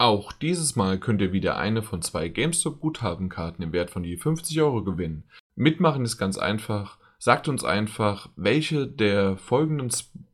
Auch 0.00 0.30
dieses 0.30 0.76
Mal 0.76 1.00
könnt 1.00 1.20
ihr 1.20 1.32
wieder 1.32 1.56
eine 1.56 1.82
von 1.82 2.02
zwei 2.02 2.28
GameStop-Guthabenkarten 2.28 3.64
im 3.64 3.72
Wert 3.72 3.90
von 3.90 4.04
je 4.04 4.16
50 4.16 4.62
Euro 4.62 4.84
gewinnen. 4.84 5.24
Mitmachen 5.56 6.04
ist 6.04 6.18
ganz 6.18 6.38
einfach. 6.38 6.98
Sagt 7.18 7.48
uns 7.48 7.64
einfach, 7.64 8.28
welche 8.36 8.86
der 8.86 9.36
folgenden 9.36 9.90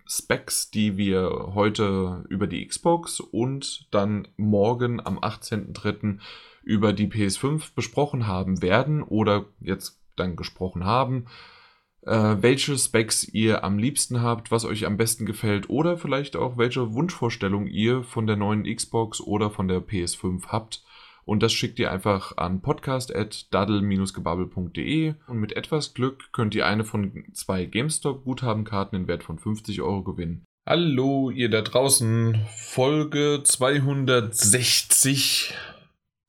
Specs, 0.06 0.70
die 0.70 0.98
wir 0.98 1.52
heute 1.54 2.26
über 2.28 2.46
die 2.46 2.66
Xbox 2.66 3.20
und 3.20 3.88
dann 3.90 4.28
morgen 4.36 5.00
am 5.04 5.18
18.03. 5.18 6.18
über 6.62 6.92
die 6.92 7.08
PS5 7.08 7.74
besprochen 7.74 8.26
haben 8.26 8.60
werden 8.60 9.02
oder 9.02 9.46
jetzt 9.60 9.98
dann 10.14 10.36
gesprochen 10.36 10.84
haben, 10.84 11.24
äh, 12.06 12.36
welche 12.40 12.78
Specs 12.78 13.28
ihr 13.32 13.64
am 13.64 13.78
liebsten 13.78 14.22
habt, 14.22 14.50
was 14.50 14.64
euch 14.64 14.86
am 14.86 14.96
besten 14.96 15.26
gefällt 15.26 15.68
oder 15.70 15.98
vielleicht 15.98 16.34
auch 16.36 16.56
welche 16.56 16.92
Wunschvorstellung 16.92 17.66
ihr 17.66 18.02
von 18.02 18.26
der 18.26 18.36
neuen 18.36 18.64
Xbox 18.64 19.20
oder 19.20 19.50
von 19.50 19.68
der 19.68 19.80
PS5 19.80 20.46
habt. 20.48 20.82
Und 21.24 21.42
das 21.42 21.52
schickt 21.54 21.78
ihr 21.78 21.90
einfach 21.90 22.36
an 22.36 22.60
podcast.daddle-gebabbel.de 22.60 25.14
und 25.26 25.38
mit 25.38 25.56
etwas 25.56 25.94
Glück 25.94 26.30
könnt 26.32 26.54
ihr 26.54 26.66
eine 26.66 26.84
von 26.84 27.24
zwei 27.32 27.64
GameStop-Guthabenkarten 27.64 29.00
im 29.00 29.08
Wert 29.08 29.24
von 29.24 29.38
50 29.38 29.80
Euro 29.80 30.02
gewinnen. 30.02 30.44
Hallo, 30.66 31.30
ihr 31.30 31.48
da 31.48 31.62
draußen. 31.62 32.44
Folge 32.54 33.40
260 33.42 35.54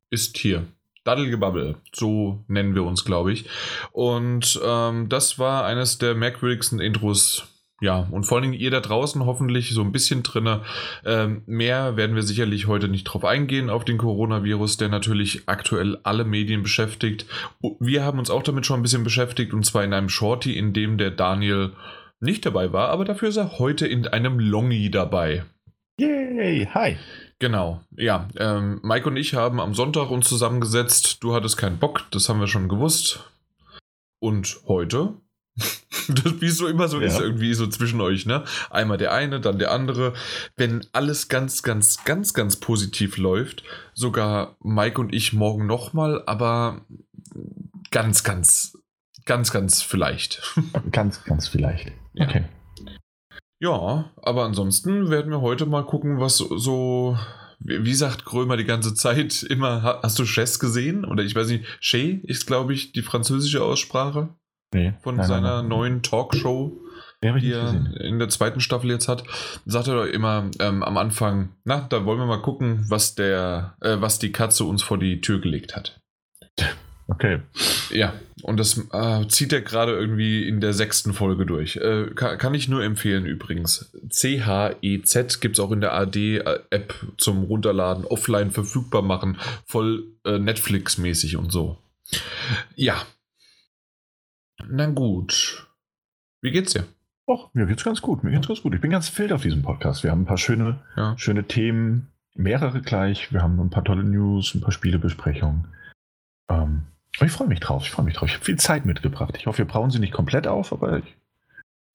ist 0.10 0.38
hier. 0.38 0.66
Daddelgebabbel, 1.06 1.76
so 1.94 2.44
nennen 2.48 2.76
wir 2.76 2.84
uns, 2.84 3.06
glaube 3.06 3.32
ich. 3.32 3.46
Und 3.92 4.60
ähm, 4.66 5.08
das 5.08 5.40
war 5.40 5.66
eines 5.66 5.98
der 5.98 6.16
merkwürdigsten 6.16 6.80
Intros. 6.80 7.48
Ja, 7.82 8.08
und 8.10 8.24
vor 8.24 8.40
allem 8.40 8.54
ihr 8.54 8.72
da 8.72 8.80
draußen 8.80 9.26
hoffentlich 9.26 9.72
so 9.72 9.82
ein 9.82 9.92
bisschen 9.92 10.24
drinne. 10.24 10.62
Ähm, 11.06 11.44
mehr 11.46 11.98
werden 11.98 12.16
wir 12.16 12.24
sicherlich 12.24 12.68
heute 12.68 12.88
nicht 12.88 13.04
drauf 13.04 13.26
eingehen, 13.26 13.70
auf 13.70 13.86
den 13.86 13.98
Coronavirus, 13.98 14.78
der 14.78 14.90
natürlich 14.90 15.44
aktuell 15.48 16.00
alle 16.04 16.24
Medien 16.24 16.64
beschäftigt. 16.64 17.26
Wir 17.80 18.04
haben 18.04 18.18
uns 18.18 18.30
auch 18.30 18.44
damit 18.44 18.66
schon 18.66 18.80
ein 18.80 18.84
bisschen 18.84 19.04
beschäftigt, 19.04 19.54
und 19.54 19.66
zwar 19.66 19.84
in 19.84 19.94
einem 19.94 20.10
Shorty, 20.10 20.58
in 20.58 20.74
dem 20.74 20.98
der 20.98 21.12
Daniel 21.12 21.74
nicht 22.22 22.46
dabei 22.46 22.72
war, 22.72 22.90
aber 22.90 23.04
dafür 23.04 23.30
ist 23.30 23.38
er 23.38 23.60
heute 23.60 23.86
in 23.86 24.08
einem 24.08 24.40
Longi 24.40 24.90
dabei. 24.90 25.44
Yay, 26.00 26.68
hi. 26.74 26.98
Genau, 27.40 27.82
ja. 27.92 28.28
Ähm, 28.38 28.80
Mike 28.84 29.08
und 29.08 29.18
ich 29.18 29.34
haben 29.34 29.60
am 29.60 29.74
Sonntag 29.74 30.10
uns 30.10 30.28
zusammengesetzt. 30.28 31.24
Du 31.24 31.34
hattest 31.34 31.58
keinen 31.58 31.80
Bock, 31.80 32.04
das 32.12 32.30
haben 32.30 32.40
wir 32.40 32.48
schon 32.48 32.70
gewusst. 32.70 33.24
Und 34.20 34.62
heute, 34.68 35.14
das, 35.58 36.42
wie 36.42 36.48
es 36.48 36.58
so 36.58 36.68
immer 36.68 36.88
so 36.88 37.00
ja. 37.00 37.08
ist, 37.08 37.20
irgendwie 37.20 37.54
so 37.54 37.68
zwischen 37.68 38.00
euch, 38.00 38.26
ne? 38.26 38.44
Einmal 38.70 38.98
der 38.98 39.14
eine, 39.14 39.42
dann 39.42 39.60
der 39.60 39.72
andere. 39.72 40.14
Wenn 40.56 40.86
alles 40.94 41.28
ganz, 41.28 41.62
ganz, 41.62 42.04
ganz, 42.06 42.34
ganz 42.34 42.56
positiv 42.56 43.18
läuft, 43.18 43.64
sogar 43.94 44.56
Mike 44.62 45.00
und 45.00 45.14
ich 45.14 45.34
morgen 45.34 45.66
nochmal, 45.66 46.24
aber 46.26 46.86
ganz, 47.92 48.24
ganz, 48.24 48.78
ganz, 49.26 49.52
ganz 49.52 49.82
vielleicht. 49.82 50.42
ganz, 50.92 51.24
ganz 51.26 51.50
vielleicht. 51.50 51.92
Ja. 52.14 52.28
Okay. 52.28 52.46
Ja, 53.66 54.12
aber 54.22 54.44
ansonsten 54.44 55.10
werden 55.10 55.32
wir 55.32 55.42
heute 55.42 55.66
mal 55.66 55.84
gucken, 55.84 56.20
was 56.20 56.38
so. 56.38 57.18
Wie 57.60 57.96
sagt 57.96 58.26
Krömer 58.26 58.58
die 58.58 58.66
ganze 58.66 58.94
Zeit 58.94 59.42
immer, 59.50 60.00
hast 60.04 60.20
du 60.20 60.24
Chess 60.24 60.60
gesehen? 60.60 61.04
Oder 61.04 61.24
ich 61.24 61.36
weiß 61.36 61.48
nicht, 61.48 61.66
Che 61.80 62.22
ist, 62.24 62.46
glaube 62.46 62.76
ich, 62.76 62.92
die 62.92 63.02
französische 63.02 63.64
Aussprache 63.64 64.30
nee, 64.72 64.94
von 65.02 65.16
nein, 65.16 65.26
seiner 65.26 65.62
nein, 65.62 65.70
neuen 65.70 66.04
Talkshow, 66.04 66.80
die 67.24 67.52
er 67.52 68.02
in 68.02 68.20
der 68.20 68.30
zweiten 68.30 68.60
Staffel 68.60 68.92
jetzt 68.92 69.08
hat. 69.08 69.24
Sagt 69.66 69.88
er 69.88 69.96
doch 69.96 70.06
immer 70.06 70.52
ähm, 70.60 70.84
am 70.84 70.98
Anfang, 70.98 71.56
na, 71.64 71.88
da 71.90 72.06
wollen 72.06 72.20
wir 72.20 72.28
mal 72.28 72.44
gucken, 72.44 72.86
was 72.90 73.16
der, 73.16 73.78
äh, 73.82 74.00
was 74.00 74.20
die 74.20 74.32
Katze 74.32 74.66
uns 74.66 74.84
vor 74.84 75.00
die 75.00 75.22
Tür 75.22 75.42
gelegt 75.42 75.76
hat. 75.76 76.00
Okay. 77.08 77.40
Ja, 77.92 78.14
und 78.42 78.60
das 78.60 78.78
äh, 78.92 79.28
zieht 79.28 79.54
er 79.54 79.62
gerade 79.62 79.92
irgendwie 79.92 80.48
in 80.48 80.60
der 80.60 80.74
sechsten 80.74 81.14
Folge 81.14 81.46
durch. 81.46 81.78
Äh, 81.78 82.12
kann, 82.16 82.38
kann, 82.38 82.54
ich 82.56 82.68
nur 82.68 82.84
empfehlen 82.84 83.26
übrigens. 83.26 83.92
C-H-E-Z 84.10 85.40
gibt 85.40 85.58
es 85.58 85.60
auch 85.60 85.72
in 85.72 85.82
der 85.82 85.94
AD-App 85.94 86.96
zum 87.18 87.44
Runterladen, 87.44 88.06
offline 88.06 88.52
verfügbar 88.52 89.04
machen, 89.04 89.38
voll 89.66 90.06
äh, 90.26 90.40
Netflix-mäßig 90.40 91.38
und 91.38 91.52
so. 91.52 91.78
Ja. 92.76 93.06
Na 94.68 94.88
gut. 94.88 95.68
Wie 96.42 96.52
geht's 96.52 96.74
dir? 96.74 96.86
Och, 97.28 97.50
mir 97.54 97.66
geht's 97.66 97.84
ganz 97.84 98.02
gut. 98.02 98.24
Mir 98.24 98.32
geht's 98.32 98.48
ganz 98.48 98.62
gut. 98.62 98.74
Ich 98.74 98.82
bin 98.82 98.92
ganz 98.92 99.16
wild 99.18 99.32
auf 99.32 99.42
diesem 99.42 99.62
Podcast. 99.62 100.04
Wir 100.04 100.12
haben 100.12 100.22
ein 100.22 100.28
paar 100.28 100.38
schöne, 100.38 100.84
ja. 100.96 101.18
schöne 101.18 101.46
Themen, 101.46 102.12
mehrere 102.36 102.82
gleich. 102.82 103.32
Wir 103.32 103.42
haben 103.42 103.60
ein 103.60 103.70
paar 103.70 103.84
tolle 103.84 104.04
News, 104.04 104.54
ein 104.54 104.62
paar 104.62 104.72
Spielebesprechungen. 104.72 105.68
Ähm, 106.50 106.84
ich 107.22 107.32
freue 107.32 107.48
mich 107.48 107.60
drauf, 107.60 107.84
ich 107.84 107.92
freue 107.92 108.06
mich 108.06 108.16
drauf. 108.16 108.30
Ich 108.30 108.36
habe 108.36 108.46
viel 108.46 108.58
Zeit 108.58 108.86
mitgebracht. 108.86 109.36
Ich 109.38 109.48
hoffe, 109.48 109.60
wir 109.60 109.66
brauchen 109.66 109.92
sie 109.92 110.00
nicht 110.00 110.14
komplett 110.14 110.48
auf, 110.48 110.74
aber 110.74 111.00
ich, 111.00 111.16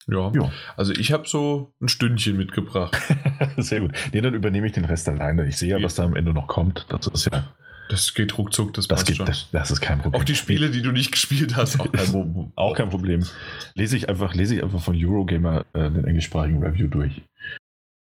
ja. 0.07 0.31
ja. 0.33 0.51
Also 0.77 0.93
ich 0.93 1.11
habe 1.11 1.27
so 1.27 1.73
ein 1.81 1.87
Stündchen 1.87 2.37
mitgebracht. 2.37 2.97
Sehr 3.57 3.81
gut. 3.81 3.91
Nee, 4.13 4.21
dann 4.21 4.33
übernehme 4.33 4.67
ich 4.67 4.73
den 4.73 4.85
Rest 4.85 5.07
alleine. 5.07 5.47
Ich 5.47 5.57
sehe 5.57 5.77
ja, 5.77 5.83
was 5.83 5.95
da 5.95 6.03
am 6.03 6.15
Ende 6.15 6.33
noch 6.33 6.47
kommt. 6.47 6.85
Das 6.89 7.07
ist 7.07 7.25
ja. 7.31 7.43
Das 7.89 8.13
geht 8.13 8.37
ruckzuck, 8.37 8.73
das, 8.73 8.87
das 8.87 9.03
geht, 9.03 9.17
schon. 9.17 9.25
Das, 9.25 9.49
das, 9.51 9.69
ist 9.69 9.81
kein 9.81 9.99
Problem. 9.99 10.21
Auch 10.21 10.23
die 10.23 10.35
Spiele, 10.35 10.71
die 10.71 10.81
du 10.81 10.93
nicht 10.93 11.11
gespielt 11.11 11.57
hast, 11.57 11.77
auch 11.77 11.91
kein, 11.91 12.05
Problem. 12.05 12.51
auch 12.55 12.73
kein 12.73 12.89
Problem. 12.89 13.25
Lese 13.73 13.97
ich 13.97 14.07
einfach, 14.07 14.33
lese 14.33 14.55
ich 14.55 14.63
einfach 14.63 14.79
von 14.79 14.95
Eurogamer 14.97 15.65
äh, 15.73 15.91
den 15.91 16.05
englischsprachigen 16.05 16.63
Review 16.63 16.87
durch. 16.87 17.21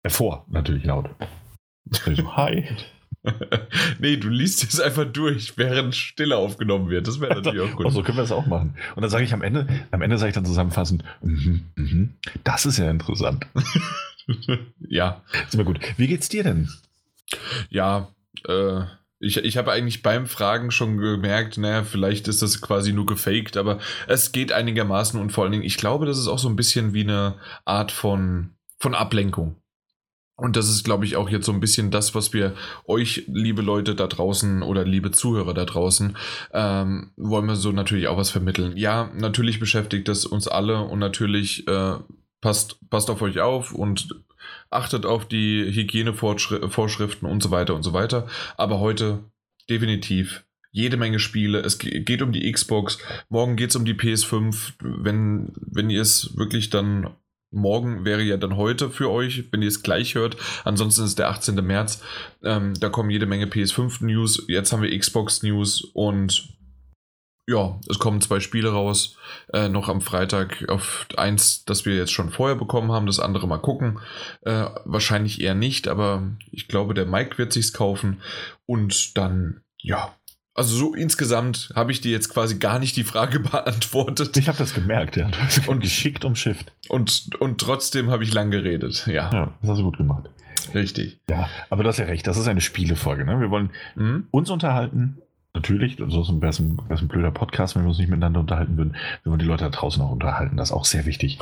Hervor, 0.03 0.45
natürlich 0.49 0.85
laut. 0.85 1.09
So, 2.15 2.35
hi. 2.35 2.67
nee, 3.99 4.17
du 4.17 4.29
liest 4.29 4.63
es 4.63 4.79
einfach 4.79 5.05
durch, 5.05 5.57
während 5.57 5.95
Stille 5.95 6.37
aufgenommen 6.37 6.89
wird. 6.89 7.07
Das 7.07 7.19
wäre 7.19 7.35
natürlich 7.41 7.61
auch 7.61 7.75
gut. 7.75 7.91
So 7.91 8.03
können 8.03 8.17
wir 8.17 8.23
das 8.23 8.31
auch 8.31 8.45
machen. 8.45 8.75
Und 8.95 9.01
dann 9.01 9.09
sage 9.09 9.23
ich 9.23 9.33
am 9.33 9.41
Ende, 9.41 9.67
am 9.91 10.01
Ende 10.01 10.17
sage 10.17 10.29
ich 10.29 10.35
dann 10.35 10.45
zusammenfassend, 10.45 11.03
mm 11.21 11.61
-hmm, 11.75 12.09
das 12.43 12.65
ist 12.65 12.77
ja 12.77 12.89
interessant. 12.89 13.47
ja. 14.79 15.21
ist 15.45 15.55
immer 15.55 15.63
gut. 15.63 15.79
Wie 15.97 16.07
geht's 16.07 16.29
dir 16.29 16.43
denn? 16.43 16.69
Ja, 17.69 18.09
äh, 18.47 18.81
ich, 19.19 19.37
ich 19.37 19.57
habe 19.57 19.71
eigentlich 19.71 20.03
beim 20.03 20.27
Fragen 20.27 20.71
schon 20.71 20.97
gemerkt, 20.97 21.57
naja, 21.57 21.83
vielleicht 21.83 22.27
ist 22.27 22.41
das 22.41 22.61
quasi 22.61 22.93
nur 22.93 23.05
gefaked, 23.05 23.57
aber 23.57 23.79
es 24.07 24.31
geht 24.31 24.51
einigermaßen 24.51 25.19
und 25.19 25.31
vor 25.31 25.43
allen 25.43 25.53
Dingen, 25.53 25.63
ich 25.63 25.77
glaube, 25.77 26.05
das 26.05 26.17
ist 26.17 26.27
auch 26.27 26.39
so 26.39 26.49
ein 26.49 26.55
bisschen 26.55 26.93
wie 26.93 27.03
eine 27.03 27.35
Art 27.63 27.91
von, 27.91 28.51
von 28.77 28.93
Ablenkung. 28.93 29.55
Und 30.37 30.57
das 30.57 30.69
ist, 30.69 30.83
glaube 30.83 31.05
ich, 31.05 31.15
auch 31.15 31.29
jetzt 31.29 31.45
so 31.45 31.53
ein 31.53 31.61
bisschen 31.61 31.91
das, 31.91 32.13
was 32.13 32.33
wir 32.33 32.55
euch, 32.87 33.23
liebe 33.27 33.61
Leute 33.61 33.95
da 33.95 34.07
draußen 34.07 34.63
oder 34.63 34.83
liebe 34.83 35.11
Zuhörer 35.11 35.53
da 35.53 35.63
draußen, 35.63 36.17
ähm, 36.53 37.11
wollen 37.15 37.45
wir 37.45 37.55
so 37.55 37.71
natürlich 37.71 38.07
auch 38.07 38.17
was 38.17 38.31
vermitteln. 38.31 38.75
Ja, 38.75 39.11
natürlich 39.15 39.59
beschäftigt 39.59 40.09
das 40.09 40.25
uns 40.25 40.47
alle 40.49 40.81
und 40.81 40.99
natürlich 40.99 41.65
äh, 41.67 41.95
passt, 42.41 42.77
passt 42.89 43.09
auf 43.09 43.21
euch 43.21 43.39
auf 43.39 43.71
und 43.71 44.09
achtet 44.69 45.05
auf 45.05 45.25
die 45.25 45.71
Hygienevorschriften 45.73 47.29
und 47.29 47.41
so 47.41 47.51
weiter 47.51 47.73
und 47.73 47.83
so 47.83 47.93
weiter. 47.93 48.27
Aber 48.57 48.79
heute 48.79 49.23
definitiv 49.69 50.43
jede 50.71 50.97
Menge 50.97 51.19
Spiele. 51.19 51.59
Es 51.59 51.79
geht 51.79 52.21
um 52.21 52.33
die 52.33 52.51
Xbox. 52.51 52.97
Morgen 53.29 53.55
geht 53.55 53.69
es 53.69 53.77
um 53.77 53.85
die 53.85 53.93
PS5. 53.93 54.73
Wenn, 54.81 55.53
wenn 55.55 55.89
ihr 55.89 56.01
es 56.01 56.35
wirklich 56.37 56.69
dann 56.69 57.15
Morgen 57.55 58.05
wäre 58.05 58.21
ja 58.21 58.37
dann 58.37 58.57
heute 58.57 58.89
für 58.89 59.09
euch, 59.09 59.45
wenn 59.51 59.61
ihr 59.61 59.67
es 59.67 59.81
gleich 59.81 60.15
hört. 60.15 60.37
Ansonsten 60.63 61.05
ist 61.05 61.17
der 61.17 61.29
18. 61.29 61.55
März. 61.55 62.03
Ähm, 62.43 62.73
da 62.79 62.89
kommen 62.89 63.09
jede 63.09 63.25
Menge 63.25 63.45
PS5-News. 63.45 64.45
Jetzt 64.47 64.71
haben 64.71 64.81
wir 64.81 64.97
Xbox-News 64.97 65.91
und 65.93 66.55
ja, 67.47 67.79
es 67.89 67.99
kommen 67.99 68.21
zwei 68.21 68.39
Spiele 68.39 68.71
raus. 68.71 69.17
Äh, 69.53 69.69
noch 69.69 69.87
am 69.87 70.01
Freitag 70.01 70.67
auf 70.67 71.07
eins, 71.15 71.63
das 71.65 71.85
wir 71.85 71.95
jetzt 71.95 72.11
schon 72.11 72.31
vorher 72.31 72.55
bekommen 72.55 72.91
haben, 72.91 73.05
das 73.05 73.19
andere 73.19 73.47
mal 73.47 73.59
gucken. 73.59 73.99
Äh, 74.41 74.65
wahrscheinlich 74.83 75.41
eher 75.41 75.55
nicht, 75.55 75.87
aber 75.87 76.23
ich 76.51 76.67
glaube, 76.67 76.95
der 76.95 77.05
Mike 77.05 77.37
wird 77.37 77.53
sich's 77.53 77.71
kaufen. 77.71 78.21
Und 78.65 79.15
dann, 79.17 79.61
ja, 79.79 80.14
also 80.55 80.75
so 80.75 80.93
insgesamt 80.95 81.71
habe 81.75 81.91
ich 81.91 82.01
dir 82.01 82.11
jetzt 82.11 82.29
quasi 82.29 82.57
gar 82.57 82.79
nicht 82.79 82.95
die 82.95 83.03
Frage 83.03 83.39
beantwortet. 83.51 84.35
Ich 84.37 84.47
habe 84.47 84.57
das 84.57 84.73
gemerkt, 84.73 85.17
ja. 85.17 85.29
Und 85.67 85.81
geschickt 85.81 86.25
umschifft. 86.25 86.71
Und, 86.87 87.29
und 87.39 87.59
trotzdem 87.59 88.09
habe 88.09 88.23
ich 88.23 88.33
lang 88.33 88.51
geredet, 88.51 89.05
ja. 89.05 89.29
Ja, 89.31 89.53
das 89.61 89.71
hast 89.71 89.79
du 89.79 89.83
gut 89.83 89.97
gemacht. 89.97 90.29
Richtig. 90.73 91.19
Ja, 91.29 91.49
aber 91.69 91.83
du 91.83 91.89
hast 91.89 91.99
ja 91.99 92.05
recht, 92.05 92.25
das 92.25 92.37
ist 92.37 92.47
eine 92.47 92.61
Spielefolge. 92.61 93.25
Ne? 93.25 93.39
Wir 93.39 93.51
wollen 93.51 93.69
mhm. 93.95 94.27
uns 94.31 94.49
unterhalten. 94.49 95.17
Natürlich, 95.53 96.01
ansonsten 96.01 96.41
wäre 96.41 96.49
es 96.49 96.59
ein, 96.59 96.79
ein 96.89 97.07
blöder 97.07 97.31
Podcast, 97.31 97.75
wenn 97.75 97.83
wir 97.83 97.89
uns 97.89 97.97
nicht 97.97 98.09
miteinander 98.09 98.39
unterhalten 98.39 98.77
würden. 98.77 98.95
Wir 99.23 99.31
wollen 99.31 99.39
die 99.39 99.45
Leute 99.45 99.65
da 99.65 99.69
draußen 99.69 100.01
auch 100.01 100.11
unterhalten. 100.11 100.57
Das 100.57 100.69
ist 100.69 100.75
auch 100.75 100.85
sehr 100.85 101.05
wichtig. 101.05 101.39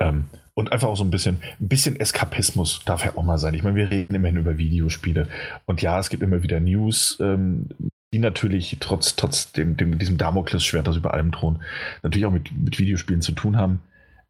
Ähm, 0.00 0.24
und 0.54 0.72
einfach 0.72 0.88
auch 0.88 0.96
so 0.96 1.04
ein 1.04 1.10
bisschen, 1.10 1.38
ein 1.60 1.68
bisschen 1.68 1.96
Eskapismus 1.96 2.82
darf 2.84 3.04
ja 3.04 3.16
auch 3.16 3.22
mal 3.22 3.38
sein. 3.38 3.54
Ich 3.54 3.62
meine, 3.62 3.76
wir 3.76 3.90
reden 3.90 4.14
immerhin 4.14 4.38
über 4.38 4.58
Videospiele. 4.58 5.28
Und 5.66 5.82
ja, 5.82 5.98
es 5.98 6.08
gibt 6.08 6.22
immer 6.22 6.42
wieder 6.42 6.60
News, 6.60 7.18
ähm, 7.20 7.68
die 8.14 8.20
natürlich 8.20 8.76
trotz, 8.78 9.16
trotz 9.16 9.50
dem, 9.50 9.76
dem, 9.76 9.98
diesem 9.98 10.18
Damoklesschwert, 10.18 10.86
das 10.86 10.94
über 10.94 11.14
allem 11.14 11.32
drohen, 11.32 11.64
natürlich 12.04 12.26
auch 12.26 12.30
mit, 12.30 12.52
mit 12.56 12.78
Videospielen 12.78 13.22
zu 13.22 13.32
tun 13.32 13.56
haben. 13.56 13.80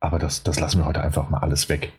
Aber 0.00 0.18
das, 0.18 0.42
das 0.42 0.58
lassen 0.58 0.78
wir 0.78 0.86
heute 0.86 1.02
einfach 1.02 1.28
mal 1.28 1.40
alles 1.40 1.68
weg. 1.68 1.92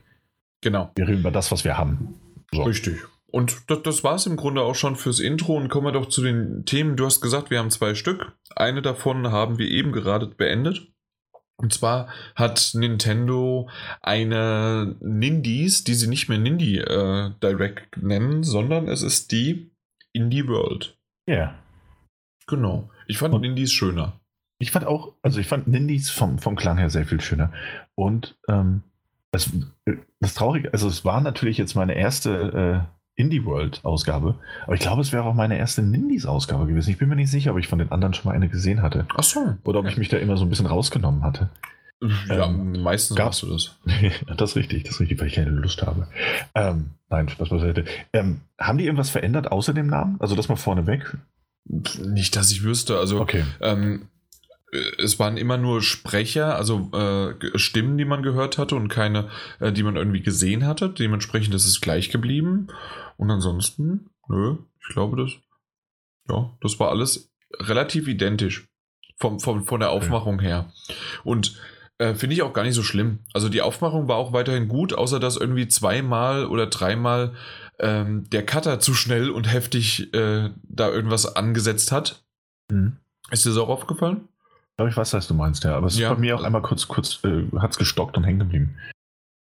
Genau. 0.62 0.92
Wir 0.96 1.08
reden 1.08 1.20
über 1.20 1.30
das, 1.30 1.52
was 1.52 1.64
wir 1.64 1.78
haben. 1.78 2.16
So. 2.52 2.64
Richtig. 2.64 2.98
und 3.28 3.70
das, 3.70 3.84
das 3.84 4.04
war 4.04 4.16
es 4.16 4.26
im 4.26 4.36
Grunde 4.36 4.64
auch 4.64 4.74
schon 4.74 4.96
fürs 4.96 5.20
Intro 5.20 5.56
und 5.56 5.70
kommen 5.70 5.86
wir 5.86 5.92
doch 5.92 6.10
zu 6.10 6.24
den 6.24 6.66
Themen. 6.66 6.96
Du 6.96 7.06
hast 7.06 7.22
gesagt, 7.22 7.52
wir 7.52 7.60
haben 7.60 7.70
zwei 7.70 7.94
Stück. 7.94 8.34
Eine 8.56 8.82
davon 8.82 9.32
haben 9.32 9.60
wir 9.60 9.68
eben 9.68 9.92
gerade 9.92 10.26
beendet. 10.26 10.88
Und 11.58 11.72
zwar 11.72 12.08
hat 12.36 12.72
Nintendo 12.74 13.70
eine 14.02 14.96
Nindies, 15.02 15.84
die 15.84 15.94
sie 15.94 16.08
nicht 16.08 16.30
mehr 16.30 16.40
Nindy 16.40 16.80
äh, 16.80 17.30
Direct 17.44 18.02
nennen, 18.02 18.44
sondern 18.44 18.88
es 18.88 19.04
ist 19.04 19.32
die 19.32 19.70
Indie 20.14 20.48
World. 20.48 20.98
Ja. 21.28 21.36
Yeah. 21.36 21.65
Genau. 22.48 22.90
Ich 23.08 23.18
fand 23.18 23.34
und 23.34 23.42
Nindies 23.42 23.72
schöner. 23.72 24.14
Ich 24.58 24.72
fand 24.72 24.86
auch, 24.86 25.14
also 25.22 25.40
ich 25.40 25.48
fand 25.48 25.68
Nindies 25.68 26.10
vom, 26.10 26.40
vom 26.40 26.56
Klang 26.56 26.78
her 26.78 26.90
sehr 26.90 27.06
viel 27.06 27.22
schöner. 27.22 27.52
Und 27.96 28.38
ähm, 28.48 28.84
das, 29.32 29.50
das 30.20 30.34
Traurige, 30.34 30.72
also 30.72 30.88
es 30.88 31.04
war 31.04 31.22
natürlich 31.22 31.58
jetzt 31.58 31.76
meine 31.76 31.96
erste 31.96 32.88
äh, 32.88 33.22
Indie 33.22 33.46
World 33.46 33.80
Ausgabe. 33.84 34.36
Aber 34.64 34.74
ich 34.74 34.82
glaube, 34.82 35.02
es 35.02 35.12
wäre 35.12 35.24
auch 35.24 35.34
meine 35.34 35.58
erste 35.58 35.82
Nindies 35.82 36.26
Ausgabe 36.26 36.68
gewesen. 36.68 36.90
Ich 36.90 36.98
bin 36.98 37.10
mir 37.10 37.16
nicht 37.16 37.32
sicher, 37.32 37.52
ob 37.52 37.58
ich 37.58 37.68
von 37.68 37.80
den 37.80 37.92
anderen 37.92 38.14
schon 38.14 38.30
mal 38.30 38.36
eine 38.36 38.50
gesehen 38.50 38.82
hatte. 38.82 39.06
Ach 39.16 39.24
so. 39.24 39.56
Oder 39.64 39.80
ob 39.80 39.88
ich 39.88 39.98
mich 39.98 40.10
da 40.10 40.18
immer 40.18 40.38
so 40.38 40.46
ein 40.46 40.50
bisschen 40.50 40.66
rausgenommen 40.66 41.24
hatte. 41.24 41.50
Ja, 42.28 42.46
ähm, 42.46 42.82
meistens 42.82 43.18
machst 43.18 43.42
du 43.42 43.48
das. 43.48 43.78
das 44.38 44.52
ist 44.52 44.56
richtig, 44.58 44.84
das 44.84 44.96
ist 44.96 45.00
richtig, 45.00 45.20
weil 45.20 45.28
ich 45.28 45.36
keine 45.36 45.50
Lust 45.50 45.82
habe. 45.82 46.08
Ähm, 46.54 46.92
nein, 47.10 47.30
Spaß 47.30 47.50
beiseite. 47.50 47.86
Ähm, 48.14 48.42
haben 48.60 48.78
die 48.78 48.86
irgendwas 48.86 49.10
verändert 49.10 49.52
außer 49.52 49.74
dem 49.74 49.88
Namen? 49.88 50.18
Also 50.20 50.36
das 50.36 50.50
mal 50.50 50.58
vorneweg? 50.58 51.18
Nicht, 51.66 52.36
dass 52.36 52.52
ich 52.52 52.64
wüsste. 52.64 52.98
Also 52.98 53.20
okay. 53.20 53.44
ähm, 53.60 54.08
es 54.98 55.20
waren 55.20 55.38
immer 55.38 55.58
nur 55.58 55.82
Sprecher, 55.82 56.56
also 56.56 56.92
äh, 56.94 57.58
Stimmen, 57.58 57.98
die 57.98 58.06
man 58.06 58.24
gehört 58.24 58.58
hatte 58.58 58.76
und 58.76 58.88
keine, 58.88 59.30
äh, 59.60 59.72
die 59.72 59.84
man 59.84 59.96
irgendwie 59.96 60.22
gesehen 60.22 60.66
hatte. 60.66 60.90
Dementsprechend 60.90 61.54
ist 61.56 61.66
es 61.66 61.82
gleich 61.82 62.10
geblieben. 62.10 62.68
Und 63.18 63.32
ansonsten, 63.32 64.10
nö, 64.28 64.58
ich 64.82 64.94
glaube 64.94 65.18
das. 65.18 65.32
Ja, 66.30 66.52
das 66.62 66.80
war 66.80 66.90
alles 66.90 67.32
relativ 67.54 68.08
identisch. 68.08 68.68
Vom, 69.18 69.40
vom, 69.40 69.64
von 69.64 69.80
der 69.80 69.92
Aufmachung 69.92 70.40
her. 70.40 70.74
Und 71.24 71.58
äh, 72.00 72.14
finde 72.16 72.34
ich 72.34 72.42
auch 72.42 72.52
gar 72.52 72.64
nicht 72.64 72.74
so 72.74 72.84
schlimm. 72.84 73.20
Also 73.34 73.48
die 73.48 73.62
Aufmachung 73.62 74.10
war 74.10 74.18
auch 74.18 74.34
weiterhin 74.34 74.68
gut, 74.68 74.94
außer 74.94 75.22
dass 75.22 75.38
irgendwie 75.38 75.70
zweimal 75.70 76.46
oder 76.48 76.68
dreimal 76.68 77.34
ähm, 77.80 78.30
der 78.30 78.46
Cutter 78.46 78.80
zu 78.80 78.94
schnell 78.94 79.30
und 79.30 79.52
heftig 79.52 80.14
äh, 80.14 80.50
da 80.64 80.90
irgendwas 80.90 81.36
angesetzt 81.36 81.92
hat. 81.92 82.24
Mhm. 82.72 82.98
Ist 83.32 83.46
dir 83.46 83.50
das 83.50 83.58
auch 83.58 83.70
aufgefallen? 83.70 84.28
Ich 84.72 84.78
glaube, 84.78 84.90
ich 84.90 84.98
weiß, 84.98 85.14
was 85.14 85.28
du 85.28 85.34
meinst, 85.34 85.64
ja. 85.64 85.76
Aber 85.76 85.88
es 85.88 85.98
ja. 85.98 86.10
ist 86.10 86.16
bei 86.16 86.22
mir 86.22 86.36
auch 86.36 86.44
einmal 86.44 86.62
kurz, 86.62 86.88
kurz 86.88 87.24
äh, 87.24 87.44
hat 87.60 87.72
es 87.72 87.78
gestockt 87.78 88.18
und 88.18 88.24
hängen 88.24 88.40
geblieben. 88.40 88.76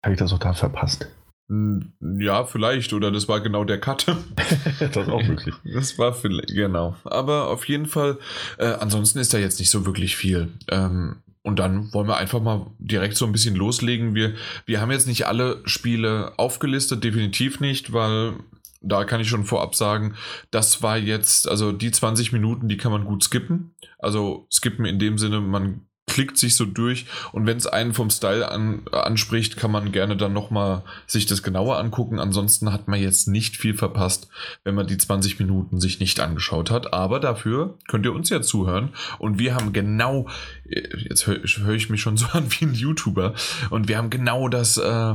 Habe 0.03 0.15
ich 0.15 0.19
das 0.19 0.33
auch 0.33 0.39
da 0.39 0.55
verpasst? 0.55 1.09
Hm, 1.49 1.93
ja, 2.01 2.45
vielleicht. 2.45 2.93
Oder 2.93 3.11
das 3.11 3.29
war 3.29 3.41
genau 3.41 3.65
der 3.65 3.81
Cut. 3.81 4.07
das 4.81 4.97
ist 4.97 5.09
auch 5.09 5.23
möglich. 5.23 5.55
Das 5.65 5.99
war 5.99 6.13
vielleicht, 6.13 6.49
genau. 6.49 6.97
Aber 7.05 7.49
auf 7.49 7.67
jeden 7.69 7.87
Fall, 7.87 8.19
äh, 8.59 8.67
ansonsten 8.67 9.19
ist 9.19 9.35
da 9.35 9.39
jetzt 9.39 9.59
nicht 9.59 9.71
so 9.71 9.87
wirklich 9.87 10.17
viel. 10.17 10.49
Ähm, 10.69 11.17
und 11.49 11.59
dann 11.59 11.93
wollen 11.95 12.07
wir 12.07 12.19
einfach 12.19 12.43
mal 12.43 12.67
direkt 12.79 13.17
so 13.17 13.25
ein 13.25 13.33
bisschen 13.33 13.57
loslegen. 13.57 14.15
Wir, 14.15 14.35
wir 14.67 14.83
haben 14.83 14.91
jetzt 14.91 15.09
nicht 15.09 15.27
alle 15.27 15.63
Spiele 15.65 16.35
aufgelistet, 16.37 17.03
definitiv 17.03 17.59
nicht, 17.59 17.95
weil 17.95 18.35
da 18.83 19.05
kann 19.05 19.21
ich 19.21 19.29
schon 19.29 19.45
vorab 19.45 19.75
sagen, 19.75 20.15
das 20.51 20.83
war 20.83 20.99
jetzt, 20.99 21.49
also 21.49 21.73
die 21.73 21.91
20 21.91 22.33
Minuten, 22.33 22.69
die 22.69 22.77
kann 22.77 22.93
man 22.93 23.07
gut 23.07 23.25
skippen. 23.25 23.75
Also 23.99 24.47
skippen 24.53 24.85
in 24.85 24.99
dem 24.99 25.17
Sinne, 25.17 25.41
man 25.41 25.88
klickt 26.09 26.37
sich 26.39 26.57
so 26.57 26.65
durch 26.65 27.07
und 27.33 27.47
wenn 27.47 27.57
es 27.57 27.67
einen 27.67 27.95
vom 27.95 28.11
Style 28.11 28.51
an, 28.51 28.83
anspricht, 28.91 29.57
kann 29.57 29.71
man 29.71 29.93
gerne 29.93 30.17
dann 30.17 30.33
nochmal 30.33 30.83
sich 31.07 31.27
das 31.27 31.43
genauer 31.43 31.79
angucken. 31.79 32.19
Ansonsten 32.19 32.73
hat 32.73 32.89
man 32.89 33.01
jetzt 33.01 33.29
nicht 33.29 33.57
viel 33.57 33.75
verpasst, 33.75 34.29
wenn 34.65 34.75
man 34.75 34.87
die 34.87 34.99
20 34.99 35.39
Minuten 35.39 35.81
sich 35.81 36.01
nicht 36.01 36.21
angeschaut 36.21 36.71
hat. 36.71 36.93
Aber 36.93 37.21
dafür 37.21 37.79
könnt 37.87 38.07
ihr 38.07 38.13
uns 38.13 38.31
ja 38.31 38.43
zuhören 38.43 38.91
und 39.19 39.39
wir 39.39 39.55
haben 39.55 39.73
genau, 39.73 40.29
jetzt 40.65 41.27
höre 41.27 41.39
hör 41.39 41.75
ich 41.75 41.91
mich 41.91 42.01
schon 42.01 42.17
so 42.17 42.27
an 42.33 42.47
wie 42.51 42.65
ein 42.65 42.75
YouTuber 42.75 43.35
und 43.71 43.89
wir 43.89 43.99
haben 43.99 44.11
genau 44.11 44.49
das 44.49 44.79
äh, 44.79 45.15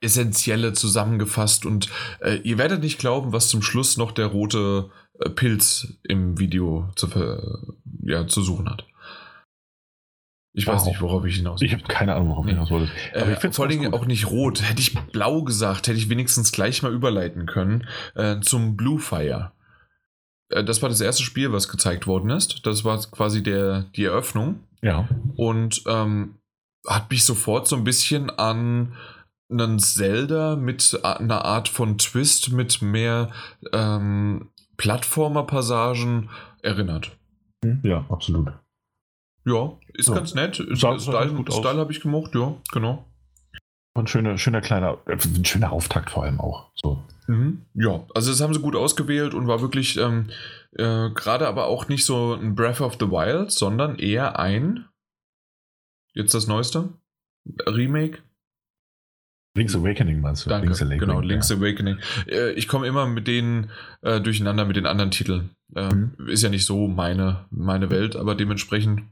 Essentielle 0.00 0.72
zusammengefasst 0.72 1.66
und 1.66 1.88
äh, 2.20 2.36
ihr 2.42 2.58
werdet 2.58 2.82
nicht 2.82 2.98
glauben, 2.98 3.32
was 3.32 3.48
zum 3.48 3.62
Schluss 3.62 3.96
noch 3.96 4.12
der 4.12 4.26
rote 4.26 4.90
äh, 5.18 5.28
Pilz 5.28 5.94
im 6.04 6.38
Video 6.38 6.88
zu, 6.94 7.08
ja, 8.04 8.26
zu 8.26 8.42
suchen 8.42 8.70
hat. 8.70 8.86
Ich 10.54 10.66
wow. 10.66 10.74
weiß 10.74 10.86
nicht, 10.86 11.00
worauf 11.00 11.24
ich 11.24 11.36
hinaus 11.36 11.62
Ich 11.62 11.72
habe 11.72 11.82
keine 11.84 12.14
Ahnung, 12.14 12.30
worauf 12.30 12.46
ich 12.46 12.52
hinaus 12.52 12.70
wollte. 12.70 12.90
Aber 13.14 13.26
äh, 13.26 13.32
ich 13.32 13.54
vor 13.54 13.64
allen 13.64 13.72
Dingen 13.80 13.94
auch 13.94 14.04
nicht 14.04 14.30
rot. 14.30 14.62
Hätte 14.62 14.80
ich 14.80 14.94
blau 14.94 15.42
gesagt, 15.42 15.88
hätte 15.88 15.96
ich 15.96 16.10
wenigstens 16.10 16.52
gleich 16.52 16.82
mal 16.82 16.92
überleiten 16.92 17.46
können 17.46 17.86
äh, 18.14 18.40
zum 18.40 18.76
Blue 18.76 18.98
Fire. 18.98 19.52
Äh, 20.50 20.64
das 20.64 20.82
war 20.82 20.88
das 20.88 21.00
erste 21.00 21.22
Spiel, 21.22 21.52
was 21.52 21.68
gezeigt 21.68 22.06
worden 22.06 22.30
ist. 22.30 22.66
Das 22.66 22.84
war 22.84 23.00
quasi 23.10 23.42
der, 23.42 23.86
die 23.96 24.04
Eröffnung. 24.04 24.60
Ja. 24.82 25.08
Und 25.36 25.82
ähm, 25.86 26.38
hat 26.86 27.10
mich 27.10 27.24
sofort 27.24 27.66
so 27.66 27.76
ein 27.76 27.84
bisschen 27.84 28.28
an 28.30 28.94
einen 29.50 29.78
Zelda 29.78 30.56
mit 30.56 30.98
einer 31.02 31.44
Art 31.44 31.68
von 31.68 31.98
Twist, 31.98 32.52
mit 32.52 32.82
mehr 32.82 33.30
ähm, 33.72 34.50
Plattformer-Passagen 34.76 36.30
erinnert. 36.62 37.16
Ja, 37.82 38.04
absolut. 38.08 38.52
Ja, 39.44 39.78
ist 39.94 40.08
ja. 40.08 40.14
ganz 40.14 40.34
nett. 40.34 40.56
Sah, 40.70 40.98
Style, 40.98 41.44
Style 41.50 41.78
habe 41.78 41.92
ich 41.92 42.00
gemocht, 42.00 42.34
ja, 42.34 42.54
genau. 42.72 43.06
Ein 43.94 44.06
schöner, 44.06 44.38
schöner 44.38 44.60
kleiner, 44.60 44.98
äh, 45.06 45.12
ein 45.12 45.44
schöner 45.44 45.72
Auftakt 45.72 46.10
vor 46.10 46.24
allem 46.24 46.40
auch. 46.40 46.70
So. 46.74 47.02
Mhm. 47.26 47.66
Ja, 47.74 48.04
also 48.14 48.30
das 48.30 48.40
haben 48.40 48.54
sie 48.54 48.60
gut 48.60 48.76
ausgewählt 48.76 49.34
und 49.34 49.46
war 49.46 49.60
wirklich 49.60 49.98
ähm, 49.98 50.28
äh, 50.72 51.10
gerade 51.10 51.46
aber 51.46 51.66
auch 51.66 51.88
nicht 51.88 52.04
so 52.04 52.34
ein 52.34 52.54
Breath 52.54 52.80
of 52.80 52.96
the 52.98 53.10
Wild, 53.10 53.50
sondern 53.50 53.98
eher 53.98 54.38
ein, 54.38 54.88
jetzt 56.14 56.34
das 56.34 56.46
neueste, 56.46 56.90
Remake. 57.66 58.22
Link's 59.54 59.76
Awakening 59.76 60.20
meinst 60.22 60.46
du? 60.46 60.50
Danke, 60.50 60.66
Link's 60.66 60.80
Awakening, 60.80 61.00
genau, 61.00 61.20
Link's 61.20 61.50
ja. 61.50 61.56
Awakening. 61.56 61.98
Äh, 62.26 62.52
ich 62.52 62.68
komme 62.68 62.86
immer 62.86 63.06
mit 63.06 63.26
denen 63.26 63.70
äh, 64.00 64.20
durcheinander 64.20 64.64
mit 64.64 64.76
den 64.76 64.86
anderen 64.86 65.10
Titeln. 65.10 65.50
Äh, 65.74 65.94
mhm. 65.94 66.14
Ist 66.28 66.42
ja 66.42 66.48
nicht 66.48 66.64
so 66.64 66.88
meine, 66.88 67.44
meine 67.50 67.90
Welt, 67.90 68.16
aber 68.16 68.34
dementsprechend 68.34 69.02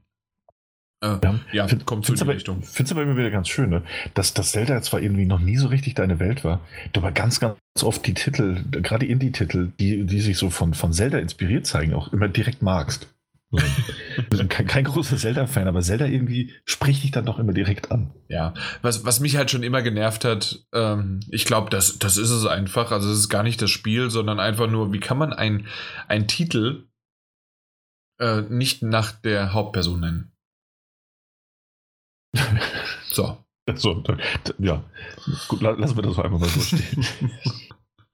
äh, 1.02 1.16
ja, 1.22 1.40
ja 1.52 1.68
find, 1.68 1.86
kommt 1.86 2.04
zu 2.04 2.12
aber, 2.20 2.34
Richtung. 2.34 2.62
Finde 2.62 2.88
es 2.88 2.92
aber 2.92 3.02
immer 3.02 3.16
wieder 3.16 3.30
ganz 3.30 3.48
schön, 3.48 3.70
ne? 3.70 3.82
dass, 4.14 4.34
dass 4.34 4.52
Zelda 4.52 4.82
zwar 4.82 5.00
irgendwie 5.00 5.26
noch 5.26 5.40
nie 5.40 5.56
so 5.56 5.68
richtig 5.68 5.94
deine 5.94 6.20
Welt 6.20 6.44
war, 6.44 6.60
du 6.92 7.00
aber 7.00 7.12
ganz, 7.12 7.40
ganz 7.40 7.56
oft 7.82 8.06
die 8.06 8.14
Titel, 8.14 8.62
gerade 8.70 9.06
Indie-Titel, 9.06 9.72
die, 9.80 10.04
die 10.04 10.20
sich 10.20 10.36
so 10.36 10.50
von, 10.50 10.74
von 10.74 10.92
Zelda 10.92 11.18
inspiriert 11.18 11.66
zeigen, 11.66 11.94
auch 11.94 12.12
immer 12.12 12.28
direkt 12.28 12.62
magst. 12.62 13.08
So. 13.50 13.58
kein, 14.48 14.66
kein 14.66 14.84
großer 14.84 15.16
Zelda-Fan, 15.16 15.66
aber 15.66 15.80
Zelda 15.80 16.06
irgendwie 16.06 16.52
spricht 16.64 17.02
dich 17.02 17.10
dann 17.10 17.26
doch 17.26 17.38
immer 17.38 17.52
direkt 17.52 17.90
an. 17.90 18.12
Ja, 18.28 18.54
was, 18.82 19.04
was 19.04 19.20
mich 19.20 19.36
halt 19.36 19.50
schon 19.50 19.64
immer 19.64 19.82
genervt 19.82 20.24
hat, 20.24 20.64
ähm, 20.72 21.20
ich 21.30 21.46
glaube, 21.46 21.70
das, 21.70 21.98
das 21.98 22.16
ist 22.16 22.30
es 22.30 22.46
einfach. 22.46 22.92
Also, 22.92 23.10
es 23.10 23.18
ist 23.18 23.28
gar 23.28 23.42
nicht 23.42 23.60
das 23.60 23.70
Spiel, 23.70 24.10
sondern 24.10 24.38
einfach 24.38 24.70
nur, 24.70 24.92
wie 24.92 25.00
kann 25.00 25.18
man 25.18 25.32
einen 25.32 25.66
Titel 26.28 26.84
äh, 28.20 28.42
nicht 28.42 28.82
nach 28.82 29.10
der 29.12 29.52
Hauptperson 29.52 29.98
nennen? 29.98 30.32
so. 33.10 33.38
so. 33.74 34.02
Ja, 34.58 34.82
gut, 35.48 35.60
lassen 35.60 35.96
wir 35.96 36.02
das 36.02 36.18
einfach 36.18 36.38
mal 36.38 36.48
so 36.48 36.60
stehen. 36.60 37.06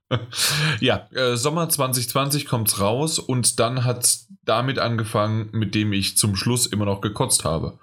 ja, 0.79 1.07
äh, 1.11 1.35
Sommer 1.35 1.69
2020 1.69 2.45
kommt's 2.45 2.79
raus 2.79 3.19
und 3.19 3.59
dann 3.59 3.83
hat's 3.83 4.27
damit 4.43 4.79
angefangen, 4.79 5.49
mit 5.51 5.75
dem 5.75 5.93
ich 5.93 6.17
zum 6.17 6.35
Schluss 6.35 6.65
immer 6.65 6.85
noch 6.85 7.01
gekotzt 7.01 7.43
habe. 7.43 7.79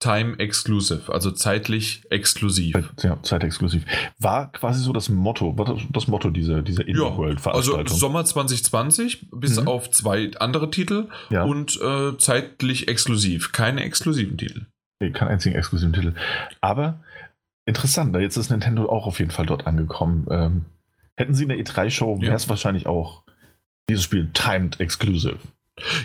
Time 0.00 0.38
Exclusive, 0.38 1.12
also 1.12 1.32
zeitlich 1.32 2.02
exklusiv. 2.08 2.76
Ja, 3.02 3.20
zeitexklusiv. 3.20 3.84
War 4.20 4.52
quasi 4.52 4.80
so 4.80 4.92
das 4.92 5.08
Motto, 5.08 5.58
war 5.58 5.76
das 5.90 6.06
Motto 6.06 6.30
dieser, 6.30 6.62
dieser 6.62 6.86
Indie-World-Veranstaltung. 6.86 7.80
Also 7.80 7.96
Sommer 7.96 8.24
2020 8.24 9.26
bis 9.32 9.60
mhm. 9.60 9.66
auf 9.66 9.90
zwei 9.90 10.30
andere 10.38 10.70
Titel 10.70 11.08
ja. 11.30 11.42
und 11.42 11.80
äh, 11.80 12.16
zeitlich 12.16 12.86
exklusiv. 12.86 13.50
Keine 13.50 13.82
exklusiven 13.82 14.38
Titel. 14.38 14.66
Nee, 15.00 15.10
keinen 15.10 15.28
einzigen 15.28 15.54
exklusiven 15.54 15.92
Titel. 15.92 16.14
Aber 16.60 17.00
interessant, 17.66 18.16
jetzt 18.16 18.36
ist 18.36 18.50
Nintendo 18.50 18.88
auch 18.88 19.06
auf 19.06 19.18
jeden 19.18 19.30
Fall 19.30 19.46
dort 19.46 19.66
angekommen. 19.66 20.26
Ähm, 20.30 20.64
hätten 21.16 21.34
sie 21.34 21.44
eine 21.44 21.54
E3-Show, 21.54 22.20
wäre 22.20 22.34
es 22.34 22.44
ja. 22.44 22.48
wahrscheinlich 22.50 22.86
auch 22.86 23.22
dieses 23.88 24.04
Spiel 24.04 24.30
Timed 24.32 24.80
Exclusive. 24.80 25.38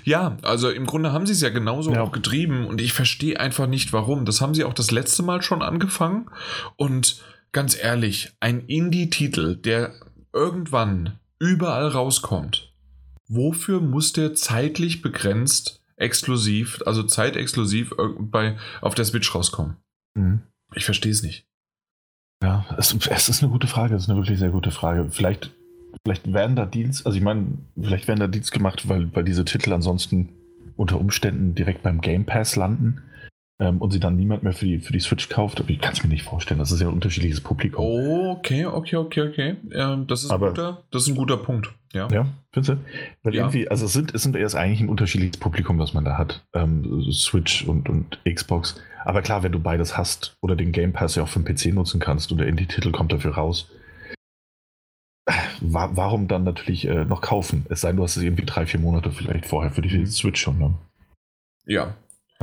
Ja, 0.03 0.37
also 0.43 0.69
im 0.69 0.85
Grunde 0.85 1.11
haben 1.11 1.25
sie 1.25 1.33
es 1.33 1.41
ja 1.41 1.49
genauso 1.49 1.93
ja. 1.93 2.01
auch 2.01 2.11
getrieben 2.11 2.67
und 2.67 2.79
ich 2.79 2.93
verstehe 2.93 3.39
einfach 3.39 3.67
nicht 3.67 3.93
warum. 3.93 4.25
Das 4.25 4.41
haben 4.41 4.53
sie 4.53 4.63
auch 4.63 4.73
das 4.73 4.91
letzte 4.91 5.23
Mal 5.23 5.41
schon 5.41 5.61
angefangen 5.61 6.29
und 6.75 7.23
ganz 7.51 7.77
ehrlich, 7.81 8.33
ein 8.39 8.61
Indie-Titel, 8.67 9.55
der 9.55 9.93
irgendwann 10.31 11.19
überall 11.39 11.87
rauskommt, 11.87 12.73
wofür 13.27 13.81
muss 13.81 14.13
der 14.13 14.35
zeitlich 14.35 15.01
begrenzt 15.01 15.82
exklusiv, 15.97 16.81
also 16.85 17.03
zeitexklusiv 17.03 17.93
bei, 18.19 18.57
auf 18.81 18.95
der 18.95 19.05
Switch 19.05 19.33
rauskommen? 19.33 19.77
Mhm. 20.15 20.41
Ich 20.75 20.85
verstehe 20.85 21.11
es 21.11 21.23
nicht. 21.23 21.45
Ja, 22.43 22.65
es, 22.77 22.93
es, 22.93 23.29
ist 23.29 23.43
eine 23.43 23.51
gute 23.51 23.67
Frage, 23.67 23.95
es 23.95 24.03
ist 24.03 24.09
eine 24.09 24.19
wirklich 24.19 24.39
sehr 24.39 24.49
gute 24.49 24.71
Frage. 24.71 25.09
Vielleicht 25.09 25.51
vielleicht 26.03 26.33
werden 26.33 26.55
da 26.55 26.65
Deals, 26.65 27.05
also 27.05 27.17
ich 27.17 27.23
meine, 27.23 27.57
vielleicht 27.79 28.07
werden 28.07 28.19
da 28.19 28.27
Deals 28.27 28.51
gemacht, 28.51 28.89
weil, 28.89 29.13
weil 29.15 29.23
diese 29.23 29.45
Titel 29.45 29.73
ansonsten 29.73 30.29
unter 30.75 30.99
Umständen 30.99 31.55
direkt 31.55 31.83
beim 31.83 32.01
Game 32.01 32.25
Pass 32.25 32.55
landen 32.55 33.03
ähm, 33.59 33.79
und 33.81 33.91
sie 33.91 33.99
dann 33.99 34.15
niemand 34.15 34.43
mehr 34.43 34.53
für 34.53 34.65
die, 34.65 34.79
für 34.79 34.93
die 34.93 34.99
Switch 34.99 35.29
kauft. 35.29 35.63
Ich 35.67 35.79
kann 35.79 35.93
es 35.93 36.03
mir 36.03 36.09
nicht 36.09 36.23
vorstellen. 36.23 36.59
Das 36.59 36.71
ist 36.71 36.81
ja 36.81 36.87
ein 36.87 36.93
unterschiedliches 36.93 37.41
Publikum. 37.41 37.85
Okay, 38.37 38.65
okay, 38.65 38.95
okay, 38.97 39.21
okay. 39.21 39.55
Ähm, 39.73 40.07
das, 40.07 40.23
ist 40.23 40.31
Aber- 40.31 40.49
guter, 40.49 40.83
das 40.91 41.03
ist 41.03 41.09
ein 41.09 41.15
guter 41.15 41.37
Punkt. 41.37 41.71
Ja. 41.93 42.07
Ja, 42.09 42.25
findest 42.51 42.69
du? 42.73 42.77
Weil 43.21 43.35
Ja. 43.35 43.43
irgendwie, 43.43 43.67
also 43.67 43.85
es 43.85 43.93
sind, 43.93 44.15
es 44.15 44.23
sind 44.23 44.35
erst 44.35 44.55
eigentlich 44.55 44.81
ein 44.81 44.89
unterschiedliches 44.89 45.37
Publikum, 45.39 45.77
das 45.77 45.93
man 45.93 46.03
da 46.03 46.17
hat. 46.17 46.43
Ähm, 46.53 47.03
Switch 47.11 47.63
und, 47.65 47.87
und 47.87 48.19
Xbox. 48.25 48.81
Aber 49.05 49.21
klar, 49.21 49.43
wenn 49.43 49.51
du 49.51 49.59
beides 49.59 49.95
hast 49.95 50.35
oder 50.41 50.55
den 50.55 50.71
Game 50.71 50.91
Pass 50.93 51.15
ja 51.15 51.21
auch 51.23 51.27
für 51.27 51.39
den 51.39 51.45
PC 51.55 51.73
nutzen 51.73 51.99
kannst 51.99 52.31
und 52.31 52.39
der 52.39 52.47
Indie-Titel 52.47 52.91
kommt 52.91 53.11
dafür 53.11 53.35
raus, 53.35 53.69
wa 55.61 55.89
warum 55.93 56.27
dann 56.27 56.43
natürlich 56.43 56.87
äh, 56.87 57.05
noch 57.05 57.21
kaufen? 57.21 57.65
Es 57.69 57.81
sei 57.81 57.89
denn, 57.89 57.97
du 57.97 58.03
hast 58.03 58.17
es 58.17 58.23
irgendwie 58.23 58.45
drei, 58.45 58.65
vier 58.65 58.79
Monate 58.79 59.11
vielleicht 59.11 59.45
vorher 59.45 59.71
für 59.71 59.81
die 59.81 59.97
Mhm. 59.99 60.05
Switch 60.07 60.41
schon. 60.41 60.57
Ne? 60.59 60.73
ja. 61.65 61.93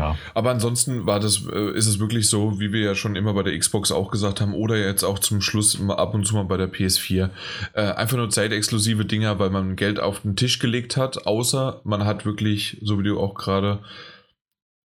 Ja. 0.00 0.16
Aber 0.34 0.50
ansonsten 0.50 1.06
war 1.06 1.20
das, 1.20 1.46
äh, 1.46 1.70
ist 1.76 1.86
es 1.86 1.98
wirklich 2.00 2.28
so, 2.28 2.58
wie 2.60 2.72
wir 2.72 2.80
ja 2.80 2.94
schon 2.94 3.16
immer 3.16 3.34
bei 3.34 3.42
der 3.42 3.58
Xbox 3.58 3.92
auch 3.92 4.10
gesagt 4.10 4.40
haben, 4.40 4.54
oder 4.54 4.76
jetzt 4.76 5.04
auch 5.04 5.18
zum 5.18 5.40
Schluss 5.40 5.78
ab 5.88 6.14
und 6.14 6.26
zu 6.26 6.34
mal 6.34 6.44
bei 6.44 6.56
der 6.56 6.72
PS4. 6.72 7.30
Äh, 7.74 7.80
einfach 7.82 8.16
nur 8.16 8.30
zeitexklusive 8.30 9.04
Dinger, 9.04 9.38
weil 9.38 9.50
man 9.50 9.76
Geld 9.76 10.00
auf 10.00 10.20
den 10.20 10.36
Tisch 10.36 10.58
gelegt 10.58 10.96
hat, 10.96 11.26
außer 11.26 11.80
man 11.84 12.04
hat 12.04 12.24
wirklich, 12.26 12.78
so 12.82 12.98
wie 12.98 13.04
du 13.04 13.18
auch 13.20 13.34
gerade 13.34 13.80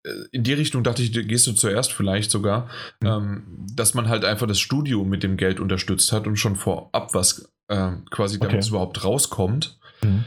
äh, 0.04 0.10
in 0.32 0.42
die 0.42 0.52
Richtung 0.52 0.82
dachte 0.84 1.02
ich, 1.02 1.12
gehst 1.12 1.46
du 1.46 1.52
zuerst 1.52 1.92
vielleicht 1.92 2.30
sogar, 2.30 2.68
Mhm. 3.00 3.06
ähm, 3.08 3.42
dass 3.74 3.94
man 3.94 4.08
halt 4.08 4.24
einfach 4.24 4.46
das 4.46 4.58
Studio 4.60 5.04
mit 5.04 5.22
dem 5.22 5.36
Geld 5.36 5.60
unterstützt 5.60 6.12
hat 6.12 6.26
und 6.26 6.36
schon 6.36 6.56
vorab 6.56 7.14
was 7.14 7.50
äh, 7.68 7.92
quasi 8.10 8.38
damit 8.38 8.56
Okay. 8.58 8.68
überhaupt 8.68 9.04
rauskommt. 9.04 9.78
Mhm. 10.02 10.24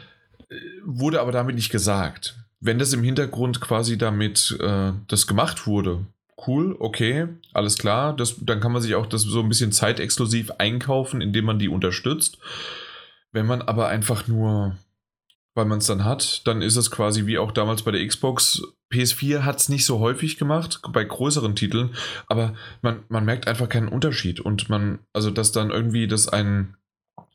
Wurde 0.86 1.22
aber 1.22 1.32
damit 1.32 1.56
nicht 1.56 1.70
gesagt. 1.72 2.36
Wenn 2.68 2.80
das 2.80 2.92
im 2.92 3.02
Hintergrund 3.02 3.62
quasi 3.62 3.98
damit 3.98 4.58
äh, 4.60 4.92
das 5.08 5.26
gemacht 5.26 5.68
wurde, 5.68 6.06
cool, 6.46 6.76
okay, 6.80 7.30
alles 7.54 7.78
klar, 7.78 8.14
das, 8.14 8.36
dann 8.42 8.60
kann 8.60 8.74
man 8.74 8.82
sich 8.82 8.94
auch 8.96 9.06
das 9.06 9.22
so 9.22 9.40
ein 9.40 9.48
bisschen 9.48 9.72
zeitexklusiv 9.72 10.52
einkaufen, 10.58 11.22
indem 11.22 11.46
man 11.46 11.60
die 11.60 11.70
unterstützt. 11.70 12.40
Wenn 13.32 13.46
man 13.46 13.62
aber 13.62 13.88
einfach 13.88 14.28
nur, 14.28 14.76
weil 15.56 15.64
man 15.64 15.78
es 15.78 15.88
dann 15.88 16.04
hat, 16.04 16.46
dann 16.46 16.62
ist 16.62 16.76
es 16.76 16.92
quasi 16.92 17.26
wie 17.26 17.38
auch 17.38 17.54
damals 17.54 17.84
bei 17.84 17.92
der 17.92 18.06
Xbox. 18.06 18.62
PS4 18.92 19.44
hat 19.44 19.62
es 19.62 19.70
nicht 19.70 19.86
so 19.86 20.00
häufig 20.00 20.38
gemacht, 20.38 20.82
bei 20.92 21.06
größeren 21.06 21.56
Titeln, 21.56 21.96
aber 22.28 22.54
man, 22.82 23.06
man 23.08 23.24
merkt 23.24 23.48
einfach 23.48 23.70
keinen 23.70 23.88
Unterschied 23.88 24.42
und 24.42 24.68
man, 24.68 25.00
also 25.14 25.32
dass 25.32 25.54
dann 25.54 25.72
irgendwie 25.72 26.08
das 26.08 26.28
ein, 26.28 26.76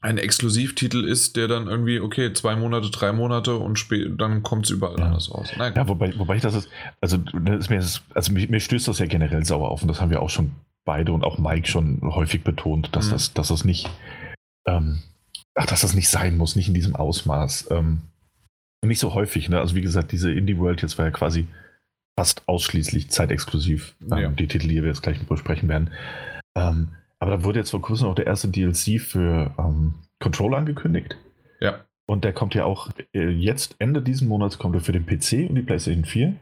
ein 0.03 0.19
Exklusivtitel 0.19 1.05
ist, 1.05 1.37
der 1.37 1.49
dann 1.49 1.69
irgendwie, 1.69 2.01
okay, 2.01 2.33
zwei 2.33 2.57
Monate, 2.57 2.91
drei 2.91 3.13
Monate 3.13 3.55
und 3.57 3.89
dann 4.21 4.43
kommt 4.43 4.65
es 4.67 4.71
überall 4.71 4.99
Ja. 4.99 5.07
anders 5.07 5.33
raus. 5.33 5.51
Nein, 5.57 5.73
Ja, 5.77 5.87
wobei, 5.89 6.13
wobei 6.19 6.37
ich 6.37 6.43
das 6.43 6.55
ist, 6.55 6.69
also, 7.01 7.19
ne, 7.33 7.55
ist 7.57 7.71
mir, 7.71 7.77
das- 7.77 8.03
also 8.15 8.33
mir, 8.33 8.49
mir 8.49 8.61
stößt 8.61 8.89
das 8.89 8.99
ja 8.99 9.07
generell 9.07 9.45
sauer 9.45 9.71
auf 9.71 9.83
und 9.83 9.89
das 9.89 10.01
haben 10.01 10.11
wir 10.11 10.21
auch 10.21 10.31
schon 10.31 10.51
beide 10.85 11.13
und 11.13 11.23
auch 11.25 11.39
Mike 11.39 11.69
schon 11.69 12.01
häufig 12.03 12.43
betont, 12.43 12.95
dass, 12.97 13.07
Mhm. 13.07 13.11
das, 13.13 13.33
dass 13.35 13.49
das 13.49 13.65
nicht, 13.65 13.89
ähm, 14.67 15.03
ach, 15.55 15.67
dass 15.67 15.83
das 15.83 15.95
nicht 15.95 16.09
sein 16.09 16.37
muss, 16.37 16.57
nicht 16.57 16.69
in 16.69 16.75
diesem 16.75 16.97
Ausmaß. 16.97 17.69
Ähm, 17.71 18.03
nicht 18.85 18.99
so 18.99 19.15
häufig, 19.15 19.49
ne? 19.49 19.61
Also 19.61 19.77
wie 19.77 19.81
gesagt, 19.83 20.11
diese 20.11 20.33
Indie 20.33 20.59
World 20.59 20.83
jetzt 20.83 20.99
war 20.99 21.05
ja 21.05 21.13
quasi 21.13 21.47
fast 22.19 22.43
ausschließlich 22.49 23.11
zeitexklusiv, 23.11 23.95
ähm, 24.11 24.19
Ja. 24.19 24.29
die 24.31 24.49
Titel, 24.49 24.67
die 24.67 24.83
wir 24.83 24.89
jetzt 24.89 25.03
gleich 25.03 25.21
besprechen 25.25 25.69
werden. 25.69 25.91
Ähm, 26.59 26.89
aber 27.23 27.31
da 27.39 27.45
wurde 27.45 27.61
jetzt 27.61 27.71
vor 27.71 27.81
kurzem 27.81 28.09
auch 28.09 28.15
der 28.15 28.27
erste 28.27 28.49
DLC 28.49 29.01
für 29.01 29.55
ähm, 29.59 29.95
Controller 30.21 30.59
angekündigt. 30.59 31.17
ja. 31.61 31.85
Und 32.07 32.25
der 32.25 32.33
kommt 32.33 32.55
ja 32.55 32.65
auch 32.65 32.91
äh, 33.15 33.29
jetzt, 33.31 33.77
Ende 33.79 34.03
diesen 34.03 34.27
Monats, 34.29 34.59
kommt 34.59 34.75
er 34.75 34.81
für 34.81 34.91
den 34.93 35.07
PC 35.07 35.49
und 35.49 35.55
die 35.55 35.63
PlayStation 35.63 36.05
4. 36.05 36.35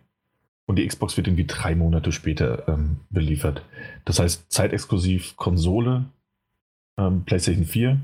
Und 0.67 0.77
die 0.77 0.87
Xbox 0.87 1.17
wird 1.19 1.27
irgendwie 1.29 1.47
drei 1.47 1.75
Monate 1.75 2.13
später 2.13 2.67
ähm, 2.67 3.01
beliefert. 3.11 3.63
Das 4.07 4.19
heißt, 4.19 4.51
zeitexklusiv 4.51 5.37
Konsole, 5.37 6.07
ähm, 6.99 7.25
PlayStation 7.25 7.67
4 7.67 8.01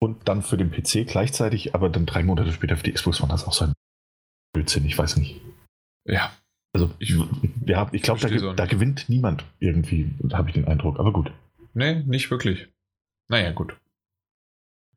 und 0.00 0.28
dann 0.28 0.42
für 0.42 0.56
den 0.56 0.70
PC 0.70 1.04
gleichzeitig, 1.06 1.74
aber 1.74 1.88
dann 1.90 2.06
drei 2.06 2.22
Monate 2.22 2.52
später 2.52 2.76
für 2.76 2.84
die 2.84 2.92
Xbox 2.92 3.20
One. 3.20 3.30
Das 3.32 3.42
ist 3.42 3.48
auch 3.48 3.52
so 3.52 3.64
ein 3.66 3.72
Blödsinn, 4.54 4.84
ich 4.86 4.96
weiß 4.96 5.16
nicht. 5.16 5.40
Ja, 6.06 6.30
Also, 6.72 6.90
Ich- 7.00 7.16
ja, 7.66 7.88
ich 7.92 8.02
glaube, 8.02 8.20
da, 8.20 8.52
da 8.54 8.66
gewinnt 8.66 9.06
niemand 9.08 9.44
irgendwie, 9.58 10.10
habe 10.32 10.48
ich 10.48 10.54
den 10.54 10.68
Eindruck. 10.68 11.00
Aber 11.00 11.12
gut, 11.12 11.32
nee, 11.74 12.02
nicht 12.06 12.30
wirklich. 12.30 12.68
Naja, 13.28 13.52
gut. 13.52 13.76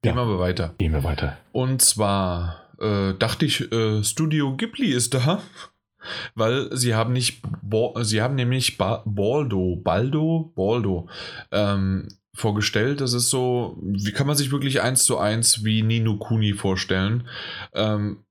Gehen 0.01 0.16
Ja. 0.16 0.25
wir 0.28 0.40
weiter. 0.40 0.74
gehen 0.78 0.94
wir 0.94 1.04
weiter. 1.04 1.38
Und 1.51 1.82
zwar 1.82 2.68
äh, 2.80 3.13
dachte 3.13 3.46
ich, 3.46 3.72
äh, 3.72 4.04
Studio 4.04 4.56
Ghibli 4.58 4.92
ist 4.92 5.13
da, 5.13 5.42
weil 6.36 6.75
sie 6.75 6.96
haben 6.96 7.13
nicht, 7.13 7.42
Bo 7.62 7.94
sie 8.01 8.22
haben 8.22 8.36
nämlich 8.36 8.78
ba 8.78 9.04
Baldo, 9.06 9.75
Baldo, 9.75 10.51
Baldo 10.56 11.08
ähm, 11.51 12.08
vorgestellt. 12.34 13.01
Das 13.01 13.13
ist 13.13 13.30
so, 13.30 13.78
wie 13.84 14.12
kann 14.12 14.25
man 14.28 14.36
sich 14.38 14.51
wirklich 14.51 14.82
eins 14.82 15.04
zu 15.04 15.18
eins 15.20 15.63
wie 15.63 15.84
Nino 15.84 16.18
Kuni 16.18 16.54
vorstellen? 16.54 17.28
Ähm, 17.74 18.24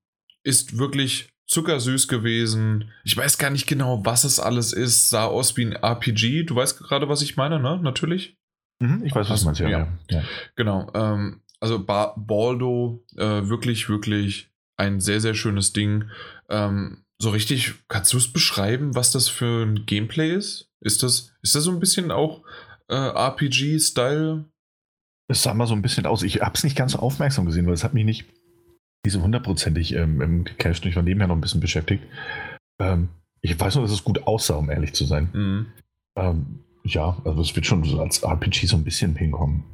ist 0.43 0.79
wirklich 0.79 1.29
zuckersüß 1.51 2.09
gewesen. 2.09 2.91
Ich 3.05 3.17
weiß 3.17 3.37
gar 3.39 3.51
nicht 3.51 3.67
genau, 3.67 4.05
was 4.05 4.25
es 4.25 4.39
alles 4.39 4.73
ist. 4.73 5.09
Sah 5.11 5.25
aus 5.25 5.57
wie 5.57 5.65
ein 5.67 5.73
RPG. 5.73 6.45
Du 6.45 6.55
weißt 6.55 6.79
gerade, 6.79 7.09
was 7.09 7.23
ich 7.23 7.37
meine, 7.37 7.59
ne? 7.61 7.79
Natürlich. 7.83 8.37
Mhm, 8.81 9.05
ich 9.05 9.15
weiß, 9.15 9.27
was 9.29 9.31
Hast- 9.31 9.43
du 9.43 9.47
meinst, 9.47 9.61
ja. 9.61 9.69
ja. 9.69 9.79
ja. 10.11 10.19
ja. 10.21 10.25
Genau, 10.57 10.91
ähm, 10.95 11.43
also 11.61 11.85
ba 11.85 12.15
Baldo, 12.17 13.05
äh, 13.17 13.49
wirklich, 13.49 13.89
wirklich 13.89 14.51
ein 14.79 15.01
sehr, 15.01 15.21
sehr 15.21 15.35
schönes 15.35 15.73
Ding. 15.73 16.05
Ähm, 16.49 17.05
so 17.21 17.31
richtig, 17.31 17.75
kannst 17.89 18.13
du 18.15 18.17
es 18.17 18.33
beschreiben, 18.33 18.95
was 18.95 19.11
das 19.13 19.29
für 19.29 19.65
ein 19.67 19.85
Gameplay 19.85 20.33
ist? 20.35 20.71
Ist 20.81 21.03
das, 21.03 21.33
ist 21.43 21.55
das 21.55 21.65
so 21.65 21.71
ein 21.71 21.81
bisschen 21.81 22.11
auch 22.11 22.43
äh, 22.89 22.95
RPG-Style? 22.95 24.47
Es 25.29 25.43
sah 25.43 25.53
mal 25.53 25.67
so 25.67 25.75
ein 25.75 25.83
bisschen 25.83 26.07
aus. 26.07 26.23
Ich 26.23 26.41
habe 26.41 26.55
es 26.55 26.65
nicht 26.65 26.77
ganz 26.77 26.93
so 26.93 26.99
aufmerksam 27.01 27.45
gesehen, 27.45 27.67
weil 27.67 27.75
es 27.75 27.85
hat 27.85 27.93
mich 27.93 28.05
nicht, 28.07 28.25
nicht 29.05 29.15
so 29.15 29.23
hundertprozentig 29.23 29.95
ähm, 29.95 30.21
ähm, 30.21 30.45
gecached. 30.45 30.85
Ich 30.87 30.97
war 30.97 31.03
nebenher 31.03 31.29
noch 31.29 31.37
ein 31.37 31.41
bisschen 31.41 31.61
beschäftigt. 31.61 32.05
Ähm, 32.81 33.09
ich 33.41 33.59
weiß 33.59 33.75
nur, 33.77 33.85
dass 33.85 33.93
es 33.93 34.05
gut 34.05 34.27
aussah, 34.27 34.57
um 34.57 34.71
ehrlich 34.71 34.93
zu 34.95 35.05
sein. 35.05 35.31
Mhm. 35.33 35.67
Ähm, 36.17 36.61
ja, 36.85 37.17
also 37.25 37.41
es 37.41 37.55
wird 37.55 37.67
schon 37.67 37.85
so 37.85 38.01
als 38.01 38.23
RPG 38.23 38.67
so 38.67 38.77
ein 38.77 38.85
bisschen 38.85 39.17
hinkommen. 39.17 39.65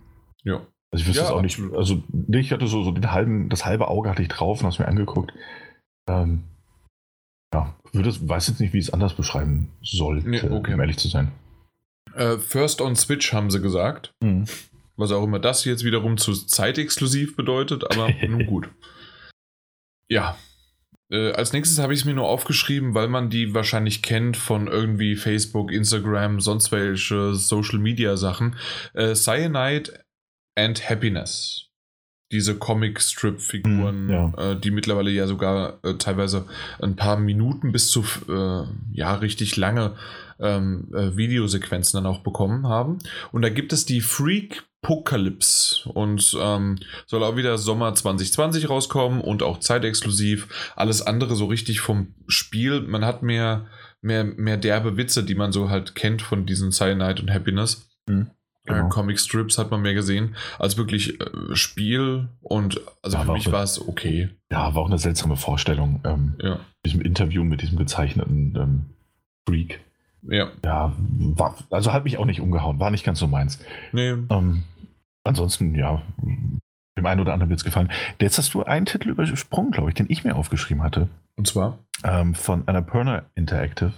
Ja. 0.45 0.67
Also 0.93 1.03
ich 1.03 1.09
wüsste 1.09 1.23
Ja, 1.23 1.27
es 1.27 1.33
auch 1.33 1.43
nicht. 1.43 1.61
Also 1.75 2.03
ich 2.29 2.53
hatte 2.53 2.67
so, 2.69 2.83
so 2.85 2.93
den 2.93 3.13
halben, 3.13 3.49
das 3.49 3.65
halbe 3.65 3.89
Auge 3.89 4.09
hatte 4.09 4.23
ich 4.23 4.29
drauf 4.29 4.61
und 4.61 4.65
habe 4.65 4.73
es 4.73 4.79
mir 4.79 4.89
angeguckt. 4.89 5.33
Ähm, 6.09 6.45
ja, 7.53 7.75
würde 7.93 8.09
es, 8.09 8.29
weiß 8.29 8.49
jetzt 8.49 8.61
nicht, 8.61 8.73
wie 8.73 8.79
ich 8.79 8.87
es 8.87 8.93
anders 8.93 9.15
beschreiben 9.15 9.71
sollte, 9.83 10.29
Nee, 10.29 10.43
okay. 10.43 10.75
um 10.75 10.81
ehrlich 10.81 10.99
zu 10.99 11.09
sein. 11.09 11.33
Äh, 12.15 12.39
First 12.39 12.81
on 12.81 12.95
Switch 12.97 13.33
haben 13.33 13.51
sie 13.51 13.61
gesagt. 13.61 14.13
Was 14.97 15.13
auch 15.13 15.25
immer 15.25 15.39
das 15.39 15.65
jetzt 15.65 15.85
wiederum 15.85 16.17
zu 16.17 16.33
zeitexklusiv 16.33 17.37
bedeutet, 17.37 17.85
aber 17.91 18.09
nun 18.29 18.47
gut. 18.47 18.69
Ja. 20.09 20.37
Äh, 21.11 21.33
als 21.33 21.53
nächstes 21.53 21.79
habe 21.79 21.93
ich 21.95 22.01
es 22.01 22.05
mir 22.05 22.15
nur 22.15 22.27
aufgeschrieben, 22.29 22.95
weil 22.95 23.09
man 23.09 23.31
die 23.31 23.55
wahrscheinlich 23.55 24.03
kennt 24.03 24.37
von 24.37 24.67
irgendwie 24.67 25.15
Facebook, 25.17 25.71
Instagram, 25.73 26.41
sonst 26.41 26.73
welche 26.73 27.35
Social 27.35 27.79
Media 27.79 28.17
Sachen. 28.17 28.57
Äh, 28.95 29.15
Cyanide 29.15 30.01
and 30.57 30.89
Happiness. 30.89 31.63
Diese 32.33 32.57
Comic-Strip-Figuren, 32.57 34.07
Mhm, 34.07 34.11
ja. 34.11 34.33
äh, 34.37 34.59
die 34.61 34.73
mittlerweile 34.73 35.11
ja 35.13 35.29
sogar 35.29 35.79
äh, 35.85 35.95
teilweise 35.95 36.47
ein 36.83 36.97
paar 36.97 37.17
Minuten 37.19 37.71
bis 37.71 37.89
zu 37.89 38.05
äh, 38.29 38.65
ja 38.93 39.15
richtig 39.15 39.57
lange 39.57 39.95
ähm, 40.41 40.89
äh, 40.93 41.17
Videosequenzen 41.17 42.03
dann 42.03 42.13
auch 42.13 42.25
bekommen 42.25 42.67
haben. 42.67 42.99
Und 43.31 43.43
da 43.43 43.49
gibt 43.49 43.73
es 43.73 43.87
die 43.87 44.01
Freak 44.01 44.65
Apocalypse 44.87 45.89
und 45.91 46.37
ähm, 46.41 46.79
soll 47.07 47.25
auch 47.25 47.37
wieder 47.37 47.59
Sommer 47.59 47.93
2020 47.95 48.71
rauskommen 48.71 49.21
und 49.21 49.43
auch 49.43 49.59
zeitexklusiv. 49.59 50.73
Alles 50.77 51.03
andere 51.03 51.35
so 51.35 51.47
richtig 51.47 51.81
vom 51.81 52.15
Spiel. 52.29 52.81
Man 52.83 53.05
hat 53.05 53.23
mehr, 53.23 53.67
mehr, 54.01 54.25
mehr 54.25 54.57
derbe 54.57 54.97
Witze, 54.97 55.25
die 55.25 55.35
man 55.35 55.51
so 55.53 55.71
halt 55.71 55.95
kennt 55.97 56.23
von 56.23 56.47
diesen 56.47 56.71
Cyanide 56.71 57.21
und 57.21 57.33
Happiness. 57.33 57.89
Mhm, 58.09 58.31
genau. 58.65 58.87
Äh, 58.87 58.89
Comic 58.89 59.19
Strips 59.19 59.59
hat 59.59 59.71
man 59.73 59.83
mehr 59.83 59.95
gesehen 59.95 60.37
als 60.59 60.77
wirklich 60.77 61.21
äh, 61.21 61.57
Spiel 61.57 62.29
und 62.41 62.81
also 63.03 63.17
Ja, 63.19 63.25
für 63.25 63.33
mich 63.33 63.51
war 63.51 63.65
es 63.65 63.81
okay. 63.89 64.31
Ja, 64.53 64.75
war 64.75 64.83
auch 64.83 64.89
eine 64.89 64.99
seltsame 64.99 65.37
Vorstellung. 65.37 66.01
Ähm, 66.05 66.35
Ja, 66.41 66.61
diesem 66.85 67.01
Interview 67.01 67.43
mit 67.43 67.61
diesem 67.61 67.77
gezeichneten 67.77 68.55
ähm, 68.57 68.85
Freak. 69.49 69.81
ja, 70.23 70.51
Ja, 70.65 70.93
war, 70.99 71.57
also 71.71 71.93
hat 71.93 72.05
mich 72.05 72.19
auch 72.19 72.25
nicht 72.25 72.41
umgehauen, 72.41 72.79
war 72.79 72.91
nicht 72.93 73.05
ganz 73.05 73.19
so 73.19 73.27
meins. 73.27 73.59
nee, 73.93 74.11
Ähm, 74.31 74.63
ansonsten, 75.27 75.75
ja, 75.75 76.03
dem 76.97 77.07
einen 77.07 77.21
oder 77.21 77.33
anderen 77.33 77.51
wird 77.51 77.61
es 77.61 77.65
gefallen. 77.65 77.91
Jetzt 78.21 78.39
hast 78.39 78.55
du 78.55 78.63
einen 78.63 78.87
Titel 78.87 79.11
übersprungen, 79.11 79.71
glaube 79.71 79.91
ich, 79.91 79.95
den 79.95 80.07
ich 80.09 80.25
mir 80.25 80.35
aufgeschrieben 80.35 80.83
hatte, 80.83 81.09
und 81.37 81.47
zwar 81.47 81.79
ähm, 82.05 82.35
von 82.35 82.67
Annapurna 82.67 83.27
Interactive. 83.35 83.93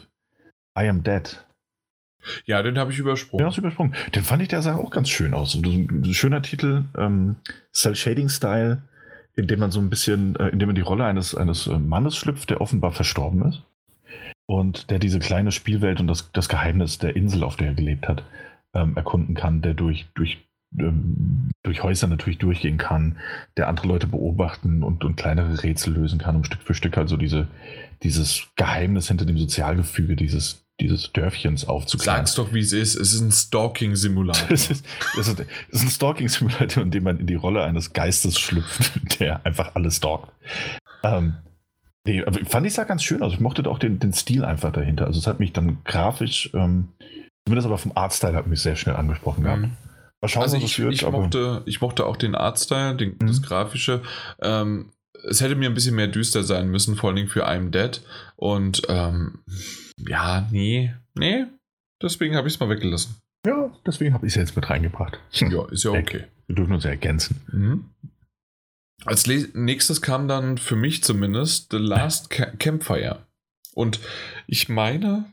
I 0.78 0.88
Am 0.88 1.02
Dead. 1.02 1.44
Ja, 2.44 2.62
den 2.62 2.78
habe 2.78 2.92
ich 2.92 2.98
übersprungen. 2.98 3.42
Den 3.42 3.46
hast 3.46 3.56
du 3.56 3.60
übersprungen. 3.60 3.94
Den 4.14 4.22
fand 4.22 4.42
ich, 4.42 4.48
der 4.48 4.62
sah 4.62 4.76
auch 4.76 4.90
ganz 4.90 5.08
schön 5.08 5.34
aus. 5.34 5.54
Ein 5.54 6.04
schöner 6.12 6.42
Titel, 6.42 6.84
ähm, 6.96 7.36
Cell-Shading-Style, 7.72 8.82
in 9.36 9.46
dem 9.46 9.60
man 9.60 9.70
so 9.70 9.80
ein 9.80 9.88
bisschen, 9.88 10.36
äh, 10.36 10.48
in 10.48 10.58
dem 10.58 10.68
man 10.68 10.74
die 10.74 10.82
Rolle 10.82 11.04
eines, 11.04 11.34
eines 11.34 11.66
äh, 11.66 11.78
Mannes 11.78 12.16
schlüpft, 12.16 12.50
der 12.50 12.60
offenbar 12.60 12.92
verstorben 12.92 13.42
ist. 13.46 13.62
Und 14.46 14.90
der 14.90 14.98
diese 14.98 15.18
kleine 15.18 15.52
Spielwelt 15.52 16.00
und 16.00 16.06
das, 16.06 16.32
das 16.32 16.48
Geheimnis 16.48 16.98
der 16.98 17.14
Insel, 17.14 17.44
auf 17.44 17.56
der 17.56 17.68
er 17.68 17.74
gelebt 17.74 18.08
hat, 18.08 18.24
ähm, 18.74 18.96
erkunden 18.96 19.34
kann, 19.34 19.62
der 19.62 19.74
durch, 19.74 20.08
durch, 20.14 20.47
durch 20.70 21.82
Häuser 21.82 22.06
natürlich 22.06 22.38
durchgehen 22.38 22.78
kann, 22.78 23.16
der 23.56 23.68
andere 23.68 23.88
Leute 23.88 24.06
beobachten 24.06 24.82
und, 24.82 25.04
und 25.04 25.16
kleinere 25.16 25.62
Rätsel 25.62 25.94
lösen 25.94 26.18
kann, 26.18 26.36
um 26.36 26.44
Stück 26.44 26.62
für 26.62 26.74
Stück 26.74 26.98
also 26.98 27.16
diese, 27.16 27.48
dieses 28.02 28.48
Geheimnis 28.56 29.08
hinter 29.08 29.24
dem 29.24 29.38
Sozialgefüge 29.38 30.14
dieses, 30.14 30.64
dieses 30.80 31.12
Dörfchens 31.12 31.66
aufzuklären. 31.66 32.18
Sag's 32.18 32.34
doch, 32.34 32.52
wie 32.52 32.60
es 32.60 32.72
ist. 32.72 32.96
Es 32.96 33.14
ist 33.14 33.20
ein 33.20 33.32
Stalking-Simulator. 33.32 34.50
es, 34.50 34.70
ist, 34.70 34.86
es, 35.18 35.28
ist, 35.28 35.40
es 35.40 35.46
ist 35.70 35.82
ein 35.82 35.90
Stalking-Simulator, 35.90 36.82
in 36.82 36.90
dem 36.90 37.02
man 37.02 37.18
in 37.18 37.26
die 37.26 37.34
Rolle 37.34 37.64
eines 37.64 37.92
Geistes 37.92 38.38
schlüpft, 38.38 39.00
der 39.20 39.44
einfach 39.46 39.74
alles 39.74 39.96
stalkt. 39.96 40.28
Ähm, 41.02 41.34
nee, 42.06 42.22
fand 42.44 42.66
ich 42.66 42.74
sah 42.74 42.84
ganz 42.84 43.02
schön 43.02 43.22
aus. 43.22 43.32
Ich 43.32 43.40
mochte 43.40 43.68
auch 43.68 43.78
den, 43.78 43.98
den 43.98 44.12
Stil 44.12 44.44
einfach 44.44 44.72
dahinter. 44.72 45.06
Also 45.06 45.18
es 45.18 45.26
hat 45.26 45.40
mich 45.40 45.52
dann 45.52 45.78
grafisch, 45.84 46.50
ähm, 46.54 46.88
zumindest 47.46 47.66
aber 47.66 47.78
vom 47.78 47.92
Artstyle 47.94 48.34
hat 48.34 48.46
mich 48.46 48.60
sehr 48.60 48.76
schnell 48.76 48.96
angesprochen 48.96 49.44
gehabt. 49.44 49.68
Mal 50.20 50.28
schauen, 50.28 50.42
also 50.42 50.56
ich, 50.56 50.78
wird, 50.78 50.94
ich, 50.94 51.08
mochte, 51.08 51.62
ich 51.66 51.80
mochte 51.80 52.06
auch 52.06 52.16
den 52.16 52.34
Artstyle, 52.34 52.96
den, 52.96 53.10
mhm. 53.20 53.26
das 53.26 53.42
Grafische. 53.42 54.02
Ähm, 54.40 54.92
es 55.28 55.40
hätte 55.40 55.54
mir 55.54 55.68
ein 55.68 55.74
bisschen 55.74 55.94
mehr 55.94 56.08
düster 56.08 56.42
sein 56.42 56.68
müssen, 56.68 56.96
vor 56.96 57.10
allem 57.10 57.28
für 57.28 57.48
I'm 57.48 57.70
Dead. 57.70 58.00
Und 58.36 58.82
ähm, 58.88 59.40
ja, 59.98 60.48
nee, 60.50 60.94
nee. 61.14 61.46
Deswegen 62.02 62.36
habe 62.36 62.48
ich 62.48 62.54
es 62.54 62.60
mal 62.60 62.68
weggelassen. 62.68 63.16
Ja, 63.46 63.70
deswegen 63.86 64.14
habe 64.14 64.26
ich 64.26 64.32
es 64.32 64.36
jetzt 64.36 64.56
mit 64.56 64.68
reingebracht. 64.68 65.18
Ja, 65.32 65.66
ist 65.70 65.84
ja 65.84 65.90
okay. 65.92 66.24
Wir 66.46 66.56
dürfen 66.56 66.74
uns 66.74 66.84
ja 66.84 66.90
ergänzen. 66.90 67.40
Mhm. 67.52 67.90
Als 69.04 69.26
nächstes 69.26 70.02
kam 70.02 70.26
dann 70.26 70.58
für 70.58 70.74
mich 70.74 71.04
zumindest 71.04 71.70
The 71.70 71.78
Last 71.78 72.30
Campfire. 72.30 73.26
Und 73.74 74.00
ich 74.48 74.68
meine, 74.68 75.32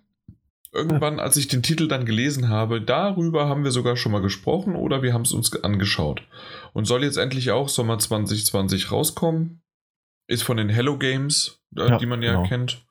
irgendwann, 0.75 1.20
als 1.20 1.38
ich 1.38 1.48
den 1.48 1.63
Titel 1.63 1.88
dann 1.88 2.05
gelesen 2.05 2.50
habe, 2.50 2.82
darüber 2.82 3.48
haben 3.48 3.63
wir 3.63 3.72
sogar 3.72 3.96
schon 3.96 4.12
mal 4.12 4.22
gesprochen 4.22 4.75
oder 4.75 5.01
wir 5.01 5.13
haben 5.13 5.24
es 5.24 5.32
uns 5.32 5.55
angeschaut. 5.63 6.22
Und 6.74 6.86
soll 6.86 7.03
jetzt 7.03 7.17
endlich 7.17 7.51
auch 7.51 7.70
Sommer 7.70 7.98
2020 7.98 8.91
rauskommen. 8.91 9.62
Ist 10.27 10.44
von 10.44 10.58
den 10.58 10.70
Hello 10.70 10.98
Games, 10.98 11.62
äh, 11.77 11.88
ja, 11.88 11.98
die 11.98 12.05
man 12.05 12.22
ja 12.22 12.34
genau. 12.34 12.48
kennt. 12.48 12.86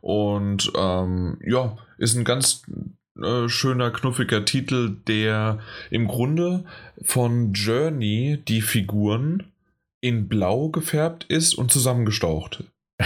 Und 0.00 0.72
ähm, 0.76 1.38
ja, 1.44 1.76
ist 1.98 2.16
ein 2.16 2.24
ganz 2.24 2.62
äh, 3.20 3.48
schöner, 3.48 3.90
knuffiger 3.90 4.44
Titel, 4.44 4.96
der 5.06 5.58
im 5.90 6.06
Grunde 6.06 6.64
von 7.02 7.52
Journey 7.52 8.42
die 8.46 8.62
Figuren 8.62 9.52
in 10.00 10.28
blau 10.28 10.68
gefärbt 10.68 11.24
ist 11.24 11.54
und 11.54 11.70
zusammengestaucht. 11.70 12.64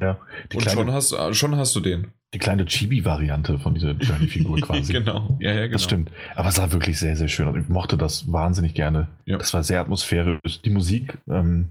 Ja. 0.00 0.18
und 0.52 0.70
schon, 0.70 0.92
hast, 0.92 1.12
äh, 1.12 1.32
schon 1.32 1.56
hast 1.56 1.74
du 1.74 1.80
den. 1.80 2.12
Die 2.34 2.38
kleine 2.38 2.66
Chibi-Variante 2.66 3.58
von 3.58 3.74
dieser 3.74 3.92
Journey-Figur 3.92 4.60
quasi. 4.60 4.92
genau, 4.92 5.38
ja, 5.40 5.52
ja, 5.52 5.60
genau. 5.62 5.72
Das 5.72 5.84
stimmt. 5.84 6.10
Aber 6.34 6.48
es 6.50 6.56
sah 6.56 6.70
wirklich 6.72 6.98
sehr, 6.98 7.16
sehr 7.16 7.28
schön 7.28 7.48
aus. 7.48 7.56
Ich 7.56 7.68
mochte 7.68 7.96
das 7.96 8.30
wahnsinnig 8.30 8.74
gerne. 8.74 9.08
Ja. 9.24 9.38
Das 9.38 9.54
war 9.54 9.62
sehr 9.62 9.80
atmosphärisch. 9.80 10.60
Die 10.62 10.70
Musik, 10.70 11.16
ähm, 11.28 11.70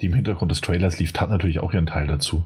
die 0.00 0.06
im 0.06 0.14
Hintergrund 0.14 0.52
des 0.52 0.60
Trailers 0.60 0.98
lief, 0.98 1.12
hat 1.14 1.30
natürlich 1.30 1.58
auch 1.58 1.72
ihren 1.72 1.86
Teil 1.86 2.06
dazu 2.06 2.44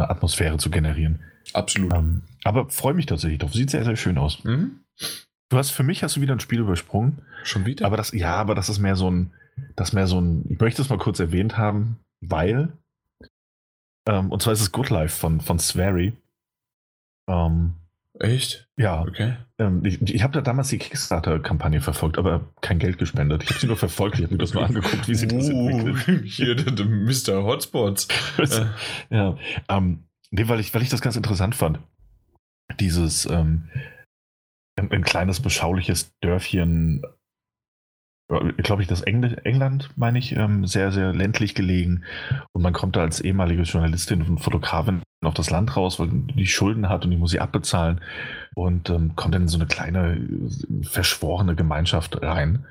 eine 0.00 0.10
Atmosphäre 0.10 0.56
zu 0.58 0.70
generieren. 0.70 1.20
Absolut. 1.52 1.92
Ähm, 1.94 2.22
aber 2.44 2.68
freue 2.68 2.94
mich 2.94 3.06
tatsächlich 3.06 3.38
drauf. 3.38 3.54
Sieht 3.54 3.70
sehr, 3.70 3.84
sehr 3.84 3.96
schön 3.96 4.18
aus. 4.18 4.44
Mhm. 4.44 4.80
Du 5.50 5.58
hast 5.58 5.70
für 5.70 5.82
mich 5.82 6.02
hast 6.02 6.16
du 6.16 6.20
wieder 6.20 6.34
ein 6.34 6.40
Spiel 6.40 6.60
übersprungen. 6.60 7.22
Schon 7.42 7.66
wieder? 7.66 7.86
Aber 7.86 7.96
das, 7.96 8.12
ja, 8.12 8.34
aber 8.36 8.54
das 8.54 8.68
ist 8.68 8.78
mehr 8.78 8.96
so 8.96 9.10
ein, 9.10 9.32
das 9.76 9.92
mehr 9.92 10.06
so 10.06 10.20
ein, 10.20 10.44
ich 10.48 10.60
möchte 10.60 10.80
es 10.82 10.88
mal 10.88 10.98
kurz 10.98 11.18
erwähnt 11.20 11.58
haben, 11.58 11.98
weil, 12.20 12.72
ähm, 14.08 14.30
und 14.30 14.42
zwar 14.42 14.52
ist 14.52 14.60
es 14.60 14.72
Good 14.72 14.90
Life 14.90 15.18
von, 15.18 15.40
von 15.40 15.58
Swery. 15.58 16.12
Ähm, 17.28 17.74
Echt? 18.18 18.68
Ja. 18.76 19.02
Okay. 19.02 19.36
Ähm, 19.58 19.82
ich 19.84 20.02
ich 20.02 20.22
habe 20.22 20.34
da 20.34 20.40
damals 20.40 20.68
die 20.68 20.78
Kickstarter-Kampagne 20.78 21.80
verfolgt, 21.80 22.18
aber 22.18 22.52
kein 22.60 22.78
Geld 22.78 22.98
gespendet. 22.98 23.44
Ich 23.44 23.50
habe 23.50 23.60
sie 23.60 23.66
nur 23.66 23.76
verfolgt, 23.76 24.18
ich 24.18 24.24
habe 24.24 24.34
mir 24.34 24.38
das 24.38 24.52
nur 24.52 24.64
angeguckt, 24.64 25.08
wie 25.08 25.14
sie 25.14 25.26
das 25.26 25.48
uh, 25.48 25.68
entwickelt. 25.68 26.24
Hier, 26.26 26.54
der, 26.54 26.72
der 26.72 26.86
Mr. 26.86 27.44
Hotspots. 27.44 28.08
ja. 29.10 29.38
Ähm, 29.68 30.04
nee, 30.30 30.48
weil 30.48 30.60
ich, 30.60 30.74
weil 30.74 30.82
ich 30.82 30.90
das 30.90 31.00
ganz 31.00 31.16
interessant 31.16 31.54
fand. 31.54 31.78
Dieses 32.78 33.26
ähm, 33.26 33.70
ein, 34.76 34.90
ein 34.90 35.02
kleines, 35.02 35.40
beschauliches 35.40 36.12
Dörfchen 36.20 37.02
glaube 38.58 38.82
ich, 38.82 38.88
das 38.88 39.02
Engl 39.02 39.36
England, 39.44 39.90
meine 39.96 40.18
ich, 40.18 40.36
ähm, 40.36 40.66
sehr, 40.66 40.92
sehr 40.92 41.12
ländlich 41.12 41.54
gelegen. 41.54 42.04
Und 42.52 42.62
man 42.62 42.72
kommt 42.72 42.96
da 42.96 43.00
als 43.00 43.20
ehemalige 43.20 43.62
Journalistin 43.62 44.22
und 44.22 44.38
Fotografin 44.38 45.02
auf 45.22 45.34
das 45.34 45.50
Land 45.50 45.76
raus, 45.76 45.98
weil 45.98 46.08
die 46.10 46.46
Schulden 46.46 46.88
hat 46.88 47.04
und 47.04 47.10
die 47.10 47.16
muss 47.16 47.32
sie 47.32 47.40
abbezahlen. 47.40 48.00
Und 48.54 48.90
ähm, 48.90 49.16
kommt 49.16 49.34
dann 49.34 49.42
in 49.42 49.48
so 49.48 49.58
eine 49.58 49.66
kleine, 49.66 50.28
verschworene 50.82 51.56
Gemeinschaft 51.56 52.22
rein. 52.22 52.66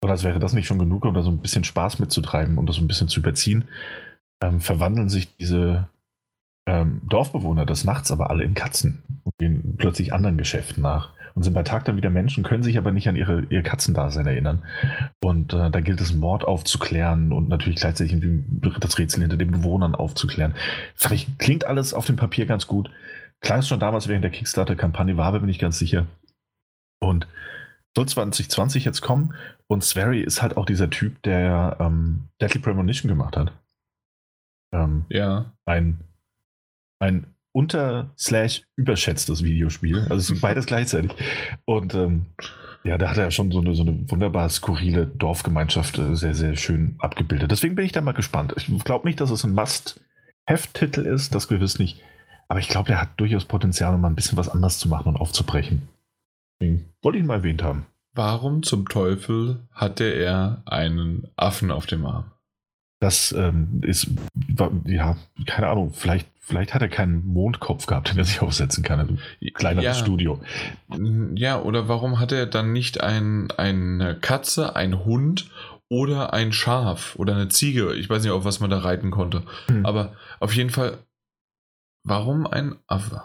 Und 0.00 0.10
als 0.10 0.24
wäre 0.24 0.38
das 0.38 0.52
nicht 0.52 0.66
schon 0.66 0.78
genug, 0.78 1.04
um 1.04 1.14
da 1.14 1.22
so 1.22 1.30
ein 1.30 1.40
bisschen 1.40 1.64
Spaß 1.64 1.98
mitzutreiben 1.98 2.58
und 2.58 2.68
das 2.68 2.76
so 2.76 2.82
ein 2.82 2.88
bisschen 2.88 3.08
zu 3.08 3.20
überziehen, 3.20 3.64
ähm, 4.42 4.60
verwandeln 4.60 5.08
sich 5.08 5.34
diese 5.36 5.88
ähm, 6.68 7.00
Dorfbewohner 7.08 7.66
des 7.66 7.84
Nachts 7.84 8.12
aber 8.12 8.30
alle 8.30 8.44
in 8.44 8.54
Katzen 8.54 9.02
und 9.24 9.32
gehen 9.38 9.74
plötzlich 9.78 10.12
anderen 10.12 10.36
Geschäften 10.36 10.82
nach 10.82 11.10
und 11.38 11.44
sind 11.44 11.54
bei 11.54 11.62
Tag 11.62 11.84
dann 11.84 11.96
wieder 11.96 12.10
Menschen, 12.10 12.42
können 12.42 12.64
sich 12.64 12.78
aber 12.78 12.90
nicht 12.90 13.08
an 13.08 13.14
ihre, 13.14 13.44
ihr 13.48 13.62
Katzendasein 13.62 14.26
erinnern. 14.26 14.64
Und 15.22 15.52
äh, 15.52 15.70
da 15.70 15.78
gilt 15.78 16.00
es, 16.00 16.12
Mord 16.12 16.42
aufzuklären 16.42 17.30
und 17.30 17.48
natürlich 17.48 17.78
gleichzeitig 17.78 18.20
das 18.80 18.98
Rätsel 18.98 19.20
hinter 19.20 19.36
den 19.36 19.52
Bewohnern 19.52 19.94
aufzuklären. 19.94 20.56
Vielleicht 20.96 21.38
klingt 21.38 21.64
alles 21.64 21.94
auf 21.94 22.06
dem 22.06 22.16
Papier 22.16 22.44
ganz 22.46 22.66
gut. 22.66 22.90
Klang 23.40 23.60
es 23.60 23.68
schon 23.68 23.78
damals 23.78 24.08
während 24.08 24.24
der 24.24 24.32
Kickstarter-Kampagne, 24.32 25.16
war 25.16 25.26
aber 25.26 25.38
bin 25.38 25.48
ich 25.48 25.60
ganz 25.60 25.78
sicher. 25.78 26.08
Und 26.98 27.28
soll 27.96 28.08
2020 28.08 28.84
jetzt 28.84 29.00
kommen 29.00 29.32
und 29.68 29.84
Swery 29.84 30.20
ist 30.20 30.42
halt 30.42 30.56
auch 30.56 30.66
dieser 30.66 30.90
Typ, 30.90 31.22
der 31.22 31.76
ähm, 31.78 32.30
Deadly 32.40 32.58
Premonition 32.58 33.08
gemacht 33.08 33.36
hat. 33.36 33.52
Ähm, 34.72 35.04
ja. 35.08 35.52
Ein, 35.66 36.00
ein 36.98 37.32
unter 37.52 38.12
slash 38.18 38.62
überschätztes 38.76 39.42
Videospiel. 39.42 40.06
Also 40.10 40.34
beides 40.40 40.66
gleichzeitig. 40.66 41.12
Und 41.64 41.94
ähm, 41.94 42.26
ja, 42.84 42.98
da 42.98 43.10
hat 43.10 43.16
er 43.16 43.24
ja 43.24 43.30
schon 43.30 43.50
so 43.50 43.60
eine, 43.60 43.74
so 43.74 43.82
eine 43.82 44.10
wunderbar 44.10 44.48
skurrile 44.48 45.06
Dorfgemeinschaft 45.06 45.98
äh, 45.98 46.14
sehr, 46.14 46.34
sehr 46.34 46.56
schön 46.56 46.96
abgebildet. 46.98 47.50
Deswegen 47.50 47.74
bin 47.74 47.84
ich 47.84 47.92
da 47.92 48.00
mal 48.00 48.12
gespannt. 48.12 48.54
Ich 48.56 48.66
glaube 48.84 49.06
nicht, 49.06 49.20
dass 49.20 49.30
es 49.30 49.44
ein 49.44 49.54
Must-Have-Titel 49.54 51.00
ist, 51.00 51.34
das 51.34 51.48
gewiss 51.48 51.78
nicht. 51.78 52.02
Aber 52.48 52.60
ich 52.60 52.68
glaube, 52.68 52.88
der 52.88 53.00
hat 53.00 53.10
durchaus 53.18 53.44
Potenzial, 53.44 53.94
um 53.94 54.00
mal 54.00 54.08
ein 54.08 54.14
bisschen 54.14 54.38
was 54.38 54.48
anders 54.48 54.78
zu 54.78 54.88
machen 54.88 55.08
und 55.08 55.16
aufzubrechen. 55.16 55.88
Deswegen 56.60 56.86
wollte 57.02 57.18
ich 57.18 57.24
ihn 57.24 57.26
mal 57.26 57.34
erwähnt 57.34 57.62
haben. 57.62 57.86
Warum 58.14 58.62
zum 58.62 58.88
Teufel 58.88 59.68
hatte 59.70 60.04
er 60.04 60.62
einen 60.66 61.28
Affen 61.36 61.70
auf 61.70 61.86
dem 61.86 62.04
Arm? 62.06 62.32
Das 63.00 63.30
ähm, 63.32 63.80
ist, 63.84 64.08
ja, 64.84 65.16
keine 65.46 65.68
Ahnung, 65.68 65.92
vielleicht, 65.92 66.28
vielleicht 66.40 66.74
hat 66.74 66.82
er 66.82 66.88
keinen 66.88 67.24
Mondkopf 67.26 67.86
gehabt, 67.86 68.10
den 68.10 68.18
er 68.18 68.24
sich 68.24 68.42
aufsetzen 68.42 68.82
kann. 68.82 68.98
Also 68.98 69.16
kleineres 69.54 69.84
ja. 69.84 69.94
Studio. 69.94 70.40
Ja, 71.34 71.60
oder 71.60 71.88
warum 71.88 72.18
hat 72.18 72.32
er 72.32 72.46
dann 72.46 72.72
nicht 72.72 73.00
ein, 73.00 73.50
eine 73.52 74.16
Katze, 74.16 74.74
ein 74.74 75.04
Hund 75.04 75.50
oder 75.88 76.32
ein 76.32 76.52
Schaf 76.52 77.14
oder 77.16 77.34
eine 77.34 77.48
Ziege? 77.48 77.94
Ich 77.94 78.10
weiß 78.10 78.22
nicht, 78.22 78.32
auf 78.32 78.44
was 78.44 78.58
man 78.58 78.70
da 78.70 78.78
reiten 78.78 79.12
konnte. 79.12 79.44
Hm. 79.66 79.86
Aber 79.86 80.14
auf 80.40 80.54
jeden 80.54 80.70
Fall, 80.70 80.98
warum 82.02 82.48
ein 82.48 82.74
Affe? 82.88 83.22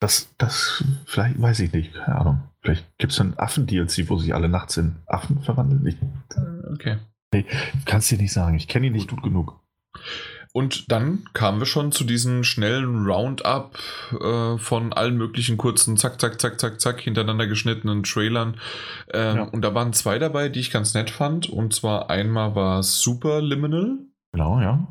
Das, 0.00 0.28
das, 0.36 0.84
vielleicht 1.06 1.40
weiß 1.40 1.60
ich 1.60 1.72
nicht, 1.72 1.94
keine 1.94 2.18
Ahnung. 2.20 2.42
Vielleicht 2.60 2.86
gibt 2.98 3.12
es 3.12 3.20
einen 3.20 3.38
Affen-DLC, 3.38 4.08
wo 4.08 4.18
sich 4.18 4.34
alle 4.34 4.48
nachts 4.48 4.76
in 4.76 4.96
Affen 5.06 5.42
verwandeln. 5.42 5.86
Ich, 5.86 5.96
okay. 6.72 6.98
Nee, 7.32 7.44
kannst 7.84 8.10
dir 8.10 8.18
nicht 8.18 8.32
sagen. 8.32 8.56
Ich 8.56 8.68
kenne 8.68 8.86
ihn 8.86 8.92
nicht 8.92 9.10
gut 9.10 9.22
genug. 9.22 9.60
Und 10.52 10.90
dann 10.90 11.24
kamen 11.34 11.60
wir 11.60 11.66
schon 11.66 11.92
zu 11.92 12.04
diesem 12.04 12.42
schnellen 12.42 13.06
Roundup 13.06 13.78
äh, 14.12 14.56
von 14.58 14.92
allen 14.92 15.16
möglichen 15.16 15.58
kurzen, 15.58 15.96
zack, 15.96 16.20
zack, 16.20 16.40
zack, 16.40 16.58
zack, 16.58 16.80
zack, 16.80 17.00
hintereinander 17.00 17.46
geschnittenen 17.46 18.02
Trailern. 18.02 18.56
Ähm, 19.12 19.36
ja. 19.36 19.42
Und 19.44 19.62
da 19.62 19.74
waren 19.74 19.92
zwei 19.92 20.18
dabei, 20.18 20.48
die 20.48 20.60
ich 20.60 20.70
ganz 20.70 20.94
nett 20.94 21.10
fand. 21.10 21.48
Und 21.50 21.74
zwar 21.74 22.08
einmal 22.08 22.54
war 22.54 22.82
Super 22.82 23.42
Liminal. 23.42 23.98
Genau, 24.32 24.60
ja. 24.60 24.86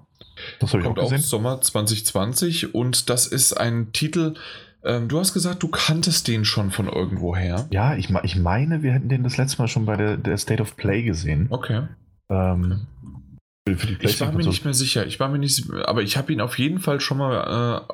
Das 0.59 0.71
habe 0.73 0.81
ich 0.81 0.85
Kommt 0.85 0.99
auch 0.99 1.09
gesehen. 1.09 1.21
Sommer 1.21 1.59
2020. 1.59 2.75
Und 2.75 3.09
das 3.09 3.25
ist 3.25 3.53
ein 3.53 3.91
Titel, 3.93 4.35
ähm, 4.83 5.07
du 5.07 5.19
hast 5.19 5.33
gesagt, 5.33 5.63
du 5.63 5.67
kanntest 5.67 6.27
den 6.27 6.45
schon 6.45 6.71
von 6.71 6.87
irgendwoher. 6.87 7.67
Ja, 7.71 7.95
ich, 7.95 8.09
ich 8.23 8.35
meine, 8.35 8.83
wir 8.83 8.93
hätten 8.93 9.09
den 9.09 9.23
das 9.23 9.37
letzte 9.37 9.61
Mal 9.61 9.67
schon 9.67 9.85
bei 9.85 9.97
der, 9.97 10.17
der 10.17 10.37
State 10.37 10.61
of 10.61 10.77
Play 10.77 11.03
gesehen. 11.03 11.47
Okay. 11.49 11.87
Ähm, 12.29 12.87
ich 13.67 14.21
war 14.21 14.31
mir 14.31 14.45
nicht 14.45 14.63
mehr 14.63 14.73
sicher. 14.73 15.05
Ich 15.05 15.19
war 15.19 15.29
mir 15.29 15.39
nicht, 15.39 15.69
aber 15.85 16.01
ich 16.01 16.17
habe 16.17 16.31
ihn 16.31 16.41
auf 16.41 16.57
jeden 16.57 16.79
Fall 16.79 17.01
schon 17.01 17.17
mal 17.17 17.85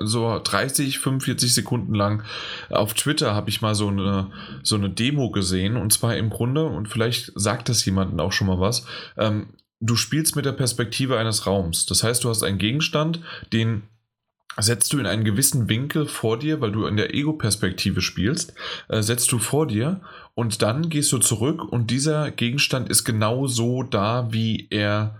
so 0.00 0.40
30, 0.42 0.98
45 0.98 1.54
Sekunden 1.54 1.94
lang. 1.94 2.24
Auf 2.70 2.94
Twitter 2.94 3.34
habe 3.34 3.50
ich 3.50 3.60
mal 3.60 3.74
so 3.74 3.88
eine, 3.88 4.30
so 4.62 4.76
eine 4.76 4.90
Demo 4.90 5.30
gesehen 5.30 5.76
und 5.76 5.92
zwar 5.92 6.16
im 6.16 6.30
Grunde, 6.30 6.64
und 6.64 6.88
vielleicht 6.88 7.32
sagt 7.34 7.68
das 7.68 7.84
jemandem 7.84 8.18
auch 8.20 8.32
schon 8.32 8.48
mal 8.48 8.58
was, 8.58 8.86
ähm, 9.16 9.50
du 9.80 9.94
spielst 9.94 10.34
mit 10.34 10.44
der 10.44 10.52
Perspektive 10.52 11.18
eines 11.18 11.46
Raums. 11.46 11.86
Das 11.86 12.02
heißt, 12.02 12.24
du 12.24 12.28
hast 12.28 12.42
einen 12.42 12.58
Gegenstand, 12.58 13.20
den 13.52 13.82
setzt 14.58 14.92
du 14.92 14.98
in 14.98 15.06
einen 15.06 15.24
gewissen 15.24 15.68
Winkel 15.68 16.06
vor 16.06 16.38
dir, 16.38 16.60
weil 16.60 16.72
du 16.72 16.86
in 16.86 16.96
der 16.96 17.14
Ego-Perspektive 17.14 18.00
spielst, 18.00 18.54
äh, 18.88 19.02
setzt 19.02 19.30
du 19.32 19.38
vor 19.38 19.66
dir 19.66 20.00
und 20.34 20.62
dann 20.62 20.88
gehst 20.88 21.12
du 21.12 21.18
zurück 21.18 21.62
und 21.62 21.90
dieser 21.90 22.30
Gegenstand 22.30 22.88
ist 22.88 23.04
genau 23.04 23.46
so 23.46 23.82
da, 23.82 24.32
wie 24.32 24.66
er 24.70 25.18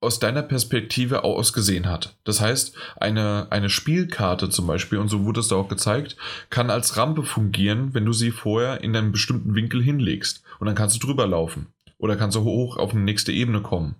aus 0.00 0.18
deiner 0.18 0.42
Perspektive 0.42 1.24
aus 1.24 1.52
gesehen 1.52 1.86
hat. 1.86 2.16
Das 2.24 2.40
heißt, 2.40 2.76
eine, 2.96 3.48
eine 3.50 3.70
Spielkarte 3.70 4.50
zum 4.50 4.66
Beispiel, 4.66 4.98
und 4.98 5.08
so 5.08 5.24
wurde 5.24 5.40
es 5.40 5.48
da 5.48 5.56
auch 5.56 5.68
gezeigt, 5.68 6.16
kann 6.50 6.70
als 6.70 6.96
Rampe 6.96 7.22
fungieren, 7.22 7.94
wenn 7.94 8.04
du 8.04 8.12
sie 8.12 8.30
vorher 8.30 8.82
in 8.82 8.94
einen 8.94 9.12
bestimmten 9.12 9.54
Winkel 9.54 9.82
hinlegst. 9.82 10.42
Und 10.60 10.66
dann 10.66 10.76
kannst 10.76 10.96
du 10.96 11.06
drüber 11.06 11.26
laufen. 11.26 11.68
Oder 11.98 12.16
kannst 12.16 12.36
du 12.36 12.44
hoch 12.44 12.76
auf 12.76 12.92
eine 12.92 13.00
nächste 13.00 13.32
Ebene 13.32 13.62
kommen. 13.62 13.96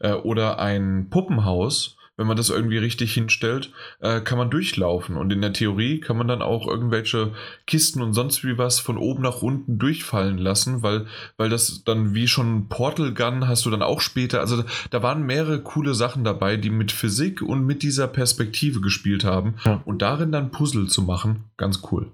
Äh, 0.00 0.12
oder 0.12 0.58
ein 0.58 1.08
Puppenhaus 1.08 1.96
wenn 2.16 2.26
man 2.26 2.36
das 2.36 2.50
irgendwie 2.50 2.78
richtig 2.78 3.14
hinstellt, 3.14 3.72
äh, 4.00 4.20
kann 4.20 4.38
man 4.38 4.50
durchlaufen. 4.50 5.16
Und 5.16 5.32
in 5.32 5.40
der 5.40 5.52
Theorie 5.52 6.00
kann 6.00 6.16
man 6.16 6.28
dann 6.28 6.42
auch 6.42 6.66
irgendwelche 6.66 7.32
Kisten 7.66 8.02
und 8.02 8.12
sonst 8.12 8.44
wie 8.44 8.58
was 8.58 8.80
von 8.80 8.98
oben 8.98 9.22
nach 9.22 9.42
unten 9.42 9.78
durchfallen 9.78 10.38
lassen, 10.38 10.82
weil, 10.82 11.06
weil 11.36 11.48
das 11.48 11.84
dann 11.84 12.14
wie 12.14 12.28
schon 12.28 12.68
Portal 12.68 13.14
Gun 13.14 13.48
hast 13.48 13.64
du 13.64 13.70
dann 13.70 13.82
auch 13.82 14.00
später. 14.00 14.40
Also 14.40 14.64
da 14.90 15.02
waren 15.02 15.24
mehrere 15.24 15.62
coole 15.62 15.94
Sachen 15.94 16.22
dabei, 16.24 16.56
die 16.56 16.70
mit 16.70 16.92
Physik 16.92 17.40
und 17.40 17.64
mit 17.64 17.82
dieser 17.82 18.08
Perspektive 18.08 18.80
gespielt 18.80 19.24
haben. 19.24 19.54
Ja. 19.64 19.82
Und 19.84 20.02
darin 20.02 20.32
dann 20.32 20.50
Puzzle 20.50 20.88
zu 20.88 21.02
machen, 21.02 21.44
ganz 21.56 21.82
cool. 21.90 22.12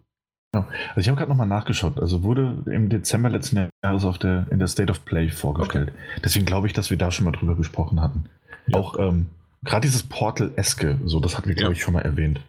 Ja. 0.54 0.66
Also 0.90 1.00
ich 1.00 1.08
habe 1.08 1.18
gerade 1.18 1.30
nochmal 1.30 1.46
nachgeschaut. 1.46 2.00
Also 2.00 2.22
wurde 2.22 2.62
im 2.66 2.88
Dezember 2.88 3.30
letzten 3.30 3.68
Jahres 3.84 4.04
auf 4.04 4.18
der, 4.18 4.46
in 4.50 4.58
der 4.58 4.68
State 4.68 4.90
of 4.90 5.04
Play 5.04 5.28
vorgestellt. 5.28 5.90
Okay. 5.90 6.20
Deswegen 6.24 6.46
glaube 6.46 6.66
ich, 6.66 6.72
dass 6.72 6.90
wir 6.90 6.96
da 6.96 7.10
schon 7.10 7.24
mal 7.24 7.32
drüber 7.32 7.56
gesprochen 7.56 8.00
hatten. 8.00 8.26
Ja. 8.68 8.78
Auch 8.78 8.98
ähm, 8.98 9.26
Gerade 9.64 9.86
dieses 9.86 10.02
Portal-eske, 10.04 10.98
so, 11.04 11.20
das 11.20 11.36
hatten 11.36 11.48
wir, 11.48 11.54
glaube 11.54 11.72
ich, 11.72 11.82
schon 11.82 11.94
mal 11.94 12.02
erwähnt. 12.02 12.40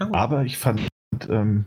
Oh. 0.00 0.12
Aber 0.12 0.44
ich 0.44 0.58
fand 0.58 0.88
ähm, 1.28 1.66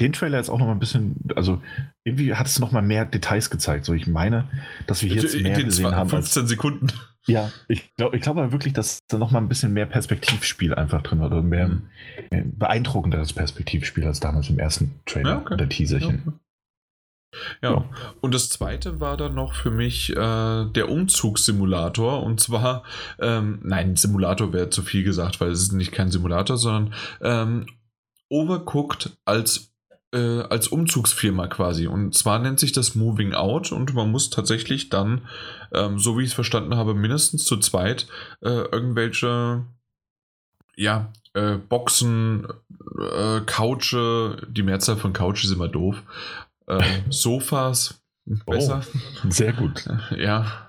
den 0.00 0.12
Trailer 0.12 0.38
jetzt 0.38 0.50
auch 0.50 0.58
noch 0.58 0.66
mal 0.66 0.72
ein 0.72 0.80
bisschen, 0.80 1.16
also 1.36 1.62
irgendwie 2.04 2.34
hat 2.34 2.46
es 2.46 2.58
noch 2.58 2.72
mal 2.72 2.82
mehr 2.82 3.04
Details 3.04 3.50
gezeigt. 3.50 3.84
So, 3.84 3.94
ich 3.94 4.06
meine, 4.06 4.48
dass 4.86 5.02
wir 5.02 5.10
hier 5.10 5.22
jetzt 5.22 5.40
mehr 5.40 5.62
gesehen 5.62 5.94
haben. 5.94 6.10
15 6.10 6.46
Sekunden. 6.46 6.88
Ja, 7.24 7.52
ich 7.68 7.94
glaube 7.94 8.16
ich 8.16 8.22
glaub 8.22 8.36
wirklich, 8.50 8.72
dass 8.72 8.98
da 9.06 9.16
noch 9.16 9.30
mal 9.30 9.38
ein 9.38 9.48
bisschen 9.48 9.72
mehr 9.72 9.86
Perspektivspiel 9.86 10.74
einfach 10.74 11.02
drin 11.02 11.20
war. 11.20 11.28
Oder 11.28 11.42
mehr, 11.42 11.68
mhm. 11.68 12.58
beeindruckenderes 12.58 13.32
Perspektivspiel 13.32 14.04
als 14.04 14.18
damals 14.18 14.50
im 14.50 14.58
ersten 14.58 15.00
Trailer 15.06 15.30
ja, 15.30 15.38
okay. 15.38 15.54
oder 15.54 15.68
Teaserchen. 15.68 16.22
Ja. 16.26 16.32
Ja. 17.62 17.70
ja. 17.72 17.84
und 18.20 18.34
das 18.34 18.48
zweite 18.48 19.00
war 19.00 19.16
dann 19.16 19.34
noch 19.34 19.54
für 19.54 19.70
mich 19.70 20.10
äh, 20.10 20.14
der 20.64 20.88
Umzugssimulator. 20.88 22.22
Und 22.22 22.40
zwar, 22.40 22.84
ähm, 23.18 23.60
nein, 23.62 23.96
Simulator 23.96 24.52
wäre 24.52 24.70
zu 24.70 24.82
viel 24.82 25.04
gesagt, 25.04 25.40
weil 25.40 25.50
es 25.50 25.62
ist 25.62 25.72
nicht 25.72 25.92
kein 25.92 26.10
Simulator, 26.10 26.56
sondern 26.56 26.94
ähm, 27.20 27.66
Overcooked 28.28 29.10
als, 29.24 29.72
äh, 30.12 30.40
als 30.40 30.68
Umzugsfirma 30.68 31.46
quasi. 31.48 31.86
Und 31.86 32.14
zwar 32.14 32.38
nennt 32.38 32.60
sich 32.60 32.72
das 32.72 32.94
Moving 32.94 33.34
Out 33.34 33.72
und 33.72 33.94
man 33.94 34.10
muss 34.10 34.30
tatsächlich 34.30 34.88
dann, 34.88 35.22
ähm, 35.72 35.98
so 35.98 36.18
wie 36.18 36.22
ich 36.22 36.30
es 36.30 36.34
verstanden 36.34 36.76
habe, 36.76 36.94
mindestens 36.94 37.44
zu 37.44 37.56
zweit 37.58 38.06
äh, 38.40 38.48
irgendwelche, 38.48 39.64
ja, 40.76 41.12
äh, 41.34 41.56
Boxen, 41.56 42.46
äh, 42.98 43.40
Couche, 43.46 44.46
die 44.48 44.62
Mehrzahl 44.62 44.96
von 44.96 45.12
Couch 45.12 45.44
ist 45.44 45.52
immer 45.52 45.68
doof, 45.68 46.02
äh, 46.78 47.02
Sofas 47.10 48.02
besser. 48.46 48.82
Oh, 49.24 49.28
sehr 49.28 49.52
gut. 49.52 49.84
Ja. 50.16 50.68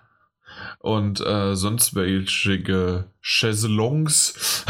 Und 0.79 1.25
äh, 1.25 1.55
sonst 1.55 1.95
welche 1.95 3.05
Chaiselongs 3.21 4.65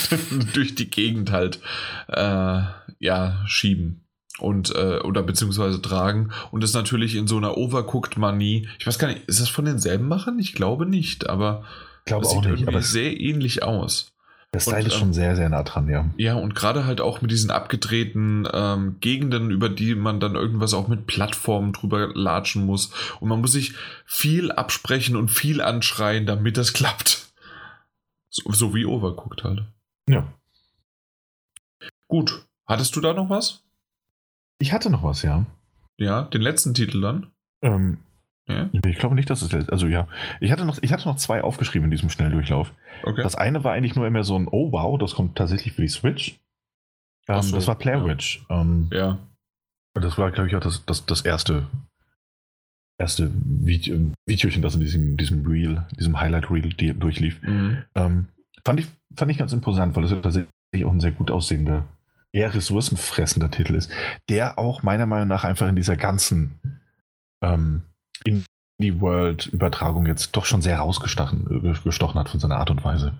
durch 0.54 0.74
die 0.74 0.90
Gegend 0.90 1.30
halt 1.30 1.60
äh, 2.08 2.62
ja 2.98 3.42
schieben 3.46 4.04
und 4.38 4.74
äh, 4.74 4.98
oder 4.98 5.22
beziehungsweise 5.22 5.80
tragen 5.80 6.32
und 6.50 6.62
das 6.62 6.74
natürlich 6.74 7.14
in 7.14 7.28
so 7.28 7.36
einer 7.36 7.56
Overcooked 7.56 8.18
Manie. 8.18 8.68
Ich 8.78 8.86
weiß 8.86 8.98
gar 8.98 9.08
nicht, 9.08 9.28
ist 9.28 9.40
das 9.40 9.48
von 9.48 9.64
denselben 9.64 10.08
Machern? 10.08 10.38
Ich 10.38 10.52
glaube 10.52 10.86
nicht, 10.86 11.28
aber 11.28 11.64
ich 12.00 12.06
glaube 12.06 12.26
auch 12.26 12.44
nicht, 12.44 12.66
aber 12.66 12.82
sehr 12.82 13.18
ähnlich 13.20 13.62
aus. 13.62 14.11
Der 14.54 14.60
Style 14.60 14.80
und, 14.80 14.86
ist 14.86 14.94
schon 14.94 15.08
ähm, 15.08 15.14
sehr, 15.14 15.34
sehr 15.34 15.48
nah 15.48 15.62
dran, 15.62 15.88
ja. 15.88 16.10
Ja, 16.18 16.34
und 16.34 16.54
gerade 16.54 16.84
halt 16.84 17.00
auch 17.00 17.22
mit 17.22 17.30
diesen 17.30 17.50
abgedrehten 17.50 18.46
ähm, 18.52 18.96
Gegenden, 19.00 19.50
über 19.50 19.70
die 19.70 19.94
man 19.94 20.20
dann 20.20 20.34
irgendwas 20.34 20.74
auch 20.74 20.88
mit 20.88 21.06
Plattformen 21.06 21.72
drüber 21.72 22.08
latschen 22.14 22.66
muss. 22.66 22.92
Und 23.20 23.28
man 23.30 23.40
muss 23.40 23.52
sich 23.52 23.74
viel 24.04 24.52
absprechen 24.52 25.16
und 25.16 25.30
viel 25.30 25.62
anschreien, 25.62 26.26
damit 26.26 26.58
das 26.58 26.72
klappt. 26.74 27.32
So, 28.28 28.52
so 28.52 28.74
wie 28.74 28.84
Overcooked 28.84 29.42
halt. 29.42 29.64
Ja. 30.08 30.32
Gut. 32.08 32.46
Hattest 32.66 32.94
du 32.94 33.00
da 33.00 33.14
noch 33.14 33.30
was? 33.30 33.62
Ich 34.58 34.72
hatte 34.72 34.90
noch 34.90 35.02
was, 35.02 35.22
ja. 35.22 35.46
Ja, 35.98 36.22
den 36.22 36.42
letzten 36.42 36.74
Titel 36.74 37.00
dann? 37.00 37.32
Ähm, 37.62 37.98
ja? 38.48 38.68
Ich 38.84 38.98
glaube 38.98 39.14
nicht, 39.14 39.30
dass 39.30 39.42
es 39.42 39.68
also 39.68 39.86
ja. 39.86 40.08
Ich 40.40 40.50
hatte 40.50 40.64
noch, 40.64 40.78
ich 40.80 40.92
hatte 40.92 41.08
noch 41.08 41.16
zwei 41.16 41.42
aufgeschrieben 41.42 41.84
in 41.84 41.90
diesem 41.90 42.10
Schnelldurchlauf. 42.10 42.72
Okay. 43.04 43.22
Das 43.22 43.34
eine 43.34 43.62
war 43.64 43.72
eigentlich 43.72 43.94
nur 43.94 44.06
immer 44.06 44.24
so 44.24 44.38
ein 44.38 44.48
Oh 44.50 44.72
wow, 44.72 44.98
das 44.98 45.14
kommt 45.14 45.36
tatsächlich 45.36 45.74
für 45.74 45.82
die 45.82 45.88
Switch. 45.88 46.40
Ähm, 47.28 47.42
so, 47.42 47.54
das 47.54 47.66
war 47.66 47.76
Player 47.76 48.04
Witch. 48.04 48.44
Ja. 48.48 48.60
Ähm, 48.60 48.90
ja. 48.92 49.18
Das 49.94 50.18
war, 50.18 50.30
glaube 50.30 50.48
ich, 50.48 50.56
auch 50.56 50.60
das, 50.60 50.84
das, 50.86 51.06
das 51.06 51.20
erste, 51.22 51.66
erste 52.98 53.30
Video, 53.34 54.12
Videochen, 54.26 54.62
das 54.62 54.74
in 54.74 54.80
diesem, 54.80 55.16
diesem 55.16 55.46
Reel, 55.46 55.86
diesem 55.98 56.18
Highlight-Reel 56.18 56.94
durchlief. 56.94 57.40
Mhm. 57.42 57.84
Ähm, 57.94 58.28
fand, 58.64 58.80
ich, 58.80 58.86
fand 59.14 59.30
ich 59.30 59.38
ganz 59.38 59.52
imposant, 59.52 59.94
weil 59.94 60.04
es 60.04 60.10
ja 60.10 60.20
tatsächlich 60.20 60.48
auch 60.84 60.92
ein 60.92 61.00
sehr 61.00 61.12
gut 61.12 61.30
aussehender, 61.30 61.84
eher 62.32 62.54
ressourcenfressender 62.54 63.50
Titel 63.50 63.74
ist, 63.74 63.92
der 64.30 64.58
auch 64.58 64.82
meiner 64.82 65.06
Meinung 65.06 65.28
nach 65.28 65.44
einfach 65.44 65.68
in 65.68 65.76
dieser 65.76 65.96
ganzen 65.96 66.80
ähm, 67.42 67.82
Indie-World-Übertragung 68.24 70.06
jetzt 70.06 70.32
doch 70.32 70.44
schon 70.44 70.62
sehr 70.62 70.78
rausgestochen 70.78 71.76
gestochen 71.84 72.18
hat 72.18 72.28
von 72.28 72.40
seiner 72.40 72.56
Art 72.56 72.70
und 72.70 72.84
Weise. 72.84 73.14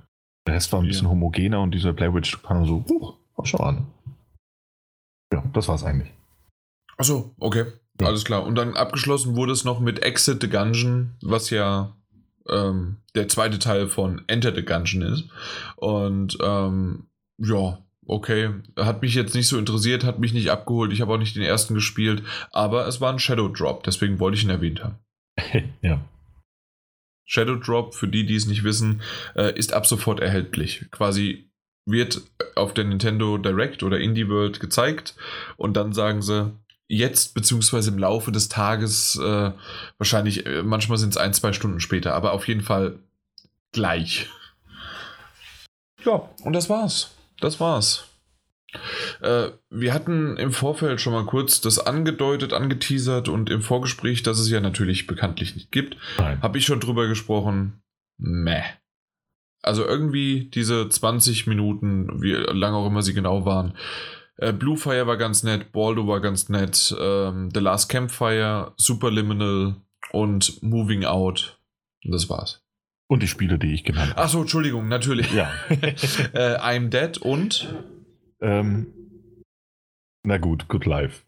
Der 0.47 0.55
Rest 0.55 0.73
war 0.73 0.81
ein 0.81 0.89
bisschen 0.89 1.09
homogener 1.09 1.61
und 1.61 1.73
dieser 1.73 1.93
Playwitch 1.93 2.43
kam 2.43 2.67
so, 2.67 2.85
huch, 2.89 3.17
schau 3.45 3.59
an. 3.59 3.87
Ja, 5.33 5.43
das 5.53 5.69
war's 5.69 5.85
eigentlich. 5.85 6.13
Achso, 6.97 7.35
okay. 7.39 7.67
Ja. 8.01 8.09
Alles 8.09 8.25
klar. 8.25 8.45
Und 8.45 8.55
dann 8.57 8.77
abgeschlossen 8.77 9.37
wurde 9.37 9.53
es 9.53 9.65
noch 9.65 9.81
mit 9.81 10.03
Exit 10.03 10.43
the 10.43 10.49
Gungeon, 10.49 11.13
was 11.23 11.51
ja 11.51 11.95
ähm, 12.49 12.99
der 13.15 13.29
zweite 13.29 13.59
Teil 13.59 13.89
von 13.89 14.23
Enter 14.27 14.55
the 14.55 14.65
Gungeon 14.65 15.03
ist. 15.03 15.25
Und 15.77 16.37
ähm, 16.43 17.07
ja, 17.39 17.79
okay, 18.07 18.51
hat 18.77 19.03
mich 19.03 19.15
jetzt 19.15 19.35
nicht 19.35 19.49
so 19.49 19.59
interessiert, 19.59 20.05
hat 20.05 20.19
mich 20.19 20.33
nicht 20.33 20.51
abgeholt, 20.51 20.93
ich 20.93 21.01
habe 21.01 21.15
auch 21.15 21.19
nicht 21.19 21.37
den 21.37 21.43
ersten 21.43 21.75
gespielt, 21.75 22.23
aber 22.51 22.87
es 22.87 23.01
war 23.01 23.13
ein 23.13 23.19
Shadow 23.19 23.49
Drop, 23.49 23.85
deswegen 23.85 24.19
wollte 24.19 24.37
ich 24.37 24.45
ihn 24.45 24.51
erwähnt 24.51 24.83
haben. 24.83 24.99
ja. 25.83 26.01
Shadow 27.25 27.57
Drop, 27.57 27.95
für 27.95 28.09
die, 28.09 28.27
die 28.27 28.35
es 28.35 28.47
nicht 28.47 28.65
wissen, 28.65 29.03
äh, 29.37 29.57
ist 29.57 29.73
ab 29.73 29.87
sofort 29.87 30.21
erhältlich. 30.21 30.87
Quasi 30.91 31.49
wird 31.87 32.23
auf 32.55 32.75
der 32.75 32.85
Nintendo 32.85 33.39
Direct 33.39 33.83
oder 33.83 33.99
Indie 33.99 34.29
World 34.29 34.61
gezeigt 34.61 35.15
und 35.57 35.77
dann 35.77 35.93
sagen 35.93 36.23
sie, 36.23 36.53
jetzt 36.89 37.35
beziehungsweise 37.35 37.91
im 37.91 37.99
Laufe 37.99 38.33
des 38.33 38.49
Tages, 38.49 39.19
äh, 39.19 39.53
wahrscheinlich, 39.99 40.45
äh, 40.45 40.63
manchmal 40.63 40.99
sind 40.99 41.11
es 41.11 41.17
ein, 41.17 41.33
zwei 41.33 41.53
Stunden 41.53 41.81
später, 41.81 42.15
aber 42.15 42.33
auf 42.33 42.47
jeden 42.47 42.61
Fall 42.61 42.99
gleich. 43.73 44.29
Ja, 46.05 46.29
und 46.43 46.53
das 46.53 46.69
war's 46.69 47.13
das 47.43 47.61
war's. 47.61 48.09
Äh, 49.21 49.49
wir 49.71 49.93
hatten 49.93 50.37
im 50.37 50.53
Vorfeld 50.53 51.01
schon 51.01 51.13
mal 51.13 51.27
kurz 51.27 51.61
das 51.61 51.79
angedeutet, 51.79 52.53
angeteasert 52.53 53.29
und 53.29 53.51
im 53.51 53.63
Vorgespräch, 53.63 54.23
dass 54.23 54.39
es 54.39 54.51
ja 54.51 54.61
natürlich 54.61 55.07
bekanntlich 55.07 55.55
nicht 55.55 55.71
gibt. 55.71 55.97
Habe 56.41 56.59
ich 56.59 56.65
schon 56.65 56.81
drüber 56.81 57.07
gesprochen. 57.07 57.83
Meh. 58.19 58.63
Also 59.63 59.87
irgendwie 59.87 60.51
diese 60.53 60.89
20 60.89 61.47
Minuten, 61.47 62.23
wie 62.23 62.33
lange 62.33 62.77
auch 62.77 62.87
immer 62.87 63.03
sie 63.03 63.15
genau 63.15 63.45
waren. 63.45 63.75
Äh, 64.37 64.53
Bluefire 64.53 65.07
war 65.07 65.17
ganz 65.17 65.43
nett, 65.43 65.73
Baldo 65.73 66.09
war 66.09 66.21
ganz 66.21 66.49
nett, 66.49 66.95
ähm, 66.99 67.51
The 67.53 67.61
Last 67.61 67.89
Campfire, 67.89 68.73
Superliminal 68.77 69.77
und 70.11 70.63
Moving 70.63 71.05
Out. 71.05 71.59
Und 72.05 72.13
das 72.13 72.29
war's. 72.29 72.62
Und 73.13 73.23
die 73.23 73.29
Spiele, 73.29 73.59
die 73.59 73.75
ich 73.75 73.85
genannt 73.85 74.13
habe. 74.13 74.23
Achso, 74.23 74.41
Entschuldigung, 74.41 74.89
natürlich. 74.89 75.31
Ja. 75.35 75.51
äh, 75.69 76.57
I'm 76.57 76.89
Dead 76.89 77.19
und? 77.19 77.75
Ähm, 78.41 78.87
na 80.27 80.39
gut, 80.39 80.67
Good 80.69 80.87
Life. 80.87 81.25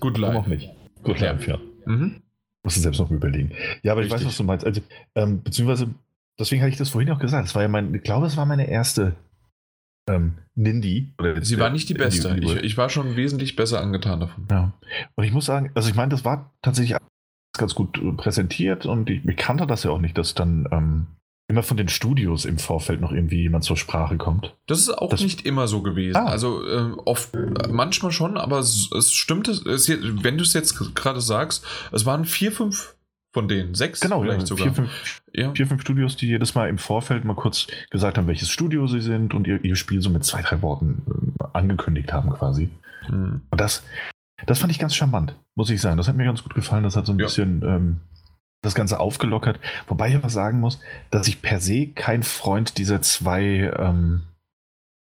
Good 0.00 0.16
Life. 0.16 0.38
Auch 0.38 0.46
nicht. 0.46 0.70
Good 1.02 1.20
ja. 1.20 1.32
Life, 1.32 1.50
ja. 1.50 1.58
Mhm. 1.84 2.22
Musst 2.64 2.78
du 2.78 2.80
selbst 2.80 2.98
noch 2.98 3.10
überlegen. 3.10 3.52
Ja, 3.82 3.92
aber 3.92 4.00
Richtig. 4.00 4.14
ich 4.14 4.20
weiß, 4.22 4.26
was 4.26 4.36
du 4.38 4.44
meinst. 4.44 4.64
Also, 4.64 4.80
ähm, 5.16 5.42
beziehungsweise, 5.42 5.94
deswegen 6.40 6.62
hatte 6.62 6.70
ich 6.70 6.78
das 6.78 6.88
vorhin 6.88 7.10
auch 7.10 7.18
gesagt. 7.18 7.44
Das 7.44 7.54
war 7.54 7.60
ja 7.60 7.68
mein, 7.68 7.94
ich 7.94 8.02
glaube, 8.02 8.24
es 8.24 8.38
war 8.38 8.46
meine 8.46 8.66
erste 8.66 9.14
ähm, 10.08 10.38
Nindy. 10.54 11.12
Sie 11.42 11.58
war 11.58 11.68
nicht 11.68 11.90
die 11.90 11.94
beste. 11.94 12.38
Ich, 12.40 12.56
ich, 12.56 12.76
war 12.78 12.88
schon 12.88 13.16
wesentlich 13.16 13.54
besser 13.54 13.82
angetan 13.82 14.20
davon. 14.20 14.48
Ja. 14.50 14.72
Und 15.14 15.24
ich 15.24 15.32
muss 15.34 15.44
sagen, 15.44 15.72
also 15.74 15.90
ich 15.90 15.94
meine, 15.94 16.08
das 16.08 16.24
war 16.24 16.54
tatsächlich 16.62 16.96
ganz 17.52 17.74
gut 17.74 18.16
präsentiert 18.16 18.86
und 18.86 19.10
ich, 19.10 19.22
ich 19.26 19.36
kannte 19.36 19.66
das 19.66 19.82
ja 19.82 19.90
auch 19.90 20.00
nicht, 20.00 20.16
dass 20.16 20.32
dann 20.32 20.66
ähm, 20.72 21.06
immer 21.48 21.62
von 21.62 21.78
den 21.78 21.88
Studios 21.88 22.44
im 22.44 22.58
Vorfeld 22.58 23.00
noch 23.00 23.10
irgendwie 23.10 23.40
jemand 23.40 23.64
zur 23.64 23.78
Sprache 23.78 24.18
kommt. 24.18 24.54
Das 24.66 24.78
ist 24.80 24.90
auch 24.90 25.08
das 25.08 25.22
nicht 25.22 25.46
immer 25.46 25.66
so 25.66 25.82
gewesen. 25.82 26.16
Ah. 26.16 26.26
Also 26.26 26.62
äh, 26.66 26.92
oft, 27.06 27.30
manchmal 27.70 28.12
schon, 28.12 28.36
aber 28.36 28.58
es, 28.58 28.90
es 28.96 29.12
stimmt, 29.12 29.48
es, 29.48 29.88
wenn 29.88 30.36
du 30.36 30.44
es 30.44 30.52
jetzt 30.52 30.94
gerade 30.94 31.22
sagst, 31.22 31.64
es 31.90 32.04
waren 32.04 32.26
vier, 32.26 32.52
fünf 32.52 32.94
von 33.32 33.48
denen, 33.48 33.74
sechs 33.74 34.00
genau, 34.00 34.20
vielleicht 34.20 34.40
ja, 34.40 34.46
sogar. 34.46 34.66
Vier 34.66 34.74
fünf, 34.74 35.22
ja. 35.32 35.54
vier, 35.54 35.66
fünf 35.66 35.80
Studios, 35.80 36.16
die 36.16 36.26
jedes 36.26 36.54
Mal 36.54 36.68
im 36.68 36.76
Vorfeld 36.76 37.24
mal 37.24 37.34
kurz 37.34 37.66
gesagt 37.90 38.18
haben, 38.18 38.26
welches 38.26 38.50
Studio 38.50 38.86
sie 38.86 39.00
sind 39.00 39.32
und 39.32 39.46
ihr, 39.46 39.64
ihr 39.64 39.76
Spiel 39.76 40.02
so 40.02 40.10
mit 40.10 40.24
zwei, 40.24 40.42
drei 40.42 40.60
Worten 40.60 41.02
äh, 41.40 41.44
angekündigt 41.54 42.12
haben 42.12 42.30
quasi. 42.30 42.68
Hm. 43.06 43.40
Und 43.50 43.60
das, 43.60 43.82
das 44.46 44.58
fand 44.58 44.70
ich 44.70 44.78
ganz 44.78 44.94
charmant, 44.94 45.34
muss 45.54 45.70
ich 45.70 45.80
sagen. 45.80 45.96
Das 45.96 46.08
hat 46.08 46.16
mir 46.16 46.24
ganz 46.24 46.42
gut 46.42 46.54
gefallen. 46.54 46.84
Das 46.84 46.96
hat 46.96 47.06
so 47.06 47.12
ein 47.12 47.18
ja. 47.18 47.24
bisschen 47.24 47.62
ähm, 47.62 48.00
das 48.62 48.74
Ganze 48.74 49.00
aufgelockert. 49.00 49.60
Wobei 49.86 50.08
ich 50.08 50.16
aber 50.16 50.30
sagen 50.30 50.60
muss, 50.60 50.80
dass 51.10 51.28
ich 51.28 51.42
per 51.42 51.60
se 51.60 51.88
kein 51.88 52.22
Freund 52.22 52.78
dieser 52.78 53.02
zwei 53.02 53.72
ähm, 53.76 54.22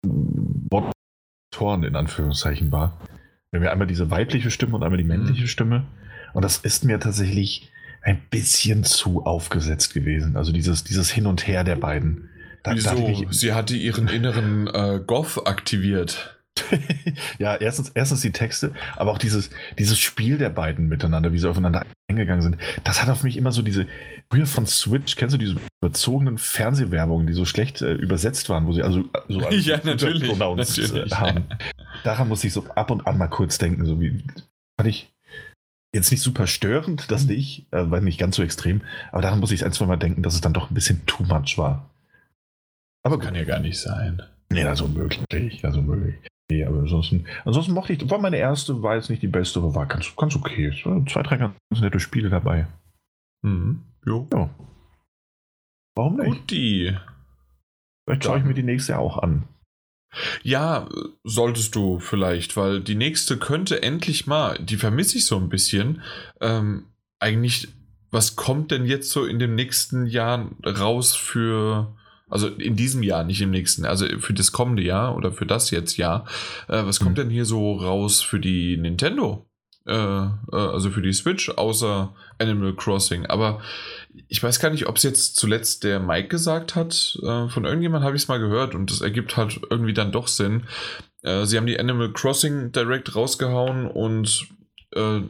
Motoren 0.04 1.84
in 1.84 1.96
Anführungszeichen 1.96 2.72
war. 2.72 3.00
Wir 3.50 3.60
haben 3.60 3.64
ja 3.64 3.72
einmal 3.72 3.86
diese 3.86 4.10
weibliche 4.10 4.50
Stimme 4.50 4.76
und 4.76 4.82
einmal 4.82 4.98
die 4.98 5.04
männliche 5.04 5.42
mhm. 5.42 5.48
Stimme. 5.48 5.86
Und 6.34 6.44
das 6.44 6.58
ist 6.58 6.84
mir 6.84 7.00
tatsächlich 7.00 7.70
ein 8.02 8.20
bisschen 8.30 8.84
zu 8.84 9.24
aufgesetzt 9.24 9.94
gewesen. 9.94 10.36
Also 10.36 10.52
dieses, 10.52 10.84
dieses 10.84 11.10
Hin 11.10 11.26
und 11.26 11.46
Her 11.46 11.64
der 11.64 11.76
beiden. 11.76 12.30
Da, 12.62 12.74
Wieso? 12.74 13.08
Ich, 13.08 13.26
Sie 13.30 13.52
hatte 13.52 13.76
ihren 13.76 14.08
inneren 14.08 14.66
äh, 14.66 15.00
Goth 15.04 15.46
aktiviert. 15.46 16.37
ja, 17.38 17.56
erstens, 17.56 17.90
erstens 17.94 18.20
die 18.20 18.32
Texte, 18.32 18.72
aber 18.96 19.12
auch 19.12 19.18
dieses, 19.18 19.50
dieses 19.78 19.98
Spiel 19.98 20.38
der 20.38 20.50
beiden 20.50 20.88
miteinander, 20.88 21.32
wie 21.32 21.38
sie 21.38 21.48
aufeinander 21.48 21.84
eingegangen 22.10 22.42
sind, 22.42 22.56
das 22.84 23.02
hat 23.02 23.08
auf 23.08 23.22
mich 23.22 23.36
immer 23.36 23.52
so 23.52 23.62
diese, 23.62 23.86
früher 24.30 24.46
von 24.46 24.66
Switch, 24.66 25.16
kennst 25.16 25.34
du 25.34 25.38
diese 25.38 25.56
überzogenen 25.82 26.38
Fernsehwerbungen, 26.38 27.26
die 27.26 27.32
so 27.32 27.44
schlecht 27.44 27.82
äh, 27.82 27.92
übersetzt 27.92 28.48
waren, 28.48 28.66
wo 28.66 28.72
sie 28.72 28.82
also 28.82 29.04
so 29.28 29.40
ja, 29.50 29.80
natürlich, 29.84 30.36
natürlich. 30.38 31.14
haben. 31.14 31.44
Daran 32.04 32.28
muss 32.28 32.44
ich 32.44 32.52
so 32.52 32.64
ab 32.74 32.90
und 32.90 33.06
an 33.06 33.18
mal 33.18 33.28
kurz 33.28 33.58
denken, 33.58 33.84
so 33.86 34.00
wie, 34.00 34.22
fand 34.78 34.88
ich 34.88 35.12
jetzt 35.94 36.10
nicht 36.10 36.22
super 36.22 36.46
störend, 36.46 37.10
das 37.10 37.26
nicht, 37.26 37.66
äh, 37.72 37.90
weil 37.90 38.02
nicht 38.02 38.18
ganz 38.18 38.36
so 38.36 38.42
extrem, 38.42 38.82
aber 39.12 39.22
daran 39.22 39.40
muss 39.40 39.52
ich 39.52 39.64
ein, 39.64 39.72
zwei 39.72 39.86
Mal 39.86 39.96
denken, 39.96 40.22
dass 40.22 40.34
es 40.34 40.40
dann 40.40 40.52
doch 40.52 40.70
ein 40.70 40.74
bisschen 40.74 41.04
too 41.06 41.24
much 41.24 41.56
war. 41.56 41.90
Aber 43.04 43.18
kann 43.18 43.34
ja 43.34 43.44
gar 43.44 43.60
nicht 43.60 43.78
sein. 43.78 44.22
Nee, 44.50 44.64
das 44.64 44.80
ist 44.80 44.86
unmöglich. 44.86 45.60
Das 45.62 45.72
ist 45.72 45.78
unmöglich. 45.78 46.16
Nee, 46.50 46.64
aber 46.64 46.78
ansonsten, 46.78 47.26
ansonsten 47.44 47.72
mochte 47.74 47.92
ich, 47.92 48.10
war 48.10 48.18
meine 48.18 48.38
erste, 48.38 48.82
war 48.82 48.96
jetzt 48.96 49.10
nicht 49.10 49.22
die 49.22 49.28
beste, 49.28 49.58
aber 49.58 49.74
war 49.74 49.86
ganz, 49.86 50.14
ganz 50.16 50.34
okay. 50.34 50.66
Es 50.66 50.84
waren 50.86 51.06
zwei, 51.06 51.22
drei 51.22 51.36
ganz 51.36 51.54
nette 51.80 52.00
Spiele 52.00 52.30
dabei. 52.30 52.66
Mhm. 53.42 53.82
Jo. 54.06 54.26
Ja. 54.32 54.48
Warum 55.94 56.16
nicht? 56.16 56.26
Gut, 56.26 56.50
die. 56.50 56.96
Vielleicht 58.06 58.24
schaue 58.24 58.38
ich 58.38 58.44
mir 58.44 58.54
die 58.54 58.62
nächste 58.62 58.98
auch 58.98 59.18
an. 59.18 59.46
Ja, 60.42 60.88
solltest 61.22 61.74
du 61.74 61.98
vielleicht, 61.98 62.56
weil 62.56 62.80
die 62.80 62.94
nächste 62.94 63.36
könnte 63.36 63.82
endlich 63.82 64.26
mal, 64.26 64.58
die 64.58 64.76
vermisse 64.76 65.18
ich 65.18 65.26
so 65.26 65.36
ein 65.36 65.50
bisschen, 65.50 66.02
ähm, 66.40 66.86
eigentlich, 67.18 67.68
was 68.10 68.36
kommt 68.36 68.70
denn 68.70 68.86
jetzt 68.86 69.10
so 69.10 69.26
in 69.26 69.38
den 69.38 69.54
nächsten 69.54 70.06
Jahren 70.06 70.56
raus 70.64 71.14
für 71.14 71.94
also 72.28 72.48
in 72.48 72.76
diesem 72.76 73.02
Jahr, 73.02 73.24
nicht 73.24 73.40
im 73.40 73.50
nächsten. 73.50 73.84
Also 73.84 74.06
für 74.18 74.34
das 74.34 74.52
kommende 74.52 74.82
Jahr 74.82 75.16
oder 75.16 75.32
für 75.32 75.46
das 75.46 75.70
jetzt 75.70 75.96
Jahr. 75.96 76.26
Äh, 76.68 76.84
was 76.84 77.00
kommt 77.00 77.12
mhm. 77.12 77.22
denn 77.22 77.30
hier 77.30 77.44
so 77.44 77.74
raus 77.74 78.22
für 78.22 78.40
die 78.40 78.76
Nintendo? 78.76 79.48
Äh, 79.86 79.94
äh, 79.94 80.30
also 80.52 80.90
für 80.90 81.00
die 81.00 81.14
Switch, 81.14 81.48
außer 81.48 82.14
Animal 82.38 82.74
Crossing. 82.74 83.24
Aber 83.26 83.62
ich 84.28 84.42
weiß 84.42 84.60
gar 84.60 84.70
nicht, 84.70 84.86
ob 84.86 84.96
es 84.96 85.02
jetzt 85.02 85.36
zuletzt 85.36 85.82
der 85.82 85.98
Mike 85.98 86.28
gesagt 86.28 86.74
hat. 86.74 87.18
Äh, 87.22 87.48
von 87.48 87.64
irgendjemand 87.64 88.04
habe 88.04 88.14
ich 88.14 88.22
es 88.22 88.28
mal 88.28 88.38
gehört 88.38 88.74
und 88.74 88.90
das 88.90 89.00
ergibt 89.00 89.36
halt 89.36 89.60
irgendwie 89.70 89.94
dann 89.94 90.12
doch 90.12 90.28
Sinn. 90.28 90.64
Äh, 91.22 91.46
sie 91.46 91.56
haben 91.56 91.66
die 91.66 91.80
Animal 91.80 92.12
Crossing 92.12 92.70
direkt 92.72 93.14
rausgehauen 93.16 93.86
und 93.86 94.48
äh, 94.94 95.20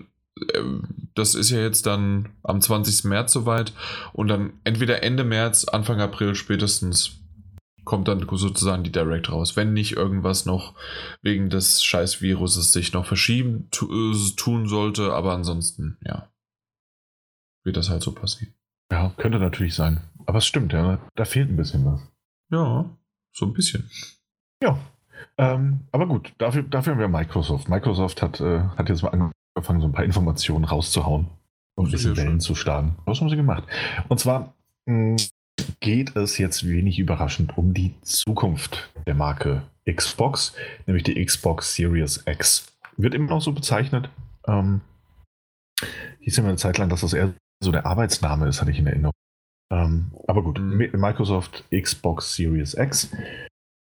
das 1.14 1.34
ist 1.34 1.50
ja 1.50 1.58
jetzt 1.58 1.86
dann 1.86 2.30
am 2.42 2.60
20. 2.60 3.04
März 3.04 3.32
soweit 3.32 3.72
und 4.12 4.28
dann 4.28 4.52
entweder 4.64 5.02
Ende 5.02 5.24
März, 5.24 5.64
Anfang 5.64 6.00
April 6.00 6.34
spätestens 6.34 7.18
kommt 7.84 8.06
dann 8.06 8.20
sozusagen 8.30 8.84
die 8.84 8.92
Direct 8.92 9.32
raus. 9.32 9.56
Wenn 9.56 9.72
nicht 9.72 9.96
irgendwas 9.96 10.44
noch 10.44 10.74
wegen 11.22 11.48
des 11.48 11.82
scheiß 11.82 12.20
Viruses 12.20 12.70
sich 12.70 12.92
noch 12.92 13.06
verschieben 13.06 13.70
äh, 13.72 14.36
tun 14.36 14.68
sollte, 14.68 15.14
aber 15.14 15.32
ansonsten, 15.32 15.96
ja, 16.04 16.28
wird 17.64 17.78
das 17.78 17.88
halt 17.88 18.02
so 18.02 18.12
passieren. 18.12 18.52
Ja, 18.92 19.14
könnte 19.16 19.38
natürlich 19.38 19.74
sein. 19.74 20.02
Aber 20.26 20.38
es 20.38 20.46
stimmt, 20.46 20.74
ja, 20.74 21.00
da 21.14 21.24
fehlt 21.24 21.48
ein 21.48 21.56
bisschen 21.56 21.86
was. 21.86 22.00
Ja, 22.50 22.84
so 23.32 23.46
ein 23.46 23.54
bisschen. 23.54 23.90
Ja, 24.62 24.78
ähm, 25.38 25.80
aber 25.90 26.06
gut, 26.06 26.34
dafür, 26.36 26.64
dafür 26.64 26.92
haben 26.92 27.00
wir 27.00 27.08
Microsoft. 27.08 27.70
Microsoft 27.70 28.20
hat, 28.20 28.40
äh, 28.40 28.64
hat 28.76 28.90
jetzt 28.90 29.02
mal 29.02 29.32
angefangen, 29.58 29.80
so 29.80 29.86
ein 29.86 29.92
paar 29.92 30.04
Informationen 30.04 30.64
rauszuhauen 30.64 31.28
und 31.76 31.86
ein 31.86 31.90
bisschen 31.90 32.16
Wellen 32.16 32.40
zu 32.40 32.54
schlagen. 32.54 32.96
Was 33.04 33.20
haben 33.20 33.28
sie 33.28 33.36
gemacht? 33.36 33.64
Und 34.08 34.18
zwar 34.18 34.54
hm, 34.88 35.16
geht 35.80 36.16
es 36.16 36.38
jetzt 36.38 36.66
wenig 36.66 36.98
überraschend 36.98 37.56
um 37.58 37.74
die 37.74 37.94
Zukunft 38.02 38.90
der 39.06 39.14
Marke 39.14 39.62
Xbox, 39.88 40.54
nämlich 40.86 41.04
die 41.04 41.24
Xbox 41.24 41.74
Series 41.74 42.24
X. 42.26 42.66
Wird 42.96 43.14
immer 43.14 43.30
noch 43.30 43.40
so 43.40 43.52
bezeichnet. 43.52 44.10
Ähm, 44.46 44.80
hieß 46.20 46.38
mal 46.38 46.48
eine 46.48 46.56
Zeit 46.56 46.78
lang, 46.78 46.88
dass 46.88 47.02
das 47.02 47.12
eher 47.12 47.32
so 47.62 47.72
der 47.72 47.86
Arbeitsname 47.86 48.48
ist, 48.48 48.60
hatte 48.60 48.70
ich 48.70 48.78
in 48.78 48.86
Erinnerung. 48.86 49.14
Ähm, 49.70 50.10
aber 50.26 50.42
gut, 50.42 50.58
mhm. 50.58 50.90
Microsoft 50.92 51.64
Xbox 51.70 52.34
Series 52.34 52.74
X. 52.74 53.10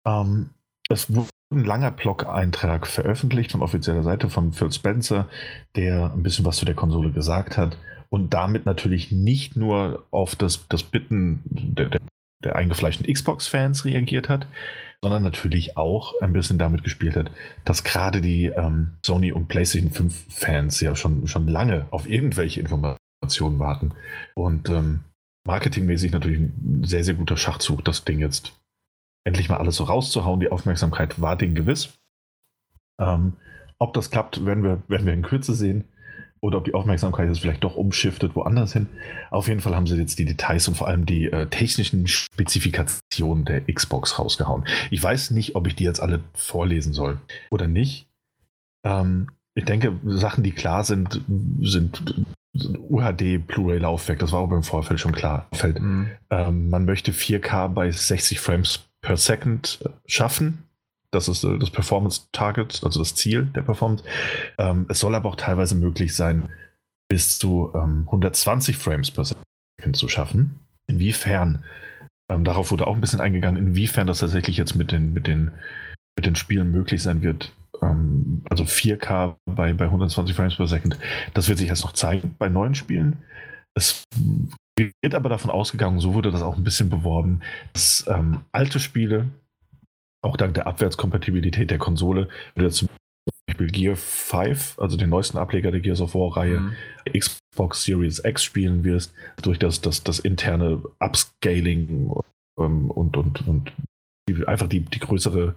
Ähm, 0.06 0.50
es 0.90 1.14
wurde 1.14 1.30
ein 1.54 1.64
langer 1.64 1.92
Blog-Eintrag 1.92 2.88
veröffentlicht 2.88 3.52
von 3.52 3.62
offizieller 3.62 4.04
Seite 4.04 4.30
von 4.30 4.52
Phil 4.52 4.72
Spencer, 4.72 5.28
der 5.76 6.12
ein 6.14 6.24
bisschen 6.24 6.46
was 6.46 6.58
zu 6.58 6.66
der 6.66 6.76
Konsole 6.76 7.12
gesagt 7.12 7.58
hat 7.58 7.78
und 8.10 8.34
damit 8.34 8.66
natürlich 8.66 9.12
nicht 9.12 9.56
nur 9.56 10.06
auf 10.12 10.36
das, 10.36 10.68
das 10.68 10.84
Bitten 10.84 11.42
der, 11.46 11.90
der, 11.90 12.02
der 12.44 12.56
eingefleischten 12.56 13.12
Xbox-Fans 13.12 13.86
reagiert 13.86 14.30
hat, 14.30 14.48
sondern 15.02 15.24
natürlich 15.24 15.78
auch 15.78 16.14
ein 16.22 16.34
bisschen 16.34 16.58
damit 16.58 16.84
gespielt 16.84 17.16
hat, 17.16 17.32
dass 17.66 17.84
gerade 17.84 18.22
die 18.22 18.46
ähm, 18.46 18.98
Sony 19.06 19.32
und 19.32 19.48
PlayStation 19.48 19.92
5-Fans 19.92 20.82
ja 20.82 20.96
schon, 20.96 21.28
schon 21.28 21.48
lange 21.48 21.86
auf 21.92 22.10
irgendwelche 22.10 22.62
Informationen 22.62 23.60
warten. 23.60 23.94
Und 24.36 24.70
ähm, 24.70 25.02
marketingmäßig 25.46 26.12
natürlich 26.12 26.40
ein 26.40 26.84
sehr, 26.84 27.04
sehr 27.04 27.14
guter 27.14 27.38
Schachzug, 27.38 27.86
das 27.86 28.06
Ding 28.06 28.20
jetzt 28.20 28.54
endlich 29.28 29.50
mal 29.50 29.58
alles 29.58 29.76
so 29.76 29.84
rauszuhauen. 29.84 30.40
Die 30.40 30.52
Aufmerksamkeit 30.52 31.22
war 31.22 31.36
ding 31.36 31.54
gewiss. 31.54 31.90
Ähm, 33.00 33.34
ob 33.78 33.94
das 33.94 34.10
klappt, 34.10 34.46
werden 34.46 34.64
wir, 34.64 34.82
werden 34.88 35.06
wir 35.06 35.14
in 35.14 35.22
Kürze 35.22 35.54
sehen. 35.54 35.84
Oder 36.40 36.60
ob 36.60 36.66
die 36.66 36.74
Aufmerksamkeit 36.74 37.28
jetzt 37.28 37.42
vielleicht 37.42 37.64
doch 37.64 37.76
umschiftet 37.76 38.36
woanders 38.36 38.74
hin. 38.74 38.88
Auf 39.32 39.48
jeden 39.48 39.60
Fall 39.60 39.76
haben 39.76 39.88
sie 39.88 39.98
jetzt 39.98 40.18
die 40.20 40.26
Details 40.26 40.68
und 40.68 40.76
vor 40.76 40.88
allem 40.88 41.06
die 41.06 41.26
äh, 41.26 41.48
technischen 41.48 42.08
Spezifikationen 42.08 43.44
der 43.44 43.62
Xbox 43.62 44.18
rausgehauen. 44.18 44.66
Ich 44.92 45.02
weiß 45.02 45.32
nicht, 45.32 45.56
ob 45.56 45.68
ich 45.68 45.76
die 45.76 45.84
jetzt 45.84 46.00
alle 46.00 46.22
vorlesen 46.34 46.94
soll 46.94 47.20
oder 47.50 47.68
nicht. 47.68 48.08
Ähm, 48.86 49.30
ich 49.56 49.66
denke, 49.66 50.00
Sachen, 50.06 50.44
die 50.44 50.52
klar 50.52 50.84
sind, 50.84 51.22
sind 51.62 52.24
UHD 52.54 53.46
Blu-ray-Laufwerk. 53.46 54.20
Das 54.20 54.32
war 54.32 54.40
auch 54.40 54.50
beim 54.50 54.64
Vorfeld 54.64 55.00
schon 55.00 55.14
klar. 55.14 55.48
Mhm. 55.64 56.12
Ähm, 56.30 56.70
man 56.70 56.86
möchte 56.86 57.12
4K 57.12 57.68
bei 57.70 57.92
60 57.92 58.40
Frames 58.40 58.87
per 59.02 59.18
Second 59.18 59.80
schaffen. 60.06 60.64
Das 61.12 61.28
ist 61.28 61.44
äh, 61.44 61.58
das 61.58 61.70
Performance 61.70 62.28
Target, 62.32 62.82
also 62.84 63.00
das 63.00 63.16
Ziel 63.16 63.46
der 63.56 63.62
Performance. 63.62 64.04
Ähm, 64.58 64.86
es 64.90 65.00
soll 65.00 65.16
aber 65.16 65.30
auch 65.30 65.36
teilweise 65.36 65.76
möglich 65.76 66.16
sein, 66.16 66.50
bis 67.10 67.40
zu 67.40 67.72
ähm, 67.74 68.04
120 68.08 68.78
Frames 68.78 69.12
per 69.12 69.26
Second 69.26 69.96
zu 69.96 70.08
schaffen. 70.10 70.60
Inwiefern, 70.88 71.64
ähm, 72.30 72.44
darauf 72.44 72.72
wurde 72.72 72.88
auch 72.88 72.96
ein 72.96 73.02
bisschen 73.02 73.22
eingegangen, 73.22 73.68
inwiefern 73.68 74.08
das 74.08 74.20
tatsächlich 74.20 74.58
jetzt 74.58 74.76
mit 74.76 74.92
den, 74.92 75.14
mit 75.14 75.28
den, 75.28 75.52
mit 76.18 76.26
den 76.26 76.36
Spielen 76.36 76.72
möglich 76.72 77.02
sein 77.02 77.22
wird. 77.22 77.54
Ähm, 77.82 78.42
also 78.50 78.64
4K 78.66 79.36
bei, 79.46 79.74
bei 79.74 79.86
120 79.86 80.36
Frames 80.36 80.56
per 80.56 80.68
Second, 80.68 80.98
das 81.34 81.48
wird 81.48 81.60
sich 81.60 81.70
erst 81.70 81.86
noch 81.86 81.94
zeigen 81.94 82.36
bei 82.38 82.50
neuen 82.50 82.76
Spielen. 82.76 83.18
Es 83.78 84.04
wird 84.76 85.14
aber 85.14 85.30
davon 85.30 85.52
ausgegangen, 85.52 86.00
so 86.00 86.16
wurde 86.16 86.32
das 86.32 86.42
auch 86.42 86.58
ein 86.58 86.64
bisschen 86.64 86.90
beworben, 86.90 87.42
dass 87.74 88.06
ähm, 88.08 88.42
alte 88.52 88.80
Spiele, 88.80 89.30
auch 90.24 90.36
dank 90.36 90.56
der 90.56 90.66
Abwärtskompatibilität 90.66 91.70
der 91.70 91.78
Konsole, 91.78 92.28
wenn 92.56 92.64
du 92.64 92.72
zum 92.72 92.90
Beispiel 93.46 93.68
Gear 93.68 93.96
5, 93.96 94.80
also 94.80 94.98
den 94.98 95.12
neuesten 95.12 95.38
Ableger 95.38 95.72
der 95.72 95.80
Gears 95.80 96.02
of 96.02 96.16
War-Reihe, 96.16 96.60
mhm. 96.60 96.74
Xbox 97.18 97.84
Series 97.84 98.24
X 98.26 98.44
spielen 98.44 98.84
wirst, 98.84 99.14
durch 99.44 99.60
das, 99.60 99.80
das, 99.82 100.04
das 100.04 100.18
interne 100.20 100.82
Upscaling 101.00 102.12
ähm, 102.60 102.90
und, 102.90 103.16
und, 103.16 103.48
und 103.48 103.72
einfach 104.48 104.68
die, 104.68 104.80
die 104.80 105.00
größere 105.00 105.56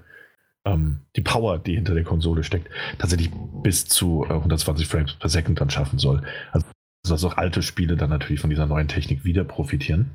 ähm, 0.67 1.01
die 1.17 1.23
Power, 1.23 1.59
die 1.59 1.75
hinter 1.75 1.95
der 1.95 2.05
Konsole 2.05 2.45
steckt, 2.45 2.69
tatsächlich 2.99 3.31
bis 3.63 3.87
zu 3.87 4.27
äh, 4.29 4.35
120 4.35 4.87
Frames 4.87 5.15
per 5.15 5.31
Second 5.31 5.59
dann 5.59 5.71
schaffen 5.71 5.99
soll. 5.99 6.23
Also 6.53 6.67
dass 7.11 7.25
auch 7.25 7.37
alte 7.37 7.63
Spiele 7.63 7.97
dann 7.97 8.11
natürlich 8.11 8.41
von 8.41 8.51
dieser 8.51 8.67
neuen 8.67 8.89
Technik 8.89 9.25
wieder 9.25 9.45
profitieren. 9.45 10.11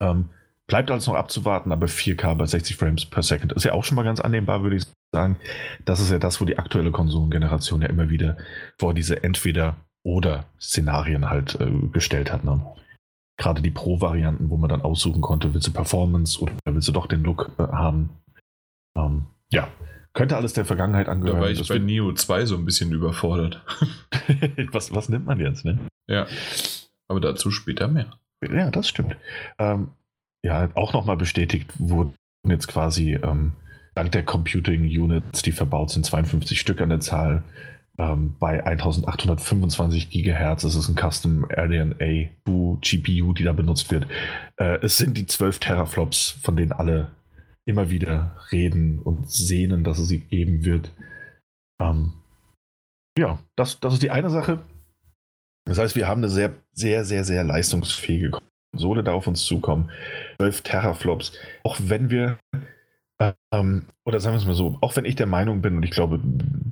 Ähm, 0.00 0.30
bleibt 0.66 0.90
alles 0.90 1.06
noch 1.06 1.14
abzuwarten, 1.14 1.72
aber 1.72 1.86
4K 1.86 2.34
bei 2.34 2.46
60 2.46 2.76
Frames 2.76 3.06
per 3.06 3.22
Second 3.22 3.52
ist 3.52 3.64
ja 3.64 3.72
auch 3.72 3.84
schon 3.84 3.96
mal 3.96 4.02
ganz 4.02 4.20
annehmbar, 4.20 4.62
würde 4.62 4.76
ich 4.76 4.84
sagen. 5.12 5.36
Das 5.84 6.00
ist 6.00 6.10
ja 6.10 6.18
das, 6.18 6.40
wo 6.40 6.44
die 6.44 6.58
aktuelle 6.58 6.90
Konsolengeneration 6.90 7.82
ja 7.82 7.88
immer 7.88 8.10
wieder 8.10 8.36
vor 8.78 8.94
diese 8.94 9.22
Entweder-Oder-Szenarien 9.22 11.30
halt 11.30 11.60
äh, 11.60 11.70
gestellt 11.92 12.32
hat. 12.32 12.44
Ne? 12.44 12.64
Gerade 13.38 13.62
die 13.62 13.70
Pro-Varianten, 13.70 14.50
wo 14.50 14.56
man 14.56 14.68
dann 14.68 14.82
aussuchen 14.82 15.20
konnte, 15.20 15.54
willst 15.54 15.66
du 15.66 15.72
Performance 15.72 16.40
oder 16.40 16.52
willst 16.66 16.88
du 16.88 16.92
doch 16.92 17.06
den 17.06 17.22
Look 17.22 17.50
äh, 17.58 17.64
haben. 17.64 18.10
Ähm, 18.96 19.26
ja, 19.50 19.68
könnte 20.14 20.36
alles 20.36 20.52
der 20.52 20.64
Vergangenheit 20.64 21.08
angehören. 21.08 21.38
Da 21.38 21.42
war 21.42 21.50
ich 21.50 21.58
das 21.58 21.68
bei 21.68 21.78
Neo 21.78 22.12
2 22.12 22.46
so 22.46 22.56
ein 22.56 22.64
bisschen 22.64 22.92
überfordert. 22.92 23.62
was, 24.72 24.94
was 24.94 25.08
nimmt 25.08 25.26
man 25.26 25.40
jetzt, 25.40 25.64
ne? 25.64 25.78
Ja. 26.08 26.26
Aber 27.08 27.20
dazu 27.20 27.50
später 27.50 27.88
mehr. 27.88 28.18
Ja, 28.42 28.70
das 28.70 28.88
stimmt. 28.88 29.16
Ähm, 29.58 29.88
ja, 30.44 30.68
auch 30.74 30.92
nochmal 30.92 31.16
bestätigt 31.16 31.72
wurden 31.78 32.14
jetzt 32.46 32.68
quasi 32.68 33.14
ähm, 33.14 33.52
dank 33.94 34.12
der 34.12 34.24
Computing 34.24 34.82
Units, 34.82 35.42
die 35.42 35.52
verbaut 35.52 35.90
sind, 35.90 36.04
52 36.04 36.60
Stück 36.60 36.80
an 36.80 36.90
der 36.90 37.00
Zahl. 37.00 37.42
Ähm, 37.96 38.34
bei 38.40 38.64
1825 38.64 40.10
Gigahertz 40.10 40.64
ist 40.64 40.74
es 40.74 40.88
ein 40.88 40.96
Custom 40.96 41.44
RDNA 41.44 42.28
2 42.46 42.78
GPU, 42.80 43.32
die 43.32 43.44
da 43.44 43.52
benutzt 43.52 43.90
wird. 43.90 44.06
Äh, 44.56 44.78
es 44.82 44.96
sind 44.96 45.16
die 45.16 45.26
12 45.26 45.60
Teraflops, 45.60 46.30
von 46.42 46.56
denen 46.56 46.72
alle 46.72 47.12
immer 47.66 47.90
wieder 47.90 48.36
reden 48.52 48.98
und 48.98 49.30
sehnen, 49.30 49.84
dass 49.84 49.98
es 49.98 50.08
sie 50.08 50.20
geben 50.20 50.64
wird. 50.64 50.92
Ähm, 51.80 52.12
ja, 53.16 53.38
das, 53.56 53.78
das 53.80 53.94
ist 53.94 54.02
die 54.02 54.10
eine 54.10 54.28
Sache. 54.28 54.58
Das 55.64 55.78
heißt, 55.78 55.96
wir 55.96 56.08
haben 56.08 56.20
eine 56.20 56.28
sehr, 56.28 56.54
sehr, 56.72 57.04
sehr, 57.04 57.24
sehr 57.24 57.44
leistungsfähige 57.44 58.38
Konsole 58.72 59.02
da 59.02 59.12
auf 59.12 59.26
uns 59.26 59.44
zukommen. 59.44 59.90
12 60.36 60.62
Teraflops. 60.62 61.32
Auch 61.62 61.78
wenn 61.80 62.10
wir, 62.10 62.38
ähm, 63.52 63.86
oder 64.04 64.20
sagen 64.20 64.34
wir 64.34 64.40
es 64.40 64.46
mal 64.46 64.54
so, 64.54 64.78
auch 64.80 64.96
wenn 64.96 65.04
ich 65.04 65.16
der 65.16 65.26
Meinung 65.26 65.62
bin, 65.62 65.76
und 65.76 65.82
ich 65.82 65.90
glaube, 65.90 66.20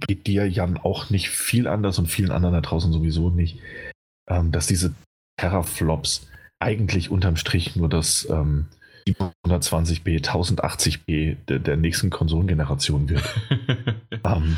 geht 0.07 0.27
dir, 0.27 0.49
Jan, 0.49 0.77
auch 0.77 1.11
nicht 1.11 1.31
viel 1.31 1.69
anders 1.69 1.99
und 1.99 2.07
vielen 2.07 2.31
anderen 2.31 2.55
da 2.55 2.61
draußen 2.61 2.93
sowieso 2.93 3.31
nicht, 3.31 3.61
ähm, 4.29 4.53
dass 4.53 4.67
diese 4.67 4.95
Teraflops 5.39 6.29
eigentlich 6.59 7.11
unterm 7.11 7.37
Strich 7.37 7.77
nur 7.77 7.89
das 7.89 8.29
ähm, 8.29 8.67
720p, 9.09 10.25
1080p 10.25 11.37
der, 11.49 11.59
der 11.59 11.77
nächsten 11.77 12.11
Konsolengeneration 12.11 13.09
wird. 13.09 13.23
ähm, 14.25 14.57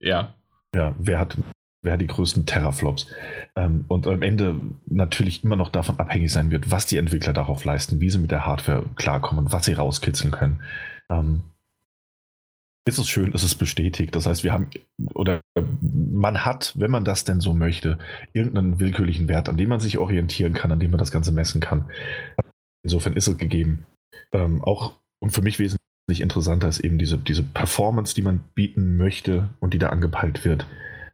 ja. 0.00 0.34
Ja, 0.74 0.94
wer 0.98 1.18
hat, 1.18 1.36
wer 1.82 1.96
die 1.96 2.06
größten 2.06 2.46
Teraflops? 2.46 3.06
Ähm, 3.56 3.84
und 3.88 4.06
am 4.06 4.22
Ende 4.22 4.60
natürlich 4.86 5.44
immer 5.44 5.56
noch 5.56 5.70
davon 5.70 5.98
abhängig 5.98 6.32
sein 6.32 6.50
wird, 6.50 6.70
was 6.70 6.86
die 6.86 6.96
Entwickler 6.96 7.32
darauf 7.32 7.64
leisten, 7.64 8.00
wie 8.00 8.10
sie 8.10 8.18
mit 8.18 8.30
der 8.30 8.46
Hardware 8.46 8.84
klarkommen, 8.96 9.52
was 9.52 9.64
sie 9.64 9.74
rauskitzeln 9.74 10.30
können. 10.30 10.62
Ähm, 11.10 11.42
ist 12.88 12.98
es 12.98 13.08
schön, 13.08 13.32
ist 13.32 13.42
es 13.42 13.54
bestätigt. 13.54 14.16
Das 14.16 14.26
heißt, 14.26 14.44
wir 14.44 14.52
haben, 14.52 14.70
oder 15.14 15.42
man 15.80 16.44
hat, 16.44 16.72
wenn 16.76 16.90
man 16.90 17.04
das 17.04 17.24
denn 17.24 17.40
so 17.40 17.52
möchte, 17.52 17.98
irgendeinen 18.32 18.80
willkürlichen 18.80 19.28
Wert, 19.28 19.48
an 19.48 19.58
dem 19.58 19.68
man 19.68 19.80
sich 19.80 19.98
orientieren 19.98 20.54
kann, 20.54 20.72
an 20.72 20.80
dem 20.80 20.90
man 20.90 20.98
das 20.98 21.10
Ganze 21.10 21.30
messen 21.30 21.60
kann. 21.60 21.90
Insofern 22.82 23.14
ist 23.14 23.28
es 23.28 23.36
gegeben. 23.36 23.86
Ähm, 24.32 24.62
auch 24.64 24.94
und 25.20 25.30
für 25.30 25.42
mich 25.42 25.58
wesentlich 25.58 25.80
interessanter 26.08 26.68
ist 26.68 26.80
eben 26.80 26.98
diese, 26.98 27.18
diese 27.18 27.42
Performance, 27.42 28.14
die 28.14 28.22
man 28.22 28.40
bieten 28.54 28.96
möchte 28.96 29.50
und 29.60 29.74
die 29.74 29.78
da 29.78 29.90
angepeilt 29.90 30.44
wird. 30.44 30.66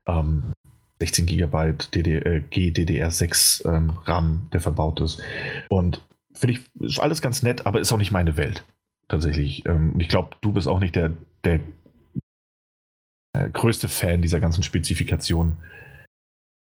Ähm, 0.07 0.53
16 1.01 1.27
GB 1.27 1.73
DDR, 1.93 2.27
äh, 2.27 2.43
GDDR6 2.51 3.69
ähm, 3.69 3.91
RAM, 4.05 4.49
der 4.53 4.61
verbaut 4.61 5.01
ist. 5.01 5.23
Und 5.69 6.01
finde 6.33 6.55
ich, 6.55 6.61
ist 6.81 7.01
alles 7.01 7.21
ganz 7.21 7.43
nett, 7.43 7.67
aber 7.67 7.81
ist 7.81 7.93
auch 7.93 7.99
nicht 7.99 8.13
meine 8.13 8.37
Welt. 8.37 8.65
Tatsächlich. 9.09 9.67
Ähm, 9.67 9.95
ich 9.99 10.09
glaube, 10.09 10.37
du 10.41 10.53
bist 10.53 10.69
auch 10.69 10.81
nicht 10.81 10.97
der, 10.97 11.13
der 11.45 11.61
größte 13.53 13.89
Fan 13.89 14.23
dieser 14.23 14.41
ganzen 14.41 14.63
Spezifikation. 14.63 15.57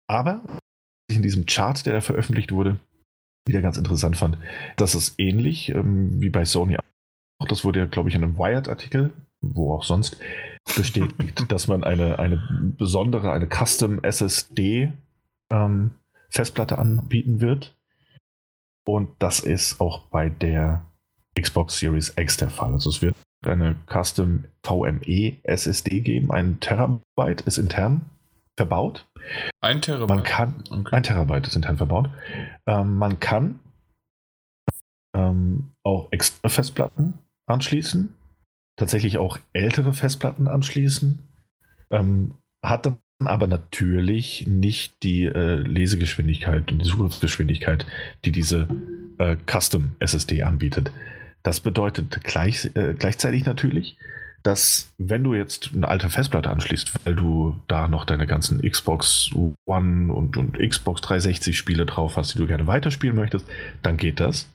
Aber 0.07 0.41
in 1.09 1.21
diesem 1.21 1.45
Chart, 1.45 1.85
der 1.85 1.93
da 1.93 2.01
veröffentlicht 2.01 2.51
wurde, 2.51 2.79
wieder 3.47 3.61
ganz 3.61 3.77
interessant 3.77 4.17
fand, 4.17 4.37
dass 4.77 4.93
es 4.93 5.15
ähnlich 5.17 5.69
ähm, 5.69 6.21
wie 6.21 6.29
bei 6.29 6.45
Sony 6.45 6.77
auch, 6.77 7.47
das 7.47 7.65
wurde 7.65 7.79
ja, 7.79 7.85
glaube 7.85 8.09
ich, 8.09 8.15
in 8.15 8.23
einem 8.23 8.37
Wired-Artikel, 8.37 9.11
wo 9.41 9.73
auch 9.73 9.83
sonst, 9.83 10.17
bestätigt, 10.75 11.45
dass 11.51 11.67
man 11.67 11.83
eine, 11.83 12.19
eine 12.19 12.73
besondere, 12.77 13.31
eine 13.31 13.47
Custom 13.47 14.03
SSD 14.03 14.91
ähm, 15.51 15.91
Festplatte 16.29 16.77
anbieten 16.77 17.41
wird. 17.41 17.75
Und 18.85 19.09
das 19.19 19.39
ist 19.39 19.79
auch 19.79 20.07
bei 20.07 20.29
der 20.29 20.85
Xbox 21.39 21.79
Series 21.79 22.13
X 22.17 22.37
der 22.37 22.49
Fall. 22.49 22.73
Also 22.73 22.89
es 22.89 23.01
wird 23.01 23.15
eine 23.45 23.75
Custom 23.87 24.45
VME 24.63 25.37
SSD 25.43 26.01
geben, 26.01 26.31
ein 26.31 26.59
Terabyte 26.59 27.41
ist 27.41 27.57
intern 27.57 28.01
verbaut. 28.57 29.07
Ein 29.61 29.81
Terabyte. 29.81 30.09
Man 30.09 30.23
kann, 30.23 30.63
okay. 30.69 30.95
Ein 30.95 31.03
Terabyte 31.03 31.47
ist 31.47 31.55
intern 31.55 31.77
verbaut. 31.77 32.09
Ähm, 32.67 32.97
man 32.97 33.19
kann 33.19 33.59
ähm, 35.15 35.71
auch 35.83 36.11
extra 36.11 36.49
Festplatten 36.49 37.13
anschließen, 37.47 38.13
tatsächlich 38.81 39.19
auch 39.19 39.37
ältere 39.53 39.93
Festplatten 39.93 40.47
anschließen, 40.47 41.19
ähm, 41.91 42.33
hat 42.65 42.87
dann 42.87 42.97
aber 43.23 43.45
natürlich 43.45 44.47
nicht 44.47 45.03
die 45.03 45.25
äh, 45.25 45.57
Lesegeschwindigkeit 45.57 46.71
und 46.71 46.79
die 46.79 46.89
Zugriffsgeschwindigkeit, 46.89 47.85
die 48.25 48.31
diese 48.31 48.67
äh, 49.19 49.37
Custom 49.45 49.91
SSD 49.99 50.41
anbietet. 50.41 50.91
Das 51.43 51.59
bedeutet 51.59 52.23
gleich, 52.23 52.71
äh, 52.73 52.95
gleichzeitig 52.97 53.45
natürlich, 53.45 53.97
dass 54.41 54.91
wenn 54.97 55.23
du 55.23 55.35
jetzt 55.35 55.69
eine 55.75 55.87
alte 55.87 56.09
Festplatte 56.09 56.49
anschließt, 56.49 57.05
weil 57.05 57.13
du 57.13 57.59
da 57.67 57.87
noch 57.87 58.05
deine 58.05 58.25
ganzen 58.25 58.67
Xbox 58.67 59.29
One 59.65 60.11
und, 60.11 60.37
und 60.37 60.57
Xbox 60.57 61.01
360 61.01 61.55
Spiele 61.55 61.85
drauf 61.85 62.17
hast, 62.17 62.33
die 62.33 62.39
du 62.39 62.47
gerne 62.47 62.65
weiterspielen 62.65 63.15
möchtest, 63.15 63.45
dann 63.83 63.97
geht 63.97 64.19
das. 64.19 64.49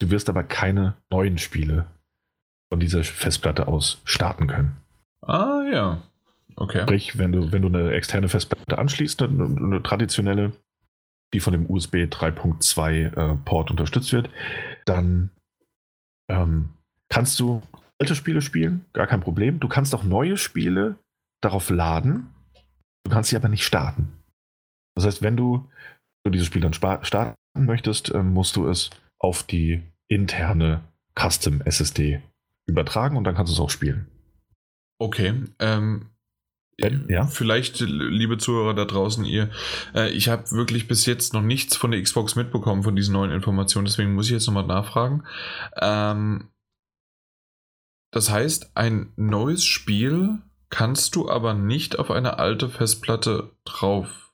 Du 0.00 0.08
wirst 0.10 0.30
aber 0.30 0.42
keine 0.44 0.94
neuen 1.10 1.36
Spiele 1.36 1.84
von 2.70 2.80
dieser 2.80 3.04
Festplatte 3.04 3.68
aus 3.68 4.00
starten 4.04 4.46
können. 4.46 4.76
Ah 5.22 5.62
ja. 5.70 6.02
Okay. 6.56 6.82
Sprich, 6.82 7.18
wenn 7.18 7.32
du, 7.32 7.52
wenn 7.52 7.62
du 7.62 7.68
eine 7.68 7.92
externe 7.92 8.28
Festplatte 8.28 8.78
anschließt, 8.78 9.22
eine, 9.22 9.44
eine 9.44 9.82
traditionelle, 9.82 10.52
die 11.32 11.40
von 11.40 11.52
dem 11.52 11.70
USB 11.70 11.96
3.2 11.96 13.16
äh, 13.16 13.36
Port 13.44 13.70
unterstützt 13.70 14.12
wird, 14.12 14.30
dann 14.84 15.30
ähm, 16.28 16.70
kannst 17.08 17.38
du 17.38 17.62
alte 18.00 18.14
Spiele 18.14 18.42
spielen, 18.42 18.84
gar 18.92 19.06
kein 19.06 19.20
Problem. 19.20 19.60
Du 19.60 19.68
kannst 19.68 19.94
auch 19.94 20.04
neue 20.04 20.36
Spiele 20.36 20.96
darauf 21.40 21.70
laden, 21.70 22.30
du 23.04 23.10
kannst 23.12 23.30
sie 23.30 23.36
aber 23.36 23.48
nicht 23.48 23.64
starten. 23.64 24.12
Das 24.96 25.06
heißt, 25.06 25.22
wenn 25.22 25.36
du, 25.36 25.68
du 26.24 26.30
dieses 26.30 26.48
Spiel 26.48 26.62
dann 26.62 26.74
starten 26.74 27.36
möchtest, 27.54 28.12
ähm, 28.12 28.32
musst 28.32 28.56
du 28.56 28.66
es 28.66 28.90
auf 29.20 29.44
die 29.44 29.82
interne 30.08 30.80
Custom 31.14 31.60
SSD 31.60 32.20
übertragen 32.68 33.16
und 33.16 33.24
dann 33.24 33.34
kannst 33.34 33.50
du 33.50 33.54
es 33.54 33.60
auch 33.60 33.70
spielen. 33.70 34.06
Okay. 34.98 35.34
Ähm, 35.58 36.10
ja. 37.08 37.26
Vielleicht, 37.26 37.80
liebe 37.80 38.38
Zuhörer 38.38 38.74
da 38.74 38.84
draußen, 38.84 39.24
ihr, 39.24 39.50
äh, 39.94 40.10
ich 40.10 40.28
habe 40.28 40.50
wirklich 40.52 40.86
bis 40.86 41.06
jetzt 41.06 41.34
noch 41.34 41.42
nichts 41.42 41.76
von 41.76 41.90
der 41.90 42.00
Xbox 42.00 42.36
mitbekommen, 42.36 42.84
von 42.84 42.94
diesen 42.94 43.14
neuen 43.14 43.32
Informationen, 43.32 43.86
deswegen 43.86 44.14
muss 44.14 44.26
ich 44.26 44.32
jetzt 44.32 44.46
nochmal 44.46 44.66
nachfragen. 44.66 45.24
Ähm, 45.80 46.48
das 48.12 48.30
heißt, 48.30 48.76
ein 48.76 49.12
neues 49.16 49.64
Spiel 49.64 50.38
kannst 50.70 51.16
du 51.16 51.28
aber 51.28 51.54
nicht 51.54 51.98
auf 51.98 52.10
eine 52.10 52.38
alte 52.38 52.68
Festplatte 52.68 53.50
drauf 53.64 54.32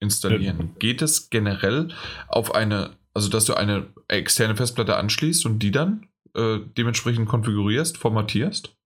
installieren. 0.00 0.58
Ja. 0.58 0.74
Geht 0.78 1.02
es 1.02 1.28
generell 1.28 1.88
auf 2.28 2.54
eine, 2.54 2.96
also 3.12 3.28
dass 3.28 3.44
du 3.44 3.54
eine 3.54 3.88
externe 4.08 4.56
Festplatte 4.56 4.96
anschließt 4.96 5.44
und 5.44 5.58
die 5.58 5.70
dann 5.70 6.08
äh, 6.34 6.58
dementsprechend 6.76 7.28
konfigurierst, 7.28 7.98
formatierst? 7.98 8.76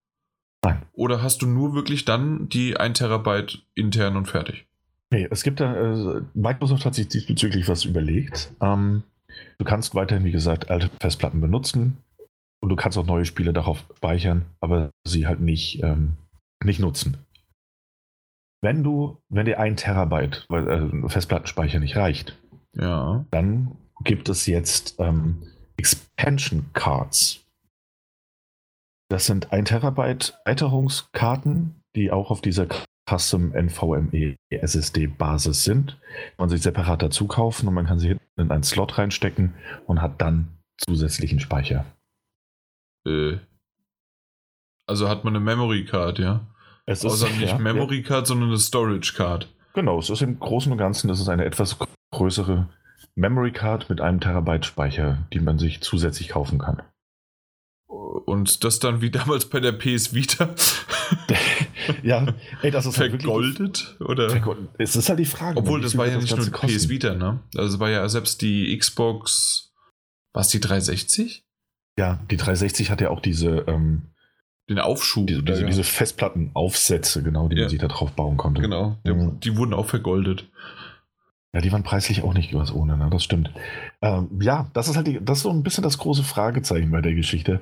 Nein. 0.64 0.82
Oder 0.92 1.22
hast 1.22 1.42
du 1.42 1.46
nur 1.46 1.74
wirklich 1.74 2.04
dann 2.04 2.48
die 2.48 2.76
1 2.76 2.98
Terabyte 2.98 3.62
intern 3.74 4.16
und 4.16 4.26
fertig? 4.26 4.66
Nee, 5.10 5.26
es 5.30 5.42
gibt 5.42 5.60
da, 5.60 5.74
äh, 5.74 6.22
Microsoft 6.34 6.84
hat 6.84 6.94
sich 6.94 7.08
diesbezüglich 7.08 7.68
was 7.68 7.84
überlegt. 7.84 8.52
Ähm, 8.60 9.04
du 9.58 9.64
kannst 9.64 9.94
weiterhin, 9.94 10.24
wie 10.24 10.32
gesagt, 10.32 10.70
alte 10.70 10.90
Festplatten 11.00 11.40
benutzen. 11.40 11.98
Und 12.60 12.70
du 12.70 12.76
kannst 12.76 12.98
auch 12.98 13.06
neue 13.06 13.24
Spiele 13.24 13.52
darauf 13.52 13.84
speichern, 13.96 14.44
aber 14.60 14.90
sie 15.06 15.26
halt 15.26 15.40
nicht, 15.40 15.82
ähm, 15.82 16.14
nicht 16.64 16.80
nutzen. 16.80 17.16
Wenn 18.60 18.82
du, 18.82 19.18
wenn 19.28 19.46
dir 19.46 19.60
ein 19.60 19.76
Terabyte 19.76 20.44
weil, 20.48 20.68
äh, 20.68 21.08
Festplattenspeicher 21.08 21.78
nicht 21.78 21.96
reicht, 21.96 22.36
ja. 22.74 23.24
dann 23.30 23.76
gibt 24.02 24.28
es 24.28 24.46
jetzt 24.46 24.96
ähm, 24.98 25.42
Expansion 25.78 26.70
Cards. 26.74 27.44
Das 29.08 29.24
sind 29.24 29.52
1 29.52 29.70
Terabyte 29.70 30.38
Erweiterungskarten, 30.44 31.80
die 31.96 32.10
auch 32.10 32.30
auf 32.30 32.42
dieser 32.42 32.66
Custom 33.08 33.52
NVMe 33.54 34.36
SSD 34.50 35.06
Basis 35.06 35.64
sind. 35.64 35.98
Man 36.36 36.50
sich 36.50 36.60
separat 36.60 37.02
dazu 37.02 37.26
kaufen 37.26 37.68
und 37.68 37.74
man 37.74 37.86
kann 37.86 37.98
sie 37.98 38.08
hinten 38.08 38.40
in 38.40 38.50
einen 38.50 38.64
Slot 38.64 38.98
reinstecken 38.98 39.54
und 39.86 40.02
hat 40.02 40.20
dann 40.20 40.58
zusätzlichen 40.76 41.40
Speicher. 41.40 41.86
Äh. 43.06 43.38
Also 44.86 45.08
hat 45.08 45.24
man 45.24 45.34
eine 45.34 45.44
Memory 45.44 45.84
Card, 45.84 46.18
ja? 46.18 46.46
Es 46.86 47.04
ist 47.04 47.10
also 47.10 47.26
nicht 47.26 47.52
ja, 47.52 47.58
Memory 47.58 48.02
Card, 48.02 48.22
ja. 48.22 48.26
sondern 48.26 48.50
eine 48.50 48.58
Storage 48.58 49.14
Card. 49.14 49.48
Genau, 49.74 49.98
es 49.98 50.10
ist 50.10 50.22
im 50.22 50.38
Großen 50.38 50.72
und 50.72 50.78
Ganzen, 50.78 51.08
das 51.08 51.20
ist 51.20 51.28
eine 51.28 51.44
etwas 51.44 51.76
größere 52.10 52.68
Memory 53.18 53.50
Card 53.50 53.90
mit 53.90 54.00
einem 54.00 54.20
Terabyte 54.20 54.64
Speicher, 54.64 55.26
die 55.32 55.40
man 55.40 55.58
sich 55.58 55.80
zusätzlich 55.80 56.28
kaufen 56.28 56.58
kann. 56.58 56.82
Und 57.88 58.64
das 58.64 58.78
dann 58.78 59.00
wie 59.00 59.10
damals 59.10 59.46
bei 59.46 59.60
der 59.60 59.72
PS 59.72 60.14
Vita. 60.14 60.54
ja, 62.02 62.26
ey, 62.62 62.70
das 62.70 62.86
ist 62.86 62.96
vergoldet 62.96 63.96
halt 63.98 64.08
oder? 64.08 64.30
Vergoldet. 64.30 64.68
Es 64.78 64.94
ist 64.94 65.08
halt 65.08 65.18
die 65.18 65.24
Frage. 65.24 65.58
Obwohl 65.58 65.80
das 65.80 65.96
war 65.96 66.06
ja 66.06 66.18
nicht 66.18 66.36
nur 66.36 66.44
die 66.44 66.50
PS 66.50 66.88
Vita, 66.88 67.14
ne? 67.14 67.40
Also 67.56 67.74
es 67.74 67.80
war 67.80 67.90
ja 67.90 68.08
selbst 68.08 68.42
die 68.42 68.76
Xbox. 68.76 69.72
Was 70.32 70.48
die 70.50 70.60
360? 70.60 71.44
Ja, 71.98 72.20
die 72.30 72.36
360 72.36 72.90
hat 72.90 73.00
ja 73.00 73.10
auch 73.10 73.20
diese 73.20 73.64
ähm, 73.66 74.02
den 74.68 74.78
Aufschub. 74.78 75.26
Diese, 75.26 75.42
diese, 75.42 75.64
diese 75.64 75.82
Festplattenaufsätze, 75.82 77.22
genau, 77.22 77.48
die 77.48 77.56
ja. 77.56 77.62
man 77.62 77.70
sich 77.70 77.80
da 77.80 77.88
drauf 77.88 78.12
bauen 78.12 78.36
konnte. 78.36 78.60
Genau, 78.60 78.98
mhm. 79.04 79.40
die 79.40 79.56
wurden 79.56 79.74
auch 79.74 79.86
vergoldet. 79.86 80.46
Ja, 81.54 81.60
die 81.60 81.72
waren 81.72 81.82
preislich 81.82 82.22
auch 82.22 82.34
nicht 82.34 82.52
was 82.54 82.72
ohne, 82.72 82.96
ne? 82.98 83.08
das 83.10 83.24
stimmt. 83.24 83.50
Ähm, 84.02 84.38
ja, 84.40 84.70
das 84.74 84.88
ist 84.88 84.96
halt 84.96 85.06
die, 85.06 85.18
das 85.22 85.38
ist 85.38 85.42
so 85.44 85.50
ein 85.50 85.62
bisschen 85.62 85.82
das 85.82 85.98
große 85.98 86.22
Fragezeichen 86.22 86.90
bei 86.90 87.00
der 87.00 87.14
Geschichte. 87.14 87.60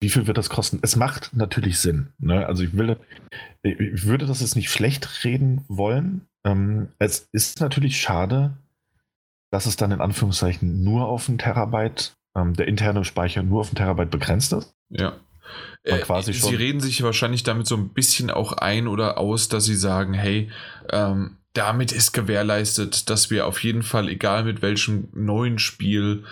Wie 0.00 0.08
viel 0.08 0.26
wird 0.26 0.38
das 0.38 0.50
kosten? 0.50 0.78
Es 0.82 0.96
macht 0.96 1.30
natürlich 1.34 1.78
Sinn. 1.78 2.12
Ne? 2.18 2.46
Also 2.46 2.62
ich 2.62 2.76
will, 2.76 2.98
ich 3.62 4.04
würde 4.06 4.26
das 4.26 4.40
jetzt 4.40 4.56
nicht 4.56 4.70
schlecht 4.70 5.24
reden 5.24 5.64
wollen. 5.68 6.26
Ähm, 6.44 6.88
es 6.98 7.28
ist 7.32 7.60
natürlich 7.60 8.00
schade, 8.00 8.56
dass 9.50 9.66
es 9.66 9.76
dann 9.76 9.92
in 9.92 10.00
Anführungszeichen 10.00 10.82
nur 10.82 11.06
auf 11.08 11.28
ein 11.28 11.38
Terabyte, 11.38 12.16
ähm, 12.36 12.54
der 12.54 12.68
interne 12.68 13.04
Speicher 13.04 13.42
nur 13.42 13.60
auf 13.60 13.72
ein 13.72 13.76
Terabyte 13.76 14.10
begrenzt 14.10 14.52
ist. 14.52 14.74
Ja. 14.90 15.14
Äh, 15.84 15.98
quasi 15.98 16.34
schon. 16.34 16.50
Sie 16.50 16.56
reden 16.56 16.80
sich 16.80 17.02
wahrscheinlich 17.02 17.42
damit 17.42 17.66
so 17.66 17.76
ein 17.76 17.90
bisschen 17.90 18.30
auch 18.30 18.52
ein 18.54 18.88
oder 18.88 19.18
aus, 19.18 19.48
dass 19.48 19.64
sie 19.64 19.76
sagen, 19.76 20.14
hey, 20.14 20.50
ähm, 20.90 21.36
damit 21.54 21.92
ist 21.92 22.12
gewährleistet, 22.12 23.08
dass 23.08 23.30
wir 23.30 23.46
auf 23.46 23.62
jeden 23.62 23.82
Fall, 23.82 24.08
egal 24.08 24.44
mit 24.44 24.60
welchem 24.60 25.08
neuen 25.14 25.58
Spiel, 25.58 26.24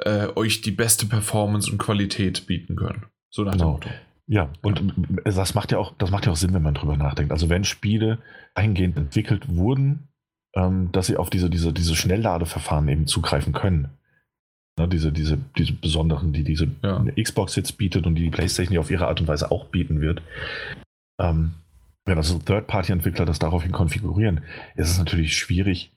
äh, 0.00 0.28
euch 0.34 0.60
die 0.60 0.70
beste 0.70 1.06
Performance 1.06 1.70
und 1.70 1.78
Qualität 1.78 2.46
bieten 2.46 2.76
können. 2.76 3.06
So 3.30 3.42
nach 3.44 3.52
genau. 3.52 3.64
dem 3.64 3.72
Motto. 3.72 3.88
Ja, 4.26 4.50
und 4.62 4.94
das 5.24 5.54
macht 5.54 5.72
ja 5.72 5.78
auch, 5.78 5.94
das 5.96 6.10
macht 6.10 6.26
ja 6.26 6.32
auch 6.32 6.36
Sinn, 6.36 6.52
wenn 6.52 6.62
man 6.62 6.74
drüber 6.74 6.96
nachdenkt. 6.96 7.32
Also 7.32 7.48
wenn 7.48 7.64
Spiele 7.64 8.18
eingehend 8.54 8.96
entwickelt 8.96 9.48
wurden, 9.48 10.08
ähm, 10.54 10.92
dass 10.92 11.06
sie 11.06 11.16
auf 11.16 11.30
diese, 11.30 11.50
diese, 11.50 11.72
diese 11.72 11.96
Schnellladeverfahren 11.96 12.88
eben 12.88 13.06
zugreifen 13.06 13.52
können. 13.52 13.88
Ne, 14.78 14.86
diese, 14.86 15.12
diese, 15.12 15.38
diese 15.56 15.72
besonderen, 15.72 16.32
die 16.32 16.44
diese 16.44 16.68
ja. 16.82 17.04
Xbox 17.20 17.56
jetzt 17.56 17.78
bietet 17.78 18.06
und 18.06 18.14
die, 18.14 18.22
die 18.22 18.30
PlayStation 18.30 18.72
die 18.72 18.78
auf 18.78 18.90
ihre 18.90 19.08
Art 19.08 19.20
und 19.20 19.28
Weise 19.28 19.50
auch 19.50 19.66
bieten 19.66 20.00
wird. 20.00 20.22
Ähm, 21.18 21.54
wenn 22.08 22.18
also 22.18 22.38
Third-Party-Entwickler 22.38 23.24
das 23.24 23.38
daraufhin 23.38 23.72
konfigurieren, 23.72 24.42
ist 24.74 24.90
es 24.90 24.98
natürlich 24.98 25.36
schwierig, 25.36 25.92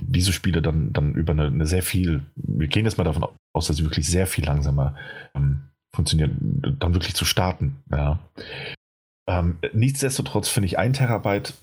diese 0.00 0.32
Spiele 0.32 0.62
dann, 0.62 0.92
dann 0.92 1.14
über 1.14 1.32
eine, 1.32 1.46
eine, 1.46 1.66
sehr 1.66 1.82
viel, 1.82 2.22
wir 2.36 2.68
gehen 2.68 2.84
jetzt 2.84 2.98
mal 2.98 3.04
davon 3.04 3.26
aus, 3.52 3.66
dass 3.66 3.76
sie 3.76 3.84
wirklich 3.84 4.06
sehr 4.06 4.26
viel 4.26 4.44
langsamer 4.44 4.96
ähm, 5.34 5.62
funktionieren, 5.94 6.76
dann 6.78 6.94
wirklich 6.94 7.14
zu 7.14 7.24
starten. 7.24 7.76
Ja. 7.90 8.18
Ähm, 9.28 9.58
nichtsdestotrotz 9.72 10.48
finde 10.48 10.66
ich, 10.66 10.78
ein 10.78 10.92
Terabyte 10.92 11.54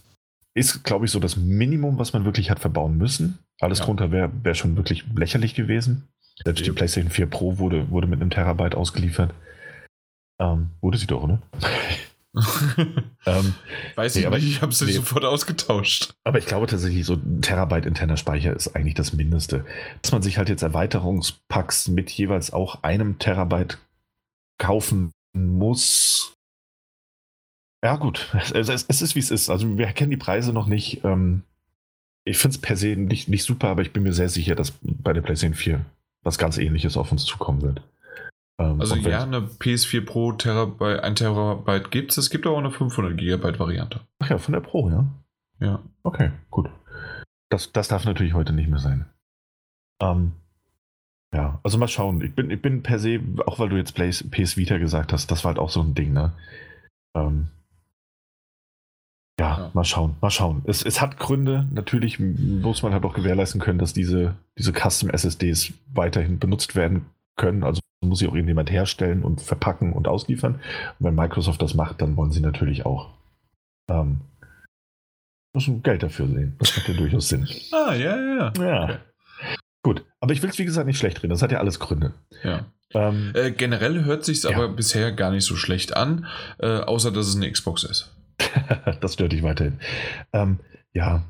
ist, 0.54 0.84
glaube 0.84 1.06
ich, 1.06 1.12
so 1.12 1.20
das 1.20 1.38
Minimum, 1.38 2.00
was 2.00 2.14
man 2.14 2.26
wirklich 2.26 2.50
hat 2.50 2.60
verbauen 2.60 2.98
müssen. 2.98 3.40
Alles 3.62 3.80
ja. 3.80 3.86
drunter 3.86 4.12
wäre 4.12 4.32
wär 4.44 4.56
schon 4.56 4.76
wirklich 4.76 5.06
lächerlich 5.16 5.54
gewesen. 5.54 6.08
Selbst 6.44 6.66
die 6.66 6.72
PlayStation 6.72 7.12
4 7.12 7.28
Pro 7.28 7.58
wurde, 7.58 7.90
wurde 7.90 8.08
mit 8.08 8.22
einem 8.22 8.30
Terabyte 8.30 8.76
ausgeliefert. 8.76 9.34
Ähm, 10.40 10.70
wurde 10.82 10.98
sie 10.98 11.08
doch, 11.08 11.26
ne? 11.26 11.42
ähm, 13.26 13.54
Weiß 13.96 14.16
nee, 14.16 14.22
ich 14.22 14.30
nicht, 14.30 14.48
ich 14.48 14.62
habe 14.62 14.74
sie 14.74 14.86
nee. 14.86 14.92
sofort 14.92 15.26
ausgetauscht. 15.26 16.14
Aber 16.24 16.38
ich 16.40 16.46
glaube 16.46 16.68
tatsächlich, 16.68 17.06
so 17.06 17.14
ein 17.14 17.42
Terabyte 17.42 17.86
interner 17.86 18.18
Speicher 18.18 18.56
ist 18.56 18.76
eigentlich 18.76 18.94
das 18.94 19.14
Mindeste. 19.14 19.66
Dass 20.02 20.12
man 20.12 20.22
sich 20.22 20.38
halt 20.38 20.50
jetzt 20.50 20.62
Erweiterungspacks 20.62 21.88
mit 21.88 22.10
jeweils 22.12 22.54
auch 22.54 22.84
einem 22.84 23.20
Terabyte 23.20 23.78
kaufen 24.58 25.12
muss. 25.34 26.34
Ja, 27.84 27.96
gut. 27.96 28.34
Es, 28.54 28.70
es, 28.70 28.86
es 28.88 29.02
ist, 29.02 29.16
wie 29.16 29.20
es 29.20 29.32
ist. 29.32 29.50
Also, 29.50 29.78
wir 29.78 29.88
kennen 29.88 30.12
die 30.12 30.18
Preise 30.18 30.54
noch 30.54 30.68
nicht. 30.68 31.04
Ähm, 31.04 31.44
ich 32.26 32.38
finde 32.38 32.56
es 32.56 32.62
per 32.62 32.76
se 32.76 32.96
nicht, 32.96 33.30
nicht 33.30 33.44
super, 33.44 33.70
aber 33.70 33.82
ich 33.82 33.94
bin 33.94 34.04
mir 34.04 34.14
sehr 34.14 34.30
sicher, 34.30 34.56
dass 34.56 34.74
bei 34.82 35.14
der 35.14 35.22
PlayStation 35.22 35.56
4 35.56 35.86
was 36.24 36.38
ganz 36.38 36.58
ähnliches 36.58 36.98
auf 36.98 37.12
uns 37.12 37.24
zukommen 37.24 37.62
wird. 37.62 37.82
Ähm, 38.60 38.82
also 38.82 38.96
ja, 38.96 39.24
eine 39.24 39.42
PS4 39.42 40.06
Pro 40.06 40.32
Terabyte, 40.32 41.04
1 41.04 41.20
Terabyte 41.20 41.92
gibt 41.92 42.12
es. 42.12 42.18
Es 42.18 42.30
gibt 42.30 42.48
auch 42.48 42.58
eine 42.58 42.72
500 42.72 43.18
Gigabyte 43.18 43.60
Variante. 43.60 44.02
Ach 44.20 44.30
ja, 44.30 44.38
von 44.38 44.54
der 44.54 44.62
Pro, 44.62 44.90
ja? 44.90 45.06
Ja. 45.60 45.84
Okay, 46.04 46.32
gut. 46.50 46.70
Das, 47.50 47.72
das 47.72 47.88
darf 47.88 48.06
natürlich 48.06 48.34
heute 48.34 48.54
nicht 48.54 48.70
mehr 48.70 48.80
sein. 48.80 49.06
Ähm, 50.02 50.34
ja, 51.34 51.60
also 51.64 51.78
mal 51.78 51.88
schauen. 51.88 52.22
Ich 52.22 52.34
bin, 52.34 52.50
ich 52.52 52.62
bin 52.62 52.84
per 52.84 53.00
se, 53.00 53.20
auch 53.46 53.60
weil 53.60 53.70
du 53.70 53.78
jetzt 53.78 53.96
PS 53.96 54.58
Vita 54.58 54.78
gesagt 54.78 55.14
hast, 55.14 55.30
das 55.32 55.44
war 55.44 55.50
halt 55.50 55.60
auch 55.60 55.70
so 55.70 55.82
ein 55.82 55.94
Ding, 55.94 56.14
ne? 56.14 56.34
Ähm, 57.16 57.50
ja, 59.40 59.58
ja, 59.58 59.72
mal 59.74 59.84
schauen, 59.84 60.16
mal 60.20 60.32
schauen. 60.32 60.64
Es, 60.66 60.84
es 60.84 61.00
hat 61.00 61.18
Gründe, 61.20 61.68
natürlich 61.72 62.20
muss 62.20 62.82
man 62.82 62.94
halt 62.94 63.06
auch 63.06 63.14
gewährleisten 63.14 63.62
können, 63.62 63.78
dass 63.78 63.94
diese, 63.94 64.36
diese 64.58 64.74
Custom 64.74 65.12
SSDs 65.12 65.74
weiterhin 65.94 66.40
benutzt 66.40 66.76
werden 66.76 67.06
können. 67.38 67.64
Also 67.64 67.82
muss 68.06 68.20
sie 68.20 68.28
auch 68.28 68.34
irgendjemand 68.34 68.72
herstellen 68.72 69.24
und 69.24 69.42
verpacken 69.42 69.94
und 69.94 70.08
ausliefern. 70.08 70.56
Und 70.56 71.06
wenn 71.06 71.16
Microsoft 71.16 71.62
das 71.62 71.74
macht, 71.74 72.02
dann 72.02 72.16
wollen 72.18 72.32
sie 72.32 72.42
natürlich 72.42 72.86
auch 72.86 73.10
ähm, 73.90 74.22
müssen 75.54 75.82
Geld 75.82 76.04
dafür 76.04 76.28
sehen. 76.28 76.56
Das 76.60 76.76
macht 76.76 76.88
ja 76.88 76.94
durchaus 76.98 77.30
Sinn. 77.30 77.48
Ah, 77.72 77.94
ja, 77.94 78.16
ja. 78.16 78.54
Ja. 78.58 78.84
Okay. 78.84 78.98
Gut, 79.84 80.06
aber 80.20 80.34
ich 80.34 80.42
will 80.42 80.50
es 80.50 80.58
wie 80.60 80.66
gesagt 80.66 80.88
nicht 80.88 81.00
schlecht 81.00 81.24
reden. 81.24 81.30
Das 81.30 81.42
hat 81.42 81.52
ja 81.52 81.60
alles 81.60 81.80
Gründe. 81.80 82.14
Ja. 82.44 82.66
Ähm, 82.94 83.32
äh, 83.34 83.52
generell 83.52 84.04
hört 84.06 84.26
sich 84.26 84.44
ja. 84.44 84.52
aber 84.56 84.70
bisher 84.70 85.12
gar 85.12 85.32
nicht 85.32 85.46
so 85.46 85.56
schlecht 85.56 85.96
an, 85.96 86.26
äh, 86.60 86.80
außer 86.80 87.12
dass 87.12 87.28
es 87.28 87.36
eine 87.36 87.52
Xbox 87.52 87.84
ist. 87.84 88.14
das 89.02 89.14
stört 89.14 89.32
dich 89.32 89.44
weiterhin. 89.44 89.80
Ähm, 90.34 90.60
ja, 90.94 91.24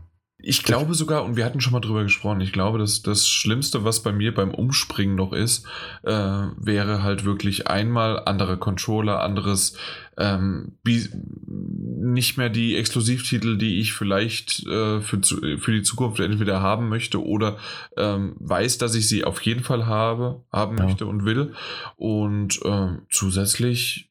ich 0.47 0.63
glaube 0.63 0.93
sogar, 0.93 1.25
und 1.25 1.35
wir 1.35 1.43
hatten 1.43 1.59
schon 1.59 1.73
mal 1.73 1.81
drüber 1.81 2.03
gesprochen, 2.03 2.39
ich 2.39 2.53
glaube, 2.53 2.77
dass 2.77 3.01
das 3.01 3.27
Schlimmste, 3.27 3.83
was 3.83 4.01
bei 4.01 4.13
mir 4.13 4.33
beim 4.33 4.53
Umspringen 4.53 5.15
noch 5.15 5.33
ist, 5.33 5.65
äh, 6.03 6.11
wäre 6.11 7.03
halt 7.03 7.25
wirklich 7.25 7.67
einmal 7.67 8.23
andere 8.23 8.55
Controller, 8.57 9.21
anderes, 9.21 9.77
ähm, 10.17 10.77
nicht 10.85 12.37
mehr 12.37 12.47
die 12.47 12.77
Exklusivtitel, 12.77 13.57
die 13.57 13.79
ich 13.81 13.91
vielleicht 13.91 14.65
äh, 14.67 15.01
für, 15.01 15.21
für 15.21 15.71
die 15.73 15.83
Zukunft 15.83 16.21
entweder 16.21 16.61
haben 16.61 16.87
möchte 16.87 17.21
oder 17.21 17.57
ähm, 17.97 18.37
weiß, 18.39 18.77
dass 18.77 18.95
ich 18.95 19.09
sie 19.09 19.25
auf 19.25 19.41
jeden 19.41 19.63
Fall 19.63 19.85
habe, 19.85 20.45
haben 20.49 20.77
ja. 20.77 20.85
möchte 20.85 21.07
und 21.07 21.25
will. 21.25 21.53
Und 21.97 22.61
äh, 22.63 22.93
zusätzlich, 23.09 24.09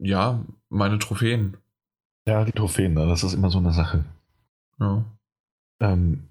ja, 0.00 0.44
meine 0.68 0.98
Trophäen. 0.98 1.56
Ja, 2.26 2.44
die 2.44 2.52
Trophäen, 2.52 2.94
ne, 2.94 3.06
das 3.06 3.22
ist 3.22 3.34
immer 3.34 3.50
so 3.50 3.58
eine 3.58 3.72
Sache. 3.72 4.04
Ja. 4.80 5.04
Ähm, 5.80 6.24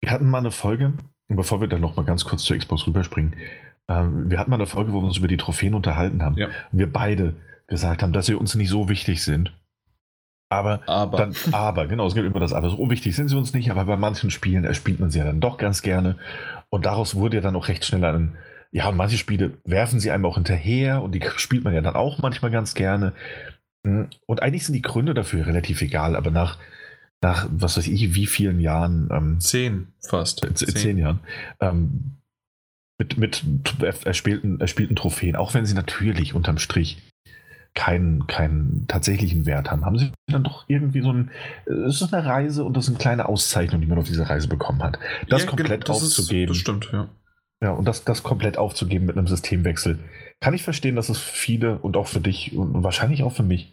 wir 0.00 0.10
hatten 0.10 0.28
mal 0.28 0.38
eine 0.38 0.50
Folge, 0.50 0.92
bevor 1.28 1.60
wir 1.60 1.68
dann 1.68 1.80
noch 1.80 1.96
mal 1.96 2.04
ganz 2.04 2.24
kurz 2.24 2.44
zur 2.44 2.56
Xbox 2.56 2.86
rüberspringen, 2.86 3.36
ähm, 3.88 4.30
wir 4.30 4.38
hatten 4.38 4.50
mal 4.50 4.56
eine 4.56 4.66
Folge, 4.66 4.92
wo 4.92 5.00
wir 5.00 5.06
uns 5.06 5.18
über 5.18 5.28
die 5.28 5.36
Trophäen 5.36 5.74
unterhalten 5.74 6.22
haben. 6.22 6.36
Ja. 6.36 6.46
Und 6.72 6.78
wir 6.78 6.92
beide 6.92 7.34
gesagt 7.66 8.02
haben, 8.02 8.12
dass 8.12 8.26
sie 8.26 8.34
uns 8.34 8.54
nicht 8.54 8.68
so 8.68 8.88
wichtig 8.88 9.22
sind. 9.22 9.52
Aber, 10.48 10.80
aber. 10.86 11.18
Dann, 11.18 11.34
aber, 11.52 11.86
genau, 11.86 12.06
es 12.06 12.14
gibt 12.14 12.26
immer 12.26 12.38
das 12.38 12.52
Aber. 12.52 12.70
So 12.70 12.88
wichtig 12.90 13.16
sind 13.16 13.28
sie 13.28 13.36
uns 13.36 13.52
nicht, 13.52 13.70
aber 13.70 13.84
bei 13.84 13.96
manchen 13.96 14.30
Spielen 14.30 14.64
erspielt 14.64 15.00
man 15.00 15.10
sie 15.10 15.18
ja 15.18 15.24
dann 15.24 15.40
doch 15.40 15.58
ganz 15.58 15.82
gerne. 15.82 16.16
Und 16.68 16.86
daraus 16.86 17.16
wurde 17.16 17.36
ja 17.36 17.42
dann 17.42 17.56
auch 17.56 17.68
recht 17.68 17.84
schnell 17.84 18.04
ein, 18.04 18.36
ja, 18.70 18.88
und 18.88 18.96
manche 18.96 19.16
Spiele 19.16 19.52
werfen 19.64 20.00
sie 20.00 20.10
einem 20.10 20.26
auch 20.26 20.34
hinterher 20.34 21.02
und 21.02 21.12
die 21.12 21.22
spielt 21.36 21.64
man 21.64 21.74
ja 21.74 21.80
dann 21.80 21.96
auch 21.96 22.18
manchmal 22.18 22.50
ganz 22.50 22.74
gerne. 22.74 23.12
Und 23.82 24.42
eigentlich 24.42 24.66
sind 24.66 24.74
die 24.74 24.82
Gründe 24.82 25.14
dafür 25.14 25.46
relativ 25.46 25.80
egal, 25.82 26.16
aber 26.16 26.30
nach 26.30 26.58
nach, 27.22 27.48
was 27.50 27.76
weiß 27.76 27.86
ich, 27.88 28.14
wie 28.14 28.26
vielen 28.26 28.60
Jahren? 28.60 29.08
Ähm, 29.10 29.40
zehn 29.40 29.88
fast. 30.00 30.40
Zehn, 30.40 30.76
zehn 30.76 30.98
Jahren. 30.98 31.20
Ähm, 31.60 32.16
mit, 32.98 33.18
mit 33.18 33.44
erspielten, 34.04 34.60
erspielten 34.60 34.96
Trophäen, 34.96 35.36
auch 35.36 35.54
wenn 35.54 35.66
sie 35.66 35.74
natürlich 35.74 36.34
unterm 36.34 36.58
Strich 36.58 37.02
keinen, 37.74 38.26
keinen 38.26 38.86
tatsächlichen 38.88 39.44
Wert 39.44 39.70
haben, 39.70 39.84
haben 39.84 39.98
sie 39.98 40.10
dann 40.28 40.44
doch 40.44 40.64
irgendwie 40.66 41.02
so 41.02 41.12
ein, 41.12 41.30
es 41.66 42.00
ist 42.00 42.12
eine 42.12 42.24
Reise 42.24 42.64
und 42.64 42.74
das 42.74 42.84
ist 42.84 42.90
eine 42.90 42.98
kleine 42.98 43.28
Auszeichnung, 43.28 43.82
die 43.82 43.86
man 43.86 43.98
auf 43.98 44.06
dieser 44.06 44.30
Reise 44.30 44.48
bekommen 44.48 44.82
hat. 44.82 44.98
Das 45.28 45.42
ja, 45.42 45.48
komplett 45.48 45.88
das 45.88 46.02
aufzugeben. 46.02 46.52
Ist, 46.52 46.56
das 46.56 46.58
stimmt, 46.58 46.90
ja. 46.92 47.08
Ja, 47.62 47.70
und 47.70 47.86
das, 47.86 48.04
das 48.04 48.22
komplett 48.22 48.58
aufzugeben 48.58 49.06
mit 49.06 49.16
einem 49.16 49.26
Systemwechsel. 49.26 49.98
Kann 50.40 50.54
ich 50.54 50.62
verstehen, 50.62 50.96
dass 50.96 51.08
es 51.08 51.18
viele 51.18 51.78
und 51.78 51.96
auch 51.96 52.06
für 52.06 52.20
dich 52.20 52.54
und 52.56 52.82
wahrscheinlich 52.82 53.22
auch 53.22 53.32
für 53.32 53.42
mich 53.42 53.72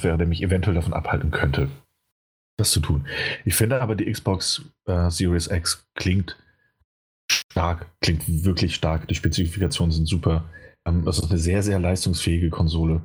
wäre, 0.00 0.18
der 0.18 0.26
mich 0.26 0.42
eventuell 0.42 0.74
davon 0.74 0.92
abhalten 0.92 1.30
könnte, 1.30 1.68
das 2.58 2.72
zu 2.72 2.80
tun. 2.80 3.06
Ich 3.44 3.54
finde 3.54 3.80
aber, 3.80 3.94
die 3.94 4.10
Xbox 4.10 4.62
äh, 4.86 5.10
Series 5.10 5.46
X 5.46 5.86
klingt 5.94 6.36
stark, 7.30 7.86
klingt 8.00 8.44
wirklich 8.44 8.74
stark. 8.74 9.08
Die 9.08 9.14
Spezifikationen 9.14 9.92
sind 9.92 10.06
super. 10.06 10.44
Ähm, 10.86 11.04
das 11.04 11.18
ist 11.18 11.30
eine 11.30 11.38
sehr, 11.38 11.62
sehr 11.62 11.78
leistungsfähige 11.78 12.50
Konsole. 12.50 13.00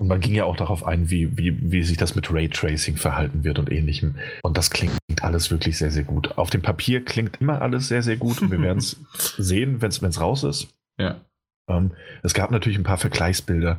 Und 0.00 0.06
man 0.06 0.20
ging 0.20 0.34
ja 0.34 0.44
auch 0.44 0.56
darauf 0.56 0.86
ein, 0.86 1.10
wie, 1.10 1.36
wie, 1.36 1.72
wie 1.72 1.82
sich 1.82 1.96
das 1.96 2.14
mit 2.14 2.32
Raytracing 2.32 2.96
verhalten 2.96 3.42
wird 3.42 3.58
und 3.58 3.70
ähnlichem. 3.70 4.14
Und 4.42 4.56
das 4.56 4.70
klingt 4.70 4.94
alles 5.22 5.50
wirklich 5.50 5.76
sehr, 5.76 5.90
sehr 5.90 6.04
gut. 6.04 6.38
Auf 6.38 6.50
dem 6.50 6.62
Papier 6.62 7.04
klingt 7.04 7.40
immer 7.40 7.62
alles 7.62 7.88
sehr, 7.88 8.02
sehr 8.02 8.16
gut. 8.16 8.40
Und 8.40 8.50
wir 8.50 8.60
werden 8.62 8.78
es 8.78 8.96
sehen, 9.36 9.82
wenn 9.82 9.90
es 9.90 10.20
raus 10.20 10.44
ist. 10.44 10.68
Ja. 10.98 11.20
Ähm, 11.68 11.92
es 12.22 12.34
gab 12.34 12.50
natürlich 12.50 12.78
ein 12.78 12.84
paar 12.84 12.98
Vergleichsbilder, 12.98 13.78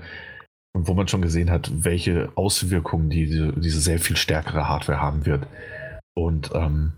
wo 0.74 0.94
man 0.94 1.08
schon 1.08 1.22
gesehen 1.22 1.50
hat, 1.50 1.72
welche 1.84 2.32
Auswirkungen 2.36 3.10
diese, 3.10 3.54
diese 3.54 3.80
sehr 3.80 4.00
viel 4.00 4.18
stärkere 4.18 4.68
Hardware 4.68 5.02
haben 5.02 5.26
wird. 5.26 5.48
Und 6.16 6.52
ähm, 6.54 6.94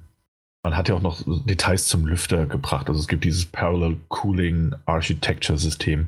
man 0.64 0.78
hat 0.78 0.90
ja 0.90 0.96
auch 0.96 1.02
noch 1.02 1.24
Details 1.46 1.88
zum 1.88 2.06
Lüfter 2.06 2.46
gebracht. 2.46 2.88
Also 2.88 3.00
es 3.00 3.08
gibt 3.08 3.24
dieses 3.24 3.46
Parallel 3.46 3.98
Cooling 4.10 4.76
Architecture 4.86 5.58
System, 5.58 6.08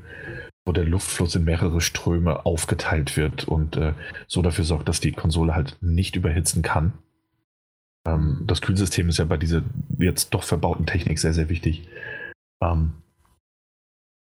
wo 0.66 0.72
der 0.72 0.86
Luftfluss 0.86 1.36
in 1.36 1.44
mehrere 1.44 1.82
Ströme 1.82 2.46
aufgeteilt 2.46 3.18
wird 3.18 3.48
und 3.48 3.76
äh, 3.78 3.94
so 4.28 4.42
dafür 4.42 4.66
sorgt, 4.66 4.88
dass 4.88 5.00
die 5.00 5.12
Konsole 5.12 5.56
halt 5.56 5.78
nicht 5.82 6.16
überhitzen 6.16 6.62
kann. 6.62 6.94
Ähm, 8.06 8.44
das 8.46 8.62
Kühlsystem 8.62 9.10
ist 9.10 9.18
ja 9.18 9.26
bei 9.26 9.38
dieser 9.38 9.64
jetzt 9.98 10.34
doch 10.34 10.44
verbauten 10.44 10.86
Technik 10.86 11.20
sehr, 11.20 11.34
sehr 11.34 11.50
wichtig. 11.50 11.88
Ähm, 12.62 12.94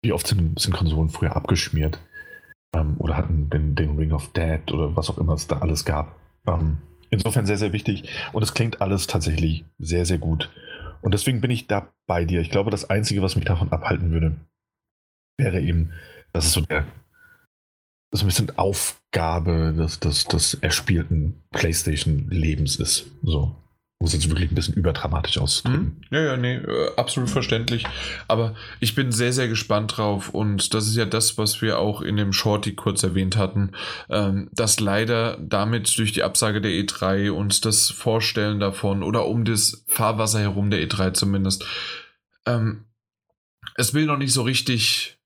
wie 0.03 0.13
oft 0.13 0.27
sind, 0.27 0.59
sind, 0.59 0.75
Konsolen 0.75 1.11
früher 1.11 1.37
abgeschmiert 1.37 2.01
ähm, 2.75 2.97
oder 2.99 3.17
hatten 3.17 3.51
den, 3.51 3.75
den, 3.75 3.97
Ring 3.97 4.13
of 4.13 4.33
Dead 4.33 4.71
oder 4.73 4.97
was 4.97 5.11
auch 5.11 5.19
immer 5.19 5.35
es 5.35 5.47
da 5.47 5.59
alles 5.59 5.85
gab. 5.85 6.17
Ähm, 6.47 6.79
insofern 7.11 7.47
sehr, 7.47 7.59
sehr 7.59 7.73
wichtig 7.73 8.09
und 8.33 8.43
es 8.43 8.55
klingt 8.55 8.81
alles 8.81 9.07
tatsächlich 9.07 9.65
sehr, 9.79 10.07
sehr 10.07 10.19
gut. 10.19 10.51
Und 11.03 11.15
deswegen 11.15 11.41
bin 11.41 11.51
ich 11.51 11.67
da 11.67 11.89
bei 12.07 12.25
dir. 12.25 12.41
Ich 12.41 12.51
glaube, 12.51 12.71
das 12.71 12.91
Einzige, 12.91 13.23
was 13.23 13.37
mich 13.37 13.47
davon 13.47 13.73
abhalten 13.73 14.11
würde, 14.11 14.37
wäre 15.39 15.61
eben 15.61 15.93
das 16.33 16.47
ist 16.47 16.53
so 16.53 16.61
der 16.61 16.87
so 18.13 18.25
ein 18.25 18.27
bisschen 18.27 18.59
Aufgabe 18.59 19.73
des, 19.73 20.01
des, 20.01 20.25
des 20.25 20.55
erspielten 20.55 21.43
PlayStation-Lebens 21.53 22.77
ist. 22.77 23.07
So. 23.23 23.55
Um 24.01 24.07
es 24.07 24.15
jetzt 24.15 24.31
wirklich 24.31 24.51
ein 24.51 24.55
bisschen 24.55 24.75
überdramatisch 24.75 25.37
auszudrücken. 25.37 25.99
Mhm. 26.11 26.17
Ja, 26.17 26.23
ja, 26.23 26.37
nee, 26.39 26.55
äh, 26.55 26.91
absolut 26.97 27.29
verständlich. 27.29 27.85
Aber 28.29 28.55
ich 28.81 28.95
bin 28.95 29.13
sehr, 29.13 29.35
sehr 29.35 29.47
gespannt 29.47 29.99
drauf 29.99 30.31
und 30.31 30.73
das 30.73 30.87
ist 30.87 30.97
ja 30.97 31.05
das, 31.05 31.37
was 31.37 31.61
wir 31.61 31.79
auch 31.79 32.01
in 32.01 32.17
dem 32.17 32.33
Shorty 32.33 32.75
kurz 32.75 33.03
erwähnt 33.03 33.37
hatten, 33.37 33.73
ähm, 34.09 34.49
dass 34.53 34.81
leider 34.81 35.37
damit 35.39 35.99
durch 35.99 36.13
die 36.13 36.23
Absage 36.23 36.63
der 36.63 36.71
E3 36.71 37.31
und 37.31 37.67
das 37.67 37.91
Vorstellen 37.91 38.59
davon 38.59 39.03
oder 39.03 39.27
um 39.27 39.45
das 39.45 39.85
Fahrwasser 39.87 40.41
herum 40.41 40.71
der 40.71 40.81
E3 40.81 41.13
zumindest, 41.13 41.67
ähm, 42.47 42.87
es 43.77 43.93
will 43.93 44.07
noch 44.07 44.17
nicht 44.17 44.33
so 44.33 44.43
richtig 44.43 45.19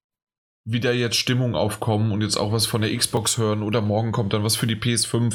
wieder 0.64 0.92
jetzt 0.92 1.16
Stimmung 1.16 1.54
aufkommen 1.54 2.10
und 2.10 2.22
jetzt 2.22 2.36
auch 2.36 2.50
was 2.50 2.66
von 2.66 2.80
der 2.80 2.96
Xbox 2.96 3.38
hören 3.38 3.62
oder 3.62 3.80
morgen 3.82 4.12
kommt 4.12 4.32
dann 4.32 4.44
was 4.44 4.56
für 4.56 4.66
die 4.66 4.76
PS5. 4.76 5.34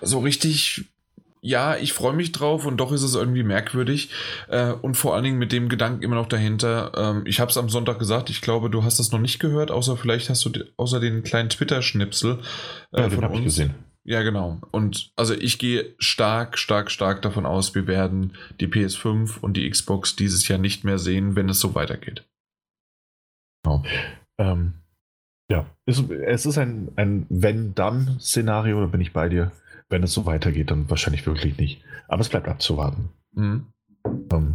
So 0.00 0.20
richtig, 0.20 0.84
ja, 1.42 1.76
ich 1.76 1.92
freue 1.92 2.12
mich 2.12 2.32
drauf 2.32 2.66
und 2.66 2.78
doch 2.78 2.92
ist 2.92 3.02
es 3.02 3.14
irgendwie 3.14 3.42
merkwürdig 3.42 4.10
äh, 4.48 4.72
und 4.72 4.96
vor 4.96 5.14
allen 5.14 5.24
Dingen 5.24 5.38
mit 5.38 5.52
dem 5.52 5.68
Gedanken 5.68 6.02
immer 6.02 6.16
noch 6.16 6.28
dahinter. 6.28 6.92
Ähm, 6.96 7.22
ich 7.24 7.40
habe 7.40 7.50
es 7.50 7.56
am 7.56 7.68
Sonntag 7.68 7.98
gesagt, 7.98 8.30
ich 8.30 8.40
glaube, 8.40 8.68
du 8.68 8.84
hast 8.84 8.98
das 8.98 9.10
noch 9.10 9.20
nicht 9.20 9.38
gehört, 9.38 9.70
außer 9.70 9.96
vielleicht 9.96 10.28
hast 10.28 10.44
du 10.44 10.50
außer 10.76 11.00
den 11.00 11.22
kleinen 11.22 11.48
Twitter-Schnipsel 11.48 12.40
äh, 12.92 13.00
ja, 13.00 13.10
von 13.10 13.24
uns. 13.24 13.38
Ich 13.38 13.44
gesehen. 13.44 13.74
Ja, 14.04 14.22
genau. 14.22 14.60
Und 14.70 15.12
also 15.16 15.34
ich 15.34 15.58
gehe 15.58 15.94
stark, 15.98 16.58
stark, 16.58 16.90
stark 16.90 17.22
davon 17.22 17.46
aus, 17.46 17.74
wir 17.74 17.86
werden 17.86 18.32
die 18.58 18.66
PS5 18.66 19.40
und 19.40 19.56
die 19.56 19.68
Xbox 19.68 20.16
dieses 20.16 20.48
Jahr 20.48 20.58
nicht 20.58 20.84
mehr 20.84 20.98
sehen, 20.98 21.36
wenn 21.36 21.48
es 21.48 21.60
so 21.60 21.74
weitergeht. 21.74 22.24
Genau. 23.62 23.84
Ähm, 24.38 24.74
ja, 25.50 25.66
es, 25.84 26.02
es 26.08 26.46
ist 26.46 26.58
ein, 26.58 26.92
ein 26.96 27.26
Wenn-Dann-Szenario, 27.28 28.80
da 28.80 28.86
bin 28.86 29.00
ich 29.00 29.12
bei 29.12 29.28
dir. 29.28 29.52
Wenn 29.90 30.02
es 30.02 30.12
so 30.12 30.24
weitergeht, 30.24 30.70
dann 30.70 30.88
wahrscheinlich 30.88 31.26
wirklich 31.26 31.58
nicht. 31.58 31.82
Aber 32.08 32.20
es 32.20 32.28
bleibt 32.28 32.48
abzuwarten. 32.48 33.10
Mhm. 33.34 33.66
Ähm, 34.32 34.54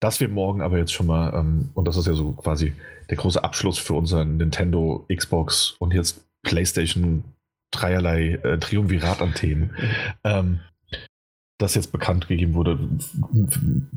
dass 0.00 0.20
wir 0.20 0.28
morgen 0.28 0.62
aber 0.62 0.78
jetzt 0.78 0.92
schon 0.92 1.06
mal, 1.06 1.34
ähm, 1.34 1.70
und 1.74 1.86
das 1.86 1.96
ist 1.96 2.06
ja 2.06 2.14
so 2.14 2.32
quasi 2.32 2.72
der 3.10 3.16
große 3.16 3.42
Abschluss 3.42 3.78
für 3.78 3.94
unseren 3.94 4.36
Nintendo, 4.36 5.04
Xbox 5.14 5.76
und 5.78 5.92
jetzt 5.92 6.24
PlayStation 6.42 7.24
dreierlei 7.72 8.34
äh, 8.42 8.58
Triumvirat 8.58 9.20
an 9.20 9.34
Themen. 9.34 9.74
ähm, 10.24 10.60
das 11.58 11.74
jetzt 11.74 11.90
bekannt 11.90 12.28
gegeben 12.28 12.52
wurde, 12.52 12.78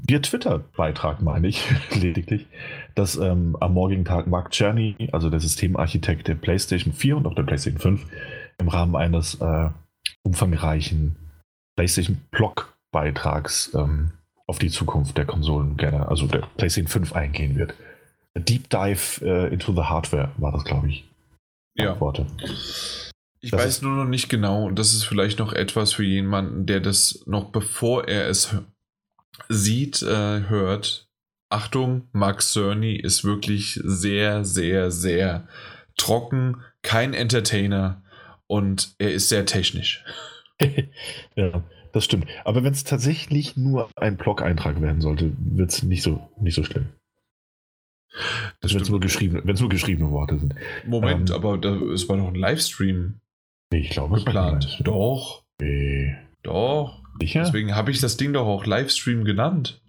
via 0.07 0.19
Twitter-Beitrag, 0.19 1.21
meine 1.21 1.47
ich, 1.47 1.61
lediglich, 1.93 2.47
dass 2.95 3.17
ähm, 3.17 3.57
am 3.59 3.73
morgigen 3.73 4.05
Tag 4.05 4.27
Mark 4.27 4.51
Czerny, 4.51 5.09
also 5.11 5.29
der 5.29 5.41
Systemarchitekt 5.41 6.29
der 6.29 6.35
PlayStation 6.35 6.93
4 6.93 7.17
und 7.17 7.27
auch 7.27 7.35
der 7.35 7.43
PlayStation 7.43 7.81
5, 7.81 8.05
im 8.59 8.67
Rahmen 8.69 8.95
eines 8.95 9.35
äh, 9.41 9.69
umfangreichen 10.23 11.15
PlayStation-Blog-Beitrags 11.75 13.73
ähm, 13.73 14.11
auf 14.47 14.59
die 14.59 14.69
Zukunft 14.69 15.17
der 15.17 15.25
Konsolen 15.25 15.77
gerne, 15.77 16.07
also 16.07 16.27
der 16.27 16.47
PlayStation 16.57 16.89
5 16.89 17.13
eingehen 17.13 17.55
wird. 17.55 17.73
A 18.35 18.39
Deep 18.39 18.69
Dive 18.69 19.23
äh, 19.23 19.53
into 19.53 19.73
the 19.73 19.83
Hardware 19.83 20.31
war 20.37 20.51
das, 20.51 20.63
glaube 20.63 20.89
ich. 20.89 21.05
Ja. 21.75 21.99
Worte. 21.99 22.25
Ich 23.41 23.51
das 23.51 23.59
weiß 23.59 23.81
nur 23.83 23.95
noch 23.95 24.09
nicht 24.09 24.27
genau, 24.27 24.65
und 24.65 24.77
das 24.77 24.93
ist 24.93 25.05
vielleicht 25.05 25.39
noch 25.39 25.53
etwas 25.53 25.93
für 25.93 26.03
jemanden, 26.03 26.65
der 26.65 26.81
das 26.81 27.23
noch 27.25 27.51
bevor 27.51 28.07
er 28.07 28.27
es 28.27 28.55
sieht, 29.47 30.01
äh, 30.01 30.49
hört. 30.49 31.07
Achtung, 31.49 32.07
Max 32.11 32.53
Cerny 32.53 32.95
ist 32.95 33.23
wirklich 33.23 33.79
sehr, 33.83 34.43
sehr, 34.43 34.91
sehr 34.91 35.47
trocken, 35.95 36.61
kein 36.81 37.13
Entertainer 37.13 38.03
und 38.49 38.95
er 38.97 39.11
ist 39.13 39.29
sehr 39.29 39.45
technisch. 39.45 40.03
ja, 41.35 41.63
das 41.93 42.03
stimmt. 42.03 42.25
Aber 42.43 42.63
wenn 42.63 42.73
es 42.73 42.83
tatsächlich 42.83 43.55
nur 43.55 43.89
ein 43.95 44.17
Blog-Eintrag 44.17 44.81
werden 44.81 45.01
sollte, 45.01 45.31
wird 45.37 45.69
es 45.69 45.83
nicht 45.83 46.01
so, 46.01 46.29
nicht 46.41 46.55
so 46.55 46.63
schlimm. 46.63 46.87
Wenn 48.59 48.81
es 48.81 48.89
nur, 48.89 48.99
geschriebene, 48.99 49.43
nur 49.53 49.69
geschriebene 49.69 50.09
Worte 50.09 50.39
sind. 50.39 50.55
Moment, 50.85 51.29
ähm, 51.29 51.35
aber 51.35 51.57
da, 51.59 51.75
es 51.75 52.09
war 52.09 52.17
noch 52.17 52.29
ein 52.29 52.35
Livestream. 52.35 53.21
Ich 53.71 53.91
glaube, 53.91 54.17
geplant. 54.17 54.81
Doch. 54.83 55.43
Nee. 55.61 56.15
Doch. 56.41 57.03
Sicher? 57.21 57.43
Deswegen 57.43 57.75
habe 57.75 57.91
ich 57.91 58.01
das 58.01 58.17
Ding 58.17 58.33
doch 58.33 58.47
auch 58.47 58.65
Livestream 58.65 59.25
genannt. 59.25 59.79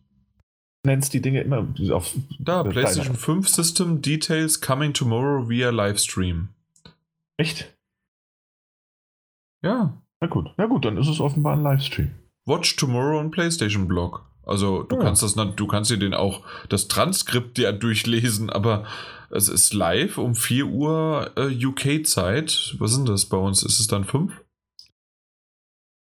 Nennst 0.84 1.14
die 1.14 1.22
Dinge 1.22 1.40
immer 1.40 1.66
auf. 1.92 2.14
Da, 2.38 2.62
PlayStation 2.62 3.16
5 3.16 3.48
System 3.48 4.02
Details 4.02 4.60
coming 4.60 4.92
tomorrow 4.92 5.48
via 5.48 5.70
Livestream. 5.70 6.48
Echt? 7.38 7.72
Ja. 9.62 10.02
Na 10.20 10.28
gut, 10.28 10.50
na 10.56 10.66
gut, 10.66 10.84
dann 10.84 10.96
ist 10.96 11.08
es 11.08 11.20
offenbar 11.20 11.54
ein 11.54 11.62
Livestream. 11.62 12.10
Watch 12.46 12.76
tomorrow 12.76 13.18
on 13.18 13.30
PlayStation 13.30 13.88
Blog. 13.88 14.26
Also 14.42 14.82
du 14.82 14.96
ja. 14.96 15.02
kannst 15.02 15.22
das, 15.22 15.34
du 15.34 15.66
kannst 15.66 15.90
dir 15.90 15.98
den 15.98 16.14
auch 16.14 16.42
das 16.68 16.88
Transkript 16.88 17.58
ja 17.58 17.72
durchlesen, 17.72 18.50
aber 18.50 18.84
es 19.30 19.48
ist 19.48 19.72
live 19.74 20.18
um 20.18 20.34
4 20.34 20.66
Uhr 20.66 21.30
äh, 21.36 21.64
UK-Zeit. 21.64 22.74
Was 22.78 22.92
sind 22.92 23.08
das 23.08 23.26
bei 23.26 23.36
uns? 23.36 23.62
Ist 23.62 23.78
es 23.78 23.86
dann 23.86 24.04
5? 24.04 24.32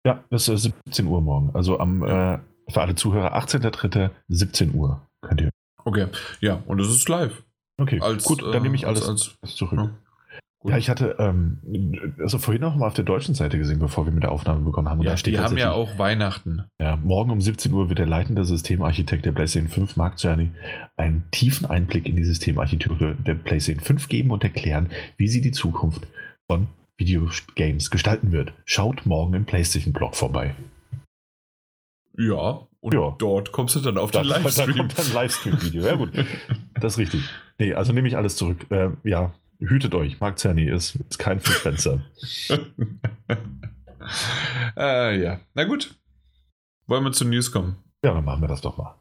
Ja, 0.04 0.24
es 0.30 0.48
ist 0.48 0.62
17 0.86 1.06
Uhr 1.06 1.20
morgen. 1.20 1.50
Also 1.54 1.78
am 1.78 2.02
äh, 2.02 2.38
für 2.68 2.80
alle 2.80 2.94
Zuhörer 2.94 3.36
18.03. 3.36 4.10
17 4.28 4.74
Uhr 4.74 5.06
könnt 5.22 5.40
ihr. 5.40 5.50
Okay, 5.84 6.06
ja, 6.40 6.62
und 6.66 6.80
es 6.80 6.88
ist 6.88 7.08
live. 7.08 7.42
Okay, 7.78 8.00
als, 8.00 8.24
gut, 8.24 8.42
dann 8.42 8.62
nehme 8.62 8.74
ich 8.74 8.82
äh, 8.82 8.86
alles, 8.86 9.08
als, 9.08 9.36
als 9.42 9.54
zurück. 9.54 9.78
Ja. 9.78 9.90
Ja, 10.62 10.76
ich 10.76 10.90
hatte 10.90 11.16
ähm, 11.18 11.58
also 12.18 12.36
vorhin 12.36 12.62
auch 12.64 12.76
mal 12.76 12.86
auf 12.86 12.94
der 12.94 13.04
deutschen 13.04 13.34
Seite 13.34 13.56
gesehen, 13.56 13.78
bevor 13.78 14.04
wir 14.04 14.12
mit 14.12 14.24
der 14.24 14.32
Aufnahme 14.32 14.60
begonnen 14.60 14.90
haben. 14.90 15.00
ja, 15.00 15.14
die 15.14 15.38
haben 15.38 15.56
ja 15.56 15.72
auch 15.72 15.98
Weihnachten. 15.98 16.64
Ja, 16.78 16.96
morgen 16.96 17.30
um 17.30 17.40
17 17.40 17.72
Uhr 17.72 17.88
wird 17.88 17.98
der 17.98 18.06
leitende 18.06 18.44
Systemarchitekt 18.44 19.24
der 19.24 19.32
PlayStation 19.32 19.70
5, 19.70 19.96
Mark 19.96 20.18
Cerny, 20.18 20.50
einen 20.98 21.24
tiefen 21.30 21.64
Einblick 21.64 22.06
in 22.06 22.16
die 22.16 22.24
Systemarchitektur 22.24 23.14
der 23.14 23.34
PlayStation 23.34 23.82
5 23.82 24.08
geben 24.08 24.30
und 24.32 24.44
erklären, 24.44 24.90
wie 25.16 25.28
sie 25.28 25.40
die 25.40 25.52
Zukunft 25.52 26.06
von 26.46 26.66
Videogames 26.98 27.90
gestalten 27.90 28.30
wird. 28.30 28.52
Schaut 28.66 29.06
morgen 29.06 29.32
im 29.32 29.46
PlayStation-Blog 29.46 30.14
vorbei. 30.14 30.54
Ja, 32.18 32.66
und 32.80 32.92
ja. 32.92 33.14
dort 33.18 33.52
kommst 33.52 33.76
du 33.76 33.80
dann 33.80 33.96
auf 33.96 34.10
den 34.10 34.24
Livestream. 34.24 34.66
Da 34.66 34.76
kommt 34.76 34.98
dann 34.98 35.12
Livestream-Video. 35.14 35.84
Ja, 35.84 35.94
gut. 35.96 36.12
Das 36.74 36.94
ist 36.94 36.98
richtig. 36.98 37.22
Nee, 37.58 37.72
also 37.72 37.94
nehme 37.94 38.08
ich 38.08 38.16
alles 38.16 38.36
zurück. 38.36 38.66
Äh, 38.70 38.90
ja, 39.04 39.32
Hütet 39.60 39.94
euch, 39.94 40.18
Mark 40.20 40.38
Cerny 40.38 40.64
ist, 40.64 40.96
ist 40.96 41.18
kein 41.18 41.38
Fenster. 41.38 42.00
äh, 44.76 45.22
ja, 45.22 45.40
na 45.54 45.64
gut. 45.64 45.94
Wollen 46.86 47.04
wir 47.04 47.12
zu 47.12 47.26
News 47.26 47.52
kommen? 47.52 47.76
Ja, 48.02 48.14
dann 48.14 48.24
machen 48.24 48.40
wir 48.40 48.48
das 48.48 48.62
doch 48.62 48.78
mal. 48.78 48.96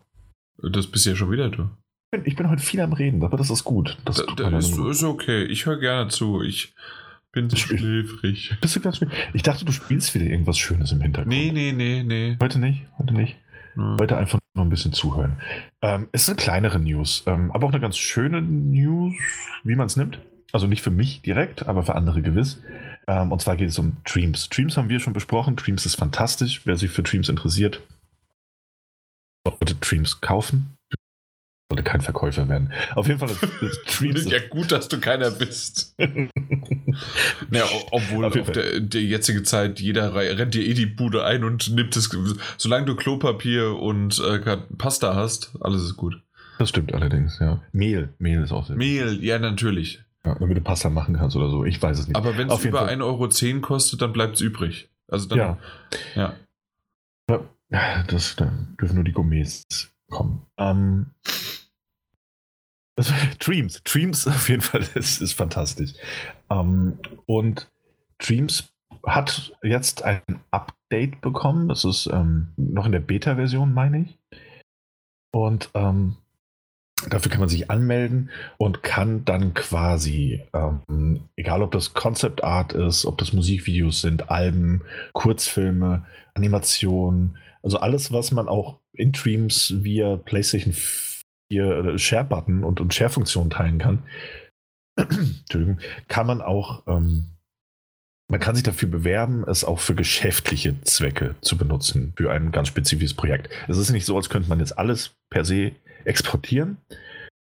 Das 0.61 0.87
bist 0.87 1.05
ja 1.05 1.15
schon 1.15 1.31
wieder 1.31 1.49
du. 1.49 1.69
Ich 2.11 2.11
bin, 2.11 2.21
ich 2.25 2.35
bin 2.35 2.49
heute 2.49 2.61
viel 2.61 2.81
am 2.81 2.91
Reden, 2.91 3.23
aber 3.23 3.37
das 3.37 3.49
ist 3.49 3.63
gut. 3.63 3.97
Das 4.03 4.17
da, 4.17 4.49
da 4.49 4.57
ist, 4.57 4.77
ist, 4.77 5.03
okay. 5.03 5.45
Ich 5.45 5.65
höre 5.65 5.79
gerne 5.79 6.09
zu. 6.09 6.41
Ich 6.41 6.75
bin 7.31 7.49
schläfrig. 7.55 8.57
Bist 8.59 8.75
du 8.75 8.81
ganz 8.81 8.99
Ich 9.33 9.43
dachte, 9.43 9.63
du 9.63 9.71
spielst 9.71 10.13
wieder 10.13 10.25
irgendwas 10.25 10.57
Schönes 10.57 10.91
im 10.91 10.99
Hintergrund. 10.99 11.33
Nee, 11.33 11.51
nee, 11.53 11.71
nee, 11.71 12.03
nee. 12.03 12.37
Heute 12.41 12.59
nicht, 12.59 12.85
heute 12.97 13.13
nicht. 13.13 13.37
Ja. 13.77 13.95
Heute 13.97 14.17
einfach 14.17 14.39
nur 14.55 14.65
ein 14.65 14.69
bisschen 14.69 14.91
zuhören. 14.91 15.37
Ähm, 15.81 16.09
es 16.11 16.25
sind 16.25 16.37
kleinere 16.37 16.79
News, 16.79 17.23
ähm, 17.27 17.51
aber 17.51 17.67
auch 17.67 17.71
eine 17.71 17.79
ganz 17.79 17.97
schöne 17.97 18.41
News, 18.41 19.15
wie 19.63 19.75
man 19.75 19.85
es 19.85 19.95
nimmt. 19.95 20.19
Also 20.51 20.67
nicht 20.67 20.81
für 20.81 20.91
mich 20.91 21.21
direkt, 21.21 21.67
aber 21.67 21.83
für 21.83 21.95
andere 21.95 22.21
gewiss. 22.21 22.61
Ähm, 23.07 23.31
und 23.31 23.41
zwar 23.41 23.55
geht 23.55 23.69
es 23.69 23.79
um 23.79 23.97
Dreams. 24.03 24.49
Dreams 24.49 24.77
haben 24.77 24.89
wir 24.89 24.99
schon 24.99 25.13
besprochen. 25.13 25.55
Dreams 25.55 25.85
ist 25.85 25.95
fantastisch. 25.95 26.61
Wer 26.65 26.77
sich 26.77 26.91
für 26.91 27.03
Dreams 27.03 27.29
interessiert, 27.29 27.81
sollte 29.45 29.75
Dreams 29.75 30.21
kaufen. 30.21 30.75
Sollte 31.71 31.83
kein 31.83 32.01
Verkäufer 32.01 32.49
werden. 32.49 32.73
Auf 32.95 33.07
jeden 33.07 33.19
Fall 33.19 33.29
ist, 33.29 33.43
ist 33.43 33.81
Dreams. 33.99 34.25
ja, 34.25 34.39
gut, 34.49 34.71
dass 34.71 34.87
du 34.87 34.99
keiner 34.99 35.29
bist. 35.29 35.95
ja, 37.51 37.63
obwohl 37.91 38.25
auf, 38.25 38.35
auf 38.35 38.51
der, 38.51 38.79
der 38.79 39.03
jetzige 39.03 39.43
Zeit 39.43 39.79
jeder 39.79 40.15
rennt 40.15 40.55
dir 40.55 40.65
eh 40.65 40.73
die 40.73 40.87
Bude 40.87 41.25
ein 41.25 41.43
und 41.43 41.69
nimmt 41.75 41.95
es. 41.95 42.09
Solange 42.57 42.87
du 42.87 42.95
Klopapier 42.95 43.75
und 43.75 44.19
äh, 44.19 44.57
Pasta 44.79 45.13
hast, 45.13 45.55
alles 45.61 45.83
ist 45.83 45.95
gut. 45.95 46.19
Das 46.57 46.69
stimmt 46.69 46.93
allerdings, 46.93 47.37
ja. 47.39 47.61
Mehl, 47.71 48.13
Mehl 48.17 48.41
ist 48.41 48.51
auch 48.51 48.65
sehr 48.65 48.75
Mehl, 48.75 49.23
ja, 49.23 49.37
natürlich. 49.37 50.03
Ja, 50.25 50.35
damit 50.35 50.57
du 50.57 50.61
Pasta 50.61 50.89
machen 50.89 51.15
kannst 51.15 51.35
oder 51.35 51.49
so. 51.49 51.63
Ich 51.63 51.81
weiß 51.81 51.99
es 51.99 52.07
nicht. 52.07 52.17
Aber 52.17 52.37
wenn 52.37 52.49
es 52.49 52.65
über 52.65 52.89
1,10 52.89 53.01
Euro 53.03 53.61
kostet, 53.61 54.01
dann 54.01 54.11
bleibt 54.11 54.35
es 54.35 54.41
übrig. 54.41 54.89
Also 55.07 55.27
dann, 55.27 55.37
ja. 55.37 55.57
ja. 56.15 56.33
ja. 57.69 58.03
Das, 58.03 58.35
dürfen 58.35 58.95
nur 58.95 59.03
die 59.03 59.13
Gourmets 59.13 59.91
kommen. 60.09 60.45
Ähm, 60.57 61.07
das, 62.95 63.13
Dreams. 63.39 63.81
Dreams 63.83 64.27
auf 64.27 64.49
jeden 64.49 64.61
Fall 64.61 64.81
ist, 64.95 65.21
ist 65.21 65.33
fantastisch. 65.33 65.93
Ähm, 66.49 66.99
und 67.25 67.71
Dreams 68.17 68.73
hat 69.05 69.53
jetzt 69.63 70.03
ein 70.03 70.21
Update 70.51 71.21
bekommen. 71.21 71.69
Das 71.69 71.85
ist 71.85 72.07
ähm, 72.07 72.49
noch 72.57 72.85
in 72.85 72.91
der 72.91 72.99
Beta-Version, 72.99 73.73
meine 73.73 74.01
ich. 74.01 74.19
Und 75.31 75.69
ähm, 75.75 76.17
Dafür 77.07 77.31
kann 77.31 77.39
man 77.39 77.49
sich 77.49 77.71
anmelden 77.71 78.29
und 78.57 78.83
kann 78.83 79.23
dann 79.23 79.53
quasi, 79.53 80.41
ähm, 80.53 81.21
egal 81.37 81.61
ob 81.61 81.71
das 81.71 81.93
Concept 81.93 82.43
Art 82.43 82.73
ist, 82.73 83.05
ob 83.05 83.17
das 83.17 83.31
Musikvideos 83.31 84.01
sind, 84.01 84.29
Alben, 84.29 84.81
Kurzfilme, 85.13 86.05
Animationen, 86.33 87.37
also 87.63 87.79
alles, 87.79 88.11
was 88.11 88.31
man 88.31 88.49
auch 88.49 88.79
in 88.93 89.13
Dreams 89.13 89.75
via 89.77 90.17
PlayStation 90.17 90.73
4 90.73 91.97
Share-Button 91.97 92.63
und, 92.63 92.81
und 92.81 92.93
Share-Funktion 92.93 93.49
teilen 93.49 93.79
kann, 93.79 94.03
kann 96.07 96.27
man 96.27 96.41
auch, 96.41 96.83
ähm, 96.87 97.27
man 98.29 98.39
kann 98.39 98.55
sich 98.55 98.63
dafür 98.63 98.89
bewerben, 98.89 99.43
es 99.47 99.63
auch 99.63 99.79
für 99.79 99.95
geschäftliche 99.95 100.79
Zwecke 100.81 101.35
zu 101.41 101.57
benutzen, 101.57 102.13
für 102.15 102.31
ein 102.31 102.51
ganz 102.51 102.67
spezifisches 102.67 103.15
Projekt. 103.15 103.49
Es 103.67 103.77
ist 103.77 103.89
nicht 103.89 104.05
so, 104.05 104.17
als 104.17 104.29
könnte 104.29 104.49
man 104.49 104.59
jetzt 104.59 104.77
alles 104.77 105.11
per 105.29 105.45
se 105.45 105.71
exportieren. 106.09 106.77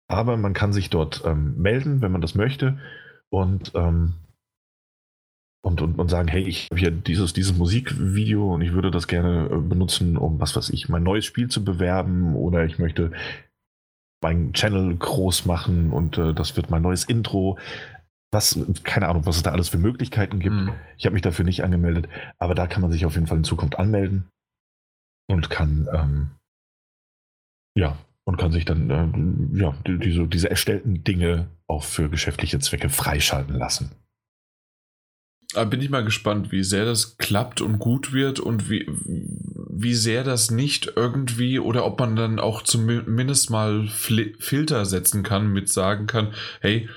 Aber 0.08 0.36
man 0.36 0.52
kann 0.52 0.72
sich 0.72 0.90
dort 0.90 1.22
ähm, 1.24 1.56
melden, 1.56 2.02
wenn 2.02 2.12
man 2.12 2.20
das 2.20 2.34
möchte. 2.34 2.78
Und, 3.30 3.72
ähm, 3.74 4.14
und, 5.62 5.82
und, 5.82 5.98
und 5.98 6.08
sagen, 6.08 6.28
hey, 6.28 6.42
ich 6.42 6.68
habe 6.70 6.80
hier 6.80 6.90
dieses, 6.90 7.32
dieses 7.32 7.56
Musikvideo 7.56 8.54
und 8.54 8.62
ich 8.62 8.72
würde 8.72 8.90
das 8.90 9.08
gerne 9.08 9.46
äh, 9.50 9.56
benutzen, 9.56 10.16
um 10.16 10.40
was 10.40 10.56
weiß 10.56 10.70
ich, 10.70 10.88
mein 10.88 11.02
neues 11.02 11.24
Spiel 11.24 11.48
zu 11.48 11.64
bewerben 11.64 12.34
oder 12.34 12.64
ich 12.64 12.78
möchte 12.78 13.12
meinen 14.22 14.52
Channel 14.52 14.96
groß 14.96 15.46
machen 15.46 15.92
und 15.92 16.18
äh, 16.18 16.34
das 16.34 16.56
wird 16.56 16.70
mein 16.70 16.82
neues 16.82 17.04
Intro. 17.04 17.58
Was, 18.32 18.58
keine 18.84 19.08
Ahnung, 19.08 19.26
was 19.26 19.36
es 19.36 19.42
da 19.42 19.50
alles 19.50 19.68
für 19.68 19.78
Möglichkeiten 19.78 20.38
gibt. 20.38 20.54
Mhm. 20.54 20.72
Ich 20.96 21.06
habe 21.06 21.14
mich 21.14 21.22
dafür 21.22 21.44
nicht 21.44 21.64
angemeldet, 21.64 22.08
aber 22.38 22.54
da 22.54 22.66
kann 22.66 22.82
man 22.82 22.92
sich 22.92 23.04
auf 23.04 23.14
jeden 23.14 23.26
Fall 23.26 23.38
in 23.38 23.44
Zukunft 23.44 23.78
anmelden 23.78 24.28
und 25.28 25.50
kann 25.50 25.88
ähm, 25.92 26.30
ja 27.76 27.96
und 28.30 28.36
kann 28.36 28.52
sich 28.52 28.64
dann 28.64 28.90
äh, 28.90 29.58
ja, 29.60 29.74
diese, 29.84 30.28
diese 30.28 30.48
erstellten 30.48 31.02
Dinge 31.02 31.48
auch 31.66 31.82
für 31.82 32.08
geschäftliche 32.08 32.60
Zwecke 32.60 32.88
freischalten 32.88 33.56
lassen. 33.56 33.90
Da 35.52 35.64
bin 35.64 35.80
ich 35.80 35.90
mal 35.90 36.04
gespannt, 36.04 36.52
wie 36.52 36.62
sehr 36.62 36.84
das 36.84 37.16
klappt 37.16 37.60
und 37.60 37.80
gut 37.80 38.12
wird 38.12 38.38
und 38.38 38.70
wie, 38.70 38.86
wie 38.86 39.94
sehr 39.94 40.22
das 40.22 40.52
nicht 40.52 40.92
irgendwie 40.94 41.58
oder 41.58 41.84
ob 41.84 41.98
man 41.98 42.14
dann 42.14 42.38
auch 42.38 42.62
zumindest 42.62 43.50
mal 43.50 43.88
Fil 43.88 44.36
Filter 44.38 44.86
setzen 44.86 45.24
kann, 45.24 45.52
mit 45.52 45.68
sagen 45.68 46.06
kann, 46.06 46.32
hey, 46.60 46.88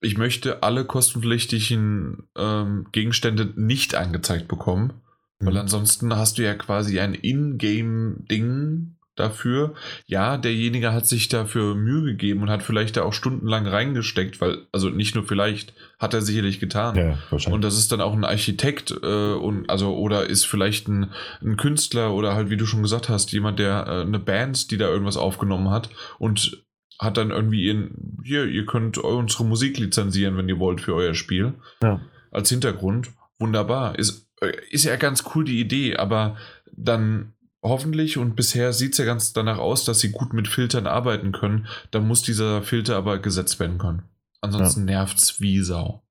ich 0.00 0.16
möchte 0.16 0.62
alle 0.62 0.86
kostenpflichtigen 0.86 2.22
ähm, 2.38 2.86
Gegenstände 2.90 3.52
nicht 3.54 3.94
angezeigt 3.96 4.48
bekommen, 4.48 4.94
weil 5.40 5.52
mhm. 5.52 5.60
ansonsten 5.60 6.16
hast 6.16 6.38
du 6.38 6.42
ja 6.42 6.54
quasi 6.54 7.00
ein 7.00 7.12
Ingame-Ding, 7.12 8.96
dafür. 9.20 9.74
Ja, 10.06 10.36
derjenige 10.36 10.92
hat 10.92 11.06
sich 11.06 11.28
dafür 11.28 11.74
Mühe 11.74 12.02
gegeben 12.02 12.42
und 12.42 12.50
hat 12.50 12.62
vielleicht 12.62 12.96
da 12.96 13.02
auch 13.02 13.12
stundenlang 13.12 13.66
reingesteckt, 13.66 14.40
weil, 14.40 14.66
also 14.72 14.88
nicht 14.88 15.14
nur 15.14 15.24
vielleicht, 15.24 15.74
hat 15.98 16.14
er 16.14 16.22
sicherlich 16.22 16.58
getan. 16.58 16.96
Ja, 16.96 17.18
wahrscheinlich. 17.30 17.54
Und 17.54 17.62
das 17.62 17.76
ist 17.76 17.92
dann 17.92 18.00
auch 18.00 18.14
ein 18.14 18.24
Architekt 18.24 18.90
äh, 19.02 19.32
und 19.34 19.68
also 19.70 19.96
oder 19.96 20.26
ist 20.26 20.46
vielleicht 20.46 20.88
ein, 20.88 21.10
ein, 21.42 21.56
Künstler 21.56 22.14
oder 22.14 22.34
halt, 22.34 22.50
wie 22.50 22.56
du 22.56 22.66
schon 22.66 22.82
gesagt 22.82 23.08
hast, 23.08 23.32
jemand, 23.32 23.58
der 23.58 23.86
äh, 23.86 24.00
eine 24.02 24.18
Band, 24.18 24.70
die 24.70 24.78
da 24.78 24.88
irgendwas 24.88 25.16
aufgenommen 25.16 25.70
hat 25.70 25.90
und 26.18 26.64
hat 26.98 27.16
dann 27.16 27.30
irgendwie 27.30 27.68
in, 27.68 28.18
hier, 28.24 28.46
ihr 28.46 28.66
könnt 28.66 28.98
unsere 28.98 29.44
Musik 29.44 29.78
lizenzieren, 29.78 30.36
wenn 30.36 30.48
ihr 30.48 30.58
wollt, 30.58 30.80
für 30.80 30.94
euer 30.94 31.14
Spiel. 31.14 31.54
Ja. 31.82 32.00
Als 32.30 32.48
Hintergrund. 32.48 33.10
Wunderbar. 33.38 33.98
Ist, 33.98 34.28
äh, 34.40 34.52
ist 34.70 34.84
ja 34.84 34.96
ganz 34.96 35.24
cool 35.34 35.44
die 35.44 35.60
Idee, 35.60 35.96
aber 35.96 36.36
dann 36.72 37.32
hoffentlich, 37.62 38.18
und 38.18 38.36
bisher 38.36 38.72
sieht 38.72 38.92
es 38.92 38.98
ja 38.98 39.04
ganz 39.04 39.32
danach 39.32 39.58
aus, 39.58 39.84
dass 39.84 40.00
sie 40.00 40.10
gut 40.10 40.32
mit 40.32 40.48
Filtern 40.48 40.86
arbeiten 40.86 41.32
können, 41.32 41.66
dann 41.90 42.06
muss 42.06 42.22
dieser 42.22 42.62
Filter 42.62 42.96
aber 42.96 43.18
gesetzt 43.18 43.60
werden 43.60 43.78
können. 43.78 44.02
Ansonsten 44.40 44.88
ja. 44.88 45.04
es 45.04 45.40
wie 45.40 45.60
Sau. 45.60 46.02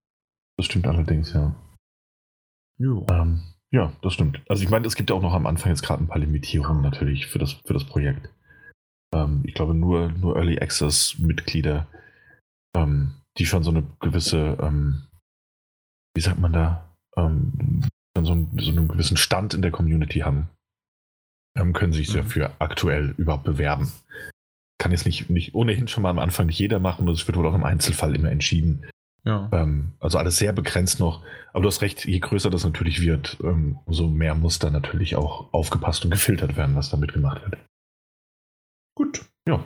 Das 0.58 0.66
stimmt 0.66 0.88
allerdings, 0.88 1.34
ja. 1.34 1.56
Ähm, 3.10 3.41
ja, 3.72 3.93
das 4.02 4.14
stimmt. 4.14 4.41
Also 4.47 4.64
ich 4.64 4.70
meine, 4.70 4.88
es 4.88 4.95
gibt 4.95 5.10
ja 5.10 5.16
auch 5.16 5.22
noch 5.22 5.34
am 5.34 5.47
Anfang 5.47 5.72
jetzt 5.72 5.84
gerade 5.84 6.04
ein 6.04 6.08
paar 6.08 6.20
Limitierungen 6.20 6.82
natürlich 6.82 7.28
für 7.28 7.39
das, 7.39 7.54
für 7.54 7.74
das 7.74 7.86
Projekt. 7.86 8.30
Ähm, 9.14 9.41
ich 9.43 9.54
glaube, 9.54 9.74
nur, 9.74 10.12
nur 10.12 10.36
Early 10.36 10.60
Access-Mitglieder, 10.60 11.88
ähm, 12.76 13.16
die 13.38 13.45
schon 13.45 13.64
so 13.64 13.72
eine 13.72 13.84
gewisse, 14.00 14.58
ähm, 14.62 15.08
wie 16.16 16.22
sagt 16.22 16.39
man 16.39 16.54
da, 16.54 16.95
ähm, 17.18 17.84
so, 18.22 18.32
einen, 18.32 18.58
so 18.60 18.72
einen 18.72 18.88
gewissen 18.88 19.18
Stand 19.18 19.54
in 19.54 19.62
der 19.62 19.72
Community 19.72 20.20
haben, 20.20 20.50
ähm, 21.60 21.74
können 21.74 21.93
sich 21.93 22.12
dafür 22.12 22.49
mhm. 22.49 22.53
aktuell 22.60 23.16
überhaupt 23.18 23.43
bewerben. 23.43 23.91
Kann 24.78 24.91
jetzt 24.91 25.05
nicht, 25.05 25.30
nicht 25.30 25.53
ohnehin 25.55 25.88
schon 25.88 26.03
mal 26.03 26.10
am 26.10 26.20
Anfang 26.20 26.47
nicht 26.47 26.60
jeder 26.60 26.80
machen 26.80 27.07
und 27.07 27.14
es 27.14 27.28
wird 27.28 27.38
wohl 27.38 27.47
auch 27.47 27.55
im 27.55 27.66
Einzelfall 27.66 28.16
immer 28.16 28.32
entschieden. 28.32 28.86
Ja. 29.26 29.49
Ähm, 29.51 29.93
also 29.99 30.18
alles 30.18 30.38
sehr 30.38 30.53
begrenzt 30.53 30.99
noch. 30.99 31.24
Aber 31.51 31.64
du 31.64 31.68
hast 31.68 31.82
recht, 31.82 32.05
je 32.05 32.20
größer 32.20 32.49
das 32.49 32.64
natürlich 32.64 33.01
wird, 33.01 33.38
ähm, 33.43 33.80
umso 33.86 34.07
mehr 34.07 34.36
muss 34.36 34.60
da 34.60 34.70
natürlich 34.70 35.16
auch 35.16 35.53
aufgepasst 35.53 36.05
und 36.05 36.12
gefiltert 36.12 36.55
werden, 36.55 36.76
was 36.76 36.89
damit 36.89 37.14
gemacht 37.14 37.41
wird. 37.43 37.57
Gut. 38.95 39.26
Ja. 39.47 39.64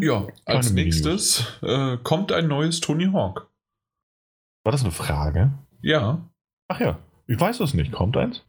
Ja, 0.00 0.26
als 0.44 0.70
nächstes 0.72 1.58
äh, 1.62 1.96
kommt 2.02 2.30
ein 2.32 2.46
neues 2.46 2.80
Tony 2.80 3.06
Hawk. 3.06 3.50
War 4.64 4.72
das 4.72 4.82
eine 4.82 4.92
Frage? 4.92 5.52
Ja. 5.80 6.28
Ach 6.68 6.80
ja, 6.80 6.98
ich 7.26 7.40
weiß 7.40 7.60
es 7.60 7.72
nicht. 7.72 7.92
Kommt 7.92 8.16
eins? 8.16 8.44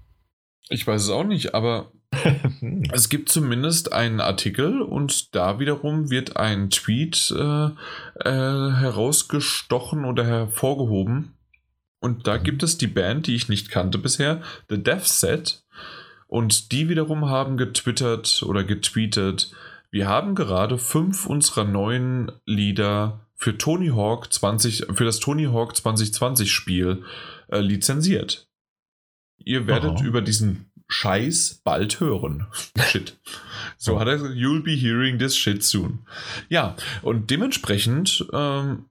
Ich 0.68 0.86
weiß 0.86 1.04
es 1.04 1.10
auch 1.10 1.24
nicht, 1.24 1.54
aber 1.54 1.94
es 2.92 3.10
gibt 3.10 3.30
zumindest 3.30 3.94
einen 3.94 4.20
Artikel 4.20 4.82
und 4.82 5.36
da 5.36 5.60
wiederum 5.60 6.10
wird 6.10 6.38
ein 6.38 6.70
Tweet 6.70 7.34
äh, 7.38 7.66
äh, 7.66 7.72
herausgestochen 8.24 10.06
oder 10.06 10.26
hervorgehoben. 10.26 11.36
Und 12.00 12.28
da 12.28 12.38
gibt 12.38 12.64
es 12.64 12.78
die 12.78 12.88
Band, 12.88 13.28
die 13.28 13.36
ich 13.36 13.50
nicht 13.50 13.70
kannte 13.70 13.98
bisher, 13.98 14.42
The 14.70 14.82
Death 14.82 15.06
Set. 15.06 15.64
Und 16.28 16.72
die 16.72 16.90
wiederum 16.90 17.30
haben 17.30 17.58
getwittert 17.58 18.44
oder 18.44 18.64
getweetet, 18.64 19.52
wir 19.92 20.08
haben 20.08 20.36
gerade 20.36 20.78
fünf 20.78 21.26
unserer 21.26 21.66
neuen 21.66 22.32
Lieder 22.46 23.26
für 23.36 23.58
Tony 23.58 23.88
Hawk 23.88 24.32
20, 24.32 24.88
für 24.94 25.06
das 25.06 25.20
Tony 25.20 25.46
Hawk 25.46 25.76
2020 25.76 26.52
Spiel 26.52 27.04
äh, 27.48 27.60
lizenziert. 27.60 28.48
Ihr 29.38 29.66
werdet 29.66 29.92
Aha. 29.92 30.04
über 30.04 30.22
diesen 30.22 30.69
Scheiß 30.90 31.62
bald 31.64 32.00
hören. 32.00 32.48
Shit. 32.88 33.18
So 33.78 34.00
hat 34.00 34.08
er 34.08 34.18
gesagt, 34.18 34.36
you'll 34.36 34.64
be 34.64 34.76
hearing 34.76 35.18
this 35.20 35.38
shit 35.38 35.64
soon. 35.64 36.00
Ja, 36.50 36.76
und 37.02 37.30
dementsprechend 37.30 38.26
ähm, 38.34 38.86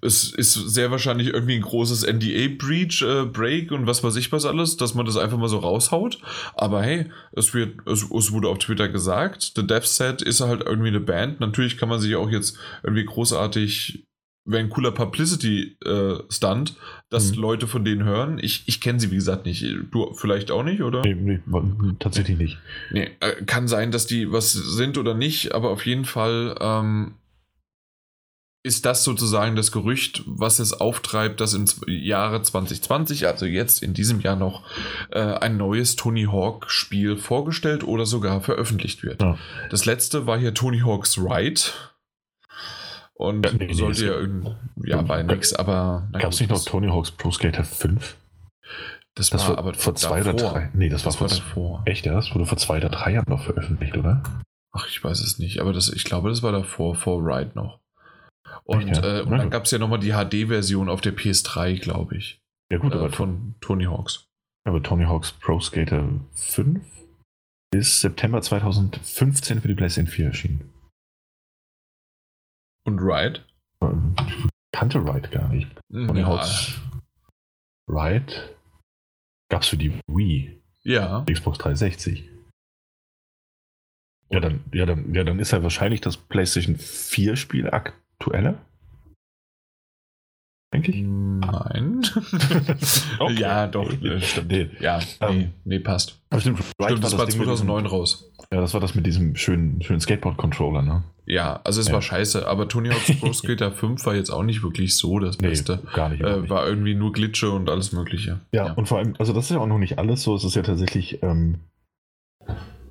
es 0.00 0.32
ist 0.32 0.54
sehr 0.54 0.90
wahrscheinlich 0.90 1.28
irgendwie 1.28 1.56
ein 1.56 1.62
großes 1.62 2.04
NDA-Breach, 2.04 3.02
äh, 3.02 3.24
Break 3.24 3.72
und 3.72 3.86
was 3.86 4.04
weiß 4.04 4.16
ich 4.16 4.30
was 4.30 4.44
alles, 4.44 4.76
dass 4.76 4.94
man 4.94 5.06
das 5.06 5.16
einfach 5.16 5.38
mal 5.38 5.48
so 5.48 5.58
raushaut. 5.58 6.18
Aber 6.54 6.82
hey, 6.82 7.10
es 7.32 7.54
wird, 7.54 7.78
es, 7.86 8.04
es 8.04 8.32
wurde 8.32 8.48
auf 8.48 8.58
Twitter 8.58 8.88
gesagt, 8.88 9.52
The 9.56 9.66
Death 9.66 9.86
Set 9.86 10.22
ist 10.22 10.40
halt 10.40 10.62
irgendwie 10.64 10.88
eine 10.88 11.00
Band. 11.00 11.40
Natürlich 11.40 11.76
kann 11.76 11.88
man 11.88 12.00
sich 12.00 12.14
auch 12.14 12.30
jetzt 12.30 12.56
irgendwie 12.82 13.04
großartig, 13.04 14.06
wäre 14.48 14.62
ein 14.62 14.70
cooler 14.70 14.90
Publicity-Stunt, 14.92 16.70
äh, 16.70 16.74
dass 17.10 17.32
mhm. 17.32 17.40
Leute 17.40 17.66
von 17.66 17.84
denen 17.84 18.04
hören. 18.04 18.38
Ich, 18.40 18.64
ich 18.66 18.80
kenne 18.80 18.98
sie, 18.98 19.10
wie 19.10 19.16
gesagt, 19.16 19.46
nicht. 19.46 19.64
Du 19.90 20.14
vielleicht 20.14 20.50
auch 20.50 20.62
nicht, 20.62 20.82
oder? 20.82 21.02
Nee, 21.02 21.14
nee 21.14 21.40
tatsächlich 21.98 22.38
nicht. 22.38 22.58
Nee, 22.90 23.10
äh, 23.20 23.44
kann 23.44 23.68
sein, 23.68 23.90
dass 23.90 24.06
die 24.06 24.32
was 24.32 24.52
sind 24.52 24.98
oder 24.98 25.14
nicht, 25.14 25.54
aber 25.54 25.70
auf 25.70 25.84
jeden 25.84 26.06
Fall 26.06 26.56
ähm, 26.60 27.14
ist 28.62 28.86
das 28.86 29.04
sozusagen 29.04 29.54
das 29.54 29.70
Gerücht, 29.70 30.22
was 30.26 30.58
es 30.58 30.72
auftreibt, 30.72 31.40
dass 31.40 31.54
im 31.54 31.66
Jahre 31.86 32.42
2020, 32.42 33.26
also 33.26 33.46
jetzt 33.46 33.82
in 33.82 33.94
diesem 33.94 34.20
Jahr 34.20 34.36
noch, 34.36 34.64
äh, 35.10 35.20
ein 35.20 35.56
neues 35.56 35.96
Tony 35.96 36.24
Hawk-Spiel 36.24 37.16
vorgestellt 37.16 37.84
oder 37.84 38.04
sogar 38.04 38.40
veröffentlicht 38.40 39.02
wird. 39.02 39.22
Ja. 39.22 39.38
Das 39.70 39.84
letzte 39.84 40.26
war 40.26 40.38
hier 40.38 40.54
Tony 40.54 40.80
Hawk's 40.80 41.18
Ride. 41.18 41.60
Und 43.18 43.44
ja, 43.44 43.52
nee, 43.52 43.72
sollte 43.72 44.06
ja 44.06 44.12
irgendwie, 44.12 44.54
ja, 44.84 45.06
war 45.08 45.22
nichts, 45.24 45.52
aber. 45.52 46.08
Gab 46.12 46.32
es 46.32 46.38
nicht 46.38 46.50
noch 46.50 46.64
Tony 46.64 46.86
Hawk's 46.86 47.10
Pro 47.10 47.32
Skater 47.32 47.64
5? 47.64 48.16
Das, 49.16 49.30
das 49.30 49.48
war 49.48 49.58
aber 49.58 49.74
vor 49.74 49.96
zwei 49.96 50.20
davor. 50.20 50.34
oder 50.34 50.50
drei. 50.52 50.70
Nee, 50.74 50.88
das, 50.88 51.02
das 51.02 51.20
war, 51.20 51.28
vor, 51.28 51.36
davor. 51.36 51.82
Echt, 51.84 52.06
ja? 52.06 52.14
Das 52.14 52.32
wurde 52.32 52.46
vor 52.46 52.58
zwei 52.58 52.76
oder 52.76 52.90
drei 52.90 53.14
Jahren 53.14 53.28
noch 53.28 53.42
veröffentlicht, 53.42 53.96
oder? 53.96 54.22
Ach, 54.72 54.86
ich 54.86 55.02
weiß 55.02 55.20
es 55.20 55.40
nicht, 55.40 55.60
aber 55.60 55.72
das, 55.72 55.88
ich 55.88 56.04
glaube, 56.04 56.28
das 56.28 56.44
war 56.44 56.52
davor, 56.52 56.94
vor 56.94 57.20
Ride 57.20 57.50
noch. 57.54 57.80
Und, 58.62 58.86
ja. 58.86 59.18
äh, 59.18 59.22
und 59.22 59.36
dann 59.36 59.50
gab 59.50 59.64
es 59.64 59.72
ja 59.72 59.78
nochmal 59.78 59.98
die 59.98 60.12
HD-Version 60.12 60.88
auf 60.88 61.00
der 61.00 61.16
PS3, 61.16 61.80
glaube 61.80 62.16
ich. 62.16 62.40
Ja, 62.70 62.78
gut, 62.78 62.92
äh, 62.92 62.98
aber 62.98 63.10
von 63.10 63.56
Tony 63.60 63.86
Hawks. 63.86 64.26
Aber 64.64 64.80
Tony 64.80 65.04
Hawks 65.06 65.32
Pro 65.32 65.58
Skater 65.58 66.08
5 66.34 66.84
ist 67.74 68.00
September 68.00 68.40
2015 68.40 69.60
für 69.60 69.68
die 69.68 69.74
PlayStation 69.74 70.06
4 70.06 70.26
erschienen. 70.26 70.70
Und 72.88 73.00
Ride? 73.00 73.44
Ich 73.82 74.48
kannte 74.72 74.98
Ride 74.98 75.28
gar 75.28 75.48
nicht. 75.48 75.68
Tony 75.92 76.20
ja. 76.20 76.26
Hawks 76.26 76.80
Ride 77.86 78.56
gab 79.50 79.60
es 79.60 79.68
für 79.68 79.76
die 79.76 79.92
Wii. 80.06 80.58
Ja. 80.84 81.24
Xbox 81.30 81.58
360. 81.58 82.30
Ja 84.30 84.40
dann, 84.40 84.64
ja, 84.72 84.86
dann, 84.86 85.14
ja, 85.14 85.22
dann 85.22 85.38
ist 85.38 85.50
ja 85.50 85.62
wahrscheinlich 85.62 86.00
das 86.00 86.16
PlayStation 86.16 86.76
4 86.76 87.36
Spiel 87.36 87.68
Denke 90.72 90.92
ich? 90.92 91.02
Nein. 91.02 92.02
okay. 93.18 93.40
Ja, 93.40 93.66
doch. 93.66 93.90
Nee, 94.00 94.20
stimmt. 94.20 94.48
Nee. 94.50 94.70
Ja, 94.80 94.98
nee, 94.98 95.26
um, 95.26 95.52
nee, 95.64 95.78
passt. 95.78 96.20
Stimmt, 96.36 96.58
stimmt 96.58 97.04
das 97.04 97.16
war 97.16 97.26
2009 97.26 97.84
diesem, 97.84 97.86
raus. 97.86 98.30
Ja, 98.52 98.60
das 98.60 98.74
war 98.74 98.80
das 98.80 98.94
mit 98.94 99.06
diesem 99.06 99.34
schönen, 99.34 99.80
schönen 99.80 100.00
Skateboard-Controller, 100.00 100.82
ne? 100.82 101.04
Ja, 101.24 101.60
also 101.64 101.80
es 101.80 101.88
ja. 101.88 101.94
war 101.94 102.02
scheiße, 102.02 102.46
aber 102.46 102.68
Tony 102.68 102.90
Hawk's 102.90 103.18
Pro 103.18 103.32
Skater 103.32 103.72
5 103.72 104.04
war 104.04 104.14
jetzt 104.14 104.30
auch 104.30 104.42
nicht 104.42 104.62
wirklich 104.62 104.96
so 104.96 105.18
das 105.18 105.38
nee, 105.38 105.48
Beste. 105.48 105.82
Gar 105.94 106.10
nicht. 106.10 106.22
Äh, 106.22 106.48
war 106.50 106.66
irgendwie 106.66 106.94
nur 106.94 107.12
Glitsche 107.12 107.50
und 107.50 107.70
alles 107.70 107.92
Mögliche. 107.92 108.40
Ja, 108.52 108.66
ja, 108.66 108.72
und 108.74 108.88
vor 108.88 108.98
allem, 108.98 109.14
also 109.18 109.32
das 109.32 109.44
ist 109.44 109.50
ja 109.50 109.58
auch 109.58 109.66
noch 109.66 109.78
nicht 109.78 109.98
alles 109.98 110.22
so, 110.22 110.34
es 110.34 110.44
ist 110.44 110.54
ja 110.54 110.62
tatsächlich 110.62 111.22
ähm, 111.22 111.60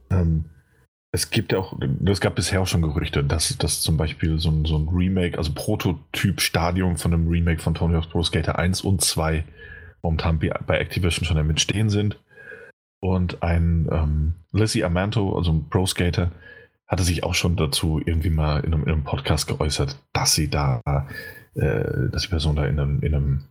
ähm, 0.10 0.46
es 1.18 1.32
gibt 1.32 1.52
ja 1.52 1.58
auch, 1.58 1.76
es 2.06 2.22
gab 2.22 2.36
bisher 2.36 2.62
auch 2.62 2.68
schon 2.68 2.84
Gerüchte, 2.84 3.24
dass, 3.24 3.58
dass 3.58 3.82
zum 3.82 3.98
Beispiel 3.98 4.38
so 4.38 4.52
ein, 4.52 4.66
so 4.66 4.78
ein 4.78 4.88
Remake, 4.88 5.36
also 5.36 5.52
Prototyp-Stadium 5.52 6.96
von 6.98 7.12
einem 7.12 7.28
Remake 7.28 7.60
von 7.60 7.74
Tony 7.74 7.96
Hawk's 7.96 8.08
Pro 8.08 8.22
Skater 8.22 8.60
1 8.60 8.82
und 8.82 9.02
2 9.02 9.44
momentan 10.04 10.40
bei 10.40 10.78
Activision 10.78 11.26
schon 11.26 11.38
damit 11.38 11.60
stehen 11.60 11.90
sind. 11.90 12.20
Und 13.02 13.42
ein 13.42 13.90
ähm, 13.92 14.36
Lizzie 14.52 14.84
Amanto, 14.84 15.36
also 15.36 15.52
ein 15.52 15.70
Pro 15.70 15.88
Skater, 15.88 16.32
hatte 16.88 17.04
sich 17.04 17.24
auch 17.24 17.34
schon 17.34 17.56
dazu 17.56 18.00
irgendwie 18.06 18.30
mal 18.30 18.60
in 18.60 18.74
einem, 18.74 18.84
in 18.84 18.92
einem 18.92 19.04
Podcast 19.04 19.48
geäußert, 19.48 19.98
dass 20.14 20.36
sie 20.36 20.50
da, 20.50 20.82
äh, 21.56 22.10
dass 22.12 22.24
die 22.24 22.30
Person 22.30 22.56
da 22.56 22.66
in 22.68 22.80
einem, 22.80 23.02
in 23.02 23.16
einem, 23.16 23.44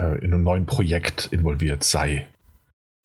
äh, 0.00 0.18
in 0.18 0.34
einem 0.34 0.42
neuen 0.42 0.66
Projekt 0.66 1.28
involviert 1.30 1.84
sei. 1.84 2.26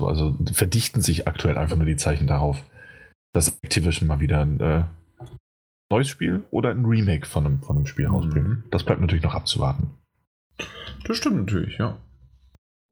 Also 0.02 0.36
verdichten 0.52 1.02
sich 1.02 1.28
aktuell 1.28 1.60
einfach 1.60 1.76
nur 1.76 1.86
die 1.86 1.96
Zeichen 1.96 2.26
darauf 2.26 2.64
dass 3.38 3.60
Activision 3.62 4.08
mal 4.08 4.20
wieder 4.20 4.42
ein 4.42 4.60
äh, 4.60 4.84
neues 5.92 6.08
Spiel 6.08 6.44
oder 6.50 6.72
ein 6.72 6.86
Remake 6.86 7.28
von 7.28 7.46
einem, 7.46 7.62
von 7.62 7.78
einem 7.78 7.86
Spiel 7.86 8.08
rausbringt. 8.08 8.48
Mhm. 8.48 8.64
Das 8.72 8.84
bleibt 8.84 9.00
natürlich 9.00 9.24
noch 9.24 9.36
abzuwarten. 9.36 9.92
Das 11.06 11.18
stimmt 11.18 11.38
natürlich, 11.38 11.78
ja. 11.78 11.98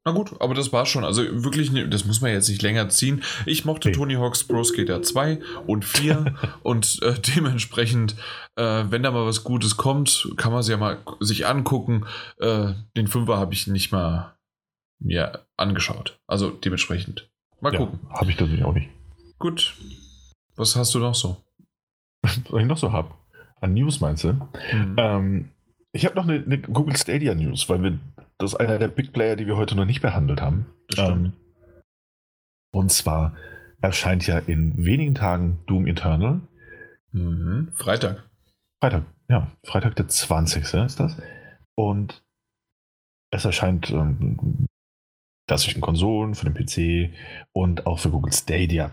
Na 0.04 0.12
gut, 0.12 0.40
aber 0.40 0.54
das 0.54 0.72
war 0.72 0.86
schon. 0.86 1.04
Also 1.04 1.22
wirklich, 1.42 1.72
das 1.90 2.04
muss 2.04 2.20
man 2.20 2.30
jetzt 2.30 2.48
nicht 2.48 2.62
länger 2.62 2.88
ziehen. 2.90 3.24
Ich 3.44 3.64
mochte 3.64 3.88
okay. 3.88 3.98
Tony 3.98 4.14
Hawk's 4.14 4.44
Pro 4.44 4.62
Skater 4.62 5.02
2 5.02 5.40
und 5.66 5.84
4 5.84 6.36
und 6.62 7.00
äh, 7.02 7.14
dementsprechend, 7.34 8.14
äh, 8.54 8.84
wenn 8.88 9.02
da 9.02 9.10
mal 9.10 9.26
was 9.26 9.42
Gutes 9.42 9.76
kommt, 9.76 10.32
kann 10.36 10.52
man 10.52 10.60
es 10.60 10.68
ja 10.68 10.76
mal 10.76 10.98
sich 11.18 11.48
angucken. 11.48 12.06
Äh, 12.38 12.74
den 12.96 13.08
5er 13.08 13.36
habe 13.36 13.52
ich 13.52 13.66
nicht 13.66 13.90
mal 13.90 14.36
mir 15.00 15.44
angeschaut. 15.56 16.20
Also 16.28 16.50
dementsprechend. 16.50 17.28
Mal 17.60 17.72
ja, 17.72 17.80
gucken. 17.80 17.98
Habe 18.10 18.30
ich 18.30 18.38
natürlich 18.38 18.62
auch 18.62 18.74
nicht. 18.74 18.90
Gut, 19.40 19.74
was 20.56 20.76
hast 20.76 20.94
du 20.94 20.98
noch 20.98 21.14
so? 21.14 21.36
Was 22.22 22.60
ich 22.60 22.66
noch 22.66 22.78
so 22.78 22.92
habe? 22.92 23.14
An 23.60 23.74
News 23.74 24.00
meinst 24.00 24.24
du? 24.24 24.32
Mhm. 24.32 24.96
Ähm, 24.98 25.50
ich 25.92 26.04
habe 26.04 26.16
noch 26.16 26.24
eine, 26.24 26.42
eine, 26.42 26.58
Google 26.58 26.96
Stadia 26.96 27.34
News, 27.34 27.68
weil 27.68 27.82
wir 27.82 27.98
das 28.38 28.52
ist 28.52 28.60
einer 28.60 28.78
der 28.78 28.88
Big 28.88 29.12
Player, 29.12 29.36
die 29.36 29.46
wir 29.46 29.56
heute 29.56 29.76
noch 29.76 29.86
nicht 29.86 30.02
behandelt 30.02 30.42
haben. 30.42 30.66
Ähm, 30.98 31.32
und 32.72 32.92
zwar 32.92 33.34
erscheint 33.80 34.26
ja 34.26 34.38
in 34.38 34.84
wenigen 34.84 35.14
Tagen 35.14 35.60
Doom 35.66 35.86
Eternal. 35.86 36.40
Mhm. 37.12 37.72
Freitag. 37.74 38.28
Freitag, 38.82 39.04
ja. 39.28 39.50
Freitag 39.64 39.96
der 39.96 40.08
20. 40.08 40.64
ist 40.64 41.00
das. 41.00 41.16
Und 41.74 42.22
es 43.30 43.44
erscheint 43.44 43.90
ähm, 43.90 44.66
klassischen 45.48 45.80
Konsolen, 45.80 46.34
für 46.34 46.50
den 46.50 46.54
PC 46.54 47.14
und 47.52 47.86
auch 47.86 47.98
für 47.98 48.10
Google 48.10 48.32
Stadia. 48.32 48.90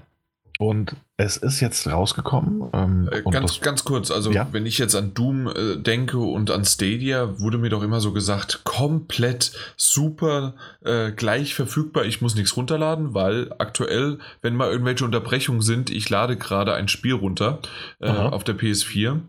Und 0.64 0.96
es 1.18 1.36
ist 1.36 1.60
jetzt 1.60 1.86
rausgekommen. 1.92 2.70
Ähm, 2.72 3.10
äh, 3.12 3.22
ganz, 3.30 3.60
ganz 3.60 3.84
kurz, 3.84 4.12
also 4.12 4.32
ja? 4.32 4.48
wenn 4.54 4.66
ich 4.66 4.78
jetzt 4.78 4.96
an 4.96 5.14
Doom 5.14 5.48
äh, 5.48 5.76
denke 5.76 6.20
und 6.20 6.52
an 6.52 6.64
Stadia, 6.64 7.38
wurde 7.38 7.58
mir 7.58 7.68
doch 7.68 7.84
immer 7.84 8.00
so 8.00 8.14
gesagt, 8.14 8.62
komplett 8.64 9.52
super 9.76 10.56
äh, 10.86 11.12
gleich 11.12 11.54
verfügbar. 11.54 12.06
Ich 12.06 12.22
muss 12.22 12.36
nichts 12.36 12.56
runterladen, 12.56 13.14
weil 13.14 13.54
aktuell, 13.58 14.20
wenn 14.42 14.56
mal 14.56 14.72
irgendwelche 14.72 15.04
Unterbrechungen 15.04 15.62
sind, 15.62 15.90
ich 15.90 16.10
lade 16.10 16.38
gerade 16.38 16.74
ein 16.76 16.88
Spiel 16.88 17.16
runter 17.16 17.60
äh, 18.00 18.10
auf 18.10 18.46
der 18.46 18.56
PS4 18.56 19.20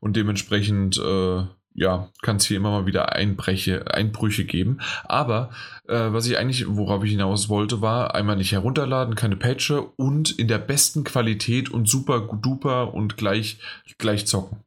und 0.00 0.14
dementsprechend 0.14 0.98
äh, 0.98 1.44
ja, 1.74 2.08
kann 2.22 2.36
es 2.36 2.46
hier 2.46 2.56
immer 2.56 2.70
mal 2.70 2.86
wieder 2.86 3.12
Einbreche, 3.12 3.92
Einbrüche 3.92 4.44
geben. 4.44 4.78
Aber 5.04 5.50
äh, 5.88 6.12
was 6.12 6.26
ich 6.26 6.38
eigentlich, 6.38 6.66
worauf 6.68 7.02
ich 7.04 7.10
hinaus 7.12 7.48
wollte, 7.48 7.80
war 7.80 8.14
einmal 8.14 8.36
nicht 8.36 8.52
herunterladen, 8.52 9.14
keine 9.14 9.36
Patche 9.36 9.82
und 9.82 10.38
in 10.38 10.48
der 10.48 10.58
besten 10.58 11.04
Qualität 11.04 11.70
und 11.70 11.88
super 11.88 12.20
duper 12.20 12.94
und 12.94 13.16
gleich, 13.16 13.58
gleich 13.98 14.26
zocken. 14.26 14.58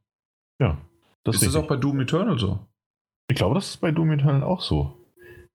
Ja. 0.60 0.78
Das 1.24 1.36
ist, 1.36 1.42
ist 1.42 1.54
das 1.54 1.62
auch 1.62 1.66
bei 1.66 1.76
Doom 1.76 2.00
Eternal 2.00 2.38
so? 2.38 2.60
Ich 3.28 3.36
glaube, 3.36 3.56
das 3.56 3.70
ist 3.70 3.80
bei 3.80 3.90
Doom 3.90 4.12
Eternal 4.12 4.44
auch 4.44 4.60
so. 4.60 4.96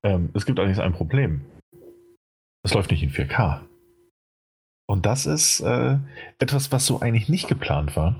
Ähm, 0.03 0.29
es 0.33 0.45
gibt 0.45 0.59
allerdings 0.59 0.79
ein 0.79 0.93
Problem. 0.93 1.41
Es 2.63 2.73
läuft 2.73 2.91
nicht 2.91 3.03
in 3.03 3.11
4K. 3.11 3.61
Und 4.87 5.05
das 5.05 5.25
ist 5.25 5.61
äh, 5.61 5.97
etwas, 6.39 6.71
was 6.71 6.85
so 6.85 6.99
eigentlich 6.99 7.29
nicht 7.29 7.47
geplant 7.47 7.95
war. 7.95 8.19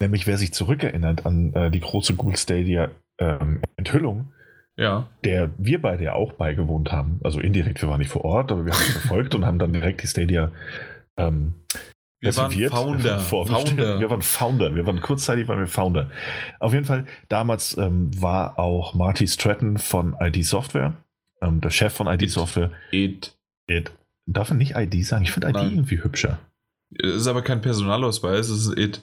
Nämlich, 0.00 0.26
wer 0.26 0.38
sich 0.38 0.52
zurückerinnert 0.52 1.26
an 1.26 1.52
äh, 1.54 1.70
die 1.70 1.80
große 1.80 2.14
Google 2.14 2.36
Stadia 2.36 2.90
ähm, 3.18 3.60
Enthüllung, 3.76 4.32
ja. 4.76 5.08
der 5.24 5.50
wir 5.58 5.80
beide 5.80 6.04
ja 6.04 6.14
auch 6.14 6.32
beigewohnt 6.32 6.90
haben. 6.90 7.20
Also 7.22 7.40
indirekt, 7.40 7.82
wir 7.82 7.88
waren 7.88 7.98
nicht 7.98 8.10
vor 8.10 8.24
Ort, 8.24 8.50
aber 8.50 8.64
wir 8.64 8.72
haben 8.72 8.80
es 8.80 8.92
verfolgt 8.92 9.34
und 9.34 9.44
haben 9.44 9.58
dann 9.58 9.72
direkt 9.72 10.02
die 10.02 10.06
Stadia 10.06 10.52
ähm, 11.16 11.54
wir 12.20 12.36
waren 12.36 12.52
Founder. 12.52 13.18
Founder. 13.20 13.98
Wir 14.00 14.10
waren 14.10 14.22
Founder. 14.22 14.74
Wir 14.74 14.86
waren 14.86 15.00
kurzzeitig 15.00 15.48
waren 15.48 15.60
wir 15.60 15.66
Founder. 15.66 16.10
Auf 16.58 16.74
jeden 16.74 16.84
Fall, 16.84 17.06
damals 17.28 17.76
ähm, 17.78 18.10
war 18.20 18.58
auch 18.58 18.94
Marty 18.94 19.26
Stratton 19.26 19.78
von 19.78 20.14
ID 20.20 20.44
Software, 20.44 20.94
ähm, 21.40 21.60
der 21.62 21.70
Chef 21.70 21.94
von 21.94 22.06
ID 22.06 22.22
It. 22.22 22.30
Software. 22.30 22.72
It. 22.92 23.34
It. 23.66 23.92
Darf 24.26 24.50
man 24.50 24.58
nicht 24.58 24.76
ID 24.76 25.04
sagen? 25.06 25.24
Ich 25.24 25.32
finde 25.32 25.48
ID 25.48 25.54
Nein. 25.54 25.70
irgendwie 25.72 26.02
hübscher. 26.02 26.38
Es 26.94 27.14
ist 27.14 27.26
aber 27.26 27.42
kein 27.42 27.62
Personalausweis, 27.62 28.50
es 28.50 28.66
ist 28.66 28.78
It. 28.78 29.02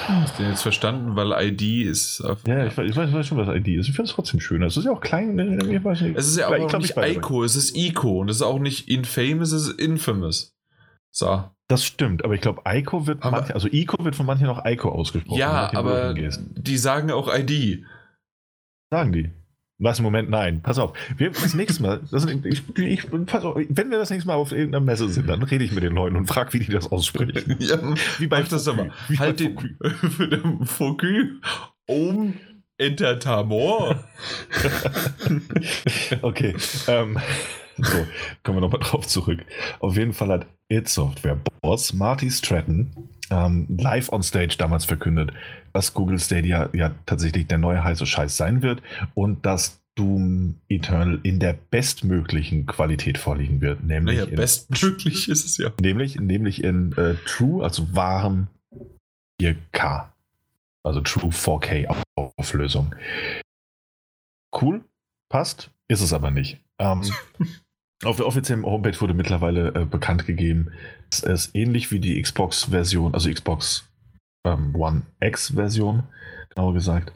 Hast 0.00 0.38
du 0.38 0.42
den 0.42 0.50
jetzt 0.50 0.62
verstanden? 0.62 1.14
Weil 1.14 1.32
ID 1.50 1.86
ist. 1.86 2.22
ja, 2.46 2.66
ich 2.66 2.76
weiß, 2.76 2.90
ich 2.90 2.96
weiß, 2.96 3.26
schon, 3.26 3.38
was 3.38 3.48
ID 3.48 3.68
ist. 3.68 3.88
Ich 3.88 3.94
finde 3.94 4.08
es 4.10 4.14
trotzdem 4.14 4.40
schöner. 4.40 4.66
Es 4.66 4.76
ist 4.76 4.84
ja 4.84 4.90
auch 4.90 5.00
klein. 5.00 5.36
Ne, 5.36 5.44
ne, 5.44 5.76
ich 5.76 5.84
weiß 5.84 6.00
nicht. 6.00 6.16
Es 6.16 6.26
ist 6.26 6.36
ja 6.36 6.48
auch, 6.48 6.74
auch 6.74 6.78
nicht 6.78 6.96
ICO, 6.96 7.44
es 7.44 7.54
ist 7.54 7.76
ICO 7.76 8.20
und 8.20 8.28
es 8.28 8.36
ist 8.36 8.42
auch 8.42 8.58
nicht 8.58 8.88
infamous, 8.88 9.52
es 9.52 9.68
ist 9.68 9.80
infamous. 9.80 10.56
So. 11.10 11.44
Das 11.68 11.84
stimmt, 11.84 12.24
aber 12.24 12.34
ich 12.34 12.42
glaube, 12.42 12.62
Ico 12.66 13.06
wird, 13.06 13.24
manche, 13.24 13.54
also 13.54 13.68
Ico 13.68 14.04
wird 14.04 14.16
von 14.16 14.26
manchen 14.26 14.48
auch 14.48 14.66
Ico 14.66 14.90
ausgesprochen. 14.90 15.38
Ja, 15.38 15.70
aber 15.74 16.12
die 16.12 16.76
sagen 16.76 17.10
auch 17.10 17.32
ID. 17.32 17.84
Sagen 18.90 19.12
die? 19.12 19.32
Was 19.78 19.98
im 19.98 20.04
Moment? 20.04 20.30
Nein. 20.30 20.62
Pass 20.62 20.78
auf. 20.78 20.96
Wir, 21.16 21.30
das 21.30 21.54
nächste 21.54 21.82
Mal, 21.82 22.00
das, 22.10 22.26
ich, 22.26 22.62
ich, 22.78 23.06
pass 23.26 23.44
auf, 23.44 23.56
wenn 23.56 23.90
wir 23.90 23.98
das 23.98 24.10
nächste 24.10 24.28
Mal 24.28 24.34
auf 24.34 24.52
irgendeiner 24.52 24.84
Messe 24.84 25.08
sind, 25.08 25.28
dann 25.28 25.42
rede 25.42 25.64
ich 25.64 25.72
mit 25.72 25.82
den 25.82 25.94
Leuten 25.94 26.16
und 26.16 26.26
frage, 26.26 26.52
wie 26.52 26.60
die 26.60 26.70
das 26.70 26.90
aussprechen. 26.90 27.56
Ja, 27.64 27.78
wie 28.18 28.26
bei 28.26 28.42
das 28.42 28.68
aber. 28.68 28.88
Wie 29.08 29.18
halt 29.18 29.40
den 29.40 30.64
Fokü 30.64 31.40
um 31.86 32.34
Entertamor. 32.78 34.04
okay. 36.22 36.54
Ähm, 36.88 37.18
so, 37.76 38.06
kommen 38.42 38.58
wir 38.58 38.60
nochmal 38.60 38.80
drauf 38.80 39.06
zurück. 39.06 39.40
Auf 39.80 39.96
jeden 39.96 40.12
Fall 40.12 40.28
hat 40.28 40.46
It 40.68 40.88
Software 40.88 41.40
Boss 41.62 41.92
Marty 41.92 42.30
Stratton 42.30 42.92
ähm, 43.30 43.66
live 43.78 44.12
on 44.12 44.22
stage 44.22 44.56
damals 44.58 44.84
verkündet, 44.84 45.32
dass 45.72 45.94
Google 45.94 46.18
Stadia 46.18 46.68
ja 46.72 46.92
tatsächlich 47.06 47.46
der 47.46 47.58
neue 47.58 47.82
heiße 47.82 48.06
Scheiß 48.06 48.36
sein 48.36 48.62
wird 48.62 48.82
und 49.14 49.44
dass 49.46 49.80
Doom 49.94 50.56
Eternal 50.68 51.20
in 51.22 51.38
der 51.38 51.52
bestmöglichen 51.52 52.66
Qualität 52.66 53.16
vorliegen 53.16 53.60
wird. 53.60 53.84
Nämlich 53.84 54.16
naja, 54.16 54.28
in, 54.28 54.36
bestmöglich 54.36 55.28
ist 55.28 55.44
es 55.44 55.56
ja. 55.56 55.70
Nämlich, 55.80 56.18
nämlich 56.18 56.64
in 56.64 56.92
äh, 56.96 57.14
True, 57.26 57.62
also 57.62 57.94
wahren 57.94 58.48
4K. 59.40 60.08
Also 60.82 61.00
True 61.00 61.30
4K 61.30 61.94
Auflösung. 62.16 62.94
Cool, 64.60 64.84
passt, 65.28 65.70
ist 65.88 66.00
es 66.00 66.12
aber 66.12 66.30
nicht. 66.30 66.60
Ähm, 66.78 67.02
Auf 68.04 68.16
der 68.16 68.26
offiziellen 68.26 68.64
Homepage 68.66 69.00
wurde 69.00 69.14
mittlerweile 69.14 69.68
äh, 69.74 69.84
bekannt 69.86 70.26
gegeben, 70.26 70.72
es 71.22 71.54
ähnlich 71.54 71.90
wie 71.90 72.00
die 72.00 72.20
Xbox-Version, 72.20 73.14
also 73.14 73.30
Xbox 73.30 73.88
ähm, 74.44 74.74
One 74.74 75.02
X-Version, 75.20 76.04
genauer 76.50 76.74
gesagt, 76.74 77.12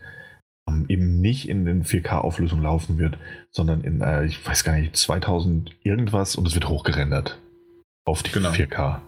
ähm, 0.69 0.87
eben 0.89 1.21
nicht 1.21 1.49
in 1.49 1.65
den 1.65 1.85
4K-Auflösung 1.85 2.63
laufen 2.63 2.99
wird, 2.99 3.19
sondern 3.51 3.83
in, 3.83 4.01
äh, 4.01 4.25
ich 4.25 4.45
weiß 4.47 4.65
gar 4.65 4.75
nicht, 4.75 4.97
2000 4.97 5.75
irgendwas 5.83 6.37
und 6.37 6.47
es 6.47 6.55
wird 6.55 6.69
hochgerendert 6.69 7.39
auf 8.05 8.23
die 8.23 8.33
genau. 8.33 8.51
4K. 8.51 9.01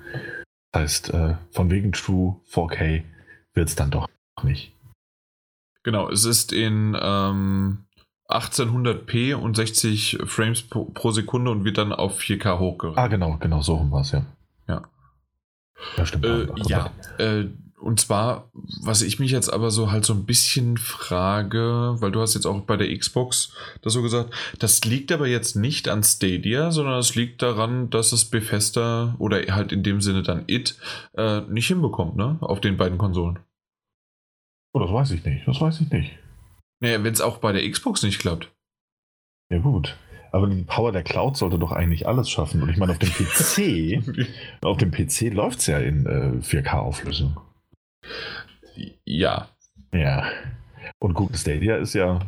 Das 0.72 0.82
heißt, 0.82 1.14
äh, 1.14 1.36
von 1.50 1.70
wegen 1.70 1.92
True 1.92 2.36
4K 2.50 3.02
wird 3.54 3.68
es 3.68 3.76
dann 3.76 3.90
doch 3.90 4.08
nicht. 4.42 4.72
Genau, 5.82 6.10
es 6.10 6.24
ist 6.24 6.52
in 6.52 6.96
ähm, 7.00 7.84
1800p 8.28 9.34
und 9.34 9.56
60 9.56 10.18
Frames 10.26 10.62
pro, 10.62 10.84
pro, 10.84 11.10
Sekunde 11.10 11.50
und 11.50 11.64
wird 11.64 11.78
dann 11.78 11.92
auf 11.92 12.20
4K 12.20 12.58
hochgerechnet. 12.58 12.98
Ah, 12.98 13.08
genau, 13.08 13.38
genau, 13.38 13.62
so 13.62 13.76
rum 13.76 13.90
war 13.90 14.02
es, 14.02 14.12
ja. 14.12 14.24
Ja. 15.96 16.06
Stimmt. 16.06 16.24
Äh, 16.24 16.46
ja, 16.66 16.90
äh, 17.18 17.46
und 17.80 17.98
zwar, 17.98 18.50
was 18.82 19.00
ich 19.00 19.18
mich 19.18 19.30
jetzt 19.30 19.50
aber 19.50 19.70
so 19.70 19.90
halt 19.90 20.04
so 20.04 20.12
ein 20.12 20.26
bisschen 20.26 20.76
frage, 20.76 21.96
weil 21.98 22.12
du 22.12 22.20
hast 22.20 22.34
jetzt 22.34 22.44
auch 22.44 22.60
bei 22.60 22.76
der 22.76 22.94
Xbox 22.96 23.54
das 23.80 23.94
so 23.94 24.02
gesagt, 24.02 24.34
das 24.58 24.84
liegt 24.84 25.10
aber 25.12 25.26
jetzt 25.26 25.56
nicht 25.56 25.88
an 25.88 26.02
Stadia, 26.02 26.72
sondern 26.72 26.98
es 26.98 27.14
liegt 27.14 27.40
daran, 27.40 27.88
dass 27.88 28.12
es 28.12 28.26
Bethesda 28.26 29.14
oder 29.18 29.40
halt 29.54 29.72
in 29.72 29.82
dem 29.82 30.02
Sinne 30.02 30.22
dann 30.22 30.44
It 30.46 30.76
äh, 31.14 31.40
nicht 31.42 31.68
hinbekommt, 31.68 32.16
ne? 32.16 32.36
Auf 32.40 32.60
den 32.60 32.76
beiden 32.76 32.98
Konsolen. 32.98 33.38
Oh, 34.74 34.78
das 34.78 34.92
weiß 34.92 35.10
ich 35.12 35.24
nicht. 35.24 35.48
Das 35.48 35.60
weiß 35.60 35.80
ich 35.80 35.90
nicht. 35.90 36.18
Naja, 36.80 37.02
wenn 37.02 37.12
es 37.12 37.20
auch 37.20 37.38
bei 37.38 37.52
der 37.52 37.68
Xbox 37.68 38.02
nicht 38.02 38.18
klappt. 38.18 38.52
Ja, 39.50 39.58
gut. 39.58 39.96
Aber 40.32 40.46
die 40.46 40.62
Power 40.62 40.92
der 40.92 41.02
Cloud 41.02 41.36
sollte 41.36 41.58
doch 41.58 41.72
eigentlich 41.72 42.06
alles 42.06 42.30
schaffen. 42.30 42.62
Und 42.62 42.70
ich 42.70 42.76
meine, 42.76 42.92
auf 42.92 42.98
dem 42.98 43.10
PC, 43.12 44.02
auf 44.62 44.76
dem 44.76 44.90
PC 44.90 45.32
läuft 45.32 45.60
es 45.60 45.66
ja 45.66 45.78
in 45.78 46.06
äh, 46.06 46.44
4K-Auflösung. 46.44 47.36
Ja. 49.04 49.48
Ja. 49.92 50.26
Und 50.98 51.14
Google 51.14 51.36
Stadia 51.36 51.76
ist 51.76 51.94
ja 51.94 52.20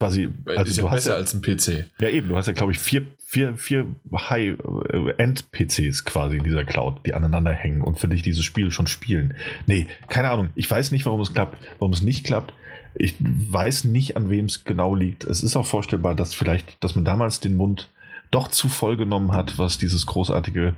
quasi. 0.00 0.28
Also 0.46 0.62
ist 0.62 0.76
ja 0.78 0.86
besser 0.88 1.10
ja, 1.12 1.16
als 1.16 1.34
ein 1.34 1.42
PC. 1.42 1.86
Ja, 2.00 2.08
eben. 2.08 2.28
Du 2.28 2.36
hast 2.36 2.46
ja, 2.46 2.52
glaube 2.52 2.72
ich, 2.72 2.78
vier, 2.78 3.06
vier, 3.24 3.56
vier 3.56 3.86
High-End-PCs 4.12 6.04
quasi 6.04 6.36
in 6.38 6.44
dieser 6.44 6.64
Cloud, 6.64 7.06
die 7.06 7.14
aneinander 7.14 7.52
hängen 7.52 7.82
und 7.82 7.98
für 7.98 8.08
dich 8.08 8.22
dieses 8.22 8.44
Spiel 8.44 8.70
schon 8.70 8.86
spielen. 8.86 9.34
Nee, 9.66 9.86
keine 10.08 10.30
Ahnung. 10.30 10.50
Ich 10.54 10.70
weiß 10.70 10.90
nicht, 10.92 11.06
warum 11.06 11.20
es 11.20 11.32
klappt, 11.32 11.58
warum 11.78 11.92
es 11.92 12.02
nicht 12.02 12.24
klappt. 12.24 12.52
Ich 13.00 13.14
weiß 13.20 13.84
nicht, 13.84 14.16
an 14.16 14.28
wem 14.28 14.46
es 14.46 14.64
genau 14.64 14.94
liegt. 14.94 15.24
Es 15.24 15.42
ist 15.42 15.56
auch 15.56 15.66
vorstellbar, 15.66 16.14
dass 16.14 16.34
vielleicht, 16.34 16.82
dass 16.82 16.96
man 16.96 17.04
damals 17.04 17.40
den 17.40 17.56
Mund 17.56 17.90
doch 18.30 18.48
zu 18.48 18.68
voll 18.68 18.96
genommen 18.96 19.32
hat, 19.32 19.58
was 19.58 19.78
dieses 19.78 20.04
großartige 20.06 20.74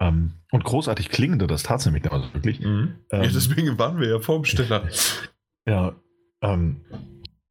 ähm, 0.00 0.32
und 0.50 0.64
großartig 0.64 1.08
klingende, 1.08 1.46
das 1.46 1.62
tat 1.62 1.80
es 1.80 1.86
nämlich 1.86 2.02
damals 2.02 2.32
wirklich. 2.34 2.60
Mhm. 2.60 2.96
Ähm, 3.10 3.22
ja, 3.22 3.30
deswegen 3.30 3.78
waren 3.78 4.00
wir 4.00 4.08
ja 4.08 4.18
Formsteller. 4.18 4.88
ja, 5.66 5.94
ähm, 6.40 6.80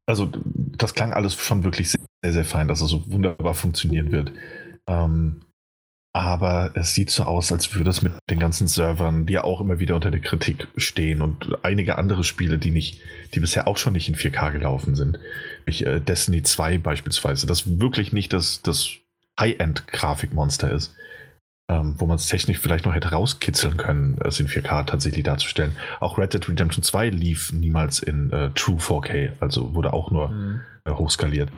also 0.06 0.30
das 0.46 0.94
klang 0.94 1.12
alles 1.12 1.34
schon 1.34 1.64
wirklich 1.64 1.90
sehr, 1.90 2.32
sehr 2.32 2.44
fein, 2.44 2.68
dass 2.68 2.80
es 2.82 2.90
so 2.90 3.10
wunderbar 3.10 3.54
funktionieren 3.54 4.12
wird. 4.12 4.32
Ähm, 4.86 5.43
aber 6.14 6.70
es 6.74 6.94
sieht 6.94 7.10
so 7.10 7.24
aus, 7.24 7.50
als 7.50 7.74
würde 7.74 7.90
es 7.90 8.00
mit 8.00 8.12
den 8.30 8.38
ganzen 8.38 8.68
Servern, 8.68 9.26
die 9.26 9.32
ja 9.32 9.42
auch 9.42 9.60
immer 9.60 9.80
wieder 9.80 9.96
unter 9.96 10.12
der 10.12 10.20
Kritik 10.20 10.68
stehen 10.76 11.20
und 11.20 11.58
einige 11.64 11.98
andere 11.98 12.22
Spiele, 12.22 12.56
die 12.56 12.70
nicht, 12.70 13.00
die 13.34 13.40
bisher 13.40 13.66
auch 13.66 13.76
schon 13.76 13.94
nicht 13.94 14.08
in 14.08 14.14
4K 14.14 14.52
gelaufen 14.52 14.94
sind. 14.94 15.18
Ich, 15.66 15.84
äh, 15.84 15.98
Destiny 15.98 16.44
2 16.44 16.78
beispielsweise, 16.78 17.48
das 17.48 17.80
wirklich 17.80 18.12
nicht 18.12 18.32
das, 18.32 18.62
das 18.62 18.90
High-End-Grafikmonster 19.40 20.70
ist. 20.70 20.94
Ähm, 21.66 21.94
wo 21.96 22.04
man 22.04 22.16
es 22.16 22.26
technisch 22.26 22.58
vielleicht 22.58 22.84
noch 22.84 22.94
hätte 22.94 23.10
rauskitzeln 23.10 23.78
können, 23.78 24.18
es 24.22 24.38
in 24.38 24.48
4K 24.48 24.84
tatsächlich 24.84 25.24
darzustellen. 25.24 25.74
Auch 25.98 26.18
Red 26.18 26.34
Dead 26.34 26.46
Redemption 26.46 26.84
2 26.84 27.08
lief 27.08 27.54
niemals 27.54 28.00
in 28.00 28.30
äh, 28.32 28.50
True 28.50 28.76
4K, 28.76 29.32
also 29.40 29.74
wurde 29.74 29.94
auch 29.94 30.10
nur 30.10 30.28
mhm. 30.28 30.60
äh, 30.84 30.90
hochskaliert. 30.90 31.50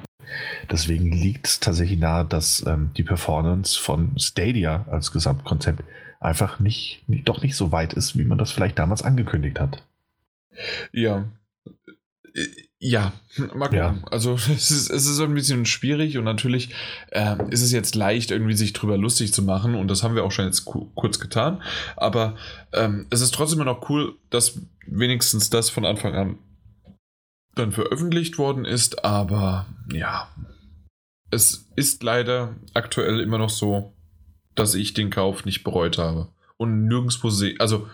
Deswegen 0.70 1.12
liegt 1.12 1.46
es 1.46 1.60
tatsächlich 1.60 1.98
nahe, 1.98 2.24
dass 2.24 2.64
ähm, 2.66 2.90
die 2.96 3.02
Performance 3.02 3.78
von 3.78 4.18
Stadia 4.18 4.86
als 4.90 5.12
Gesamtkonzept 5.12 5.82
einfach 6.20 6.60
nicht, 6.60 7.04
nicht, 7.06 7.28
doch 7.28 7.42
nicht 7.42 7.56
so 7.56 7.72
weit 7.72 7.92
ist, 7.92 8.16
wie 8.18 8.24
man 8.24 8.38
das 8.38 8.50
vielleicht 8.50 8.78
damals 8.78 9.02
angekündigt 9.02 9.60
hat. 9.60 9.82
Ja. 10.92 11.24
Äh, 12.34 12.46
ja, 12.78 13.12
mal 13.54 13.68
gucken. 13.68 13.78
Ja. 13.78 13.98
Also 14.10 14.34
es 14.34 14.70
ist, 14.70 14.90
es 14.90 15.06
ist 15.06 15.20
ein 15.20 15.34
bisschen 15.34 15.64
schwierig 15.66 16.18
und 16.18 16.24
natürlich 16.24 16.74
äh, 17.10 17.36
ist 17.50 17.62
es 17.62 17.72
jetzt 17.72 17.94
leicht, 17.94 18.30
irgendwie 18.30 18.54
sich 18.54 18.72
drüber 18.72 18.98
lustig 18.98 19.32
zu 19.32 19.42
machen 19.42 19.74
und 19.74 19.88
das 19.90 20.02
haben 20.02 20.14
wir 20.14 20.24
auch 20.24 20.32
schon 20.32 20.46
jetzt 20.46 20.64
kurz 20.64 21.18
getan. 21.18 21.62
Aber 21.96 22.36
ähm, 22.72 23.06
es 23.10 23.20
ist 23.20 23.34
trotzdem 23.34 23.60
immer 23.60 23.72
noch 23.72 23.88
cool, 23.88 24.14
dass 24.30 24.60
wenigstens 24.86 25.50
das 25.50 25.70
von 25.70 25.84
Anfang 25.84 26.14
an 26.14 26.38
dann 27.54 27.72
veröffentlicht 27.72 28.36
worden 28.36 28.66
ist, 28.66 29.04
aber 29.04 29.66
ja, 29.92 30.28
es 31.30 31.68
ist 31.76 32.02
leider 32.02 32.54
aktuell 32.74 33.20
immer 33.20 33.38
noch 33.38 33.50
so, 33.50 33.92
dass 34.54 34.74
ich 34.74 34.94
den 34.94 35.10
Kauf 35.10 35.44
nicht 35.44 35.64
bereut 35.64 35.98
habe 35.98 36.28
und 36.56 36.86
nirgendwo 36.86 37.30
sehe, 37.30 37.54
also 37.58 37.88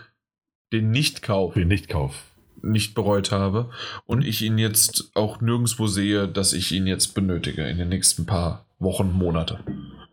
den 0.71 0.91
Nichtkauf. 0.91 1.53
Den 1.53 1.67
Nichtkauf. 1.67 2.23
Nicht 2.61 2.95
bereut 2.95 3.31
habe 3.31 3.69
und 4.05 4.23
ich 4.23 4.41
ihn 4.41 4.57
jetzt 4.57 5.11
auch 5.15 5.41
nirgendwo 5.41 5.87
sehe, 5.87 6.27
dass 6.27 6.53
ich 6.53 6.71
ihn 6.71 6.87
jetzt 6.87 7.13
benötige 7.13 7.67
in 7.67 7.77
den 7.77 7.89
nächsten 7.89 8.25
paar 8.25 8.65
Wochen, 8.79 9.11
Monate. 9.11 9.59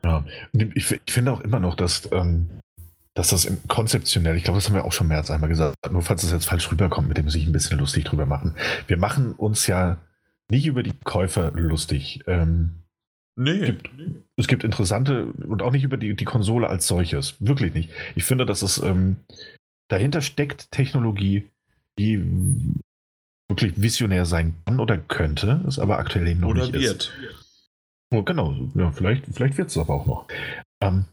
Ja, 0.02 0.24
ich, 0.74 0.90
ich 0.90 1.12
finde 1.12 1.32
auch 1.32 1.40
immer 1.40 1.60
noch, 1.60 1.76
dass 1.76 2.08
ähm, 2.10 2.50
dass 3.14 3.30
das 3.30 3.50
konzeptionell, 3.68 4.36
ich 4.36 4.44
glaube, 4.44 4.58
das 4.58 4.68
haben 4.68 4.74
wir 4.74 4.84
auch 4.84 4.92
schon 4.92 5.08
mehr 5.08 5.18
als 5.18 5.30
einmal 5.30 5.50
gesagt, 5.50 5.76
nur 5.90 6.02
falls 6.02 6.22
es 6.22 6.32
jetzt 6.32 6.46
falsch 6.46 6.70
rüberkommt, 6.70 7.08
mit 7.08 7.18
dem 7.18 7.28
sich 7.28 7.46
ein 7.46 7.52
bisschen 7.52 7.78
lustig 7.78 8.04
drüber 8.04 8.24
machen. 8.24 8.54
Wir 8.86 8.96
machen 8.96 9.32
uns 9.32 9.66
ja 9.66 9.98
nicht 10.50 10.66
über 10.66 10.82
die 10.82 10.92
Käufer 11.04 11.52
lustig. 11.52 12.20
Ähm, 12.26 12.82
nee. 13.36 13.52
Es 13.52 13.66
gibt, 13.66 13.90
es 14.36 14.46
gibt, 14.48 14.64
interessante 14.64 15.26
und 15.26 15.62
auch 15.62 15.72
nicht 15.72 15.84
über 15.84 15.96
die, 15.96 16.14
die 16.14 16.24
Konsole 16.24 16.68
als 16.68 16.86
solches. 16.86 17.36
Wirklich 17.40 17.74
nicht. 17.74 17.90
Ich 18.14 18.24
finde, 18.24 18.46
dass 18.46 18.62
es 18.62 18.82
ähm, 18.82 19.16
dahinter 19.88 20.22
steckt 20.22 20.70
Technologie, 20.70 21.48
die 21.98 22.24
wirklich 23.48 23.80
visionär 23.80 24.26
sein 24.26 24.54
kann 24.64 24.80
oder 24.80 24.96
könnte, 24.96 25.62
ist 25.66 25.78
aber 25.78 25.98
aktuell 25.98 26.28
eben 26.28 26.40
noch 26.40 26.50
oder 26.50 26.62
nicht 26.62 26.74
wird. 26.74 27.02
ist. 27.02 27.12
Oh, 28.12 28.22
genau, 28.22 28.54
ja, 28.74 28.90
vielleicht, 28.90 29.26
vielleicht 29.26 29.56
wird 29.58 29.68
es 29.68 29.78
aber 29.78 29.94
auch 29.94 30.06
noch. 30.06 30.28
Ähm, 30.82 31.04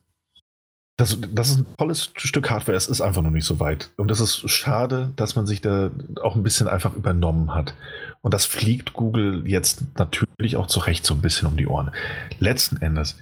das, 0.97 1.19
das 1.31 1.51
ist 1.51 1.59
ein 1.59 1.77
tolles 1.77 2.11
Stück 2.15 2.49
Hardware, 2.49 2.75
es 2.75 2.87
ist 2.87 3.01
einfach 3.01 3.21
noch 3.21 3.29
nicht 3.29 3.45
so 3.45 3.59
weit. 3.59 3.91
Und 3.97 4.09
es 4.09 4.19
ist 4.19 4.49
schade, 4.49 5.13
dass 5.15 5.35
man 5.35 5.45
sich 5.45 5.61
da 5.61 5.91
auch 6.23 6.35
ein 6.35 6.41
bisschen 6.41 6.67
einfach 6.67 6.95
übernommen 6.95 7.53
hat. 7.53 7.75
Und 8.21 8.33
das 8.33 8.45
fliegt 8.45 8.93
Google 8.93 9.47
jetzt 9.47 9.83
natürlich 9.99 10.57
auch 10.57 10.65
zu 10.65 10.79
Recht 10.79 11.05
so 11.05 11.13
ein 11.13 11.21
bisschen 11.21 11.47
um 11.47 11.55
die 11.55 11.67
Ohren. 11.67 11.91
Letzten 12.39 12.77
Endes, 12.77 13.15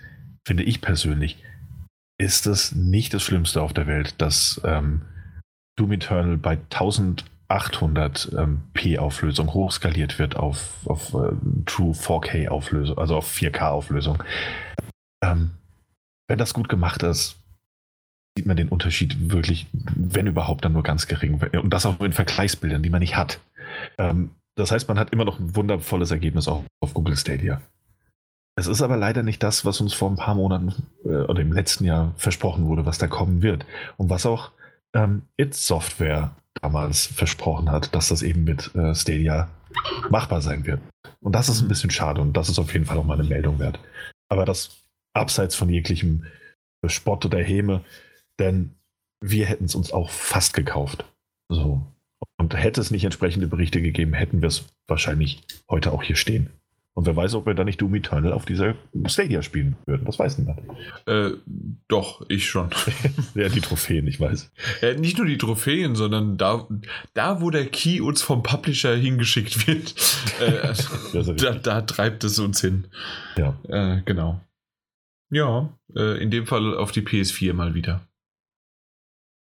finde 0.47 0.63
ich 0.63 0.79
persönlich, 0.79 1.43
ist 2.17 2.47
es 2.47 2.73
nicht 2.73 3.13
das 3.13 3.23
Schlimmste 3.23 3.61
auf 3.61 3.73
der 3.73 3.87
Welt, 3.87 4.15
dass 4.19 4.61
ähm, 4.63 5.01
Doom 5.77 5.91
Eternal 5.91 6.37
bei 6.37 6.51
1800 6.51 8.31
ähm, 8.37 8.61
P-Auflösung 8.73 9.53
hochskaliert 9.53 10.17
wird 10.17 10.37
auf, 10.37 10.69
auf 10.85 11.13
äh, 11.13 11.33
True 11.65 11.91
4K-Auflösung, 11.91 12.97
also 12.97 13.17
auf 13.17 13.29
4K-Auflösung. 13.35 14.23
Ähm, 15.21 15.51
wenn 16.29 16.37
das 16.37 16.53
gut 16.53 16.69
gemacht 16.69 17.03
ist, 17.03 17.35
sieht 18.45 18.47
man 18.47 18.57
den 18.57 18.69
Unterschied 18.69 19.31
wirklich, 19.31 19.65
wenn 19.95 20.27
überhaupt, 20.27 20.63
dann 20.63 20.73
nur 20.73 20.83
ganz 20.83 21.07
gering. 21.07 21.41
Und 21.41 21.73
das 21.73 21.87
auch 21.87 21.99
in 21.99 22.13
Vergleichsbildern, 22.13 22.83
die 22.83 22.91
man 22.91 22.99
nicht 22.99 23.17
hat. 23.17 23.39
Ähm, 23.97 24.29
das 24.55 24.71
heißt, 24.71 24.87
man 24.87 24.99
hat 24.99 25.11
immer 25.11 25.25
noch 25.25 25.39
ein 25.39 25.55
wundervolles 25.55 26.11
Ergebnis 26.11 26.47
auch 26.47 26.63
auf 26.79 26.93
Google 26.93 27.17
Stadia. 27.17 27.59
Es 28.55 28.67
ist 28.67 28.83
aber 28.83 28.97
leider 28.97 29.23
nicht 29.23 29.41
das, 29.41 29.65
was 29.65 29.81
uns 29.81 29.93
vor 29.93 30.11
ein 30.11 30.15
paar 30.15 30.35
Monaten 30.35 30.73
äh, 31.03 31.23
oder 31.23 31.41
im 31.41 31.53
letzten 31.53 31.85
Jahr 31.85 32.13
versprochen 32.17 32.67
wurde, 32.67 32.85
was 32.85 32.99
da 32.99 33.07
kommen 33.07 33.41
wird. 33.41 33.65
Und 33.97 34.11
was 34.11 34.27
auch 34.27 34.51
ähm, 34.93 35.23
It 35.37 35.55
Software 35.55 36.35
damals 36.61 37.07
versprochen 37.07 37.71
hat, 37.71 37.95
dass 37.95 38.09
das 38.09 38.21
eben 38.21 38.43
mit 38.43 38.73
äh, 38.75 38.93
Stadia 38.93 39.49
machbar 40.11 40.41
sein 40.41 40.67
wird. 40.67 40.81
Und 41.19 41.33
das 41.33 41.49
ist 41.49 41.61
ein 41.61 41.67
bisschen 41.67 41.89
schade 41.89 42.21
und 42.21 42.37
das 42.37 42.47
ist 42.47 42.59
auf 42.59 42.71
jeden 42.73 42.85
Fall 42.85 42.99
auch 42.99 43.03
mal 43.03 43.19
eine 43.19 43.27
Meldung 43.27 43.57
wert. 43.57 43.79
Aber 44.29 44.45
das 44.45 44.77
abseits 45.13 45.55
von 45.55 45.69
jeglichem 45.69 46.25
Spott 46.87 47.25
oder 47.25 47.39
Häme, 47.39 47.81
denn 48.39 48.75
wir 49.21 49.45
hätten 49.45 49.65
es 49.65 49.75
uns 49.75 49.91
auch 49.91 50.09
fast 50.09 50.53
gekauft. 50.53 51.05
So. 51.49 51.85
Und 52.37 52.55
hätte 52.55 52.81
es 52.81 52.91
nicht 52.91 53.03
entsprechende 53.03 53.47
Berichte 53.47 53.81
gegeben, 53.81 54.13
hätten 54.13 54.41
wir 54.41 54.47
es 54.47 54.65
wahrscheinlich 54.87 55.41
heute 55.69 55.91
auch 55.91 56.03
hier 56.03 56.15
stehen. 56.15 56.49
Und 56.95 57.05
wer 57.05 57.15
weiß, 57.15 57.35
ob 57.35 57.45
wir 57.45 57.53
da 57.53 57.65
nicht 57.65 57.81
Doom 57.81 57.93
Eternal 57.95 58.31
auf 58.31 58.45
dieser 58.45 58.75
Stadia 59.05 59.41
spielen 59.41 59.75
würden. 59.85 60.05
Das 60.05 60.17
weiß 60.17 60.37
niemand. 60.37 60.61
Äh, 61.05 61.31
doch, 61.89 62.25
ich 62.29 62.47
schon. 62.47 62.69
ja, 63.35 63.49
die 63.49 63.59
Trophäen, 63.59 64.07
ich 64.07 64.17
weiß. 64.17 64.49
Äh, 64.81 64.95
nicht 64.95 65.17
nur 65.17 65.27
die 65.27 65.37
Trophäen, 65.37 65.95
sondern 65.95 66.37
da, 66.37 66.65
da, 67.13 67.41
wo 67.41 67.49
der 67.49 67.65
Key 67.65 67.99
uns 67.99 68.21
vom 68.21 68.43
Publisher 68.43 68.95
hingeschickt 68.95 69.67
wird, 69.67 69.93
äh, 70.39 70.73
da, 71.35 71.51
da, 71.55 71.81
treibt 71.81 72.23
es 72.23 72.39
uns 72.39 72.61
hin. 72.61 72.85
Ja. 73.35 73.59
Äh, 73.67 74.01
genau. 74.05 74.39
Ja, 75.29 75.69
äh, 75.97 76.21
in 76.23 76.31
dem 76.31 76.47
Fall 76.47 76.77
auf 76.77 76.93
die 76.93 77.01
PS4 77.01 77.51
mal 77.51 77.73
wieder. 77.73 78.07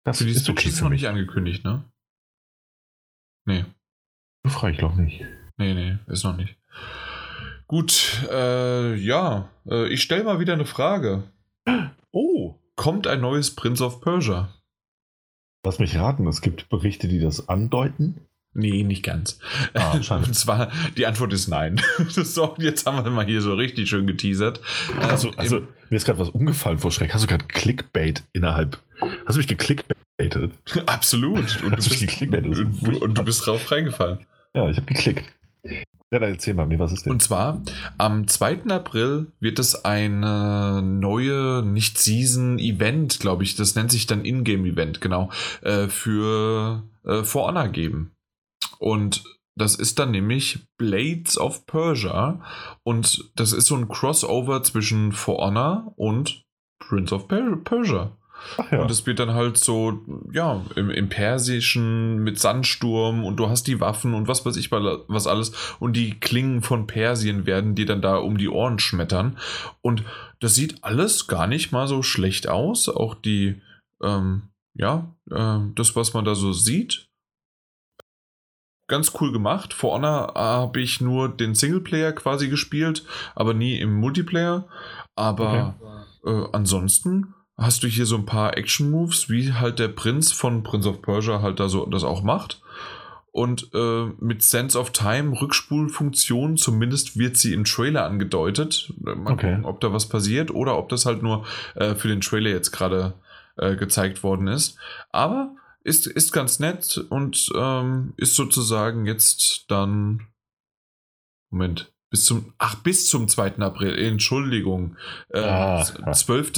Das 0.05 0.18
für 0.18 0.24
die 0.24 0.30
ist 0.30 0.44
Switch 0.44 0.51
okay 0.51 0.68
ist 0.68 0.80
noch 0.80 0.90
nicht 0.90 1.07
angekündigt, 1.07 1.64
ne? 1.64 1.84
Nee. 3.44 3.64
Frei, 4.46 4.70
ich 4.70 4.78
glaube 4.78 5.01
nicht. 5.03 5.24
Nee, 5.57 5.74
nee, 5.74 5.98
ist 6.07 6.24
noch 6.24 6.36
nicht. 6.36 6.57
Gut, 7.66 8.26
äh, 8.30 8.94
ja, 8.94 9.51
äh, 9.68 9.88
ich 9.88 10.03
stelle 10.03 10.24
mal 10.24 10.40
wieder 10.40 10.55
eine 10.55 10.64
Frage. 10.64 11.24
Oh. 12.11 12.55
Kommt 12.76 13.07
ein 13.07 13.20
neues 13.20 13.55
Prince 13.55 13.84
of 13.84 14.01
Persia? 14.01 14.48
Lass 15.64 15.78
mich 15.78 15.96
raten, 15.96 16.26
es 16.26 16.40
gibt 16.40 16.68
Berichte, 16.70 17.07
die 17.07 17.20
das 17.20 17.48
andeuten. 17.48 18.26
Nee, 18.53 18.82
nicht 18.82 19.05
ganz. 19.05 19.38
Ah, 19.74 19.92
Und 20.16 20.34
zwar, 20.34 20.72
die 20.96 21.07
Antwort 21.07 21.32
ist 21.32 21.48
nein. 21.48 21.80
so, 22.09 22.57
jetzt 22.59 22.86
haben 22.86 23.05
wir 23.05 23.11
mal 23.11 23.26
hier 23.26 23.42
so 23.42 23.55
richtig 23.55 23.88
schön 23.88 24.07
geteasert. 24.07 24.61
Also, 24.98 25.30
also 25.36 25.61
mir 25.88 25.96
ist 25.96 26.07
gerade 26.07 26.18
was 26.18 26.30
umgefallen 26.30 26.78
vor 26.78 26.90
Schreck. 26.90 27.14
Hast 27.14 27.22
du 27.22 27.28
gerade 27.28 27.44
Clickbait 27.44 28.24
innerhalb. 28.32 28.80
Hast 29.26 29.34
du 29.34 29.38
mich 29.38 29.48
geklickbaitet? 29.48 30.53
Absolut. 30.86 31.62
Und 31.62 31.70
du, 31.70 31.76
bist, 31.76 32.22
und, 32.22 33.03
und 33.03 33.18
du 33.18 33.24
bist 33.24 33.46
drauf 33.46 33.70
reingefallen. 33.70 34.26
Ja, 34.55 34.68
ich 34.68 34.76
habe 34.76 34.86
geklickt. 34.86 35.24
Ja, 36.12 36.18
dann 36.18 36.32
erzähl 36.32 36.55
mal 36.55 36.66
mir, 36.66 36.80
was 36.80 36.92
ist 36.92 37.07
denn? 37.07 37.12
Und 37.12 37.22
zwar, 37.22 37.62
am 37.96 38.26
2. 38.26 38.64
April 38.70 39.28
wird 39.38 39.61
es 39.61 39.84
eine 39.84 40.82
neue, 40.82 41.62
nicht 41.64 41.98
Season-Event, 41.98 43.20
glaube 43.20 43.44
ich, 43.44 43.55
das 43.55 43.76
nennt 43.76 43.92
sich 43.92 44.07
dann 44.07 44.24
Ingame-Event, 44.24 45.01
genau, 45.01 45.30
äh, 45.62 45.86
für 45.86 46.82
äh, 47.05 47.22
For 47.22 47.46
Honor 47.46 47.68
geben. 47.68 48.11
Und 48.80 49.22
das 49.55 49.76
ist 49.76 50.01
dann 50.01 50.11
nämlich 50.11 50.66
Blades 50.78 51.38
of 51.38 51.66
Persia. 51.66 52.40
Und 52.82 53.30
das 53.36 53.53
ist 53.53 53.66
so 53.66 53.76
ein 53.76 53.88
Crossover 53.88 54.64
zwischen 54.64 55.12
For 55.12 55.38
Honor 55.38 55.92
und 55.96 56.44
Prince 56.80 57.14
of 57.14 57.28
Persia. 57.28 58.16
Ja. 58.70 58.82
Und 58.82 58.91
es 58.91 59.07
wird 59.07 59.18
dann 59.18 59.34
halt 59.34 59.59
so, 59.59 60.01
ja, 60.32 60.64
im, 60.76 60.91
im, 60.91 61.09
Persischen 61.09 62.22
mit 62.22 62.38
Sandsturm 62.38 63.24
und 63.24 63.36
du 63.36 63.49
hast 63.49 63.66
die 63.66 63.80
Waffen 63.80 64.14
und 64.14 64.28
was 64.28 64.45
weiß 64.45 64.57
ich 64.57 64.70
was 64.70 65.26
alles. 65.26 65.53
Und 65.78 65.95
die 65.95 66.18
Klingen 66.18 66.62
von 66.62 66.86
Persien 66.86 67.47
werden 67.47 67.74
dir 67.74 67.86
dann 67.86 68.03
da 68.03 68.16
um 68.16 68.38
die 68.38 68.49
Ohren 68.49 68.78
schmettern. 68.78 69.38
Und 69.82 70.05
das 70.41 70.55
sieht 70.55 70.84
alles 70.84 71.26
gar 71.26 71.47
nicht 71.47 71.72
mal 71.72 71.86
so 71.86 72.03
schlecht 72.03 72.49
aus. 72.49 72.88
Auch 72.88 73.14
die, 73.14 73.61
ähm, 74.03 74.43
ja, 74.74 75.14
äh, 75.30 75.59
das, 75.74 75.97
was 75.97 76.14
man 76.14 76.24
da 76.24 76.34
so 76.34 76.53
sieht. 76.53 77.09
Ganz 78.88 79.12
cool 79.20 79.30
gemacht. 79.32 79.72
For 79.72 79.95
Honor 79.95 80.32
habe 80.34 80.80
ich 80.80 81.01
nur 81.01 81.28
den 81.28 81.55
Singleplayer 81.55 82.12
quasi 82.12 82.49
gespielt, 82.49 83.05
aber 83.36 83.55
nie 83.55 83.78
im 83.78 83.95
Multiplayer. 83.95 84.66
Aber 85.14 85.76
okay. 86.24 86.30
äh, 86.30 86.49
ansonsten 86.53 87.34
hast 87.61 87.82
du 87.82 87.86
hier 87.86 88.06
so 88.06 88.16
ein 88.16 88.26
paar 88.26 88.56
Action-Moves, 88.56 89.28
wie 89.28 89.52
halt 89.52 89.78
der 89.78 89.88
Prinz 89.88 90.32
von 90.32 90.62
Prince 90.62 90.88
of 90.88 91.02
Persia 91.02 91.42
halt 91.42 91.61
da 91.61 91.68
so 91.68 91.86
das 91.86 92.04
auch 92.04 92.22
macht. 92.22 92.62
Und 93.32 93.70
äh, 93.74 94.06
mit 94.18 94.42
Sense 94.42 94.76
of 94.76 94.90
Time 94.90 95.40
Rückspulfunktion, 95.40 96.56
zumindest 96.56 97.16
wird 97.16 97.36
sie 97.36 97.52
im 97.52 97.64
Trailer 97.64 98.04
angedeutet. 98.06 98.92
Mal 98.98 99.32
okay. 99.32 99.52
gucken, 99.52 99.64
ob 99.64 99.80
da 99.80 99.92
was 99.92 100.08
passiert 100.08 100.50
oder 100.50 100.76
ob 100.76 100.88
das 100.88 101.06
halt 101.06 101.22
nur 101.22 101.44
äh, 101.76 101.94
für 101.94 102.08
den 102.08 102.22
Trailer 102.22 102.50
jetzt 102.50 102.72
gerade 102.72 103.14
äh, 103.56 103.76
gezeigt 103.76 104.24
worden 104.24 104.48
ist. 104.48 104.76
Aber 105.12 105.54
ist, 105.84 106.06
ist 106.06 106.32
ganz 106.32 106.58
nett 106.58 106.98
und 107.08 107.50
ähm, 107.54 108.14
ist 108.16 108.34
sozusagen 108.34 109.06
jetzt 109.06 109.66
dann. 109.68 110.26
Moment. 111.50 111.92
Bis 112.11 112.24
zum, 112.24 112.52
ach, 112.58 112.74
bis 112.76 113.08
zum 113.08 113.28
2. 113.28 113.58
April, 113.58 113.96
Entschuldigung. 113.96 114.96
Äh, 115.28 115.38
ah, 115.38 116.12
12. 116.12 116.52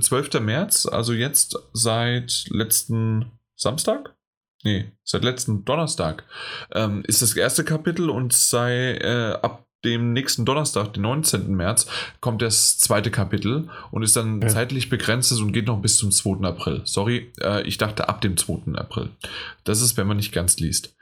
12. 0.00 0.40
März, 0.40 0.84
also 0.86 1.14
jetzt 1.14 1.58
seit 1.72 2.44
letzten 2.50 3.32
Samstag? 3.56 4.14
Nee, 4.64 4.92
seit 5.04 5.24
letzten 5.24 5.64
Donnerstag 5.64 6.24
ähm, 6.72 7.02
ist 7.06 7.22
das 7.22 7.34
erste 7.34 7.64
Kapitel 7.64 8.10
und 8.10 8.32
sei 8.32 8.96
äh, 8.96 9.38
ab 9.40 9.66
dem 9.84 10.12
nächsten 10.12 10.44
Donnerstag, 10.44 10.92
den 10.94 11.02
19. 11.04 11.54
März, 11.54 11.86
kommt 12.20 12.42
das 12.42 12.78
zweite 12.78 13.10
Kapitel 13.10 13.70
und 13.92 14.02
ist 14.02 14.16
dann 14.16 14.42
ja. 14.42 14.48
zeitlich 14.48 14.90
begrenzt 14.90 15.32
und 15.32 15.52
geht 15.52 15.68
noch 15.68 15.80
bis 15.80 15.96
zum 15.96 16.10
2. 16.10 16.44
April. 16.46 16.82
Sorry, 16.84 17.32
äh, 17.40 17.62
ich 17.62 17.78
dachte 17.78 18.08
ab 18.08 18.20
dem 18.20 18.36
2. 18.36 18.74
April. 18.74 19.10
Das 19.64 19.80
ist, 19.80 19.96
wenn 19.96 20.08
man 20.08 20.16
nicht 20.16 20.32
ganz 20.32 20.58
liest 20.58 20.96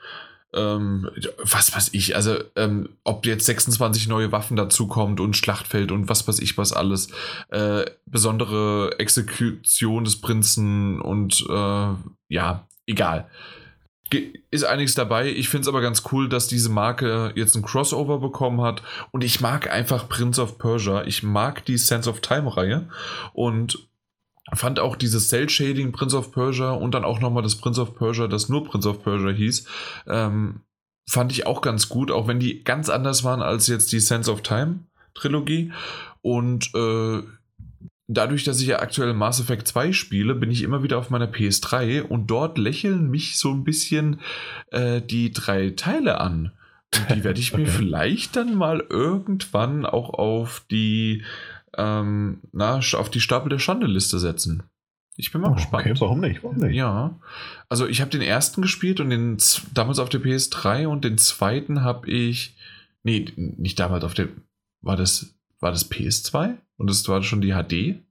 ähm, 0.57 1.11
was 1.42 1.74
weiß 1.74 1.90
ich, 1.92 2.16
also 2.16 2.36
ähm, 2.57 2.88
ob 3.04 3.26
jetzt 3.26 3.46
26 3.46 4.09
neue 4.09 4.32
Waffen 4.32 4.57
dazukommt 4.57 5.20
und 5.20 5.36
Schlachtfeld 5.36 5.92
und 5.92 6.09
was 6.09 6.26
weiß 6.26 6.40
ich 6.40 6.57
was 6.59 6.72
alles, 6.72 7.09
äh, 7.50 7.84
besondere 8.07 8.98
Exekution 8.98 10.04
des 10.04 10.20
Prinzen 10.20 11.00
und 11.00 11.44
äh, 11.48 11.88
ja, 12.28 12.66
egal. 12.86 13.28
Ist 14.52 14.64
einiges 14.64 14.94
dabei. 14.94 15.28
Ich 15.28 15.48
finde 15.48 15.62
es 15.62 15.68
aber 15.68 15.80
ganz 15.80 16.04
cool, 16.12 16.28
dass 16.28 16.46
diese 16.46 16.68
Marke 16.68 17.32
jetzt 17.34 17.57
ein 17.57 17.62
Crossover 17.62 18.20
bekommen 18.20 18.61
hat. 18.61 18.82
Und 19.11 19.24
ich 19.24 19.40
mag 19.40 19.68
einfach 19.68 20.09
Prince 20.09 20.40
of 20.40 20.59
Persia. 20.59 21.02
Ich 21.04 21.24
mag 21.24 21.64
die 21.64 21.76
Sense 21.76 22.09
of 22.09 22.20
Time-Reihe. 22.20 22.88
Und 23.32 23.88
fand 24.55 24.78
auch 24.78 24.97
dieses 24.97 25.28
Cell-Shading 25.28 25.92
Prince 25.92 26.16
of 26.16 26.32
Persia 26.32 26.70
und 26.70 26.94
dann 26.94 27.05
auch 27.05 27.20
nochmal 27.20 27.42
das 27.42 27.57
Prince 27.57 27.80
of 27.80 27.97
Persia, 27.97 28.28
das 28.28 28.49
nur 28.49 28.64
Prince 28.64 28.88
of 28.88 29.03
Persia 29.03 29.30
hieß, 29.30 29.66
ähm, 30.07 30.61
fand 31.09 31.32
ich 31.32 31.47
auch 31.47 31.61
ganz 31.61 31.88
gut, 31.88 32.11
auch 32.11 32.28
wenn 32.28 32.40
die 32.40 32.62
ganz 32.64 32.88
anders 32.88 33.24
waren 33.24 33.42
als 33.42 33.66
jetzt 33.66 33.92
die 33.92 34.01
Sense 34.01 34.30
of 34.30 34.42
Time 34.42 34.80
Trilogie. 35.14 35.72
Und 36.22 36.74
äh, 36.74 37.22
dadurch, 38.09 38.44
dass 38.44 38.61
ich 38.61 38.68
ja 38.68 38.80
aktuell 38.80 39.14
Mass 39.14 39.40
Effect 39.40 39.66
2 39.68 39.92
spiele, 39.92 40.34
bin 40.34 40.51
ich 40.51 40.62
immer 40.62 40.82
wieder 40.82 40.99
auf 40.99 41.11
meiner 41.11 41.30
PS3 41.30 42.03
und 42.03 42.28
dort 42.28 42.59
lächeln 42.59 43.11
mich 43.11 43.38
so 43.38 43.51
ein 43.53 43.64
bisschen 43.64 44.20
äh, 44.70 45.01
die 45.01 45.32
drei 45.32 45.70
Teile 45.70 46.20
an. 46.20 46.53
Und 46.97 47.16
die 47.16 47.24
werde 47.24 47.40
ich 47.40 47.53
mir 47.53 47.62
okay. 47.68 47.72
vielleicht 47.76 48.36
dann 48.36 48.55
mal 48.55 48.84
irgendwann 48.88 49.86
auch 49.86 50.11
auf 50.11 50.64
die 50.70 51.24
ähm, 51.77 52.41
na, 52.53 52.81
auf 52.95 53.11
die 53.11 53.20
Stapel 53.20 53.49
der 53.49 53.59
Schande-Liste 53.59 54.18
setzen. 54.18 54.64
Ich 55.16 55.33
bin 55.33 55.41
mal 55.41 55.53
oh, 55.53 55.55
gespannt. 55.55 55.87
Okay, 55.87 56.01
warum 56.01 56.20
nicht? 56.20 56.43
Warum 56.45 56.59
nicht? 56.59 56.74
Ja. 56.74 57.18
Also 57.68 57.87
ich 57.87 58.01
habe 58.01 58.11
den 58.11 58.22
ersten 58.22 58.61
gespielt 58.62 59.01
und 59.01 59.11
den 59.11 59.39
damals 59.72 59.99
auf 59.99 60.11
der 60.11 60.20
PS3 60.20 60.87
und 60.87 61.05
den 61.05 61.18
zweiten 61.18 61.83
habe 61.83 62.11
ich. 62.11 62.57
Nee, 63.03 63.33
nicht 63.37 63.79
damals 63.79 64.05
auf 64.05 64.14
der. 64.14 64.29
War 64.83 64.97
das, 64.97 65.35
war 65.61 65.72
das 65.72 65.91
PS2? 65.91 66.57
Und 66.77 66.91
das 66.91 67.09
war 67.09 67.22
schon 67.22 67.41
die 67.41 67.53
HD? 67.53 68.03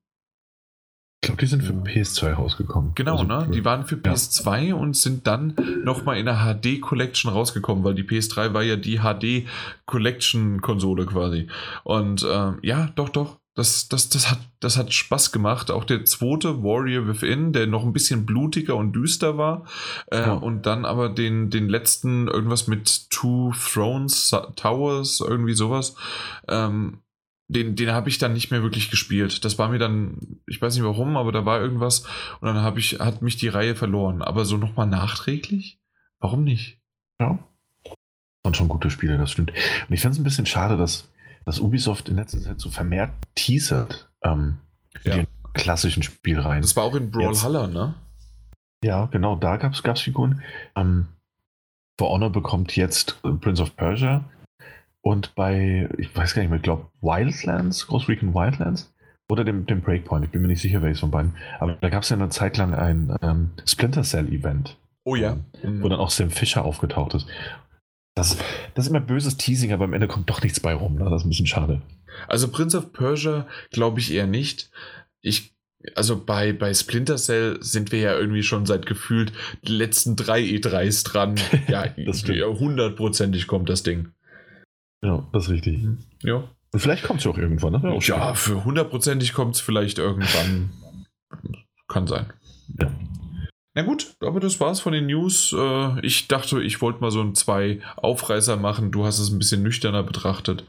Ich 1.21 1.27
glaube, 1.27 1.39
die 1.39 1.47
sind 1.47 1.63
für 1.63 1.73
PS2 1.73 2.33
rausgekommen. 2.33 2.91
Genau, 2.95 3.19
also, 3.19 3.23
ne? 3.23 3.49
Die 3.51 3.65
waren 3.65 3.85
für 3.85 3.95
PS2 3.95 4.59
ja. 4.59 4.75
und 4.75 4.95
sind 4.95 5.25
dann 5.25 5.55
nochmal 5.83 6.17
in 6.17 6.25
der 6.25 6.37
HD 6.37 6.81
Collection 6.81 7.31
rausgekommen, 7.31 7.83
weil 7.83 7.95
die 7.95 8.03
PS3 8.03 8.53
war 8.53 8.63
ja 8.63 8.75
die 8.75 8.99
HD 8.99 9.47
Collection 9.85 10.61
Konsole 10.61 11.05
quasi. 11.05 11.47
Und 11.83 12.23
äh, 12.23 12.51
ja, 12.61 12.91
doch, 12.95 13.09
doch. 13.09 13.39
Das, 13.55 13.87
das, 13.87 14.09
das, 14.09 14.29
hat, 14.29 14.39
das 14.59 14.77
hat 14.77 14.93
Spaß 14.93 15.31
gemacht. 15.31 15.71
Auch 15.71 15.85
der 15.85 16.03
zweite 16.03 16.61
Warrior 16.61 17.07
Within, 17.07 17.53
der 17.53 17.67
noch 17.67 17.83
ein 17.83 17.93
bisschen 17.93 18.25
blutiger 18.25 18.75
und 18.75 18.91
düster 18.91 19.37
war. 19.37 19.65
Äh, 20.11 20.19
ja. 20.19 20.33
Und 20.33 20.65
dann 20.65 20.83
aber 20.83 21.07
den, 21.07 21.49
den 21.49 21.69
letzten, 21.69 22.27
irgendwas 22.27 22.67
mit 22.67 23.09
Two 23.09 23.53
Thrones, 23.53 24.35
Towers, 24.57 25.21
irgendwie 25.21 25.53
sowas. 25.53 25.95
Ähm, 26.49 26.99
den, 27.47 27.75
den 27.75 27.91
habe 27.91 28.09
ich 28.09 28.17
dann 28.17 28.33
nicht 28.33 28.51
mehr 28.51 28.63
wirklich 28.63 28.89
gespielt. 28.89 29.45
Das 29.45 29.57
war 29.57 29.69
mir 29.69 29.77
dann, 29.77 30.39
ich 30.47 30.61
weiß 30.61 30.75
nicht 30.75 30.83
warum, 30.83 31.15
aber 31.15 31.31
da 31.31 31.45
war 31.45 31.61
irgendwas 31.61 32.05
und 32.41 32.47
dann 32.47 32.57
habe 32.57 32.79
ich, 32.79 32.99
hat 32.99 33.21
mich 33.21 33.37
die 33.37 33.47
Reihe 33.47 33.75
verloren. 33.75 34.21
Aber 34.21 34.45
so 34.45 34.57
nochmal 34.57 34.87
nachträglich? 34.87 35.79
Warum 36.19 36.43
nicht? 36.43 36.79
Ja. 37.21 37.39
Und 38.43 38.57
schon 38.57 38.67
gute 38.67 38.89
Spiele, 38.89 39.17
das 39.17 39.31
stimmt. 39.31 39.51
Und 39.51 39.93
ich 39.93 40.01
finde 40.01 40.13
es 40.13 40.19
ein 40.19 40.23
bisschen 40.23 40.45
schade, 40.45 40.75
dass, 40.75 41.07
dass 41.45 41.59
Ubisoft 41.59 42.09
in 42.09 42.15
letzter 42.15 42.41
Zeit 42.41 42.59
so 42.59 42.69
vermehrt 42.69 43.11
teasert 43.35 44.09
ähm, 44.23 44.57
ja. 45.03 45.17
die 45.17 45.27
klassischen 45.53 46.03
Spielreihen. 46.03 46.61
Das 46.61 46.75
war 46.75 46.83
auch 46.83 46.95
in 46.95 47.11
Brawlhalla, 47.11 47.67
ne? 47.67 47.95
Ja, 48.83 49.05
genau, 49.05 49.35
da 49.35 49.57
gab 49.57 49.73
es 49.73 50.01
Figuren. 50.01 50.41
Ähm, 50.75 51.07
For 51.97 52.09
Honor 52.09 52.29
bekommt 52.29 52.75
jetzt 52.75 53.21
Prince 53.39 53.61
of 53.61 53.75
Persia 53.75 54.25
und 55.01 55.33
bei, 55.35 55.87
ich 55.97 56.15
weiß 56.15 56.33
gar 56.33 56.41
nicht 56.41 56.49
mehr, 56.49 56.57
ich 56.57 56.63
glaube 56.63 56.87
Wildlands, 57.01 57.87
Ghost 57.87 58.09
Recon 58.09 58.33
Wildlands 58.33 58.93
oder 59.29 59.43
dem, 59.43 59.65
dem 59.65 59.81
Breakpoint, 59.81 60.25
ich 60.25 60.31
bin 60.31 60.41
mir 60.41 60.49
nicht 60.49 60.61
sicher, 60.61 60.81
welches 60.81 60.99
von 60.99 61.11
beiden. 61.11 61.35
Aber 61.59 61.73
da 61.73 61.89
gab 61.89 62.03
es 62.03 62.09
ja 62.09 62.17
eine 62.17 62.29
Zeit 62.29 62.57
lang 62.57 62.73
ein 62.73 63.15
ähm, 63.21 63.51
Splinter 63.65 64.03
Cell 64.03 64.31
Event. 64.31 64.77
Oh 65.03 65.15
ja. 65.15 65.37
Wo 65.61 65.87
dann 65.87 65.99
auch 65.99 66.09
Sam 66.09 66.31
Fisher 66.31 66.65
aufgetaucht 66.65 67.13
ist. 67.13 67.27
Das, 68.15 68.37
das 68.73 68.85
ist 68.85 68.89
immer 68.89 69.01
böses 69.01 69.37
Teasing, 69.37 69.73
aber 69.73 69.83
am 69.83 69.93
Ende 69.93 70.07
kommt 70.07 70.29
doch 70.29 70.41
nichts 70.41 70.59
bei 70.59 70.73
rum. 70.73 70.95
Ne? 70.95 71.03
Das 71.09 71.21
ist 71.21 71.25
ein 71.25 71.29
bisschen 71.29 71.47
schade. 71.47 71.81
Also 72.27 72.47
Prince 72.47 72.77
of 72.77 72.93
Persia 72.93 73.45
glaube 73.71 73.99
ich 73.99 74.13
eher 74.13 74.25
nicht. 74.25 74.71
Ich 75.21 75.53
also 75.93 76.23
bei, 76.23 76.53
bei 76.53 76.73
Splinter 76.73 77.17
Cell 77.17 77.57
sind 77.61 77.91
wir 77.91 77.99
ja 77.99 78.17
irgendwie 78.17 78.41
schon 78.41 78.65
seit 78.65 78.85
gefühlt 78.85 79.31
die 79.67 79.73
letzten 79.73 80.15
drei 80.15 80.41
E3s 80.41 81.05
dran. 81.05 81.35
Ja, 81.67 81.85
hundertprozentig 82.47 83.47
kommt 83.47 83.69
das 83.69 83.83
Ding. 83.83 84.09
Ja, 85.03 85.27
das 85.31 85.45
ist 85.45 85.49
richtig. 85.51 85.83
Mhm. 85.83 85.99
Ja. 86.23 86.49
Und 86.71 86.79
vielleicht 86.79 87.03
kommt 87.03 87.19
es 87.19 87.27
auch 87.27 87.37
irgendwann, 87.37 87.73
ne? 87.73 87.97
Ja, 88.01 88.17
ja 88.17 88.33
für 88.33 88.65
hundertprozentig 88.65 89.33
kommt 89.33 89.55
es 89.55 89.61
vielleicht 89.61 89.97
irgendwann. 89.97 90.71
Kann 91.87 92.07
sein. 92.07 92.33
Ja. 92.79 92.91
Na 93.77 93.81
gut, 93.81 94.15
aber 94.21 94.39
das 94.39 94.61
war's 94.61 94.79
von 94.79 94.93
den 94.93 95.07
News. 95.07 95.53
Äh, 95.53 95.99
ich 95.99 96.29
dachte, 96.29 96.63
ich 96.63 96.81
wollte 96.81 97.01
mal 97.01 97.11
so 97.11 97.19
ein 97.19 97.35
zwei 97.35 97.81
Aufreißer 97.97 98.55
machen. 98.55 98.91
Du 98.91 99.05
hast 99.05 99.19
es 99.19 99.29
ein 99.29 99.37
bisschen 99.37 99.63
nüchterner 99.63 100.01
betrachtet. 100.01 100.63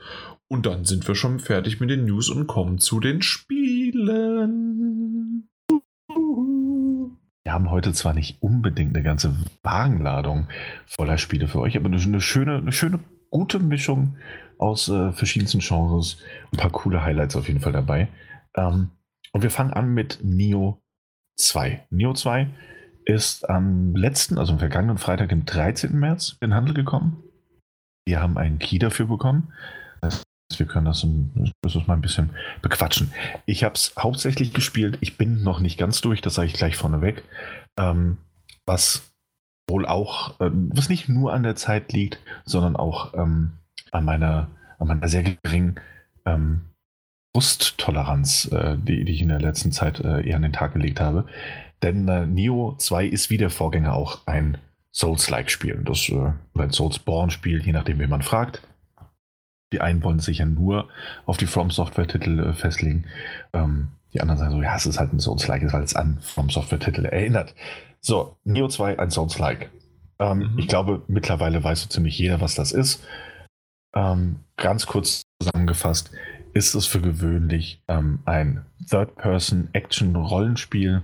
Und 0.48 0.66
dann 0.66 0.84
sind 0.84 1.06
wir 1.06 1.14
schon 1.14 1.38
fertig 1.38 1.78
mit 1.78 1.88
den 1.88 2.04
News 2.04 2.28
und 2.28 2.48
kommen 2.48 2.78
zu 2.78 2.98
den 2.98 3.22
Spielen. 3.22 4.28
Wir 7.44 7.52
haben 7.52 7.70
heute 7.70 7.92
zwar 7.92 8.12
nicht 8.12 8.42
unbedingt 8.42 8.96
eine 8.96 9.04
ganze 9.04 9.36
Wagenladung 9.62 10.48
voller 10.86 11.18
Spiele 11.18 11.46
für 11.46 11.60
euch, 11.60 11.76
aber 11.76 11.86
eine 11.86 12.20
schöne, 12.20 12.56
eine 12.56 12.72
schöne 12.72 12.98
gute 13.30 13.60
Mischung 13.60 14.16
aus 14.58 14.88
äh, 14.88 15.12
verschiedensten 15.12 15.60
Genres. 15.60 16.18
Ein 16.52 16.58
paar 16.58 16.70
coole 16.70 17.04
Highlights 17.04 17.36
auf 17.36 17.46
jeden 17.46 17.60
Fall 17.60 17.72
dabei. 17.72 18.08
Ähm, 18.56 18.90
und 19.30 19.42
wir 19.44 19.50
fangen 19.50 19.72
an 19.72 19.94
mit 19.94 20.18
Neo 20.24 20.82
2. 21.36 21.86
Neo 21.90 22.12
2 22.12 22.48
ist 23.06 23.48
am 23.48 23.94
letzten, 23.94 24.36
also 24.36 24.52
am 24.52 24.58
vergangenen 24.58 24.98
Freitag, 24.98 25.30
dem 25.30 25.46
13. 25.46 25.98
März 25.98 26.36
in 26.40 26.54
Handel 26.54 26.74
gekommen. 26.74 27.22
Wir 28.04 28.20
haben 28.20 28.36
einen 28.36 28.58
Key 28.58 28.78
dafür 28.78 29.06
bekommen. 29.06 29.52
Das 30.00 30.16
heißt, 30.50 30.58
wir 30.58 30.66
können 30.66 30.86
das, 30.86 31.06
das 31.62 31.86
mal 31.86 31.94
ein 31.94 32.02
bisschen 32.02 32.30
bequatschen. 32.62 33.12
Ich 33.46 33.64
habe 33.64 33.74
es 33.74 33.94
hauptsächlich 33.98 34.52
gespielt. 34.52 34.98
Ich 35.00 35.16
bin 35.16 35.42
noch 35.42 35.60
nicht 35.60 35.78
ganz 35.78 36.00
durch, 36.00 36.20
das 36.20 36.34
sage 36.34 36.48
ich 36.48 36.54
gleich 36.54 36.76
vorneweg. 36.76 37.22
Ähm, 37.78 38.18
was 38.66 39.12
wohl 39.68 39.86
auch, 39.86 40.40
äh, 40.40 40.50
was 40.52 40.88
nicht 40.88 41.08
nur 41.08 41.32
an 41.32 41.42
der 41.42 41.56
Zeit 41.56 41.92
liegt, 41.92 42.18
sondern 42.44 42.76
auch 42.76 43.14
ähm, 43.14 43.52
an, 43.92 44.04
meiner, 44.04 44.48
an 44.78 44.88
meiner 44.88 45.08
sehr 45.08 45.22
geringen 45.22 45.80
ähm, 46.24 46.62
Brusttoleranz, 47.32 48.50
äh, 48.52 48.76
die, 48.78 49.04
die, 49.04 49.12
ich 49.12 49.22
in 49.22 49.28
der 49.28 49.40
letzten 49.40 49.70
Zeit 49.70 50.00
äh, 50.00 50.26
eher 50.26 50.36
an 50.36 50.42
den 50.42 50.52
Tag 50.52 50.72
gelegt 50.72 51.00
habe. 51.00 51.26
Denn 51.82 52.08
äh, 52.08 52.26
Neo 52.26 52.74
2 52.78 53.06
ist 53.06 53.30
wie 53.30 53.38
der 53.38 53.50
Vorgänger 53.50 53.94
auch 53.94 54.26
ein 54.26 54.58
Souls-like-Spiel. 54.92 55.82
Das 55.84 56.08
äh, 56.08 56.32
ein 56.58 56.70
Soulsborne-Spiel, 56.70 57.62
je 57.62 57.72
nachdem, 57.72 58.00
wie 58.00 58.06
man 58.06 58.22
fragt. 58.22 58.62
Die 59.72 59.80
einen 59.80 60.02
wollen 60.02 60.20
sich 60.20 60.38
ja 60.38 60.46
nur 60.46 60.88
auf 61.26 61.36
die 61.36 61.46
From 61.46 61.70
Software-Titel 61.70 62.40
äh, 62.40 62.52
festlegen. 62.54 63.04
Ähm, 63.52 63.88
die 64.12 64.20
anderen 64.20 64.38
sagen 64.38 64.52
so, 64.52 64.62
ja, 64.62 64.76
es 64.76 64.86
ist 64.86 64.98
halt 64.98 65.12
ein 65.12 65.20
Souls-like, 65.20 65.70
weil 65.72 65.82
es 65.82 65.94
an 65.94 66.18
From 66.20 66.48
Software-Titel 66.48 67.04
erinnert. 67.04 67.54
So, 68.00 68.36
Neo 68.44 68.68
2, 68.68 68.98
ein 68.98 69.10
Souls-like. 69.10 69.70
Ähm, 70.18 70.38
mhm. 70.38 70.58
Ich 70.58 70.68
glaube, 70.68 71.02
mittlerweile 71.08 71.62
weiß 71.62 71.82
so 71.82 71.88
ziemlich 71.88 72.18
jeder, 72.18 72.40
was 72.40 72.54
das 72.54 72.72
ist. 72.72 73.04
Ähm, 73.94 74.36
ganz 74.56 74.86
kurz 74.86 75.20
zusammengefasst, 75.42 76.10
ist 76.54 76.74
es 76.74 76.86
für 76.86 77.02
gewöhnlich 77.02 77.82
ähm, 77.88 78.20
ein 78.24 78.64
Third-Person-Action-Rollenspiel, 78.88 81.02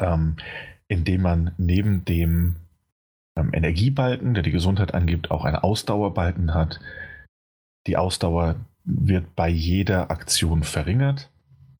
ähm, 0.00 0.36
in 0.88 1.04
dem 1.04 1.22
man 1.22 1.52
neben 1.58 2.04
dem 2.04 2.56
ähm, 3.36 3.50
Energiebalken, 3.52 4.34
der 4.34 4.42
die 4.42 4.50
Gesundheit 4.50 4.94
angibt, 4.94 5.30
auch 5.30 5.44
einen 5.44 5.56
Ausdauerbalken 5.56 6.54
hat. 6.54 6.80
Die 7.86 7.96
Ausdauer 7.96 8.56
wird 8.84 9.36
bei 9.36 9.48
jeder 9.48 10.10
Aktion 10.10 10.64
verringert 10.64 11.30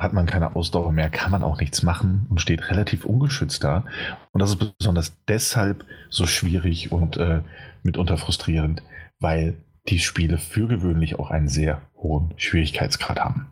hat 0.01 0.15
man 0.15 0.25
keine 0.25 0.57
Ausdauer 0.57 0.93
mehr, 0.93 1.11
kann 1.11 1.31
man 1.31 1.43
auch 1.43 1.61
nichts 1.61 1.83
machen 1.83 2.27
und 2.31 2.41
steht 2.41 2.71
relativ 2.71 3.05
ungeschützt 3.05 3.63
da. 3.63 3.85
Und 4.33 4.41
das 4.41 4.51
ist 4.51 4.79
besonders 4.79 5.15
deshalb 5.29 5.85
so 6.09 6.27
schwierig 6.27 6.91
und 6.91 7.19
äh, 7.19 7.43
mitunter 7.83 8.17
frustrierend, 8.17 8.83
weil 9.21 9.59
die 9.89 9.99
Spiele 9.99 10.39
für 10.39 10.67
gewöhnlich 10.69 11.19
auch 11.19 11.31
einen 11.31 11.49
sehr 11.49 11.83
hohen 11.99 12.33
Schwierigkeitsgrad 12.39 13.21
haben. 13.21 13.49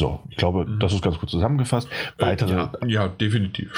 So, 0.00 0.22
ich 0.28 0.36
glaube, 0.36 0.66
mhm. 0.66 0.78
das 0.78 0.92
ist 0.92 1.02
ganz 1.02 1.18
gut 1.18 1.30
zusammengefasst. 1.30 1.88
Äh, 2.18 2.22
weitere, 2.22 2.52
ja, 2.52 2.72
ja, 2.86 3.08
definitiv. 3.08 3.72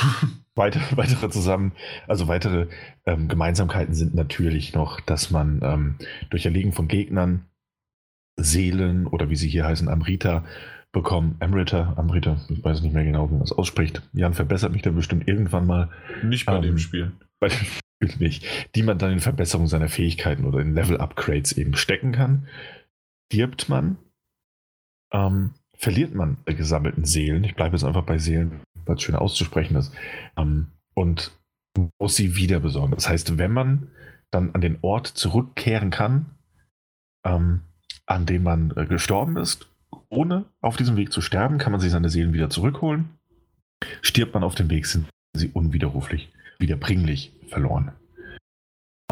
Weitere, 0.55 0.97
weitere 0.97 1.31
zusammen, 1.31 1.71
also 2.09 2.27
weitere 2.27 2.66
ähm, 3.07 3.29
Gemeinsamkeiten 3.29 3.95
sind 3.95 4.16
natürlich 4.16 4.75
noch, 4.75 4.99
dass 4.99 5.31
man 5.31 5.61
ähm, 5.62 5.95
durch 6.31 6.47
Erlegen 6.47 6.73
von 6.73 6.89
Gegnern 6.89 7.45
Seelen 8.37 9.07
oder 9.07 9.31
wie 9.31 9.37
sie 9.37 9.49
hier 9.49 9.64
heißen, 9.64 9.89
Amrita, 9.89 10.45
bekommen. 10.93 11.37
Amrita, 11.41 11.95
Amrita, 11.97 12.41
ich 12.49 12.64
weiß 12.64 12.83
nicht 12.83 12.95
mehr 12.95 13.05
genau, 13.05 13.29
wie 13.29 13.35
man 13.35 13.41
das 13.41 13.53
ausspricht. 13.53 14.03
Jan 14.12 14.35
verbessert 14.35 14.73
mich 14.73 14.83
dann 14.83 14.95
bestimmt 14.95 15.29
irgendwann 15.29 15.66
mal. 15.66 15.91
Nicht 16.25 16.47
bei 16.47 16.57
ähm, 16.57 16.62
dem 16.62 16.79
Spiel. 16.79 17.12
Bei 17.41 17.49
dem 17.49 17.57
Spiel 17.57 18.19
nicht. 18.19 18.45
Die 18.75 18.83
man 18.83 18.99
dann 18.99 19.12
in 19.12 19.21
Verbesserung 19.21 19.69
seiner 19.69 19.89
Fähigkeiten 19.89 20.45
oder 20.45 20.59
in 20.59 20.75
Level-Upgrades 20.75 21.53
eben 21.53 21.77
stecken 21.77 22.11
kann. 22.11 22.49
Stirbt 23.31 23.69
man, 23.69 23.97
ähm, 25.12 25.55
verliert 25.79 26.14
man 26.14 26.37
gesammelten 26.45 27.05
Seelen. 27.05 27.45
Ich 27.45 27.55
bleibe 27.55 27.76
jetzt 27.76 27.85
einfach 27.85 28.05
bei 28.05 28.18
Seelen, 28.18 28.61
weil 28.85 28.97
es 28.97 29.03
schön 29.03 29.14
auszusprechen 29.14 29.76
ist. 29.76 29.93
Ähm, 30.37 30.68
und 30.95 31.33
muss 32.01 32.16
sie 32.16 32.37
wieder 32.37 32.59
besorgen. 32.61 32.95
Das 32.95 33.09
heißt, 33.09 33.39
wenn 33.39 33.53
man 33.53 33.89
dann 34.31 34.53
an 34.55 34.61
den 34.61 34.79
Ort 34.83 35.07
zurückkehren 35.07 35.91
kann, 35.91 36.26
ähm, 37.24 37.62
an 38.07 38.26
dem 38.26 38.43
man 38.43 38.72
äh, 38.76 38.87
gestorben 38.87 39.37
ist, 39.37 39.68
ohne 40.09 40.47
auf 40.61 40.76
diesem 40.76 40.97
Weg 40.97 41.12
zu 41.12 41.20
sterben, 41.20 41.59
kann 41.59 41.72
man 41.72 41.81
sich 41.81 41.93
seine 41.93 42.11
Seelen 42.11 42.33
wieder 42.33 42.51
zurückholen. 42.51 43.11
Stirbt 44.03 44.35
man 44.35 44.43
auf 44.43 44.55
dem 44.55 44.70
Weg, 44.70 44.87
sind 44.87 45.07
sie 45.37 45.49
unwiderruflich, 45.49 46.33
wiederbringlich 46.59 47.33
verloren. 47.49 47.93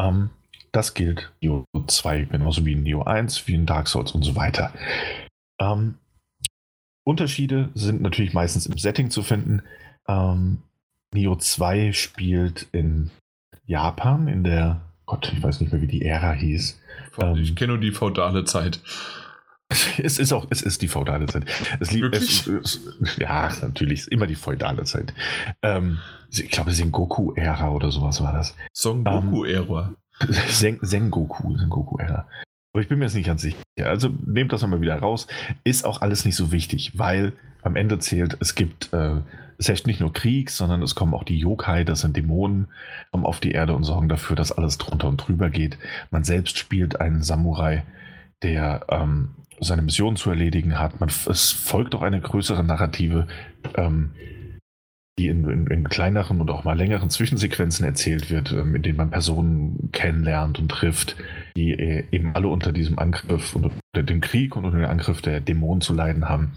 Ähm, 0.01 0.29
das 0.71 0.93
gilt 0.93 1.31
Neo 1.41 1.63
2 1.87 2.25
genauso 2.25 2.65
wie 2.65 2.73
in 2.73 2.83
Neo 2.83 3.03
1, 3.03 3.47
wie 3.47 3.55
in 3.55 3.65
Dark 3.65 3.87
Souls 3.87 4.11
und 4.11 4.23
so 4.23 4.35
weiter. 4.35 4.73
Ähm, 5.59 5.95
Unterschiede 7.07 7.69
sind 7.73 8.01
natürlich 8.01 8.33
meistens 8.33 8.65
im 8.65 8.77
Setting 8.77 9.09
zu 9.09 9.23
finden. 9.23 9.61
Ähm, 10.07 10.59
Neo 11.13 11.37
2 11.37 11.93
spielt 11.93 12.67
in 12.73 13.11
Japan, 13.65 14.27
in 14.27 14.43
der, 14.43 14.81
Gott, 15.05 15.31
ich 15.33 15.41
weiß 15.41 15.61
nicht 15.61 15.71
mehr, 15.71 15.81
wie 15.81 15.87
die 15.87 16.03
Ära 16.03 16.33
hieß. 16.33 16.81
Ich 17.35 17.55
kenne 17.55 17.73
nur 17.73 17.81
die 17.81 17.91
feudale 17.91 18.43
Zeit. 18.43 18.81
Es 19.97 20.17
ist 20.17 20.31
auch, 20.31 20.47
es 20.49 20.61
ist 20.61 20.81
die 20.81 20.87
feudale 20.87 21.25
Zeit. 21.25 21.45
Es 21.81 21.91
liegt, 21.91 22.15
es, 22.15 22.47
es, 22.47 22.79
ja, 23.17 23.51
natürlich, 23.61 24.01
ist 24.01 24.07
immer 24.07 24.25
die 24.25 24.35
feudale 24.35 24.85
Zeit. 24.85 25.13
Ähm, 25.61 25.99
ich 26.29 26.49
glaube, 26.49 26.71
Sengoku-Ära 26.71 27.71
oder 27.71 27.91
sowas 27.91 28.21
war 28.21 28.31
das. 28.31 28.55
Son 28.71 29.03
Goku-Ära. 29.03 29.93
Ähm, 30.21 30.33
Sen 30.47 30.79
Sengoku, 30.81 31.57
Sengoku-Ära. 31.57 32.27
Aber 32.77 32.83
ich 32.83 32.89
bin 32.89 32.99
mir 32.99 33.05
jetzt 33.05 33.15
nicht 33.15 33.25
ganz 33.25 33.41
sicher. 33.41 33.57
Also 33.85 34.09
nehmt 34.23 34.53
das 34.53 34.61
nochmal 34.61 34.81
wieder 34.81 34.99
raus. 34.99 35.25
Ist 35.63 35.83
auch 35.83 36.01
alles 36.01 36.25
nicht 36.25 36.35
so 36.35 36.51
wichtig, 36.51 36.91
weil 36.93 37.33
am 37.63 37.75
Ende 37.75 37.97
zählt, 37.97 38.37
es 38.39 38.53
gibt, 38.53 38.93
äh, 38.93 39.15
es 39.57 39.67
herrscht 39.67 39.87
nicht 39.87 39.99
nur 39.99 40.13
Krieg, 40.13 40.51
sondern 40.51 40.83
es 40.83 40.93
kommen 40.93 41.15
auch 41.15 41.23
die 41.23 41.39
Yokai, 41.39 41.85
das 41.85 42.01
sind 42.01 42.15
Dämonen, 42.15 42.67
kommen 43.09 43.25
auf 43.25 43.39
die 43.39 43.49
Erde 43.53 43.73
und 43.73 43.83
sorgen 43.83 44.09
dafür, 44.09 44.35
dass 44.35 44.51
alles 44.51 44.77
drunter 44.77 45.07
und 45.07 45.17
drüber 45.17 45.49
geht. 45.49 45.79
Man 46.11 46.23
selbst 46.23 46.59
spielt 46.59 47.01
einen 47.01 47.23
Samurai, 47.23 47.81
der 48.43 48.85
ähm, 48.89 49.29
seine 49.59 49.81
Mission 49.81 50.15
zu 50.15 50.29
erledigen 50.29 50.77
hat. 50.77 50.99
Man, 50.99 51.09
es 51.09 51.51
folgt 51.51 51.95
auch 51.95 52.03
eine 52.03 52.21
größere 52.21 52.63
Narrative, 52.63 53.25
ähm, 53.73 54.11
die 55.17 55.27
in, 55.27 55.49
in, 55.49 55.67
in, 55.67 55.89
kleineren 55.89 56.41
und 56.41 56.49
auch 56.51 56.63
mal 56.63 56.77
längeren 56.77 57.09
Zwischensequenzen 57.09 57.85
erzählt 57.85 58.29
wird, 58.29 58.51
ähm, 58.51 58.75
in 58.75 58.83
denen 58.83 58.97
man 58.97 59.09
Personen 59.09 59.89
kennenlernt 59.91 60.59
und 60.59 60.69
trifft, 60.69 61.15
die 61.55 61.71
äh, 61.71 62.05
eben 62.11 62.35
alle 62.35 62.47
unter 62.49 62.71
diesem 62.71 62.99
Angriff 62.99 63.55
und 63.55 63.65
unter 63.65 64.03
dem 64.03 64.21
Krieg 64.21 64.55
und 64.55 64.65
unter 64.65 64.77
dem 64.77 64.89
Angriff 64.89 65.21
der 65.21 65.41
Dämonen 65.41 65.81
zu 65.81 65.93
leiden 65.93 66.29
haben. 66.29 66.53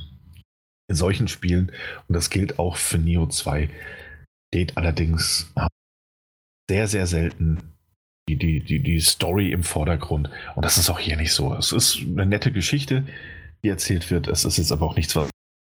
In 0.88 0.96
solchen 0.96 1.28
Spielen, 1.28 1.72
und 2.08 2.14
das 2.14 2.30
gilt 2.30 2.58
auch 2.58 2.76
für 2.76 2.98
Neo 2.98 3.26
2, 3.26 3.70
steht 4.52 4.76
allerdings 4.76 5.52
äh, 5.56 5.68
sehr, 6.68 6.86
sehr 6.86 7.06
selten 7.06 7.58
die, 8.28 8.36
die, 8.36 8.60
die, 8.60 8.82
die 8.82 9.00
Story 9.00 9.52
im 9.52 9.62
Vordergrund. 9.64 10.30
Und 10.54 10.64
das 10.64 10.78
ist 10.78 10.90
auch 10.90 10.98
hier 10.98 11.16
nicht 11.16 11.32
so. 11.32 11.54
Es 11.54 11.72
ist 11.72 12.00
eine 12.02 12.26
nette 12.26 12.52
Geschichte, 12.52 13.04
die 13.64 13.68
erzählt 13.68 14.10
wird. 14.10 14.28
Es 14.28 14.44
ist 14.44 14.58
jetzt 14.58 14.70
aber 14.70 14.86
auch 14.86 14.96
nichts, 14.96 15.16
was 15.16 15.30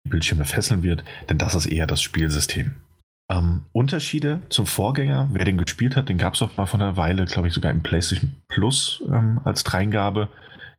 Bildschirme 0.09 0.45
fesseln 0.45 0.83
wird, 0.83 1.03
denn 1.29 1.37
das 1.37 1.55
ist 1.55 1.65
eher 1.65 1.87
das 1.87 2.01
Spielsystem. 2.01 2.75
Ähm, 3.31 3.61
Unterschiede 3.71 4.41
zum 4.49 4.65
Vorgänger, 4.65 5.29
wer 5.31 5.45
den 5.45 5.57
gespielt 5.57 5.95
hat, 5.95 6.09
den 6.09 6.17
gab 6.17 6.33
es 6.33 6.41
auch 6.41 6.57
mal 6.57 6.65
vor 6.65 6.79
einer 6.79 6.97
Weile, 6.97 7.25
glaube 7.25 7.47
ich, 7.47 7.53
sogar 7.53 7.71
im 7.71 7.81
PlayStation 7.81 8.35
Plus 8.49 9.03
ähm, 9.07 9.39
als 9.43 9.63
Dreingabe. 9.63 10.29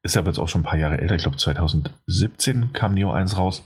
Ist 0.03 0.17
aber 0.17 0.29
jetzt 0.29 0.39
auch 0.39 0.49
schon 0.49 0.61
ein 0.61 0.65
paar 0.65 0.79
Jahre 0.79 1.01
älter, 1.01 1.15
ich 1.15 1.23
glaube 1.23 1.39
2017 1.39 2.73
kam 2.75 2.95
Neo 2.95 3.11
1 3.11 3.39
raus. 3.39 3.63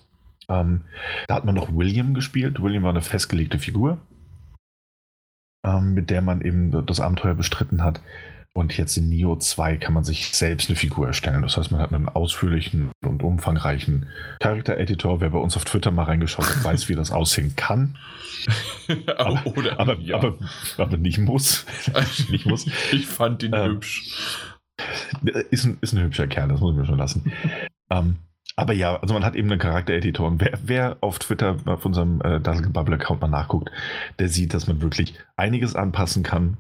Ähm, 0.49 0.83
da 1.27 1.35
hat 1.35 1.45
man 1.45 1.57
noch 1.57 1.75
William 1.75 2.15
gespielt. 2.15 2.63
William 2.63 2.85
war 2.85 2.91
eine 2.91 3.03
festgelegte 3.03 3.59
Figur, 3.59 3.99
ähm, 5.67 5.95
mit 5.95 6.11
der 6.11 6.23
man 6.23 6.41
eben 6.41 6.87
das 6.87 7.01
Abenteuer 7.01 7.35
bestritten 7.35 7.83
hat. 7.83 8.01
Und 8.55 8.77
jetzt 8.77 8.97
in 8.97 9.09
Neo 9.09 9.37
2 9.37 9.77
kann 9.77 9.95
man 9.95 10.05
sich 10.05 10.35
selbst 10.37 10.69
eine 10.69 10.77
Figur 10.77 11.07
erstellen. 11.07 11.43
Das 11.43 11.57
heißt, 11.57 11.71
man 11.71 11.81
hat 11.81 11.93
einen 11.93 12.09
ausführlichen 12.09 12.91
und 13.05 13.23
umfangreichen 13.23 14.07
Charakter-Editor. 14.41 15.21
Wer 15.21 15.31
bei 15.31 15.39
uns 15.39 15.57
auf 15.57 15.65
Twitter 15.65 15.91
mal 15.91 16.05
reingeschaut 16.05 16.49
hat, 16.49 16.65
weiß, 16.65 16.89
wie 16.89 16.95
das 16.95 17.13
aussehen 17.13 17.55
kann. 17.55 17.99
aber, 19.17 19.47
Oder, 19.47 19.79
aber, 19.79 19.99
ja. 19.99 20.17
aber, 20.17 20.39
aber, 20.77 20.97
nicht 20.97 21.19
muss. 21.19 21.67
nicht 22.31 22.47
muss. 22.47 22.67
Ich 22.93 23.07
fand 23.07 23.43
ihn 23.43 23.53
ähm, 23.55 23.73
hübsch. 23.73 24.17
Ist 25.51 25.65
ein, 25.65 25.79
ist 25.81 25.93
ein 25.93 26.03
hübscher 26.03 26.27
Kerl, 26.27 26.49
das 26.49 26.61
muss 26.61 26.73
ich 26.73 26.79
mir 26.79 26.87
schon 26.87 26.99
lassen. 26.99 27.33
ähm, 27.91 28.17
aber 28.57 28.73
ja, 28.73 28.97
also 28.97 29.15
man 29.15 29.25
hat 29.25 29.37
eben 29.37 29.51
einen 29.53 29.61
Charakter-Editor. 29.61 30.27
Und 30.27 30.41
wer, 30.41 30.59
wer, 30.65 30.97
auf 31.01 31.21
Twitter 31.21 31.57
auf 31.67 31.85
unserem 31.85 32.21
äh, 32.23 32.41
Bubble-Account 32.41 33.21
mal 33.21 33.29
nachguckt, 33.29 33.71
der 34.19 34.29
sieht, 34.29 34.53
dass 34.53 34.67
man 34.67 34.83
wirklich 34.83 35.15
einiges 35.37 35.77
anpassen 35.77 36.25
kann 36.25 36.57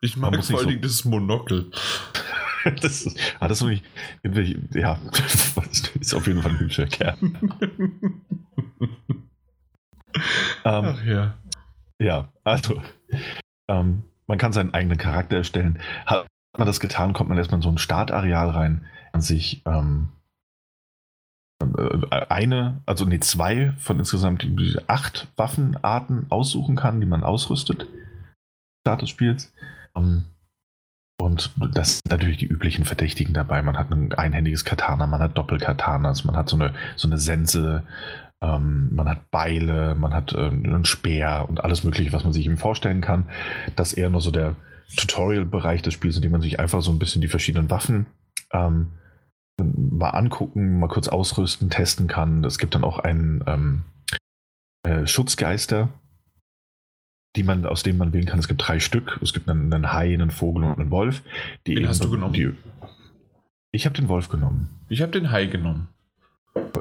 ich 0.00 0.16
mag 0.16 0.34
vor 0.44 0.58
allem 0.60 0.70
so 0.70 0.78
das 0.78 1.04
Monokel. 1.04 1.70
das, 2.80 3.06
ist, 3.06 3.18
ah, 3.38 3.48
das 3.48 3.62
ist 3.62 3.82
ja, 4.74 4.98
das 5.54 5.90
ist 6.00 6.14
auf 6.14 6.26
jeden 6.26 6.42
Fall 6.42 6.52
ein 6.52 6.60
hübscher 6.60 6.86
Kerl. 6.86 7.16
ähm, 7.20 7.34
Ach 10.64 11.04
ja. 11.04 11.38
Ja, 12.00 12.32
also, 12.44 12.82
ähm, 13.68 14.04
man 14.26 14.38
kann 14.38 14.52
seinen 14.52 14.72
eigenen 14.72 14.96
Charakter 14.96 15.36
erstellen. 15.36 15.80
Hat 16.06 16.26
man 16.56 16.66
das 16.66 16.80
getan, 16.80 17.12
kommt 17.12 17.28
man 17.28 17.38
erstmal 17.38 17.58
in 17.58 17.62
so 17.62 17.68
ein 17.68 17.78
Startareal 17.78 18.50
rein, 18.50 18.86
an 19.12 19.20
sich 19.20 19.62
ähm, 19.66 20.08
äh, 21.60 22.26
eine, 22.28 22.80
also 22.86 23.04
nee, 23.04 23.20
zwei 23.20 23.72
von 23.78 23.98
insgesamt 23.98 24.46
acht 24.86 25.28
Waffenarten 25.36 26.30
aussuchen 26.30 26.76
kann, 26.76 27.00
die 27.00 27.06
man 27.06 27.22
ausrüstet. 27.22 27.86
Start 28.82 29.02
des 29.02 29.10
Spiels. 29.10 29.52
Um, 29.92 30.24
und 31.20 31.52
das 31.74 31.98
sind 31.98 32.10
natürlich 32.10 32.38
die 32.38 32.46
üblichen 32.46 32.84
Verdächtigen 32.84 33.34
dabei. 33.34 33.62
Man 33.62 33.78
hat 33.78 33.90
ein 33.90 34.12
einhändiges 34.14 34.64
Katana, 34.64 35.06
man 35.06 35.20
hat 35.20 35.36
Doppelkatanas, 35.36 36.24
man 36.24 36.36
hat 36.36 36.48
so 36.48 36.56
eine, 36.56 36.72
so 36.96 37.08
eine 37.08 37.18
Sense, 37.18 37.82
ähm, 38.42 38.88
man 38.94 39.08
hat 39.08 39.30
Beile, 39.30 39.94
man 39.94 40.14
hat 40.14 40.32
ähm, 40.32 40.64
einen 40.64 40.84
Speer 40.86 41.46
und 41.48 41.62
alles 41.62 41.84
Mögliche, 41.84 42.12
was 42.12 42.24
man 42.24 42.32
sich 42.32 42.46
eben 42.46 42.56
vorstellen 42.56 43.02
kann. 43.02 43.28
Das 43.76 43.92
ist 43.92 43.98
eher 43.98 44.08
nur 44.08 44.22
so 44.22 44.30
der 44.30 44.56
Tutorial-Bereich 44.96 45.82
des 45.82 45.94
Spiels, 45.94 46.16
in 46.16 46.22
dem 46.22 46.32
man 46.32 46.40
sich 46.40 46.58
einfach 46.58 46.80
so 46.82 46.90
ein 46.90 46.98
bisschen 46.98 47.20
die 47.20 47.28
verschiedenen 47.28 47.70
Waffen 47.70 48.06
ähm, 48.52 48.92
mal 49.58 50.10
angucken, 50.10 50.78
mal 50.78 50.88
kurz 50.88 51.08
ausrüsten, 51.08 51.70
testen 51.70 52.06
kann. 52.06 52.44
Es 52.44 52.58
gibt 52.58 52.74
dann 52.74 52.84
auch 52.84 52.98
einen 52.98 53.44
ähm, 53.46 53.82
äh, 54.82 55.06
Schutzgeister, 55.06 55.90
die 57.36 57.42
man, 57.42 57.64
aus 57.64 57.82
denen 57.82 57.98
man 57.98 58.12
wählen 58.12 58.26
kann. 58.26 58.38
Es 58.38 58.48
gibt 58.48 58.66
drei 58.66 58.80
Stück. 58.80 59.18
Es 59.22 59.32
gibt 59.32 59.48
einen, 59.48 59.72
einen 59.72 59.92
Hai, 59.92 60.12
einen 60.12 60.30
Vogel 60.30 60.64
und 60.64 60.78
einen 60.78 60.90
Wolf. 60.90 61.22
Die 61.66 61.74
den 61.74 61.88
hast 61.88 62.02
du 62.02 62.10
genommen? 62.10 62.32
Die, 62.32 62.52
ich 63.72 63.86
habe 63.86 63.94
den 63.94 64.08
Wolf 64.08 64.28
genommen. 64.28 64.68
Ich 64.88 65.02
habe 65.02 65.12
den 65.12 65.30
Hai 65.30 65.46
genommen. 65.46 65.88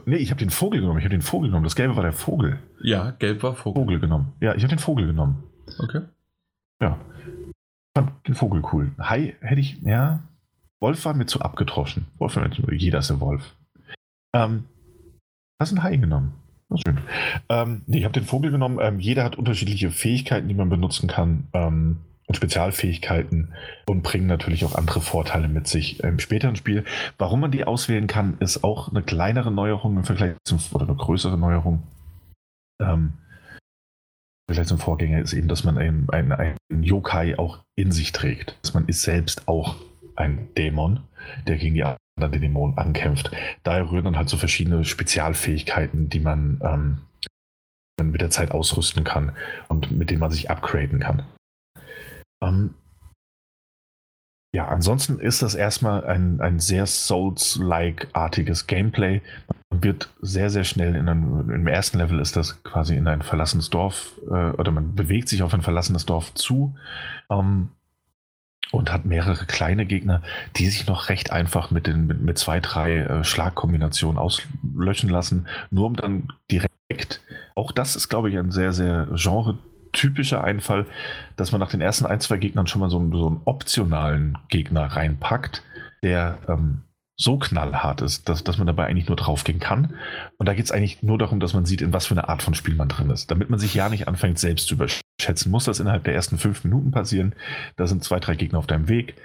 Nee, 0.05 0.15
ich 0.15 0.31
habe 0.31 0.39
den 0.39 0.49
Vogel 0.49 0.81
genommen. 0.81 0.97
Ich 0.97 1.05
habe 1.05 1.15
den 1.15 1.21
Vogel 1.21 1.49
genommen. 1.49 1.63
Das 1.63 1.75
Gelbe 1.75 1.95
war 1.95 2.03
der 2.03 2.13
Vogel. 2.13 2.59
Ja, 2.81 3.11
gelb 3.11 3.43
war 3.43 3.53
Vogel. 3.53 3.83
Vogel 3.83 3.99
genommen. 3.99 4.33
Ja, 4.39 4.55
ich 4.55 4.63
habe 4.63 4.75
den 4.75 4.79
Vogel 4.79 5.05
genommen. 5.05 5.43
Okay. 5.77 6.01
Ja. 6.81 6.97
Ich 7.45 8.01
fand 8.01 8.27
den 8.27 8.35
Vogel 8.35 8.63
cool. 8.73 8.91
Hai 8.99 9.35
hätte 9.41 9.61
ich, 9.61 9.79
ja. 9.81 10.23
Wolf 10.79 11.05
war 11.05 11.13
mir 11.13 11.25
zu 11.25 11.41
abgetroschen. 11.41 12.07
Wolf 12.17 12.35
war 12.35 12.43
mir 12.43 12.51
zu, 12.51 12.63
jeder 12.71 12.99
ist 12.99 13.09
der 13.09 13.19
Wolf. 13.19 13.55
Ähm, 14.33 14.63
hast 15.59 15.71
einen 15.71 15.83
Hai 15.83 15.97
genommen. 15.97 16.33
Schön. 16.75 16.99
Ähm, 17.49 17.81
nee, 17.87 17.99
ich 17.99 18.03
habe 18.03 18.13
den 18.13 18.25
Vogel 18.25 18.51
genommen. 18.51 18.79
Ähm, 18.81 18.99
jeder 18.99 19.23
hat 19.23 19.37
unterschiedliche 19.37 19.89
Fähigkeiten, 19.91 20.47
die 20.47 20.53
man 20.53 20.69
benutzen 20.69 21.07
kann. 21.07 21.47
Ähm, 21.53 21.97
und 22.27 22.35
Spezialfähigkeiten 22.35 23.55
und 23.87 24.03
bringen 24.03 24.27
natürlich 24.27 24.63
auch 24.63 24.75
andere 24.75 25.01
Vorteile 25.01 25.47
mit 25.47 25.67
sich 25.67 26.03
im 26.03 26.19
späteren 26.19 26.55
Spiel. 26.55 26.85
Warum 27.17 27.39
man 27.39 27.49
die 27.49 27.63
auswählen 27.63 28.05
kann, 28.05 28.37
ist 28.39 28.63
auch 28.63 28.89
eine 28.89 29.01
kleinere 29.01 29.51
Neuerung 29.51 29.97
im 29.97 30.03
Vergleich 30.03 30.35
zum, 30.43 30.59
oder 30.73 30.87
eine 30.87 30.95
größere 30.95 31.39
Neuerung. 31.39 31.81
Ähm, 32.79 33.13
Vergleich 34.47 34.67
zum 34.67 34.77
Vorgänger 34.77 35.21
ist 35.21 35.33
eben, 35.33 35.47
dass 35.47 35.63
man 35.63 35.79
einen, 35.79 36.09
einen, 36.11 36.31
einen 36.31 36.83
Yokai 36.83 37.37
auch 37.37 37.59
in 37.75 37.91
sich 37.91 38.11
trägt. 38.11 38.57
Dass 38.61 38.75
man 38.75 38.87
ist 38.87 39.01
selbst 39.01 39.47
auch 39.47 39.75
ein 40.15 40.49
Dämon, 40.55 41.01
der 41.47 41.57
gegen 41.57 41.75
die 41.75 41.83
dann 42.19 42.31
den 42.31 42.41
Dämonen 42.41 42.77
ankämpft. 42.77 43.31
Daher 43.63 43.89
rühren 43.91 44.05
dann 44.05 44.17
halt 44.17 44.29
so 44.29 44.37
verschiedene 44.37 44.85
Spezialfähigkeiten, 44.85 46.09
die 46.09 46.19
man 46.19 46.59
ähm, 46.63 46.97
mit 48.01 48.21
der 48.21 48.29
Zeit 48.29 48.51
ausrüsten 48.51 49.03
kann 49.03 49.33
und 49.67 49.91
mit 49.91 50.09
denen 50.09 50.19
man 50.19 50.31
sich 50.31 50.49
upgraden 50.49 50.99
kann. 50.99 51.23
Ähm, 52.41 52.75
ja, 54.55 54.67
ansonsten 54.67 55.19
ist 55.19 55.43
das 55.43 55.53
erstmal 55.53 56.05
ein, 56.05 56.41
ein 56.41 56.59
sehr 56.59 56.87
Souls-like-artiges 56.87 58.65
Gameplay. 58.65 59.21
Man 59.69 59.83
wird 59.83 60.09
sehr, 60.21 60.49
sehr 60.49 60.63
schnell 60.63 60.95
in 60.95 61.07
einem, 61.07 61.51
im 61.51 61.67
ersten 61.67 61.99
Level 61.99 62.19
ist 62.19 62.35
das 62.35 62.63
quasi 62.63 62.95
in 62.95 63.07
ein 63.07 63.21
verlassenes 63.21 63.69
Dorf 63.69 64.19
äh, 64.27 64.51
oder 64.51 64.71
man 64.71 64.95
bewegt 64.95 65.29
sich 65.29 65.43
auf 65.43 65.53
ein 65.53 65.61
verlassenes 65.61 66.07
Dorf 66.07 66.33
zu. 66.33 66.75
Ähm, 67.29 67.69
und 68.71 68.91
hat 68.91 69.05
mehrere 69.05 69.45
kleine 69.45 69.85
Gegner, 69.85 70.21
die 70.55 70.67
sich 70.67 70.87
noch 70.87 71.09
recht 71.09 71.31
einfach 71.31 71.71
mit, 71.71 71.87
den, 71.87 72.07
mit, 72.07 72.21
mit 72.21 72.37
zwei, 72.37 72.59
drei 72.59 72.97
äh, 72.97 73.23
Schlagkombinationen 73.23 74.17
auslöschen 74.17 75.09
lassen, 75.09 75.47
nur 75.71 75.87
um 75.87 75.95
dann 75.95 76.31
direkt, 76.51 77.21
auch 77.55 77.71
das 77.71 77.95
ist, 77.95 78.09
glaube 78.09 78.29
ich, 78.29 78.37
ein 78.37 78.51
sehr, 78.51 78.73
sehr 78.73 79.07
genre-typischer 79.15 80.43
Einfall, 80.43 80.85
dass 81.35 81.51
man 81.51 81.59
nach 81.59 81.71
den 81.71 81.81
ersten 81.81 82.05
ein, 82.05 82.19
zwei 82.19 82.37
Gegnern 82.37 82.67
schon 82.67 82.81
mal 82.81 82.89
so, 82.89 82.99
so 83.11 83.27
einen 83.27 83.41
optionalen 83.45 84.37
Gegner 84.49 84.85
reinpackt, 84.85 85.63
der 86.03 86.37
ähm, 86.47 86.83
so 87.19 87.37
knallhart 87.37 88.01
ist, 88.01 88.29
dass, 88.29 88.45
dass 88.45 88.57
man 88.57 88.67
dabei 88.67 88.85
eigentlich 88.85 89.07
nur 89.07 89.17
draufgehen 89.17 89.59
kann. 89.59 89.95
Und 90.37 90.47
da 90.47 90.53
geht 90.53 90.65
es 90.65 90.71
eigentlich 90.71 91.03
nur 91.03 91.17
darum, 91.17 91.41
dass 91.41 91.53
man 91.53 91.65
sieht, 91.65 91.81
in 91.81 91.91
was 91.91 92.05
für 92.05 92.13
eine 92.13 92.29
Art 92.29 92.41
von 92.41 92.53
Spiel 92.53 92.75
man 92.75 92.87
drin 92.87 93.09
ist. 93.09 93.29
Damit 93.29 93.49
man 93.49 93.59
sich 93.59 93.73
ja 93.73 93.89
nicht 93.89 94.07
anfängt, 94.07 94.39
selbst 94.39 94.67
zu 94.67 94.77
überschätzen, 95.19 95.51
muss 95.51 95.65
das 95.65 95.79
innerhalb 95.79 96.03
der 96.05 96.15
ersten 96.15 96.37
fünf 96.37 96.63
Minuten 96.63 96.91
passieren. 96.91 97.35
Da 97.75 97.87
sind 97.87 98.03
zwei, 98.03 98.19
drei 98.19 98.35
Gegner 98.35 98.59
auf 98.59 98.67
deinem 98.67 98.87
Weg. 98.87 99.15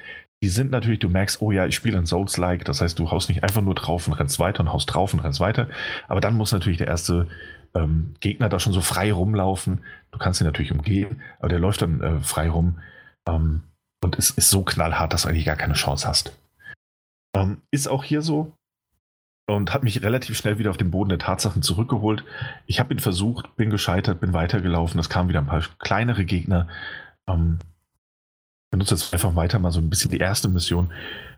Die 0.42 0.48
sind 0.48 0.70
natürlich, 0.70 0.98
du 0.98 1.08
merkst, 1.08 1.40
oh 1.40 1.52
ja, 1.52 1.66
ich 1.66 1.74
spiele 1.74 1.96
ein 1.96 2.06
Souls-like. 2.06 2.64
Das 2.64 2.80
heißt, 2.80 2.98
du 2.98 3.10
haust 3.10 3.28
nicht 3.28 3.44
einfach 3.44 3.62
nur 3.62 3.74
drauf 3.74 4.06
und 4.08 4.14
rennst 4.14 4.38
weiter 4.38 4.60
und 4.60 4.72
haust 4.72 4.92
drauf 4.92 5.14
und 5.14 5.20
rennst 5.20 5.40
weiter. 5.40 5.68
Aber 6.08 6.20
dann 6.20 6.36
muss 6.36 6.52
natürlich 6.52 6.78
der 6.78 6.88
erste 6.88 7.28
ähm, 7.74 8.14
Gegner 8.20 8.48
da 8.48 8.58
schon 8.58 8.72
so 8.72 8.80
frei 8.80 9.12
rumlaufen. 9.12 9.80
Du 10.10 10.18
kannst 10.18 10.40
ihn 10.40 10.46
natürlich 10.46 10.72
umgehen, 10.72 11.22
aber 11.38 11.48
der 11.48 11.60
läuft 11.60 11.82
dann 11.82 12.00
äh, 12.00 12.20
frei 12.20 12.50
rum. 12.50 12.80
Ähm, 13.26 13.62
und 14.02 14.18
es 14.18 14.30
ist 14.30 14.50
so 14.50 14.62
knallhart, 14.62 15.12
dass 15.12 15.22
du 15.22 15.28
eigentlich 15.28 15.46
gar 15.46 15.56
keine 15.56 15.74
Chance 15.74 16.06
hast. 16.06 16.36
Ähm, 17.34 17.62
ist 17.70 17.88
auch 17.88 18.04
hier 18.04 18.20
so 18.20 18.52
und 19.46 19.74
hat 19.74 19.82
mich 19.82 20.02
relativ 20.02 20.36
schnell 20.36 20.58
wieder 20.58 20.70
auf 20.70 20.76
den 20.76 20.90
Boden 20.90 21.10
der 21.10 21.18
Tatsachen 21.18 21.62
zurückgeholt. 21.62 22.24
Ich 22.66 22.80
habe 22.80 22.94
ihn 22.94 23.00
versucht, 23.00 23.56
bin 23.56 23.70
gescheitert, 23.70 24.20
bin 24.20 24.32
weitergelaufen. 24.32 24.98
Es 24.98 25.10
kamen 25.10 25.28
wieder 25.28 25.40
ein 25.40 25.46
paar 25.46 25.62
kleinere 25.78 26.24
Gegner. 26.24 26.68
Ähm, 27.26 27.58
benutze 28.70 28.94
jetzt 28.94 29.12
einfach 29.12 29.36
weiter 29.36 29.58
mal 29.58 29.70
so 29.70 29.80
ein 29.80 29.90
bisschen 29.90 30.10
die 30.10 30.18
erste 30.18 30.48
Mission. 30.48 30.92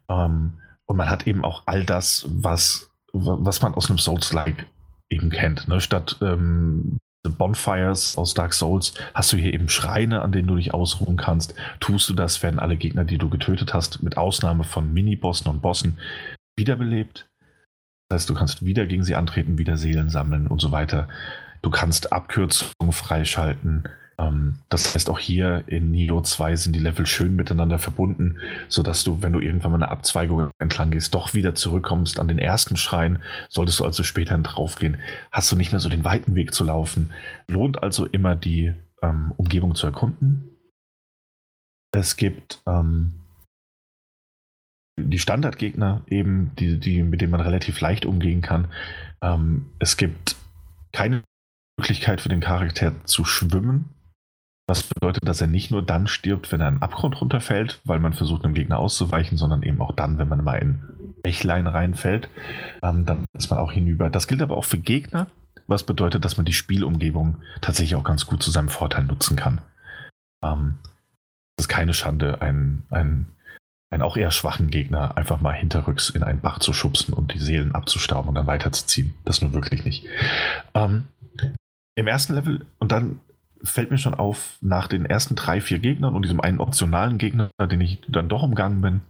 Ähm, 0.08 0.54
und 0.86 0.96
man 0.96 1.10
hat 1.10 1.26
eben 1.26 1.44
auch 1.44 1.64
all 1.66 1.84
das, 1.84 2.26
was, 2.28 2.90
was 3.12 3.60
man 3.60 3.74
aus 3.74 3.90
einem 3.90 3.98
Souls-like 3.98 4.66
eben 5.10 5.30
kennt. 5.30 5.66
Ne? 5.66 5.80
Statt 5.80 6.16
ähm, 6.20 6.98
Bonfires 7.28 8.16
aus 8.16 8.34
Dark 8.34 8.54
Souls 8.54 8.94
hast 9.12 9.32
du 9.32 9.36
hier 9.36 9.52
eben 9.52 9.68
Schreine, 9.68 10.22
an 10.22 10.30
denen 10.30 10.46
du 10.46 10.54
dich 10.54 10.72
ausruhen 10.72 11.16
kannst. 11.16 11.54
Tust 11.80 12.08
du 12.08 12.14
das, 12.14 12.42
werden 12.44 12.60
alle 12.60 12.76
Gegner, 12.76 13.04
die 13.04 13.18
du 13.18 13.28
getötet 13.28 13.74
hast, 13.74 14.02
mit 14.02 14.16
Ausnahme 14.16 14.62
von 14.62 14.92
Minibossen 14.92 15.48
und 15.48 15.60
Bossen, 15.60 15.98
wiederbelebt. 16.56 17.28
Das 18.08 18.22
heißt, 18.22 18.30
du 18.30 18.34
kannst 18.34 18.64
wieder 18.64 18.86
gegen 18.86 19.04
sie 19.04 19.16
antreten, 19.16 19.58
wieder 19.58 19.76
Seelen 19.76 20.08
sammeln 20.08 20.46
und 20.46 20.60
so 20.60 20.70
weiter. 20.70 21.08
Du 21.62 21.70
kannst 21.70 22.12
Abkürzungen 22.12 22.92
freischalten. 22.92 23.88
Ähm, 24.18 24.56
das 24.68 24.94
heißt, 24.94 25.10
auch 25.10 25.18
hier 25.18 25.64
in 25.66 25.90
Neo 25.90 26.22
2 26.22 26.56
sind 26.56 26.76
die 26.76 26.80
Level 26.80 27.06
schön 27.06 27.34
miteinander 27.34 27.78
verbunden, 27.78 28.38
sodass 28.68 29.04
du, 29.04 29.22
wenn 29.22 29.32
du 29.32 29.40
irgendwann 29.40 29.72
mal 29.72 29.82
eine 29.82 29.90
Abzweigung 29.90 30.50
entlang 30.58 30.90
gehst, 30.90 31.14
doch 31.14 31.34
wieder 31.34 31.54
zurückkommst 31.54 32.20
an 32.20 32.28
den 32.28 32.38
ersten 32.38 32.76
Schrein. 32.76 33.22
Solltest 33.48 33.80
du 33.80 33.84
also 33.84 34.02
später 34.02 34.38
draufgehen, 34.38 34.98
hast 35.32 35.50
du 35.50 35.56
nicht 35.56 35.72
mehr 35.72 35.80
so 35.80 35.88
den 35.88 36.04
weiten 36.04 36.34
Weg 36.34 36.54
zu 36.54 36.64
laufen. 36.64 37.12
Lohnt 37.48 37.82
also 37.82 38.06
immer 38.06 38.36
die 38.36 38.72
ähm, 39.02 39.32
Umgebung 39.36 39.74
zu 39.74 39.86
erkunden. 39.86 40.50
Es 41.92 42.16
gibt 42.16 42.62
ähm, 42.66 43.14
die 44.98 45.18
Standardgegner 45.18 46.02
eben, 46.08 46.52
die, 46.58 46.78
die, 46.80 47.02
mit 47.02 47.20
denen 47.20 47.32
man 47.32 47.40
relativ 47.40 47.80
leicht 47.80 48.06
umgehen 48.06 48.40
kann. 48.40 48.68
Ähm, 49.20 49.66
es 49.78 49.96
gibt 49.96 50.36
keine 50.92 51.22
Möglichkeit 51.78 52.20
für 52.20 52.28
den 52.28 52.40
Charakter 52.40 52.92
zu 53.04 53.24
schwimmen. 53.24 53.90
Was 54.68 54.82
bedeutet, 54.82 55.28
dass 55.28 55.40
er 55.40 55.46
nicht 55.46 55.70
nur 55.70 55.82
dann 55.84 56.08
stirbt, 56.08 56.50
wenn 56.50 56.60
er 56.60 56.66
einen 56.66 56.82
Abgrund 56.82 57.20
runterfällt, 57.20 57.80
weil 57.84 58.00
man 58.00 58.14
versucht, 58.14 58.44
einem 58.44 58.54
Gegner 58.54 58.78
auszuweichen, 58.78 59.38
sondern 59.38 59.62
eben 59.62 59.80
auch 59.80 59.92
dann, 59.92 60.18
wenn 60.18 60.28
man 60.28 60.42
mal 60.42 60.56
in 60.56 60.82
Bächlein 61.22 61.66
reinfällt. 61.66 62.28
Ähm, 62.82 63.04
dann 63.04 63.26
ist 63.34 63.50
man 63.50 63.60
auch 63.60 63.70
hinüber. 63.70 64.10
Das 64.10 64.26
gilt 64.26 64.42
aber 64.42 64.56
auch 64.56 64.64
für 64.64 64.78
Gegner, 64.78 65.28
was 65.66 65.84
bedeutet, 65.84 66.24
dass 66.24 66.36
man 66.36 66.46
die 66.46 66.52
Spielumgebung 66.52 67.36
tatsächlich 67.60 67.94
auch 67.94 68.04
ganz 68.04 68.26
gut 68.26 68.42
zu 68.42 68.50
seinem 68.50 68.68
Vorteil 68.68 69.04
nutzen 69.04 69.36
kann. 69.36 69.60
Ähm, 70.42 70.78
es 71.56 71.64
ist 71.64 71.68
keine 71.68 71.94
Schande, 71.94 72.40
ein, 72.40 72.82
ein 72.90 73.26
einen 73.90 74.02
auch 74.02 74.16
eher 74.16 74.30
schwachen 74.30 74.70
Gegner 74.70 75.16
einfach 75.16 75.40
mal 75.40 75.52
hinterrücks 75.52 76.10
in 76.10 76.22
einen 76.22 76.40
Bach 76.40 76.58
zu 76.58 76.72
schubsen 76.72 77.14
und 77.14 77.32
die 77.32 77.38
Seelen 77.38 77.74
abzustauben 77.74 78.28
und 78.28 78.34
dann 78.34 78.46
weiterzuziehen. 78.46 79.14
Das 79.24 79.42
nur 79.42 79.52
wirklich 79.52 79.84
nicht. 79.84 80.06
Ähm, 80.74 81.04
Im 81.94 82.06
ersten 82.06 82.34
Level, 82.34 82.66
und 82.78 82.92
dann 82.92 83.20
fällt 83.62 83.90
mir 83.90 83.98
schon 83.98 84.14
auf, 84.14 84.58
nach 84.60 84.88
den 84.88 85.06
ersten 85.06 85.34
drei, 85.34 85.60
vier 85.60 85.78
Gegnern 85.78 86.14
und 86.14 86.22
diesem 86.22 86.40
einen 86.40 86.60
optionalen 86.60 87.18
Gegner, 87.18 87.50
den 87.60 87.80
ich 87.80 88.00
dann 88.08 88.28
doch 88.28 88.42
umgangen 88.42 88.80
bin, 88.80 89.00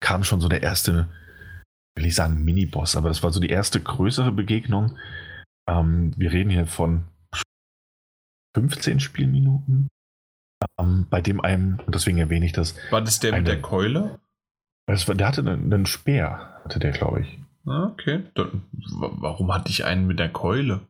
kam 0.00 0.24
schon 0.24 0.40
so 0.40 0.48
der 0.48 0.62
erste, 0.62 1.08
will 1.96 2.06
ich 2.06 2.14
sagen, 2.14 2.44
Mini-Boss, 2.44 2.96
aber 2.96 3.08
das 3.08 3.22
war 3.22 3.32
so 3.32 3.40
die 3.40 3.50
erste 3.50 3.80
größere 3.80 4.32
Begegnung. 4.32 4.98
Ähm, 5.68 6.12
wir 6.16 6.32
reden 6.32 6.50
hier 6.50 6.66
von 6.66 7.04
15 8.56 9.00
Spielminuten, 9.00 9.88
ähm, 10.78 11.06
bei 11.10 11.20
dem 11.20 11.40
einem, 11.40 11.78
und 11.84 11.94
deswegen 11.94 12.18
erwähne 12.18 12.46
ich 12.46 12.52
das. 12.52 12.74
War 12.90 13.02
das 13.02 13.20
der 13.20 13.32
eine, 13.32 13.42
mit 13.42 13.48
der 13.48 13.60
Keule? 13.60 14.18
Das 14.86 15.08
war, 15.08 15.14
der 15.14 15.28
hatte 15.28 15.40
einen, 15.40 15.72
einen 15.72 15.86
Speer, 15.86 16.60
hatte 16.64 16.78
der, 16.78 16.92
glaube 16.92 17.22
ich. 17.22 17.38
Ah, 17.66 17.86
okay. 17.86 18.22
Dann, 18.34 18.62
warum 19.00 19.52
hatte 19.52 19.70
ich 19.70 19.84
einen 19.84 20.06
mit 20.06 20.18
der 20.18 20.28
Keule? 20.28 20.80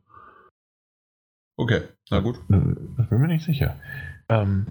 Okay, 1.58 1.82
na 2.10 2.20
gut. 2.20 2.36
Ich 2.36 3.08
bin 3.08 3.20
mir 3.20 3.28
nicht 3.28 3.46
sicher. 3.46 3.76
Ähm, 4.28 4.66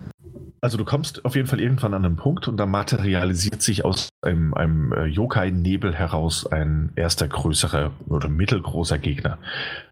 also 0.62 0.78
du 0.78 0.86
kommst 0.86 1.26
auf 1.26 1.36
jeden 1.36 1.48
Fall 1.48 1.60
irgendwann 1.60 1.94
an 1.94 2.06
einen 2.06 2.16
Punkt 2.16 2.48
und 2.48 2.58
da 2.58 2.66
materialisiert 2.66 3.62
sich 3.62 3.86
aus 3.86 4.10
einem, 4.22 4.54
einem 4.54 4.94
äh, 4.94 5.06
Yokai-Nebel 5.06 5.96
heraus 5.96 6.46
ein 6.46 6.92
erster 6.96 7.28
größerer 7.28 7.92
oder 8.08 8.30
mittelgroßer 8.30 9.00
Gegner. 9.00 9.40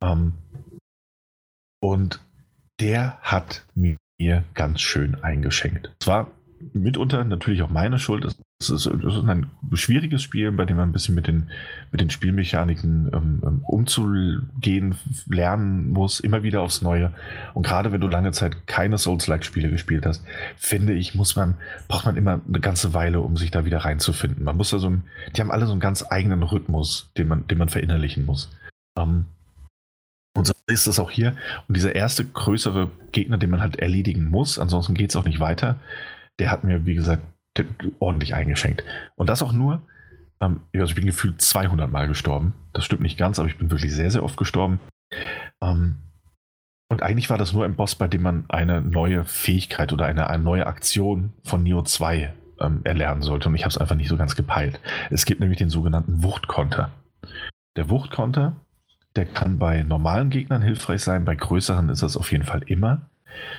Ähm, 0.01 0.33
und 1.81 2.19
der 2.79 3.19
hat 3.21 3.65
mir 3.75 3.97
mir 4.23 4.43
ganz 4.53 4.79
schön 4.79 5.21
eingeschenkt. 5.21 5.91
Es 5.99 6.07
war 6.07 6.31
mitunter 6.71 7.25
natürlich 7.25 7.61
auch 7.61 7.69
meine 7.69 7.99
Schuld. 7.99 8.23
Es 8.23 8.69
ist, 8.69 8.85
es 8.85 8.85
ist 8.85 9.27
ein 9.27 9.47
schwieriges 9.73 10.21
Spiel, 10.21 10.49
bei 10.53 10.63
dem 10.63 10.77
man 10.77 10.89
ein 10.89 10.91
bisschen 10.93 11.13
mit 11.13 11.27
den, 11.27 11.49
mit 11.91 11.99
den 11.99 12.09
Spielmechaniken 12.09 13.11
ähm, 13.13 13.41
ähm, 13.45 13.61
umzugehen 13.67 14.95
lernen 15.27 15.89
muss, 15.89 16.21
immer 16.21 16.41
wieder 16.43 16.61
aufs 16.61 16.81
Neue. 16.81 17.11
Und 17.53 17.65
gerade 17.65 17.91
wenn 17.91 17.99
du 17.99 18.07
lange 18.07 18.31
Zeit 18.31 18.65
keine 18.65 18.97
Souls-like-Spiele 18.97 19.69
gespielt 19.69 20.05
hast, 20.05 20.23
finde 20.55 20.93
ich, 20.93 21.15
muss 21.15 21.35
man, 21.35 21.55
braucht 21.89 22.05
man 22.05 22.15
immer 22.15 22.39
eine 22.47 22.61
ganze 22.61 22.93
Weile, 22.93 23.19
um 23.19 23.35
sich 23.35 23.51
da 23.51 23.65
wieder 23.65 23.79
reinzufinden. 23.79 24.45
Man 24.45 24.55
muss 24.55 24.69
da 24.69 24.79
so, 24.79 24.93
die 25.35 25.41
haben 25.41 25.51
alle 25.51 25.65
so 25.65 25.73
einen 25.73 25.81
ganz 25.81 26.05
eigenen 26.09 26.43
Rhythmus, 26.43 27.11
den 27.17 27.27
man, 27.27 27.45
den 27.47 27.57
man 27.57 27.67
verinnerlichen 27.67 28.25
muss. 28.25 28.49
Ähm, 28.97 29.25
und 30.35 30.47
so 30.47 30.53
ist 30.67 30.87
es 30.87 30.99
auch 30.99 31.11
hier. 31.11 31.35
Und 31.67 31.77
dieser 31.77 31.95
erste 31.95 32.25
größere 32.25 32.89
Gegner, 33.11 33.37
den 33.37 33.51
man 33.51 33.61
halt 33.61 33.77
erledigen 33.77 34.29
muss, 34.29 34.57
ansonsten 34.57 34.95
geht 34.95 35.11
es 35.11 35.15
auch 35.15 35.25
nicht 35.25 35.39
weiter, 35.39 35.79
der 36.39 36.49
hat 36.51 36.63
mir, 36.63 36.85
wie 36.85 36.95
gesagt, 36.95 37.21
ordentlich 37.99 38.33
eingeschenkt. 38.33 38.83
Und 39.15 39.29
das 39.29 39.43
auch 39.43 39.53
nur, 39.53 39.83
ähm, 40.41 40.61
also 40.73 40.87
ich 40.87 40.95
bin 40.95 41.05
gefühlt 41.05 41.41
200 41.41 41.91
Mal 41.91 42.07
gestorben. 42.07 42.53
Das 42.73 42.83
stimmt 42.85 43.01
nicht 43.01 43.17
ganz, 43.17 43.37
aber 43.37 43.47
ich 43.47 43.57
bin 43.57 43.69
wirklich 43.69 43.93
sehr, 43.93 44.09
sehr 44.09 44.23
oft 44.23 44.37
gestorben. 44.37 44.79
Ähm, 45.61 45.97
und 46.89 47.03
eigentlich 47.03 47.29
war 47.29 47.37
das 47.37 47.53
nur 47.53 47.65
ein 47.65 47.75
Boss, 47.75 47.95
bei 47.95 48.07
dem 48.07 48.23
man 48.23 48.45
eine 48.49 48.81
neue 48.81 49.23
Fähigkeit 49.25 49.93
oder 49.93 50.05
eine, 50.05 50.29
eine 50.29 50.43
neue 50.43 50.65
Aktion 50.65 51.33
von 51.43 51.63
Neo 51.63 51.83
2 51.83 52.33
ähm, 52.59 52.81
erlernen 52.83 53.21
sollte. 53.21 53.49
Und 53.49 53.55
ich 53.55 53.63
habe 53.63 53.69
es 53.69 53.77
einfach 53.77 53.95
nicht 53.95 54.09
so 54.09 54.17
ganz 54.17 54.35
gepeilt. 54.35 54.79
Es 55.09 55.25
gibt 55.25 55.39
nämlich 55.39 55.59
den 55.59 55.69
sogenannten 55.69 56.23
Wuchtkonter. 56.23 56.91
Der 57.77 57.89
Wuchtkonter 57.89 58.55
der 59.15 59.25
kann 59.25 59.59
bei 59.59 59.83
normalen 59.83 60.29
Gegnern 60.29 60.61
hilfreich 60.61 61.01
sein, 61.01 61.25
bei 61.25 61.35
größeren 61.35 61.89
ist 61.89 62.03
das 62.03 62.17
auf 62.17 62.31
jeden 62.31 62.45
Fall 62.45 62.63
immer. 62.63 63.09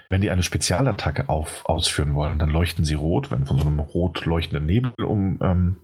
Wenn 0.09 0.21
die 0.21 0.31
eine 0.31 0.43
Spezialattacke 0.43 1.29
auf, 1.29 1.65
ausführen 1.67 2.15
wollen, 2.15 2.39
dann 2.39 2.51
leuchten 2.51 2.85
sie 2.85 2.95
rot, 2.95 3.31
werden 3.31 3.47
von 3.47 3.59
so 3.59 3.67
einem 3.67 3.81
rot 3.81 4.25
leuchtenden 4.25 4.67
Nebel 4.67 4.93
um, 5.05 5.39
ähm, 5.43 5.77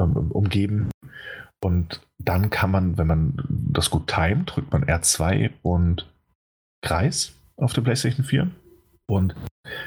ähm, 0.00 0.30
umgeben. 0.30 0.90
Und 1.62 2.00
dann 2.18 2.48
kann 2.48 2.70
man, 2.70 2.96
wenn 2.96 3.06
man 3.06 3.44
das 3.48 3.90
gut 3.90 4.06
timet, 4.06 4.54
drückt 4.54 4.72
man 4.72 4.84
R2 4.84 5.50
und 5.62 6.10
Kreis 6.82 7.34
auf 7.56 7.74
der 7.74 7.82
PlayStation 7.82 8.24
4 8.24 8.50
und 9.06 9.34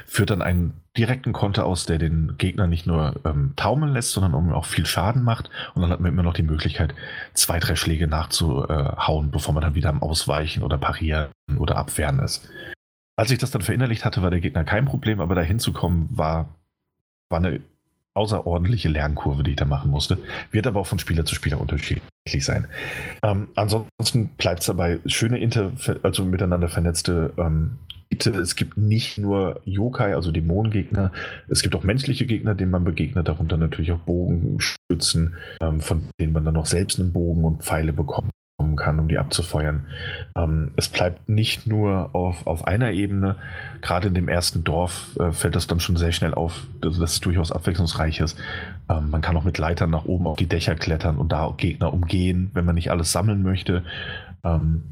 führt 0.06 0.30
dann 0.30 0.42
einen 0.42 0.74
direkten 0.98 1.34
Konter 1.34 1.66
aus, 1.66 1.86
der 1.86 1.98
den 1.98 2.36
Gegner 2.38 2.68
nicht 2.68 2.86
nur 2.86 3.20
ähm, 3.26 3.54
taumeln 3.56 3.94
lässt, 3.94 4.12
sondern 4.12 4.54
auch 4.54 4.66
viel 4.66 4.86
Schaden 4.86 5.24
macht. 5.24 5.50
Und 5.74 5.82
dann 5.82 5.92
hat 5.92 6.00
man 6.00 6.12
immer 6.12 6.24
noch 6.24 6.34
die 6.34 6.44
Möglichkeit, 6.44 6.94
zwei, 7.34 7.60
drei 7.60 7.76
Schläge 7.76 8.08
nachzuhauen, 8.08 9.32
bevor 9.32 9.54
man 9.54 9.64
dann 9.64 9.76
wieder 9.76 9.90
am 9.90 10.04
Ausweichen 10.04 10.64
oder 10.64 10.78
Parieren 10.78 11.32
oder 11.58 11.78
Abwehren 11.78 12.20
ist. 12.20 12.50
Als 13.16 13.32
ich 13.32 13.38
das 13.38 13.52
dann 13.52 13.62
verinnerlicht 13.62 14.06
hatte, 14.06 14.22
war 14.22 14.32
der 14.32 14.42
Gegner 14.42 14.64
kein 14.64 14.86
Problem, 14.86 15.20
aber 15.22 15.36
dahin 15.36 15.60
zu 15.60 15.74
kommen 15.74 16.10
war, 16.12 16.56
war 17.30 17.40
eine 17.40 17.62
außerordentliche 18.14 18.90
Lernkurve, 18.90 19.44
die 19.44 19.52
ich 19.52 19.58
da 19.58 19.66
machen 19.66 19.92
musste. 19.92 20.18
Wird 20.52 20.68
aber 20.68 20.80
auch 20.80 20.88
von 20.88 21.00
Spieler 21.00 21.26
zu 21.26 21.36
Spieler 21.36 21.60
unterschiedlich 21.60 22.04
sein. 22.42 22.68
Ähm, 23.24 23.50
ansonsten 23.56 24.30
bleibt 24.38 24.62
es 24.62 24.68
dabei, 24.68 25.00
schöne 25.06 25.40
Inter 25.40 25.72
also 26.04 26.26
miteinander 26.26 26.70
vernetzte 26.70 27.34
ähm, 27.38 27.78
es 28.20 28.56
gibt 28.56 28.78
nicht 28.78 29.18
nur 29.18 29.62
Yokai, 29.66 30.16
also 30.16 30.32
Dämonengegner, 30.32 31.12
es 31.48 31.62
gibt 31.62 31.76
auch 31.76 31.84
menschliche 31.84 32.26
Gegner, 32.26 32.56
denen 32.56 32.72
man 32.72 32.84
begegnet, 32.84 33.28
darunter 33.28 33.58
natürlich 33.58 33.92
auch 33.92 34.00
Bogenschützen, 34.00 35.36
ähm, 35.62 35.82
von 35.82 36.04
denen 36.20 36.34
man 36.34 36.46
dann 36.46 36.54
noch 36.54 36.66
selbst 36.66 37.00
einen 37.00 37.14
Bogen 37.14 37.44
und 37.44 37.64
Pfeile 37.64 37.94
bekommen 38.74 38.76
kann, 38.76 39.00
um 39.00 39.08
die 39.08 39.18
abzufeuern. 39.18 39.86
Ähm, 40.36 40.72
es 40.76 40.90
bleibt 40.90 41.30
nicht 41.30 41.68
nur 41.68 42.10
auf, 42.14 42.48
auf 42.48 42.68
einer 42.68 42.92
Ebene, 42.92 43.36
gerade 43.82 44.08
in 44.08 44.14
dem 44.14 44.28
ersten 44.28 44.64
Dorf 44.64 45.18
äh, 45.20 45.32
fällt 45.32 45.56
das 45.56 45.68
dann 45.68 45.80
schon 45.80 45.98
sehr 45.98 46.12
schnell 46.12 46.34
auf, 46.34 46.66
dass 46.82 46.98
es 46.98 47.20
durchaus 47.20 47.52
abwechslungsreich 47.52 48.20
ist. 48.20 48.38
Ähm, 48.90 49.10
man 49.10 49.22
kann 49.22 49.38
auch 49.38 49.44
mit 49.44 49.58
Leitern 49.58 49.90
nach 49.90 50.06
oben 50.06 50.28
auf 50.28 50.38
die 50.38 50.48
Dächer 50.48 50.76
klettern 50.76 51.18
und 51.18 51.32
da 51.32 51.54
Gegner 51.58 51.94
umgehen, 51.94 52.52
wenn 52.54 52.66
man 52.66 52.76
nicht 52.76 52.92
alles 52.92 53.12
sammeln 53.12 53.44
möchte. 53.44 53.84
Ähm, 54.44 54.84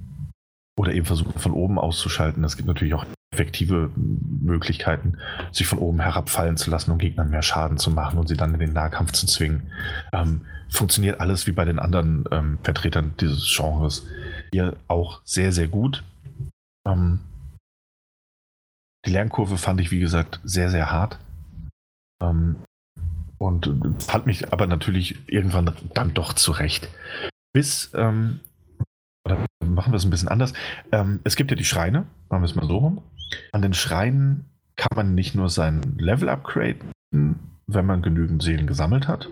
oder 0.78 0.94
eben 0.94 1.06
versuchen, 1.06 1.38
von 1.38 1.52
oben 1.52 1.78
auszuschalten. 1.78 2.44
Es 2.44 2.56
gibt 2.56 2.68
natürlich 2.68 2.94
auch 2.94 3.06
effektive 3.34 3.92
Möglichkeiten, 3.96 5.18
sich 5.52 5.68
von 5.68 5.80
oben 5.80 6.00
herabfallen 6.00 6.58
zu 6.58 6.72
lassen, 6.72 6.92
um 6.92 6.98
Gegnern 6.98 7.30
mehr 7.30 7.42
Schaden 7.42 7.78
zu 7.78 7.92
machen 7.92 8.18
und 8.18 8.28
sie 8.28 8.36
dann 8.36 8.54
in 8.54 8.60
den 8.60 8.74
Nahkampf 8.74 9.12
zu 9.12 9.26
zwingen. 9.28 9.64
Ähm, 10.12 10.42
funktioniert 10.72 11.20
alles 11.20 11.46
wie 11.48 11.52
bei 11.52 11.66
den 11.66 11.80
anderen 11.80 12.24
ähm, 12.32 12.58
Vertretern 12.64 13.14
dieses 13.20 13.54
Genres 13.56 14.08
hier 14.52 14.78
auch 14.88 15.22
sehr, 15.26 15.52
sehr 15.52 15.68
gut. 15.68 16.04
Ähm, 16.88 17.20
die 19.06 19.12
Lernkurve 19.12 19.58
fand 19.58 19.82
ich, 19.82 19.92
wie 19.92 20.00
gesagt, 20.00 20.40
sehr, 20.44 20.70
sehr 20.70 20.92
hart. 20.92 21.20
Ähm, 22.22 22.58
und 23.38 23.96
fand 24.00 24.28
mich 24.28 24.54
aber 24.54 24.68
natürlich 24.68 25.18
irgendwann 25.28 25.76
dann 25.96 26.14
doch 26.14 26.34
zurecht. 26.34 26.88
Bis 27.54 27.92
ähm, 27.96 28.40
machen 29.66 29.92
wir 29.92 29.98
es 29.98 30.06
ein 30.06 30.12
bisschen 30.12 30.28
anders. 30.28 30.54
Ähm, 30.92 31.20
es 31.24 31.36
gibt 31.36 31.50
ja 31.52 31.58
die 31.58 31.66
Schreine, 31.66 32.06
machen 32.30 32.44
wir 32.44 32.46
es 32.46 32.56
mal 32.56 32.68
so 32.68 32.78
rum. 32.78 33.02
An 33.52 33.62
den 33.62 33.74
Schreinen 33.74 34.46
kann 34.76 34.96
man 34.96 35.16
nicht 35.16 35.36
nur 35.36 35.50
sein 35.50 35.82
Level 35.98 36.30
upgraden, 36.30 36.92
wenn 37.12 37.86
man 37.86 38.02
genügend 38.02 38.44
Seelen 38.44 38.68
gesammelt 38.68 39.08
hat. 39.08 39.30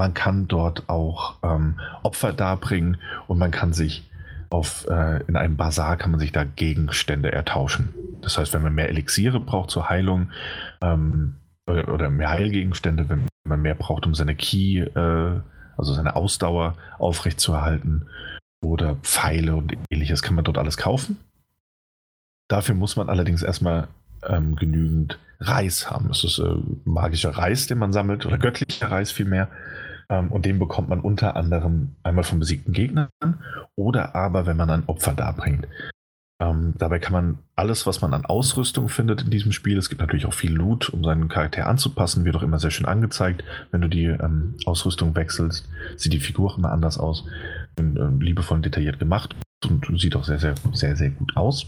Man 0.00 0.14
kann 0.14 0.48
dort 0.48 0.88
auch 0.88 1.34
ähm, 1.42 1.78
Opfer 2.02 2.32
darbringen 2.32 2.96
und 3.28 3.36
man 3.36 3.50
kann 3.50 3.74
sich 3.74 4.10
auf, 4.48 4.86
äh, 4.88 5.22
in 5.24 5.36
einem 5.36 5.58
Bazar 5.58 5.98
kann 5.98 6.10
man 6.10 6.18
sich 6.18 6.32
da 6.32 6.44
Gegenstände 6.44 7.30
ertauschen. 7.30 7.92
Das 8.22 8.38
heißt, 8.38 8.54
wenn 8.54 8.62
man 8.62 8.74
mehr 8.74 8.88
Elixiere 8.88 9.40
braucht 9.40 9.68
zur 9.70 9.90
Heilung 9.90 10.30
ähm, 10.80 11.34
oder, 11.66 12.08
mehr 12.08 12.30
Heilgegenstände, 12.30 13.10
wenn 13.10 13.26
man 13.46 13.60
mehr 13.60 13.74
braucht, 13.74 14.06
um 14.06 14.14
seine 14.14 14.34
Key, 14.34 14.78
äh, 14.78 15.40
also 15.76 15.92
seine 15.92 16.16
Ausdauer 16.16 16.78
aufrechtzuerhalten, 16.98 18.06
oder 18.62 18.96
Pfeile 19.02 19.54
und 19.54 19.76
ähnliches 19.90 20.22
kann 20.22 20.34
man 20.34 20.44
dort 20.44 20.56
alles 20.56 20.78
kaufen. 20.78 21.18
Dafür 22.48 22.74
muss 22.74 22.96
man 22.96 23.10
allerdings 23.10 23.42
erstmal 23.42 23.88
ähm, 24.26 24.56
genügend 24.56 25.18
Reis 25.40 25.90
haben. 25.90 26.10
Es 26.10 26.24
ist 26.24 26.38
äh, 26.38 26.54
magischer 26.84 27.36
Reis, 27.36 27.66
den 27.66 27.76
man 27.76 27.92
sammelt, 27.92 28.24
oder 28.24 28.38
göttlicher 28.38 28.90
Reis 28.90 29.10
vielmehr. 29.10 29.48
Ähm, 30.10 30.28
und 30.28 30.44
den 30.44 30.58
bekommt 30.58 30.88
man 30.88 31.00
unter 31.00 31.36
anderem 31.36 31.94
einmal 32.02 32.24
von 32.24 32.40
besiegten 32.40 32.72
Gegnern 32.72 33.08
oder 33.76 34.14
aber, 34.14 34.44
wenn 34.44 34.56
man 34.56 34.70
ein 34.70 34.84
Opfer 34.86 35.14
darbringt. 35.14 35.66
Ähm, 36.42 36.74
dabei 36.78 36.98
kann 36.98 37.12
man 37.12 37.38
alles, 37.54 37.86
was 37.86 38.00
man 38.00 38.14
an 38.14 38.24
Ausrüstung 38.24 38.88
findet 38.88 39.22
in 39.22 39.30
diesem 39.30 39.52
Spiel, 39.52 39.76
es 39.76 39.90
gibt 39.90 40.00
natürlich 40.00 40.24
auch 40.24 40.32
viel 40.32 40.52
Loot, 40.52 40.88
um 40.88 41.04
seinen 41.04 41.28
Charakter 41.28 41.66
anzupassen, 41.66 42.24
wird 42.24 42.34
auch 42.34 42.42
immer 42.42 42.58
sehr 42.58 42.70
schön 42.70 42.86
angezeigt. 42.86 43.44
Wenn 43.70 43.82
du 43.82 43.88
die 43.88 44.06
ähm, 44.06 44.54
Ausrüstung 44.64 45.14
wechselst, 45.14 45.68
sieht 45.96 46.12
die 46.12 46.20
Figur 46.20 46.56
immer 46.56 46.72
anders 46.72 46.98
aus. 46.98 47.24
Und, 47.78 47.96
äh, 47.96 48.24
liebevoll 48.24 48.56
und 48.56 48.64
detailliert 48.64 48.98
gemacht 48.98 49.36
und 49.68 49.86
sieht 50.00 50.16
auch 50.16 50.24
sehr, 50.24 50.38
sehr, 50.38 50.54
sehr, 50.72 50.96
sehr 50.96 51.10
gut 51.10 51.36
aus. 51.36 51.66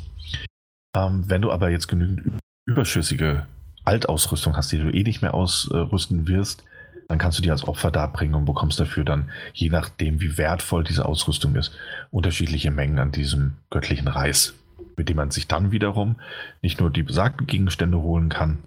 Ähm, 0.97 1.25
wenn 1.27 1.43
du 1.43 1.53
aber 1.53 1.71
jetzt 1.71 1.87
genügend 1.87 2.39
überschüssige 2.67 3.47
Altausrüstung 3.85 4.57
hast, 4.57 4.73
die 4.73 4.79
du 4.79 4.91
eh 4.91 5.03
nicht 5.03 5.21
mehr 5.21 5.35
ausrüsten 5.35 6.29
wirst, 6.29 6.65
dann 7.09 7.19
kannst 7.19 7.39
du 7.39 7.43
die 7.43 7.51
als 7.51 7.67
Opfer 7.67 7.91
darbringen 7.91 8.35
und 8.35 8.45
bekommst 8.45 8.81
dafür 8.81 9.05
dann, 9.05 9.31
je 9.53 9.69
nachdem, 9.69 10.21
wie 10.21 10.39
wertvoll 10.39 10.85
diese 10.85 11.05
Ausrüstung 11.05 11.57
ist, 11.57 11.73
unterschiedliche 12.11 12.71
Mengen 12.71 12.99
an 12.99 13.13
diesem 13.13 13.55
göttlichen 13.71 14.09
Reis 14.09 14.55
mit 14.97 15.09
dem 15.09 15.17
man 15.17 15.31
sich 15.31 15.49
dann 15.49 15.73
wiederum 15.73 16.17
nicht 16.63 16.81
nur 16.81 16.91
die 16.91 17.03
besagten 17.03 17.47
Gegenstände 17.47 18.01
holen 18.01 18.29
kann, 18.29 18.59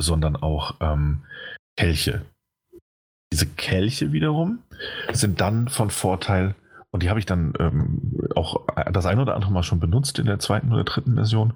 sondern 0.00 0.36
auch 0.36 0.76
ähm, 0.80 1.22
Kelche. 1.76 2.24
Diese 3.32 3.46
Kelche 3.46 4.12
wiederum 4.12 4.58
sind 5.12 5.40
dann 5.40 5.68
von 5.68 5.90
Vorteil, 5.90 6.54
und 6.90 7.02
die 7.02 7.08
habe 7.08 7.18
ich 7.18 7.26
dann 7.26 7.54
ähm, 7.58 8.28
auch 8.36 8.66
das 8.92 9.06
ein 9.06 9.18
oder 9.18 9.34
andere 9.34 9.50
Mal 9.52 9.62
schon 9.62 9.80
benutzt 9.80 10.18
in 10.18 10.26
der 10.26 10.38
zweiten 10.38 10.72
oder 10.72 10.84
dritten 10.84 11.14
Version. 11.14 11.54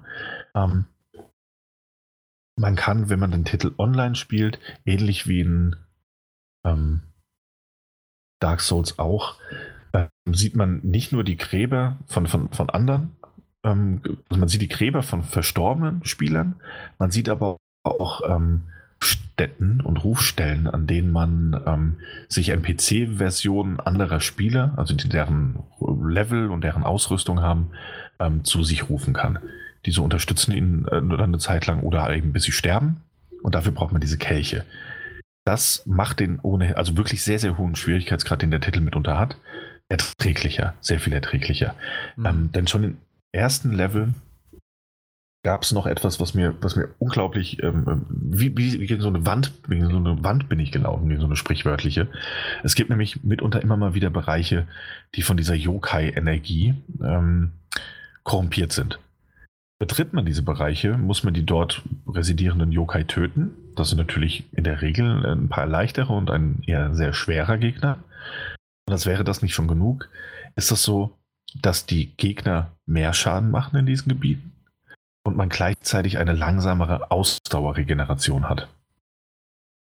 Ähm, 0.55 0.85
man 2.59 2.75
kann, 2.75 3.09
wenn 3.09 3.19
man 3.19 3.29
den 3.29 3.45
Titel 3.45 3.71
online 3.77 4.15
spielt, 4.15 4.59
ähnlich 4.83 5.27
wie 5.27 5.41
in 5.41 5.75
ähm, 6.67 7.01
Dark 8.39 8.61
Souls 8.61 8.99
auch, 8.99 9.35
äh, 9.93 10.07
sieht 10.31 10.55
man 10.55 10.79
nicht 10.83 11.11
nur 11.11 11.23
die 11.23 11.37
Gräber 11.37 11.97
von, 12.07 12.27
von, 12.27 12.49
von 12.49 12.69
anderen, 12.69 13.15
ähm, 13.63 14.01
also 14.29 14.39
man 14.39 14.49
sieht 14.49 14.61
die 14.61 14.67
Gräber 14.67 15.03
von 15.03 15.23
verstorbenen 15.23 16.05
Spielern, 16.05 16.55
man 16.99 17.11
sieht 17.11 17.29
aber 17.29 17.57
auch 17.83 18.21
ähm, 18.27 18.63
Stätten 18.99 19.81
und 19.81 20.03
Rufstellen, 20.03 20.67
an 20.67 20.87
denen 20.87 21.11
man 21.11 21.61
ähm, 21.65 21.97
sich 22.27 22.49
NPC-Versionen 22.49 23.79
anderer 23.79 24.19
Spieler, 24.19 24.73
also 24.77 24.95
die 24.95 25.09
deren 25.09 25.59
Level 25.79 26.49
und 26.49 26.63
deren 26.63 26.83
Ausrüstung 26.83 27.41
haben, 27.41 27.69
ähm, 28.19 28.43
zu 28.43 28.63
sich 28.63 28.89
rufen 28.89 29.13
kann. 29.13 29.39
Diese 29.85 30.01
unterstützen 30.01 30.51
ihn 30.51 30.87
äh, 30.89 30.95
eine 30.95 31.37
Zeit 31.37 31.67
lang 31.67 31.81
oder 31.81 32.13
eben 32.15 32.33
bis 32.33 32.43
sie 32.43 32.51
sterben. 32.51 33.01
Und 33.43 33.53
dafür 33.53 33.71
braucht 33.71 33.91
man 33.91 34.01
diese 34.01 34.17
Kelche. 34.17 34.65
Das 35.47 35.85
macht 35.85 36.19
den 36.19 36.39
ohne, 36.41 36.75
also 36.75 36.97
wirklich 36.97 37.23
sehr, 37.23 37.39
sehr 37.39 37.57
hohen 37.57 37.77
Schwierigkeitsgrad, 37.77 38.41
den 38.41 38.51
der 38.51 38.59
Titel 38.59 38.81
mitunter 38.81 39.17
hat, 39.17 39.37
erträglicher, 39.87 40.73
sehr 40.81 40.99
viel 40.99 41.13
erträglicher. 41.13 41.73
Mhm. 42.17 42.25
Ähm, 42.25 42.51
denn 42.51 42.67
schon 42.67 42.83
in 42.83 42.97
ersten 43.31 43.71
Level 43.71 44.13
gab 45.43 45.63
es 45.63 45.71
noch 45.71 45.85
etwas, 45.85 46.19
was 46.19 46.33
mir, 46.33 46.53
was 46.59 46.75
mir 46.75 46.89
unglaublich, 46.99 47.63
ähm, 47.63 47.85
ähm, 47.87 48.05
wie, 48.09 48.57
wie, 48.57 48.85
gegen 48.85 48.99
so 48.99 49.07
eine 49.07 49.25
Wand, 49.25 49.53
wie 49.69 49.79
so 49.79 49.95
eine 49.95 50.21
Wand 50.21 50.49
bin 50.49 50.59
ich 50.59 50.73
gelaufen, 50.73 51.09
wie 51.09 51.15
so 51.15 51.23
eine 51.23 51.37
sprichwörtliche. 51.37 52.09
Es 52.65 52.75
gibt 52.75 52.89
nämlich 52.89 53.23
mitunter 53.23 53.61
immer 53.61 53.77
mal 53.77 53.93
wieder 53.93 54.09
Bereiche, 54.09 54.67
die 55.15 55.21
von 55.21 55.37
dieser 55.37 55.55
Yokai-Energie 55.55 56.73
ähm, 57.01 57.51
korrumpiert 58.23 58.73
sind. 58.73 58.99
Betritt 59.79 60.13
man 60.13 60.25
diese 60.25 60.41
Bereiche, 60.41 60.97
muss 60.97 61.23
man 61.23 61.35
die 61.35 61.45
dort 61.45 61.83
residierenden 62.07 62.71
Yokai 62.71 63.03
töten. 63.03 63.51
Das 63.75 63.89
sind 63.89 63.99
natürlich 63.99 64.45
in 64.53 64.63
der 64.63 64.81
Regel 64.81 65.23
ein 65.25 65.49
paar 65.49 65.67
leichtere 65.67 66.13
und 66.13 66.31
ein 66.31 66.63
eher 66.65 66.95
sehr 66.95 67.13
schwerer 67.13 67.57
Gegner. 67.57 67.99
Und 68.87 68.93
als 68.93 69.05
wäre 69.05 69.23
das 69.23 69.43
nicht 69.43 69.53
schon 69.53 69.67
genug, 69.67 70.09
ist 70.55 70.71
das 70.71 70.81
so, 70.81 71.15
dass 71.61 71.85
die 71.85 72.15
Gegner 72.17 72.71
mehr 72.85 73.13
Schaden 73.13 73.51
machen 73.51 73.77
in 73.77 73.85
diesen 73.85 74.09
Gebieten 74.09 74.51
und 75.23 75.37
man 75.37 75.49
gleichzeitig 75.49 76.17
eine 76.17 76.33
langsamere 76.33 77.11
Ausdauerregeneration 77.11 78.49
hat. 78.49 78.67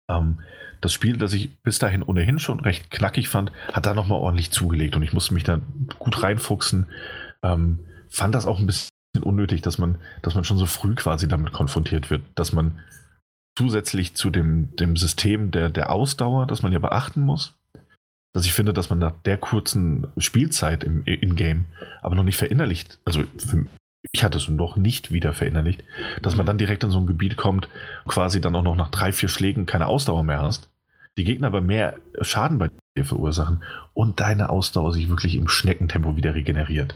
Ähm, 0.10 0.41
das 0.82 0.94
Spiel, 0.94 1.18
das 1.18 1.34
ich 1.34 1.58
bis 1.60 1.80
dahin 1.80 2.03
ohnehin 2.03 2.38
schon 2.38 2.60
recht 2.60 2.91
knackig 2.91 3.30
fand, 3.30 3.52
hat 3.72 3.86
da 3.86 3.94
nochmal 3.94 4.20
ordentlich 4.20 4.52
zugelegt 4.52 4.95
und 4.95 5.03
ich 5.03 5.14
musste 5.14 5.34
mich 5.34 5.44
da 5.44 5.60
gut 5.99 6.22
reinfuchsen. 6.22 6.88
Ähm, 7.44 7.80
fand 8.10 8.36
das 8.36 8.45
auch 8.45 8.60
ein 8.60 8.68
bisschen 8.68 8.90
unnötig, 9.20 9.62
dass 9.62 9.78
man, 9.78 9.98
dass 10.22 10.36
man 10.36 10.44
schon 10.44 10.58
so 10.58 10.66
früh 10.66 10.96
quasi 10.96 11.28
damit 11.28 11.52
konfrontiert 11.52 12.10
wird, 12.10 12.22
dass 12.36 12.54
man 12.54 12.80
zusätzlich 13.58 14.16
zu 14.16 14.30
dem, 14.30 14.76
dem 14.78 14.96
System 14.96 15.52
der, 15.52 15.70
der 15.70 15.92
Ausdauer, 15.92 16.48
das 16.48 16.62
man 16.62 16.72
ja 16.72 16.80
beachten 16.80 17.22
muss, 17.22 17.54
dass 18.34 18.46
ich 18.46 18.54
finde, 18.54 18.74
dass 18.74 18.90
man 18.90 19.00
nach 19.00 19.14
der 19.26 19.38
kurzen 19.38 20.08
Spielzeit 20.18 20.84
im 20.84 21.04
In-Game 21.04 21.66
aber 22.02 22.16
noch 22.16 22.24
nicht 22.24 22.38
verinnerlicht, 22.38 23.00
also 23.04 23.24
für, 23.38 23.66
ich 24.14 24.24
hatte 24.24 24.38
es 24.38 24.48
noch 24.48 24.78
nicht 24.78 25.12
wieder 25.12 25.34
verinnerlicht, 25.34 25.84
dass 26.22 26.36
man 26.36 26.46
dann 26.46 26.58
direkt 26.58 26.84
in 26.84 26.92
so 26.92 27.00
ein 27.00 27.08
Gebiet 27.08 27.36
kommt, 27.36 27.68
quasi 28.08 28.40
dann 28.40 28.56
auch 28.56 28.64
noch 28.64 28.76
nach 28.76 28.90
drei, 28.90 29.12
vier 29.12 29.30
Schlägen 29.30 29.66
keine 29.66 29.88
Ausdauer 29.88 30.24
mehr 30.24 30.42
hast, 30.42 30.70
die 31.18 31.26
Gegner 31.26 31.48
aber 31.48 31.62
mehr 31.62 31.98
Schaden 32.22 32.58
bei 32.58 32.70
dir 32.98 33.06
verursachen 33.06 33.64
und 33.94 34.22
deine 34.22 34.50
Ausdauer 34.50 34.94
sich 34.94 35.10
wirklich 35.10 35.36
im 35.36 35.50
Schneckentempo 35.50 36.16
wieder 36.16 36.34
regeneriert. 36.34 36.96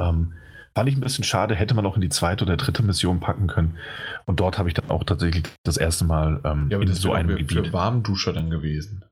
Ähm, 0.00 0.34
fand 0.74 0.88
ich 0.88 0.96
ein 0.96 1.00
bisschen 1.00 1.24
schade, 1.24 1.54
hätte 1.54 1.74
man 1.74 1.86
auch 1.86 1.96
in 1.96 2.00
die 2.00 2.08
zweite 2.08 2.44
oder 2.44 2.56
dritte 2.56 2.82
Mission 2.82 3.20
packen 3.20 3.46
können. 3.46 3.78
Und 4.24 4.40
dort 4.40 4.58
habe 4.58 4.68
ich 4.68 4.74
dann 4.74 4.90
auch 4.90 5.04
tatsächlich 5.04 5.44
das 5.62 5.76
erste 5.76 6.04
Mal 6.04 6.40
ähm, 6.44 6.68
ja, 6.70 6.76
aber 6.76 6.84
in 6.84 6.88
das 6.88 7.00
so 7.00 7.12
einem 7.12 7.36
Gebiet. 7.36 7.52
Für 7.52 7.72
Warmduscher 7.72 8.32
dann 8.32 8.50
gewesen. 8.50 9.04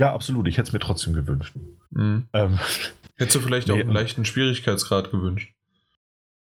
Ja, 0.00 0.14
absolut. 0.14 0.46
Ich 0.46 0.58
hätte 0.58 0.68
es 0.68 0.72
mir 0.72 0.78
trotzdem 0.78 1.12
gewünscht. 1.12 1.54
Mhm. 1.90 2.28
Ähm, 2.32 2.58
Hättest 3.16 3.36
du 3.36 3.40
vielleicht 3.40 3.68
nee, 3.68 3.74
auch 3.74 3.80
einen 3.80 3.92
leichten 3.92 4.24
Schwierigkeitsgrad 4.24 5.10
gewünscht? 5.10 5.52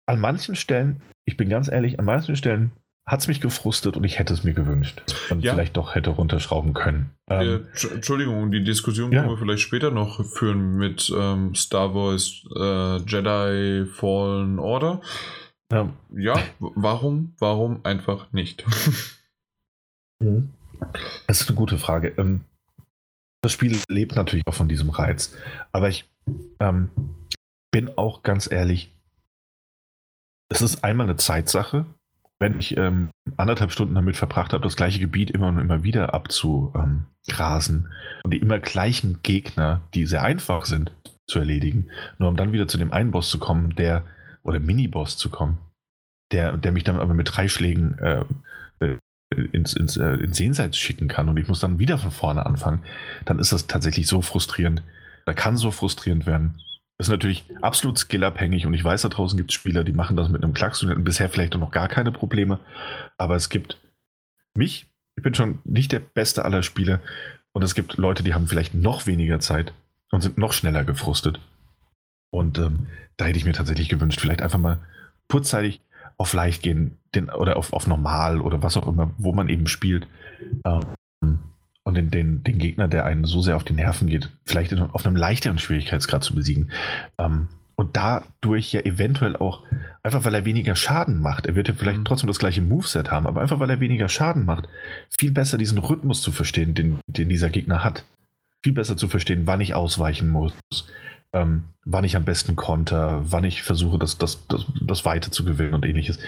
An 0.06 0.20
manchen 0.20 0.56
Stellen, 0.56 1.02
ich 1.24 1.36
bin 1.36 1.48
ganz 1.48 1.68
ehrlich, 1.68 1.98
an 1.98 2.04
manchen 2.04 2.36
Stellen 2.36 2.72
hat 3.08 3.20
es 3.20 3.28
mich 3.28 3.40
gefrustet 3.40 3.96
und 3.96 4.04
ich 4.04 4.18
hätte 4.18 4.34
es 4.34 4.44
mir 4.44 4.52
gewünscht. 4.52 5.02
Und 5.30 5.42
ja. 5.42 5.54
vielleicht 5.54 5.78
doch 5.78 5.94
hätte 5.94 6.10
runterschrauben 6.10 6.74
können. 6.74 7.10
Ähm, 7.28 7.64
äh, 7.74 7.94
Entschuldigung, 7.94 8.50
die 8.50 8.62
Diskussion 8.62 9.10
ja. 9.10 9.22
können 9.22 9.32
wir 9.32 9.38
vielleicht 9.38 9.62
später 9.62 9.90
noch 9.90 10.22
führen 10.26 10.76
mit 10.76 11.10
ähm, 11.16 11.54
Star 11.54 11.94
Wars 11.94 12.44
äh, 12.54 12.98
Jedi 13.10 13.86
Fallen 13.90 14.58
Order. 14.58 15.00
Ja. 15.72 15.88
ja, 16.14 16.38
warum? 16.58 17.34
Warum 17.38 17.80
einfach 17.84 18.32
nicht? 18.32 18.64
Mhm. 20.20 20.52
Das 21.28 21.40
ist 21.40 21.48
eine 21.48 21.56
gute 21.56 21.78
Frage. 21.78 22.12
Ähm, 22.18 22.40
das 23.40 23.52
Spiel 23.52 23.78
lebt 23.88 24.16
natürlich 24.16 24.44
auch 24.48 24.54
von 24.54 24.68
diesem 24.68 24.90
Reiz. 24.90 25.32
Aber 25.70 25.88
ich 25.88 26.10
ähm, 26.58 26.90
bin 27.70 27.96
auch 27.96 28.24
ganz 28.24 28.50
ehrlich, 28.50 28.92
es 30.48 30.60
ist 30.60 30.82
einmal 30.82 31.06
eine 31.06 31.16
Zeitsache. 31.16 31.86
Wenn 32.40 32.58
ich 32.58 32.76
ähm, 32.76 33.10
anderthalb 33.36 33.72
Stunden 33.72 33.94
damit 33.94 34.16
verbracht 34.16 34.52
habe, 34.52 34.62
das 34.62 34.76
gleiche 34.76 35.00
Gebiet 35.00 35.30
immer 35.30 35.48
und 35.48 35.58
immer 35.58 35.82
wieder 35.82 36.14
abzugrasen 36.14 37.92
und 38.22 38.32
die 38.32 38.38
immer 38.38 38.60
gleichen 38.60 39.20
Gegner, 39.22 39.80
die 39.94 40.06
sehr 40.06 40.22
einfach 40.22 40.64
sind, 40.64 40.92
zu 41.26 41.40
erledigen, 41.40 41.90
nur 42.18 42.28
um 42.28 42.36
dann 42.36 42.52
wieder 42.52 42.68
zu 42.68 42.78
dem 42.78 42.92
einen 42.92 43.10
Boss 43.10 43.28
zu 43.28 43.38
kommen, 43.38 43.74
der, 43.74 44.04
oder 44.44 44.60
Mini-Boss 44.60 45.16
zu 45.16 45.30
kommen, 45.30 45.58
der, 46.32 46.56
der 46.56 46.72
mich 46.72 46.84
dann 46.84 47.00
aber 47.00 47.12
mit 47.12 47.36
drei 47.36 47.48
Schlägen 47.48 47.98
äh, 47.98 48.24
ins, 49.34 49.74
ins, 49.74 49.96
äh, 49.96 50.14
ins 50.14 50.38
Jenseits 50.38 50.78
schicken 50.78 51.08
kann 51.08 51.28
und 51.28 51.36
ich 51.36 51.48
muss 51.48 51.60
dann 51.60 51.78
wieder 51.78 51.98
von 51.98 52.10
vorne 52.10 52.46
anfangen, 52.46 52.82
dann 53.24 53.38
ist 53.38 53.52
das 53.52 53.66
tatsächlich 53.66 54.06
so 54.06 54.22
frustrierend. 54.22 54.82
Da 55.26 55.34
kann 55.34 55.56
so 55.56 55.70
frustrierend 55.70 56.26
werden. 56.26 56.62
Ist 57.00 57.08
natürlich 57.08 57.44
absolut 57.62 57.96
skillabhängig 57.96 58.66
und 58.66 58.74
ich 58.74 58.82
weiß, 58.82 59.02
da 59.02 59.08
draußen 59.08 59.36
gibt 59.36 59.52
es 59.52 59.54
Spieler, 59.54 59.84
die 59.84 59.92
machen 59.92 60.16
das 60.16 60.28
mit 60.28 60.42
einem 60.42 60.52
Klacks 60.52 60.82
und 60.82 60.90
hatten 60.90 61.04
bisher 61.04 61.28
vielleicht 61.30 61.54
noch 61.54 61.70
gar 61.70 61.88
keine 61.88 62.10
Probleme. 62.10 62.58
Aber 63.16 63.36
es 63.36 63.48
gibt 63.48 63.78
mich, 64.54 64.86
ich 65.16 65.22
bin 65.22 65.34
schon 65.34 65.60
nicht 65.64 65.92
der 65.92 66.00
beste 66.00 66.44
aller 66.44 66.64
Spieler 66.64 67.00
und 67.52 67.62
es 67.62 67.76
gibt 67.76 67.96
Leute, 67.98 68.24
die 68.24 68.34
haben 68.34 68.48
vielleicht 68.48 68.74
noch 68.74 69.06
weniger 69.06 69.38
Zeit 69.38 69.72
und 70.10 70.22
sind 70.22 70.38
noch 70.38 70.52
schneller 70.52 70.84
gefrustet. 70.84 71.40
Und 72.30 72.58
ähm, 72.58 72.88
da 73.16 73.26
hätte 73.26 73.38
ich 73.38 73.44
mir 73.44 73.52
tatsächlich 73.52 73.88
gewünscht, 73.88 74.20
vielleicht 74.20 74.42
einfach 74.42 74.58
mal 74.58 74.80
kurzzeitig 75.28 75.80
auf 76.16 76.32
leicht 76.32 76.62
gehen 76.62 76.98
den, 77.14 77.30
oder 77.30 77.56
auf, 77.56 77.72
auf 77.72 77.86
normal 77.86 78.40
oder 78.40 78.62
was 78.62 78.76
auch 78.76 78.88
immer, 78.88 79.12
wo 79.18 79.32
man 79.32 79.48
eben 79.48 79.68
spielt. 79.68 80.08
Ähm, 80.64 81.38
und 81.88 81.94
den, 81.94 82.10
den, 82.10 82.44
den 82.44 82.58
Gegner, 82.58 82.86
der 82.86 83.06
einen 83.06 83.24
so 83.24 83.40
sehr 83.40 83.56
auf 83.56 83.64
die 83.64 83.72
Nerven 83.72 84.08
geht, 84.08 84.28
vielleicht 84.44 84.72
in, 84.72 84.78
auf 84.78 85.06
einem 85.06 85.16
leichteren 85.16 85.58
Schwierigkeitsgrad 85.58 86.22
zu 86.22 86.34
besiegen. 86.34 86.70
Ähm, 87.16 87.48
und 87.76 87.96
dadurch 87.96 88.72
ja 88.72 88.80
eventuell 88.80 89.36
auch, 89.36 89.64
einfach 90.02 90.26
weil 90.26 90.34
er 90.34 90.44
weniger 90.44 90.76
Schaden 90.76 91.18
macht, 91.22 91.46
er 91.46 91.54
wird 91.54 91.68
ja 91.68 91.74
vielleicht 91.74 92.00
mhm. 92.00 92.04
trotzdem 92.04 92.26
das 92.26 92.38
gleiche 92.38 92.60
Moveset 92.60 93.10
haben, 93.10 93.26
aber 93.26 93.40
einfach 93.40 93.58
weil 93.58 93.70
er 93.70 93.80
weniger 93.80 94.10
Schaden 94.10 94.44
macht, 94.44 94.68
viel 95.08 95.30
besser 95.30 95.56
diesen 95.56 95.78
Rhythmus 95.78 96.20
zu 96.20 96.30
verstehen, 96.30 96.74
den, 96.74 96.98
den 97.06 97.30
dieser 97.30 97.48
Gegner 97.48 97.82
hat. 97.82 98.04
Viel 98.62 98.74
besser 98.74 98.98
zu 98.98 99.08
verstehen, 99.08 99.46
wann 99.46 99.62
ich 99.62 99.74
ausweichen 99.74 100.28
muss, 100.28 100.52
ähm, 101.32 101.64
wann 101.86 102.04
ich 102.04 102.16
am 102.16 102.26
besten 102.26 102.54
konter, 102.54 103.22
wann 103.32 103.44
ich 103.44 103.62
versuche, 103.62 103.98
das, 103.98 104.18
das, 104.18 104.46
das, 104.48 104.66
das 104.78 105.06
Weite 105.06 105.30
zu 105.30 105.42
gewinnen 105.46 105.72
und 105.72 105.86
ähnliches, 105.86 106.18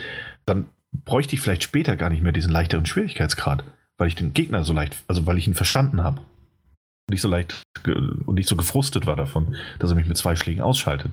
dann 0.46 0.68
bräuchte 1.04 1.34
ich 1.34 1.42
vielleicht 1.42 1.64
später 1.64 1.96
gar 1.96 2.08
nicht 2.08 2.22
mehr 2.22 2.32
diesen 2.32 2.50
leichteren 2.50 2.86
Schwierigkeitsgrad, 2.86 3.62
weil 4.00 4.08
ich 4.08 4.14
den 4.14 4.32
Gegner 4.32 4.64
so 4.64 4.72
leicht, 4.72 4.96
also 5.08 5.26
weil 5.26 5.36
ich 5.36 5.46
ihn 5.46 5.54
verstanden 5.54 6.02
habe. 6.02 6.20
Und 6.20 7.10
nicht 7.10 7.20
so 7.20 7.28
leicht 7.28 7.62
und 7.84 8.34
nicht 8.34 8.48
so 8.48 8.56
gefrustet 8.56 9.04
war 9.04 9.14
davon, 9.14 9.56
dass 9.78 9.90
er 9.90 9.96
mich 9.96 10.08
mit 10.08 10.16
zwei 10.16 10.36
Schlägen 10.36 10.62
ausschaltet. 10.62 11.12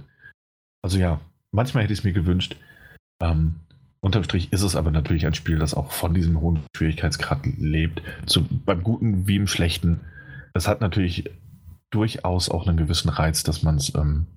Also 0.82 0.98
ja, 0.98 1.20
manchmal 1.52 1.84
hätte 1.84 1.92
ich 1.92 2.00
es 2.00 2.06
mir 2.06 2.14
gewünscht. 2.14 2.56
Ähm, 3.22 3.56
unterm 4.00 4.24
Strich 4.24 4.54
ist 4.54 4.62
es 4.62 4.78
aber 4.78 4.90
natürlich 4.92 5.26
ein 5.26 5.34
Spiel, 5.34 5.60
das 5.60 5.74
auch 5.74 5.92
von 5.92 6.14
diesem 6.14 6.40
hohen 6.40 6.62
Schwierigkeitsgrad 6.78 7.46
lebt. 7.58 8.02
Zu, 8.26 8.48
beim 8.50 8.82
Guten 8.84 9.28
wie 9.28 9.36
im 9.36 9.48
Schlechten. 9.48 10.00
Es 10.54 10.70
hat 10.70 10.80
natürlich 10.80 11.30
durchaus 11.90 12.48
auch 12.48 12.68
einen 12.68 12.78
gewissen 12.78 13.10
Reiz, 13.10 13.44
dass 13.44 13.64
man 13.64 13.76
es 13.76 13.94
ähm, 13.96 14.28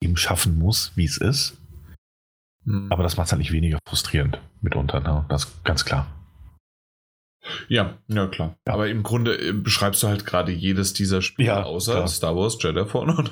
eben 0.00 0.16
schaffen 0.16 0.56
muss, 0.56 0.92
wie 0.94 1.04
es 1.04 1.16
ist. 1.16 1.58
Mhm. 2.64 2.92
Aber 2.92 3.02
das 3.02 3.16
macht 3.16 3.26
es 3.26 3.32
halt 3.32 3.40
nicht 3.40 3.52
weniger 3.52 3.80
frustrierend 3.88 4.40
mitunter, 4.60 5.00
ne? 5.00 5.24
das 5.28 5.46
ist 5.46 5.64
ganz 5.64 5.84
klar. 5.84 6.06
Ja, 7.68 7.94
ja 8.08 8.26
klar. 8.26 8.56
Ja. 8.66 8.74
Aber 8.74 8.88
im 8.88 9.02
Grunde 9.02 9.36
äh, 9.36 9.52
beschreibst 9.52 10.02
du 10.02 10.08
halt 10.08 10.26
gerade 10.26 10.52
jedes 10.52 10.92
dieser 10.92 11.22
Spiele 11.22 11.48
ja, 11.48 11.62
außer 11.62 11.92
klar. 11.92 12.08
Star 12.08 12.36
Wars 12.36 12.58
Jedi 12.60 12.84
Fallen 12.84 13.10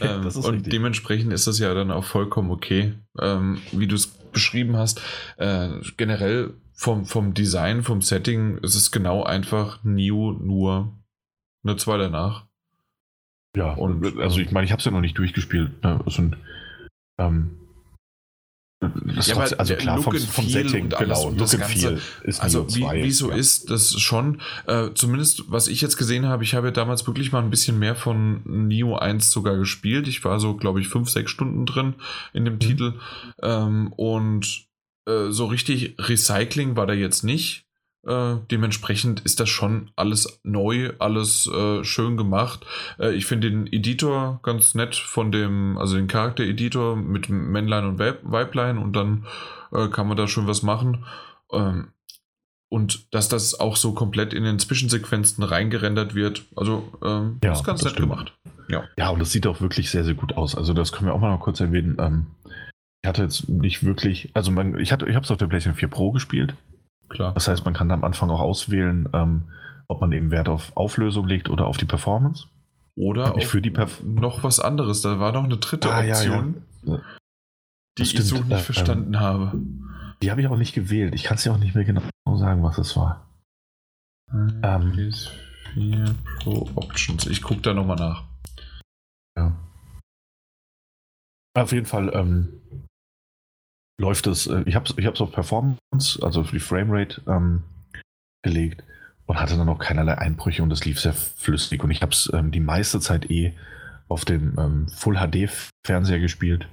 ähm, 0.00 0.26
und 0.26 0.36
richtig. 0.36 0.70
dementsprechend 0.70 1.32
ist 1.32 1.46
das 1.46 1.58
ja 1.58 1.72
dann 1.74 1.90
auch 1.90 2.04
vollkommen 2.04 2.50
okay, 2.50 2.94
ähm, 3.20 3.58
wie 3.72 3.86
du 3.86 3.94
es 3.94 4.06
beschrieben 4.06 4.76
hast. 4.76 5.00
Äh, 5.36 5.68
generell 5.96 6.54
vom, 6.72 7.06
vom 7.06 7.34
Design, 7.34 7.82
vom 7.82 8.02
Setting 8.02 8.58
ist 8.58 8.74
es 8.74 8.90
genau 8.90 9.22
einfach 9.22 9.82
Neo 9.82 10.32
nur 10.32 10.92
eine 11.64 11.76
zwei 11.76 11.96
danach. 11.96 12.46
Ja, 13.56 13.72
und 13.72 14.18
also 14.18 14.40
ich 14.40 14.50
meine, 14.50 14.66
ich 14.66 14.72
habe 14.72 14.80
es 14.80 14.84
ja 14.84 14.90
noch 14.90 15.00
nicht 15.00 15.16
durchgespielt. 15.16 15.82
Ne? 15.82 16.00
Also, 16.04 16.30
ähm, 17.18 17.58
ja, 18.82 19.34
trotzdem, 19.34 19.58
also 19.58 19.74
klar, 19.76 20.02
vom, 20.02 20.16
vom 20.16 20.48
Setting, 20.48 20.90
genau, 20.90 21.30
Look 21.30 21.54
and 21.54 21.64
Feel 21.64 22.00
ist 22.24 22.42
Also 22.42 22.68
wie, 22.74 22.82
wie 23.04 23.10
so 23.10 23.30
ja. 23.30 23.36
ist 23.36 23.70
das 23.70 23.98
schon, 23.98 24.42
äh, 24.66 24.90
zumindest 24.94 25.44
was 25.50 25.68
ich 25.68 25.80
jetzt 25.80 25.96
gesehen 25.96 26.26
habe, 26.26 26.44
ich 26.44 26.54
habe 26.54 26.68
ja 26.68 26.72
damals 26.72 27.06
wirklich 27.06 27.32
mal 27.32 27.42
ein 27.42 27.50
bisschen 27.50 27.78
mehr 27.78 27.94
von 27.94 28.42
Neo 28.44 28.96
1 28.96 29.30
sogar 29.30 29.56
gespielt. 29.56 30.08
Ich 30.08 30.22
war 30.24 30.38
so, 30.40 30.56
glaube 30.56 30.80
ich, 30.80 30.88
fünf, 30.88 31.08
sechs 31.08 31.30
Stunden 31.30 31.64
drin 31.64 31.94
in 32.34 32.44
dem 32.44 32.54
mhm. 32.54 32.60
Titel. 32.60 32.94
Ähm, 33.42 33.92
und 33.94 34.66
äh, 35.08 35.30
so 35.30 35.46
richtig 35.46 35.96
Recycling 35.98 36.76
war 36.76 36.86
da 36.86 36.92
jetzt 36.92 37.22
nicht. 37.22 37.65
Äh, 38.06 38.36
dementsprechend 38.50 39.20
ist 39.20 39.40
das 39.40 39.48
schon 39.48 39.90
alles 39.96 40.40
neu, 40.44 40.92
alles 41.00 41.48
äh, 41.48 41.82
schön 41.82 42.16
gemacht. 42.16 42.64
Äh, 43.00 43.14
ich 43.14 43.26
finde 43.26 43.50
den 43.50 43.66
Editor 43.66 44.38
ganz 44.44 44.74
nett 44.76 44.94
von 44.94 45.32
dem, 45.32 45.76
also 45.76 45.96
den 45.96 46.06
Charakter-Editor 46.06 46.94
mit 46.96 47.28
Männlein 47.28 47.84
und 47.84 47.98
Weiblein 47.98 48.78
und 48.78 48.94
dann 48.94 49.26
äh, 49.72 49.88
kann 49.88 50.06
man 50.06 50.16
da 50.16 50.28
schon 50.28 50.46
was 50.46 50.62
machen. 50.62 51.04
Ähm, 51.52 51.88
und 52.68 53.12
dass 53.14 53.28
das 53.28 53.58
auch 53.58 53.76
so 53.76 53.92
komplett 53.92 54.34
in 54.34 54.44
den 54.44 54.58
Zwischensequenzen 54.58 55.42
reingerendert 55.42 56.14
wird, 56.14 56.44
also 56.54 56.92
ähm, 57.04 57.38
ja, 57.42 57.52
ist 57.52 57.64
ganz 57.64 57.82
nett 57.82 57.92
stimmt. 57.92 58.10
gemacht. 58.10 58.32
Ja. 58.68 58.84
ja, 58.96 59.10
und 59.10 59.20
das 59.20 59.32
sieht 59.32 59.46
auch 59.46 59.60
wirklich 59.60 59.90
sehr, 59.90 60.04
sehr 60.04 60.14
gut 60.14 60.36
aus. 60.36 60.56
Also 60.56 60.74
das 60.74 60.92
können 60.92 61.08
wir 61.08 61.14
auch 61.14 61.20
mal 61.20 61.30
noch 61.30 61.40
kurz 61.40 61.60
erwähnen. 61.60 61.96
Ähm, 62.00 62.26
ich 63.02 63.08
hatte 63.08 63.22
jetzt 63.22 63.48
nicht 63.48 63.84
wirklich, 63.84 64.30
also 64.34 64.50
man, 64.50 64.78
ich, 64.78 64.92
hatte, 64.92 65.08
ich 65.08 65.14
habe 65.14 65.24
es 65.24 65.30
auf 65.30 65.38
der 65.38 65.46
PlayStation 65.46 65.76
4 65.76 65.88
Pro 65.88 66.12
gespielt. 66.12 66.54
Klar. 67.08 67.34
Das 67.34 67.48
heißt, 67.48 67.64
man 67.64 67.74
kann 67.74 67.90
am 67.90 68.04
Anfang 68.04 68.30
auch 68.30 68.40
auswählen, 68.40 69.08
ähm, 69.12 69.44
ob 69.88 70.00
man 70.00 70.12
eben 70.12 70.30
Wert 70.30 70.48
auf 70.48 70.76
Auflösung 70.76 71.26
legt 71.26 71.48
oder 71.48 71.66
auf 71.66 71.76
die 71.76 71.84
Performance. 71.84 72.46
Oder 72.96 73.36
ich 73.36 73.46
für 73.46 73.60
die 73.60 73.70
Perf 73.70 74.02
noch 74.02 74.42
was 74.42 74.58
anderes. 74.58 75.02
Da 75.02 75.20
war 75.20 75.32
noch 75.32 75.44
eine 75.44 75.58
dritte 75.58 75.92
ah, 75.92 76.00
Option, 76.00 76.62
ja, 76.82 76.94
ja. 76.94 77.00
die 77.98 78.02
ich 78.02 78.18
so 78.22 78.36
nicht 78.36 78.50
äh, 78.50 78.56
verstanden 78.56 79.14
ähm, 79.14 79.20
habe. 79.20 79.60
Die 80.22 80.30
habe 80.30 80.40
ich 80.40 80.46
auch 80.46 80.56
nicht 80.56 80.74
gewählt. 80.74 81.14
Ich 81.14 81.24
kann 81.24 81.36
es 81.36 81.44
ja 81.44 81.52
auch 81.52 81.58
nicht 81.58 81.74
mehr 81.74 81.84
genau 81.84 82.02
sagen, 82.36 82.62
was 82.62 82.78
es 82.78 82.96
war. 82.96 83.28
Ähm, 84.32 84.92
PS4 84.92 86.14
Pro 86.40 86.70
Options. 86.74 87.26
Ich 87.26 87.42
gucke 87.42 87.60
da 87.60 87.74
nochmal 87.74 87.96
nach. 87.96 88.24
Ja. 89.36 89.54
Auf 91.54 91.72
jeden 91.72 91.86
Fall 91.86 92.10
ähm, 92.14 92.60
läuft 93.98 94.26
es, 94.26 94.46
äh, 94.46 94.62
ich 94.66 94.74
habe 94.74 94.86
es 94.86 94.94
ich 94.96 95.08
auf 95.08 95.32
Performance, 95.32 96.22
also 96.22 96.44
für 96.44 96.56
die 96.56 96.60
Framerate 96.60 97.22
ähm, 97.26 97.62
gelegt 98.42 98.84
und 99.26 99.40
hatte 99.40 99.56
dann 99.56 99.68
auch 99.68 99.78
keinerlei 99.78 100.18
Einbrüche 100.18 100.62
und 100.62 100.72
es 100.72 100.84
lief 100.84 101.00
sehr 101.00 101.14
flüssig. 101.14 101.82
Und 101.82 101.90
ich 101.90 102.02
habe 102.02 102.12
es 102.12 102.30
ähm, 102.32 102.50
die 102.50 102.60
meiste 102.60 103.00
Zeit 103.00 103.30
eh 103.30 103.54
auf 104.08 104.24
dem 104.24 104.56
ähm, 104.58 104.88
Full 104.88 105.16
HD 105.16 105.50
Fernseher 105.84 106.20
gespielt, 106.20 106.68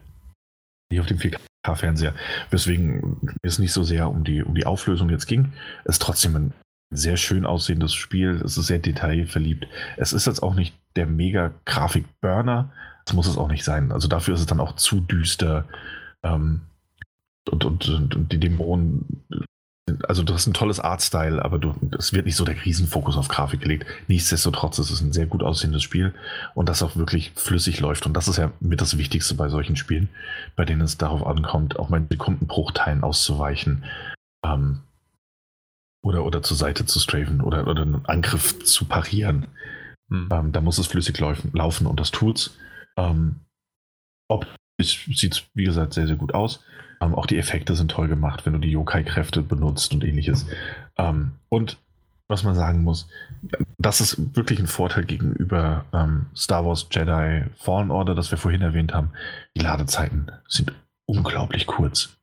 nicht 0.91 0.99
auf 0.99 1.07
dem 1.07 1.17
4K 1.17 1.39
Fernseher, 1.75 2.13
weswegen 2.49 3.37
es 3.41 3.57
nicht 3.57 3.71
so 3.71 3.83
sehr 3.83 4.09
um 4.09 4.23
die, 4.23 4.43
um 4.43 4.53
die 4.53 4.65
Auflösung 4.65 5.09
jetzt 5.09 5.27
ging. 5.27 5.53
Es 5.85 5.95
ist 5.95 6.01
trotzdem 6.01 6.35
ein 6.35 6.53
sehr 6.91 7.17
schön 7.17 7.45
aussehendes 7.45 7.93
Spiel. 7.93 8.41
Es 8.43 8.57
ist 8.57 8.67
sehr 8.67 8.79
detailverliebt. 8.79 9.67
Es 9.97 10.13
ist 10.13 10.27
jetzt 10.27 10.43
auch 10.43 10.53
nicht 10.53 10.75
der 10.95 11.07
mega 11.07 11.51
Grafik-Burner. 11.65 12.71
Das 13.05 13.13
muss 13.15 13.27
es 13.27 13.37
auch 13.37 13.47
nicht 13.47 13.63
sein. 13.63 13.91
Also 13.91 14.07
dafür 14.07 14.35
ist 14.35 14.41
es 14.41 14.45
dann 14.45 14.59
auch 14.59 14.75
zu 14.75 14.99
düster. 14.99 15.65
Ähm, 16.21 16.61
und, 17.49 17.65
und, 17.65 18.15
und 18.15 18.31
die 18.31 18.39
Dämonen, 18.39 19.23
also 20.07 20.23
du 20.23 20.33
hast 20.33 20.47
ein 20.47 20.53
tolles 20.53 20.79
Artstyle, 20.79 21.43
aber 21.43 21.59
du, 21.59 21.75
es 21.97 22.13
wird 22.13 22.25
nicht 22.25 22.35
so 22.35 22.45
der 22.45 22.63
Riesenfokus 22.63 23.17
auf 23.17 23.27
Grafik 23.27 23.61
gelegt. 23.61 23.85
Nichtsdestotrotz 24.07 24.79
ist 24.79 24.91
es 24.91 25.01
ein 25.01 25.11
sehr 25.11 25.25
gut 25.25 25.43
aussehendes 25.43 25.83
Spiel 25.83 26.13
und 26.55 26.69
das 26.69 26.81
auch 26.81 26.95
wirklich 26.95 27.31
flüssig 27.35 27.79
läuft. 27.79 28.05
Und 28.05 28.13
das 28.13 28.27
ist 28.27 28.37
ja 28.37 28.51
mit 28.59 28.81
das 28.81 28.97
Wichtigste 28.97 29.35
bei 29.35 29.49
solchen 29.49 29.75
Spielen, 29.75 30.09
bei 30.55 30.65
denen 30.65 30.81
es 30.81 30.97
darauf 30.97 31.25
ankommt, 31.25 31.77
auch 31.77 31.89
mal 31.89 31.97
in 31.97 32.07
Sekundenbruchteilen 32.09 33.03
auszuweichen. 33.03 33.83
Ähm, 34.45 34.79
oder, 36.01 36.25
oder 36.25 36.43
zur 36.43 36.57
Seite 36.57 36.85
zu 36.85 36.99
strafen 36.99 37.41
oder, 37.41 37.67
oder 37.67 37.83
einen 37.83 38.05
Angriff 38.05 38.63
zu 38.63 38.85
parieren. 38.85 39.47
Hm. 40.09 40.29
Ähm, 40.31 40.51
da 40.51 40.61
muss 40.61 40.77
es 40.77 40.87
flüssig 40.87 41.17
laufen, 41.19 41.51
laufen 41.53 41.87
und 41.87 41.99
das 41.99 42.11
tut's. 42.11 42.57
Ähm, 42.97 43.39
sieht 44.81 45.33
es, 45.33 45.43
wie 45.53 45.63
gesagt, 45.63 45.93
sehr, 45.93 46.07
sehr 46.07 46.15
gut 46.15 46.33
aus. 46.33 46.63
Ähm, 47.03 47.15
auch 47.15 47.25
die 47.25 47.37
Effekte 47.37 47.75
sind 47.75 47.91
toll 47.91 48.07
gemacht, 48.07 48.45
wenn 48.45 48.53
du 48.53 48.59
die 48.59 48.71
Yokai-Kräfte 48.71 49.41
benutzt 49.41 49.93
und 49.93 50.03
ähnliches. 50.03 50.45
Ähm, 50.97 51.33
und 51.49 51.77
was 52.27 52.43
man 52.43 52.55
sagen 52.55 52.83
muss, 52.83 53.07
das 53.77 53.99
ist 53.99 54.35
wirklich 54.35 54.59
ein 54.59 54.67
Vorteil 54.67 55.03
gegenüber 55.03 55.85
ähm, 55.93 56.27
Star 56.35 56.65
Wars 56.65 56.87
Jedi 56.89 57.43
Fallen 57.57 57.91
Order, 57.91 58.15
das 58.15 58.31
wir 58.31 58.37
vorhin 58.37 58.61
erwähnt 58.61 58.93
haben. 58.93 59.11
Die 59.55 59.61
Ladezeiten 59.61 60.31
sind 60.47 60.71
unglaublich 61.05 61.67
kurz. 61.67 62.17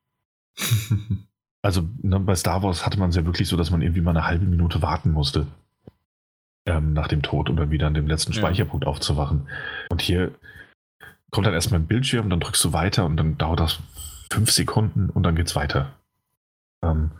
also 1.62 1.82
ne, 2.02 2.18
bei 2.18 2.34
Star 2.34 2.62
Wars 2.62 2.86
hatte 2.86 2.98
man 2.98 3.10
es 3.10 3.16
ja 3.16 3.26
wirklich 3.26 3.48
so, 3.48 3.56
dass 3.56 3.70
man 3.70 3.82
irgendwie 3.82 4.00
mal 4.00 4.12
eine 4.12 4.26
halbe 4.26 4.46
Minute 4.46 4.80
warten 4.82 5.12
musste 5.12 5.46
ähm, 6.66 6.94
nach 6.94 7.08
dem 7.08 7.22
Tod 7.22 7.50
oder 7.50 7.70
wieder 7.70 7.86
an 7.86 7.94
dem 7.94 8.06
letzten 8.06 8.32
Speicherpunkt 8.32 8.86
ja. 8.86 8.90
aufzuwachen. 8.90 9.48
Und 9.90 10.00
hier 10.00 10.32
kommt 11.30 11.46
dann 11.46 11.54
erstmal 11.54 11.80
ein 11.80 11.86
Bildschirm, 11.86 12.30
dann 12.30 12.40
drückst 12.40 12.64
du 12.64 12.72
weiter 12.72 13.04
und 13.04 13.16
dann 13.16 13.38
dauert 13.38 13.60
das 13.60 13.78
fünf 14.30 14.50
Sekunden 14.50 15.10
und 15.10 15.22
dann 15.22 15.36
geht's 15.36 15.56
weiter. 15.56 15.92
Ähm, 16.84 17.10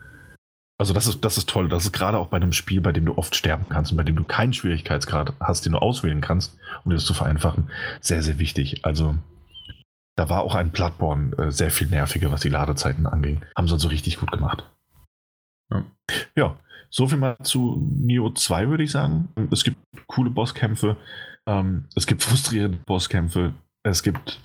also 0.79 0.95
das 0.95 1.07
ist, 1.07 1.25
das 1.25 1.37
ist 1.37 1.49
toll. 1.49 1.69
Das 1.69 1.85
ist 1.85 1.93
gerade 1.93 2.19
auch 2.19 2.29
bei 2.29 2.39
einem 2.39 2.55
Spiel, 2.55 2.81
bei 2.81 2.93
dem 2.93 3.05
du 3.05 3.19
oft 3.19 3.37
sterben 3.37 3.67
kannst 3.69 3.91
und 3.91 3.99
bei 3.99 4.03
dem 4.03 4.17
du 4.17 4.25
keinen 4.25 4.55
Schwierigkeitsgrad 4.55 5.35
hast, 5.39 5.67
den 5.67 5.73
du 5.73 5.79
auswählen 5.79 6.23
kannst, 6.23 6.57
um 6.85 6.93
das 6.93 7.05
zu 7.05 7.13
vereinfachen, 7.13 7.71
sehr, 8.01 8.23
sehr 8.23 8.39
wichtig. 8.39 8.85
Also 8.85 9.15
da 10.17 10.29
war 10.31 10.43
auch 10.43 10.55
ein 10.55 10.71
Bloodborne 10.71 11.37
äh, 11.37 11.51
sehr 11.51 11.71
viel 11.71 11.89
nerviger, 11.89 12.31
was 12.33 12.41
die 12.41 12.49
Ladezeiten 12.49 13.07
anging. 13.07 13.43
Haben 13.57 13.69
sie 13.69 13.75
also 13.75 13.89
richtig 13.89 14.19
gut 14.19 14.31
gemacht. 14.33 14.65
Ja. 15.71 15.85
ja, 16.35 16.57
so 16.89 17.07
viel 17.07 17.19
mal 17.19 17.37
zu 17.43 17.87
Neo 17.97 18.31
2, 18.31 18.69
würde 18.69 18.83
ich 18.83 18.91
sagen. 18.91 19.29
Es 19.51 19.65
gibt 19.65 19.77
coole 20.07 20.31
Bosskämpfe. 20.31 20.97
Ähm, 21.47 21.85
es 21.95 22.07
gibt 22.07 22.23
frustrierende 22.23 22.79
Bosskämpfe. 22.87 23.55
Es 23.83 24.03
gibt 24.03 24.41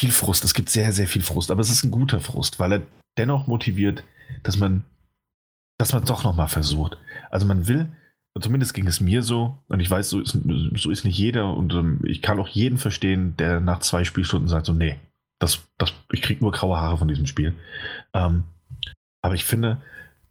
viel 0.00 0.12
Frust. 0.12 0.44
Es 0.44 0.54
gibt 0.54 0.70
sehr, 0.70 0.92
sehr 0.92 1.06
viel 1.06 1.22
Frust, 1.22 1.50
aber 1.50 1.60
es 1.60 1.70
ist 1.70 1.84
ein 1.84 1.90
guter 1.90 2.20
Frust, 2.20 2.58
weil 2.58 2.72
er 2.72 2.82
dennoch 3.18 3.46
motiviert, 3.46 4.02
dass 4.42 4.56
man, 4.56 4.84
dass 5.78 5.92
man 5.92 6.04
doch 6.06 6.24
nochmal 6.24 6.48
versucht. 6.48 6.96
Also 7.30 7.46
man 7.46 7.68
will, 7.68 7.92
zumindest 8.40 8.72
ging 8.72 8.86
es 8.86 9.00
mir 9.00 9.22
so, 9.22 9.58
und 9.68 9.80
ich 9.80 9.90
weiß, 9.90 10.08
so 10.08 10.20
ist, 10.20 10.38
so 10.76 10.90
ist 10.90 11.04
nicht 11.04 11.18
jeder, 11.18 11.54
und 11.54 11.74
ähm, 11.74 12.00
ich 12.04 12.22
kann 12.22 12.40
auch 12.40 12.48
jeden 12.48 12.78
verstehen, 12.78 13.36
der 13.36 13.60
nach 13.60 13.80
zwei 13.80 14.04
Spielstunden 14.04 14.48
sagt, 14.48 14.66
so, 14.66 14.72
nee, 14.72 14.96
das, 15.38 15.60
das, 15.76 15.92
ich 16.12 16.22
kriege 16.22 16.42
nur 16.42 16.52
graue 16.52 16.78
Haare 16.78 16.96
von 16.96 17.08
diesem 17.08 17.26
Spiel. 17.26 17.54
Ähm, 18.14 18.44
aber 19.20 19.34
ich 19.34 19.44
finde, 19.44 19.82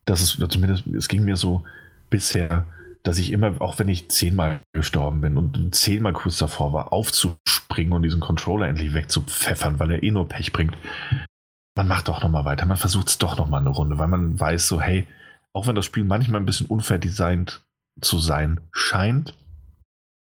dass 0.06 0.22
es, 0.22 0.40
zumindest, 0.50 0.88
es 0.88 1.08
ging 1.08 1.24
mir 1.24 1.36
so 1.36 1.64
bisher, 2.10 2.66
dass 3.03 3.17
ich 3.17 3.31
immer, 3.31 3.61
auch 3.61 3.80
wenn 3.80 3.88
ich 3.88 4.09
zehnmal 4.09 4.59
gestorben 4.73 5.21
bin 5.21 5.38
und 5.38 5.73
zehnmal 5.73 6.13
kurz 6.13 6.38
davor 6.38 6.73
war, 6.73 6.93
aufzuspringen 6.93 7.93
und 7.93 8.03
diesen 8.03 8.19
Controller 8.19 8.67
endlich 8.67 8.93
wegzupfeffern, 8.93 9.80
weil 9.80 9.91
er 9.91 10.03
eh 10.03 10.11
nur 10.11 10.27
Pech 10.27 10.51
bringt, 10.51 10.76
man 11.77 11.88
macht 11.88 12.09
doch 12.09 12.21
nochmal 12.21 12.45
weiter. 12.45 12.65
Man 12.65 12.77
versucht 12.77 13.07
es 13.07 13.17
doch 13.17 13.38
nochmal 13.38 13.61
eine 13.61 13.69
Runde, 13.69 13.97
weil 13.97 14.07
man 14.07 14.38
weiß 14.39 14.67
so, 14.67 14.81
hey, 14.81 15.07
auch 15.53 15.65
wenn 15.65 15.76
das 15.76 15.85
Spiel 15.85 16.03
manchmal 16.03 16.41
ein 16.41 16.45
bisschen 16.45 16.67
unfair 16.67 16.97
designt 16.97 17.61
zu 18.01 18.19
sein 18.19 18.59
scheint, 18.71 19.34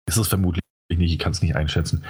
ist 0.06 0.18
es 0.18 0.28
vermutlich 0.28 0.62
ich 0.90 0.98
nicht, 0.98 1.12
ich 1.12 1.18
kann 1.18 1.32
es 1.32 1.42
nicht 1.42 1.56
einschätzen. 1.56 2.04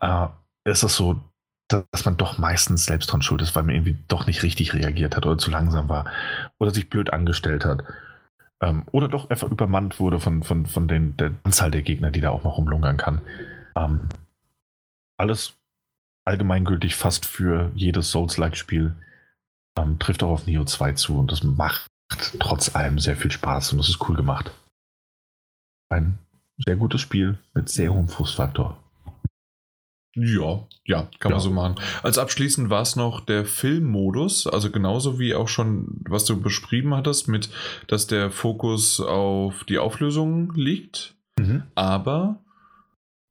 Äh, 0.00 0.26
ist 0.64 0.82
es 0.82 0.96
so, 0.96 1.20
dass 1.68 2.04
man 2.04 2.16
doch 2.16 2.38
meistens 2.38 2.84
selbst 2.84 3.12
dran 3.12 3.22
schuld 3.22 3.42
ist, 3.42 3.54
weil 3.54 3.62
man 3.62 3.74
irgendwie 3.74 3.98
doch 4.08 4.26
nicht 4.26 4.42
richtig 4.42 4.74
reagiert 4.74 5.16
hat 5.16 5.26
oder 5.26 5.38
zu 5.38 5.50
langsam 5.50 5.88
war 5.88 6.06
oder 6.58 6.70
sich 6.70 6.88
blöd 6.88 7.12
angestellt 7.12 7.64
hat. 7.64 7.82
Ähm, 8.60 8.84
oder 8.90 9.08
doch 9.08 9.30
einfach 9.30 9.50
übermannt 9.50 10.00
wurde 10.00 10.18
von, 10.20 10.42
von, 10.42 10.66
von 10.66 10.88
den, 10.88 11.16
der 11.16 11.32
Anzahl 11.44 11.70
der 11.70 11.82
Gegner, 11.82 12.10
die 12.10 12.20
da 12.20 12.30
auch 12.30 12.44
mal 12.44 12.50
rumlungern 12.50 12.96
kann. 12.96 13.20
Ähm, 13.76 14.08
alles 15.16 15.56
allgemeingültig 16.24 16.94
fast 16.94 17.26
für 17.26 17.70
jedes 17.74 18.10
Souls-like-Spiel 18.10 18.94
ähm, 19.78 19.98
trifft 19.98 20.22
auch 20.22 20.30
auf 20.30 20.46
Neo 20.46 20.64
2 20.64 20.92
zu 20.92 21.18
und 21.18 21.32
das 21.32 21.42
macht 21.42 21.86
trotz 22.40 22.74
allem 22.74 22.98
sehr 22.98 23.16
viel 23.16 23.30
Spaß 23.30 23.72
und 23.72 23.78
das 23.78 23.88
ist 23.88 24.08
cool 24.08 24.16
gemacht. 24.16 24.50
Ein 25.90 26.18
sehr 26.58 26.76
gutes 26.76 27.00
Spiel 27.00 27.38
mit 27.54 27.68
sehr 27.68 27.92
hohem 27.92 28.08
Frustfaktor. 28.08 28.82
Ja, 30.20 30.66
ja, 30.84 31.08
kann 31.20 31.30
ja. 31.30 31.36
man 31.36 31.40
so 31.40 31.50
machen. 31.50 31.76
Als 32.02 32.18
abschließend 32.18 32.70
war 32.70 32.82
es 32.82 32.96
noch 32.96 33.20
der 33.20 33.44
Filmmodus, 33.44 34.46
also 34.46 34.70
genauso 34.70 35.18
wie 35.18 35.34
auch 35.34 35.48
schon, 35.48 36.00
was 36.08 36.24
du 36.24 36.40
beschrieben 36.40 36.94
hattest, 36.94 37.28
mit, 37.28 37.50
dass 37.86 38.06
der 38.06 38.30
Fokus 38.30 39.00
auf 39.00 39.64
die 39.64 39.78
Auflösung 39.78 40.52
liegt, 40.54 41.14
mhm. 41.38 41.62
aber 41.74 42.40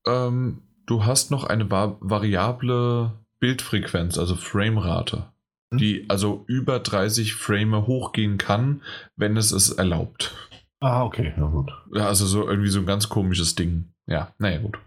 ähm, 0.07 0.61
du 0.85 1.05
hast 1.05 1.31
noch 1.31 1.43
eine 1.43 1.69
va 1.69 1.97
variable 1.99 3.13
Bildfrequenz, 3.39 4.17
also 4.17 4.35
Framerate, 4.35 5.25
mhm. 5.71 5.77
die 5.77 6.05
also 6.09 6.45
über 6.47 6.79
30 6.79 7.35
Frame 7.35 7.85
hochgehen 7.85 8.37
kann, 8.37 8.81
wenn 9.15 9.37
es 9.37 9.51
es 9.51 9.69
erlaubt. 9.69 10.35
Ah, 10.79 11.03
okay, 11.03 11.33
na 11.37 11.47
gut. 11.47 11.71
Ja, 11.93 12.07
also 12.07 12.25
so 12.25 12.47
irgendwie 12.47 12.69
so 12.69 12.79
ein 12.79 12.85
ganz 12.85 13.09
komisches 13.09 13.55
Ding. 13.55 13.89
Ja, 14.05 14.33
naja, 14.37 14.59
gut. 14.59 14.77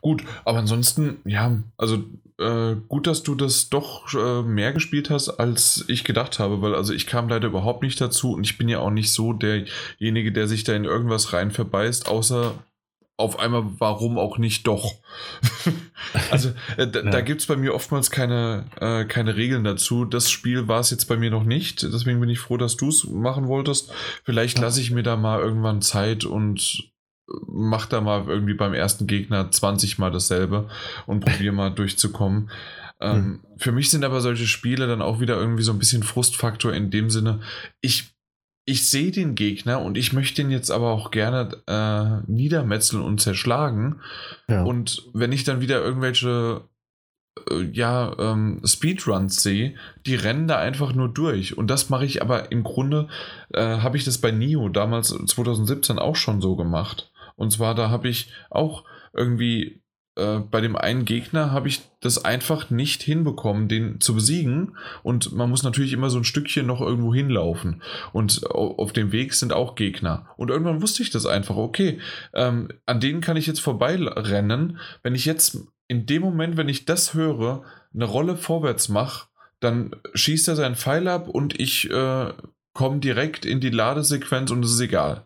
Gut, 0.00 0.24
aber 0.44 0.58
ansonsten, 0.58 1.18
ja, 1.24 1.62
also 1.76 2.04
äh, 2.38 2.76
gut, 2.88 3.06
dass 3.06 3.22
du 3.22 3.34
das 3.34 3.68
doch 3.68 4.12
äh, 4.14 4.42
mehr 4.42 4.72
gespielt 4.72 5.10
hast, 5.10 5.28
als 5.28 5.84
ich 5.88 6.04
gedacht 6.04 6.38
habe, 6.38 6.62
weil 6.62 6.74
also 6.74 6.92
ich 6.92 7.06
kam 7.06 7.28
leider 7.28 7.48
überhaupt 7.48 7.82
nicht 7.82 8.00
dazu 8.00 8.32
und 8.32 8.44
ich 8.44 8.58
bin 8.58 8.68
ja 8.68 8.80
auch 8.80 8.90
nicht 8.90 9.12
so 9.12 9.32
derjenige, 9.32 10.32
der 10.32 10.48
sich 10.48 10.64
da 10.64 10.74
in 10.74 10.84
irgendwas 10.84 11.32
rein 11.32 11.50
verbeißt, 11.50 12.08
außer 12.08 12.54
auf 13.16 13.38
einmal, 13.38 13.64
warum 13.78 14.18
auch 14.18 14.38
nicht 14.38 14.66
doch. 14.66 14.94
also 16.32 16.50
äh, 16.76 16.88
da, 16.88 17.02
ja. 17.04 17.10
da 17.10 17.20
gibt 17.20 17.42
es 17.42 17.46
bei 17.46 17.54
mir 17.54 17.72
oftmals 17.72 18.10
keine, 18.10 18.64
äh, 18.80 19.04
keine 19.04 19.36
Regeln 19.36 19.62
dazu. 19.62 20.04
Das 20.04 20.30
Spiel 20.30 20.66
war 20.66 20.80
es 20.80 20.90
jetzt 20.90 21.04
bei 21.04 21.16
mir 21.16 21.30
noch 21.30 21.44
nicht, 21.44 21.84
deswegen 21.84 22.20
bin 22.20 22.28
ich 22.28 22.40
froh, 22.40 22.56
dass 22.56 22.76
du 22.76 22.88
es 22.88 23.04
machen 23.04 23.46
wolltest. 23.46 23.92
Vielleicht 24.24 24.58
lasse 24.58 24.80
ich 24.80 24.90
mir 24.90 25.04
da 25.04 25.16
mal 25.16 25.40
irgendwann 25.40 25.80
Zeit 25.80 26.24
und 26.24 26.92
mach 27.46 27.86
da 27.86 28.00
mal 28.00 28.26
irgendwie 28.28 28.54
beim 28.54 28.74
ersten 28.74 29.06
Gegner 29.06 29.50
20 29.50 29.98
Mal 29.98 30.10
dasselbe 30.10 30.68
und 31.06 31.24
probiere 31.24 31.54
mal 31.54 31.70
durchzukommen. 31.70 32.50
Ähm, 33.00 33.14
hm. 33.14 33.40
Für 33.58 33.72
mich 33.72 33.90
sind 33.90 34.04
aber 34.04 34.20
solche 34.20 34.46
Spiele 34.46 34.86
dann 34.86 35.02
auch 35.02 35.20
wieder 35.20 35.36
irgendwie 35.36 35.62
so 35.62 35.72
ein 35.72 35.78
bisschen 35.78 36.02
Frustfaktor 36.02 36.72
in 36.72 36.90
dem 36.90 37.10
Sinne, 37.10 37.40
ich, 37.80 38.14
ich 38.66 38.88
sehe 38.88 39.10
den 39.10 39.34
Gegner 39.34 39.80
und 39.80 39.98
ich 39.98 40.12
möchte 40.12 40.42
ihn 40.42 40.50
jetzt 40.50 40.70
aber 40.70 40.90
auch 40.90 41.10
gerne 41.10 41.48
äh, 41.66 42.30
niedermetzeln 42.30 43.02
und 43.02 43.20
zerschlagen. 43.20 44.00
Ja. 44.48 44.62
Und 44.62 45.04
wenn 45.12 45.32
ich 45.32 45.44
dann 45.44 45.60
wieder 45.60 45.82
irgendwelche 45.82 46.62
äh, 47.50 47.62
ja, 47.72 48.14
ähm, 48.18 48.60
Speedruns 48.64 49.42
sehe, 49.42 49.74
die 50.06 50.14
rennen 50.14 50.48
da 50.48 50.58
einfach 50.58 50.94
nur 50.94 51.08
durch. 51.08 51.58
Und 51.58 51.68
das 51.68 51.90
mache 51.90 52.06
ich 52.06 52.22
aber 52.22 52.52
im 52.52 52.62
Grunde, 52.62 53.08
äh, 53.52 53.78
habe 53.78 53.96
ich 53.96 54.04
das 54.04 54.18
bei 54.18 54.30
Nio 54.30 54.68
damals 54.68 55.08
2017 55.08 55.98
auch 55.98 56.16
schon 56.16 56.40
so 56.40 56.56
gemacht. 56.56 57.10
Und 57.36 57.50
zwar, 57.50 57.74
da 57.74 57.90
habe 57.90 58.08
ich 58.08 58.30
auch 58.50 58.84
irgendwie 59.12 59.84
äh, 60.16 60.38
bei 60.38 60.60
dem 60.60 60.76
einen 60.76 61.04
Gegner 61.04 61.50
habe 61.50 61.68
ich 61.68 61.82
das 62.00 62.24
einfach 62.24 62.70
nicht 62.70 63.02
hinbekommen, 63.02 63.68
den 63.68 64.00
zu 64.00 64.14
besiegen. 64.14 64.76
Und 65.02 65.32
man 65.32 65.50
muss 65.50 65.62
natürlich 65.62 65.92
immer 65.92 66.10
so 66.10 66.18
ein 66.18 66.24
Stückchen 66.24 66.66
noch 66.66 66.80
irgendwo 66.80 67.12
hinlaufen. 67.12 67.82
Und 68.12 68.46
auf 68.50 68.92
dem 68.92 69.12
Weg 69.12 69.34
sind 69.34 69.52
auch 69.52 69.74
Gegner. 69.74 70.28
Und 70.36 70.50
irgendwann 70.50 70.82
wusste 70.82 71.02
ich 71.02 71.10
das 71.10 71.26
einfach, 71.26 71.56
okay, 71.56 71.98
ähm, 72.32 72.68
an 72.86 73.00
denen 73.00 73.20
kann 73.20 73.36
ich 73.36 73.46
jetzt 73.46 73.60
vorbeirennen. 73.60 74.78
Wenn 75.02 75.14
ich 75.14 75.24
jetzt 75.24 75.66
in 75.88 76.06
dem 76.06 76.22
Moment, 76.22 76.56
wenn 76.56 76.68
ich 76.68 76.84
das 76.84 77.14
höre, 77.14 77.64
eine 77.92 78.04
Rolle 78.04 78.36
vorwärts 78.36 78.88
mache, 78.88 79.28
dann 79.60 79.96
schießt 80.14 80.48
er 80.48 80.56
seinen 80.56 80.76
Pfeil 80.76 81.08
ab 81.08 81.28
und 81.28 81.58
ich 81.58 81.90
äh, 81.90 82.32
komme 82.72 82.98
direkt 82.98 83.44
in 83.44 83.60
die 83.60 83.70
Ladesequenz 83.70 84.50
und 84.50 84.64
es 84.64 84.72
ist 84.72 84.80
egal. 84.80 85.24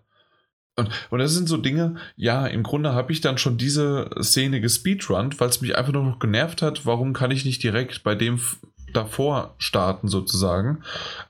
Und, 0.78 0.90
und 1.10 1.18
das 1.18 1.34
sind 1.34 1.48
so 1.48 1.56
Dinge, 1.56 1.96
ja, 2.16 2.46
im 2.46 2.62
Grunde 2.62 2.94
habe 2.94 3.12
ich 3.12 3.20
dann 3.20 3.36
schon 3.36 3.59
diese 3.59 4.09
Szene 4.22 4.60
gespeedrunnt, 4.60 5.40
weil 5.40 5.48
es 5.48 5.60
mich 5.60 5.76
einfach 5.76 5.92
nur 5.92 6.05
noch 6.05 6.20
genervt 6.20 6.62
hat, 6.62 6.86
warum 6.86 7.12
kann 7.12 7.32
ich 7.32 7.44
nicht 7.44 7.62
direkt 7.62 8.05
bei 8.05 8.14
dem 8.14 8.40
davor 8.92 9.55
starten 9.59 10.09
sozusagen. 10.09 10.82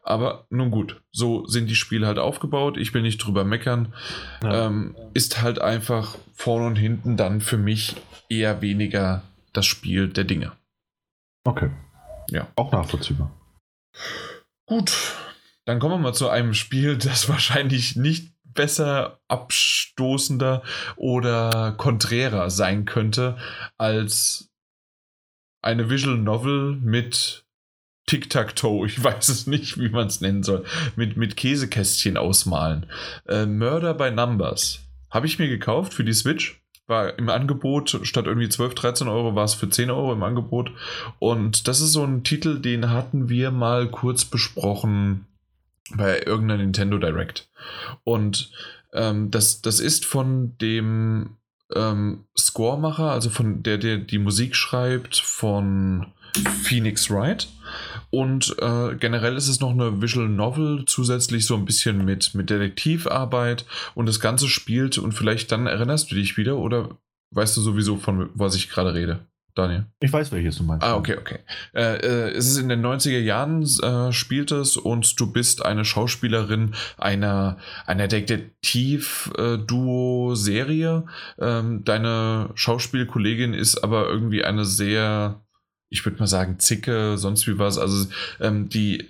Aber 0.02 0.46
nun 0.50 0.70
gut, 0.70 1.00
so 1.10 1.46
sind 1.46 1.68
die 1.68 1.74
Spiele 1.74 2.06
halt 2.06 2.18
aufgebaut. 2.18 2.76
Ich 2.76 2.92
will 2.94 3.02
nicht 3.02 3.18
drüber 3.18 3.44
meckern. 3.44 3.94
Ja. 4.42 4.66
Ähm, 4.66 4.94
ist 5.14 5.42
halt 5.42 5.60
einfach 5.60 6.16
vorne 6.34 6.66
und 6.66 6.76
hinten 6.76 7.16
dann 7.16 7.40
für 7.40 7.58
mich 7.58 7.96
eher 8.28 8.60
weniger 8.60 9.22
das 9.52 9.66
Spiel 9.66 10.08
der 10.08 10.24
Dinge. 10.24 10.52
Okay. 11.44 11.70
Ja. 12.30 12.46
Auch 12.54 12.70
nachvollziehbar. 12.70 13.32
Gut. 14.66 14.92
Dann 15.64 15.80
kommen 15.80 15.94
wir 15.94 15.98
mal 15.98 16.14
zu 16.14 16.28
einem 16.28 16.54
Spiel, 16.54 16.96
das 16.96 17.28
wahrscheinlich 17.28 17.96
nicht 17.96 18.32
besser 18.54 19.20
abstoßender 19.28 20.62
oder 20.96 21.74
konträrer 21.76 22.50
sein 22.50 22.84
könnte 22.84 23.36
als 23.76 24.50
eine 25.62 25.90
Visual 25.90 26.18
Novel 26.18 26.76
mit 26.76 27.44
Tic-Tac-Toe, 28.06 28.86
ich 28.86 29.02
weiß 29.04 29.28
es 29.28 29.46
nicht, 29.46 29.78
wie 29.78 29.90
man 29.90 30.08
es 30.08 30.20
nennen 30.20 30.42
soll, 30.42 30.64
mit, 30.96 31.16
mit 31.16 31.36
Käsekästchen 31.36 32.16
ausmalen. 32.16 32.86
Äh, 33.26 33.46
Murder 33.46 33.94
by 33.94 34.10
Numbers 34.10 34.80
habe 35.10 35.26
ich 35.26 35.38
mir 35.38 35.48
gekauft 35.48 35.94
für 35.94 36.04
die 36.04 36.12
Switch. 36.12 36.60
War 36.86 37.18
im 37.18 37.28
Angebot, 37.28 38.00
statt 38.02 38.26
irgendwie 38.26 38.48
12, 38.48 38.74
13 38.74 39.08
Euro 39.08 39.34
war 39.34 39.44
es 39.44 39.52
für 39.52 39.68
10 39.68 39.90
Euro 39.90 40.10
im 40.14 40.22
Angebot. 40.22 40.72
Und 41.18 41.68
das 41.68 41.82
ist 41.82 41.92
so 41.92 42.02
ein 42.02 42.24
Titel, 42.24 42.60
den 42.60 42.90
hatten 42.90 43.28
wir 43.28 43.50
mal 43.50 43.90
kurz 43.90 44.24
besprochen 44.24 45.26
bei 45.96 46.20
irgendeiner 46.20 46.62
Nintendo 46.62 46.98
Direct. 46.98 47.48
Und 48.04 48.50
ähm, 48.92 49.30
das, 49.30 49.62
das 49.62 49.80
ist 49.80 50.04
von 50.04 50.56
dem 50.58 51.36
ähm, 51.74 52.24
Scoremacher, 52.36 53.10
also 53.10 53.30
von 53.30 53.62
der, 53.62 53.78
der 53.78 53.98
die 53.98 54.18
Musik 54.18 54.54
schreibt, 54.54 55.16
von 55.16 56.06
Phoenix 56.62 57.10
Wright. 57.10 57.48
Und 58.10 58.56
äh, 58.60 58.94
generell 58.96 59.36
ist 59.36 59.48
es 59.48 59.60
noch 59.60 59.70
eine 59.70 60.00
Visual 60.00 60.28
Novel, 60.28 60.84
zusätzlich 60.86 61.44
so 61.44 61.54
ein 61.54 61.64
bisschen 61.64 62.04
mit, 62.04 62.34
mit 62.34 62.50
Detektivarbeit. 62.50 63.66
Und 63.94 64.06
das 64.06 64.20
Ganze 64.20 64.48
spielt, 64.48 64.98
und 64.98 65.12
vielleicht 65.12 65.52
dann 65.52 65.66
erinnerst 65.66 66.10
du 66.10 66.14
dich 66.14 66.36
wieder, 66.36 66.56
oder 66.56 66.90
weißt 67.30 67.56
du 67.56 67.60
sowieso, 67.60 67.96
von 67.96 68.30
was 68.34 68.54
ich 68.54 68.70
gerade 68.70 68.94
rede? 68.94 69.20
Daniel? 69.58 69.86
Ich 69.98 70.12
weiß, 70.12 70.30
welches 70.30 70.58
du 70.58 70.62
meinst. 70.62 70.86
Ah, 70.86 70.94
okay, 70.94 71.16
okay. 71.18 71.40
Äh, 71.74 71.96
äh, 71.96 72.30
es 72.30 72.46
ist 72.46 72.58
in 72.58 72.68
den 72.68 72.80
90er 72.80 73.18
Jahren 73.18 73.64
äh, 73.82 74.12
spielt 74.12 74.52
es 74.52 74.76
und 74.76 75.18
du 75.18 75.32
bist 75.32 75.64
eine 75.64 75.84
Schauspielerin 75.84 76.76
einer, 76.96 77.56
einer 77.84 78.06
Detektiv-Duo-Serie. 78.06 81.06
Ähm, 81.40 81.82
deine 81.84 82.50
Schauspielkollegin 82.54 83.52
ist 83.52 83.82
aber 83.82 84.08
irgendwie 84.08 84.44
eine 84.44 84.64
sehr, 84.64 85.44
ich 85.88 86.06
würde 86.06 86.20
mal 86.20 86.28
sagen, 86.28 86.60
zicke, 86.60 87.18
sonst 87.18 87.48
wie 87.48 87.58
was. 87.58 87.78
Also 87.78 88.06
ähm, 88.40 88.68
die 88.68 89.08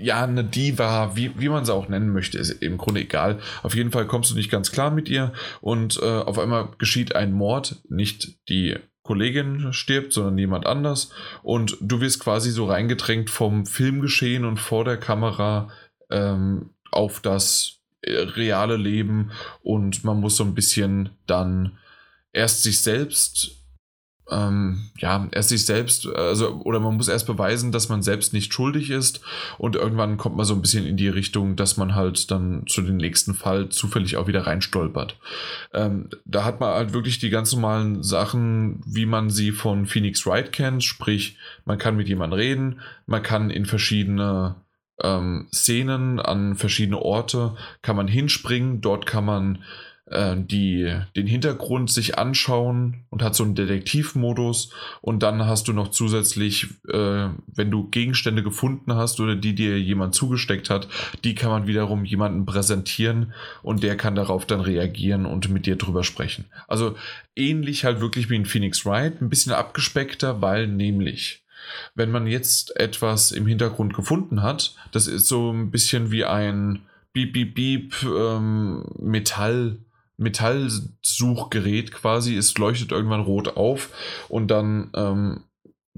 ja, 0.00 0.22
eine 0.22 0.44
Diva, 0.44 1.16
wie, 1.16 1.32
wie 1.38 1.48
man 1.48 1.64
sie 1.64 1.74
auch 1.74 1.88
nennen 1.88 2.12
möchte, 2.12 2.38
ist 2.38 2.50
im 2.50 2.76
Grunde 2.76 3.00
egal. 3.00 3.38
Auf 3.62 3.74
jeden 3.74 3.90
Fall 3.90 4.06
kommst 4.06 4.30
du 4.30 4.34
nicht 4.34 4.50
ganz 4.50 4.70
klar 4.70 4.90
mit 4.90 5.08
ihr 5.08 5.32
und 5.62 5.98
äh, 6.00 6.04
auf 6.04 6.38
einmal 6.38 6.68
geschieht 6.78 7.16
ein 7.16 7.32
Mord, 7.32 7.76
nicht 7.88 8.36
die 8.48 8.76
Kollegin 9.06 9.72
stirbt, 9.72 10.12
sondern 10.12 10.36
jemand 10.38 10.66
anders. 10.66 11.10
Und 11.42 11.76
du 11.80 12.00
wirst 12.00 12.20
quasi 12.20 12.50
so 12.50 12.66
reingedrängt 12.66 13.30
vom 13.30 13.64
Filmgeschehen 13.66 14.44
und 14.44 14.58
vor 14.58 14.84
der 14.84 14.98
Kamera 14.98 15.68
ähm, 16.10 16.70
auf 16.90 17.20
das 17.20 17.78
äh, 18.02 18.12
reale 18.12 18.76
Leben. 18.76 19.30
Und 19.62 20.04
man 20.04 20.20
muss 20.20 20.36
so 20.36 20.44
ein 20.44 20.54
bisschen 20.54 21.10
dann 21.26 21.78
erst 22.32 22.62
sich 22.62 22.82
selbst 22.82 23.55
ähm, 24.30 24.90
ja, 24.98 25.28
erst 25.30 25.50
sich 25.50 25.64
selbst, 25.66 26.06
also, 26.06 26.60
oder 26.64 26.80
man 26.80 26.96
muss 26.96 27.08
erst 27.08 27.26
beweisen, 27.26 27.70
dass 27.70 27.88
man 27.88 28.02
selbst 28.02 28.32
nicht 28.32 28.52
schuldig 28.52 28.90
ist 28.90 29.20
und 29.58 29.76
irgendwann 29.76 30.16
kommt 30.16 30.36
man 30.36 30.44
so 30.44 30.54
ein 30.54 30.62
bisschen 30.62 30.84
in 30.84 30.96
die 30.96 31.08
Richtung, 31.08 31.54
dass 31.54 31.76
man 31.76 31.94
halt 31.94 32.30
dann 32.30 32.64
zu 32.66 32.82
dem 32.82 32.96
nächsten 32.96 33.34
Fall 33.34 33.68
zufällig 33.68 34.16
auch 34.16 34.26
wieder 34.26 34.46
reinstolpert. 34.46 35.16
Ähm, 35.72 36.08
da 36.24 36.44
hat 36.44 36.58
man 36.60 36.70
halt 36.70 36.92
wirklich 36.92 37.18
die 37.18 37.30
ganz 37.30 37.52
normalen 37.52 38.02
Sachen, 38.02 38.82
wie 38.84 39.06
man 39.06 39.30
sie 39.30 39.52
von 39.52 39.86
Phoenix 39.86 40.26
Wright 40.26 40.52
kennt, 40.52 40.82
sprich, 40.82 41.36
man 41.64 41.78
kann 41.78 41.96
mit 41.96 42.08
jemandem 42.08 42.38
reden, 42.38 42.80
man 43.06 43.22
kann 43.22 43.50
in 43.50 43.64
verschiedene 43.64 44.56
ähm, 45.02 45.46
Szenen 45.52 46.20
an 46.20 46.56
verschiedene 46.56 47.00
Orte, 47.00 47.54
kann 47.82 47.96
man 47.96 48.08
hinspringen, 48.08 48.80
dort 48.80 49.06
kann 49.06 49.24
man 49.24 49.58
äh, 50.06 50.36
die, 50.36 50.94
den 51.16 51.26
Hintergrund 51.26 51.90
sich 51.90 52.18
anschauen 52.18 53.04
und 53.10 53.22
hat 53.22 53.34
so 53.34 53.44
einen 53.44 53.54
Detektivmodus. 53.54 54.70
Und 55.00 55.22
dann 55.22 55.46
hast 55.46 55.68
du 55.68 55.72
noch 55.72 55.90
zusätzlich, 55.90 56.68
äh, 56.88 57.28
wenn 57.46 57.70
du 57.70 57.88
Gegenstände 57.88 58.42
gefunden 58.42 58.94
hast 58.94 59.20
oder 59.20 59.36
die 59.36 59.54
dir 59.54 59.80
jemand 59.80 60.14
zugesteckt 60.14 60.70
hat, 60.70 60.88
die 61.24 61.34
kann 61.34 61.50
man 61.50 61.66
wiederum 61.66 62.04
jemandem 62.04 62.46
präsentieren 62.46 63.32
und 63.62 63.82
der 63.82 63.96
kann 63.96 64.14
darauf 64.14 64.46
dann 64.46 64.60
reagieren 64.60 65.26
und 65.26 65.48
mit 65.48 65.66
dir 65.66 65.76
drüber 65.76 66.04
sprechen. 66.04 66.44
Also 66.68 66.96
ähnlich 67.34 67.84
halt 67.84 68.00
wirklich 68.00 68.30
wie 68.30 68.36
in 68.36 68.46
Phoenix 68.46 68.86
Wright, 68.86 69.20
ein 69.20 69.28
bisschen 69.28 69.52
abgespeckter, 69.52 70.40
weil 70.40 70.66
nämlich 70.66 71.42
wenn 71.96 72.12
man 72.12 72.28
jetzt 72.28 72.78
etwas 72.78 73.32
im 73.32 73.46
Hintergrund 73.46 73.92
gefunden 73.94 74.42
hat, 74.42 74.76
das 74.92 75.08
ist 75.08 75.26
so 75.26 75.50
ein 75.50 75.72
bisschen 75.72 76.12
wie 76.12 76.24
ein 76.24 76.82
Beep, 77.12 77.32
Beep, 77.32 77.54
Beep 77.54 77.94
ähm, 78.04 78.84
Metall, 78.98 79.78
Metallsuchgerät 80.18 81.92
quasi. 81.92 82.36
Es 82.36 82.56
leuchtet 82.56 82.92
irgendwann 82.92 83.20
rot 83.20 83.56
auf 83.56 83.90
und 84.28 84.48
dann 84.48 84.90
ähm, 84.94 85.44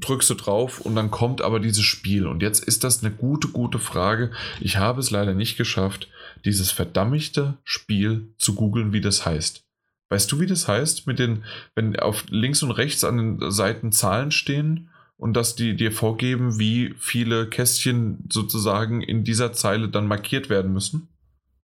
drückst 0.00 0.30
du 0.30 0.34
drauf 0.34 0.80
und 0.80 0.94
dann 0.96 1.10
kommt 1.10 1.42
aber 1.42 1.60
dieses 1.60 1.84
Spiel. 1.84 2.26
Und 2.26 2.42
jetzt 2.42 2.64
ist 2.64 2.84
das 2.84 3.02
eine 3.02 3.12
gute, 3.12 3.48
gute 3.48 3.78
Frage. 3.78 4.30
Ich 4.60 4.76
habe 4.76 5.00
es 5.00 5.10
leider 5.10 5.34
nicht 5.34 5.56
geschafft, 5.56 6.08
dieses 6.44 6.70
verdammte 6.70 7.58
Spiel 7.64 8.32
zu 8.38 8.54
googeln, 8.54 8.92
wie 8.92 9.00
das 9.00 9.26
heißt. 9.26 9.64
Weißt 10.10 10.32
du, 10.32 10.40
wie 10.40 10.46
das 10.46 10.68
heißt? 10.68 11.06
Mit 11.06 11.18
den, 11.18 11.44
wenn 11.74 11.96
auf 11.96 12.24
links 12.30 12.62
und 12.62 12.70
rechts 12.70 13.04
an 13.04 13.16
den 13.18 13.50
Seiten 13.50 13.92
Zahlen 13.92 14.30
stehen 14.30 14.88
und 15.16 15.34
dass 15.34 15.54
die 15.54 15.76
dir 15.76 15.92
vorgeben, 15.92 16.58
wie 16.58 16.94
viele 16.98 17.48
Kästchen 17.48 18.24
sozusagen 18.30 19.02
in 19.02 19.24
dieser 19.24 19.52
Zeile 19.52 19.88
dann 19.88 20.06
markiert 20.06 20.48
werden 20.48 20.72
müssen? 20.72 21.08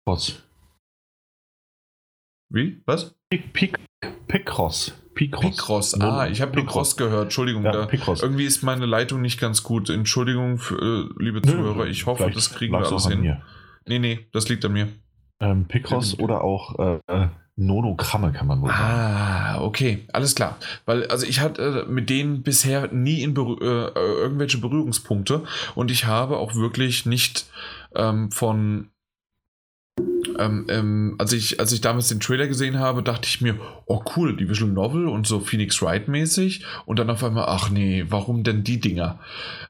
Was? 0.04 0.36
Wie? 2.50 2.82
Was? 2.84 3.14
Picross. 3.30 4.92
Picross. 5.14 5.40
Picross. 5.40 6.00
Ah, 6.00 6.26
ich 6.28 6.40
habe 6.40 6.56
nur 6.56 6.66
Cross 6.66 6.96
gehört. 6.96 7.24
Entschuldigung. 7.24 7.64
Ja, 7.64 7.88
irgendwie 8.22 8.44
ist 8.44 8.62
meine 8.62 8.86
Leitung 8.86 9.22
nicht 9.22 9.40
ganz 9.40 9.62
gut. 9.62 9.88
Entschuldigung, 9.88 10.58
für, 10.58 10.76
äh, 10.76 11.22
liebe 11.22 11.42
Zuhörer. 11.42 11.86
Ich 11.86 12.06
hoffe, 12.06 12.30
das 12.32 12.52
kriegen 12.52 12.72
wir 12.72 12.86
alles 12.86 13.06
hin. 13.06 13.20
Mir. 13.20 13.42
Nee, 13.86 13.98
nee, 13.98 14.26
das 14.32 14.48
liegt 14.48 14.64
an 14.64 14.72
mir. 14.72 14.88
Ähm, 15.40 15.66
Picross 15.66 16.18
oder 16.18 16.42
auch 16.42 16.98
äh, 17.06 17.28
Nonogramme 17.56 18.32
kann 18.32 18.46
man 18.46 18.62
wohl 18.62 18.68
sagen. 18.68 18.82
Ah, 18.82 19.60
okay, 19.62 20.06
alles 20.12 20.34
klar. 20.34 20.56
Weil, 20.86 21.06
also 21.06 21.26
ich 21.26 21.40
hatte 21.40 21.84
äh, 21.86 21.90
mit 21.90 22.10
denen 22.10 22.42
bisher 22.42 22.88
nie 22.92 23.22
in 23.22 23.34
Berü 23.34 23.56
äh, 23.60 23.92
irgendwelche 23.94 24.58
Berührungspunkte 24.58 25.44
und 25.74 25.90
ich 25.90 26.06
habe 26.06 26.38
auch 26.38 26.54
wirklich 26.54 27.06
nicht 27.06 27.50
ähm, 27.94 28.30
von 28.30 28.88
ähm, 30.40 30.66
ähm, 30.68 31.14
als, 31.18 31.32
ich, 31.32 31.60
als 31.60 31.70
ich 31.72 31.82
damals 31.82 32.08
den 32.08 32.18
Trailer 32.18 32.48
gesehen 32.48 32.78
habe, 32.78 33.02
dachte 33.02 33.28
ich 33.28 33.40
mir, 33.40 33.56
oh 33.86 34.02
cool, 34.16 34.36
die 34.36 34.48
Visual 34.48 34.70
Novel 34.70 35.06
und 35.06 35.26
so 35.26 35.40
Phoenix 35.40 35.80
Wright 35.82 36.08
mäßig. 36.08 36.64
Und 36.86 36.98
dann 36.98 37.10
auf 37.10 37.22
einmal, 37.22 37.44
ach 37.48 37.70
nee, 37.70 38.06
warum 38.08 38.42
denn 38.42 38.64
die 38.64 38.80
Dinger? 38.80 39.20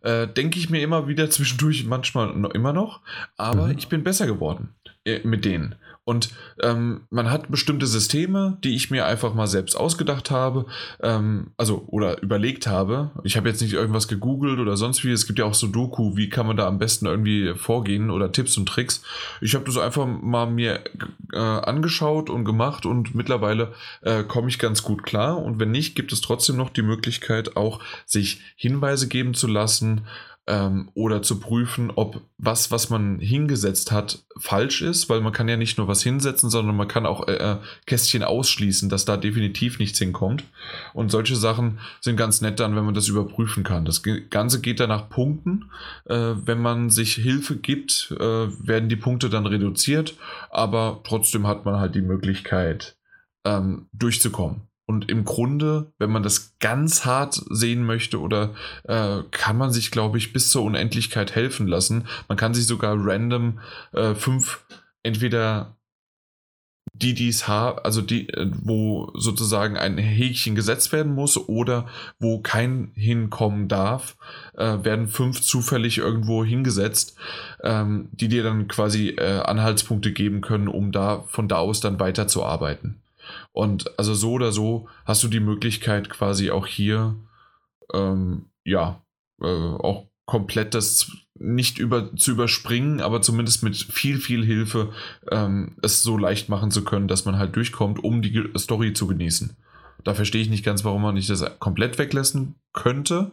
Äh, 0.02 0.28
Denke 0.28 0.58
ich 0.58 0.70
mir 0.70 0.80
immer 0.80 1.08
wieder 1.08 1.28
zwischendurch, 1.28 1.84
manchmal 1.86 2.34
noch, 2.34 2.50
immer 2.50 2.72
noch. 2.72 3.00
Aber 3.36 3.66
mhm. 3.66 3.78
ich 3.78 3.88
bin 3.88 4.04
besser 4.04 4.26
geworden 4.26 4.70
äh, 5.04 5.20
mit 5.24 5.44
denen. 5.44 5.74
Und 6.10 6.30
ähm, 6.60 7.02
man 7.10 7.30
hat 7.30 7.52
bestimmte 7.52 7.86
Systeme, 7.86 8.58
die 8.64 8.74
ich 8.74 8.90
mir 8.90 9.06
einfach 9.06 9.32
mal 9.32 9.46
selbst 9.46 9.76
ausgedacht 9.76 10.32
habe, 10.32 10.66
ähm, 11.00 11.52
also 11.56 11.84
oder 11.86 12.20
überlegt 12.20 12.66
habe. 12.66 13.12
Ich 13.22 13.36
habe 13.36 13.48
jetzt 13.48 13.62
nicht 13.62 13.74
irgendwas 13.74 14.08
gegoogelt 14.08 14.58
oder 14.58 14.76
sonst 14.76 15.04
wie. 15.04 15.12
Es 15.12 15.28
gibt 15.28 15.38
ja 15.38 15.44
auch 15.44 15.54
so 15.54 15.68
Doku, 15.68 16.16
wie 16.16 16.28
kann 16.28 16.48
man 16.48 16.56
da 16.56 16.66
am 16.66 16.80
besten 16.80 17.06
irgendwie 17.06 17.54
vorgehen 17.54 18.10
oder 18.10 18.32
Tipps 18.32 18.56
und 18.56 18.66
Tricks. 18.66 19.02
Ich 19.40 19.54
habe 19.54 19.64
das 19.66 19.78
einfach 19.78 20.04
mal 20.04 20.50
mir 20.50 20.80
äh, 21.32 21.38
angeschaut 21.38 22.28
und 22.28 22.44
gemacht 22.44 22.86
und 22.86 23.14
mittlerweile 23.14 23.72
äh, 24.02 24.24
komme 24.24 24.48
ich 24.48 24.58
ganz 24.58 24.82
gut 24.82 25.04
klar. 25.04 25.40
Und 25.40 25.60
wenn 25.60 25.70
nicht, 25.70 25.94
gibt 25.94 26.12
es 26.12 26.22
trotzdem 26.22 26.56
noch 26.56 26.70
die 26.70 26.82
Möglichkeit, 26.82 27.56
auch 27.56 27.78
sich 28.04 28.40
Hinweise 28.56 29.06
geben 29.06 29.34
zu 29.34 29.46
lassen 29.46 30.00
ähm, 30.46 30.90
oder 30.94 31.22
zu 31.22 31.38
prüfen, 31.38 31.92
ob 31.94 32.22
was, 32.38 32.70
was 32.70 32.90
man 32.90 33.18
hingesetzt 33.18 33.92
hat, 33.92 34.24
falsch 34.38 34.82
ist, 34.82 35.08
weil 35.08 35.20
man 35.20 35.32
kann 35.32 35.48
ja 35.48 35.56
nicht 35.56 35.78
nur 35.78 35.86
was 35.86 36.02
hinsetzen, 36.02 36.50
sondern 36.50 36.76
man 36.76 36.88
kann 36.88 37.06
auch 37.06 37.28
äh, 37.28 37.34
äh, 37.34 37.56
Kästchen 37.86 38.22
ausschließen, 38.22 38.88
dass 38.88 39.04
da 39.04 39.16
definitiv 39.16 39.78
nichts 39.78 39.98
hinkommt. 39.98 40.44
Und 40.94 41.10
solche 41.10 41.36
Sachen 41.36 41.78
sind 42.00 42.16
ganz 42.16 42.40
nett 42.40 42.58
dann, 42.58 42.74
wenn 42.74 42.84
man 42.84 42.94
das 42.94 43.08
überprüfen 43.08 43.62
kann. 43.62 43.84
Das 43.84 44.02
Ganze 44.30 44.60
geht 44.60 44.80
dann 44.80 44.88
nach 44.88 45.08
Punkten. 45.08 45.70
Äh, 46.06 46.34
wenn 46.44 46.60
man 46.60 46.90
sich 46.90 47.14
Hilfe 47.14 47.56
gibt, 47.56 48.14
äh, 48.18 48.18
werden 48.18 48.88
die 48.88 48.96
Punkte 48.96 49.30
dann 49.30 49.46
reduziert, 49.46 50.16
aber 50.50 51.00
trotzdem 51.04 51.46
hat 51.46 51.64
man 51.64 51.78
halt 51.78 51.94
die 51.94 52.02
Möglichkeit, 52.02 52.96
ähm, 53.44 53.88
durchzukommen. 53.92 54.69
Und 54.90 55.08
im 55.08 55.24
Grunde, 55.24 55.92
wenn 55.98 56.10
man 56.10 56.24
das 56.24 56.58
ganz 56.58 57.04
hart 57.04 57.40
sehen 57.48 57.86
möchte, 57.86 58.18
oder 58.18 58.54
äh, 58.82 59.22
kann 59.30 59.56
man 59.56 59.70
sich, 59.70 59.92
glaube 59.92 60.18
ich, 60.18 60.32
bis 60.32 60.50
zur 60.50 60.64
Unendlichkeit 60.64 61.36
helfen 61.36 61.68
lassen. 61.68 62.08
Man 62.26 62.36
kann 62.36 62.54
sich 62.54 62.66
sogar 62.66 62.96
random 62.98 63.60
äh, 63.92 64.16
fünf, 64.16 64.64
entweder 65.04 65.76
die, 66.92 67.14
die 67.14 67.28
es 67.28 67.46
haben, 67.46 67.78
also 67.84 68.02
die, 68.02 68.30
äh, 68.30 68.50
wo 68.64 69.12
sozusagen 69.14 69.76
ein 69.76 69.96
Häkchen 69.96 70.56
gesetzt 70.56 70.90
werden 70.90 71.14
muss 71.14 71.36
oder 71.36 71.86
wo 72.18 72.40
kein 72.40 72.90
hinkommen 72.96 73.68
darf, 73.68 74.16
äh, 74.56 74.82
werden 74.82 75.06
fünf 75.06 75.40
zufällig 75.40 75.98
irgendwo 75.98 76.44
hingesetzt, 76.44 77.14
ähm, 77.62 78.08
die 78.10 78.26
dir 78.26 78.42
dann 78.42 78.66
quasi 78.66 79.10
äh, 79.10 79.38
Anhaltspunkte 79.38 80.10
geben 80.10 80.40
können, 80.40 80.66
um 80.66 80.90
da 80.90 81.22
von 81.28 81.46
da 81.46 81.58
aus 81.58 81.78
dann 81.78 82.00
weiterzuarbeiten. 82.00 82.96
Und 83.52 83.98
also 83.98 84.14
so 84.14 84.32
oder 84.32 84.52
so 84.52 84.88
hast 85.04 85.22
du 85.22 85.28
die 85.28 85.40
Möglichkeit 85.40 86.08
quasi 86.08 86.50
auch 86.50 86.66
hier, 86.66 87.16
ähm, 87.92 88.46
ja, 88.64 89.02
äh, 89.40 89.46
auch 89.46 90.06
komplett 90.26 90.74
das 90.74 91.10
nicht 91.34 91.78
über, 91.78 92.14
zu 92.14 92.30
überspringen, 92.32 93.00
aber 93.00 93.22
zumindest 93.22 93.62
mit 93.62 93.76
viel, 93.76 94.18
viel 94.18 94.44
Hilfe 94.44 94.92
ähm, 95.30 95.76
es 95.82 96.02
so 96.02 96.16
leicht 96.16 96.48
machen 96.48 96.70
zu 96.70 96.84
können, 96.84 97.08
dass 97.08 97.24
man 97.24 97.38
halt 97.38 97.56
durchkommt, 97.56 98.04
um 98.04 98.22
die 98.22 98.48
Story 98.56 98.92
zu 98.92 99.06
genießen. 99.06 99.56
Da 100.04 100.14
verstehe 100.14 100.42
ich 100.42 100.50
nicht 100.50 100.64
ganz, 100.64 100.84
warum 100.84 101.02
man 101.02 101.14
nicht 101.14 101.30
das 101.30 101.44
komplett 101.58 101.98
weglassen 101.98 102.54
könnte. 102.72 103.32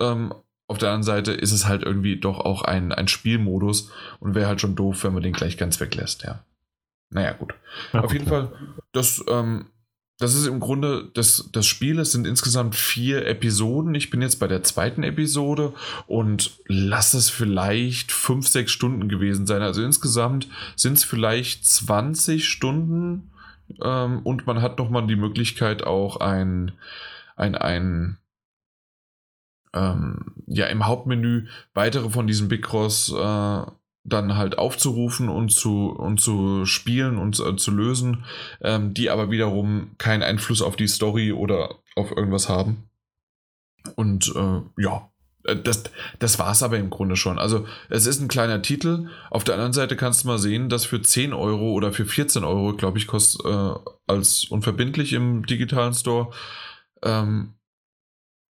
Ähm, 0.00 0.34
auf 0.66 0.78
der 0.78 0.88
anderen 0.88 1.04
Seite 1.04 1.32
ist 1.32 1.52
es 1.52 1.68
halt 1.68 1.82
irgendwie 1.82 2.18
doch 2.18 2.40
auch 2.40 2.62
ein, 2.62 2.90
ein 2.92 3.06
Spielmodus 3.06 3.90
und 4.18 4.34
wäre 4.34 4.48
halt 4.48 4.60
schon 4.60 4.74
doof, 4.74 5.04
wenn 5.04 5.14
man 5.14 5.22
den 5.22 5.34
gleich 5.34 5.56
ganz 5.56 5.78
weglässt, 5.78 6.24
ja. 6.24 6.44
Naja, 7.14 7.32
gut. 7.32 7.54
Ja, 7.92 8.02
Auf 8.02 8.12
jeden 8.12 8.26
Fall, 8.26 8.52
das, 8.92 9.24
ähm, 9.28 9.66
das 10.18 10.34
ist 10.34 10.46
im 10.46 10.58
Grunde 10.58 11.10
das, 11.14 11.48
das 11.52 11.64
Spiel. 11.64 12.00
Es 12.00 12.10
sind 12.10 12.26
insgesamt 12.26 12.74
vier 12.74 13.24
Episoden. 13.26 13.94
Ich 13.94 14.10
bin 14.10 14.20
jetzt 14.20 14.40
bei 14.40 14.48
der 14.48 14.64
zweiten 14.64 15.04
Episode 15.04 15.72
und 16.08 16.58
lass 16.66 17.14
es 17.14 17.30
vielleicht 17.30 18.10
fünf, 18.10 18.48
sechs 18.48 18.72
Stunden 18.72 19.08
gewesen 19.08 19.46
sein. 19.46 19.62
Also 19.62 19.82
insgesamt 19.82 20.48
sind 20.74 20.98
es 20.98 21.04
vielleicht 21.04 21.64
20 21.66 22.48
Stunden 22.48 23.30
ähm, 23.80 24.20
und 24.24 24.46
man 24.46 24.60
hat 24.60 24.78
nochmal 24.78 25.06
die 25.06 25.16
Möglichkeit, 25.16 25.84
auch 25.84 26.16
ein, 26.16 26.72
ein, 27.36 27.54
ein 27.54 28.18
ähm, 29.72 30.34
ja, 30.46 30.66
im 30.66 30.86
Hauptmenü 30.86 31.46
weitere 31.74 32.10
von 32.10 32.26
diesen 32.26 32.48
Big 32.48 32.62
Cross 32.62 33.12
äh, 33.16 33.62
dann 34.04 34.36
halt 34.36 34.58
aufzurufen 34.58 35.28
und 35.28 35.50
zu, 35.50 35.88
und 35.88 36.20
zu 36.20 36.66
spielen 36.66 37.16
und 37.16 37.40
äh, 37.40 37.56
zu 37.56 37.70
lösen, 37.70 38.24
ähm, 38.60 38.92
die 38.94 39.10
aber 39.10 39.30
wiederum 39.30 39.92
keinen 39.98 40.22
Einfluss 40.22 40.60
auf 40.60 40.76
die 40.76 40.88
Story 40.88 41.32
oder 41.32 41.76
auf 41.96 42.10
irgendwas 42.10 42.48
haben. 42.48 42.84
Und 43.96 44.32
äh, 44.36 44.82
ja, 44.82 45.10
äh, 45.44 45.56
das, 45.56 45.84
das 46.18 46.38
war 46.38 46.52
es 46.52 46.62
aber 46.62 46.78
im 46.78 46.90
Grunde 46.90 47.16
schon. 47.16 47.38
Also 47.38 47.66
es 47.88 48.06
ist 48.06 48.20
ein 48.20 48.28
kleiner 48.28 48.60
Titel. 48.62 49.08
Auf 49.30 49.44
der 49.44 49.54
anderen 49.54 49.72
Seite 49.72 49.96
kannst 49.96 50.24
du 50.24 50.28
mal 50.28 50.38
sehen, 50.38 50.68
dass 50.68 50.84
für 50.84 51.00
10 51.00 51.32
Euro 51.32 51.72
oder 51.72 51.92
für 51.92 52.04
14 52.06 52.44
Euro, 52.44 52.74
glaube 52.74 52.98
ich, 52.98 53.06
kostet 53.06 53.46
äh, 53.46 53.74
als 54.06 54.44
unverbindlich 54.44 55.14
im 55.14 55.46
digitalen 55.46 55.94
Store. 55.94 56.30
Ähm, 57.02 57.54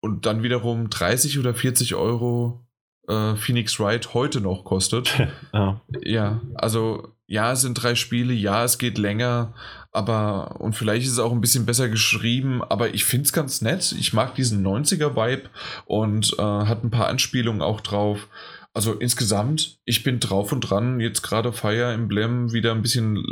und 0.00 0.26
dann 0.26 0.42
wiederum 0.42 0.90
30 0.90 1.38
oder 1.38 1.54
40 1.54 1.94
Euro 1.94 2.63
äh, 3.08 3.36
Phoenix 3.36 3.78
Wright 3.80 4.14
heute 4.14 4.40
noch 4.40 4.64
kostet. 4.64 5.14
ja. 5.52 5.80
ja, 6.02 6.40
also 6.54 7.14
ja, 7.26 7.52
es 7.52 7.62
sind 7.62 7.74
drei 7.74 7.94
Spiele, 7.94 8.34
ja, 8.34 8.64
es 8.64 8.78
geht 8.78 8.98
länger, 8.98 9.54
aber 9.92 10.60
und 10.60 10.74
vielleicht 10.74 11.06
ist 11.06 11.12
es 11.12 11.18
auch 11.18 11.32
ein 11.32 11.40
bisschen 11.40 11.66
besser 11.66 11.88
geschrieben, 11.88 12.62
aber 12.62 12.94
ich 12.94 13.04
finde 13.04 13.24
es 13.24 13.32
ganz 13.32 13.62
nett. 13.62 13.92
Ich 13.98 14.12
mag 14.12 14.34
diesen 14.34 14.66
90er-Vibe 14.66 15.48
und 15.86 16.34
äh, 16.38 16.42
hat 16.42 16.84
ein 16.84 16.90
paar 16.90 17.08
Anspielungen 17.08 17.62
auch 17.62 17.80
drauf. 17.80 18.28
Also 18.74 18.92
insgesamt, 18.92 19.78
ich 19.84 20.02
bin 20.02 20.20
drauf 20.20 20.52
und 20.52 20.60
dran, 20.60 21.00
jetzt 21.00 21.22
gerade 21.22 21.52
Fire 21.52 21.92
Emblem 21.92 22.52
wieder 22.52 22.72
ein 22.72 22.82
bisschen 22.82 23.24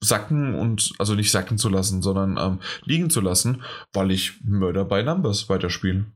sacken 0.00 0.54
und, 0.54 0.92
also 0.98 1.14
nicht 1.14 1.30
sacken 1.30 1.58
zu 1.58 1.68
lassen, 1.68 2.02
sondern 2.02 2.36
ähm, 2.38 2.60
liegen 2.84 3.10
zu 3.10 3.20
lassen, 3.20 3.62
weil 3.92 4.10
ich 4.10 4.40
Murder 4.44 4.84
by 4.84 5.02
Numbers 5.02 5.48
weiterspiele. 5.48 6.06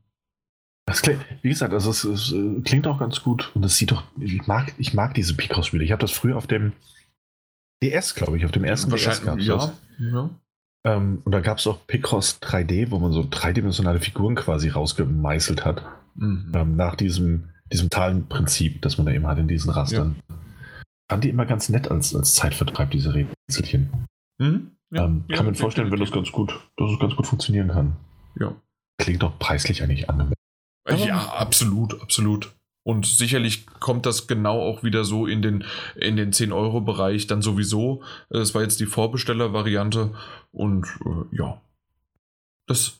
Das 0.85 1.01
klingt, 1.01 1.21
wie 1.41 1.49
gesagt, 1.49 1.73
also 1.73 1.91
es, 1.91 2.03
es, 2.03 2.31
äh, 2.33 2.61
klingt 2.61 2.87
auch 2.87 2.99
ganz 2.99 3.23
gut 3.23 3.51
und 3.55 3.63
es 3.63 3.77
sieht 3.77 3.91
doch, 3.91 4.03
ich 4.19 4.47
mag, 4.47 4.73
ich 4.77 4.93
mag 4.93 5.13
diese 5.13 5.33
Picross-Spiele. 5.33 5.83
Ich 5.83 5.91
habe 5.91 6.01
das 6.01 6.11
früher 6.11 6.35
auf 6.35 6.47
dem, 6.47 6.73
DS, 7.83 8.15
glaube 8.15 8.37
ich, 8.37 8.45
auf 8.45 8.51
dem 8.51 8.63
ersten 8.63 8.91
DS 8.91 9.23
gab 9.23 9.39
es 9.39 9.45
ja. 9.45 9.73
ja. 9.99 10.29
Ähm, 10.85 11.21
und 11.23 11.31
da 11.31 11.41
gab 11.41 11.57
es 11.57 11.67
auch 11.67 11.85
Picross 11.85 12.41
3D, 12.41 12.91
wo 12.91 12.99
man 12.99 13.11
so 13.11 13.25
dreidimensionale 13.29 13.99
Figuren 13.99 14.35
quasi 14.35 14.69
rausgemeißelt 14.69 15.65
hat. 15.65 15.83
Mhm. 16.15 16.51
Ähm, 16.53 16.75
nach 16.75 16.95
diesem, 16.95 17.49
diesem 17.71 17.91
Zahlenprinzip, 17.91 18.81
das 18.81 18.97
man 18.97 19.05
da 19.05 19.13
eben 19.13 19.27
hat 19.27 19.37
in 19.37 19.47
diesen 19.47 19.71
Rastern. 19.71 20.15
Ja. 20.29 20.35
Fand 21.09 21.23
die 21.23 21.29
immer 21.29 21.45
ganz 21.45 21.69
nett 21.69 21.91
als, 21.91 22.15
als 22.15 22.35
Zeitvertreib, 22.35 22.91
diese 22.91 23.13
Rätselchen. 23.13 24.07
Mhm. 24.39 24.71
Ja, 24.91 25.05
ähm, 25.05 25.25
kann 25.31 25.45
man 25.45 25.55
vorstellen, 25.55 25.91
wenn 25.91 25.99
das 25.99 26.11
ganz 26.11 26.31
gut, 26.31 26.53
dass 26.77 26.91
es 26.91 26.99
ganz 26.99 27.15
gut 27.15 27.27
funktionieren 27.27 27.69
kann. 27.69 27.95
Ja. 28.39 28.55
Klingt 28.97 29.23
doch 29.23 29.37
preislich 29.39 29.83
eigentlich 29.83 30.09
angemessen. 30.83 31.07
Ja, 31.07 31.33
absolut, 31.33 32.01
absolut. 32.01 32.53
Und 32.83 33.05
sicherlich 33.05 33.65
kommt 33.79 34.05
das 34.05 34.27
genau 34.27 34.61
auch 34.61 34.83
wieder 34.83 35.05
so 35.05 35.25
in 35.25 35.41
den, 35.41 35.63
in 35.95 36.17
den 36.17 36.33
10-Euro-Bereich 36.33 37.27
dann 37.27 37.41
sowieso. 37.41 38.03
Das 38.29 38.53
war 38.53 38.61
jetzt 38.61 38.79
die 38.81 38.85
Vorbesteller-Variante. 38.85 40.13
Und 40.51 40.85
äh, 41.05 41.37
ja, 41.37 41.61
das. 42.67 42.99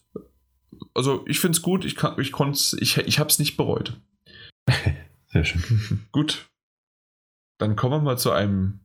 Also 0.93 1.25
ich 1.27 1.39
finde 1.39 1.57
es 1.57 1.61
gut, 1.61 1.85
ich, 1.85 1.95
kann, 1.95 2.19
ich, 2.19 2.33
ich, 2.79 2.97
ich 2.97 3.19
habe 3.19 3.29
es 3.29 3.39
nicht 3.39 3.57
bereut. 3.57 3.99
Sehr 5.27 5.43
schön. 5.43 6.07
gut. 6.11 6.47
Dann 7.57 7.75
kommen 7.75 7.93
wir 7.93 8.01
mal 8.01 8.17
zu 8.17 8.31
einem 8.31 8.79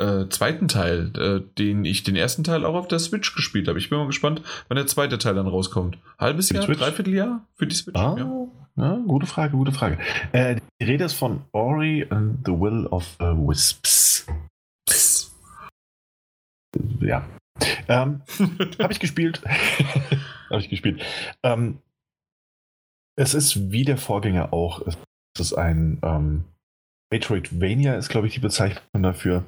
äh, 0.00 0.28
zweiten 0.30 0.68
Teil, 0.68 1.12
äh, 1.16 1.40
den 1.58 1.84
ich 1.84 2.02
den 2.02 2.16
ersten 2.16 2.42
Teil 2.42 2.64
auch 2.64 2.74
auf 2.74 2.88
der 2.88 2.98
Switch 2.98 3.34
gespielt 3.34 3.68
habe. 3.68 3.78
Ich 3.78 3.90
bin 3.90 3.98
mal 3.98 4.06
gespannt, 4.06 4.42
wann 4.68 4.76
der 4.76 4.86
zweite 4.86 5.18
Teil 5.18 5.34
dann 5.34 5.46
rauskommt. 5.46 5.98
Halbes 6.18 6.50
Jahr, 6.50 6.62
Switch? 6.62 6.78
Dreivierteljahr 6.78 7.46
für 7.54 7.66
die 7.66 7.74
Switch? 7.74 7.98
Ah, 7.98 8.16
ja. 8.18 8.46
ja. 8.76 8.96
gute 9.06 9.26
Frage, 9.26 9.56
gute 9.56 9.72
Frage. 9.72 9.98
Äh, 10.32 10.60
die 10.80 10.84
Rede 10.84 11.04
ist 11.04 11.12
von 11.12 11.42
Ori 11.52 12.06
and 12.08 12.38
the 12.46 12.52
Will 12.52 12.86
of 12.86 13.16
uh, 13.20 13.48
Wisps. 13.48 14.26
Psst. 14.88 15.32
Ja. 17.00 17.26
Ähm, 17.88 18.22
habe 18.78 18.92
ich 18.92 19.00
gespielt. 19.00 19.42
habe 20.50 20.60
ich 20.60 20.70
gespielt. 20.70 21.04
Ähm, 21.42 21.78
es 23.16 23.34
ist 23.34 23.70
wie 23.70 23.84
der 23.84 23.98
Vorgänger 23.98 24.52
auch. 24.52 24.80
Es 24.86 24.96
ist 25.38 25.52
ein 25.52 25.98
ähm, 26.02 26.44
Metroidvania, 27.12 27.94
ist 27.94 28.08
glaube 28.08 28.28
ich 28.28 28.34
die 28.34 28.40
Bezeichnung 28.40 29.02
dafür. 29.02 29.44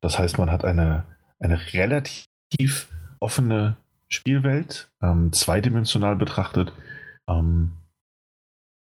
Das 0.00 0.18
heißt, 0.18 0.38
man 0.38 0.50
hat 0.50 0.64
eine, 0.64 1.04
eine 1.38 1.60
relativ 1.72 2.88
offene 3.20 3.76
Spielwelt, 4.08 4.88
ähm, 5.02 5.32
zweidimensional 5.32 6.16
betrachtet, 6.16 6.72
ähm, 7.28 7.72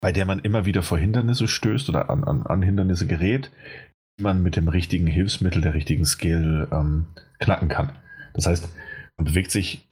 bei 0.01 0.11
der 0.11 0.25
man 0.25 0.39
immer 0.39 0.65
wieder 0.65 0.81
vor 0.81 0.97
Hindernisse 0.97 1.47
stößt 1.47 1.87
oder 1.89 2.09
an, 2.09 2.23
an, 2.23 2.45
an, 2.47 2.61
Hindernisse 2.61 3.05
gerät, 3.05 3.51
die 4.17 4.23
man 4.23 4.41
mit 4.41 4.55
dem 4.55 4.67
richtigen 4.67 5.07
Hilfsmittel, 5.07 5.61
der 5.61 5.75
richtigen 5.75 6.05
Skill 6.05 6.67
ähm, 6.71 7.07
knacken 7.39 7.69
kann. 7.69 7.91
Das 8.33 8.47
heißt, 8.47 8.67
man 9.17 9.25
bewegt 9.25 9.51
sich 9.51 9.87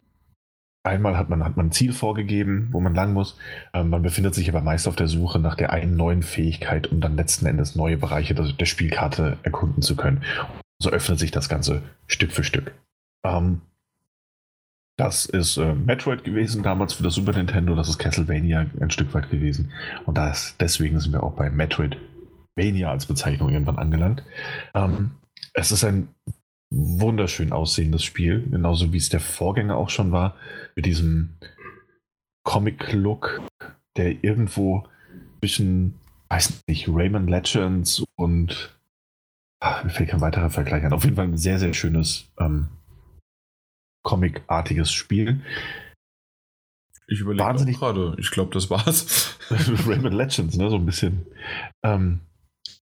Einmal 0.83 1.15
hat 1.15 1.29
man, 1.29 1.43
hat 1.43 1.57
man 1.57 1.67
ein 1.67 1.71
Ziel 1.71 1.93
vorgegeben, 1.93 2.69
wo 2.71 2.79
man 2.79 2.95
lang 2.95 3.13
muss. 3.13 3.37
Ähm, 3.71 3.89
man 3.89 4.01
befindet 4.01 4.33
sich 4.33 4.49
aber 4.49 4.61
meist 4.61 4.87
auf 4.87 4.95
der 4.95 5.07
Suche 5.07 5.37
nach 5.37 5.55
der 5.55 5.71
einen 5.71 5.95
neuen 5.95 6.23
Fähigkeit, 6.23 6.87
um 6.87 7.01
dann 7.01 7.15
letzten 7.15 7.45
Endes 7.45 7.75
neue 7.75 7.97
Bereiche 7.97 8.33
der, 8.33 8.51
der 8.51 8.65
Spielkarte 8.65 9.37
erkunden 9.43 9.83
zu 9.83 9.95
können. 9.95 10.23
So 10.81 10.89
öffnet 10.89 11.19
sich 11.19 11.29
das 11.29 11.47
Ganze 11.47 11.83
Stück 12.07 12.31
für 12.31 12.43
Stück. 12.43 12.73
Ähm, 13.23 13.61
das 14.97 15.25
ist 15.25 15.57
äh, 15.57 15.75
Metroid 15.75 16.23
gewesen 16.23 16.63
damals 16.63 16.93
für 16.93 17.03
das 17.03 17.13
Super 17.13 17.33
Nintendo, 17.33 17.75
das 17.75 17.87
ist 17.87 17.99
Castlevania 17.99 18.65
ein 18.79 18.89
Stück 18.89 19.13
weit 19.13 19.29
gewesen. 19.29 19.71
Und 20.05 20.17
das, 20.17 20.55
deswegen 20.59 20.99
sind 20.99 21.13
wir 21.13 21.23
auch 21.23 21.33
bei 21.33 21.49
Metroidvania 21.51 22.89
als 22.89 23.05
Bezeichnung 23.05 23.49
irgendwann 23.49 23.77
angelangt. 23.77 24.23
Ähm, 24.73 25.11
es 25.53 25.71
ist 25.71 25.83
ein 25.83 26.09
wunderschön 26.71 27.51
aussehendes 27.51 28.03
Spiel, 28.03 28.47
genauso 28.49 28.91
wie 28.91 28.97
es 28.97 29.09
der 29.09 29.19
Vorgänger 29.19 29.77
auch 29.77 29.89
schon 29.89 30.11
war, 30.11 30.35
mit 30.75 30.87
diesem 30.87 31.37
Comic-Look, 32.43 33.41
der 33.97 34.23
irgendwo 34.23 34.87
zwischen, 35.39 35.99
weiß 36.29 36.63
nicht, 36.67 36.87
Rayman 36.87 37.27
Legends 37.27 38.03
und 38.15 38.80
ach, 39.61 39.83
mir 39.83 39.91
fällt 39.91 40.09
kein 40.09 40.21
weiterer 40.21 40.49
Vergleich 40.49 40.83
an. 40.83 40.91
Auf 40.91 41.05
jeden 41.05 41.15
Fall 41.15 41.25
ein 41.25 41.37
sehr, 41.37 41.59
sehr 41.59 41.73
schönes 41.73 42.29
ähm, 42.37 42.67
Comic-artiges 44.03 44.91
Spiel. 44.91 45.41
Ich 47.07 47.19
überlege 47.19 47.71
gerade, 47.73 48.15
ich 48.17 48.31
glaube, 48.31 48.53
das 48.53 48.69
war's. 48.69 49.37
Rayman 49.49 50.13
Legends, 50.13 50.57
ne, 50.57 50.69
so 50.69 50.77
ein 50.77 50.85
bisschen. 50.85 51.25
Ähm, 51.83 52.21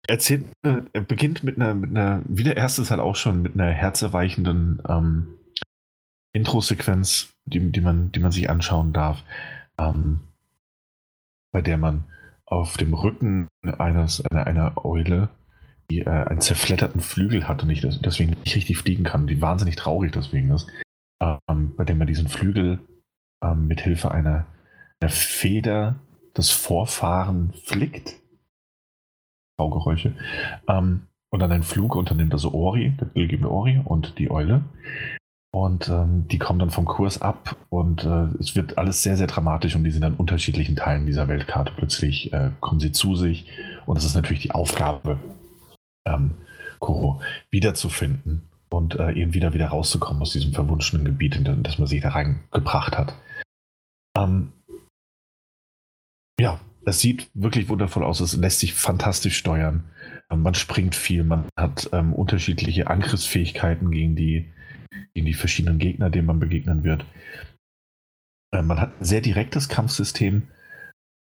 erzählt, 0.06 0.46
äh, 0.62 1.00
beginnt 1.00 1.44
mit 1.44 1.56
einer, 1.56 1.74
mit 1.74 1.90
einer, 1.90 2.22
wie 2.26 2.44
der 2.44 2.56
erste 2.56 2.82
Teil 2.84 3.00
auch 3.00 3.16
schon, 3.16 3.42
mit 3.42 3.54
einer 3.54 3.70
herzerweichenden 3.70 4.82
ähm, 4.88 5.38
Intro-Sequenz, 6.32 7.34
die, 7.44 7.72
die, 7.72 7.80
man, 7.80 8.10
die 8.12 8.20
man 8.20 8.32
sich 8.32 8.48
anschauen 8.48 8.92
darf, 8.92 9.22
ähm, 9.78 10.20
bei 11.52 11.60
der 11.60 11.76
man 11.76 12.04
auf 12.46 12.76
dem 12.76 12.94
Rücken 12.94 13.48
eines, 13.62 14.24
einer, 14.26 14.46
einer 14.46 14.84
Eule, 14.84 15.28
die 15.90 16.00
äh, 16.00 16.08
einen 16.08 16.40
zerfledderten 16.40 17.00
Flügel 17.00 17.48
hat 17.48 17.62
und 17.62 17.68
nicht, 17.68 17.84
deswegen 18.04 18.36
nicht 18.44 18.56
richtig 18.56 18.78
fliegen 18.78 19.04
kann, 19.04 19.26
die 19.26 19.40
wahnsinnig 19.40 19.76
traurig 19.76 20.12
deswegen 20.12 20.50
ist, 20.50 20.68
ähm, 21.22 21.74
bei 21.76 21.84
der 21.84 21.96
man 21.96 22.06
diesen 22.06 22.28
Flügel 22.28 22.80
ähm, 23.42 23.66
mit 23.66 23.80
Hilfe 23.80 24.10
einer, 24.10 24.46
einer 25.00 25.10
Feder 25.10 25.96
das 26.34 26.50
Vorfahren 26.50 27.52
flickt 27.64 28.16
Baugeräusche. 29.56 30.14
Ähm, 30.68 31.06
und 31.30 31.40
dann 31.40 31.52
ein 31.52 31.62
Flug 31.62 31.96
unternimmt 31.96 32.32
also 32.32 32.52
Ori, 32.52 32.92
der 33.00 33.06
bildgebende 33.06 33.50
Ori 33.50 33.80
und 33.84 34.18
die 34.18 34.30
Eule. 34.30 34.62
Und 35.52 35.88
ähm, 35.88 36.26
die 36.28 36.38
kommen 36.38 36.58
dann 36.58 36.70
vom 36.70 36.84
Kurs 36.84 37.22
ab 37.22 37.56
und 37.70 38.04
äh, 38.04 38.26
es 38.40 38.56
wird 38.56 38.76
alles 38.76 39.02
sehr, 39.02 39.16
sehr 39.16 39.28
dramatisch 39.28 39.76
und 39.76 39.84
die 39.84 39.92
sind 39.92 40.02
an 40.02 40.14
unterschiedlichen 40.14 40.74
Teilen 40.74 41.06
dieser 41.06 41.28
Weltkarte. 41.28 41.72
Plötzlich 41.76 42.32
äh, 42.32 42.50
kommen 42.60 42.80
sie 42.80 42.90
zu 42.90 43.14
sich 43.14 43.46
und 43.86 43.96
es 43.96 44.04
ist 44.04 44.16
natürlich 44.16 44.42
die 44.42 44.50
Aufgabe, 44.50 45.18
ähm, 46.06 46.32
Koro 46.78 47.20
wiederzufinden 47.50 48.48
und 48.68 48.96
äh, 48.96 49.12
eben 49.12 49.34
wieder 49.34 49.54
wieder 49.54 49.68
rauszukommen 49.68 50.22
aus 50.22 50.32
diesem 50.32 50.52
verwunschenen 50.52 51.04
Gebiet, 51.04 51.36
in 51.36 51.62
das 51.62 51.78
man 51.78 51.86
sich 51.86 52.02
da 52.02 52.10
reingebracht 52.10 52.96
hat. 52.98 53.14
Ähm, 54.16 54.52
ja, 56.38 56.60
es 56.84 57.00
sieht 57.00 57.30
wirklich 57.34 57.68
wundervoll 57.68 58.04
aus. 58.04 58.20
Es 58.20 58.36
lässt 58.36 58.60
sich 58.60 58.74
fantastisch 58.74 59.36
steuern. 59.36 59.84
Ähm, 60.30 60.42
man 60.42 60.54
springt 60.54 60.94
viel, 60.94 61.24
man 61.24 61.46
hat 61.58 61.88
ähm, 61.92 62.12
unterschiedliche 62.12 62.88
Angriffsfähigkeiten 62.88 63.90
gegen 63.90 64.16
die, 64.16 64.52
gegen 65.14 65.26
die 65.26 65.34
verschiedenen 65.34 65.78
Gegner, 65.78 66.10
denen 66.10 66.26
man 66.26 66.40
begegnen 66.40 66.84
wird. 66.84 67.04
Ähm, 68.52 68.66
man 68.66 68.80
hat 68.80 69.00
ein 69.00 69.04
sehr 69.04 69.20
direktes 69.20 69.68
Kampfsystem. 69.68 70.48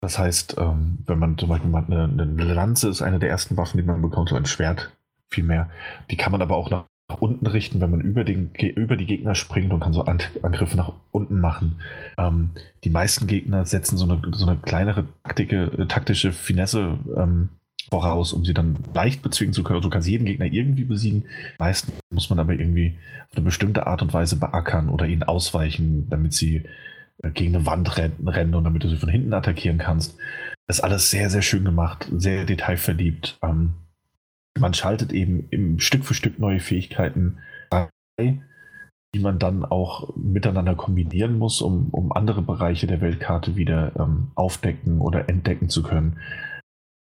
Das 0.04 0.20
heißt, 0.20 0.58
ähm, 0.60 0.98
wenn 1.06 1.18
man 1.18 1.38
zum 1.38 1.48
Beispiel 1.48 1.74
eine, 1.74 2.04
eine 2.04 2.54
Lanze 2.54 2.90
ist 2.90 3.02
eine 3.02 3.20
der 3.20 3.30
ersten 3.30 3.56
Waffen, 3.56 3.78
die 3.78 3.84
man 3.84 4.02
bekommt, 4.02 4.28
so 4.28 4.36
ein 4.36 4.46
Schwert 4.46 4.92
vielmehr. 5.30 5.70
Die 6.12 6.18
kann 6.18 6.34
man 6.34 6.42
aber 6.42 6.58
auch 6.58 6.70
nach 6.70 6.84
unten 7.22 7.48
richten, 7.48 7.80
wenn 7.80 7.90
man 7.90 8.02
über, 8.02 8.26
den, 8.26 8.52
über 8.54 8.98
die 8.98 9.06
Gegner 9.06 9.34
springt 9.34 9.72
und 9.72 9.80
kann 9.80 9.94
so 9.94 10.04
Angriffe 10.04 10.76
nach 10.76 10.92
unten 11.12 11.40
machen. 11.40 11.80
Ähm, 12.18 12.50
die 12.84 12.90
meisten 12.90 13.28
Gegner 13.28 13.64
setzen 13.64 13.96
so 13.96 14.04
eine, 14.04 14.22
so 14.34 14.46
eine 14.46 14.58
kleinere 14.58 15.06
taktike, 15.24 15.72
äh, 15.78 15.86
taktische 15.86 16.34
Finesse 16.34 17.00
ähm, 17.16 17.48
voraus, 17.90 18.34
um 18.34 18.44
sie 18.44 18.54
dann 18.54 18.76
leicht 18.94 19.22
bezwingen 19.22 19.54
zu 19.54 19.64
können. 19.64 19.80
Du 19.80 19.90
kannst 19.90 20.10
jeden 20.10 20.26
Gegner 20.26 20.48
irgendwie 20.48 20.84
besiegen. 20.84 21.28
Meistens 21.60 21.94
muss 22.10 22.30
man 22.30 22.40
aber 22.40 22.52
irgendwie 22.52 22.98
auf 23.30 23.38
eine 23.38 23.46
bestimmte 23.46 23.88
Art 23.88 24.02
und 24.02 24.14
Weise 24.14 24.36
beackern 24.36 24.90
oder 24.90 25.06
ihnen 25.06 25.24
ausweichen, 25.24 26.10
damit 26.10 26.34
sie 26.34 26.66
gegen 27.34 27.56
eine 27.56 27.66
Wand 27.66 27.98
rennen 27.98 28.56
und 28.56 28.64
damit 28.64 28.84
du 28.84 28.90
sie 28.90 28.98
von 28.98 29.10
hinten 29.10 29.34
attackieren 29.34 29.78
kannst. 29.78 30.18
Das 30.68 30.78
ist 30.78 30.84
alles 30.84 31.10
sehr, 31.12 31.30
sehr 31.30 31.42
schön 31.42 31.66
gemacht, 31.66 32.10
sehr 32.16 32.46
detailverliebt. 32.46 33.38
Ähm, 33.42 33.74
man 34.60 34.74
schaltet 34.74 35.12
eben 35.12 35.48
im 35.50 35.80
Stück 35.80 36.06
für 36.06 36.14
Stück 36.14 36.40
neue 36.40 36.60
Fähigkeiten 36.60 37.38
frei, 37.70 38.42
die 39.14 39.20
man 39.20 39.40
dann 39.40 39.66
auch 39.66 40.16
miteinander 40.16 40.76
kombinieren 40.76 41.38
muss, 41.38 41.62
um, 41.62 41.90
um 41.90 42.12
andere 42.12 42.42
Bereiche 42.42 42.88
der 42.88 43.02
Weltkarte 43.02 43.56
wieder 43.56 43.94
ähm, 43.98 44.32
aufdecken 44.36 45.02
oder 45.02 45.30
entdecken 45.30 45.70
zu 45.70 45.84
können. 45.84 46.20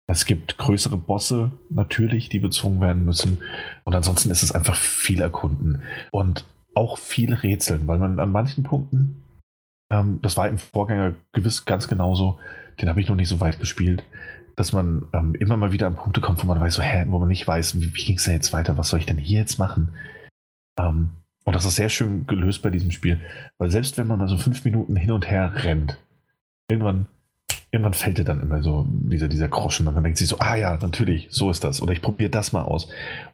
Es 0.08 0.26
gibt 0.26 0.58
größere 0.58 0.98
Bosse 0.98 1.52
natürlich, 1.70 2.30
die 2.30 2.40
bezwungen 2.40 2.82
werden 2.82 3.06
müssen. 3.06 3.40
Und 3.84 3.96
ansonsten 3.96 4.30
ist 4.32 4.44
es 4.44 4.52
einfach 4.52 4.76
viel 4.76 5.22
erkunden 5.22 5.82
und 6.12 6.46
auch 6.76 6.98
viel 6.98 7.34
rätseln, 7.34 7.88
weil 7.88 8.00
man 8.00 8.20
an 8.20 8.32
manchen 8.32 8.64
Punkten, 8.64 9.23
ähm, 9.94 10.20
das 10.22 10.38
war 10.38 10.50
im 10.50 10.58
Vorgänger 10.58 11.14
gewiss 11.34 11.66
ganz 11.66 11.88
genauso, 11.88 12.40
den 12.82 12.90
habe 12.90 13.00
ich 13.00 13.08
noch 13.08 13.16
nicht 13.16 13.30
so 13.30 13.40
weit 13.40 13.60
gespielt, 13.60 14.04
dass 14.56 14.74
man 14.74 15.06
ähm, 15.14 15.36
immer 15.36 15.56
mal 15.56 15.72
wieder 15.72 15.88
an 15.88 15.96
Punkte 15.96 16.20
kommt, 16.20 16.44
wo 16.44 16.48
man 16.48 16.60
weiß, 16.60 16.76
so, 16.76 16.82
hä, 16.82 17.06
wo 17.10 17.20
man 17.20 17.28
nicht 17.28 17.48
weiß, 17.48 17.80
wie, 17.80 17.94
wie 17.94 18.04
ging 18.04 18.18
es 18.18 18.24
denn 18.24 18.34
jetzt 18.34 18.54
weiter, 18.54 18.78
was 18.78 18.90
soll 18.90 19.00
ich 19.00 19.06
denn 19.06 19.18
hier 19.18 19.40
jetzt 19.40 19.60
machen? 19.60 19.90
Ähm, 20.80 21.12
und 21.44 21.56
das 21.56 21.66
ist 21.66 21.76
sehr 21.76 21.90
schön 21.90 22.26
gelöst 22.26 22.64
bei 22.64 22.72
diesem 22.72 22.90
Spiel, 22.90 23.20
weil 23.58 23.70
selbst 23.70 23.98
wenn 23.98 24.08
man 24.08 24.18
mal 24.18 24.28
so 24.28 24.38
fünf 24.38 24.66
Minuten 24.66 24.96
hin 24.96 25.12
und 25.12 25.30
her 25.30 25.52
rennt, 25.64 26.00
irgendwann, 26.68 27.06
irgendwann 27.70 27.94
fällt 27.94 28.18
dir 28.18 28.24
dann 28.24 28.42
immer 28.42 28.64
so 28.64 28.88
dieser, 28.90 29.28
dieser 29.28 29.50
Groschen 29.50 29.88
und 29.88 29.94
man 29.94 30.04
denkt 30.04 30.18
sich 30.18 30.28
so, 30.28 30.40
ah 30.40 30.56
ja, 30.56 30.78
natürlich, 30.78 31.28
so 31.30 31.52
ist 31.52 31.64
das. 31.64 31.82
Oder 31.82 31.94
ich 31.94 32.02
probiere 32.02 32.30
das 32.32 32.54
mal 32.54 32.64
aus. 32.64 32.88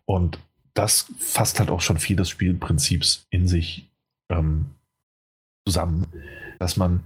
Und 0.06 0.40
das 0.74 1.12
fasst 1.20 1.60
halt 1.60 1.70
auch 1.70 1.82
schon 1.82 1.98
viel 1.98 2.16
des 2.16 2.30
Spielprinzips 2.30 3.28
in 3.30 3.48
sich 3.48 3.90
ähm, 4.30 4.66
zusammen, 5.66 6.08
dass 6.60 6.78
man 6.78 7.04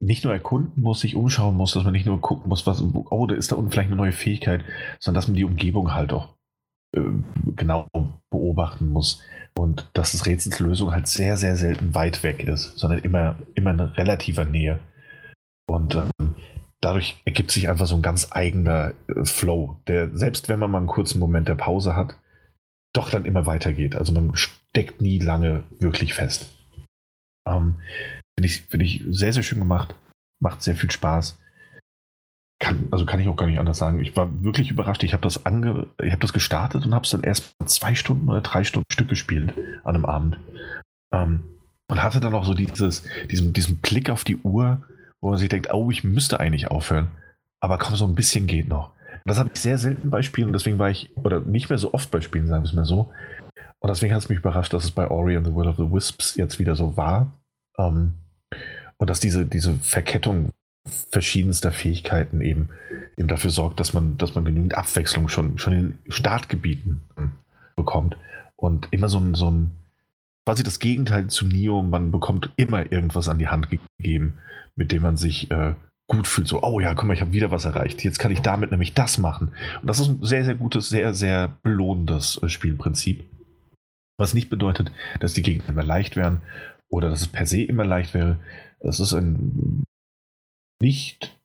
nicht 0.00 0.24
nur 0.24 0.32
erkunden 0.32 0.82
muss, 0.82 1.00
sich 1.00 1.16
umschauen 1.16 1.56
muss, 1.56 1.72
dass 1.72 1.84
man 1.84 1.92
nicht 1.92 2.06
nur 2.06 2.20
gucken 2.20 2.48
muss, 2.48 2.66
was, 2.66 2.82
oh, 2.82 3.26
da 3.26 3.34
ist 3.34 3.52
da 3.52 3.56
unten 3.56 3.70
vielleicht 3.70 3.88
eine 3.88 3.96
neue 3.96 4.12
Fähigkeit, 4.12 4.64
sondern 4.98 5.20
dass 5.20 5.28
man 5.28 5.36
die 5.36 5.44
Umgebung 5.44 5.94
halt 5.94 6.12
auch 6.12 6.34
äh, 6.94 7.00
genau 7.56 7.88
beobachten 8.30 8.88
muss. 8.88 9.22
Und 9.58 9.88
dass 9.94 10.12
das 10.12 10.26
Rätsels 10.26 10.60
Lösung 10.60 10.92
halt 10.92 11.06
sehr, 11.06 11.38
sehr 11.38 11.56
selten 11.56 11.94
weit 11.94 12.22
weg 12.22 12.44
ist, 12.44 12.76
sondern 12.78 12.98
immer, 12.98 13.36
immer 13.54 13.70
in 13.70 13.80
relativer 13.80 14.44
Nähe. 14.44 14.80
Und 15.66 15.94
ähm, 15.94 16.34
dadurch 16.80 17.20
ergibt 17.24 17.50
sich 17.50 17.68
einfach 17.68 17.86
so 17.86 17.96
ein 17.96 18.02
ganz 18.02 18.28
eigener 18.32 18.92
äh, 19.08 19.24
Flow, 19.24 19.80
der 19.86 20.14
selbst 20.14 20.48
wenn 20.48 20.58
man 20.58 20.70
mal 20.70 20.78
einen 20.78 20.86
kurzen 20.86 21.18
Moment 21.18 21.48
der 21.48 21.54
Pause 21.54 21.96
hat, 21.96 22.16
doch 22.92 23.10
dann 23.10 23.24
immer 23.24 23.46
weitergeht. 23.46 23.96
Also 23.96 24.12
man 24.12 24.36
steckt 24.36 25.00
nie 25.00 25.18
lange 25.18 25.64
wirklich 25.78 26.14
fest. 26.14 26.55
Ähm, 27.46 27.76
Finde 28.38 28.46
ich, 28.48 28.62
find 28.62 28.82
ich 28.82 29.02
sehr, 29.08 29.32
sehr 29.32 29.42
schön 29.42 29.58
gemacht. 29.58 29.94
Macht 30.40 30.62
sehr 30.62 30.76
viel 30.76 30.90
Spaß. 30.90 31.38
Kann, 32.58 32.88
also 32.90 33.06
kann 33.06 33.20
ich 33.20 33.28
auch 33.28 33.36
gar 33.36 33.46
nicht 33.46 33.58
anders 33.58 33.78
sagen. 33.78 34.00
Ich 34.00 34.16
war 34.16 34.42
wirklich 34.42 34.70
überrascht. 34.70 35.02
Ich 35.02 35.12
habe 35.12 35.22
das, 35.22 35.42
hab 35.44 36.20
das 36.20 36.32
gestartet 36.32 36.84
und 36.84 36.94
habe 36.94 37.04
es 37.04 37.10
dann 37.10 37.22
erst 37.22 37.54
zwei 37.64 37.94
Stunden 37.94 38.28
oder 38.28 38.42
drei 38.42 38.64
Stunden 38.64 38.90
Stück 38.92 39.08
gespielt 39.08 39.54
an 39.84 39.94
einem 39.94 40.04
Abend. 40.04 40.38
Ähm, 41.12 41.44
und 41.88 42.02
hatte 42.02 42.20
dann 42.20 42.34
auch 42.34 42.44
so 42.44 42.52
dieses, 42.52 43.04
diesen, 43.30 43.52
diesen 43.52 43.78
Blick 43.78 44.10
auf 44.10 44.24
die 44.24 44.36
Uhr, 44.38 44.82
wo 45.20 45.30
man 45.30 45.38
sich 45.38 45.48
denkt, 45.48 45.72
oh, 45.72 45.90
ich 45.90 46.04
müsste 46.04 46.40
eigentlich 46.40 46.70
aufhören. 46.70 47.08
Aber 47.60 47.78
komm, 47.78 47.96
so 47.96 48.06
ein 48.06 48.14
bisschen 48.14 48.46
geht 48.46 48.68
noch. 48.68 48.90
Das 49.24 49.38
habe 49.38 49.50
ich 49.52 49.60
sehr 49.60 49.78
selten 49.78 50.10
bei 50.10 50.22
Spielen 50.22 50.48
und 50.48 50.52
deswegen 50.52 50.78
war 50.78 50.90
ich, 50.90 51.16
oder 51.16 51.40
nicht 51.40 51.68
mehr 51.68 51.78
so 51.78 51.94
oft 51.94 52.10
bei 52.10 52.20
Spielen, 52.20 52.46
sagen 52.46 52.62
wir 52.62 52.68
es 52.68 52.74
mal 52.74 52.84
so. 52.84 53.12
Und 53.80 53.90
deswegen 53.90 54.14
hat 54.14 54.22
es 54.22 54.28
mich 54.28 54.38
überrascht, 54.38 54.72
dass 54.72 54.84
es 54.84 54.90
bei 54.90 55.08
Ori 55.08 55.36
and 55.36 55.46
the 55.46 55.52
World 55.52 55.68
of 55.68 55.76
the 55.76 55.92
Wisps 55.92 56.36
jetzt 56.36 56.58
wieder 56.58 56.76
so 56.76 56.96
war. 56.96 57.32
Ähm, 57.78 58.14
und 58.96 59.10
dass 59.10 59.20
diese, 59.20 59.46
diese 59.46 59.74
Verkettung 59.74 60.50
verschiedenster 61.10 61.72
Fähigkeiten 61.72 62.40
eben, 62.40 62.70
eben 63.16 63.28
dafür 63.28 63.50
sorgt, 63.50 63.80
dass 63.80 63.92
man, 63.92 64.16
dass 64.18 64.34
man 64.34 64.44
genügend 64.44 64.76
Abwechslung 64.76 65.28
schon, 65.28 65.58
schon 65.58 65.72
in 65.72 65.98
Startgebieten 66.08 67.02
hm, 67.16 67.32
bekommt. 67.74 68.16
Und 68.56 68.88
immer 68.90 69.08
so 69.08 69.18
ein, 69.18 69.34
so 69.34 69.50
ein, 69.50 69.72
quasi 70.46 70.62
das 70.62 70.78
Gegenteil 70.78 71.26
zu 71.26 71.46
Nio, 71.46 71.82
man 71.82 72.10
bekommt 72.10 72.50
immer 72.56 72.90
irgendwas 72.90 73.28
an 73.28 73.38
die 73.38 73.48
Hand 73.48 73.68
gegeben, 73.68 74.38
mit 74.76 74.92
dem 74.92 75.02
man 75.02 75.16
sich 75.16 75.50
äh, 75.50 75.74
gut 76.08 76.26
fühlt. 76.26 76.48
So, 76.48 76.62
oh 76.62 76.80
ja, 76.80 76.94
guck 76.94 77.04
mal, 77.04 77.14
ich 77.14 77.20
habe 77.20 77.32
wieder 77.32 77.50
was 77.50 77.64
erreicht. 77.64 78.02
Jetzt 78.04 78.18
kann 78.18 78.30
ich 78.30 78.40
damit 78.40 78.70
nämlich 78.70 78.94
das 78.94 79.18
machen. 79.18 79.52
Und 79.80 79.88
das 79.88 80.00
ist 80.00 80.08
ein 80.08 80.22
sehr, 80.22 80.44
sehr 80.44 80.54
gutes, 80.54 80.88
sehr, 80.88 81.12
sehr 81.14 81.56
belohnendes 81.62 82.40
äh, 82.42 82.48
Spielprinzip. 82.48 83.24
Was 84.18 84.34
nicht 84.34 84.48
bedeutet, 84.48 84.92
dass 85.20 85.34
die 85.34 85.42
Gegner 85.42 85.68
immer 85.68 85.82
leicht 85.82 86.16
wären 86.16 86.42
oder 86.88 87.10
dass 87.10 87.20
es 87.20 87.28
per 87.28 87.46
se 87.46 87.62
immer 87.62 87.84
leicht 87.84 88.14
wäre. 88.14 88.38
Es 88.80 89.00
ist 89.00 89.12
ein 89.12 89.84
nicht 90.80 91.36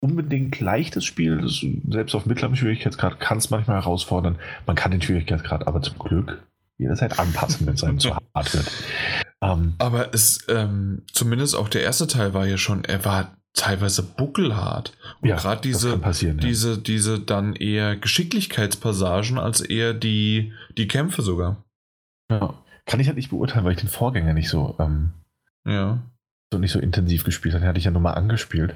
unbedingt 0.00 0.60
leichtes 0.60 1.04
Spiel. 1.04 1.40
Das, 1.40 1.64
selbst 1.88 2.14
auf 2.14 2.26
mittlerem 2.26 2.56
Schwierigkeitsgrad 2.56 3.20
kann 3.20 3.38
es 3.38 3.50
manchmal 3.50 3.76
herausfordern. 3.76 4.38
Man 4.66 4.76
kann 4.76 4.90
den 4.90 5.02
Schwierigkeitsgrad 5.02 5.66
aber 5.66 5.82
zum 5.82 5.98
Glück 5.98 6.42
jederzeit 6.78 7.18
anpassen, 7.18 7.66
wenn 7.66 7.74
es 7.74 7.84
einem 7.84 7.98
zu 7.98 8.14
hart 8.34 8.54
wird. 8.54 8.70
Ähm, 9.40 9.74
aber 9.78 10.12
es, 10.14 10.46
ähm, 10.48 11.02
zumindest 11.12 11.56
auch 11.56 11.68
der 11.68 11.82
erste 11.82 12.06
Teil 12.06 12.34
war 12.34 12.46
ja 12.46 12.58
schon, 12.58 12.84
er 12.84 13.04
war 13.04 13.36
teilweise 13.54 14.02
buckelhart. 14.02 14.92
Und 15.20 15.28
ja, 15.28 15.36
gerade 15.36 15.60
diese, 15.60 15.98
diese, 16.42 16.70
ja. 16.70 16.76
diese 16.76 17.20
dann 17.20 17.54
eher 17.54 17.96
Geschicklichkeitspassagen 17.96 19.38
als 19.38 19.60
eher 19.60 19.94
die, 19.94 20.52
die 20.76 20.88
Kämpfe 20.88 21.22
sogar. 21.22 21.64
Ja, 22.40 22.54
kann 22.86 23.00
ich 23.00 23.06
halt 23.06 23.16
nicht 23.16 23.30
beurteilen, 23.30 23.64
weil 23.64 23.72
ich 23.72 23.80
den 23.80 23.88
Vorgänger 23.88 24.32
nicht 24.32 24.48
so, 24.48 24.76
ähm, 24.78 25.12
ja. 25.64 25.98
so 26.52 26.58
nicht 26.58 26.72
so 26.72 26.80
intensiv 26.80 27.24
gespielt 27.24 27.54
habe. 27.54 27.62
Den 27.62 27.68
hatte 27.68 27.78
ich 27.78 27.84
ja 27.84 27.90
nur 27.90 28.02
mal 28.02 28.14
angespielt. 28.14 28.74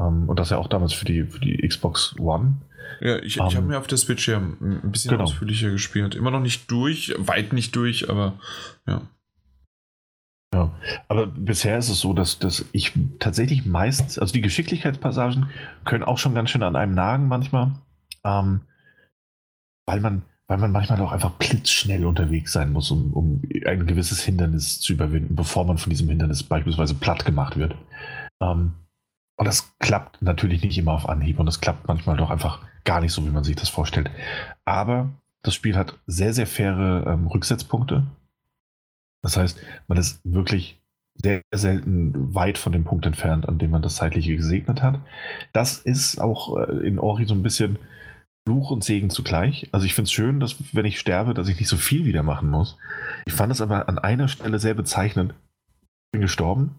Um, 0.00 0.28
und 0.28 0.38
das 0.38 0.50
ja 0.50 0.58
auch 0.58 0.68
damals 0.68 0.92
für 0.92 1.04
die, 1.04 1.24
für 1.24 1.40
die 1.40 1.66
Xbox 1.66 2.14
One. 2.20 2.58
Ja, 3.00 3.18
ich, 3.18 3.40
um, 3.40 3.48
ich 3.48 3.56
habe 3.56 3.66
mir 3.66 3.78
auf 3.78 3.88
der 3.88 3.98
Switch 3.98 4.28
ja 4.28 4.38
ein 4.38 4.92
bisschen 4.92 5.10
genau. 5.10 5.24
ausführlicher 5.24 5.70
gespielt. 5.70 6.14
Immer 6.14 6.30
noch 6.30 6.40
nicht 6.40 6.70
durch, 6.70 7.12
weit 7.18 7.52
nicht 7.52 7.74
durch, 7.74 8.08
aber 8.08 8.38
ja. 8.86 9.02
Ja, 10.54 10.72
aber 11.08 11.26
bisher 11.26 11.76
ist 11.76 11.90
es 11.90 12.00
so, 12.00 12.14
dass, 12.14 12.38
dass 12.38 12.64
ich 12.72 12.92
tatsächlich 13.18 13.66
meist, 13.66 14.18
also 14.20 14.32
die 14.32 14.40
Geschicklichkeitspassagen 14.40 15.50
können 15.84 16.04
auch 16.04 16.16
schon 16.16 16.34
ganz 16.34 16.50
schön 16.50 16.62
an 16.62 16.76
einem 16.76 16.94
nagen 16.94 17.28
manchmal, 17.28 17.72
ähm, 18.24 18.62
weil 19.84 20.00
man, 20.00 20.22
weil 20.48 20.58
man 20.58 20.72
manchmal 20.72 21.00
auch 21.02 21.12
einfach 21.12 21.32
blitzschnell 21.32 22.04
unterwegs 22.06 22.52
sein 22.52 22.72
muss, 22.72 22.90
um, 22.90 23.12
um 23.12 23.42
ein 23.66 23.86
gewisses 23.86 24.22
Hindernis 24.22 24.80
zu 24.80 24.94
überwinden, 24.94 25.36
bevor 25.36 25.64
man 25.64 25.76
von 25.76 25.90
diesem 25.90 26.08
Hindernis 26.08 26.42
beispielsweise 26.42 26.94
platt 26.94 27.24
gemacht 27.26 27.56
wird. 27.56 27.76
Ähm, 28.40 28.72
und 29.36 29.46
das 29.46 29.76
klappt 29.78 30.22
natürlich 30.22 30.62
nicht 30.62 30.76
immer 30.78 30.94
auf 30.94 31.08
Anhieb 31.08 31.38
und 31.38 31.46
das 31.46 31.60
klappt 31.60 31.86
manchmal 31.86 32.16
doch 32.16 32.30
einfach 32.30 32.60
gar 32.84 33.00
nicht 33.00 33.12
so, 33.12 33.24
wie 33.24 33.30
man 33.30 33.44
sich 33.44 33.56
das 33.56 33.68
vorstellt. 33.68 34.10
Aber 34.64 35.10
das 35.42 35.54
Spiel 35.54 35.76
hat 35.76 35.98
sehr, 36.06 36.32
sehr 36.32 36.46
faire 36.46 37.06
ähm, 37.06 37.26
Rücksetzpunkte. 37.26 38.06
Das 39.22 39.36
heißt, 39.36 39.60
man 39.86 39.98
ist 39.98 40.20
wirklich 40.24 40.80
sehr 41.14 41.42
selten 41.52 42.34
weit 42.34 42.58
von 42.58 42.72
dem 42.72 42.84
Punkt 42.84 43.04
entfernt, 43.04 43.48
an 43.48 43.58
dem 43.58 43.70
man 43.70 43.82
das 43.82 43.96
Zeitliche 43.96 44.34
gesegnet 44.34 44.82
hat. 44.82 45.00
Das 45.52 45.78
ist 45.78 46.20
auch 46.20 46.56
äh, 46.56 46.86
in 46.86 46.98
Ori 46.98 47.26
so 47.26 47.34
ein 47.34 47.42
bisschen 47.42 47.78
Fluch 48.48 48.70
und 48.70 48.82
Segen 48.82 49.10
zugleich. 49.10 49.68
Also 49.72 49.84
ich 49.84 49.92
finde 49.92 50.06
es 50.06 50.12
schön, 50.12 50.40
dass 50.40 50.56
wenn 50.72 50.86
ich 50.86 50.98
sterbe, 50.98 51.34
dass 51.34 51.48
ich 51.48 51.58
nicht 51.58 51.68
so 51.68 51.76
viel 51.76 52.06
wieder 52.06 52.22
machen 52.22 52.48
muss. 52.48 52.78
Ich 53.26 53.34
fand 53.34 53.52
es 53.52 53.60
aber 53.60 53.90
an 53.90 53.98
einer 53.98 54.26
Stelle 54.26 54.58
sehr 54.58 54.72
bezeichnend. 54.72 55.34
Ich 56.06 56.12
bin 56.12 56.22
gestorben. 56.22 56.76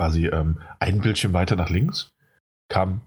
Quasi 0.00 0.26
ähm, 0.26 0.58
ein 0.80 1.00
Bildschirm 1.00 1.32
weiter 1.32 1.54
nach 1.54 1.70
links, 1.70 2.10
kam 2.68 3.02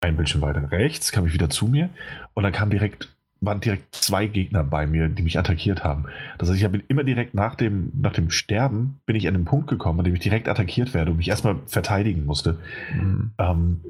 ein 0.00 0.16
Bildschirm 0.16 0.42
weiter 0.42 0.60
nach 0.60 0.70
rechts, 0.70 1.10
kam 1.10 1.26
ich 1.26 1.34
wieder 1.34 1.50
zu 1.50 1.66
mir 1.66 1.90
und 2.34 2.44
dann 2.44 2.52
kam 2.52 2.70
direkt 2.70 3.08
waren 3.40 3.60
direkt 3.60 3.92
zwei 3.96 4.26
Gegner 4.26 4.62
bei 4.62 4.86
mir, 4.86 5.08
die 5.08 5.22
mich 5.22 5.38
attackiert 5.38 5.82
haben. 5.82 6.04
Das 6.38 6.50
heißt, 6.50 6.58
ich 6.58 6.64
habe 6.64 6.82
immer 6.86 7.02
direkt 7.02 7.34
nach 7.34 7.56
dem, 7.56 7.90
nach 7.98 8.12
dem 8.12 8.30
Sterben 8.30 9.00
bin 9.06 9.16
ich 9.16 9.26
an 9.26 9.34
den 9.34 9.46
Punkt 9.46 9.66
gekommen, 9.66 9.98
an 9.98 10.04
dem 10.04 10.14
ich 10.14 10.20
direkt 10.20 10.46
attackiert 10.46 10.94
werde 10.94 11.10
und 11.10 11.16
mich 11.16 11.30
erstmal 11.30 11.56
verteidigen 11.66 12.26
musste. 12.26 12.58
Mhm. 12.94 13.30
Ähm, 13.38 13.80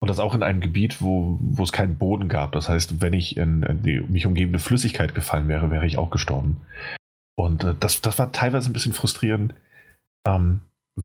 und 0.00 0.08
das 0.08 0.18
auch 0.18 0.34
in 0.34 0.42
einem 0.42 0.60
Gebiet, 0.60 1.00
wo, 1.00 1.38
wo 1.40 1.62
es 1.62 1.72
keinen 1.72 1.96
Boden 1.96 2.28
gab. 2.28 2.52
Das 2.52 2.68
heißt, 2.68 3.00
wenn 3.00 3.12
ich 3.12 3.36
in, 3.36 3.62
in 3.62 3.82
die 3.82 4.00
mich 4.00 4.26
umgebende 4.26 4.58
Flüssigkeit 4.58 5.14
gefallen 5.14 5.48
wäre, 5.48 5.70
wäre 5.70 5.86
ich 5.86 5.98
auch 5.98 6.10
gestorben. 6.10 6.60
Und 7.38 7.64
äh, 7.64 7.74
das, 7.78 8.00
das 8.00 8.18
war 8.18 8.32
teilweise 8.32 8.70
ein 8.70 8.72
bisschen 8.72 8.92
frustrierend. 8.92 9.54
Ähm, 10.26 10.60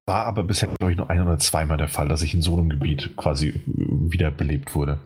war 0.06 0.26
aber 0.26 0.44
bisher, 0.44 0.70
glaube 0.70 0.92
ich, 0.92 0.98
nur 0.98 1.10
ein 1.10 1.22
oder 1.22 1.38
zweimal 1.38 1.78
der 1.78 1.90
Fall, 1.90 2.08
dass 2.08 2.22
ich 2.22 2.34
in 2.34 2.42
so 2.42 2.58
einem 2.58 2.70
Gebiet 2.70 3.16
quasi 3.18 3.62
wiederbelebt 3.66 4.74
wurde. 4.74 5.00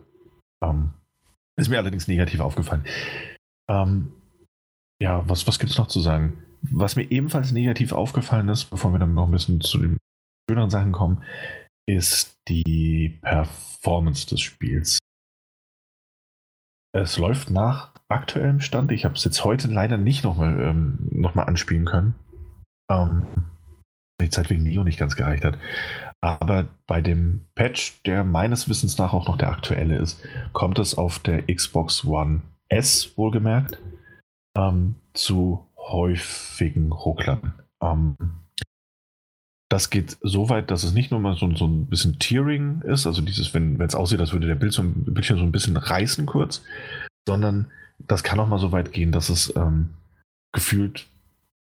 Ähm, 0.62 0.90
ist 1.58 1.68
mir 1.68 1.78
allerdings 1.78 2.08
negativ 2.08 2.40
aufgefallen. 2.40 2.84
Ähm, 3.68 4.12
ja, 5.02 5.28
was, 5.28 5.46
was 5.46 5.58
gibt 5.58 5.72
es 5.72 5.78
noch 5.78 5.88
zu 5.88 6.00
sagen? 6.00 6.42
Was 6.62 6.96
mir 6.96 7.10
ebenfalls 7.10 7.52
negativ 7.52 7.92
aufgefallen 7.92 8.48
ist, 8.48 8.66
bevor 8.66 8.92
wir 8.92 8.98
dann 8.98 9.14
noch 9.14 9.26
ein 9.26 9.32
bisschen 9.32 9.60
zu 9.60 9.78
den 9.78 9.98
schöneren 10.48 10.70
Sachen 10.70 10.92
kommen, 10.92 11.22
ist 11.86 12.38
die 12.48 13.18
Performance 13.22 14.26
des 14.26 14.40
Spiels. 14.40 14.98
Es 16.92 17.18
läuft 17.18 17.50
nach 17.50 17.94
aktuellem 18.08 18.60
Stand. 18.60 18.90
Ich 18.92 19.04
habe 19.04 19.14
es 19.14 19.24
jetzt 19.24 19.44
heute 19.44 19.68
leider 19.68 19.96
nicht 19.96 20.24
nochmal 20.24 20.60
ähm, 20.60 20.98
noch 21.10 21.36
anspielen 21.36 21.84
können. 21.84 22.14
Ähm, 22.90 23.26
die 24.20 24.30
Zeit 24.30 24.48
wegen 24.50 24.62
Neo 24.62 24.82
nicht 24.82 24.98
ganz 24.98 25.14
gereicht 25.14 25.44
hat. 25.44 25.58
Aber 26.22 26.68
bei 26.86 27.02
dem 27.02 27.46
Patch, 27.54 28.02
der 28.04 28.24
meines 28.24 28.68
Wissens 28.68 28.98
nach 28.98 29.12
auch 29.12 29.28
noch 29.28 29.36
der 29.36 29.50
aktuelle 29.50 29.96
ist, 29.98 30.20
kommt 30.52 30.78
es 30.78 30.96
auf 30.96 31.18
der 31.18 31.42
Xbox 31.42 32.04
One 32.04 32.42
S 32.68 33.16
wohlgemerkt 33.16 33.80
ähm, 34.56 34.96
zu 35.12 35.66
häufigen 35.76 36.92
Rucklern. 36.92 37.54
Ähm, 37.82 38.16
das 39.68 39.90
geht 39.90 40.16
so 40.22 40.48
weit, 40.48 40.70
dass 40.70 40.84
es 40.84 40.92
nicht 40.92 41.10
nur 41.10 41.20
mal 41.20 41.36
so, 41.36 41.52
so 41.56 41.66
ein 41.66 41.86
bisschen 41.86 42.18
Tearing 42.18 42.82
ist, 42.82 43.06
also 43.06 43.20
dieses, 43.20 43.52
wenn 43.52 43.80
es 43.80 43.94
aussieht, 43.94 44.20
als 44.20 44.32
würde 44.32 44.46
der 44.46 44.54
Bild 44.54 44.72
so, 44.72 44.82
Bildschirm 44.84 45.38
so 45.38 45.44
ein 45.44 45.52
bisschen 45.52 45.76
reißen 45.76 46.26
kurz, 46.26 46.62
sondern 47.26 47.70
das 47.98 48.22
kann 48.22 48.38
auch 48.38 48.48
mal 48.48 48.58
so 48.58 48.72
weit 48.72 48.92
gehen, 48.92 49.10
dass 49.10 49.28
es 49.28 49.54
ähm, 49.56 49.90
gefühlt, 50.52 51.06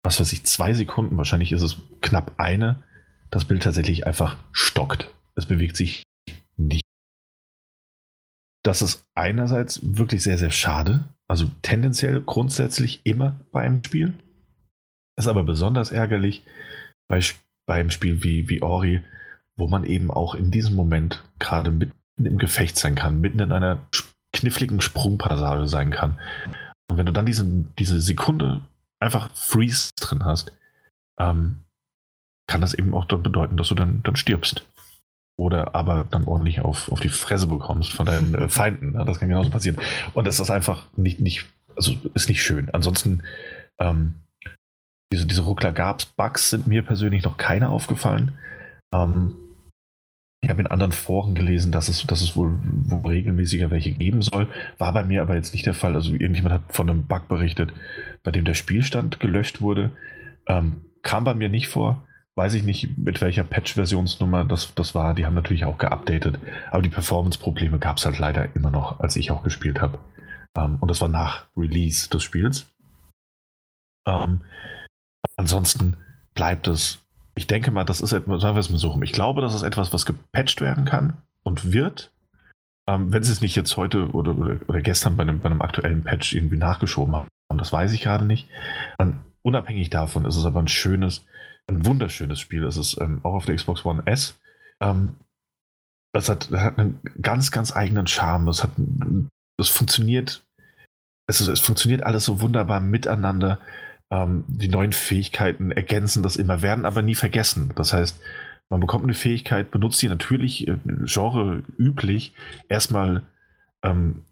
was 0.05 0.21
weiß 0.21 0.33
ich, 0.33 0.45
zwei 0.45 0.73
Sekunden, 0.73 1.17
wahrscheinlich 1.17 1.53
ist 1.53 1.63
es 1.63 1.79
knapp 2.01 2.35
eine, 2.39 2.83
das 3.31 3.45
Bild 3.45 3.63
tatsächlich 3.63 4.07
einfach 4.07 4.37
stockt. 4.53 5.13
Es 5.35 5.47
bewegt 5.47 5.77
sich 5.77 6.05
nicht. 6.57 6.85
Das 8.63 8.83
ist 8.83 9.05
einerseits 9.15 9.81
wirklich 9.83 10.23
sehr, 10.23 10.39
sehr 10.39 10.51
schade. 10.51 11.09
Also 11.29 11.51
tendenziell 11.63 12.21
grundsätzlich 12.21 13.01
immer 13.05 13.41
bei 13.53 13.63
einem 13.63 13.83
Spiel. 13.83 14.15
Ist 15.17 15.29
aber 15.29 15.45
besonders 15.45 15.93
ärgerlich 15.93 16.45
bei, 17.09 17.21
beim 17.71 17.91
Spiel 17.91 18.25
wie, 18.25 18.49
wie 18.49 18.63
Ori, 18.63 19.01
wo 19.57 19.69
man 19.69 19.85
eben 19.85 20.11
auch 20.11 20.35
in 20.35 20.51
diesem 20.51 20.75
Moment 20.75 21.23
gerade 21.39 21.71
mitten 21.71 21.95
im 22.17 22.37
Gefecht 22.37 22.77
sein 22.77 22.97
kann, 22.97 23.21
mitten 23.21 23.39
in 23.39 23.53
einer 23.53 23.79
kniffligen 24.33 24.81
Sprungpassage 24.81 25.69
sein 25.69 25.93
kann. 25.93 26.19
wenn 26.93 27.07
du 27.07 27.13
dann 27.13 27.27
diese, 27.27 27.47
diese 27.79 28.01
Sekunde 28.01 28.63
einfach 28.99 29.31
Freeze 29.37 29.93
drin 30.01 30.25
hast, 30.25 30.51
ähm, 31.21 31.61
kann 32.49 32.61
das 32.61 32.75
eben 32.75 32.93
auch 32.93 33.05
dann 33.05 33.23
bedeuten, 33.23 33.57
dass 33.57 33.69
du 33.69 33.77
dann, 33.77 34.03
dann 34.03 34.17
stirbst. 34.17 34.67
Oder 35.39 35.77
aber 35.77 36.05
dann 36.11 36.25
ordentlich 36.25 36.63
auf, 36.63 36.91
auf 36.91 36.99
die 36.99 37.09
Fresse 37.09 37.47
bekommst 37.47 37.93
von 37.93 38.07
deinen 38.07 38.35
äh, 38.35 38.49
Feinden. 38.49 38.95
Ja, 38.95 39.05
das 39.05 39.21
kann 39.21 39.29
genauso 39.29 39.51
passieren. 39.51 39.79
Und 40.13 40.27
das 40.27 40.41
ist 40.41 40.51
einfach 40.51 40.89
nicht, 40.97 41.21
nicht, 41.21 41.47
also 41.77 41.95
ist 42.15 42.29
nicht 42.29 42.43
schön. 42.43 42.69
Ansonsten, 42.71 43.23
ähm, 43.79 44.17
diese, 45.13 45.27
diese 45.27 45.43
Ruckler 45.43 45.73
gab's. 45.73 46.07
Bugs 46.07 46.51
sind 46.51 46.67
mir 46.67 46.83
persönlich 46.83 47.25
noch 47.25 47.37
keine 47.37 47.69
aufgefallen. 47.69 48.33
Ähm, 48.95 49.35
ich 50.43 50.49
habe 50.49 50.61
in 50.63 50.67
anderen 50.67 50.93
Foren 50.93 51.35
gelesen, 51.35 51.71
dass 51.71 51.89
es, 51.89 52.07
dass 52.07 52.23
es 52.23 52.35
wohl, 52.35 52.59
wohl 52.63 53.11
regelmäßiger 53.11 53.71
welche 53.71 53.93
geben 53.93 54.23
soll. 54.23 54.49
War 54.79 54.93
bei 54.93 55.05
mir 55.05 55.21
aber 55.21 55.35
jetzt 55.35 55.53
nicht 55.53 55.67
der 55.67 55.75
Fall. 55.75 55.95
Also 55.95 56.13
irgendjemand 56.13 56.55
hat 56.55 56.63
von 56.75 56.89
einem 56.89 57.07
Bug 57.07 57.29
berichtet, 57.29 57.73
bei 58.23 58.31
dem 58.31 58.45
der 58.45 58.55
Spielstand 58.55 59.21
gelöscht 59.21 59.61
wurde. 59.61 59.91
Ähm, 60.47 60.81
kam 61.03 61.25
bei 61.25 61.35
mir 61.35 61.51
nicht 61.51 61.69
vor. 61.69 62.07
Weiß 62.37 62.55
ich 62.55 62.63
nicht, 62.63 62.97
mit 62.97 63.21
welcher 63.21 63.45
Patch-Versionsnummer 63.45 64.45
das, 64.45 64.75
das 64.75 64.95
war. 64.95 65.15
Die 65.15 65.27
haben 65.27 65.35
natürlich 65.35 65.67
auch 65.67 65.77
geupdatet. 65.77 66.39
Aber 66.71 66.81
die 66.81 66.89
Performance-Probleme 66.89 67.79
gab 67.79 67.99
es 67.99 68.07
halt 68.07 68.19
leider 68.19 68.55
immer 68.57 68.71
noch, 68.71 69.01
als 69.01 69.17
ich 69.17 69.31
auch 69.31 69.43
gespielt 69.43 69.83
habe. 69.83 69.99
Ähm, 70.57 70.79
und 70.81 70.91
das 70.91 71.03
war 71.03 71.09
nach 71.09 71.49
Release 71.55 72.09
des 72.09 72.23
Spiels. 72.23 72.67
Ähm, 74.07 74.41
ansonsten 75.41 75.97
bleibt 76.35 76.69
es 76.69 77.01
ich 77.41 77.47
denke 77.47 77.71
mal, 77.71 77.85
das 77.85 78.01
ist 78.03 78.13
etwas, 78.13 78.43
sagen 78.43 78.55
wir 78.55 78.61
es 78.61 78.71
mal 78.71 78.79
so. 78.79 79.01
Ich 79.03 79.13
glaube, 79.13 79.41
das 79.41 79.55
ist 79.55 79.63
etwas, 79.63 79.93
was 79.93 80.05
gepatcht 80.05 80.61
werden 80.61 80.85
kann 80.85 81.23
und 81.43 81.73
wird. 81.73 82.13
Ähm, 82.87 83.13
wenn 83.13 83.23
sie 83.23 83.33
es 83.33 83.41
nicht 83.41 83.57
jetzt 83.57 83.77
heute 83.79 84.11
oder, 84.11 84.37
oder, 84.37 84.61
oder 84.69 84.83
gestern 84.83 85.17
bei 85.17 85.23
einem, 85.23 85.41
bei 85.41 85.49
einem, 85.49 85.63
aktuellen 85.63 86.03
Patch 86.03 86.35
irgendwie 86.35 86.57
nachgeschoben 86.57 87.15
haben, 87.15 87.29
das 87.57 87.73
weiß 87.73 87.93
ich 87.93 88.03
gerade 88.03 88.25
nicht. 88.27 88.49
Und 88.99 89.21
unabhängig 89.43 89.91
davon 89.91 90.25
ist 90.25 90.37
es 90.37 90.45
aber 90.45 90.61
ein 90.61 90.69
schönes, 90.69 91.25
ein 91.67 91.87
wunderschönes 91.87 92.41
Spiel. 92.41 92.65
Es 92.65 92.77
ist 92.77 93.01
ähm, 93.01 93.21
auch 93.23 93.35
auf 93.35 93.47
der 93.47 93.57
Xbox 93.57 93.85
One 93.85 94.03
S. 94.07 94.39
Ähm, 94.81 95.17
das 96.13 96.29
hat, 96.29 96.51
hat 96.51 96.79
einen 96.79 97.01
ganz, 97.23 97.51
ganz 97.51 97.75
eigenen 97.75 98.07
Charme. 98.07 98.49
Es 98.49 98.63
hat, 98.63 98.73
es 99.57 99.69
funktioniert, 99.69 100.45
es, 101.27 101.41
es 101.41 101.61
funktioniert 101.61 102.03
alles 102.03 102.25
so 102.25 102.41
wunderbar 102.41 102.81
miteinander. 102.81 103.61
Ähm, 104.11 104.45
die 104.49 104.69
neuen 104.69 104.93
Fähigkeiten 104.93 105.71
ergänzen 105.71 106.23
das 106.23 106.37
immer, 106.37 106.63
werden 106.63 106.85
aber 106.85 107.03
nie 107.03 107.15
vergessen. 107.15 107.73
Das 107.77 107.93
heißt, 107.93 108.21
man 108.69 108.81
bekommt 108.81 109.05
eine 109.05 109.15
Fähigkeit, 109.15 109.71
benutzt 109.71 110.01
die 110.03 110.09
natürlich 110.09 110.67
äh, 110.69 110.77
Genre 111.05 111.63
üblich 111.79 112.33
erstmal 112.69 113.23
ähm, 113.83 114.23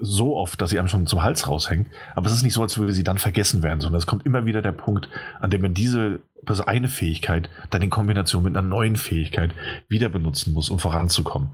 so 0.00 0.36
oft, 0.36 0.60
dass 0.60 0.70
sie 0.70 0.78
einem 0.78 0.88
schon 0.88 1.06
zum 1.06 1.22
Hals 1.22 1.46
raushängt. 1.46 1.88
Aber 2.14 2.26
es 2.26 2.32
ist 2.32 2.42
nicht 2.42 2.54
so, 2.54 2.62
als 2.62 2.76
würde 2.76 2.92
sie 2.92 3.04
dann 3.04 3.18
vergessen 3.18 3.62
werden, 3.62 3.80
sondern 3.80 3.98
es 3.98 4.06
kommt 4.06 4.26
immer 4.26 4.44
wieder 4.44 4.62
der 4.62 4.72
Punkt, 4.72 5.08
an 5.40 5.50
dem 5.50 5.62
man 5.62 5.74
diese 5.74 6.20
also 6.44 6.64
eine 6.64 6.88
Fähigkeit 6.88 7.48
dann 7.70 7.82
in 7.82 7.90
Kombination 7.90 8.42
mit 8.42 8.56
einer 8.56 8.66
neuen 8.66 8.96
Fähigkeit 8.96 9.52
wieder 9.88 10.08
benutzen 10.08 10.52
muss, 10.52 10.70
um 10.70 10.78
voranzukommen. 10.78 11.50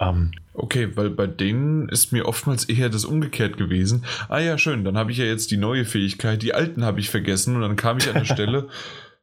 Ähm, 0.00 0.32
okay, 0.54 0.96
weil 0.96 1.10
bei 1.10 1.26
denen 1.26 1.88
ist 1.90 2.10
mir 2.10 2.26
oftmals 2.26 2.64
eher 2.64 2.88
das 2.88 3.04
umgekehrt 3.04 3.58
gewesen. 3.58 4.04
Ah 4.28 4.38
ja, 4.38 4.56
schön, 4.56 4.82
dann 4.82 4.96
habe 4.96 5.12
ich 5.12 5.18
ja 5.18 5.26
jetzt 5.26 5.50
die 5.50 5.58
neue 5.58 5.84
Fähigkeit, 5.84 6.42
die 6.42 6.54
alten 6.54 6.84
habe 6.84 7.00
ich 7.00 7.10
vergessen 7.10 7.54
und 7.54 7.60
dann 7.60 7.76
kam 7.76 7.98
ich 7.98 8.08
an 8.08 8.14
der 8.14 8.24
Stelle. 8.34 8.68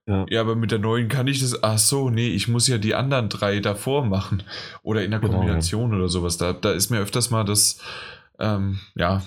ja. 0.06 0.26
ja. 0.30 0.40
aber 0.40 0.56
mit 0.56 0.72
der 0.72 0.80
neuen 0.80 1.10
kann 1.10 1.28
ich 1.28 1.40
das. 1.40 1.64
Ach 1.64 1.80
so, 1.80 2.12
nee, 2.12 2.30
ich 2.30 2.48
muss 2.48 2.68
ja 2.68 2.78
die 2.78 2.94
anderen 2.94 3.28
drei 3.28 3.60
davor 3.60 4.06
machen. 4.06 4.44
Oder 4.84 5.04
in 5.04 5.12
der 5.12 5.20
genau, 5.20 5.34
Kombination 5.34 5.96
oder 5.96 6.10
sowas. 6.10 6.38
Da, 6.38 6.54
da 6.54 6.72
ist 6.72 6.92
mir 6.92 7.00
öfters 7.00 7.32
mal 7.32 7.44
das, 7.44 7.80
ähm, 8.40 8.80
ja, 8.94 9.24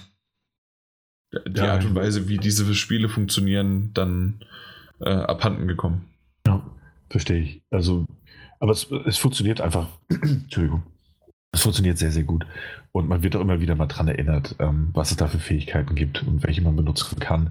die 1.47 1.61
ja, 1.61 1.73
Art 1.73 1.85
und 1.85 1.97
Weise, 1.97 2.29
wie 2.29 2.39
diese 2.39 2.73
Spiele 2.77 3.09
funktionieren, 3.09 3.91
dann 3.93 4.45
äh, 5.01 5.11
abhanden 5.11 5.67
gekommen. 5.67 6.07
Ja, 6.47 6.65
verstehe 7.09 7.41
ich. 7.41 7.63
Also, 7.71 8.07
aber 8.61 8.71
es, 8.71 8.89
es 9.07 9.19
funktioniert 9.19 9.61
einfach. 9.61 9.89
Entschuldigung 10.09 10.85
das 11.53 11.63
funktioniert 11.63 11.99
sehr, 11.99 12.13
sehr 12.13 12.25
gut. 12.25 12.47
Und 12.93 13.09
man 13.09 13.23
wird 13.23 13.37
auch 13.37 13.41
immer 13.41 13.61
wieder 13.61 13.75
mal 13.75 13.87
daran 13.87 14.09
erinnert, 14.09 14.57
ähm, 14.59 14.91
was 14.93 15.11
es 15.11 15.17
da 15.17 15.27
für 15.27 15.39
Fähigkeiten 15.39 15.95
gibt 15.95 16.23
und 16.23 16.45
welche 16.45 16.63
man 16.63 16.77
benutzen 16.77 17.19
kann. 17.19 17.51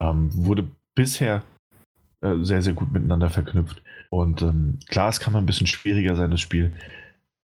Ähm, 0.00 0.30
wurde 0.32 0.68
bisher 0.94 1.42
äh, 2.20 2.36
sehr, 2.42 2.62
sehr 2.62 2.72
gut 2.72 2.92
miteinander 2.92 3.30
verknüpft. 3.30 3.82
Und 4.10 4.42
ähm, 4.42 4.78
klar, 4.88 5.08
es 5.08 5.20
kann 5.20 5.32
mal 5.32 5.40
ein 5.40 5.46
bisschen 5.46 5.66
schwieriger 5.66 6.16
sein, 6.16 6.30
das 6.30 6.40
Spiel. 6.40 6.72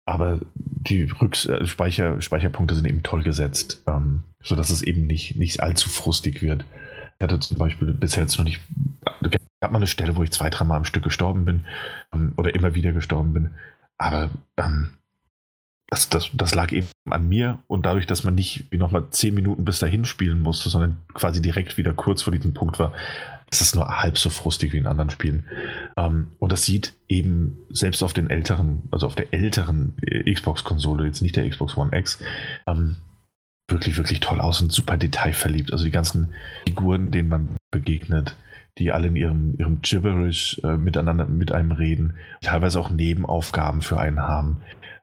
Aber 0.05 0.41
die 0.55 1.05
Rücks 1.05 1.47
äh, 1.47 1.67
Speicher 1.67 2.21
Speicherpunkte 2.21 2.75
sind 2.75 2.87
eben 2.87 3.03
toll 3.03 3.23
gesetzt, 3.23 3.83
ähm, 3.87 4.25
sodass 4.43 4.71
es 4.71 4.83
eben 4.83 5.07
nicht, 5.07 5.37
nicht 5.37 5.63
allzu 5.63 5.89
frustig 5.89 6.43
wird. 6.43 6.65
Ich 7.19 7.23
hatte 7.23 7.39
zum 7.39 7.59
Beispiel 7.59 7.93
bisher 7.93 8.23
jetzt 8.23 8.37
noch 8.39 8.45
nicht. 8.45 8.61
gab 9.61 9.71
mal 9.71 9.79
eine 9.79 9.87
Stelle, 9.87 10.17
wo 10.17 10.23
ich 10.23 10.33
zwei, 10.33 10.51
dreimal 10.51 10.79
am 10.79 10.85
Stück 10.85 11.05
gestorben 11.05 11.45
bin 11.45 11.65
ähm, 12.13 12.33
oder 12.37 12.55
immer 12.55 12.75
wieder 12.75 12.93
gestorben 12.93 13.33
bin. 13.33 13.51
Aber 13.99 14.31
ähm, 14.57 14.91
das, 15.93 16.09
das, 16.09 16.31
das 16.33 16.55
lag 16.55 16.73
eben 16.73 16.87
an 17.11 17.29
mir 17.29 17.59
und 17.67 17.85
dadurch, 17.85 18.07
dass 18.07 18.25
man 18.25 18.35
nicht 18.35 18.65
wie 18.71 18.79
nochmal 18.79 19.11
zehn 19.11 19.35
Minuten 19.35 19.67
bis 19.67 19.79
dahin 19.79 20.07
spielen 20.07 20.41
musste, 20.41 20.71
sondern 20.71 20.97
quasi 21.13 21.43
direkt 21.43 21.77
wieder 21.77 21.93
kurz 21.93 22.23
vor 22.23 22.33
diesem 22.33 22.55
Punkt 22.55 22.79
war, 22.79 22.95
ist 23.51 23.61
es 23.61 23.75
nur 23.75 23.87
halb 24.01 24.17
so 24.17 24.31
frustig 24.31 24.73
wie 24.73 24.79
in 24.79 24.87
anderen 24.87 25.11
Spielen. 25.11 25.45
Ähm, 25.99 26.29
und 26.39 26.51
das 26.51 26.65
sieht 26.65 26.95
eben 27.09 27.59
selbst 27.69 28.03
auf 28.03 28.15
den 28.15 28.31
älteren, 28.31 28.85
also 28.91 29.07
auf 29.07 29.17
der 29.17 29.35
älteren 29.35 29.93
äh, 30.01 30.33
Xbox-Konsole, 30.33 31.05
jetzt 31.05 31.21
nicht 31.21 31.37
der 31.37 31.47
Xbox 31.47 31.77
One 31.77 31.95
X, 31.95 32.19
ähm, 32.67 32.97
wirklich, 33.69 33.99
wirklich 33.99 34.21
toll 34.21 34.41
aus 34.41 34.63
und 34.63 34.73
super 34.73 34.97
detailverliebt. 34.97 35.75
Also 35.75 35.85
die 35.85 35.91
ganzen 35.91 36.33
Figuren, 36.67 37.11
denen 37.11 37.29
man 37.29 37.51
begegnet, 37.71 38.35
die 38.79 38.93
alle 38.93 39.09
in 39.09 39.17
ihrem, 39.17 39.59
ihrem 39.59 39.83
Gibberish 39.83 40.59
äh, 40.65 40.79
miteinander 40.79 41.27
mit 41.27 41.53
einem 41.53 41.73
reden, 41.73 42.15
teilweise 42.41 42.81
auch 42.81 42.89
Nebenaufgaben 42.89 43.83
für 43.83 44.01
einen 44.01 44.21
haben 44.21 44.63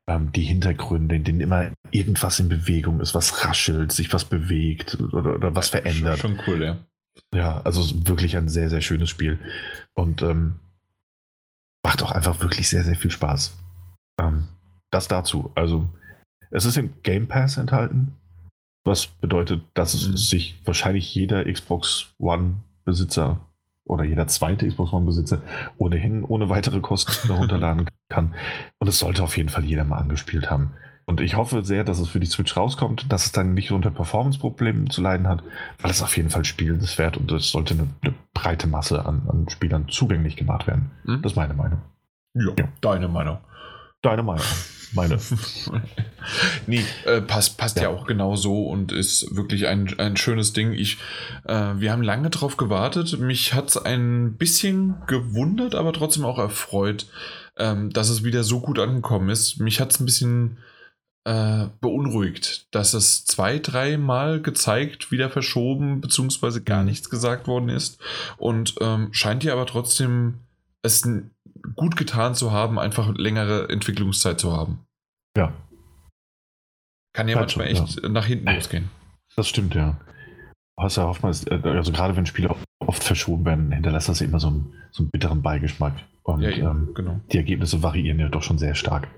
ähm, 0.09 0.31
die 0.31 0.43
Hintergründe, 0.43 1.15
in 1.15 1.23
denen 1.23 1.39
immer 1.39 1.71
irgendwas 1.91 2.39
in 2.39 2.49
Bewegung 2.49 2.99
ist, 2.99 3.13
was 3.13 3.45
raschelt, 3.45 3.91
sich 3.91 4.11
was 4.11 4.25
bewegt 4.25 4.97
oder, 5.13 5.35
oder 5.35 5.55
was 5.55 5.69
verändert. 5.69 6.17
Schon, 6.17 6.37
schon 6.37 6.45
cool, 6.47 6.63
ja. 6.63 6.77
Ja, 7.33 7.61
also 7.61 7.83
wirklich 8.07 8.35
ein 8.35 8.49
sehr, 8.49 8.69
sehr 8.69 8.81
schönes 8.81 9.09
Spiel. 9.09 9.37
Und 9.93 10.23
ähm, 10.23 10.55
macht 11.85 12.01
auch 12.01 12.11
einfach 12.11 12.41
wirklich 12.41 12.67
sehr, 12.67 12.83
sehr 12.83 12.95
viel 12.95 13.11
Spaß. 13.11 13.55
Ähm, 14.19 14.47
das 14.89 15.07
dazu. 15.07 15.51
Also, 15.53 15.87
es 16.49 16.65
ist 16.65 16.77
im 16.77 16.93
Game 17.03 17.27
Pass 17.27 17.57
enthalten, 17.57 18.15
was 18.83 19.05
bedeutet, 19.05 19.61
dass 19.75 20.07
mhm. 20.07 20.17
sich 20.17 20.59
wahrscheinlich 20.65 21.13
jeder 21.13 21.45
Xbox 21.45 22.07
One-Besitzer 22.17 23.39
oder 23.89 24.03
jeder 24.03 24.27
zweite 24.27 24.67
Xbox 24.67 24.93
One-Besitzer 24.93 25.41
ohnehin 25.77 26.23
ohne 26.23 26.49
weitere 26.49 26.79
Kosten 26.79 27.27
herunterladen 27.33 27.89
kann. 28.09 28.35
Und 28.77 28.87
es 28.87 28.99
sollte 28.99 29.23
auf 29.23 29.35
jeden 29.35 29.49
Fall 29.49 29.65
jeder 29.65 29.83
mal 29.83 29.97
angespielt 29.97 30.49
haben. 30.49 30.71
Und 31.05 31.21
ich 31.21 31.35
hoffe 31.35 31.65
sehr, 31.65 31.83
dass 31.83 31.97
es 31.97 32.07
für 32.07 32.19
die 32.19 32.27
Switch 32.27 32.55
rauskommt, 32.55 33.11
dass 33.11 33.25
es 33.25 33.31
dann 33.31 33.55
nicht 33.55 33.71
unter 33.71 33.89
Performance-Problemen 33.89 34.91
zu 34.91 35.01
leiden 35.01 35.27
hat, 35.27 35.41
weil 35.81 35.89
es 35.89 36.03
auf 36.03 36.15
jeden 36.15 36.29
Fall 36.29 36.45
spielenswert 36.45 37.17
und 37.17 37.31
es 37.31 37.49
sollte 37.49 37.73
eine, 37.73 37.87
eine 38.01 38.13
breite 38.35 38.67
Masse 38.67 39.03
an, 39.03 39.23
an, 39.27 39.49
Spielern 39.49 39.87
zugänglich 39.89 40.35
gemacht 40.35 40.67
werden. 40.67 40.91
Mhm. 41.05 41.23
Das 41.23 41.31
ist 41.31 41.35
meine 41.35 41.55
Meinung. 41.55 41.81
Ja, 42.35 42.53
ja, 42.59 42.67
deine 42.81 43.07
Meinung. 43.07 43.39
Deine 44.03 44.21
Meinung. 44.21 44.45
Meine. 44.93 45.19
nee, 46.67 46.83
äh, 47.05 47.21
passt, 47.21 47.57
passt 47.57 47.77
ja. 47.77 47.83
ja. 47.83 47.89
auch 47.89 48.07
genau 48.07 48.35
so 48.35 48.63
und 48.67 48.91
ist 48.91 49.35
wirklich 49.35 49.67
ein, 49.67 49.99
ein 49.99 50.17
schönes 50.17 50.53
Ding. 50.53 50.73
Ich, 50.73 50.97
äh, 51.45 51.73
wir 51.77 51.91
haben 51.91 52.01
lange 52.01 52.29
drauf 52.29 52.57
gewartet. 52.57 53.19
Mich 53.19 53.53
hat 53.53 53.69
es 53.69 53.77
ein 53.77 54.35
bisschen 54.37 54.95
gewundert, 55.07 55.75
aber 55.75 55.93
trotzdem 55.93 56.25
auch 56.25 56.39
erfreut, 56.39 57.05
ähm, 57.57 57.91
dass 57.91 58.09
es 58.09 58.23
wieder 58.23 58.43
so 58.43 58.59
gut 58.59 58.79
angekommen 58.79 59.29
ist. 59.29 59.59
Mich 59.59 59.79
hat 59.79 59.91
es 59.91 59.99
ein 59.99 60.05
bisschen 60.05 60.57
äh, 61.25 61.67
beunruhigt, 61.81 62.67
dass 62.71 62.93
es 62.93 63.25
zwei, 63.25 63.59
dreimal 63.59 64.41
gezeigt, 64.41 65.11
wieder 65.11 65.29
verschoben, 65.29 66.01
beziehungsweise 66.01 66.63
gar 66.63 66.79
mhm. 66.79 66.89
nichts 66.89 67.09
gesagt 67.09 67.47
worden 67.47 67.69
ist. 67.69 67.99
Und 68.37 68.75
ähm, 68.81 69.09
scheint 69.11 69.43
ja 69.43 69.53
aber 69.53 69.65
trotzdem 69.65 70.39
es 70.81 71.07
gut 71.75 71.95
getan 71.95 72.35
zu 72.35 72.51
haben, 72.51 72.79
einfach 72.79 73.13
längere 73.15 73.69
Entwicklungszeit 73.69 74.39
zu 74.39 74.51
haben. 74.51 74.85
Ja. 75.37 75.53
Kann 77.13 77.27
ja 77.27 77.35
manchmal 77.37 77.67
echt 77.67 78.01
ja. 78.01 78.09
nach 78.09 78.25
hinten 78.25 78.49
losgehen. 78.53 78.89
Das 79.35 79.47
stimmt, 79.47 79.75
ja. 79.75 79.99
Hast 80.79 80.97
ja 80.97 81.05
oftmals, 81.05 81.47
also 81.47 81.91
gerade 81.91 82.15
wenn 82.15 82.25
Spiele 82.25 82.55
oft 82.79 83.03
verschoben 83.03 83.45
werden, 83.45 83.71
hinterlässt 83.71 84.09
das 84.09 84.21
immer 84.21 84.39
so 84.39 84.47
einen, 84.47 84.73
so 84.91 85.03
einen 85.03 85.11
bitteren 85.11 85.41
Beigeschmack. 85.41 85.93
Und 86.23 86.41
ja, 86.41 86.51
ähm, 86.51 86.93
genau. 86.93 87.19
die 87.31 87.37
Ergebnisse 87.37 87.83
variieren 87.83 88.19
ja 88.19 88.29
doch 88.29 88.43
schon 88.43 88.57
sehr 88.57 88.75
stark. 88.75 89.09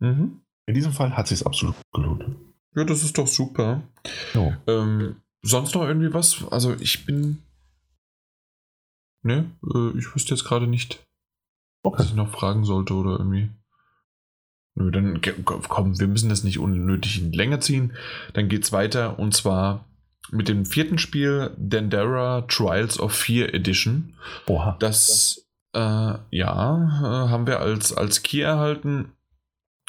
Mhm. 0.00 0.40
In 0.66 0.74
diesem 0.74 0.92
Fall 0.92 1.16
hat 1.16 1.30
es 1.30 1.38
sich 1.38 1.46
absolut 1.46 1.76
gelohnt. 1.92 2.24
Ja, 2.74 2.84
das 2.84 3.02
ist 3.02 3.16
doch 3.18 3.26
super. 3.26 3.82
Oh. 4.34 4.52
Ähm, 4.66 5.16
sonst 5.42 5.74
noch 5.74 5.82
irgendwie 5.82 6.12
was? 6.12 6.46
Also 6.50 6.74
ich 6.74 7.06
bin. 7.06 7.42
Ne, 9.22 9.50
äh, 9.74 9.98
ich 9.98 10.14
wüsste 10.14 10.34
jetzt 10.34 10.44
gerade 10.44 10.66
nicht, 10.66 11.04
okay. 11.88 11.98
was 12.00 12.06
ich 12.06 12.14
noch 12.14 12.30
fragen 12.30 12.64
sollte 12.64 12.94
oder 12.94 13.12
irgendwie. 13.12 13.50
Nö, 14.74 14.90
dann 14.90 15.20
komm, 15.44 15.98
wir 15.98 16.06
müssen 16.06 16.28
das 16.28 16.44
nicht 16.44 16.58
unnötig 16.58 17.20
in 17.20 17.32
die 17.32 17.36
Länge 17.36 17.58
ziehen. 17.58 17.94
Dann 18.32 18.48
geht's 18.48 18.72
weiter 18.72 19.18
und 19.18 19.34
zwar 19.34 19.84
mit 20.30 20.48
dem 20.48 20.66
vierten 20.66 20.98
Spiel, 20.98 21.50
Dandara 21.56 22.42
Trials 22.42 23.00
of 23.00 23.12
Fear 23.12 23.54
Edition. 23.54 24.14
Oha. 24.46 24.76
Das, 24.78 25.46
äh, 25.74 25.80
ja, 25.80 26.20
äh, 26.30 27.28
haben 27.28 27.46
wir 27.46 27.60
als, 27.60 27.92
als 27.92 28.22
Key 28.22 28.40
erhalten 28.40 29.12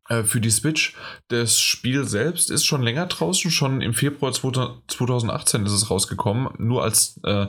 äh, 0.08 0.24
für 0.24 0.42
die 0.42 0.50
Switch. 0.50 0.96
Das 1.28 1.60
Spiel 1.60 2.06
selbst 2.06 2.50
ist 2.50 2.66
schon 2.66 2.82
länger 2.82 3.06
draußen, 3.06 3.52
schon 3.52 3.82
im 3.82 3.94
Februar 3.94 4.32
2018 4.32 5.66
ist 5.66 5.74
es 5.74 5.90
rausgekommen, 5.90 6.50
nur 6.58 6.84
als 6.84 7.20
äh, 7.24 7.48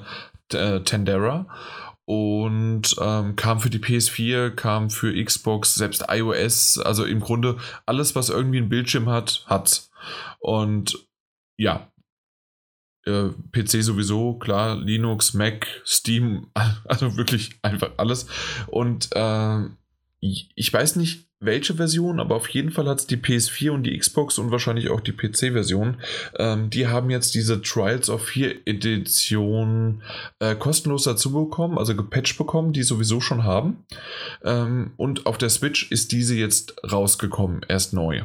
äh, 0.53 0.81
Tandera 0.81 1.47
und 2.11 2.97
ähm, 3.01 3.37
kam 3.37 3.61
für 3.61 3.71
die 3.71 3.79
PS4, 3.79 4.51
kam 4.51 4.91
für 4.91 5.15
Xbox, 5.25 5.77
selbst 5.77 6.07
iOS, 6.09 6.77
also 6.79 7.05
im 7.05 7.21
Grunde 7.21 7.59
alles, 7.87 8.17
was 8.17 8.31
irgendwie 8.31 8.59
einen 8.59 8.69
Bildschirm 8.69 9.09
hat, 9.09 9.45
hat. 9.47 9.89
Und 10.41 11.07
ja, 11.57 11.89
äh, 13.07 13.29
PC 13.53 13.85
sowieso, 13.85 14.35
klar, 14.35 14.75
Linux, 14.75 15.35
Mac, 15.35 15.69
Steam, 15.87 16.49
also 16.85 17.17
wirklich 17.17 17.61
einfach 17.63 17.93
alles. 17.97 18.27
Und 18.67 19.11
äh, 19.13 19.67
ich 20.19 20.73
weiß 20.73 20.97
nicht, 20.97 21.30
welche 21.41 21.75
Version, 21.75 22.21
aber 22.21 22.37
auf 22.37 22.49
jeden 22.51 22.71
Fall 22.71 22.87
hat 22.87 23.01
es 23.01 23.07
die 23.07 23.17
PS4 23.17 23.71
und 23.71 23.83
die 23.85 23.99
Xbox 23.99 24.39
und 24.39 24.51
wahrscheinlich 24.51 24.91
auch 24.91 25.01
die 25.01 25.13
PC-Version. 25.13 25.97
Ähm, 26.39 26.69
die 26.69 26.87
haben 26.87 27.09
jetzt 27.09 27.35
diese 27.35 27.63
Trials 27.63 28.11
of 28.11 28.27
4 28.27 28.67
Edition 28.67 30.03
äh, 30.39 30.55
kostenlos 30.55 31.05
dazu 31.05 31.33
bekommen, 31.33 31.79
also 31.79 31.97
gepatcht 31.97 32.37
bekommen, 32.37 32.75
die 32.75 32.83
sowieso 32.83 33.21
schon 33.23 33.45
haben. 33.45 33.85
Ähm, 34.45 34.93
und 34.99 35.25
auf 35.25 35.39
der 35.39 35.49
Switch 35.49 35.91
ist 35.91 36.13
diese 36.13 36.37
jetzt 36.37 36.75
rausgekommen, 36.91 37.63
erst 37.69 37.95
neu. 37.95 38.23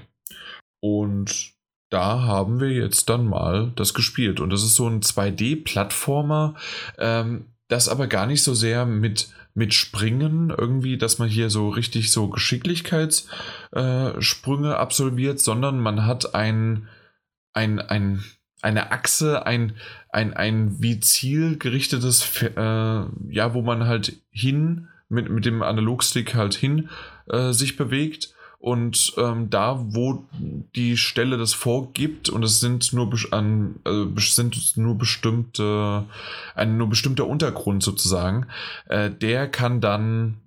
Und 0.81 1.53
da 1.89 2.21
haben 2.23 2.59
wir 2.59 2.71
jetzt 2.71 3.07
dann 3.07 3.25
mal 3.25 3.71
das 3.77 3.93
gespielt. 3.93 4.41
Und 4.41 4.49
das 4.49 4.61
ist 4.61 4.75
so 4.75 4.87
ein 4.87 5.01
2D-Plattformer, 5.01 6.55
ähm, 6.97 7.45
das 7.69 7.87
aber 7.87 8.07
gar 8.07 8.27
nicht 8.27 8.43
so 8.43 8.53
sehr 8.53 8.85
mit 8.85 9.29
mit 9.55 9.73
Springen 9.73 10.53
irgendwie, 10.55 10.97
dass 10.97 11.17
man 11.17 11.29
hier 11.29 11.49
so 11.49 11.69
richtig 11.69 12.11
so 12.11 12.29
Geschicklichkeitssprünge 12.29 14.69
äh, 14.69 14.75
absolviert, 14.75 15.39
sondern 15.39 15.79
man 15.79 16.05
hat 16.05 16.35
ein, 16.35 16.89
ein, 17.53 17.79
ein, 17.79 18.23
eine 18.61 18.91
Achse, 18.91 19.45
ein, 19.45 19.77
ein, 20.09 20.33
ein 20.33 20.81
wie 20.81 20.99
zielgerichtetes, 20.99 22.41
äh, 22.41 22.59
ja, 22.59 23.53
wo 23.53 23.61
man 23.61 23.87
halt 23.87 24.21
hin 24.29 24.89
mit, 25.07 25.29
mit 25.29 25.45
dem 25.45 25.63
Analogstick 25.63 26.35
halt 26.35 26.53
hin 26.53 26.89
äh, 27.29 27.53
sich 27.53 27.77
bewegt 27.77 28.34
und 28.65 29.13
ähm, 29.17 29.51
da, 29.51 29.79
wo 29.89 30.25
die 30.75 30.97
Stelle 30.97 31.37
das 31.37 31.53
vorgibt, 31.53 32.29
und 32.29 32.41
es 32.41 32.59
sind 32.59 32.93
nur, 32.93 33.13
an, 33.29 33.75
äh, 33.85 34.19
sind 34.19 34.75
nur 34.75 34.97
bestimmte, 34.97 36.05
ein 36.55 36.75
nur 36.75 36.89
bestimmter 36.89 37.27
Untergrund 37.27 37.83
sozusagen, 37.83 38.47
äh, 38.87 39.11
der 39.11 39.47
kann 39.49 39.81
dann, 39.81 40.37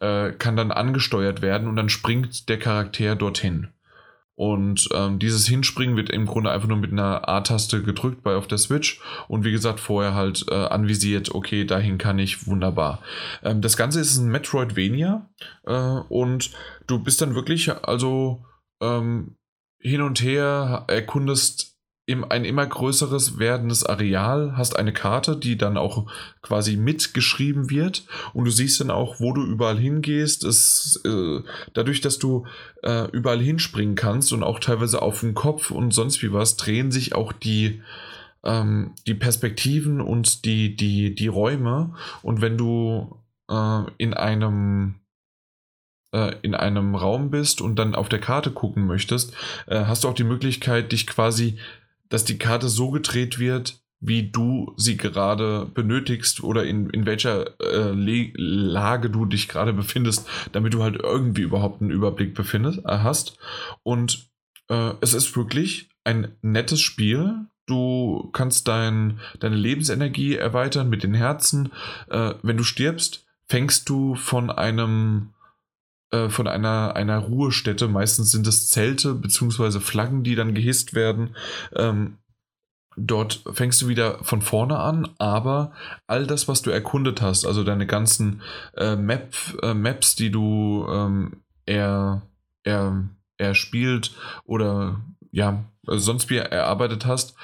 äh, 0.00 0.32
kann 0.32 0.54
dann 0.54 0.70
angesteuert 0.70 1.40
werden 1.40 1.66
und 1.66 1.76
dann 1.76 1.88
springt 1.88 2.50
der 2.50 2.58
Charakter 2.58 3.16
dorthin. 3.16 3.68
Und 4.36 4.88
ähm, 4.92 5.18
dieses 5.20 5.46
Hinspringen 5.46 5.96
wird 5.96 6.10
im 6.10 6.26
Grunde 6.26 6.50
einfach 6.50 6.66
nur 6.66 6.76
mit 6.76 6.90
einer 6.90 7.28
A-Taste 7.28 7.82
gedrückt 7.82 8.22
bei 8.22 8.34
auf 8.34 8.48
der 8.48 8.58
Switch 8.58 9.00
und 9.28 9.44
wie 9.44 9.52
gesagt 9.52 9.78
vorher 9.78 10.14
halt 10.14 10.46
äh, 10.50 10.54
anvisiert, 10.54 11.34
okay, 11.34 11.64
dahin 11.64 11.98
kann 11.98 12.18
ich, 12.18 12.46
wunderbar. 12.46 13.00
Ähm, 13.44 13.60
das 13.60 13.76
Ganze 13.76 14.00
ist 14.00 14.16
ein 14.16 14.30
Metroidvania 14.30 15.30
äh, 15.66 16.00
und 16.08 16.50
du 16.88 16.98
bist 16.98 17.22
dann 17.22 17.36
wirklich 17.36 17.70
also 17.70 18.44
ähm, 18.80 19.36
hin 19.78 20.02
und 20.02 20.20
her, 20.20 20.84
erkundest 20.88 21.73
ein 22.06 22.44
immer 22.44 22.66
größeres 22.66 23.38
werdendes 23.38 23.84
Areal, 23.84 24.56
hast 24.56 24.76
eine 24.76 24.92
Karte, 24.92 25.36
die 25.36 25.56
dann 25.56 25.78
auch 25.78 26.06
quasi 26.42 26.76
mitgeschrieben 26.76 27.70
wird 27.70 28.04
und 28.34 28.44
du 28.44 28.50
siehst 28.50 28.80
dann 28.80 28.90
auch, 28.90 29.20
wo 29.20 29.32
du 29.32 29.42
überall 29.42 29.78
hingehst. 29.78 30.44
Es, 30.44 31.00
äh, 31.04 31.40
dadurch, 31.72 32.02
dass 32.02 32.18
du 32.18 32.46
äh, 32.82 33.10
überall 33.10 33.40
hinspringen 33.40 33.94
kannst 33.94 34.32
und 34.34 34.42
auch 34.42 34.60
teilweise 34.60 35.00
auf 35.00 35.20
den 35.20 35.34
Kopf 35.34 35.70
und 35.70 35.92
sonst 35.92 36.22
wie 36.22 36.32
was, 36.32 36.56
drehen 36.56 36.90
sich 36.92 37.14
auch 37.14 37.32
die, 37.32 37.80
ähm, 38.44 38.92
die 39.06 39.14
Perspektiven 39.14 40.02
und 40.02 40.44
die, 40.44 40.76
die, 40.76 41.14
die 41.14 41.28
Räume. 41.28 41.94
Und 42.22 42.42
wenn 42.42 42.58
du 42.58 43.18
äh, 43.50 43.82
in 43.96 44.12
einem 44.12 44.96
äh, 46.12 46.36
in 46.42 46.54
einem 46.54 46.94
Raum 46.94 47.30
bist 47.30 47.62
und 47.62 47.76
dann 47.76 47.94
auf 47.94 48.10
der 48.10 48.20
Karte 48.20 48.50
gucken 48.50 48.86
möchtest, 48.86 49.34
äh, 49.66 49.86
hast 49.86 50.04
du 50.04 50.08
auch 50.08 50.14
die 50.14 50.24
Möglichkeit, 50.24 50.92
dich 50.92 51.06
quasi 51.06 51.58
dass 52.14 52.24
die 52.24 52.38
Karte 52.38 52.68
so 52.68 52.92
gedreht 52.92 53.40
wird, 53.40 53.80
wie 53.98 54.30
du 54.30 54.72
sie 54.76 54.96
gerade 54.96 55.66
benötigst 55.74 56.44
oder 56.44 56.62
in, 56.62 56.88
in 56.90 57.06
welcher 57.06 57.60
äh, 57.60 58.30
Lage 58.36 59.10
du 59.10 59.26
dich 59.26 59.48
gerade 59.48 59.72
befindest, 59.72 60.28
damit 60.52 60.74
du 60.74 60.84
halt 60.84 61.00
irgendwie 61.02 61.42
überhaupt 61.42 61.82
einen 61.82 61.90
Überblick 61.90 62.32
befindest, 62.32 62.78
äh, 62.84 62.98
hast. 62.98 63.36
Und 63.82 64.30
äh, 64.68 64.92
es 65.00 65.12
ist 65.12 65.36
wirklich 65.36 65.88
ein 66.04 66.36
nettes 66.40 66.80
Spiel. 66.80 67.46
Du 67.66 68.30
kannst 68.32 68.68
dein, 68.68 69.18
deine 69.40 69.56
Lebensenergie 69.56 70.36
erweitern 70.36 70.88
mit 70.88 71.02
den 71.02 71.14
Herzen. 71.14 71.72
Äh, 72.10 72.34
wenn 72.44 72.56
du 72.56 72.62
stirbst, 72.62 73.26
fängst 73.48 73.88
du 73.88 74.14
von 74.14 74.50
einem 74.50 75.33
äh, 76.14 76.30
von 76.30 76.46
einer, 76.46 76.94
einer 76.94 77.18
Ruhestätte. 77.18 77.88
Meistens 77.88 78.30
sind 78.30 78.46
es 78.46 78.68
Zelte 78.68 79.14
bzw. 79.14 79.80
Flaggen, 79.80 80.22
die 80.22 80.36
dann 80.36 80.54
gehisst 80.54 80.94
werden. 80.94 81.34
Ähm, 81.74 82.18
dort 82.96 83.42
fängst 83.52 83.82
du 83.82 83.88
wieder 83.88 84.22
von 84.22 84.40
vorne 84.40 84.78
an, 84.78 85.08
aber 85.18 85.72
all 86.06 86.26
das, 86.26 86.46
was 86.46 86.62
du 86.62 86.70
erkundet 86.70 87.20
hast, 87.20 87.44
also 87.44 87.64
deine 87.64 87.86
ganzen 87.86 88.42
äh, 88.76 88.94
Map, 88.94 89.34
äh, 89.62 89.74
Maps, 89.74 90.14
die 90.14 90.30
du 90.30 90.86
ähm, 90.88 91.42
er, 91.66 92.22
er, 92.62 93.08
er 93.36 93.54
spielt 93.54 94.12
oder 94.44 95.00
ja, 95.32 95.64
sonst 95.86 96.30
wie 96.30 96.36
erarbeitet 96.36 97.06
hast, 97.06 97.34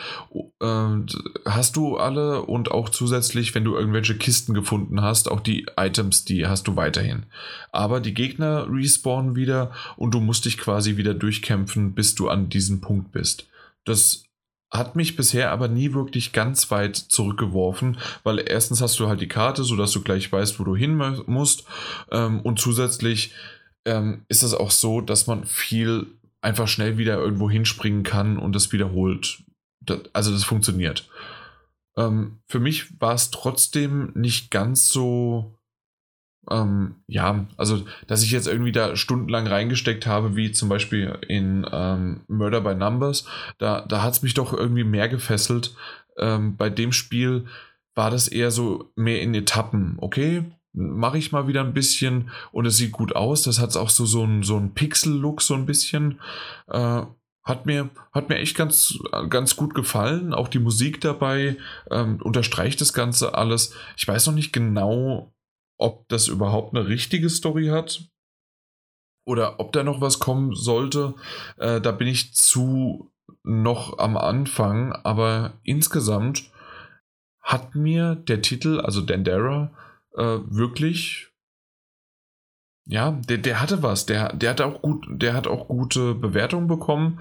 hast 0.61 1.77
du 1.77 1.97
alle 1.97 2.43
und 2.43 2.71
auch 2.71 2.89
zusätzlich, 2.89 3.55
wenn 3.55 3.65
du 3.65 3.75
irgendwelche 3.77 4.17
Kisten 4.17 4.55
gefunden 4.55 5.03
hast, 5.03 5.31
auch 5.31 5.41
die 5.41 5.67
Items, 5.77 6.25
die 6.25 6.47
hast 6.47 6.69
du 6.69 6.77
weiterhin. 6.77 7.27
Aber 7.73 8.01
die 8.01 8.15
Gegner 8.15 8.67
respawnen 8.71 9.37
wieder 9.37 9.73
und 9.97 10.13
du 10.13 10.21
musst 10.21 10.45
dich 10.45 10.59
quasi 10.59 10.97
wieder 10.97 11.15
durchkämpfen, 11.15 11.95
bis 11.95 12.15
du 12.15 12.29
an 12.29 12.49
diesem 12.49 12.81
Punkt 12.81 13.13
bist. 13.13 13.49
Das 13.85 14.25
hat 14.71 14.95
mich 14.95 15.17
bisher 15.17 15.51
aber 15.51 15.69
nie 15.69 15.93
wirklich 15.95 16.33
ganz 16.33 16.71
weit 16.71 16.97
zurückgeworfen, 16.97 17.99
weil 18.23 18.39
erstens 18.47 18.81
hast 18.81 18.99
du 19.01 19.09
halt 19.09 19.21
die 19.21 19.29
Karte, 19.29 19.65
sodass 19.65 19.93
du 19.93 20.01
gleich 20.01 20.31
weißt, 20.31 20.61
wo 20.61 20.65
du 20.65 20.77
hin 20.77 20.97
musst 21.27 21.65
ähm, 22.13 22.41
und 22.41 22.61
zusätzlich 22.61 23.33
ähm, 23.85 24.25
ist 24.29 24.43
es 24.43 24.55
auch 24.55 24.71
so, 24.71 25.01
dass 25.01 25.27
man 25.27 25.45
viel 25.45 26.07
einfach 26.43 26.69
schnell 26.69 26.99
wieder 26.99 27.19
irgendwo 27.19 27.51
hinspringen 27.51 28.03
kann 28.03 28.39
und 28.39 28.55
das 28.55 28.73
wiederholt. 28.73 29.43
Das, 29.81 30.01
also 30.13 30.33
das 30.33 30.45
funktioniert. 30.45 31.09
Ähm, 31.97 32.41
für 32.47 32.61
mich 32.61 33.01
war 33.01 33.15
es 33.15 33.31
trotzdem 33.31 34.13
nicht 34.15 34.51
ganz 34.51 34.89
so, 34.89 35.55
ähm, 36.49 36.97
ja, 37.07 37.47
also 37.57 37.85
dass 38.07 38.23
ich 38.23 38.31
jetzt 38.31 38.47
irgendwie 38.47 38.73
da 38.73 38.97
stundenlang 38.97 39.47
reingesteckt 39.47 40.07
habe, 40.07 40.37
wie 40.37 40.53
zum 40.53 40.69
Beispiel 40.69 41.19
in 41.29 41.67
ähm, 41.71 42.23
Murder 42.29 42.61
by 42.61 42.75
Numbers. 42.75 43.27
Da, 43.59 43.83
da 43.83 44.03
hat 44.03 44.15
es 44.15 44.23
mich 44.23 44.35
doch 44.35 44.53
irgendwie 44.53 44.85
mehr 44.85 45.09
gefesselt. 45.09 45.75
Ähm, 46.19 46.57
bei 46.57 46.71
dem 46.71 46.93
Spiel 46.93 47.47
war 47.95 48.11
das 48.11 48.29
eher 48.29 48.51
so 48.51 48.93
mehr 48.95 49.21
in 49.21 49.35
Etappen. 49.35 49.97
Okay, 49.99 50.45
mache 50.73 51.19
ich 51.19 51.33
mal 51.33 51.47
wieder 51.47 51.63
ein 51.63 51.75
bisschen 51.75 52.31
und 52.53 52.67
es 52.67 52.77
sieht 52.77 52.93
gut 52.93 53.17
aus. 53.17 53.43
Das 53.43 53.59
hat 53.59 53.77
auch 53.77 53.91
so, 53.91 54.07
so 54.07 54.23
einen 54.23 54.43
so 54.43 54.61
Pixel-Look, 54.75 55.43
so 55.43 55.55
ein 55.55 55.67
bisschen. 55.67 56.21
Äh, 56.69 57.03
hat 57.43 57.67
mir, 57.67 57.91
hat 58.13 58.29
mir 58.29 58.37
echt 58.37 58.57
ganz, 58.57 58.99
ganz 59.29 59.57
gut 59.57 59.75
gefallen. 59.75 60.35
Auch 60.35 60.49
die 60.49 60.59
Musik 60.59 61.01
dabei 61.01 61.57
ähm, 61.91 62.21
unterstreicht 62.23 62.81
das 62.81 62.93
Ganze 62.93 63.35
alles. 63.35 63.75
Ich 63.97 64.07
weiß 64.07 64.27
noch 64.27 64.35
nicht 64.35 64.53
genau, 64.53 65.33
ob 65.79 66.09
das 66.09 66.29
überhaupt 66.29 66.77
eine 66.77 66.87
richtige 66.87 67.31
Story 67.31 67.69
hat 67.69 68.05
oder 69.27 69.59
ob 69.59 69.73
da 69.73 69.83
noch 69.83 70.01
was 70.01 70.19
kommen 70.19 70.55
sollte. 70.55 71.15
Äh, 71.57 71.81
da 71.81 71.93
bin 71.93 72.09
ich 72.09 72.35
zu 72.35 73.11
noch 73.43 73.99
am 73.99 74.17
Anfang, 74.17 74.93
aber 74.93 75.55
insgesamt 75.63 76.51
hat 77.41 77.75
mir 77.75 78.15
der 78.15 78.43
Titel, 78.43 78.81
also 78.81 79.01
Dandara, 79.01 79.73
äh, 80.17 80.39
wirklich, 80.47 81.29
ja, 82.87 83.13
der, 83.13 83.39
der 83.39 83.61
hatte 83.61 83.83
was. 83.83 84.07
Der, 84.07 84.33
der 84.35 84.51
hat 84.51 84.61
auch 84.61 84.83
gut, 84.83 85.07
der 85.09 85.35
hat 85.35 85.47
auch 85.47 85.69
gute 85.69 86.15
Bewertungen 86.15 86.67
bekommen. 86.67 87.21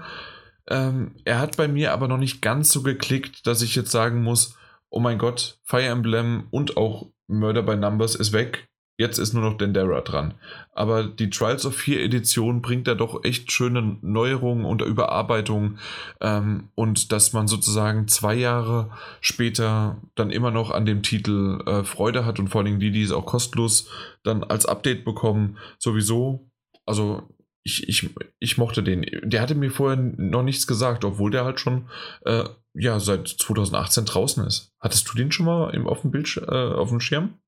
Ähm, 0.68 1.16
er 1.24 1.38
hat 1.38 1.56
bei 1.56 1.68
mir 1.68 1.92
aber 1.92 2.08
noch 2.08 2.18
nicht 2.18 2.42
ganz 2.42 2.70
so 2.70 2.82
geklickt, 2.82 3.46
dass 3.46 3.62
ich 3.62 3.74
jetzt 3.74 3.90
sagen 3.90 4.22
muss, 4.22 4.56
oh 4.88 5.00
mein 5.00 5.18
Gott, 5.18 5.60
Fire 5.64 5.86
Emblem 5.86 6.48
und 6.50 6.76
auch 6.76 7.12
Murder 7.28 7.62
by 7.62 7.76
Numbers 7.76 8.14
ist 8.14 8.32
weg. 8.32 8.69
Jetzt 9.00 9.16
ist 9.16 9.32
nur 9.32 9.42
noch 9.42 9.56
Dendera 9.56 10.02
dran. 10.02 10.34
Aber 10.74 11.04
die 11.04 11.30
Trials 11.30 11.64
of 11.64 11.74
4 11.74 12.02
Edition 12.02 12.60
bringt 12.60 12.86
da 12.86 12.94
doch 12.94 13.24
echt 13.24 13.50
schöne 13.50 13.96
Neuerungen 14.02 14.66
und 14.66 14.82
Überarbeitungen. 14.82 15.78
Ähm, 16.20 16.68
und 16.74 17.10
dass 17.10 17.32
man 17.32 17.48
sozusagen 17.48 18.08
zwei 18.08 18.34
Jahre 18.34 18.90
später 19.22 19.96
dann 20.16 20.28
immer 20.28 20.50
noch 20.50 20.70
an 20.70 20.84
dem 20.84 21.02
Titel 21.02 21.62
äh, 21.64 21.82
Freude 21.82 22.26
hat 22.26 22.38
und 22.40 22.48
vor 22.48 22.60
allem 22.60 22.78
die, 22.78 22.90
die 22.90 23.00
es 23.00 23.10
auch 23.10 23.24
kostenlos 23.24 23.88
dann 24.22 24.44
als 24.44 24.66
Update 24.66 25.06
bekommen, 25.06 25.56
sowieso. 25.78 26.50
Also 26.84 27.22
ich, 27.62 27.88
ich, 27.88 28.10
ich 28.38 28.58
mochte 28.58 28.82
den. 28.82 29.06
Der 29.22 29.40
hatte 29.40 29.54
mir 29.54 29.70
vorher 29.70 29.96
noch 29.96 30.42
nichts 30.42 30.66
gesagt, 30.66 31.06
obwohl 31.06 31.30
der 31.30 31.46
halt 31.46 31.58
schon 31.58 31.88
äh, 32.26 32.44
ja, 32.74 33.00
seit 33.00 33.28
2018 33.28 34.04
draußen 34.04 34.46
ist. 34.46 34.74
Hattest 34.78 35.08
du 35.08 35.16
den 35.16 35.32
schon 35.32 35.46
mal 35.46 35.70
im, 35.70 35.86
auf, 35.86 36.02
dem 36.02 36.10
Bild, 36.10 36.36
äh, 36.36 36.50
auf 36.50 36.90
dem 36.90 37.00
Schirm? 37.00 37.38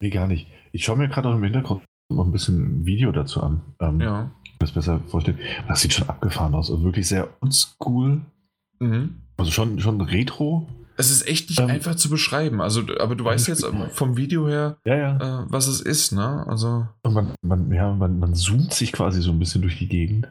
Nee, 0.00 0.10
gar 0.10 0.26
nicht. 0.26 0.48
Ich 0.72 0.84
schaue 0.84 0.96
mir 0.96 1.08
gerade 1.08 1.28
noch 1.28 1.36
im 1.36 1.42
Hintergrund 1.42 1.82
noch 2.08 2.24
ein 2.24 2.32
bisschen 2.32 2.84
Video 2.86 3.12
dazu 3.12 3.42
an. 3.42 3.62
Ähm, 3.80 4.00
ja. 4.00 4.30
Das 4.58 4.72
besser 4.72 5.00
vorstellen. 5.06 5.38
Das 5.68 5.80
sieht 5.82 5.92
schon 5.92 6.08
abgefahren 6.08 6.54
aus. 6.54 6.70
Also 6.70 6.82
wirklich 6.82 7.08
sehr 7.08 7.28
oldschool. 7.40 8.22
Mhm. 8.78 9.22
Also 9.36 9.50
schon, 9.50 9.80
schon 9.80 10.00
retro. 10.00 10.68
Es 10.98 11.10
ist 11.10 11.26
echt 11.28 11.50
nicht 11.50 11.60
ähm, 11.60 11.68
einfach 11.68 11.94
zu 11.94 12.08
beschreiben. 12.08 12.62
Also, 12.62 12.82
aber 12.98 13.16
du 13.16 13.24
weißt 13.24 13.48
jetzt 13.48 13.66
vom 13.92 14.16
Video 14.16 14.48
her, 14.48 14.78
ja, 14.84 14.96
ja. 14.96 15.42
Äh, 15.42 15.46
was 15.48 15.66
es 15.66 15.80
ist, 15.80 16.12
ne? 16.12 16.46
Also. 16.46 16.88
Und 17.02 17.12
man, 17.12 17.34
man, 17.42 17.70
ja, 17.70 17.92
man, 17.92 18.18
man 18.18 18.34
zoomt 18.34 18.72
sich 18.72 18.92
quasi 18.92 19.20
so 19.20 19.30
ein 19.30 19.38
bisschen 19.38 19.60
durch 19.60 19.78
die 19.78 19.88
Gegend. 19.88 20.28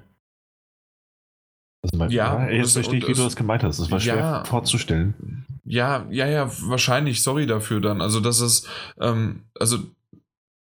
Also 1.86 1.98
man, 1.98 2.10
ja, 2.10 2.50
jetzt 2.50 2.74
verstehe 2.74 2.98
ich, 2.98 3.08
wie 3.08 3.14
du 3.14 3.24
das 3.24 3.36
gemeint 3.36 3.64
hast. 3.64 3.80
Das 3.80 3.92
war 3.92 4.00
schwer 4.00 4.16
ja, 4.16 4.44
vorzustellen. 4.46 5.46
Ja, 5.66 6.06
ja, 6.10 6.26
ja, 6.26 6.50
wahrscheinlich. 6.62 7.22
Sorry 7.22 7.46
dafür 7.46 7.80
dann. 7.80 8.02
Also, 8.02 8.20
das 8.20 8.42
ist, 8.42 8.68
ähm, 9.00 9.44
also 9.60 9.78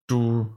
du, 0.09 0.49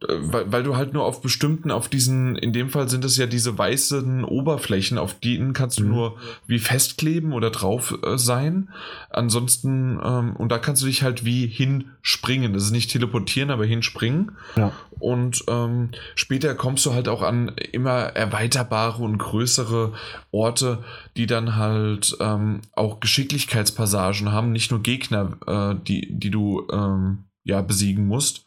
weil, 0.00 0.52
weil 0.52 0.62
du 0.62 0.76
halt 0.76 0.92
nur 0.92 1.04
auf 1.04 1.22
bestimmten, 1.22 1.72
auf 1.72 1.88
diesen, 1.88 2.36
in 2.36 2.52
dem 2.52 2.68
Fall 2.68 2.88
sind 2.88 3.04
es 3.04 3.16
ja 3.16 3.26
diese 3.26 3.58
weißen 3.58 4.22
Oberflächen, 4.22 4.96
auf 4.96 5.18
denen 5.18 5.54
kannst 5.54 5.80
du 5.80 5.84
mhm. 5.84 5.90
nur 5.90 6.16
wie 6.46 6.60
festkleben 6.60 7.32
oder 7.32 7.50
drauf 7.50 7.98
äh, 8.04 8.16
sein. 8.16 8.70
Ansonsten, 9.10 9.98
ähm, 10.02 10.36
und 10.36 10.52
da 10.52 10.58
kannst 10.58 10.82
du 10.82 10.86
dich 10.86 11.02
halt 11.02 11.24
wie 11.24 11.48
hinspringen. 11.48 12.52
Das 12.52 12.62
ist 12.62 12.70
nicht 12.70 12.92
teleportieren, 12.92 13.50
aber 13.50 13.66
hinspringen. 13.66 14.32
Ja. 14.56 14.72
Und 15.00 15.44
ähm, 15.48 15.90
später 16.14 16.54
kommst 16.54 16.86
du 16.86 16.94
halt 16.94 17.08
auch 17.08 17.22
an 17.22 17.52
immer 17.72 17.98
erweiterbare 17.98 19.02
und 19.02 19.18
größere 19.18 19.94
Orte, 20.30 20.84
die 21.16 21.26
dann 21.26 21.56
halt 21.56 22.16
ähm, 22.20 22.60
auch 22.72 23.00
Geschicklichkeitspassagen 23.00 24.30
haben, 24.30 24.52
nicht 24.52 24.70
nur 24.70 24.80
Gegner, 24.80 25.38
äh, 25.46 25.74
die, 25.84 26.06
die 26.08 26.30
du 26.30 26.68
ähm, 26.70 27.24
ja 27.42 27.62
besiegen 27.62 28.06
musst. 28.06 28.44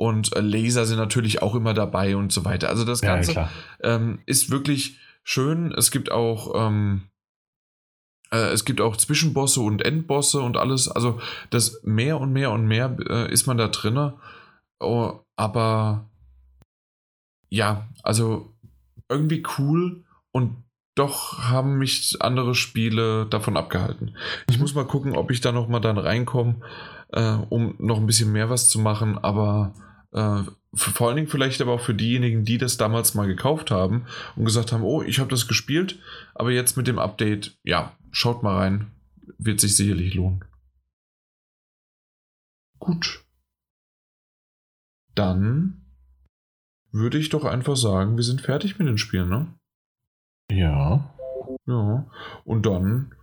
Und 0.00 0.34
äh, 0.34 0.40
Laser 0.40 0.86
sind 0.86 0.96
natürlich 0.96 1.42
auch 1.42 1.54
immer 1.54 1.74
dabei 1.74 2.16
und 2.16 2.32
so 2.32 2.46
weiter. 2.46 2.70
Also 2.70 2.86
das 2.86 3.02
Ganze 3.02 3.32
ja, 3.34 3.50
ähm, 3.82 4.20
ist 4.24 4.50
wirklich 4.50 4.98
schön. 5.24 5.74
Es 5.76 5.90
gibt 5.90 6.10
auch 6.10 6.54
ähm, 6.56 7.02
äh, 8.30 8.50
es 8.50 8.64
gibt 8.64 8.80
auch 8.80 8.96
Zwischenbosse 8.96 9.60
und 9.60 9.82
Endbosse 9.82 10.40
und 10.40 10.56
alles. 10.56 10.88
Also 10.88 11.20
das 11.50 11.82
mehr 11.82 12.18
und 12.18 12.32
mehr 12.32 12.50
und 12.50 12.66
mehr 12.66 12.96
äh, 13.10 13.30
ist 13.30 13.46
man 13.46 13.58
da 13.58 13.68
drinne. 13.68 14.14
Oh, 14.82 15.20
aber 15.36 16.08
ja, 17.50 17.86
also 18.02 18.54
irgendwie 19.10 19.42
cool 19.58 20.06
und 20.32 20.64
doch 20.94 21.40
haben 21.40 21.76
mich 21.76 22.16
andere 22.20 22.54
Spiele 22.54 23.26
davon 23.26 23.58
abgehalten. 23.58 24.16
Ich 24.48 24.56
mhm. 24.56 24.62
muss 24.62 24.74
mal 24.74 24.86
gucken, 24.86 25.14
ob 25.14 25.30
ich 25.30 25.42
da 25.42 25.52
noch 25.52 25.68
mal 25.68 25.80
dann 25.80 25.98
reinkomme, 25.98 26.56
äh, 27.12 27.36
um 27.50 27.74
noch 27.76 27.98
ein 27.98 28.06
bisschen 28.06 28.32
mehr 28.32 28.48
was 28.48 28.66
zu 28.70 28.78
machen. 28.78 29.18
Aber 29.18 29.74
äh, 30.12 30.42
vor 30.72 31.08
allen 31.08 31.16
Dingen 31.16 31.28
vielleicht 31.28 31.60
aber 31.60 31.72
auch 31.72 31.80
für 31.80 31.94
diejenigen, 31.94 32.44
die 32.44 32.58
das 32.58 32.76
damals 32.76 33.14
mal 33.14 33.26
gekauft 33.26 33.70
haben 33.70 34.06
und 34.36 34.44
gesagt 34.44 34.72
haben, 34.72 34.82
oh, 34.82 35.02
ich 35.02 35.18
habe 35.18 35.30
das 35.30 35.48
gespielt, 35.48 35.98
aber 36.34 36.50
jetzt 36.52 36.76
mit 36.76 36.86
dem 36.86 36.98
Update, 36.98 37.58
ja, 37.64 37.96
schaut 38.10 38.42
mal 38.42 38.56
rein, 38.56 38.90
wird 39.38 39.60
sich 39.60 39.76
sicherlich 39.76 40.14
lohnen. 40.14 40.44
Gut. 42.78 43.24
Dann 45.14 45.84
würde 46.92 47.18
ich 47.18 47.28
doch 47.28 47.44
einfach 47.44 47.76
sagen, 47.76 48.16
wir 48.16 48.24
sind 48.24 48.40
fertig 48.40 48.78
mit 48.78 48.88
den 48.88 48.98
Spielen, 48.98 49.28
ne? 49.28 49.54
Ja. 50.50 51.14
Ja. 51.66 52.10
Und 52.44 52.66
dann 52.66 53.14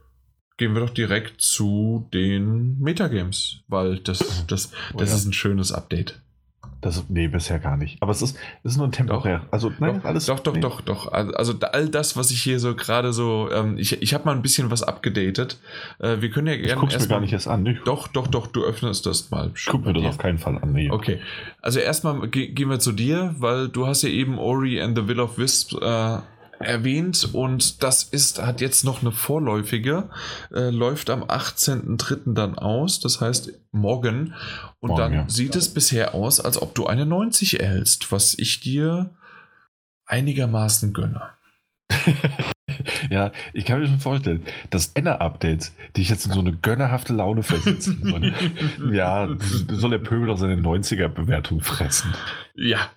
gehen 0.57 0.73
wir 0.73 0.81
doch 0.81 0.93
direkt 0.93 1.41
zu 1.41 2.07
den 2.13 2.79
Metagames, 2.79 3.63
weil 3.67 3.99
das, 3.99 4.19
das, 4.47 4.71
das 4.71 4.73
oh, 4.93 5.01
ist 5.01 5.25
ein 5.25 5.33
schönes 5.33 5.71
Update. 5.71 6.21
Das, 6.87 7.03
nee, 7.09 7.27
bisher 7.27 7.59
gar 7.59 7.75
nicht. 7.75 8.01
Aber 8.01 8.11
es 8.13 8.21
ist, 8.21 8.37
es 8.63 8.71
ist 8.71 8.77
nur 8.77 8.87
ein 8.87 8.93
temporär. 8.93 9.39
Doch, 9.39 9.51
also, 9.51 9.73
nein, 9.79 9.99
doch, 9.99 10.05
alles. 10.05 10.25
Doch, 10.27 10.39
doch, 10.39 10.53
nee. 10.53 10.61
doch, 10.61 10.79
doch. 10.79 11.11
Also, 11.11 11.53
all 11.59 11.89
das, 11.89 12.15
was 12.15 12.31
ich 12.31 12.41
hier 12.41 12.61
so 12.61 12.75
gerade 12.75 13.11
so. 13.11 13.49
Ähm, 13.51 13.77
ich 13.77 14.01
ich 14.01 14.13
habe 14.13 14.23
mal 14.23 14.33
ein 14.33 14.41
bisschen 14.41 14.71
was 14.71 14.83
abgedatet. 14.83 15.59
Äh, 15.99 16.21
wir 16.21 16.29
können 16.29 16.47
ja 16.47 16.55
gerne. 16.55 16.69
Ich 16.69 16.79
guck's 16.79 16.97
mir 16.97 17.07
gar 17.09 17.19
nicht 17.19 17.33
erst 17.33 17.49
an. 17.49 17.63
Ne? 17.63 17.77
Doch, 17.83 18.07
doch, 18.07 18.27
doch, 18.27 18.47
du 18.47 18.63
öffnest 18.63 19.05
das 19.05 19.31
mal. 19.31 19.51
Ich 19.53 19.65
guck 19.65 19.85
mir 19.85 19.91
das 19.91 20.05
auf 20.05 20.17
keinen 20.17 20.37
Fall 20.37 20.57
an. 20.59 20.71
Nee. 20.71 20.89
Okay. 20.89 21.19
Also, 21.61 21.79
erstmal 21.79 22.25
ge 22.29 22.47
gehen 22.47 22.69
wir 22.69 22.79
zu 22.79 22.93
dir, 22.93 23.35
weil 23.37 23.67
du 23.67 23.85
hast 23.85 24.03
ja 24.03 24.09
eben 24.09 24.37
Ori 24.37 24.81
and 24.81 24.97
the 24.97 25.09
Will 25.09 25.19
of 25.19 25.37
Wisps 25.37 25.73
äh, 25.73 26.19
erwähnt 26.59 27.29
und 27.33 27.83
das 27.83 28.03
ist, 28.03 28.41
hat 28.41 28.61
jetzt 28.61 28.83
noch 28.83 29.01
eine 29.01 29.11
vorläufige, 29.11 30.09
äh, 30.53 30.69
läuft 30.69 31.09
am 31.09 31.23
18.03. 31.23 32.33
dann 32.33 32.57
aus, 32.57 32.99
das 32.99 33.21
heißt 33.21 33.53
morgen. 33.71 34.33
Und 34.79 34.89
morgen, 34.89 35.01
dann 35.01 35.13
ja. 35.13 35.29
sieht 35.29 35.55
es 35.55 35.73
bisher 35.73 36.13
aus, 36.13 36.39
als 36.39 36.61
ob 36.61 36.75
du 36.75 36.87
eine 36.87 37.05
90 37.05 37.59
erhältst, 37.59 38.11
was 38.11 38.33
ich 38.37 38.59
dir 38.59 39.11
einigermaßen 40.05 40.93
gönne. 40.93 41.36
ja, 43.09 43.31
ich 43.53 43.65
kann 43.65 43.79
mir 43.79 43.87
schon 43.87 43.99
vorstellen, 43.99 44.43
dass 44.69 44.87
Enner-Updates, 44.87 45.73
die 45.95 46.01
ich 46.01 46.09
jetzt 46.09 46.25
in 46.25 46.33
so 46.33 46.39
eine 46.39 46.53
gönnerhafte 46.53 47.13
Laune 47.13 47.43
versetzen 47.43 48.11
wollen, 48.11 48.33
ja, 48.93 49.29
soll 49.71 49.91
der 49.91 49.99
Pöbel 49.99 50.27
doch 50.27 50.37
seine 50.37 50.55
90er-Bewertung 50.55 51.61
fressen. 51.61 52.13
Ja, 52.55 52.89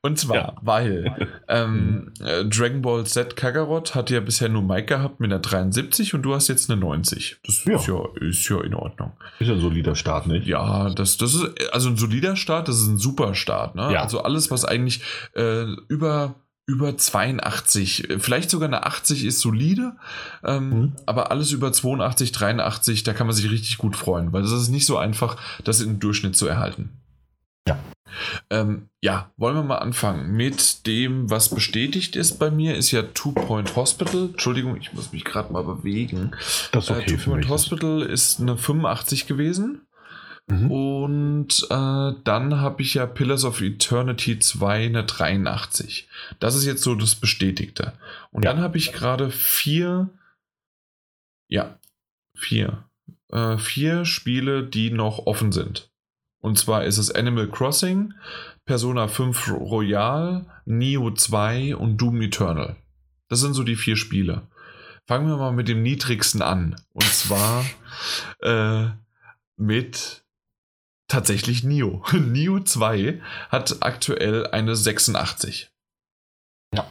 und 0.00 0.18
zwar, 0.18 0.36
ja. 0.36 0.56
weil 0.62 1.28
ähm, 1.48 2.12
äh, 2.20 2.44
Dragon 2.44 2.82
Ball 2.82 3.04
Z 3.04 3.36
Kakarot 3.36 3.94
hat 3.94 4.10
ja 4.10 4.20
bisher 4.20 4.48
nur 4.48 4.62
Mike 4.62 4.86
gehabt 4.86 5.20
mit 5.20 5.30
einer 5.30 5.40
73 5.40 6.14
und 6.14 6.22
du 6.22 6.34
hast 6.34 6.48
jetzt 6.48 6.70
eine 6.70 6.80
90. 6.80 7.38
Das 7.44 7.64
ja. 7.64 7.76
Ist, 7.76 7.88
ja, 7.88 8.04
ist 8.20 8.48
ja 8.48 8.62
in 8.62 8.74
Ordnung. 8.74 9.12
Ist 9.40 9.48
ja 9.48 9.54
ein 9.54 9.60
solider 9.60 9.94
Start, 9.94 10.26
nicht? 10.26 10.46
Ja, 10.46 10.90
das, 10.90 11.16
das 11.18 11.34
ist, 11.34 11.72
also 11.72 11.90
ein 11.90 11.96
solider 11.96 12.36
Start, 12.36 12.68
das 12.68 12.80
ist 12.80 12.88
ein 12.88 12.98
super 12.98 13.34
Start. 13.34 13.74
Ne? 13.74 13.92
Ja. 13.92 14.02
Also 14.02 14.22
alles, 14.22 14.50
was 14.50 14.64
eigentlich 14.64 15.02
äh, 15.34 15.64
über 15.88 16.36
über 16.68 16.98
82, 16.98 18.08
vielleicht 18.18 18.50
sogar 18.50 18.68
eine 18.68 18.84
80 18.84 19.24
ist 19.24 19.40
solide, 19.40 19.96
ähm, 20.44 20.68
mhm. 20.68 20.92
aber 21.06 21.30
alles 21.30 21.50
über 21.50 21.72
82, 21.72 22.30
83, 22.30 23.02
da 23.04 23.14
kann 23.14 23.26
man 23.26 23.34
sich 23.34 23.50
richtig 23.50 23.78
gut 23.78 23.96
freuen, 23.96 24.34
weil 24.34 24.44
es 24.44 24.52
ist 24.52 24.68
nicht 24.68 24.84
so 24.84 24.98
einfach, 24.98 25.38
das 25.64 25.80
im 25.80 25.98
Durchschnitt 25.98 26.36
zu 26.36 26.46
erhalten. 26.46 26.90
Ja. 27.66 27.78
Ähm, 28.50 28.88
ja, 29.00 29.30
wollen 29.38 29.56
wir 29.56 29.62
mal 29.62 29.78
anfangen 29.78 30.32
mit 30.32 30.86
dem, 30.86 31.30
was 31.30 31.48
bestätigt 31.48 32.16
ist 32.16 32.38
bei 32.38 32.50
mir, 32.50 32.76
ist 32.76 32.90
ja 32.90 33.02
Two 33.02 33.32
Point 33.32 33.74
Hospital. 33.74 34.26
Entschuldigung, 34.32 34.76
ich 34.76 34.92
muss 34.92 35.12
mich 35.12 35.24
gerade 35.24 35.52
mal 35.52 35.64
bewegen. 35.64 36.32
Das 36.72 36.84
ist 36.84 36.90
okay 36.90 37.02
äh, 37.02 37.16
Two 37.16 37.30
Point 37.30 37.48
Hospital 37.48 38.02
ist 38.02 38.40
eine 38.40 38.58
85 38.58 39.26
gewesen. 39.26 39.87
Mhm. 40.48 40.70
Und 40.70 41.66
äh, 41.70 42.12
dann 42.24 42.60
habe 42.60 42.82
ich 42.82 42.94
ja 42.94 43.06
Pillars 43.06 43.44
of 43.44 43.60
Eternity 43.60 44.38
2 44.38 44.86
eine 44.86 45.04
83. 45.04 46.08
Das 46.40 46.54
ist 46.54 46.64
jetzt 46.64 46.82
so 46.82 46.94
das 46.94 47.14
Bestätigte. 47.14 47.92
Und 48.30 48.44
ja. 48.44 48.52
dann 48.52 48.62
habe 48.62 48.78
ich 48.78 48.92
gerade 48.92 49.30
vier, 49.30 50.08
ja, 51.48 51.78
vier, 52.34 52.84
äh, 53.30 53.58
vier 53.58 54.04
Spiele, 54.04 54.64
die 54.64 54.90
noch 54.90 55.26
offen 55.26 55.52
sind. 55.52 55.90
Und 56.40 56.58
zwar 56.58 56.84
ist 56.84 56.98
es 56.98 57.10
Animal 57.10 57.48
Crossing, 57.48 58.14
Persona 58.64 59.08
5 59.08 59.50
Royal, 59.50 60.46
Neo 60.64 61.10
2 61.10 61.76
und 61.76 61.98
Doom 61.98 62.22
Eternal. 62.22 62.76
Das 63.28 63.40
sind 63.40 63.54
so 63.54 63.64
die 63.64 63.76
vier 63.76 63.96
Spiele. 63.96 64.48
Fangen 65.06 65.28
wir 65.28 65.36
mal 65.36 65.52
mit 65.52 65.68
dem 65.68 65.82
niedrigsten 65.82 66.42
an. 66.42 66.76
Und 66.92 67.04
zwar 67.04 67.64
äh, 68.40 68.90
mit 69.56 70.22
tatsächlich 71.08 71.64
Nio. 71.64 72.04
Nio 72.12 72.60
2 72.60 73.20
hat 73.48 73.78
aktuell 73.80 74.46
eine 74.46 74.76
86. 74.76 75.70
Ja. 76.74 76.86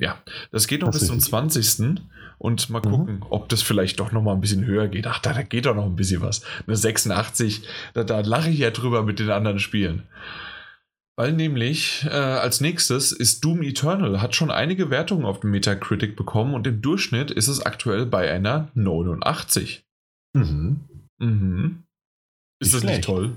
Ja, 0.00 0.22
das 0.52 0.68
geht 0.68 0.82
noch 0.82 0.90
das 0.90 1.00
bis 1.00 1.08
zum 1.08 1.18
20. 1.18 2.00
Und 2.38 2.70
mal 2.70 2.78
mhm. 2.78 2.90
gucken, 2.90 3.14
mhm. 3.16 3.26
ob 3.30 3.48
das 3.48 3.62
vielleicht 3.62 3.98
doch 3.98 4.12
noch 4.12 4.22
mal 4.22 4.32
ein 4.32 4.40
bisschen 4.40 4.64
höher 4.64 4.86
geht. 4.86 5.08
Ach, 5.08 5.18
da, 5.18 5.32
da 5.32 5.42
geht 5.42 5.66
doch 5.66 5.74
noch 5.74 5.86
ein 5.86 5.96
bisschen 5.96 6.22
was. 6.22 6.42
Eine 6.66 6.76
86, 6.76 7.66
da, 7.94 8.04
da 8.04 8.20
lache 8.20 8.50
ich 8.50 8.58
ja 8.58 8.70
drüber 8.70 9.02
mit 9.02 9.18
den 9.18 9.30
anderen 9.30 9.58
Spielen. 9.58 10.04
Weil 11.16 11.32
nämlich 11.32 12.06
äh, 12.08 12.10
als 12.10 12.60
nächstes 12.60 13.10
ist 13.10 13.44
Doom 13.44 13.62
Eternal, 13.62 14.22
hat 14.22 14.36
schon 14.36 14.52
einige 14.52 14.88
Wertungen 14.88 15.24
auf 15.24 15.40
dem 15.40 15.50
Metacritic 15.50 16.14
bekommen 16.14 16.54
und 16.54 16.64
im 16.68 16.80
Durchschnitt 16.80 17.32
ist 17.32 17.48
es 17.48 17.60
aktuell 17.60 18.06
bei 18.06 18.30
einer 18.30 18.70
89. 18.74 19.84
Mhm. 20.34 20.88
Mhm. 21.18 21.82
Ist 22.68 22.74
das 22.74 22.80
schlecht. 22.82 22.98
nicht 22.98 23.06
toll? 23.06 23.36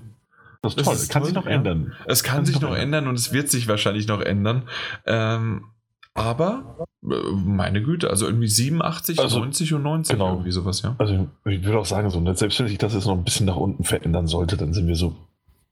Das 0.62 0.76
ist 0.76 0.84
toll. 0.84 0.94
Das 0.94 1.10
kann 1.10 1.22
toll, 1.22 1.28
sich 1.28 1.36
noch 1.36 1.46
ja. 1.46 1.52
ändern. 1.52 1.94
Es 2.06 2.24
kann, 2.24 2.38
kann 2.38 2.46
sich 2.46 2.62
noch 2.62 2.70
ändern. 2.70 2.84
ändern 2.84 3.08
und 3.08 3.16
es 3.16 3.34
wird 3.34 3.50
sich 3.50 3.68
wahrscheinlich 3.68 4.08
noch 4.08 4.22
ändern. 4.22 4.64
Ähm, 5.06 5.66
aber 6.14 6.88
äh, 7.04 7.16
meine 7.34 7.82
Güte, 7.82 8.10
also 8.10 8.26
irgendwie 8.28 8.48
87, 8.48 9.20
also, 9.20 9.40
90 9.40 9.74
und 9.74 9.84
90 9.84 10.14
genau. 10.14 10.34
irgendwie 10.34 10.52
sowas, 10.52 10.82
ja. 10.82 10.96
Also 10.98 11.30
ich 11.46 11.64
würde 11.64 11.80
auch 11.80 11.86
sagen, 11.86 12.10
so, 12.10 12.20
ne, 12.20 12.36
selbst 12.36 12.60
wenn 12.60 12.68
sich 12.68 12.78
das 12.78 12.94
jetzt 12.94 13.06
noch 13.06 13.18
ein 13.18 13.24
bisschen 13.24 13.46
nach 13.46 13.56
unten 13.56 13.84
verändern 13.84 14.28
sollte, 14.28 14.58
dann 14.58 14.74
sind 14.74 14.88
wir 14.88 14.96
so 14.96 15.16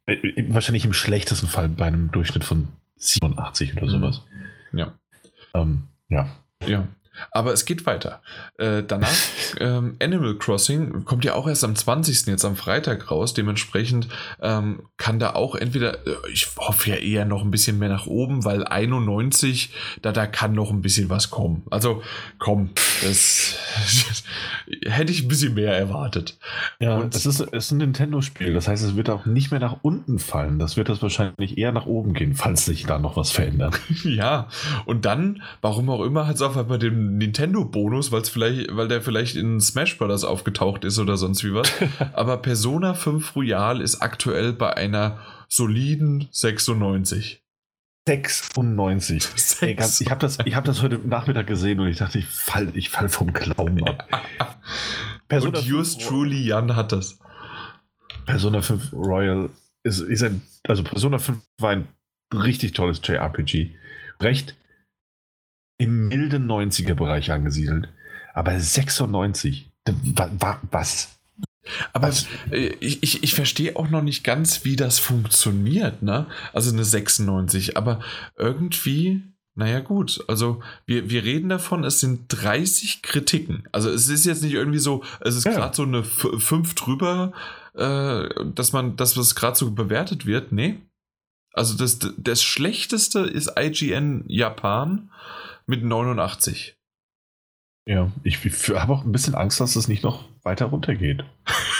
äh, 0.05 0.45
wahrscheinlich 0.49 0.85
im 0.85 0.93
schlechtesten 0.93 1.47
Fall 1.47 1.67
bei 1.67 1.85
einem 1.85 2.11
Durchschnitt 2.11 2.43
von 2.43 2.69
87 2.95 3.75
oder 3.77 3.89
sowas. 3.89 4.21
Ja. 4.71 4.93
Ähm, 5.53 5.83
ja. 6.07 6.29
Ja. 6.65 6.87
Aber 7.31 7.53
es 7.53 7.65
geht 7.65 7.85
weiter. 7.85 8.21
Äh, 8.57 8.83
danach, 8.87 9.09
ähm, 9.59 9.95
Animal 10.01 10.37
Crossing 10.37 11.05
kommt 11.05 11.25
ja 11.25 11.35
auch 11.35 11.47
erst 11.47 11.63
am 11.63 11.75
20. 11.75 12.27
jetzt 12.27 12.45
am 12.45 12.55
Freitag 12.55 13.11
raus. 13.11 13.33
Dementsprechend 13.33 14.07
ähm, 14.41 14.83
kann 14.97 15.19
da 15.19 15.33
auch 15.33 15.55
entweder, 15.55 16.05
äh, 16.07 16.15
ich 16.31 16.47
hoffe 16.57 16.91
ja 16.91 16.95
eher 16.95 17.25
noch 17.25 17.43
ein 17.43 17.51
bisschen 17.51 17.79
mehr 17.79 17.89
nach 17.89 18.07
oben, 18.07 18.45
weil 18.45 18.63
91, 18.65 19.73
da, 20.01 20.11
da 20.11 20.27
kann 20.27 20.53
noch 20.53 20.71
ein 20.71 20.81
bisschen 20.81 21.09
was 21.09 21.29
kommen. 21.29 21.63
Also 21.69 22.01
komm, 22.37 22.71
das 23.01 23.55
hätte 24.85 25.11
ich 25.11 25.23
ein 25.23 25.27
bisschen 25.27 25.53
mehr 25.53 25.77
erwartet. 25.77 26.37
Ja, 26.79 26.97
und 26.97 27.15
es 27.15 27.25
ist, 27.25 27.39
es 27.39 27.65
ist 27.65 27.71
ein 27.71 27.77
Nintendo-Spiel. 27.77 28.53
Das 28.53 28.67
heißt, 28.67 28.83
es 28.83 28.95
wird 28.95 29.09
auch 29.09 29.25
nicht 29.25 29.51
mehr 29.51 29.59
nach 29.59 29.77
unten 29.81 30.19
fallen. 30.19 30.59
Das 30.59 30.77
wird 30.77 30.89
das 30.89 31.01
wahrscheinlich 31.01 31.57
eher 31.57 31.71
nach 31.71 31.85
oben 31.85 32.13
gehen, 32.13 32.33
falls 32.35 32.65
sich 32.65 32.85
da 32.85 32.99
noch 32.99 33.15
was 33.15 33.31
verändert. 33.31 33.79
ja, 34.03 34.47
und 34.85 35.05
dann, 35.05 35.41
warum 35.61 35.89
auch 35.89 36.01
immer, 36.01 36.27
hat 36.27 36.35
es 36.35 36.41
auf 36.41 36.57
einmal 36.57 36.79
den 36.79 37.08
Nintendo-Bonus, 37.17 38.11
weil 38.11 38.23
vielleicht, 38.23 38.75
weil 38.75 38.87
der 38.87 39.01
vielleicht 39.01 39.35
in 39.35 39.59
Smash 39.59 39.97
Bros. 39.97 40.23
aufgetaucht 40.23 40.83
ist 40.85 40.99
oder 40.99 41.17
sonst 41.17 41.43
wie 41.43 41.53
was. 41.53 41.71
Aber 42.13 42.37
Persona 42.37 42.93
5 42.93 43.35
Royal 43.35 43.81
ist 43.81 44.01
aktuell 44.01 44.53
bei 44.53 44.75
einer 44.75 45.19
soliden 45.47 46.27
96. 46.31 47.43
96. 48.07 49.23
6. 49.23 49.61
Ey, 49.61 50.05
ich 50.05 50.09
habe 50.09 50.19
das, 50.19 50.39
hab 50.39 50.63
das 50.63 50.81
heute 50.81 50.97
Nachmittag 50.97 51.47
gesehen 51.47 51.79
und 51.79 51.87
ich 51.87 51.97
dachte, 51.97 52.19
ich 52.19 52.25
fall, 52.25 52.71
ich 52.73 52.89
fall 52.89 53.09
vom 53.09 53.33
Glauben 53.33 53.83
ab. 53.87 54.07
Persona 55.27 55.59
und 55.59 55.67
yours 55.67 55.97
truly, 55.97 56.41
Jan 56.47 56.75
hat 56.75 56.91
das. 56.91 57.19
Persona 58.25 58.61
5 58.61 58.93
Royal 58.93 59.49
ist, 59.83 59.99
ist 59.99 60.23
ein, 60.23 60.41
also 60.67 60.83
Persona 60.83 61.19
5 61.19 61.37
war 61.59 61.71
ein 61.71 61.87
richtig 62.33 62.73
tolles 62.73 63.01
JRPG. 63.03 63.75
Recht 64.21 64.55
im 65.79 66.09
milden 66.09 66.47
90er-Bereich 66.47 67.31
angesiedelt. 67.31 67.89
Aber 68.35 68.59
96, 68.59 69.71
was? 70.71 71.17
Aber 71.93 72.07
was? 72.09 72.27
Äh, 72.51 72.73
ich, 72.79 73.01
ich, 73.01 73.23
ich 73.23 73.33
verstehe 73.33 73.75
auch 73.75 73.89
noch 73.89 74.03
nicht 74.03 74.23
ganz, 74.23 74.65
wie 74.65 74.75
das 74.75 74.99
funktioniert, 74.99 76.03
ne? 76.03 76.27
Also 76.53 76.71
eine 76.71 76.83
96, 76.83 77.77
aber 77.77 78.01
irgendwie, 78.37 79.23
naja, 79.55 79.79
gut. 79.79 80.23
Also 80.27 80.61
wir, 80.85 81.09
wir 81.09 81.23
reden 81.23 81.49
davon, 81.49 81.83
es 81.83 81.99
sind 81.99 82.25
30 82.27 83.01
Kritiken. 83.01 83.63
Also 83.71 83.89
es 83.89 84.09
ist 84.09 84.25
jetzt 84.25 84.43
nicht 84.43 84.53
irgendwie 84.53 84.79
so, 84.79 85.03
es 85.21 85.35
ist 85.35 85.45
ja. 85.45 85.53
gerade 85.53 85.75
so 85.75 85.83
eine 85.83 86.03
5 86.03 86.75
drüber, 86.75 87.31
äh, 87.75 88.27
dass 88.53 88.73
man, 88.73 88.95
dass 88.97 89.13
das 89.13 89.35
gerade 89.35 89.57
so 89.57 89.71
bewertet 89.71 90.25
wird. 90.25 90.51
Nee. 90.51 90.77
Also 91.53 91.75
das, 91.75 91.99
das 92.17 92.43
Schlechteste 92.43 93.19
ist 93.19 93.53
IGN 93.57 94.23
Japan 94.27 95.09
mit 95.69 95.83
89. 95.83 96.75
Ja, 97.87 98.11
ich, 98.23 98.43
ich 98.43 98.69
habe 98.69 98.93
auch 98.93 99.05
ein 99.05 99.11
bisschen 99.11 99.35
Angst, 99.35 99.59
dass 99.61 99.75
es 99.75 99.87
nicht 99.87 100.03
noch 100.03 100.25
weiter 100.43 100.65
runtergeht. 100.65 101.23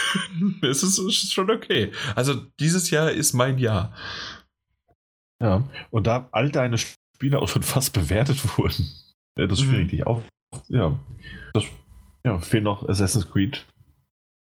es 0.62 0.82
ist 0.82 1.32
schon 1.32 1.50
okay. 1.50 1.92
Also 2.14 2.34
dieses 2.58 2.90
Jahr 2.90 3.10
ist 3.10 3.32
mein 3.32 3.58
Jahr. 3.58 3.94
Ja, 5.42 5.68
und 5.90 6.06
da 6.06 6.28
all 6.32 6.50
deine 6.50 6.78
Spiele 6.78 7.40
auch 7.40 7.48
schon 7.48 7.62
fast 7.62 7.92
bewertet 7.92 8.56
wurden, 8.56 8.88
das 9.36 9.60
schwierig, 9.60 9.86
mhm. 9.86 9.88
dich 9.88 10.06
auch. 10.06 10.22
Ja, 10.68 10.98
das, 11.52 11.64
ja, 12.24 12.38
fehlen 12.38 12.64
noch 12.64 12.88
Assassin's 12.88 13.30
Creed 13.30 13.66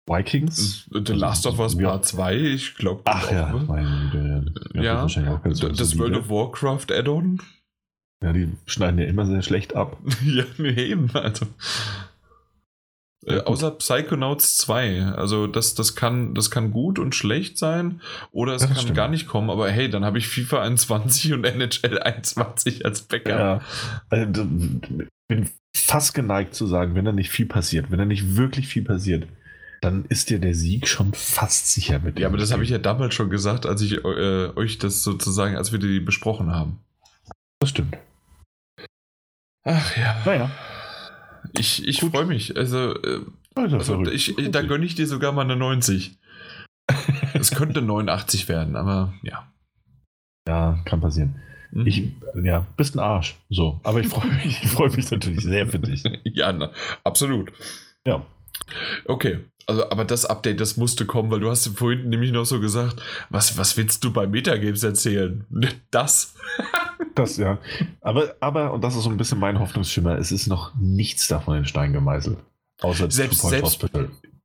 Vikings. 0.08 0.90
The 0.92 1.14
Last 1.14 1.46
of 1.48 1.60
Us 1.60 1.78
Part 1.78 2.06
2, 2.06 2.36
ich 2.36 2.76
glaube. 2.76 3.02
Ach 3.06 3.32
ja, 3.32 3.54
meine, 3.68 4.54
ja, 4.74 4.82
ja 4.82 5.42
das, 5.44 5.60
das 5.60 5.98
World 5.98 6.18
of 6.18 6.30
Warcraft 6.30 6.92
Add-on. 6.92 7.40
Ja, 8.24 8.32
die 8.32 8.50
schneiden 8.66 9.00
ja 9.00 9.06
immer 9.06 9.26
sehr 9.26 9.42
schlecht 9.42 9.76
ab. 9.76 9.98
ja, 10.26 10.46
eben, 10.60 11.10
also. 11.14 11.46
Äh, 13.26 13.40
außer 13.40 13.72
Psychonauts 13.72 14.58
2. 14.58 15.04
Also 15.16 15.48
das, 15.48 15.76
das, 15.76 15.96
kann, 15.96 16.34
das 16.34 16.52
kann 16.52 16.72
gut 16.72 17.00
und 17.00 17.16
schlecht 17.16 17.58
sein 17.58 18.02
oder 18.32 18.54
es 18.54 18.62
das 18.62 18.72
kann 18.72 18.82
stimmt. 18.82 18.98
gar 18.98 19.08
nicht 19.08 19.28
kommen. 19.28 19.50
Aber 19.50 19.70
hey, 19.70 19.90
dann 19.90 20.04
habe 20.04 20.18
ich 20.18 20.28
FIFA 20.28 20.62
21 20.64 21.34
und 21.34 21.46
NHL 21.46 22.00
21 22.00 22.86
als 22.86 23.02
Backup. 23.02 23.28
Ja, 23.28 23.62
also, 24.10 24.46
bin 25.28 25.50
fast 25.76 26.14
geneigt 26.14 26.54
zu 26.54 26.68
sagen, 26.68 26.96
wenn 26.96 27.06
da 27.06 27.12
nicht 27.12 27.30
viel 27.30 27.46
passiert, 27.46 27.92
wenn 27.92 28.00
da 28.00 28.06
nicht 28.06 28.36
wirklich 28.36 28.68
viel 28.68 28.84
passiert, 28.84 29.28
dann 29.82 30.06
ist 30.06 30.30
dir 30.30 30.40
der 30.40 30.54
Sieg 30.54 30.88
schon 30.88 31.14
fast 31.14 31.74
sicher 31.74 32.00
mit. 32.00 32.20
Ja, 32.20 32.28
aber 32.28 32.38
das 32.38 32.54
habe 32.54 32.64
ich 32.64 32.70
ja 32.70 32.78
damals 32.78 33.14
schon 33.14 33.30
gesagt, 33.30 33.66
als 33.66 33.82
ich 33.82 34.04
äh, 34.04 34.50
euch 34.56 34.78
das 34.78 35.04
sozusagen, 35.04 35.58
als 35.58 35.72
wir 35.72 35.80
die 35.80 36.00
besprochen 36.00 36.52
haben. 36.52 36.80
Das 37.60 37.70
stimmt. 37.70 37.98
Ach 39.64 39.98
ja. 39.98 40.22
Naja. 40.26 40.52
Ich, 41.58 41.88
ich 41.88 42.00
freue 42.00 42.26
mich. 42.26 42.56
Also, 42.58 42.96
äh, 42.96 43.22
also 43.56 44.04
ich, 44.06 44.36
da 44.50 44.62
gönne 44.62 44.86
ich 44.86 44.96
dir 44.96 45.08
sogar 45.08 45.32
mal 45.32 45.42
eine 45.42 45.56
90. 45.56 46.18
es 47.34 47.52
könnte 47.52 47.82
89 47.82 48.50
werden, 48.50 48.76
aber 48.76 49.14
ja. 49.22 49.48
Ja, 50.48 50.82
kann 50.86 51.02
passieren. 51.02 51.40
Mhm. 51.72 51.88
Ich, 51.88 52.12
ja, 52.44 52.68
bist 52.78 52.96
ein 52.96 53.00
Arsch. 53.00 53.36
So, 53.50 53.80
aber 53.84 54.00
ich 54.00 54.08
freue 54.08 54.32
mich, 54.32 54.64
ich 54.64 54.70
freue 54.70 54.90
mich 54.90 55.10
natürlich 55.10 55.44
sehr 55.44 55.68
für 55.68 55.80
dich. 55.80 56.04
ja, 56.24 56.52
na, 56.52 56.72
absolut. 57.04 57.52
Ja. 58.06 58.26
Okay. 59.06 59.40
Also, 59.66 59.90
aber 59.90 60.04
das 60.04 60.26
Update, 60.26 60.60
das 60.60 60.76
musste 60.76 61.06
kommen, 61.06 61.32
weil 61.32 61.40
du 61.40 61.50
hast 61.50 61.66
vorhin 61.78 62.10
nämlich 62.10 62.34
noch 62.34 62.44
so 62.44 62.60
gesagt, 62.60 63.02
was, 63.30 63.58
was 63.58 63.78
willst 63.78 64.04
du 64.04 64.12
bei 64.12 64.28
Metagames 64.28 64.84
erzählen? 64.84 65.46
Das. 65.92 66.36
Das, 67.16 67.38
ja. 67.38 67.60
Aber, 68.02 68.36
aber, 68.40 68.74
und 68.74 68.84
das 68.84 68.96
ist 68.96 69.04
so 69.04 69.10
ein 69.10 69.18
bisschen 69.18 69.40
mein 69.40 69.60
Hoffnungsschimmer, 69.60 70.18
es 70.18 70.32
ist 70.32 70.48
noch 70.48 70.74
nichts 70.76 71.28
davon 71.28 71.58
in 71.58 71.66
Stein 71.66 71.94
gemeißelt. 71.94 72.40
Außer 72.82 73.10
selbst, 73.12 73.42
selbst 73.42 73.86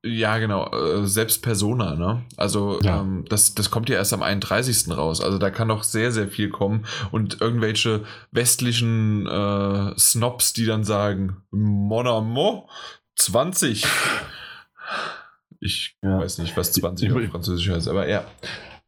Ja, 0.03 0.37
genau. 0.37 0.69
Äh, 0.71 1.05
selbst 1.07 1.41
Persona, 1.41 1.95
ne? 1.95 2.23
Also, 2.37 2.79
ja. 2.81 3.01
ähm, 3.01 3.25
das, 3.27 3.55
das 3.55 3.71
kommt 3.71 3.89
ja 3.89 3.95
erst 3.95 4.13
am 4.13 4.21
31. 4.21 4.95
raus. 4.95 5.19
Also, 5.19 5.39
da 5.39 5.49
kann 5.49 5.67
noch 5.67 5.83
sehr, 5.83 6.11
sehr 6.11 6.27
viel 6.27 6.49
kommen. 6.49 6.85
Und 7.11 7.41
irgendwelche 7.41 8.05
westlichen 8.31 9.25
äh, 9.27 9.97
Snobs, 9.97 10.53
die 10.53 10.65
dann 10.65 10.83
sagen: 10.83 11.37
Mon 11.51 12.07
amour, 12.07 12.69
20. 13.15 13.85
Ich 15.59 15.97
ja. 16.01 16.19
weiß 16.19 16.37
nicht, 16.37 16.55
was 16.55 16.71
20 16.71 17.11
auf 17.11 17.21
Französisch 17.31 17.69
heißt, 17.69 17.89
aber 17.89 18.07
ja. 18.07 18.23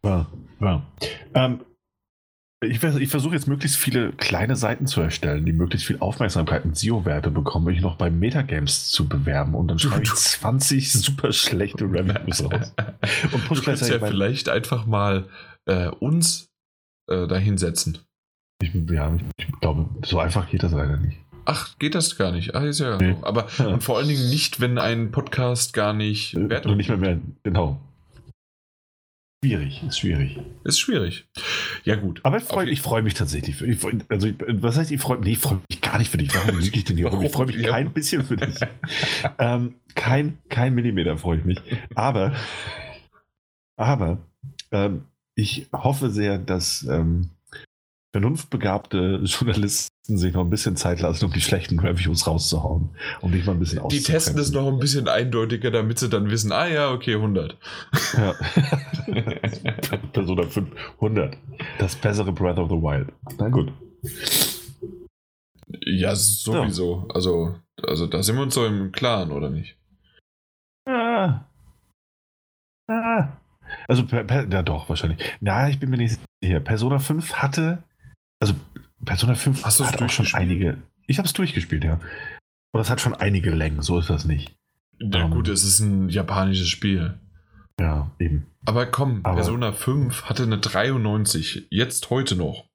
Ja, 0.03 0.27
ja. 0.61 0.81
Ähm, 1.33 1.59
ich, 2.63 2.83
ich 2.83 3.09
versuche 3.09 3.33
jetzt 3.33 3.47
möglichst 3.47 3.77
viele 3.77 4.11
kleine 4.13 4.55
Seiten 4.55 4.85
zu 4.85 5.01
erstellen, 5.01 5.45
die 5.45 5.51
möglichst 5.51 5.87
viel 5.87 5.97
Aufmerksamkeit 5.99 6.63
und 6.63 6.77
SEO-Werte 6.77 7.31
bekommen, 7.31 7.65
mich 7.65 7.81
noch 7.81 7.95
bei 7.95 8.11
Metagames 8.11 8.89
zu 8.89 9.07
bewerben 9.07 9.55
und 9.55 9.67
dann 9.67 9.79
schreibe 9.79 10.03
ich 10.03 10.13
20 10.13 10.91
super 10.91 11.31
schlechte 11.31 11.85
Revenues 11.85 12.43
raus. 12.43 12.73
Und 13.31 13.45
push 13.45 13.59
du 13.59 13.65
kannst 13.65 13.89
ja 13.89 13.99
vielleicht 13.99 14.47
einfach 14.47 14.85
mal 14.85 15.27
äh, 15.65 15.87
uns 15.87 16.49
äh, 17.09 17.25
da 17.27 17.37
hinsetzen. 17.37 17.97
Ich, 18.61 18.73
ja, 18.91 19.17
ich 19.37 19.59
glaube, 19.59 19.89
so 20.05 20.19
einfach 20.19 20.47
geht 20.49 20.61
das 20.61 20.71
leider 20.71 20.97
nicht. 20.97 21.17
Ach, 21.45 21.77
geht 21.79 21.95
das 21.95 22.15
gar 22.15 22.31
nicht? 22.31 22.53
Ach, 22.53 22.61
ist 22.61 22.79
ja. 22.79 22.97
Nee. 22.97 23.15
Aber 23.23 23.47
ja. 23.57 23.65
und 23.69 23.83
vor 23.83 23.97
allen 23.97 24.07
Dingen 24.07 24.29
nicht, 24.29 24.59
wenn 24.59 24.77
ein 24.77 25.09
Podcast 25.09 25.73
gar 25.73 25.93
nicht 25.93 26.35
äh. 26.35 26.75
Nicht 26.75 26.89
mehr 26.89 26.97
mehr, 26.97 27.19
genau. 27.41 27.81
Schwierig, 29.43 29.81
ist 29.81 29.97
schwierig. 29.97 30.39
Ist 30.63 30.79
schwierig. 30.79 31.27
Ja, 31.83 31.95
gut. 31.95 32.19
Aber 32.23 32.37
ich 32.37 32.43
freue 32.43 32.75
freu 32.75 33.01
mich 33.01 33.15
tatsächlich. 33.15 33.59
Ich, 33.59 33.83
also, 34.07 34.27
was 34.47 34.77
heißt, 34.77 34.91
ich 34.91 35.01
freue 35.01 35.19
nee, 35.19 35.35
freu 35.35 35.57
mich 35.67 35.81
gar 35.81 35.97
nicht 35.97 36.11
für 36.11 36.17
dich. 36.17 36.33
Warum 36.35 36.59
lüge 36.59 36.77
ich 36.77 36.83
denn 36.83 36.95
hier 36.95 37.11
Ich 37.11 37.31
freue 37.31 37.47
mich 37.47 37.55
ja. 37.57 37.71
kein 37.71 37.91
bisschen 37.91 38.23
für 38.23 38.37
dich. 38.37 38.59
ähm, 39.39 39.75
kein, 39.95 40.37
kein 40.49 40.75
Millimeter 40.75 41.17
freue 41.17 41.39
ich 41.39 41.45
mich. 41.45 41.59
Aber, 41.95 42.35
aber, 43.77 44.19
ähm, 44.71 45.05
ich 45.33 45.67
hoffe 45.73 46.11
sehr, 46.11 46.37
dass 46.37 46.83
ähm, 46.83 47.31
vernunftbegabte 48.11 49.21
Journalisten 49.23 50.17
sich 50.17 50.33
noch 50.33 50.41
ein 50.41 50.49
bisschen 50.49 50.75
Zeit 50.75 50.99
lassen, 50.99 51.25
um 51.25 51.31
die 51.31 51.41
schlechten 51.41 51.79
Reviews 51.79 52.27
rauszuhauen, 52.27 52.89
um 53.21 53.31
dich 53.31 53.45
mal 53.45 53.53
ein 53.53 53.59
bisschen 53.59 53.87
Die 53.89 54.01
testen 54.01 54.37
es 54.37 54.51
noch 54.51 54.67
ein 54.67 54.79
bisschen 54.79 55.07
eindeutiger, 55.07 55.71
damit 55.71 55.99
sie 55.99 56.09
dann 56.09 56.29
wissen, 56.29 56.51
ah 56.51 56.67
ja, 56.67 56.91
okay, 56.91 57.15
100. 57.15 57.57
Ja. 58.13 58.35
Persona 60.13 60.43
500. 60.43 61.37
Das 61.79 61.95
bessere 61.95 62.31
Breath 62.31 62.57
of 62.57 62.69
the 62.69 62.75
Wild. 62.75 63.13
Na 63.37 63.47
gut. 63.49 63.71
Ja, 65.85 66.15
sowieso. 66.15 67.05
Ja. 67.07 67.15
Also, 67.15 67.55
also 67.81 68.07
da 68.07 68.23
sind 68.23 68.35
wir 68.35 68.43
uns 68.43 68.55
so 68.55 68.65
im 68.65 68.91
Klaren, 68.91 69.31
oder 69.31 69.49
nicht? 69.49 69.77
Ah. 70.85 71.45
Ah. 72.87 73.37
Also, 73.87 74.03
ja 74.03 74.63
doch, 74.63 74.89
wahrscheinlich. 74.89 75.23
Na, 75.39 75.69
ich 75.69 75.79
bin 75.79 75.89
mir 75.89 75.97
nicht 75.97 76.19
sicher. 76.43 76.59
Persona 76.59 76.99
5 76.99 77.35
hatte, 77.35 77.83
also 78.41 78.55
Persona 79.05 79.35
5 79.35 79.63
Hast 79.63 79.79
hat 79.79 80.01
auch 80.01 80.09
schon 80.09 80.27
einige. 80.33 80.77
Ich 81.07 81.17
habe 81.17 81.27
es 81.27 81.33
durchgespielt, 81.33 81.83
ja. 81.83 81.93
Und 82.73 82.79
das 82.79 82.89
hat 82.89 83.01
schon 83.01 83.13
einige 83.13 83.51
Längen, 83.51 83.81
so 83.81 83.99
ist 83.99 84.09
das 84.09 84.25
nicht. 84.25 84.55
Na 84.99 85.25
um, 85.25 85.31
gut, 85.31 85.47
es 85.47 85.63
ist 85.63 85.79
ein 85.79 86.09
japanisches 86.09 86.69
Spiel. 86.69 87.19
Ja, 87.79 88.11
eben. 88.19 88.47
Aber 88.65 88.85
komm, 88.85 89.21
Aber, 89.23 89.35
Persona 89.35 89.71
5 89.71 90.23
hatte 90.23 90.43
eine 90.43 90.59
93, 90.59 91.67
jetzt 91.69 92.09
heute 92.09 92.35
noch. 92.35 92.65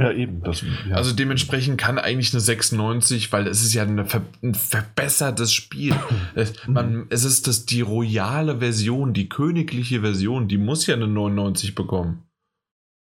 Ja, 0.00 0.10
eben. 0.10 0.42
Das, 0.42 0.64
ja. 0.88 0.96
Also 0.96 1.14
dementsprechend 1.14 1.78
kann 1.78 1.98
eigentlich 1.98 2.32
eine 2.32 2.40
96, 2.40 3.32
weil 3.32 3.46
es 3.46 3.62
ist 3.62 3.74
ja 3.74 3.86
ver 4.04 4.22
ein 4.42 4.54
verbessertes 4.54 5.52
Spiel. 5.52 5.94
es, 6.34 6.66
man, 6.66 7.06
es 7.10 7.24
ist 7.24 7.46
das, 7.46 7.66
die 7.66 7.80
royale 7.80 8.58
Version, 8.58 9.12
die 9.12 9.28
königliche 9.28 10.00
Version, 10.00 10.48
die 10.48 10.58
muss 10.58 10.86
ja 10.86 10.94
eine 10.94 11.06
99 11.06 11.74
bekommen. 11.74 12.24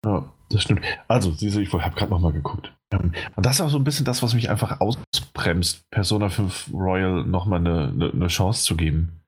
Ja, 0.06 0.32
das 0.50 0.62
stimmt. 0.62 0.82
Also, 1.08 1.32
du, 1.32 1.46
ich 1.46 1.74
habe 1.74 1.96
gerade 1.96 2.12
nochmal 2.12 2.34
geguckt. 2.34 2.72
Ähm, 2.92 3.14
und 3.36 3.46
das 3.46 3.56
ist 3.56 3.62
auch 3.62 3.70
so 3.70 3.78
ein 3.78 3.84
bisschen 3.84 4.06
das, 4.06 4.22
was 4.24 4.34
mich 4.34 4.50
einfach 4.50 4.80
ausbremst, 4.80 5.90
Persona 5.90 6.30
5 6.30 6.72
Royal 6.74 7.24
nochmal 7.24 7.60
eine, 7.60 7.90
eine, 7.90 8.12
eine 8.12 8.28
Chance 8.28 8.64
zu 8.64 8.76
geben. 8.76 9.22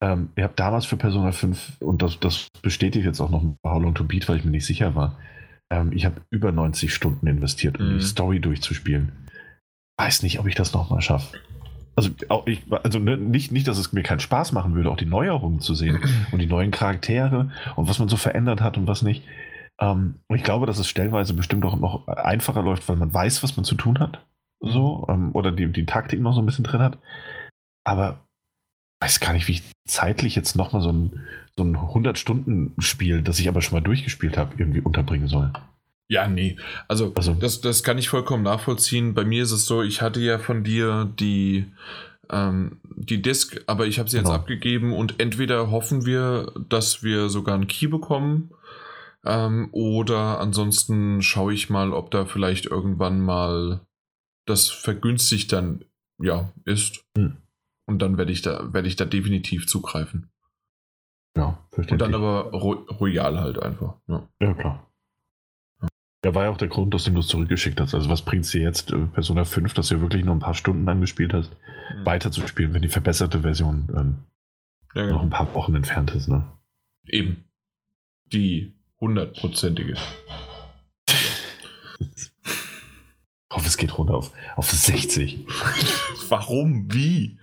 Ähm, 0.00 0.30
ich 0.36 0.44
habe 0.44 0.54
damals 0.56 0.86
für 0.86 0.96
Persona 0.96 1.32
5, 1.32 1.80
und 1.80 2.02
das, 2.02 2.20
das 2.20 2.48
bestätigt 2.62 3.04
jetzt 3.04 3.20
auch 3.20 3.30
noch 3.30 3.42
How 3.64 3.82
Long 3.82 3.94
to 3.94 4.04
Beat, 4.04 4.28
weil 4.28 4.36
ich 4.36 4.44
mir 4.44 4.50
nicht 4.50 4.66
sicher 4.66 4.94
war, 4.94 5.16
ähm, 5.70 5.92
ich 5.92 6.04
habe 6.04 6.20
über 6.30 6.52
90 6.52 6.92
Stunden 6.92 7.26
investiert, 7.26 7.78
um 7.80 7.94
mhm. 7.94 7.98
die 7.98 8.04
Story 8.04 8.40
durchzuspielen. 8.40 9.12
Weiß 9.98 10.22
nicht, 10.22 10.38
ob 10.38 10.46
ich 10.46 10.54
das 10.54 10.72
nochmal 10.72 11.00
schaffe. 11.00 11.38
Also, 11.96 12.10
auch 12.28 12.46
ich, 12.46 12.62
also 12.70 13.00
ne, 13.00 13.16
nicht, 13.16 13.50
nicht, 13.50 13.66
dass 13.66 13.76
es 13.76 13.92
mir 13.92 14.04
keinen 14.04 14.20
Spaß 14.20 14.52
machen 14.52 14.74
würde, 14.76 14.90
auch 14.90 14.96
die 14.96 15.04
Neuerungen 15.04 15.60
zu 15.60 15.74
sehen 15.74 15.98
und 16.32 16.38
die 16.38 16.46
neuen 16.46 16.70
Charaktere 16.70 17.50
und 17.74 17.88
was 17.88 17.98
man 17.98 18.08
so 18.08 18.16
verändert 18.16 18.60
hat 18.60 18.78
und 18.78 18.86
was 18.86 19.02
nicht. 19.02 19.24
Ähm, 19.80 20.20
und 20.26 20.36
ich 20.36 20.42
glaube, 20.42 20.66
dass 20.66 20.78
es 20.78 20.88
stellenweise 20.88 21.34
bestimmt 21.34 21.64
auch 21.64 21.76
noch 21.76 22.06
einfacher 22.08 22.62
läuft, 22.62 22.88
weil 22.88 22.96
man 22.96 23.12
weiß, 23.12 23.42
was 23.42 23.56
man 23.56 23.64
zu 23.64 23.74
tun 23.74 23.98
hat. 24.00 24.24
So, 24.60 25.06
ähm, 25.08 25.30
oder 25.34 25.52
die, 25.52 25.70
die 25.70 25.86
Taktik 25.86 26.20
noch 26.20 26.34
so 26.34 26.40
ein 26.42 26.46
bisschen 26.46 26.64
drin 26.64 26.82
hat. 26.82 26.98
Aber 27.84 28.26
weiß 29.00 29.20
gar 29.20 29.32
nicht, 29.32 29.46
wie 29.46 29.52
ich 29.52 29.62
zeitlich 29.86 30.34
jetzt 30.34 30.56
nochmal 30.56 30.82
so 30.82 30.92
ein, 30.92 31.20
so 31.56 31.64
ein 31.64 31.76
100-Stunden-Spiel, 31.76 33.22
das 33.22 33.38
ich 33.38 33.48
aber 33.48 33.62
schon 33.62 33.78
mal 33.78 33.84
durchgespielt 33.84 34.36
habe, 34.36 34.54
irgendwie 34.58 34.80
unterbringen 34.80 35.28
soll. 35.28 35.52
Ja, 36.10 36.26
nee. 36.26 36.56
Also, 36.88 37.12
also, 37.14 37.34
das, 37.34 37.60
das 37.60 37.82
kann 37.82 37.98
ich 37.98 38.08
vollkommen 38.08 38.42
nachvollziehen. 38.42 39.14
Bei 39.14 39.24
mir 39.24 39.42
ist 39.42 39.52
es 39.52 39.66
so, 39.66 39.82
ich 39.82 40.02
hatte 40.02 40.20
ja 40.20 40.38
von 40.38 40.64
dir 40.64 41.12
die, 41.20 41.66
ähm, 42.30 42.78
die 42.96 43.22
Disk, 43.22 43.62
aber 43.66 43.86
ich 43.86 43.98
habe 43.98 44.08
sie 44.08 44.16
genau. 44.16 44.30
jetzt 44.30 44.40
abgegeben 44.40 44.92
und 44.92 45.20
entweder 45.20 45.70
hoffen 45.70 46.06
wir, 46.06 46.52
dass 46.68 47.02
wir 47.02 47.28
sogar 47.28 47.54
einen 47.54 47.68
Key 47.68 47.86
bekommen 47.86 48.50
ähm, 49.24 49.68
oder 49.72 50.40
ansonsten 50.40 51.22
schaue 51.22 51.54
ich 51.54 51.70
mal, 51.70 51.92
ob 51.92 52.10
da 52.10 52.24
vielleicht 52.24 52.66
irgendwann 52.66 53.20
mal 53.20 53.80
das 54.46 54.68
vergünstigt 54.68 55.52
dann 55.52 55.84
ja 56.18 56.52
ist. 56.64 57.04
Hm. 57.16 57.36
Und 57.86 58.00
dann 58.00 58.18
werde 58.18 58.32
ich 58.32 58.42
da, 58.42 58.72
werde 58.72 58.88
ich 58.88 58.96
da 58.96 59.04
definitiv 59.04 59.66
zugreifen. 59.66 60.30
Ja, 61.36 61.58
verstehe. 61.70 61.94
Und 61.94 62.00
dann 62.00 62.14
aber 62.14 62.50
ro 62.50 62.72
royal 63.00 63.40
halt 63.40 63.62
einfach. 63.62 63.94
Ja, 64.08 64.28
ja 64.40 64.54
klar. 64.54 64.84
Ja, 66.24 66.34
war 66.34 66.44
ja 66.44 66.50
auch 66.50 66.56
der 66.56 66.68
Grund, 66.68 66.92
dass 66.94 67.04
du 67.04 67.12
das 67.12 67.28
zurückgeschickt 67.28 67.80
hast. 67.80 67.94
Also 67.94 68.10
was 68.10 68.22
bringt 68.22 68.44
es 68.44 68.50
dir 68.50 68.62
jetzt, 68.62 68.92
äh, 68.92 69.06
Persona 69.06 69.44
5, 69.44 69.72
dass 69.74 69.88
du 69.88 70.00
wirklich 70.00 70.24
nur 70.24 70.34
ein 70.34 70.40
paar 70.40 70.54
Stunden 70.54 70.88
angespielt 70.88 71.32
hast, 71.32 71.52
mhm. 71.52 72.04
weiterzuspielen, 72.04 72.74
wenn 72.74 72.82
die 72.82 72.88
verbesserte 72.88 73.40
Version 73.40 73.88
ähm, 73.96 74.16
ja, 74.94 75.02
genau. 75.02 75.16
noch 75.16 75.22
ein 75.22 75.30
paar 75.30 75.54
Wochen 75.54 75.76
entfernt 75.76 76.10
ist, 76.10 76.28
ne? 76.28 76.44
Eben. 77.06 77.44
Die 78.32 78.77
hundertprozentige. 79.00 79.96
ich 82.00 82.30
hoffe, 83.52 83.66
es 83.66 83.76
geht 83.76 83.96
runter 83.96 84.14
auf, 84.14 84.32
auf 84.56 84.70
60. 84.70 85.46
Warum? 86.28 86.92
Wie? 86.92 87.38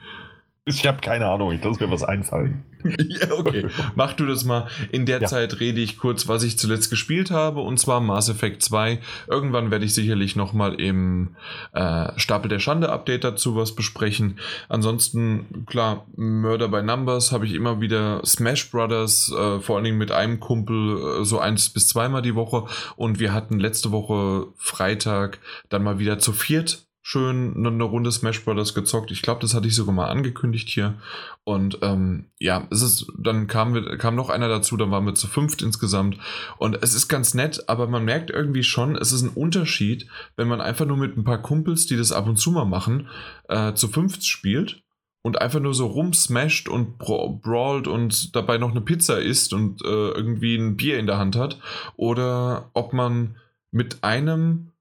Ich 0.67 0.87
habe 0.87 0.99
keine 0.99 1.27
Ahnung, 1.27 1.51
ich 1.51 1.63
lasse 1.63 1.85
mir 1.85 1.91
was 1.91 2.03
einfallen. 2.03 2.63
ja, 2.83 3.31
okay. 3.31 3.67
Mach 3.93 4.13
du 4.13 4.25
das 4.25 4.45
mal. 4.45 4.67
In 4.91 5.05
der 5.05 5.21
ja. 5.21 5.27
Zeit 5.27 5.59
rede 5.59 5.79
ich 5.79 5.99
kurz, 5.99 6.27
was 6.27 6.41
ich 6.41 6.57
zuletzt 6.57 6.89
gespielt 6.89 7.29
habe, 7.29 7.61
und 7.61 7.79
zwar 7.79 8.01
Mass 8.01 8.29
Effect 8.29 8.63
2. 8.63 8.99
Irgendwann 9.27 9.69
werde 9.69 9.85
ich 9.85 9.93
sicherlich 9.93 10.35
nochmal 10.35 10.81
im 10.81 11.35
äh, 11.73 12.07
Stapel 12.17 12.49
der 12.49 12.57
Schande 12.57 12.89
Update 12.89 13.23
dazu 13.23 13.55
was 13.55 13.75
besprechen. 13.75 14.39
Ansonsten, 14.67 15.65
klar, 15.67 16.07
Murder 16.15 16.67
by 16.67 16.81
Numbers 16.81 17.31
habe 17.31 17.45
ich 17.45 17.53
immer 17.53 17.79
wieder 17.79 18.25
Smash 18.25 18.71
Brothers, 18.71 19.31
äh, 19.31 19.59
vor 19.59 19.75
allen 19.75 19.85
Dingen 19.85 19.99
mit 19.99 20.11
einem 20.11 20.39
Kumpel, 20.39 21.21
äh, 21.21 21.25
so 21.25 21.37
eins 21.37 21.69
bis 21.69 21.87
zweimal 21.87 22.23
die 22.23 22.33
Woche. 22.33 22.65
Und 22.95 23.19
wir 23.19 23.33
hatten 23.33 23.59
letzte 23.59 23.91
Woche 23.91 24.47
Freitag 24.57 25.37
dann 25.69 25.83
mal 25.83 25.99
wieder 25.99 26.17
zu 26.17 26.33
viert 26.33 26.85
schön 27.07 27.53
eine, 27.55 27.83
Runde 27.83 28.11
Smash 28.11 28.43
Brothers 28.43 28.73
gezockt. 28.73 29.11
Ich 29.11 29.21
glaube, 29.21 29.39
das 29.39 29.53
hatte 29.53 29.67
ich 29.67 29.75
sogar 29.75 29.93
mal 29.93 30.07
angekündigt 30.07 30.67
hier. 30.67 30.95
Und 31.43 31.77
ähm, 31.83 32.25
ja, 32.39 32.67
es 32.71 32.81
ist, 32.81 33.05
dann 33.15 33.45
kam, 33.45 33.75
kam 33.99 34.15
noch 34.15 34.31
einer 34.31 34.47
dazu, 34.47 34.75
dann 34.75 34.89
waren 34.89 35.05
wir 35.05 35.13
zu 35.13 35.27
fünft 35.27 35.61
insgesamt. 35.61 36.17
Und 36.57 36.81
es 36.81 36.95
ist 36.95 37.07
ganz 37.07 37.35
nett, 37.35 37.69
aber 37.69 37.85
man 37.85 38.05
merkt 38.05 38.31
irgendwie 38.31 38.63
schon, 38.63 38.95
es 38.95 39.11
ist 39.11 39.21
ein 39.21 39.29
Unterschied, 39.29 40.07
wenn 40.35 40.47
man 40.47 40.61
einfach 40.61 40.87
nur 40.87 40.97
mit 40.97 41.15
ein 41.15 41.23
paar 41.23 41.43
Kumpels, 41.43 41.85
die 41.85 41.95
das 41.95 42.11
ab 42.11 42.27
und 42.27 42.37
zu 42.37 42.49
mal 42.49 42.65
machen, 42.65 43.07
äh, 43.49 43.73
zu 43.75 43.87
fünft 43.87 44.25
spielt 44.25 44.81
und 45.21 45.39
einfach 45.39 45.59
nur 45.59 45.75
so 45.75 45.85
rumsmasht 45.85 46.67
und 46.67 46.97
brawlt 46.97 47.87
und 47.87 48.35
dabei 48.35 48.57
noch 48.57 48.71
eine 48.71 48.81
Pizza 48.81 49.21
isst 49.21 49.53
und 49.53 49.85
äh, 49.85 50.09
irgendwie 50.09 50.55
ein 50.55 50.75
Bier 50.75 50.97
in 50.97 51.05
der 51.05 51.19
Hand 51.19 51.35
hat. 51.35 51.59
Oder 51.97 52.71
ob 52.73 52.93
man 52.93 53.35
mit 53.69 54.03
einem 54.03 54.71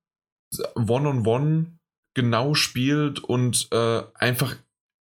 One-on-One 0.75 1.19
-on 1.19 1.23
-One 1.23 1.67
genau 2.15 2.55
spielt 2.55 3.19
und 3.19 3.69
äh, 3.73 4.03
einfach 4.15 4.57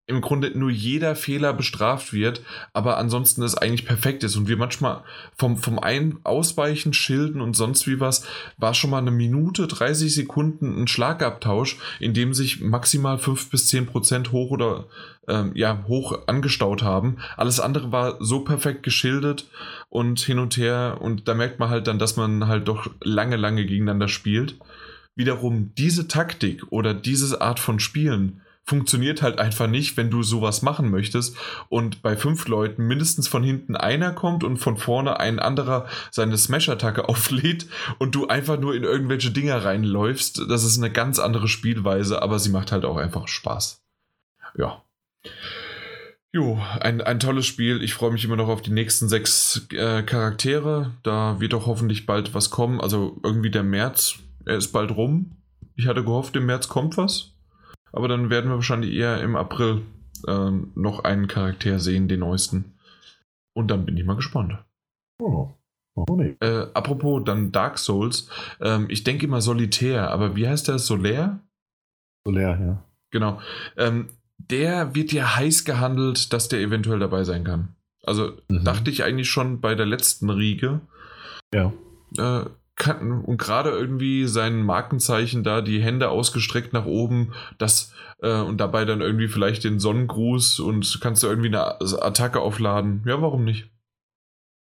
im 0.07 0.21
Grunde 0.21 0.51
nur 0.57 0.71
jeder 0.71 1.15
Fehler 1.15 1.53
bestraft 1.53 2.13
wird, 2.13 2.43
aber 2.73 2.99
ansonsten 2.99 3.43
es 3.43 3.55
eigentlich 3.55 3.87
perfekt 3.87 4.25
ist 4.25 4.37
und 4.37 4.49
wir 4.49 4.57
manchmal 4.57 5.03
vom, 5.37 5.57
vom 5.57 5.79
Ein 5.79 6.19
Ausweichen, 6.25 6.93
Schilden 6.93 7.41
und 7.41 7.55
sonst 7.55 7.87
wie 7.87 8.01
was, 8.01 8.27
war 8.57 8.75
schon 8.75 8.91
mal 8.91 8.99
eine 8.99 9.13
Minute, 9.13 9.69
30 9.69 10.13
Sekunden 10.13 10.83
ein 10.83 10.89
Schlagabtausch, 10.89 11.79
in 12.01 12.15
dem 12.15 12.35
sich 12.35 12.61
maximal 12.61 13.17
5 13.17 13.51
bis 13.51 13.69
10 13.69 13.87
Prozent 13.87 14.33
hoch 14.33 14.51
oder 14.51 14.87
ähm, 15.29 15.53
ja, 15.55 15.85
hoch 15.87 16.27
angestaut 16.27 16.83
haben. 16.83 17.19
Alles 17.37 17.61
andere 17.61 17.93
war 17.93 18.17
so 18.19 18.41
perfekt 18.41 18.83
geschildert 18.83 19.49
und 19.89 20.19
hin 20.19 20.41
und 20.41 20.57
her 20.57 20.99
und 21.01 21.29
da 21.29 21.35
merkt 21.35 21.61
man 21.61 21.71
halt 21.71 21.87
dann, 21.87 22.01
dass 22.01 22.17
man 22.17 22.49
halt 22.49 22.67
doch 22.67 22.91
lange, 23.03 23.37
lange 23.37 23.65
gegeneinander 23.65 24.09
spielt 24.09 24.57
wiederum 25.15 25.75
diese 25.77 26.09
Taktik 26.09 26.65
oder 26.71 26.95
diese 26.95 27.41
Art 27.41 27.61
von 27.61 27.81
Spielen 27.81 28.41
funktioniert 28.65 29.23
halt 29.23 29.39
einfach 29.39 29.67
nicht, 29.67 29.97
wenn 29.97 30.11
du 30.11 30.23
sowas 30.23 30.63
machen 30.63 30.91
möchtest 30.91 31.37
und 31.69 32.01
bei 32.03 32.17
fünf 32.17 32.47
Leuten 32.47 32.87
mindestens 32.87 33.27
von 33.27 33.43
hinten 33.43 33.75
einer 33.77 34.13
kommt 34.13 34.45
und 34.45 34.59
von 34.59 34.77
vorne 34.77 35.19
ein 35.19 35.39
anderer 35.41 35.87
seine 36.11 36.39
Smash-Attacke 36.39 37.09
auflädt 37.09 37.67
und 37.99 38.15
du 38.15 38.29
einfach 38.29 38.59
nur 38.59 38.75
in 38.75 38.85
irgendwelche 38.85 39.31
Dinger 39.31 39.65
reinläufst. 39.65 40.43
Das 40.49 40.65
ist 40.65 40.79
eine 40.79 40.91
ganz 40.91 41.19
andere 41.19 41.49
Spielweise, 41.49 42.23
aber 42.23 42.39
sie 42.39 42.51
macht 42.51 42.73
halt 42.73 42.85
auch 42.85 42.97
einfach 42.97 43.27
Spaß. 43.27 43.83
Ja. 44.57 44.83
Jo, 46.35 46.59
ein, 46.81 47.03
ein 47.03 47.21
tolles 47.21 47.45
Spiel. 47.45 47.83
Ich 47.83 47.93
freue 47.93 48.11
mich 48.11 48.25
immer 48.25 48.37
noch 48.37 48.49
auf 48.49 48.63
die 48.63 48.71
nächsten 48.71 49.09
sechs 49.09 49.67
äh, 49.73 50.03
Charaktere. 50.03 50.93
Da 51.03 51.41
wird 51.41 51.53
doch 51.53 51.67
hoffentlich 51.67 52.07
bald 52.07 52.33
was 52.33 52.49
kommen. 52.49 52.81
Also 52.81 53.21
irgendwie 53.23 53.51
der 53.51 53.65
März 53.65 54.19
er 54.47 54.57
ist 54.57 54.73
bald 54.73 54.97
rum. 54.97 55.33
Ich 55.75 55.87
hatte 55.87 56.05
gehofft, 56.05 56.37
im 56.37 56.47
März 56.47 56.69
kommt 56.69 56.97
was. 56.97 57.35
Aber 57.93 58.09
dann 58.09 58.31
werden 58.31 58.51
wir 58.51 58.57
wahrscheinlich 58.57 58.95
eher 58.95 59.21
im 59.21 59.37
April 59.37 59.83
äh, 60.27 60.51
noch 60.75 61.05
einen 61.05 61.29
Charakter 61.29 61.79
sehen, 61.79 62.09
den 62.09 62.21
neuesten. 62.21 62.75
Und 63.55 63.71
dann 63.71 63.85
bin 63.85 63.97
ich 63.97 64.05
mal 64.05 64.17
gespannt. 64.17 64.59
Oh. 65.21 65.51
Oh, 65.95 66.17
nee. 66.17 66.37
äh, 66.41 66.69
apropos 66.73 67.23
dann 67.25 67.53
Dark 67.53 67.79
Souls. 67.79 68.29
Ähm, 68.61 68.87
ich 68.89 69.05
denke 69.05 69.27
immer 69.27 69.43
Solitär, 69.43 70.11
aber 70.11 70.37
wie 70.37 70.49
heißt 70.49 70.69
der? 70.69 70.79
Solär? 70.79 71.41
Solär, 72.25 72.59
ja. 72.59 72.85
Genau. 73.11 73.41
Ähm, 73.77 74.09
der 74.39 74.95
wird 74.95 75.13
ja 75.13 75.37
heiß 75.37 75.65
gehandelt, 75.65 76.33
dass 76.33 76.49
der 76.49 76.61
eventuell 76.61 76.99
dabei 76.99 77.25
sein 77.25 77.45
kann. 77.45 77.77
Also 78.05 78.33
mhm. 78.49 78.65
dachte 78.65 78.91
ich 78.91 79.05
eigentlich 79.05 79.29
schon 79.29 79.61
bei 79.61 79.75
der 79.75 79.87
letzten 79.87 80.31
Riege. 80.31 80.81
Ja. 81.53 81.73
Äh, 82.17 82.47
kann, 82.77 83.23
und 83.25 83.37
gerade 83.37 83.71
irgendwie 83.71 84.27
sein 84.27 84.63
Markenzeichen 84.63 85.45
da, 85.45 85.61
die 85.61 85.83
Hände 85.83 86.09
ausgestreckt 86.09 86.73
nach 86.73 86.87
oben, 86.87 87.33
das 87.59 87.93
äh, 88.21 88.41
und 88.41 88.59
dabei 88.59 88.85
dann 88.85 89.01
irgendwie 89.01 89.29
vielleicht 89.29 89.65
den 89.65 89.79
Sonnengruß 89.79 90.61
und 90.61 90.99
kannst 91.01 91.23
du 91.23 91.27
irgendwie 91.27 91.49
eine 91.49 91.81
Attacke 92.03 92.41
aufladen. 92.41 93.03
Ja, 93.07 93.21
warum 93.21 93.45
nicht? 93.45 93.71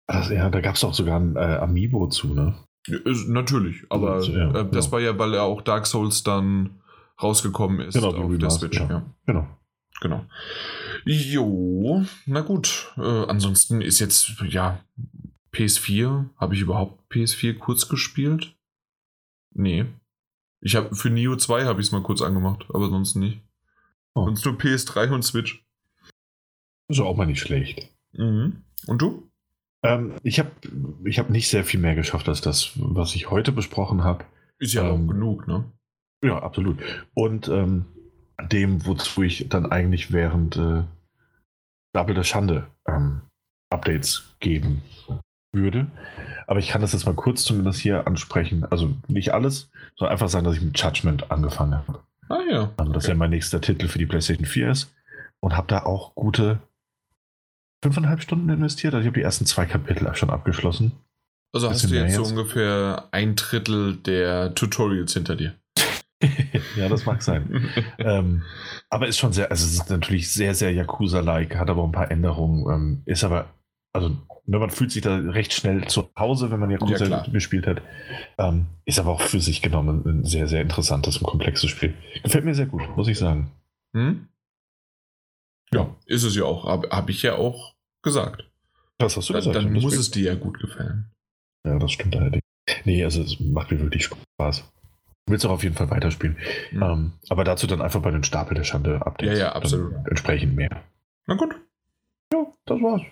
Also, 0.06 0.34
ja, 0.34 0.50
da 0.50 0.60
gab 0.60 0.74
es 0.74 0.84
auch 0.84 0.94
sogar 0.94 1.18
ein 1.18 1.36
äh, 1.36 1.56
Amiibo 1.56 2.08
zu, 2.08 2.34
ne? 2.34 2.54
Ja, 2.86 2.98
ist, 3.04 3.28
natürlich, 3.28 3.84
aber 3.88 4.22
ja, 4.22 4.50
äh, 4.50 4.52
genau. 4.52 4.62
das 4.64 4.92
war 4.92 5.00
ja, 5.00 5.18
weil 5.18 5.32
er 5.32 5.44
auch 5.44 5.62
Dark 5.62 5.86
Souls 5.86 6.22
dann 6.22 6.80
rausgekommen 7.22 7.80
ist 7.80 7.94
genau, 7.94 8.08
auf 8.08 8.38
der 8.38 8.50
Switch. 8.50 8.78
Ja. 8.78 9.02
Genau. 9.26 9.48
Genau. 10.00 10.26
Jo, 11.06 12.04
na 12.26 12.40
gut. 12.40 12.92
Äh, 12.96 13.00
ansonsten 13.00 13.80
ist 13.80 14.00
jetzt, 14.00 14.34
ja, 14.48 14.80
PS4, 15.54 16.28
habe 16.36 16.54
ich 16.54 16.60
überhaupt 16.60 17.00
PS4 17.12 17.58
kurz 17.58 17.88
gespielt? 17.88 18.56
Nee. 19.54 19.86
Ich 20.60 20.76
habe 20.76 20.94
für 20.94 21.10
Neo 21.10 21.36
2 21.36 21.64
habe 21.64 21.80
ich 21.80 21.88
es 21.88 21.92
mal 21.92 22.02
kurz 22.02 22.22
angemacht, 22.22 22.66
aber 22.70 22.88
sonst 22.88 23.14
nicht. 23.16 23.40
Oh. 24.14 24.24
Sonst 24.24 24.44
nur 24.44 24.54
PS3 24.54 25.12
und 25.12 25.22
Switch. 25.22 25.64
Ist 26.88 27.00
auch 27.00 27.16
mal 27.16 27.26
nicht 27.26 27.40
schlecht. 27.40 27.90
Mhm. 28.12 28.64
Und 28.86 29.02
du? 29.02 29.30
Ähm, 29.82 30.14
ich 30.22 30.38
habe 30.38 30.50
ich 31.04 31.18
hab 31.18 31.30
nicht 31.30 31.48
sehr 31.48 31.64
viel 31.64 31.80
mehr 31.80 31.94
geschafft 31.94 32.28
als 32.28 32.40
das, 32.40 32.72
was 32.76 33.14
ich 33.14 33.30
heute 33.30 33.52
besprochen 33.52 34.04
habe. 34.04 34.24
Ist 34.58 34.74
ja 34.74 34.88
ähm, 34.88 35.04
auch 35.04 35.12
genug, 35.12 35.46
ne? 35.46 35.70
Ja, 36.22 36.42
absolut. 36.42 36.78
Und 37.14 37.48
ähm, 37.48 37.86
dem, 38.50 38.86
wozu 38.86 39.22
ich 39.22 39.48
dann 39.48 39.70
eigentlich 39.70 40.12
während 40.12 40.56
äh, 40.56 40.84
Double 41.92 42.14
der 42.14 42.24
Schande 42.24 42.66
ähm, 42.86 43.22
Updates 43.70 44.36
geben 44.40 44.82
würde. 45.54 45.86
Aber 46.46 46.58
ich 46.58 46.68
kann 46.68 46.80
das 46.80 46.92
jetzt 46.92 47.06
mal 47.06 47.14
kurz 47.14 47.44
zumindest 47.44 47.80
hier 47.80 48.06
ansprechen. 48.06 48.64
Also 48.70 48.94
nicht 49.08 49.32
alles, 49.32 49.70
sondern 49.96 50.12
einfach 50.12 50.28
sagen, 50.28 50.44
dass 50.44 50.56
ich 50.56 50.62
mit 50.62 50.78
Judgment 50.78 51.30
angefangen 51.30 51.74
habe. 51.74 52.00
Ah 52.28 52.40
ja. 52.50 52.72
Also 52.76 52.92
das 52.92 53.04
okay. 53.04 53.12
ja 53.12 53.18
mein 53.18 53.30
nächster 53.30 53.60
Titel 53.60 53.88
für 53.88 53.98
die 53.98 54.06
PlayStation 54.06 54.46
4 54.46 54.70
ist. 54.70 54.92
Und 55.40 55.56
habe 55.56 55.66
da 55.68 55.84
auch 55.84 56.14
gute 56.14 56.58
fünfeinhalb 57.82 58.22
Stunden 58.22 58.48
investiert. 58.48 58.94
Also 58.94 59.02
ich 59.02 59.08
habe 59.08 59.18
die 59.18 59.24
ersten 59.24 59.46
zwei 59.46 59.66
Kapitel 59.66 60.14
schon 60.14 60.30
abgeschlossen. 60.30 60.92
Also 61.52 61.70
hast 61.70 61.88
du 61.88 61.94
jetzt 61.94 62.16
so 62.16 62.24
ungefähr 62.24 63.08
ein 63.12 63.36
Drittel 63.36 63.96
der 63.96 64.54
Tutorials 64.54 65.12
hinter 65.12 65.36
dir. 65.36 65.54
ja, 66.76 66.88
das 66.88 67.06
mag 67.06 67.22
sein. 67.22 67.70
ähm, 67.98 68.42
aber 68.90 69.06
ist 69.06 69.18
schon 69.18 69.32
sehr, 69.32 69.50
also 69.50 69.64
es 69.64 69.74
ist 69.74 69.90
natürlich 69.90 70.32
sehr, 70.32 70.54
sehr 70.54 70.72
Yakuza-like, 70.72 71.56
hat 71.56 71.70
aber 71.70 71.84
ein 71.84 71.92
paar 71.92 72.10
Änderungen, 72.10 72.66
ähm, 72.72 73.02
ist 73.04 73.22
aber, 73.22 73.46
also 73.94 74.10
ne, 74.44 74.58
man 74.58 74.70
fühlt 74.70 74.90
sich 74.90 75.02
da 75.02 75.16
recht 75.16 75.52
schnell 75.52 75.86
zu 75.86 76.10
Hause, 76.18 76.50
wenn 76.50 76.60
man 76.60 76.70
Yakuza 76.70 77.06
ja, 77.06 77.22
gespielt 77.22 77.66
hat. 77.66 77.80
Ähm, 78.38 78.66
ist 78.84 78.98
aber 78.98 79.12
auch 79.12 79.22
für 79.22 79.40
sich 79.40 79.62
genommen 79.62 80.02
ein 80.04 80.24
sehr, 80.24 80.48
sehr 80.48 80.60
interessantes 80.60 81.18
und 81.18 81.26
komplexes 81.26 81.70
Spiel. 81.70 81.94
Gefällt 82.22 82.44
mir 82.44 82.54
sehr 82.54 82.66
gut, 82.66 82.82
muss 82.96 83.08
ich 83.08 83.18
sagen. 83.18 83.52
Hm? 83.94 84.28
Ja, 85.72 85.94
ist 86.06 86.24
es 86.24 86.34
ja 86.36 86.44
auch. 86.44 86.66
Habe 86.66 86.88
hab 86.90 87.08
ich 87.08 87.22
ja 87.22 87.36
auch 87.36 87.74
gesagt. 88.02 88.44
Das 88.98 89.16
hast 89.16 89.28
du 89.28 89.32
da, 89.32 89.38
gesagt. 89.38 89.56
Dann 89.56 89.72
muss 89.72 89.96
es 89.96 90.10
dir 90.10 90.24
ja 90.24 90.34
gut 90.34 90.58
gefallen. 90.58 91.10
Ja, 91.64 91.78
das 91.78 91.92
stimmt 91.92 92.16
allerdings. 92.16 92.44
Nee, 92.84 93.04
also 93.04 93.22
es 93.22 93.38
macht 93.40 93.70
mir 93.70 93.80
wirklich 93.80 94.04
Spaß. 94.04 94.64
Willst 95.26 95.46
auch 95.46 95.50
auf 95.50 95.62
jeden 95.62 95.74
Fall 95.74 95.90
weiterspielen. 95.90 96.36
Mhm. 96.72 96.82
Ähm, 96.82 97.12
aber 97.28 97.44
dazu 97.44 97.66
dann 97.66 97.80
einfach 97.80 98.02
bei 98.02 98.10
den 98.10 98.24
Stapel 98.24 98.56
der 98.56 98.64
Schande 98.64 99.06
Updates. 99.06 99.38
Ja, 99.38 99.46
ja, 99.46 99.52
absolut. 99.52 99.94
Entsprechend 100.08 100.54
mehr. 100.54 100.82
Na 101.26 101.34
gut. 101.34 101.54
Ja, 102.32 102.46
das 102.66 102.80
war's. 102.80 103.02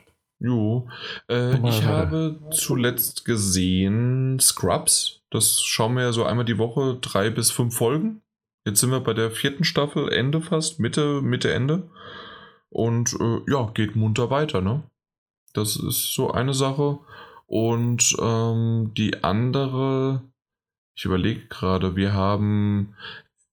Jo. 0.43 0.89
Äh, 1.29 1.57
ich 1.69 1.85
habe 1.85 2.41
zuletzt 2.51 3.25
gesehen 3.25 4.39
Scrubs. 4.41 5.23
Das 5.31 5.61
schauen 5.63 5.95
wir 5.95 6.03
ja 6.03 6.13
so 6.13 6.25
einmal 6.25 6.45
die 6.45 6.59
Woche, 6.59 6.99
drei 7.01 7.31
bis 7.31 7.51
fünf 7.53 7.77
Folgen. 7.77 8.23
Jetzt 8.67 8.81
sind 8.81 8.91
wir 8.91 9.01
bei 9.01 9.15
der 9.15 9.31
vierten 9.31 9.65
Staffel, 9.65 10.13
Ende 10.13 10.41
fast, 10.41 10.81
Mitte, 10.81 11.23
Mitte, 11.23 11.53
Ende. 11.53 11.89
Und 12.71 13.15
äh, 13.21 13.51
ja, 13.51 13.71
geht 13.73 13.95
munter 13.95 14.31
weiter, 14.31 14.61
ne? 14.61 14.83
Das 15.53 15.77
ist 15.77 16.15
so 16.15 16.33
eine 16.33 16.55
Sache. 16.55 16.99
Und 17.47 18.17
ähm, 18.21 18.93
die 18.97 19.23
andere, 19.23 20.23
ich 20.97 21.05
überlege 21.05 21.47
gerade, 21.49 21.95
wir 21.95 22.15
haben, 22.15 22.95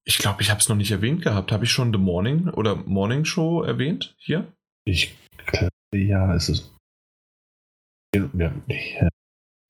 ich 0.05 0.17
glaube, 0.17 0.41
ich 0.41 0.49
habe 0.49 0.59
es 0.59 0.69
noch 0.69 0.75
nicht 0.75 0.91
erwähnt 0.91 1.21
gehabt. 1.21 1.51
Habe 1.51 1.65
ich 1.65 1.71
schon 1.71 1.93
The 1.93 1.99
Morning 1.99 2.49
oder 2.49 2.75
Morning 2.75 3.25
Show 3.25 3.61
erwähnt 3.61 4.15
hier? 4.17 4.51
Ich 4.85 5.15
glaube, 5.45 5.69
ja, 5.93 6.33
es 6.33 6.49
ist. 6.49 6.78
Ja, 8.15 9.09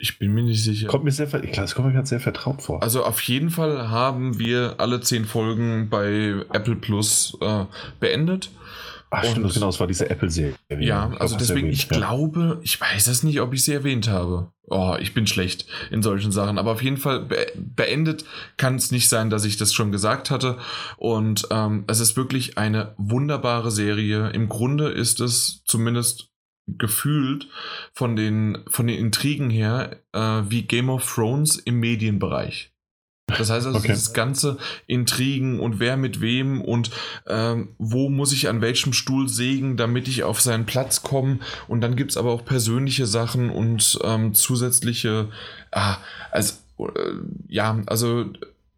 ich 0.02 0.18
bin 0.18 0.34
mir 0.34 0.44
nicht 0.44 0.64
sicher. 0.64 0.88
Kommt 0.88 1.04
mir 1.04 1.12
sehr, 1.12 1.28
glaube, 1.28 1.48
es 1.48 1.76
kommt 1.76 1.88
mir 1.88 1.94
gerade 1.94 2.08
sehr 2.08 2.22
vertraut 2.22 2.62
vor. 2.62 2.82
Also 2.82 3.04
auf 3.04 3.20
jeden 3.22 3.50
Fall 3.50 3.90
haben 3.90 4.40
wir 4.40 4.76
alle 4.78 5.02
zehn 5.02 5.26
Folgen 5.26 5.90
bei 5.90 6.46
Apple 6.54 6.78
Plus 6.78 7.38
äh, 7.42 7.66
beendet. 8.00 8.50
Ach, 9.12 9.26
stimmt, 9.26 9.48
und, 9.48 9.54
genau, 9.54 9.70
es 9.70 9.80
war 9.80 9.88
diese 9.88 10.10
Apple-Serie. 10.10 10.56
Ja, 10.80 11.12
also 11.20 11.36
deswegen, 11.36 11.68
erwähnt, 11.68 11.74
ich 11.74 11.90
ja. 11.90 11.98
glaube, 11.98 12.60
ich 12.62 12.80
weiß 12.80 13.08
es 13.08 13.24
nicht, 13.24 13.42
ob 13.42 13.54
ich 13.54 13.66
sie 13.66 13.74
erwähnt 13.74 14.08
habe. 14.08 14.52
Oh, 14.68 14.96
ich 15.00 15.16
bin 15.16 15.26
schlecht 15.26 15.66
in 15.90 16.04
solchen 16.04 16.32
Sachen. 16.32 16.60
Aber 16.60 16.72
auf 16.74 16.84
jeden 16.84 16.98
Fall 16.98 17.22
be 17.22 17.48
beendet 17.56 18.24
kann 18.58 18.76
es 18.76 18.92
nicht 18.92 19.10
sein, 19.10 19.32
dass 19.32 19.46
ich 19.46 19.58
das 19.58 19.74
schon 19.74 19.92
gesagt 19.92 20.30
hatte. 20.30 20.60
Und 20.96 21.48
ähm, 21.50 21.86
es 21.88 22.00
ist 22.00 22.16
wirklich 22.18 22.58
eine 22.60 22.94
wunderbare 22.98 23.72
Serie. 23.72 24.30
Im 24.30 24.48
Grunde 24.48 24.90
ist 24.90 25.20
es 25.20 25.64
zumindest 25.66 26.29
gefühlt 26.78 27.48
von 27.94 28.16
den, 28.16 28.60
von 28.70 28.88
den 28.88 28.98
Intrigen 28.98 29.50
her 29.50 29.98
äh, 30.14 30.42
wie 30.50 30.64
Game 30.64 30.90
of 30.90 31.12
Thrones 31.14 31.58
im 31.58 31.80
Medienbereich. 31.80 32.72
Das 33.38 33.50
heißt 33.50 33.68
also, 33.68 33.80
okay. 33.80 33.90
das 33.90 34.14
ganze 34.14 34.58
Intrigen 34.88 35.60
und 35.60 35.80
wer 35.80 35.98
mit 35.98 36.22
wem 36.22 36.62
und 36.62 36.92
ähm, 37.28 37.70
wo 37.78 38.10
muss 38.10 38.34
ich 38.34 38.50
an 38.50 38.62
welchem 38.62 38.94
Stuhl 38.94 39.30
sägen, 39.30 39.78
damit 39.78 40.08
ich 40.08 40.24
auf 40.24 40.42
seinen 40.42 40.66
Platz 40.66 41.04
komme. 41.04 41.40
Und 41.68 41.82
dann 41.82 41.96
gibt 41.96 42.12
es 42.12 42.18
aber 42.18 42.32
auch 42.32 42.46
persönliche 42.46 43.06
Sachen 43.06 43.50
und 43.50 44.00
ähm, 44.04 44.34
zusätzliche, 44.34 45.30
ah, 45.72 45.98
also, 46.32 46.56
äh, 46.80 47.14
ja, 47.48 47.82
also 47.86 48.26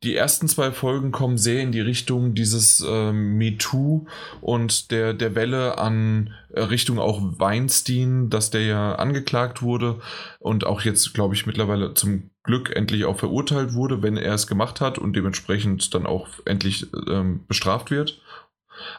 die 0.03 0.15
ersten 0.15 0.47
zwei 0.47 0.71
Folgen 0.71 1.11
kommen 1.11 1.37
sehr 1.37 1.61
in 1.61 1.71
die 1.71 1.81
Richtung 1.81 2.33
dieses 2.33 2.81
äh, 2.81 3.11
MeToo 3.11 4.07
und 4.41 4.89
der, 4.89 5.13
der 5.13 5.35
Welle 5.35 5.77
an 5.77 6.33
äh, 6.49 6.61
Richtung 6.61 6.97
auch 6.97 7.21
Weinstein, 7.21 8.29
dass 8.29 8.49
der 8.49 8.65
ja 8.65 8.95
angeklagt 8.95 9.61
wurde 9.61 9.99
und 10.39 10.65
auch 10.65 10.81
jetzt, 10.81 11.13
glaube 11.13 11.35
ich, 11.35 11.45
mittlerweile 11.45 11.93
zum 11.93 12.31
Glück 12.43 12.75
endlich 12.75 13.05
auch 13.05 13.19
verurteilt 13.19 13.73
wurde, 13.73 14.01
wenn 14.01 14.17
er 14.17 14.33
es 14.33 14.47
gemacht 14.47 14.81
hat 14.81 14.97
und 14.97 15.15
dementsprechend 15.15 15.93
dann 15.93 16.07
auch 16.07 16.27
endlich 16.45 16.87
ähm, 17.07 17.45
bestraft 17.47 17.91
wird. 17.91 18.19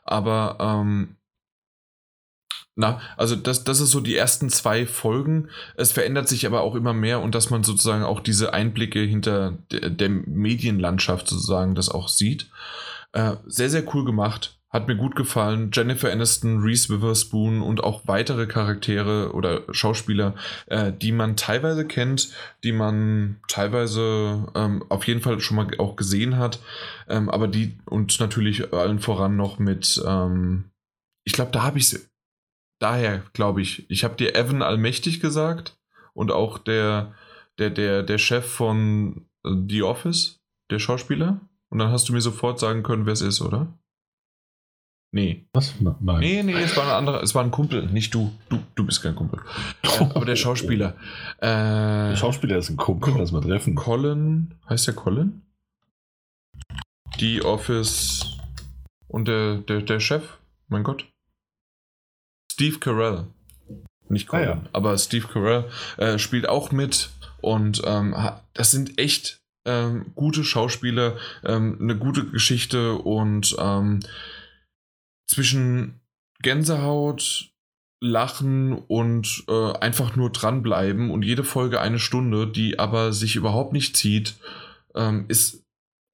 Aber 0.05 0.59
ähm, 0.61 1.17
na, 2.75 3.01
also 3.17 3.37
das, 3.37 3.65
das 3.65 3.81
ist 3.81 3.91
so 3.91 4.01
die 4.01 4.17
ersten 4.17 4.49
zwei 4.49 4.87
Folgen. 4.87 5.49
Es 5.77 5.93
verändert 5.93 6.29
sich 6.29 6.47
aber 6.47 6.63
auch 6.63 6.75
immer 6.75 6.95
mehr 6.95 7.21
und 7.21 7.35
dass 7.35 7.51
man 7.51 7.65
sozusagen 7.65 8.03
auch 8.03 8.21
diese 8.21 8.55
Einblicke 8.55 9.01
hinter 9.01 9.59
der, 9.71 9.91
der 9.91 10.09
Medienlandschaft 10.09 11.29
sozusagen 11.29 11.75
das 11.75 11.91
auch 11.91 12.09
sieht. 12.09 12.51
Äh, 13.13 13.37
sehr, 13.47 13.69
sehr 13.69 13.85
cool 13.95 14.07
gemacht. 14.07 14.59
Hat 14.71 14.89
mir 14.89 14.97
gut 14.97 15.17
gefallen. 15.17 15.71
Jennifer 15.71 16.11
Aniston, 16.11 16.63
Reese 16.63 16.89
Witherspoon 16.89 17.61
und 17.61 17.85
auch 17.85 18.05
weitere 18.07 18.47
Charaktere 18.47 19.35
oder 19.35 19.65
Schauspieler, 19.71 20.35
äh, 20.65 20.95
die 20.95 21.13
man 21.13 21.37
teilweise 21.37 21.87
kennt, 21.87 22.31
die 22.65 22.73
man 22.73 23.37
teilweise 23.49 24.47
ähm, 24.55 24.83
auf 24.89 25.07
jeden 25.07 25.21
Fall 25.21 25.41
schon 25.41 25.59
mal 25.59 25.69
auch 25.77 25.95
gesehen 25.97 26.39
hat. 26.39 26.59
Ähm, 27.07 27.29
aber 27.29 27.49
die 27.49 27.77
und 27.85 28.19
natürlich 28.19 28.73
allen 28.73 28.99
voran 28.99 29.37
noch 29.37 29.59
mit, 29.59 30.03
ähm, 30.07 30.71
ich 31.25 31.35
glaube, 31.35 31.51
da 31.53 31.65
habe 31.65 31.77
ich 31.77 31.93
es 31.93 32.12
daher 32.83 33.23
glaube 33.33 33.63
ich, 33.63 33.89
ich 33.91 34.05
habe 34.05 34.17
dir 34.17 34.35
Evan 34.35 34.63
Allmächtig 34.63 35.21
gesagt 35.21 35.79
und 36.15 36.31
auch 36.31 36.59
der, 36.59 37.15
der, 37.59 37.71
der, 37.71 38.03
der 38.03 38.19
Chef 38.19 38.45
von 38.47 39.27
äh, 39.45 39.51
The 39.69 39.83
Office, 39.83 40.41
der 40.71 40.79
Schauspieler. 40.79 41.41
Und 41.69 41.79
dann 41.79 41.91
hast 41.91 42.09
du 42.09 42.13
mir 42.13 42.21
sofort 42.21 42.59
sagen 42.59 42.83
können, 42.83 43.07
wer 43.07 43.15
es 43.15 43.23
ist, 43.23 43.41
oder? 43.41 43.79
Nee. 45.15 45.47
Was? 45.53 45.75
Nein. 45.81 46.21
Nee, 46.21 46.43
nee, 46.43 46.55
es 46.55 46.77
war 46.77 46.85
ein 46.85 46.91
anderer, 46.91 47.23
es 47.23 47.35
war 47.35 47.45
ein 47.45 47.51
Kumpel, 47.51 47.87
nicht 47.87 48.15
du. 48.15 48.33
Du, 48.49 48.59
du 48.75 48.85
bist 48.85 49.03
kein 49.03 49.15
Kumpel. 49.15 49.41
äh, 49.83 50.05
aber 50.15 50.25
der 50.25 50.37
Schauspieler. 50.37 50.97
Äh, 51.39 52.11
der 52.11 52.17
Schauspieler 52.17 52.57
ist 52.57 52.71
ein 52.71 52.77
Kumpel, 52.77 53.15
lass 53.17 53.33
mal 53.33 53.43
treffen. 53.43 53.75
Colin, 53.75 54.55
heißt 54.69 54.87
der 54.87 54.95
Colin? 54.95 55.43
The 57.19 57.43
Office 57.43 58.39
und 59.07 59.29
der, 59.29 59.59
der, 59.59 59.83
der 59.83 60.01
Chef, 60.01 60.39
mein 60.69 60.83
Gott. 60.83 61.12
Steve 62.53 62.79
Carell. 62.81 63.25
Nicht 64.11 64.29
Colin, 64.29 64.49
ah, 64.49 64.51
ja. 64.51 64.63
aber 64.75 64.99
Steve 64.99 65.27
Carell 65.27 65.65
äh, 65.97 66.19
spielt 66.19 66.47
auch 66.47 66.71
mit 66.71 67.09
und 67.41 67.81
ähm, 67.87 68.15
das 68.53 68.71
sind 68.71 68.99
echt 68.99 69.41
ähm, 69.65 70.13
gute 70.15 70.45
Schauspieler, 70.45 71.17
ähm, 71.45 71.79
eine 71.81 71.97
gute 71.97 72.27
Geschichte 72.27 72.97
und 72.97 73.57
ähm, 73.59 74.01
zwischen 75.27 76.01
Gänsehaut, 76.43 77.53
Lachen 78.01 78.75
und 78.75 79.45
äh, 79.49 79.73
einfach 79.79 80.15
nur 80.15 80.31
dranbleiben 80.31 81.11
und 81.11 81.23
jede 81.23 81.45
Folge 81.45 81.81
eine 81.81 81.99
Stunde, 81.99 82.49
die 82.49 82.79
aber 82.79 83.15
sich 83.15 83.35
überhaupt 83.35 83.73
nicht 83.73 83.97
zieht, 83.97 84.35
ähm, 84.95 85.25
ist 85.29 85.62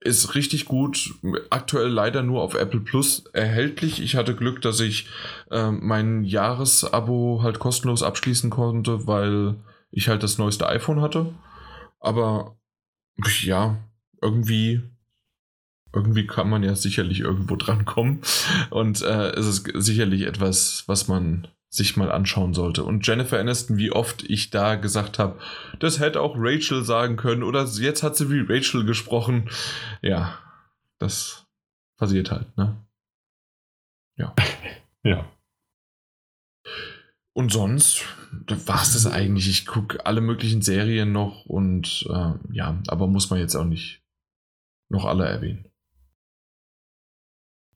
ist 0.01 0.35
richtig 0.35 0.67
gut. 0.67 1.15
Aktuell 1.51 1.89
leider 1.89 2.23
nur 2.23 2.43
auf 2.43 2.55
Apple 2.55 2.81
Plus 2.81 3.25
erhältlich. 3.33 4.01
Ich 4.01 4.15
hatte 4.17 4.35
Glück, 4.35 4.63
dass 4.63 4.81
ich 4.81 5.09
äh, 5.51 5.71
mein 5.71 6.25
Jahresabo 6.25 7.41
halt 7.43 7.59
kostenlos 7.59 8.03
abschließen 8.03 8.51
konnte, 8.51 9.07
weil 9.07 9.57
ich 9.91 10.09
halt 10.09 10.23
das 10.23 10.39
neueste 10.39 10.69
iPhone 10.69 11.01
hatte. 11.01 11.35
Aber 12.01 12.57
ja, 13.43 13.77
irgendwie, 14.23 14.83
irgendwie 15.93 16.27
kann 16.27 16.49
man 16.49 16.63
ja 16.63 16.75
sicherlich 16.77 17.21
irgendwo 17.21 17.57
dran 17.57 17.85
kommen. 17.85 18.21
Und 18.71 19.03
äh, 19.03 19.31
es 19.31 19.47
ist 19.47 19.69
sicherlich 19.75 20.23
etwas, 20.23 20.85
was 20.87 21.09
man 21.09 21.49
sich 21.71 21.97
mal 21.97 22.11
anschauen 22.11 22.55
sollte. 22.55 22.85
Und 22.85 23.07
Jennifer 23.07 23.39
Aniston, 23.39 23.77
wie 23.77 23.93
oft 23.93 24.25
ich 24.25 24.51
da 24.51 24.77
gesagt 24.77 25.19
habe, 25.19 25.39
das 25.79 26.01
hätte 26.01 26.21
auch 26.21 26.35
Rachel 26.37 26.83
sagen 26.83 27.17
können 27.17 27.43
oder 27.43 27.65
jetzt 27.65 28.03
hat 28.03 28.17
sie 28.17 28.31
wie 28.31 28.41
Rachel 28.41 28.85
gesprochen. 28.85 29.51
Ja, 30.01 30.39
das 30.99 31.47
passiert 31.97 32.31
halt, 32.31 32.57
ne? 32.57 32.77
Ja. 34.17 34.35
ja. 35.05 35.31
Und 37.35 37.53
sonst 37.53 38.05
war 38.67 38.83
es 38.83 38.95
das 38.95 39.07
eigentlich. 39.07 39.49
Ich 39.49 39.67
gucke 39.67 40.05
alle 40.05 40.21
möglichen 40.21 40.63
Serien 40.63 41.13
noch 41.13 41.45
und 41.47 42.05
äh, 42.09 42.33
ja, 42.51 42.83
aber 42.89 43.07
muss 43.07 43.31
man 43.31 43.39
jetzt 43.39 43.55
auch 43.55 43.65
nicht 43.65 44.03
noch 44.89 45.05
alle 45.05 45.27
erwähnen. 45.27 45.71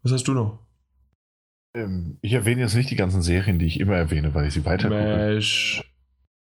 Was 0.03 0.12
hast 0.12 0.27
du 0.27 0.33
noch? 0.33 0.67
Ähm, 1.75 2.18
ich 2.20 2.33
erwähne 2.33 2.62
jetzt 2.62 2.75
nicht 2.75 2.91
die 2.91 2.97
ganzen 2.97 3.23
Serien, 3.23 3.59
die 3.59 3.67
ich 3.67 3.81
immer 3.81 3.97
erwähne, 3.97 4.34
weil 4.34 4.47
ich 4.47 4.55
sie 4.55 4.65
weiter 4.65 4.89
Mesh. 4.89 5.83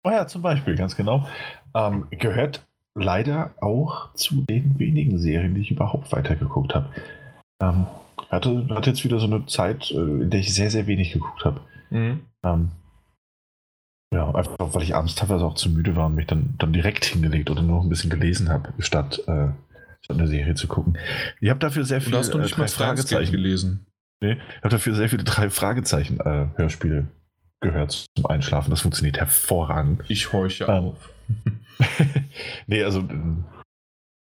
Oh 0.04 0.12
ja, 0.12 0.28
zum 0.28 0.42
Beispiel, 0.42 0.76
ganz 0.76 0.96
genau. 0.96 1.28
Ähm, 1.74 2.08
gehört 2.12 2.66
leider 2.96 3.56
auch 3.60 4.14
zu 4.14 4.42
den 4.42 4.78
wenigen 4.80 5.18
Serien, 5.18 5.56
die 5.56 5.62
ich 5.62 5.72
überhaupt 5.72 6.12
weitergeguckt 6.12 6.76
habe. 6.76 6.90
Ähm, 7.62 7.88
hatte, 8.30 8.68
hatte 8.70 8.92
jetzt 8.92 9.04
wieder 9.04 9.20
so 9.20 9.26
eine 9.26 9.46
Zeit, 9.48 9.92
äh, 9.92 9.96
in 9.96 10.30
der 10.30 10.40
ich 10.40 10.54
sehr, 10.54 10.70
sehr 10.70 10.88
wenig 10.88 11.12
geguckt 11.12 11.44
habe. 11.44 11.62
Mhm. 11.90 12.22
Ähm, 12.44 12.72
ja, 14.14 14.34
einfach 14.34 14.56
weil 14.60 14.84
ich 14.84 14.96
abends 14.96 15.16
teilweise 15.16 15.44
auch 15.44 15.56
zu 15.56 15.70
müde 15.70 15.96
war 15.96 16.06
und 16.06 16.16
mich 16.16 16.28
dann, 16.28 16.54
dann 16.58 16.72
direkt 16.72 17.06
hingelegt 17.06 17.50
oder 17.50 17.64
nur 17.64 17.82
ein 17.82 17.90
bisschen 17.90 18.10
gelesen 18.10 18.50
habe, 18.50 18.74
statt, 18.80 19.20
äh, 19.28 19.50
statt 20.02 20.18
eine 20.18 20.28
Serie 20.28 20.54
zu 20.54 20.68
gucken. 20.68 20.98
Ich 21.42 21.50
habe 21.50 21.60
dafür 21.60 21.84
sehr 21.84 22.00
viele 22.00 22.20
äh, 22.20 22.50
drei 22.50 22.68
Fragezeichen 22.68 23.32
gelesen. 23.32 23.88
Nee, 24.26 24.34
ich 24.34 24.64
habe 24.64 24.70
dafür 24.70 24.96
sehr 24.96 25.10
viele 25.10 25.24
drei 25.26 25.50
Fragezeichen 25.50 26.20
äh, 26.20 26.48
Hörspiele 26.56 27.08
gehört 27.62 28.06
zum 28.16 28.26
Einschlafen. 28.26 28.72
Das 28.72 28.82
funktioniert 28.82 29.18
hervorragend. 29.18 30.04
Ich 30.08 30.34
horche 30.34 30.66
ähm, 30.66 30.70
auf. 30.70 31.10
nee, 32.68 32.84
also 32.84 33.00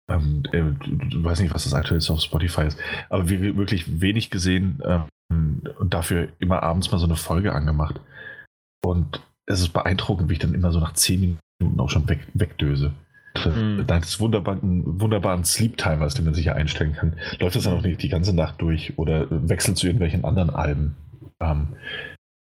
ähm, 0.09 0.43
äh, 0.51 0.61
du 1.09 1.23
weißt 1.23 1.41
nicht, 1.41 1.53
was 1.53 1.65
das 1.65 1.73
aktuell 1.73 2.01
auf 2.07 2.21
Spotify 2.21 2.63
ist, 2.63 2.79
aber 3.09 3.29
wir 3.29 3.57
wirklich 3.57 4.01
wenig 4.01 4.29
gesehen 4.29 4.81
ähm, 4.85 5.61
und 5.79 5.93
dafür 5.93 6.29
immer 6.39 6.63
abends 6.63 6.91
mal 6.91 6.97
so 6.97 7.05
eine 7.05 7.15
Folge 7.15 7.53
angemacht. 7.53 7.99
Und 8.83 9.21
es 9.45 9.59
ist 9.59 9.69
beeindruckend, 9.69 10.29
wie 10.29 10.33
ich 10.33 10.39
dann 10.39 10.53
immer 10.53 10.71
so 10.71 10.79
nach 10.79 10.93
zehn 10.93 11.37
Minuten 11.59 11.79
auch 11.79 11.89
schon 11.89 12.07
weg, 12.09 12.27
wegdöse. 12.33 12.93
Mhm. 13.45 13.85
Dank 13.87 14.03
des 14.03 14.19
wunderbaren, 14.19 14.99
wunderbaren 14.99 15.43
Sleep-Timers, 15.43 16.15
den 16.15 16.25
man 16.25 16.33
sich 16.33 16.45
ja 16.45 16.53
einstellen 16.53 16.93
kann, 16.93 17.13
läuft 17.39 17.55
das 17.55 17.63
dann 17.63 17.77
auch 17.77 17.81
nicht 17.81 18.03
die 18.03 18.09
ganze 18.09 18.35
Nacht 18.35 18.61
durch 18.61 18.97
oder 18.97 19.27
wechselt 19.29 19.77
zu 19.77 19.87
irgendwelchen 19.87 20.25
anderen 20.25 20.49
Alben. 20.49 20.95
Ähm, 21.39 21.69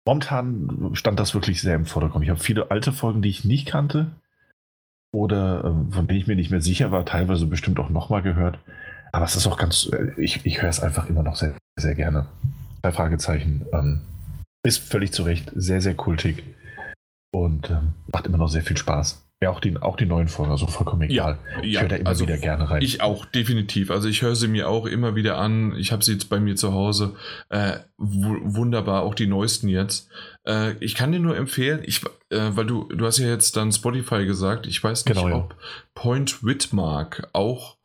momentan 0.05 0.91
stand 0.94 1.20
das 1.20 1.35
wirklich 1.35 1.60
sehr 1.60 1.77
im 1.77 1.86
Vordergrund. 1.86 2.25
Ich 2.25 2.31
habe 2.31 2.41
viele 2.41 2.70
alte 2.70 2.93
Folgen, 2.93 3.23
die 3.23 3.31
ich 3.31 3.44
nicht 3.44 3.67
kannte 3.67 4.09
oder 5.12 5.65
äh, 5.65 5.93
von 5.93 6.07
denen 6.07 6.20
ich 6.20 6.27
mir 6.27 6.36
nicht 6.36 6.51
mehr 6.51 6.60
sicher 6.60 6.91
war, 6.91 7.05
teilweise 7.05 7.47
bestimmt 7.47 7.78
auch 7.78 7.91
nochmal 7.91 8.23
gehört. 8.23 8.59
Aber 9.12 9.25
es 9.25 9.36
ist 9.36 9.47
auch 9.47 9.57
ganz, 9.57 9.91
äh, 9.93 10.12
ich, 10.17 10.44
ich 10.44 10.62
höre 10.62 10.70
es 10.70 10.81
einfach 10.81 11.09
immer 11.09 11.23
noch 11.23 11.36
sehr, 11.36 11.55
sehr 11.78 11.94
gerne. 11.94 12.27
Drei 12.83 12.93
Fragezeichen. 12.93 13.67
Ähm, 13.73 14.01
ist 14.62 14.78
völlig 14.78 15.12
zu 15.12 15.23
Recht 15.23 15.51
sehr, 15.55 15.81
sehr 15.81 15.94
kultig 15.94 16.44
und 17.33 17.70
ähm, 17.70 17.94
macht 18.12 18.27
immer 18.27 18.39
noch 18.39 18.49
sehr 18.49 18.62
viel 18.62 18.77
Spaß. 18.77 19.25
Ja, 19.43 19.49
auch 19.49 19.60
die, 19.60 19.75
auch 19.78 19.97
die 19.97 20.05
neuen 20.05 20.28
Folgen, 20.28 20.52
also 20.52 20.67
vollkommen 20.67 21.02
egal. 21.02 21.39
Ja, 21.57 21.62
ich 21.62 21.81
höre 21.81 21.89
da 21.89 21.97
immer 21.97 22.10
also 22.10 22.27
wieder 22.27 22.36
gerne 22.36 22.69
rein. 22.69 22.83
Ich 22.83 23.01
auch, 23.01 23.25
definitiv. 23.25 23.91
Also 23.91 24.07
ich 24.07 24.20
höre 24.20 24.36
sie 24.36 24.49
mir 24.49 24.69
auch 24.69 24.85
immer 24.85 25.15
wieder 25.15 25.39
an. 25.39 25.75
Ich 25.77 25.93
habe 25.93 26.05
sie 26.05 26.12
jetzt 26.12 26.28
bei 26.28 26.39
mir 26.39 26.57
zu 26.57 26.75
Hause. 26.75 27.17
Äh, 27.49 27.78
wunderbar, 27.97 29.02
auch 29.02 29.15
die 29.15 29.27
neuesten 29.27 29.69
jetzt. 29.69 30.10
Äh, 30.47 30.73
ich 30.81 30.94
kann 30.94 31.10
dir 31.10 31.20
nur 31.20 31.39
empfehlen, 31.39 31.81
ich, 31.85 32.05
äh, 32.28 32.51
weil 32.51 32.67
du, 32.67 32.85
du 32.85 33.07
hast 33.07 33.17
ja 33.17 33.28
jetzt 33.28 33.57
dann 33.57 33.73
Spotify 33.73 34.27
gesagt, 34.27 34.67
ich 34.67 34.85
weiß 34.85 35.07
nicht, 35.07 35.17
genau, 35.17 35.35
ob 35.35 35.52
ja. 35.52 35.59
Point 35.94 36.44
Whitmark 36.44 37.31
auch 37.33 37.78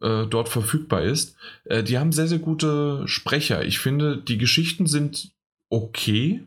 äh, 0.00 0.24
dort 0.26 0.48
verfügbar 0.48 1.02
ist. 1.02 1.36
Äh, 1.66 1.82
die 1.82 1.98
haben 1.98 2.12
sehr, 2.12 2.26
sehr 2.26 2.38
gute 2.38 3.06
Sprecher. 3.06 3.66
Ich 3.66 3.80
finde, 3.80 4.16
die 4.16 4.38
Geschichten 4.38 4.86
sind 4.86 5.32
okay 5.68 6.46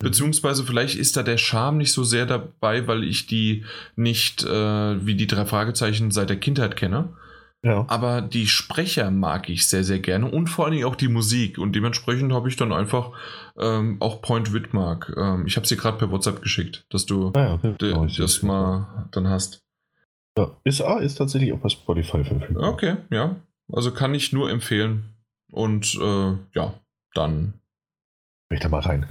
Beziehungsweise 0.00 0.64
vielleicht 0.64 0.96
ist 0.98 1.16
da 1.16 1.22
der 1.22 1.36
Charme 1.36 1.78
nicht 1.78 1.92
so 1.92 2.04
sehr 2.04 2.24
dabei, 2.24 2.86
weil 2.86 3.04
ich 3.04 3.26
die 3.26 3.64
nicht 3.96 4.42
äh, 4.44 5.06
wie 5.06 5.14
die 5.14 5.26
drei 5.26 5.44
Fragezeichen 5.44 6.10
seit 6.10 6.30
der 6.30 6.38
Kindheit 6.38 6.74
kenne. 6.76 7.10
Ja. 7.62 7.84
Aber 7.88 8.22
die 8.22 8.46
Sprecher 8.46 9.10
mag 9.10 9.50
ich 9.50 9.68
sehr, 9.68 9.84
sehr 9.84 9.98
gerne 9.98 10.30
und 10.30 10.48
vor 10.48 10.64
allen 10.64 10.72
Dingen 10.72 10.86
auch 10.86 10.96
die 10.96 11.08
Musik. 11.08 11.58
Und 11.58 11.76
dementsprechend 11.76 12.32
habe 12.32 12.48
ich 12.48 12.56
dann 12.56 12.72
einfach 12.72 13.12
ähm, 13.58 13.98
auch 14.00 14.22
Point 14.22 14.54
Whitmark. 14.54 15.14
Ähm, 15.18 15.46
ich 15.46 15.56
habe 15.56 15.66
sie 15.66 15.76
gerade 15.76 15.98
per 15.98 16.10
WhatsApp 16.10 16.40
geschickt, 16.40 16.86
dass 16.88 17.04
du 17.04 17.30
ah, 17.34 17.40
ja, 17.40 17.54
okay. 17.62 17.92
oh, 17.94 18.06
das 18.06 18.42
mal 18.42 19.06
dann 19.12 19.28
hast. 19.28 19.62
Ja, 20.38 20.50
ist, 20.64 20.80
ah, 20.80 20.98
ist 20.98 21.16
tatsächlich 21.16 21.52
auch 21.52 21.58
bei 21.58 21.68
Spotify 21.68 22.24
verfügbar. 22.24 22.72
Okay, 22.72 22.96
ja. 23.10 23.36
Also 23.70 23.92
kann 23.92 24.14
ich 24.14 24.32
nur 24.32 24.50
empfehlen. 24.50 25.14
Und 25.52 25.94
äh, 26.00 26.32
ja, 26.54 26.74
dann. 27.12 27.54
Ich 28.50 28.60
da 28.60 28.70
mal 28.70 28.80
rein. 28.80 29.06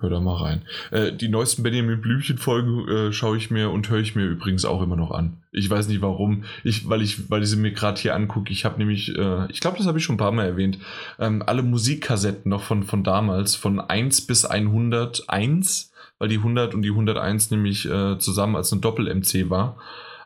Hör 0.00 0.10
da 0.10 0.20
mal 0.20 0.36
rein. 0.36 0.62
Äh, 0.92 1.12
die 1.12 1.28
neuesten 1.28 1.64
Benjamin 1.64 2.00
Blümchen-Folgen 2.00 2.88
äh, 2.88 3.12
schaue 3.12 3.36
ich 3.36 3.50
mir 3.50 3.70
und 3.70 3.90
höre 3.90 3.98
ich 3.98 4.14
mir 4.14 4.26
übrigens 4.26 4.64
auch 4.64 4.80
immer 4.80 4.94
noch 4.94 5.10
an. 5.10 5.42
Ich 5.50 5.68
weiß 5.68 5.88
nicht 5.88 6.02
warum, 6.02 6.44
ich, 6.62 6.88
weil, 6.88 7.02
ich, 7.02 7.30
weil 7.30 7.42
ich 7.42 7.48
sie 7.48 7.56
mir 7.56 7.72
gerade 7.72 8.00
hier 8.00 8.14
angucke. 8.14 8.52
Ich 8.52 8.64
habe 8.64 8.78
nämlich, 8.78 9.16
äh, 9.16 9.50
ich 9.50 9.60
glaube, 9.60 9.76
das 9.76 9.86
habe 9.88 9.98
ich 9.98 10.04
schon 10.04 10.14
ein 10.14 10.18
paar 10.18 10.30
Mal 10.30 10.46
erwähnt, 10.46 10.78
ähm, 11.18 11.42
alle 11.44 11.62
Musikkassetten 11.62 12.48
noch 12.48 12.62
von, 12.62 12.84
von 12.84 13.02
damals, 13.02 13.56
von 13.56 13.80
1 13.80 14.26
bis 14.26 14.44
101, 14.44 15.92
weil 16.20 16.28
die 16.28 16.38
100 16.38 16.74
und 16.74 16.82
die 16.82 16.90
101 16.90 17.50
nämlich 17.50 17.84
äh, 17.90 18.18
zusammen 18.18 18.54
als 18.54 18.70
eine 18.72 18.80
Doppel-MC 18.80 19.50
war. 19.50 19.78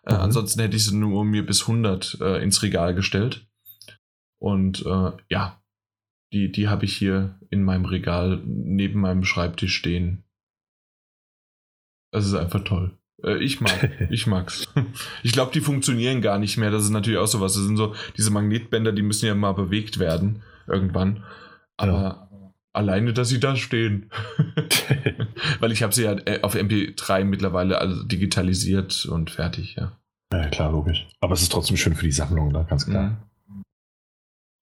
Äh, 0.04 0.12
mhm. 0.12 0.20
Ansonsten 0.20 0.60
hätte 0.60 0.76
ich 0.76 0.84
sie 0.84 0.94
nur 0.94 1.24
mir 1.24 1.46
bis 1.46 1.62
100 1.62 2.18
äh, 2.20 2.42
ins 2.42 2.62
Regal 2.62 2.94
gestellt. 2.94 3.46
Und 4.38 4.84
ja, 5.28 5.61
die, 6.32 6.50
die 6.50 6.68
habe 6.68 6.84
ich 6.84 6.96
hier 6.96 7.38
in 7.50 7.62
meinem 7.62 7.84
Regal 7.84 8.40
neben 8.44 9.00
meinem 9.00 9.24
Schreibtisch 9.24 9.76
stehen. 9.76 10.24
Das 12.10 12.26
ist 12.26 12.34
einfach 12.34 12.64
toll. 12.64 12.98
Äh, 13.24 13.38
ich 13.42 13.60
mag, 13.60 13.90
ich 14.10 14.26
mag's. 14.26 14.68
Ich 15.22 15.32
glaube, 15.32 15.52
die 15.52 15.60
funktionieren 15.60 16.22
gar 16.22 16.38
nicht 16.38 16.56
mehr. 16.56 16.70
Das 16.70 16.84
ist 16.84 16.90
natürlich 16.90 17.18
auch 17.18 17.26
sowas. 17.26 17.54
Das 17.54 17.64
sind 17.64 17.76
so 17.76 17.94
diese 18.16 18.30
Magnetbänder, 18.30 18.92
die 18.92 19.02
müssen 19.02 19.26
ja 19.26 19.34
mal 19.34 19.52
bewegt 19.52 19.98
werden 19.98 20.42
irgendwann. 20.66 21.24
Aber 21.76 21.92
ja. 21.92 22.54
alleine, 22.72 23.12
dass 23.12 23.28
sie 23.28 23.40
da 23.40 23.56
stehen. 23.56 24.10
Weil 25.60 25.72
ich 25.72 25.82
habe 25.82 25.92
sie 25.92 26.04
ja 26.04 26.16
äh, 26.24 26.40
auf 26.42 26.54
MP3 26.54 27.24
mittlerweile 27.24 27.78
also 27.78 28.02
digitalisiert 28.04 29.06
und 29.06 29.30
fertig, 29.30 29.76
ja. 29.76 29.98
Ja, 30.32 30.48
klar, 30.48 30.72
logisch. 30.72 31.06
Aber 31.20 31.34
es 31.34 31.42
ist 31.42 31.52
trotzdem 31.52 31.76
schön 31.76 31.94
für 31.94 32.06
die 32.06 32.12
Sammlung, 32.12 32.54
da 32.54 32.62
ganz 32.62 32.86
klar. 32.86 33.28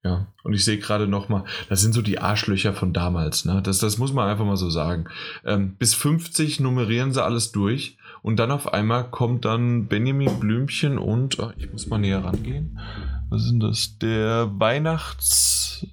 Mhm. 0.03 0.09
Ja, 0.09 0.27
und 0.45 0.55
ich 0.55 0.65
sehe 0.65 0.79
gerade 0.79 1.07
noch 1.07 1.29
mal, 1.29 1.45
das 1.69 1.81
sind 1.81 1.93
so 1.93 2.03
die 2.03 2.19
Arschlöcher 2.19 2.73
von 2.73 2.93
damals, 2.93 3.45
ne? 3.45 3.61
Das, 3.63 3.79
das 3.79 3.99
muss 3.99 4.13
man 4.13 4.29
einfach 4.29 4.45
mal 4.45 4.57
so 4.57 4.71
sagen. 4.71 5.07
Ähm, 5.45 5.77
bis 5.77 5.95
50 5.95 6.61
nummerieren 6.61 7.13
sie 7.13 7.23
alles 7.23 7.53
durch 7.53 7.99
und 8.23 8.37
dann 8.37 8.51
auf 8.51 8.73
einmal 8.73 9.11
kommt 9.11 9.45
dann 9.45 9.87
Benjamin 9.87 10.41
Blümchen 10.41 10.99
und, 10.99 11.39
oh, 11.39 11.53
ich 11.57 11.71
muss 11.71 11.87
mal 11.87 11.99
näher 11.99 12.25
rangehen. 12.25 12.79
Was 13.29 13.45
ist 13.45 13.59
das? 13.61 13.99
Der 13.99 14.51
Weihnachts... 14.59 15.87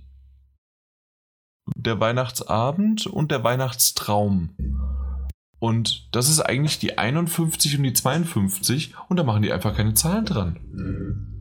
Der 1.75 1.99
Weihnachtsabend 1.99 3.07
und 3.07 3.29
der 3.29 3.43
Weihnachtstraum. 3.43 4.55
Und 5.59 6.07
das 6.15 6.29
ist 6.29 6.39
eigentlich 6.39 6.79
die 6.79 6.97
51 6.97 7.77
und 7.77 7.83
die 7.83 7.93
52 7.93 8.93
und 9.09 9.17
da 9.17 9.23
machen 9.23 9.41
die 9.41 9.51
einfach 9.51 9.75
keine 9.75 9.93
Zahlen 9.93 10.23
dran. 10.23 11.36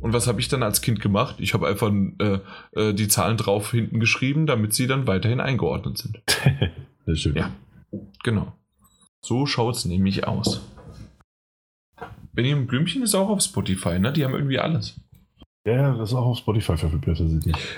Und 0.00 0.12
was 0.12 0.26
habe 0.26 0.40
ich 0.40 0.48
dann 0.48 0.62
als 0.62 0.80
Kind 0.80 1.00
gemacht? 1.00 1.36
Ich 1.38 1.54
habe 1.54 1.68
einfach 1.68 1.92
äh, 1.92 2.38
äh, 2.72 2.94
die 2.94 3.08
Zahlen 3.08 3.36
drauf 3.36 3.70
hinten 3.70 4.00
geschrieben, 4.00 4.46
damit 4.46 4.72
sie 4.72 4.86
dann 4.86 5.06
weiterhin 5.06 5.40
eingeordnet 5.40 5.98
sind. 5.98 6.22
das 7.06 7.14
ist 7.14 7.20
schön. 7.20 7.36
Ja, 7.36 7.50
genau. 8.22 8.52
So 9.22 9.46
schaut 9.46 9.76
es 9.76 9.84
nämlich 9.84 10.26
aus. 10.26 10.62
Benjamin 12.32 12.66
Blümchen 12.66 13.02
ist 13.02 13.14
auch 13.14 13.28
auf 13.28 13.42
Spotify, 13.42 13.98
ne? 13.98 14.12
Die 14.12 14.24
haben 14.24 14.34
irgendwie 14.34 14.58
alles. 14.58 14.98
Ja, 15.66 15.94
das 15.94 16.10
ist 16.10 16.14
auch 16.14 16.24
auf 16.24 16.38
Spotify 16.38 16.76
verfügbar. 16.76 17.14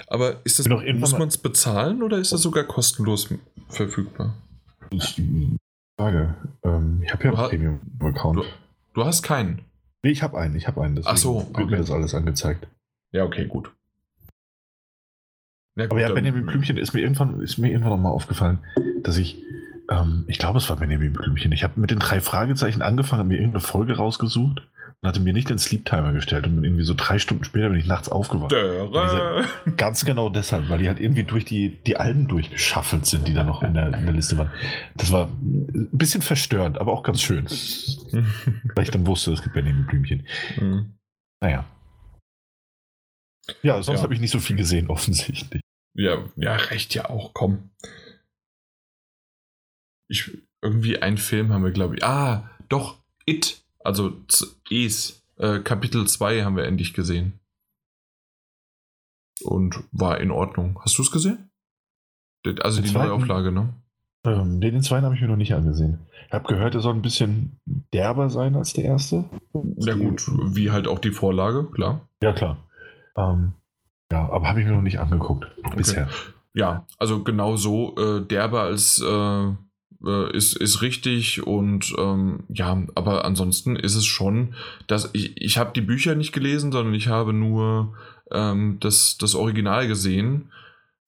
Aber 0.07 0.37
ist 0.45 0.59
das, 0.59 0.69
muss 0.69 1.13
man 1.13 1.29
es 1.29 1.39
bezahlen 1.39 2.03
oder 2.03 2.19
ist 2.19 2.33
das 2.33 2.43
sogar 2.43 2.65
kostenlos 2.65 3.29
verfügbar? 3.69 4.37
Die 4.93 5.57
Frage. 5.99 6.37
Ähm, 6.63 7.01
ich 7.05 7.13
habe 7.13 7.25
ja 7.25 7.31
einen 7.33 7.49
Premium-Account. 7.49 8.39
Du, 8.39 8.45
du, 8.95 9.05
hast 9.05 9.23
keinen. 9.23 9.63
Nee, 10.03 10.11
ich 10.11 10.23
habe 10.23 10.39
einen, 10.39 10.57
ich 10.57 10.67
habe 10.67 10.83
einen. 10.83 11.01
Ach 11.05 11.17
so, 11.17 11.39
okay. 11.39 11.61
wird 11.61 11.71
mir 11.71 11.77
das 11.79 11.91
alles 11.91 12.15
angezeigt. 12.15 12.67
Ja, 13.13 13.25
okay, 13.25 13.47
gut. 13.47 13.73
Ja, 15.77 15.85
gut 15.85 15.93
Aber 15.93 16.01
ja, 16.01 16.13
Benjamin 16.13 16.45
Blümchen 16.45 16.77
ist 16.77 16.93
mir 16.93 17.01
irgendwann, 17.01 17.41
ist 17.41 17.59
mir 17.59 17.71
irgendwann 17.71 17.93
nochmal 17.93 18.13
aufgefallen, 18.13 18.59
dass 19.03 19.17
ich, 19.17 19.43
ähm, 19.91 20.25
ich 20.27 20.39
glaube, 20.39 20.59
es 20.59 20.69
war 20.69 20.77
Benjamin 20.77 21.13
Blümchen. 21.13 21.53
Ich 21.53 21.63
habe 21.63 21.81
mit 21.81 21.91
den 21.91 22.01
drei 22.01 22.21
Fragezeichen 22.21 22.83
angefangen, 22.83 23.29
mir 23.29 23.37
irgendeine 23.37 23.61
Folge 23.61 23.97
rausgesucht, 23.97 24.69
hatte 25.05 25.21
mir 25.21 25.33
nicht 25.33 25.51
den 25.51 25.59
Sleep 25.59 25.85
Timer 25.85 26.13
gestellt 26.13 26.47
und 26.47 26.63
irgendwie 26.63 26.85
so 26.85 26.95
drei 26.97 27.19
Stunden 27.19 27.43
später 27.43 27.69
bin 27.69 27.79
ich 27.79 27.87
nachts 27.87 28.09
aufgewacht. 28.09 28.53
Ganz 29.77 30.05
genau 30.05 30.29
deshalb, 30.29 30.69
weil 30.69 30.79
die 30.79 30.89
halt 30.89 31.01
irgendwie 31.01 31.25
durch 31.25 31.45
die, 31.45 31.83
die 31.83 31.97
Alben 31.97 32.29
durchgeschaffelt 32.29 33.05
sind, 33.05 33.27
die 33.27 33.35
da 33.35 33.43
noch 33.43 33.65
in 33.65 33.75
der, 33.75 33.87
in 33.87 34.05
der 34.05 34.15
Liste 34.15 34.39
waren. 34.39 34.53
Das 34.95 35.11
war 35.11 35.27
ein 35.27 35.89
bisschen 35.91 36.23
verstörend, 36.23 36.79
aber 36.79 36.93
auch 36.93 37.03
ganz 37.03 37.21
schön. 37.21 37.47
weil 38.75 38.85
ich 38.85 38.91
dann 38.91 39.07
wusste, 39.07 39.33
es 39.33 39.43
gibt 39.43 39.55
Benjamin 39.55 39.87
Blümchen. 39.87 40.27
Mhm. 40.57 40.95
Naja. 41.41 41.65
Ja, 43.63 43.83
sonst 43.83 43.99
ja. 43.99 44.05
habe 44.05 44.15
ich 44.15 44.21
nicht 44.21 44.31
so 44.31 44.39
viel 44.39 44.55
gesehen, 44.55 44.89
offensichtlich. 44.89 45.63
Ja, 45.95 46.25
ja, 46.37 46.55
recht 46.55 46.95
ja 46.95 47.11
auch, 47.11 47.35
komm. 47.35 47.71
Ich, 50.09 50.31
irgendwie 50.63 51.03
ein 51.03 51.19
Film 51.19 51.53
haben 51.53 51.65
wir, 51.65 51.73
glaube 51.73 51.97
ich. 51.97 52.05
Ah, 52.05 52.51
doch, 52.69 53.03
It 53.27 53.62
also 53.85 54.13
Es, 54.71 55.23
äh, 55.37 55.61
Kapitel 55.61 56.07
2 56.07 56.45
haben 56.45 56.57
wir 56.57 56.65
endlich 56.65 56.95
gesehen. 56.95 57.41
Und 59.45 59.83
war 59.91 60.21
in 60.21 60.31
Ordnung. 60.31 60.81
Hast 60.83 60.99
du 60.99 61.03
es 61.03 61.11
gesehen? 61.11 61.51
Also 62.63 62.81
den 62.81 62.85
die 62.85 62.93
zweiten, 62.93 63.09
Neuauflage, 63.09 63.53
ne? 63.53 63.75
Ähm, 64.25 64.61
den, 64.61 64.75
den 64.75 64.83
zweiten 64.83 65.05
habe 65.05 65.15
ich 65.15 65.21
mir 65.21 65.29
noch 65.29 65.37
nicht 65.37 65.55
angesehen. 65.55 65.99
Ich 66.27 66.33
habe 66.33 66.49
gehört, 66.49 66.75
er 66.75 66.81
soll 66.81 66.95
ein 66.95 67.03
bisschen 67.03 67.61
derber 67.93 68.31
sein 68.31 68.55
als 68.55 68.73
der 68.73 68.85
erste. 68.85 69.25
Ja 69.79 69.95
gut, 69.95 70.25
wie 70.55 70.71
halt 70.71 70.87
auch 70.87 70.99
die 70.99 71.11
Vorlage, 71.11 71.65
klar. 71.71 72.09
Ja, 72.23 72.33
klar. 72.33 72.57
Ähm, 73.17 73.53
ja, 74.11 74.29
aber 74.31 74.49
habe 74.49 74.61
ich 74.61 74.67
mir 74.67 74.73
noch 74.73 74.83
nicht 74.83 75.01
angeguckt 75.01 75.47
okay. 75.65 75.77
bisher. 75.77 76.09
Ja, 76.55 76.87
also 76.99 77.25
genau 77.25 77.57
so 77.57 77.97
äh, 77.97 78.21
derber 78.27 78.63
als 78.63 79.01
äh, 79.01 79.53
äh, 80.07 80.37
ist, 80.37 80.57
ist 80.57 80.83
richtig 80.83 81.47
und 81.47 81.95
ähm, 81.99 82.45
ja, 82.49 82.83
aber 82.95 83.25
ansonsten 83.25 83.77
ist 83.77 83.95
es 83.95 84.07
schon, 84.07 84.55
dass 84.87 85.11
ich, 85.13 85.37
ich 85.37 85.59
habe 85.59 85.73
die 85.75 85.81
Bücher 85.81 86.15
nicht 86.15 86.33
gelesen, 86.33 86.73
sondern 86.73 86.95
ich 86.95 87.09
habe 87.09 87.33
nur 87.33 87.95
ähm, 88.31 88.79
das, 88.81 89.17
das 89.19 89.35
Original 89.35 89.87
gesehen 89.87 90.51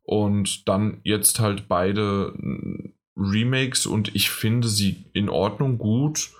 und 0.03 0.69
dann 0.69 1.01
jetzt 1.03 1.41
halt 1.41 1.69
beide 1.69 2.35
äh, 2.39 2.91
Remakes 3.17 3.87
und 3.87 4.15
ich 4.15 4.31
finde 4.31 4.69
sie 4.69 5.05
in 5.13 5.29
Ordnung 5.29 5.79
gut 5.79 6.31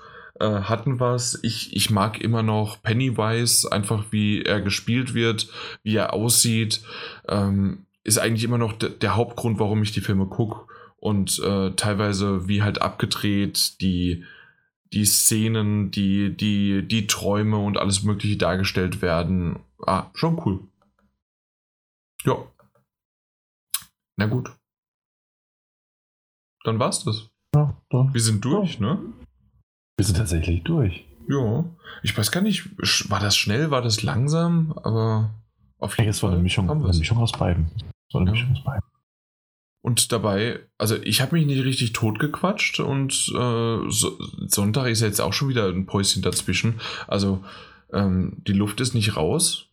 äh, 0.41 0.47
hatten 0.47 0.99
was. 1.01 1.39
Ich, 1.43 1.75
ich 1.75 1.91
mag 1.91 2.21
immer 2.21 2.43
noch 2.43 2.83
Pennywise, 2.83 3.71
einfach 3.71 4.07
wie 4.11 4.43
er 4.43 4.61
gespielt 4.61 5.15
wird, 5.15 5.49
wie 5.83 5.97
er 5.97 6.13
aussieht. 6.13 6.83
Ähm, 7.29 7.87
ist 8.03 8.19
eigentlich 8.19 8.45
immer 8.45 8.59
noch 8.59 8.75
der 8.75 9.17
Hauptgrund, 9.17 9.59
warum 9.59 9.83
ich 9.83 9.93
die 9.93 10.03
Filme 10.03 10.27
gucke 10.27 10.67
und 11.05 11.39
äh, 11.41 11.73
teilweise 11.73 12.49
wie 12.49 12.63
halt 12.63 12.81
abgedreht 12.81 13.79
die, 13.83 14.25
die 14.95 15.05
Szenen, 15.05 15.91
die, 15.91 16.35
die, 16.35 16.89
die 16.89 17.07
Träume 17.07 17.59
und 17.59 17.77
alles 17.77 18.05
Mögliche 18.05 18.39
dargestellt 18.39 19.03
werden. 19.03 19.59
Ah, 19.87 20.07
schon 20.15 20.41
cool. 20.47 20.61
Ja. 22.25 22.37
Na 24.17 24.27
gut. 24.27 24.51
Dann 26.65 26.79
war's 26.79 27.05
das. 27.05 27.29
Ja, 27.55 27.77
Wir 27.91 28.21
sind 28.23 28.43
durch, 28.43 28.81
ja. 28.81 28.95
ne? 28.95 29.13
Wir 29.99 30.07
sind 30.07 30.17
tatsächlich 30.17 30.63
durch. 30.65 31.05
Ja. 31.29 31.67
Ich 32.03 32.17
weiß 32.17 32.33
gar 32.33 32.41
nicht, 32.41 32.67
war 33.11 33.21
das 33.21 33.37
schnell, 33.37 33.71
war 33.71 33.83
das 33.83 34.03
langsam, 34.03 34.73
aber 34.83 35.35
auf 35.79 35.99
jeden 35.99 36.07
Fall. 36.07 36.11
Es 36.17 36.23
war 36.23 36.33
eine 36.33 36.41
Mischung, 36.41 36.71
eine 36.71 36.81
Mischung 36.81 37.19
aus 37.19 37.33
beiden. 37.33 37.71
Es 37.77 38.15
war 38.15 38.23
eine 38.23 38.31
ja. 38.31 38.33
Mischung 38.33 38.53
aus 38.53 38.65
beiden. 38.65 38.94
Und 39.85 40.13
dabei, 40.13 40.61
also 40.79 40.97
ich 41.03 41.21
habe 41.21 41.37
mich 41.37 41.45
nicht 41.45 41.63
richtig 41.63 41.93
totgequatscht 41.93 42.81
und 42.81 43.13
äh, 43.37 43.91
so, 43.91 44.19
Sonntag 44.47 44.87
ist 44.87 45.03
jetzt 45.03 45.21
auch 45.21 45.35
schon 45.35 45.51
wieder 45.51 45.69
ein 45.69 45.85
Päuschen 45.85 46.23
dazwischen. 46.23 46.81
Also 47.07 47.45
ähm, 47.93 48.39
die 48.47 48.55
Luft 48.55 48.81
ist 48.81 48.95
nicht 48.95 49.15
raus. 49.15 49.67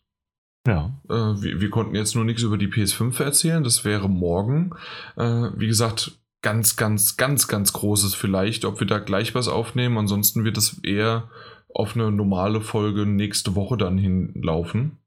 Ja. 0.66 1.00
Äh, 1.08 1.14
wir, 1.14 1.62
wir, 1.62 1.70
konnten 1.70 1.94
jetzt 1.94 2.14
nur 2.14 2.26
nichts 2.26 2.42
über 2.42 2.58
die 2.58 2.68
PS5 2.68 3.22
erzählen. 3.22 3.64
Das 3.64 3.86
wäre 3.86 4.10
morgen. 4.10 4.72
Äh, 5.16 5.48
wie 5.56 5.66
gesagt, 5.66 6.20
ganz, 6.42 6.76
ganz, 6.76 7.16
ganz, 7.16 7.48
ganz 7.48 7.72
großes 7.72 8.14
vielleicht, 8.14 8.66
ob 8.66 8.80
wir 8.80 8.86
da 8.86 8.98
gleich 8.98 9.34
was 9.34 9.48
aufnehmen. 9.48 9.96
Ansonsten 9.96 10.44
wird 10.44 10.58
es 10.58 10.78
eher 10.80 11.30
auf 11.74 11.96
eine 11.96 12.12
normale 12.12 12.60
Folge 12.60 13.06
nächste 13.06 13.54
Woche 13.54 13.78
dann 13.78 13.96
hinlaufen. 13.96 14.98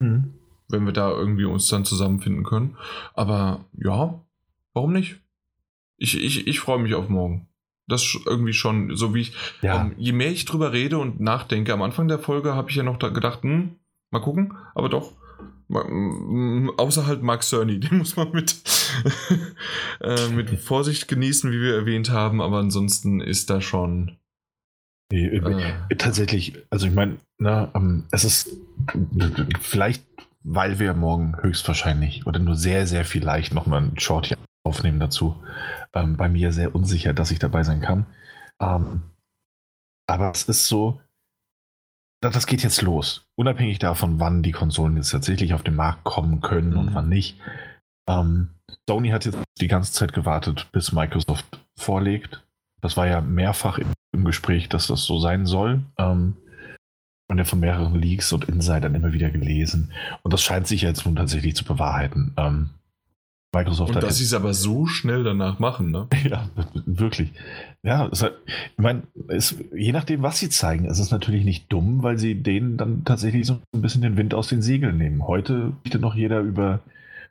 Mhm. 0.00 0.34
Wenn 0.68 0.84
wir 0.84 0.92
da 0.92 1.08
irgendwie 1.08 1.46
uns 1.46 1.66
dann 1.68 1.86
zusammenfinden 1.86 2.44
können. 2.44 2.76
Aber 3.14 3.64
ja, 3.72 4.20
Warum 4.80 4.94
nicht? 4.94 5.20
Ich, 5.98 6.18
ich, 6.18 6.46
ich 6.46 6.58
freue 6.58 6.78
mich 6.78 6.94
auf 6.94 7.10
morgen. 7.10 7.48
Das 7.86 8.00
ist 8.00 8.18
irgendwie 8.24 8.54
schon, 8.54 8.96
so 8.96 9.14
wie 9.14 9.20
ich, 9.20 9.34
ja. 9.60 9.82
ähm, 9.82 9.94
je 9.98 10.12
mehr 10.12 10.30
ich 10.30 10.46
drüber 10.46 10.72
rede 10.72 10.96
und 10.96 11.20
nachdenke, 11.20 11.74
am 11.74 11.82
Anfang 11.82 12.08
der 12.08 12.18
Folge 12.18 12.54
habe 12.54 12.70
ich 12.70 12.76
ja 12.76 12.82
noch 12.82 12.98
gedacht, 12.98 13.42
hm, 13.42 13.76
mal 14.10 14.20
gucken, 14.20 14.56
aber 14.74 14.88
doch, 14.88 15.12
außer 16.78 17.06
halt 17.06 17.22
Mark 17.22 17.42
Cerny, 17.42 17.78
den 17.80 17.98
muss 17.98 18.16
man 18.16 18.32
mit, 18.32 18.56
äh, 20.00 20.28
mit 20.30 20.48
Vorsicht 20.58 21.08
genießen, 21.08 21.52
wie 21.52 21.60
wir 21.60 21.74
erwähnt 21.74 22.08
haben, 22.08 22.40
aber 22.40 22.56
ansonsten 22.56 23.20
ist 23.20 23.50
da 23.50 23.60
schon. 23.60 24.16
Nee, 25.12 25.26
äh, 25.26 25.74
äh 25.90 25.96
tatsächlich, 25.96 26.54
also 26.70 26.86
ich 26.86 26.94
meine, 26.94 27.18
ähm, 27.38 28.04
es 28.12 28.24
ist 28.24 28.56
vielleicht, 29.60 30.06
weil 30.42 30.78
wir 30.78 30.94
morgen 30.94 31.36
höchstwahrscheinlich 31.42 32.26
oder 32.26 32.38
nur 32.38 32.56
sehr, 32.56 32.86
sehr 32.86 33.04
vielleicht 33.04 33.52
nochmal 33.52 33.82
ein 33.82 34.00
Short 34.00 34.28
hier 34.28 34.38
aufnehmen 34.64 35.00
dazu. 35.00 35.42
Ähm, 35.94 36.16
bei 36.16 36.28
mir 36.28 36.52
sehr 36.52 36.74
unsicher, 36.74 37.12
dass 37.12 37.30
ich 37.30 37.38
dabei 37.38 37.62
sein 37.62 37.80
kann. 37.80 38.06
Ähm, 38.60 39.02
aber 40.06 40.30
es 40.30 40.44
ist 40.44 40.66
so, 40.66 41.00
das 42.20 42.46
geht 42.46 42.62
jetzt 42.62 42.82
los. 42.82 43.24
Unabhängig 43.36 43.78
davon, 43.78 44.20
wann 44.20 44.42
die 44.42 44.52
Konsolen 44.52 44.96
jetzt 44.96 45.10
tatsächlich 45.10 45.54
auf 45.54 45.62
den 45.62 45.76
Markt 45.76 46.04
kommen 46.04 46.40
können 46.40 46.72
mhm. 46.72 46.78
und 46.78 46.94
wann 46.94 47.08
nicht. 47.08 47.38
Ähm, 48.08 48.50
Sony 48.88 49.10
hat 49.10 49.24
jetzt 49.24 49.38
die 49.60 49.68
ganze 49.68 49.92
Zeit 49.92 50.12
gewartet, 50.12 50.68
bis 50.72 50.92
Microsoft 50.92 51.60
vorlegt. 51.76 52.44
Das 52.80 52.96
war 52.96 53.06
ja 53.06 53.20
mehrfach 53.20 53.78
im, 53.78 53.92
im 54.12 54.24
Gespräch, 54.24 54.68
dass 54.68 54.86
das 54.86 55.04
so 55.04 55.18
sein 55.18 55.46
soll. 55.46 55.82
Ähm, 55.96 56.36
und 57.28 57.38
ja 57.38 57.44
von 57.44 57.60
mehreren 57.60 57.94
Leaks 57.94 58.32
und 58.32 58.46
Insidern 58.46 58.96
immer 58.96 59.12
wieder 59.12 59.30
gelesen. 59.30 59.92
Und 60.22 60.32
das 60.32 60.42
scheint 60.42 60.66
sich 60.66 60.82
jetzt 60.82 61.06
nun 61.06 61.14
tatsächlich 61.14 61.54
zu 61.54 61.64
bewahrheiten. 61.64 62.34
Ähm, 62.36 62.70
Microsoft 63.52 63.94
Und 63.94 64.02
dass 64.02 64.18
sie 64.18 64.24
es 64.24 64.32
aber 64.34 64.54
so 64.54 64.86
schnell 64.86 65.24
danach 65.24 65.58
machen, 65.58 65.90
ne? 65.90 66.06
Ja, 66.28 66.48
wirklich. 66.86 67.32
Ja, 67.82 68.08
halt, 68.10 68.34
ich 68.46 68.78
meine, 68.78 69.02
je 69.74 69.92
nachdem, 69.92 70.22
was 70.22 70.38
sie 70.38 70.48
zeigen, 70.50 70.84
ist 70.84 71.00
es 71.00 71.10
natürlich 71.10 71.44
nicht 71.44 71.72
dumm, 71.72 72.02
weil 72.02 72.18
sie 72.18 72.36
denen 72.36 72.76
dann 72.76 73.04
tatsächlich 73.04 73.46
so 73.46 73.58
ein 73.74 73.82
bisschen 73.82 74.02
den 74.02 74.16
Wind 74.16 74.34
aus 74.34 74.48
den 74.48 74.62
Segeln 74.62 74.98
nehmen. 74.98 75.26
Heute 75.26 75.72
berichtet 75.82 76.00
noch 76.00 76.14
jeder 76.14 76.40
über, 76.40 76.80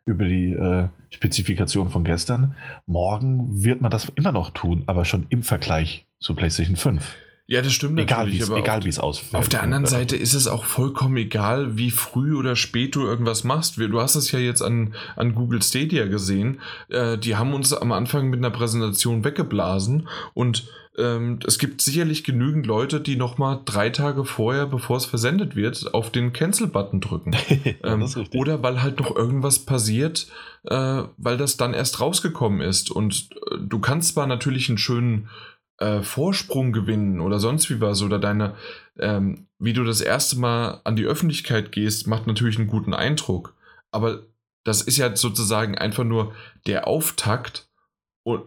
über 0.06 0.25
die 0.25 0.51
äh, 0.51 0.89
Spezifikation 1.09 1.89
von 1.89 2.03
gestern. 2.03 2.56
Morgen 2.85 3.64
wird 3.64 3.80
man 3.80 3.91
das 3.91 4.11
immer 4.15 4.33
noch 4.33 4.49
tun, 4.49 4.83
aber 4.88 5.06
schon 5.06 5.25
im 5.30 5.43
Vergleich 5.43 6.06
zu 6.19 6.35
PlayStation 6.35 6.75
5. 6.75 7.15
Ja, 7.49 7.63
das 7.63 7.73
stimmt 7.73 7.99
egal, 7.99 8.25
natürlich. 8.25 8.41
Wie's, 8.41 8.49
egal, 8.51 8.83
wie 8.83 8.89
es 8.89 8.99
ausfällt. 8.99 9.33
Auf 9.33 9.49
der 9.49 9.63
anderen 9.63 9.87
Seite 9.87 10.15
ist 10.15 10.35
es 10.35 10.47
auch 10.47 10.65
vollkommen 10.65 11.17
egal, 11.17 11.77
wie 11.77 11.89
früh 11.89 12.37
oder 12.37 12.55
spät 12.55 12.93
du 12.93 13.01
irgendwas 13.01 13.43
machst. 13.43 13.77
Du 13.77 13.99
hast 13.99 14.13
es 14.13 14.31
ja 14.31 14.37
jetzt 14.37 14.61
an, 14.61 14.93
an 15.15 15.33
Google 15.33 15.63
Stadia 15.63 16.05
gesehen. 16.05 16.61
Äh, 16.89 17.17
die 17.17 17.37
haben 17.37 17.55
uns 17.55 17.73
am 17.73 17.91
Anfang 17.91 18.29
mit 18.29 18.37
einer 18.37 18.51
Präsentation 18.51 19.23
weggeblasen 19.23 20.07
und 20.35 20.69
ähm, 20.99 21.39
es 21.47 21.57
gibt 21.57 21.81
sicherlich 21.81 22.23
genügend 22.23 22.67
Leute, 22.67 22.99
die 22.99 23.15
nochmal 23.15 23.61
drei 23.65 23.89
Tage 23.89 24.25
vorher, 24.25 24.67
bevor 24.67 24.97
es 24.97 25.05
versendet 25.05 25.55
wird, 25.55 25.93
auf 25.93 26.11
den 26.11 26.33
Cancel-Button 26.33 27.01
drücken. 27.01 27.35
ähm, 27.83 28.07
oder 28.35 28.61
weil 28.61 28.83
halt 28.83 28.99
noch 28.99 29.15
irgendwas 29.15 29.59
passiert, 29.59 30.27
äh, 30.65 31.03
weil 31.17 31.37
das 31.37 31.57
dann 31.57 31.73
erst 31.73 32.01
rausgekommen 32.01 32.61
ist. 32.61 32.91
Und 32.91 33.29
äh, 33.49 33.55
du 33.59 33.79
kannst 33.79 34.13
zwar 34.13 34.27
natürlich 34.27 34.67
einen 34.69 34.77
schönen 34.77 35.29
äh, 35.80 36.01
Vorsprung 36.01 36.72
gewinnen 36.72 37.19
oder 37.19 37.40
sonst 37.40 37.69
wie 37.69 37.82
was 37.82 38.01
oder 38.01 38.19
deine, 38.19 38.56
ähm, 38.99 39.48
wie 39.59 39.74
du 39.74 39.83
das 39.83 40.01
erste 40.01 40.38
Mal 40.38 40.82
an 40.83 40.95
die 40.95 41.06
Öffentlichkeit 41.06 41.72
gehst, 41.72 42.08
macht 42.08 42.27
natürlich 42.27 42.58
einen 42.58 42.67
guten 42.67 42.93
Eindruck. 42.93 43.56
Aber 43.91 44.24
das 44.64 44.82
ist 44.82 44.98
ja 44.98 45.16
sozusagen 45.16 45.77
einfach 45.77 46.03
nur 46.03 46.33
der 46.67 46.88
Auftakt 46.88 47.69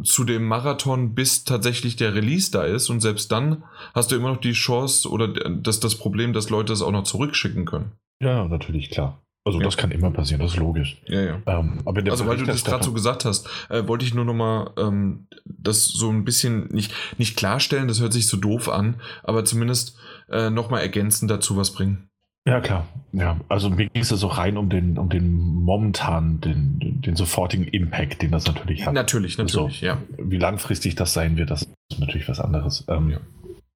zu 0.05 0.25
dem 0.25 0.47
Marathon, 0.47 1.15
bis 1.15 1.45
tatsächlich 1.45 1.97
der 1.97 2.15
Release 2.15 2.51
da 2.51 2.65
ist. 2.65 2.89
Und 2.91 3.01
selbst 3.01 3.33
dann 3.33 3.65
hast 3.95 4.13
du 4.13 4.17
immer 4.17 4.31
noch 4.31 4.41
die 4.41 4.53
Chance 4.53 5.09
oder 5.09 5.29
das, 5.29 5.81
das 5.81 5.97
Problem, 5.97 6.33
dass 6.33 6.51
Leute 6.51 6.73
es 6.73 6.83
auch 6.83 6.93
noch 6.93 7.05
zurückschicken 7.05 7.65
können. 7.65 7.93
Ja, 8.21 8.47
natürlich, 8.47 8.91
klar. 8.91 9.21
Also 9.45 9.59
ja. 9.59 9.65
das 9.65 9.77
kann 9.77 9.91
immer 9.91 10.13
passieren, 10.13 10.41
das 10.41 10.53
ist 10.53 10.59
logisch. 10.59 10.99
Ja, 11.07 11.21
ja. 11.21 11.43
Ähm, 11.47 11.81
also 11.85 12.27
weil 12.27 12.37
du 12.37 12.45
das 12.45 12.65
gerade 12.65 12.85
so 12.85 12.93
gesagt 12.93 13.25
hast, 13.25 13.49
äh, 13.71 13.87
wollte 13.89 14.05
ich 14.05 14.15
nur 14.15 14.25
noch 14.25 14.35
mal 14.35 14.71
ähm, 14.79 15.27
das 15.45 15.87
so 15.87 16.11
ein 16.11 16.25
bisschen 16.25 16.69
nicht, 16.69 16.95
nicht 17.19 17.37
klarstellen, 17.37 17.89
das 17.89 18.01
hört 18.01 18.13
sich 18.13 18.29
so 18.29 18.37
doof 18.37 18.69
an, 18.69 19.01
aber 19.25 19.45
zumindest 19.45 19.97
äh, 20.31 20.49
noch 20.49 20.71
mal 20.71 20.79
ergänzend 20.79 21.29
dazu 21.29 21.57
was 21.57 21.73
bringen. 21.73 22.09
Ja, 22.47 22.61
klar. 22.61 22.87
Ja, 23.13 23.39
also 23.49 23.71
mir 23.71 23.89
ging 23.89 24.03
es 24.03 24.11
ja 24.11 24.17
so 24.17 24.27
rein 24.29 24.57
um 24.57 24.69
den, 24.69 24.99
um 24.99 25.09
den 25.09 25.37
momentan, 25.37 26.41
den, 26.41 27.01
den 27.01 27.17
sofortigen 27.17 27.67
Impact, 27.67 28.23
den 28.23 28.33
das 28.33 28.47
natürlich 28.47 28.87
hat. 28.87 28.95
Natürlich, 28.95 29.39
natürlich, 29.39 29.85
also, 29.85 29.87
ja. 29.87 29.99
Wie 30.19 30.39
langfristig 30.39 30.95
das 30.95 31.13
sein 31.13 31.37
wird, 31.37 31.51
das 31.51 31.63
ist 31.63 32.01
natürlich 32.01 32.29
was 32.29 32.41
anderes. 32.41 32.85
Ähm, 32.89 33.11
ja. 33.11 33.19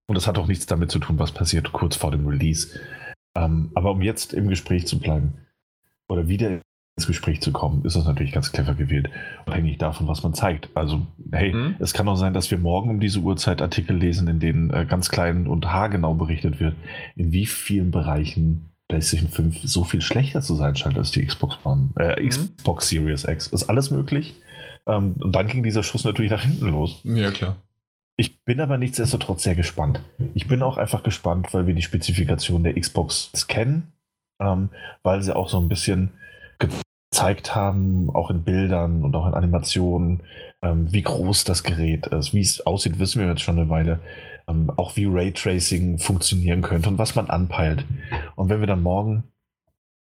Und 0.08 0.14
das 0.14 0.26
hat 0.26 0.38
auch 0.38 0.46
nichts 0.46 0.66
damit 0.66 0.90
zu 0.90 1.00
tun, 1.00 1.18
was 1.18 1.32
passiert 1.32 1.72
kurz 1.72 1.96
vor 1.96 2.10
dem 2.12 2.26
Release. 2.26 2.68
Ähm, 3.36 3.70
aber 3.74 3.92
um 3.92 4.02
jetzt 4.02 4.32
im 4.32 4.48
Gespräch 4.48 4.86
zu 4.86 4.98
bleiben 4.98 5.34
oder 6.08 6.28
wieder 6.28 6.60
ins 6.96 7.06
Gespräch 7.06 7.42
zu 7.42 7.52
kommen, 7.52 7.84
ist 7.84 7.94
das 7.94 8.06
natürlich 8.06 8.32
ganz 8.32 8.52
clever 8.52 8.74
gewählt. 8.74 9.10
Abhängig 9.44 9.78
davon, 9.78 10.08
was 10.08 10.22
man 10.22 10.32
zeigt. 10.32 10.70
Also, 10.74 11.06
hey, 11.30 11.52
mhm. 11.52 11.76
es 11.78 11.92
kann 11.92 12.08
auch 12.08 12.16
sein, 12.16 12.32
dass 12.32 12.50
wir 12.50 12.58
morgen 12.58 12.88
um 12.88 13.00
diese 13.00 13.20
Uhrzeit 13.20 13.60
Artikel 13.60 13.96
lesen, 13.96 14.28
in 14.28 14.40
denen 14.40 14.70
äh, 14.70 14.86
ganz 14.88 15.10
klein 15.10 15.46
und 15.46 15.66
haargenau 15.66 16.14
berichtet 16.14 16.58
wird, 16.58 16.74
in 17.14 17.32
wie 17.32 17.46
vielen 17.46 17.90
Bereichen 17.90 18.70
PlayStation 18.88 19.28
5 19.28 19.62
so 19.64 19.84
viel 19.84 20.00
schlechter 20.00 20.40
zu 20.40 20.54
sein 20.54 20.76
scheint 20.76 20.96
als 20.96 21.10
die 21.10 21.26
Xbox 21.26 21.58
One, 21.64 21.90
äh, 21.98 22.20
mhm. 22.20 22.28
Xbox 22.28 22.88
Series 22.88 23.24
X. 23.24 23.48
Ist 23.48 23.64
alles 23.64 23.90
möglich. 23.90 24.34
Ähm, 24.86 25.16
und 25.18 25.32
dann 25.34 25.48
ging 25.48 25.62
dieser 25.62 25.82
Schuss 25.82 26.04
natürlich 26.04 26.30
nach 26.30 26.42
hinten 26.42 26.68
los. 26.68 27.00
Ja, 27.04 27.30
klar. 27.30 27.56
Ich 28.16 28.42
bin 28.44 28.60
aber 28.60 28.78
nichtsdestotrotz 28.78 29.42
sehr 29.42 29.54
gespannt. 29.54 30.00
Ich 30.32 30.48
bin 30.48 30.62
auch 30.62 30.78
einfach 30.78 31.02
gespannt, 31.02 31.52
weil 31.52 31.66
wir 31.66 31.74
die 31.74 31.82
Spezifikation 31.82 32.62
der 32.62 32.80
Xbox 32.80 33.30
kennen, 33.46 33.92
ähm, 34.40 34.70
weil 35.02 35.22
sie 35.22 35.34
auch 35.34 35.48
so 35.48 35.58
ein 35.58 35.68
bisschen 35.68 36.12
gezeigt 36.58 37.54
haben, 37.54 38.10
auch 38.10 38.30
in 38.30 38.42
Bildern 38.42 39.02
und 39.04 39.14
auch 39.14 39.26
in 39.26 39.34
Animationen, 39.34 40.22
ähm, 40.62 40.92
wie 40.92 41.02
groß 41.02 41.44
das 41.44 41.62
Gerät 41.62 42.06
ist. 42.08 42.34
Wie 42.34 42.40
es 42.40 42.64
aussieht, 42.66 42.98
wissen 42.98 43.20
wir 43.20 43.28
jetzt 43.28 43.42
schon 43.42 43.58
eine 43.58 43.68
Weile. 43.68 44.00
Ähm, 44.48 44.70
auch 44.76 44.96
wie 44.96 45.06
Raytracing 45.06 45.98
funktionieren 45.98 46.62
könnte 46.62 46.88
und 46.88 46.98
was 46.98 47.14
man 47.14 47.30
anpeilt. 47.30 47.84
Und 48.36 48.48
wenn 48.48 48.60
wir 48.60 48.66
dann 48.66 48.82
morgen 48.82 49.24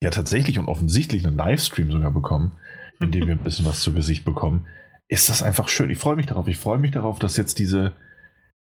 ja 0.04 0.10
tatsächlich 0.10 0.60
und 0.60 0.68
offensichtlich 0.68 1.26
einen 1.26 1.38
Livestream 1.38 1.92
sogar 1.92 2.12
bekommen, 2.12 2.54
in 3.00 3.12
dem 3.12 3.28
wir 3.28 3.36
ein 3.36 3.44
bisschen 3.44 3.66
was 3.66 3.82
zu 3.82 3.94
Gesicht 3.94 4.26
bekommen, 4.26 4.66
ist 5.08 5.30
das 5.30 5.44
einfach 5.44 5.68
schön. 5.68 5.90
Ich 5.90 6.00
freue 6.00 6.16
mich 6.16 6.26
darauf. 6.26 6.48
Ich 6.48 6.58
freue 6.58 6.80
mich 6.80 6.92
darauf, 6.92 7.20
dass 7.20 7.38
jetzt 7.38 7.60
diese, 7.60 7.94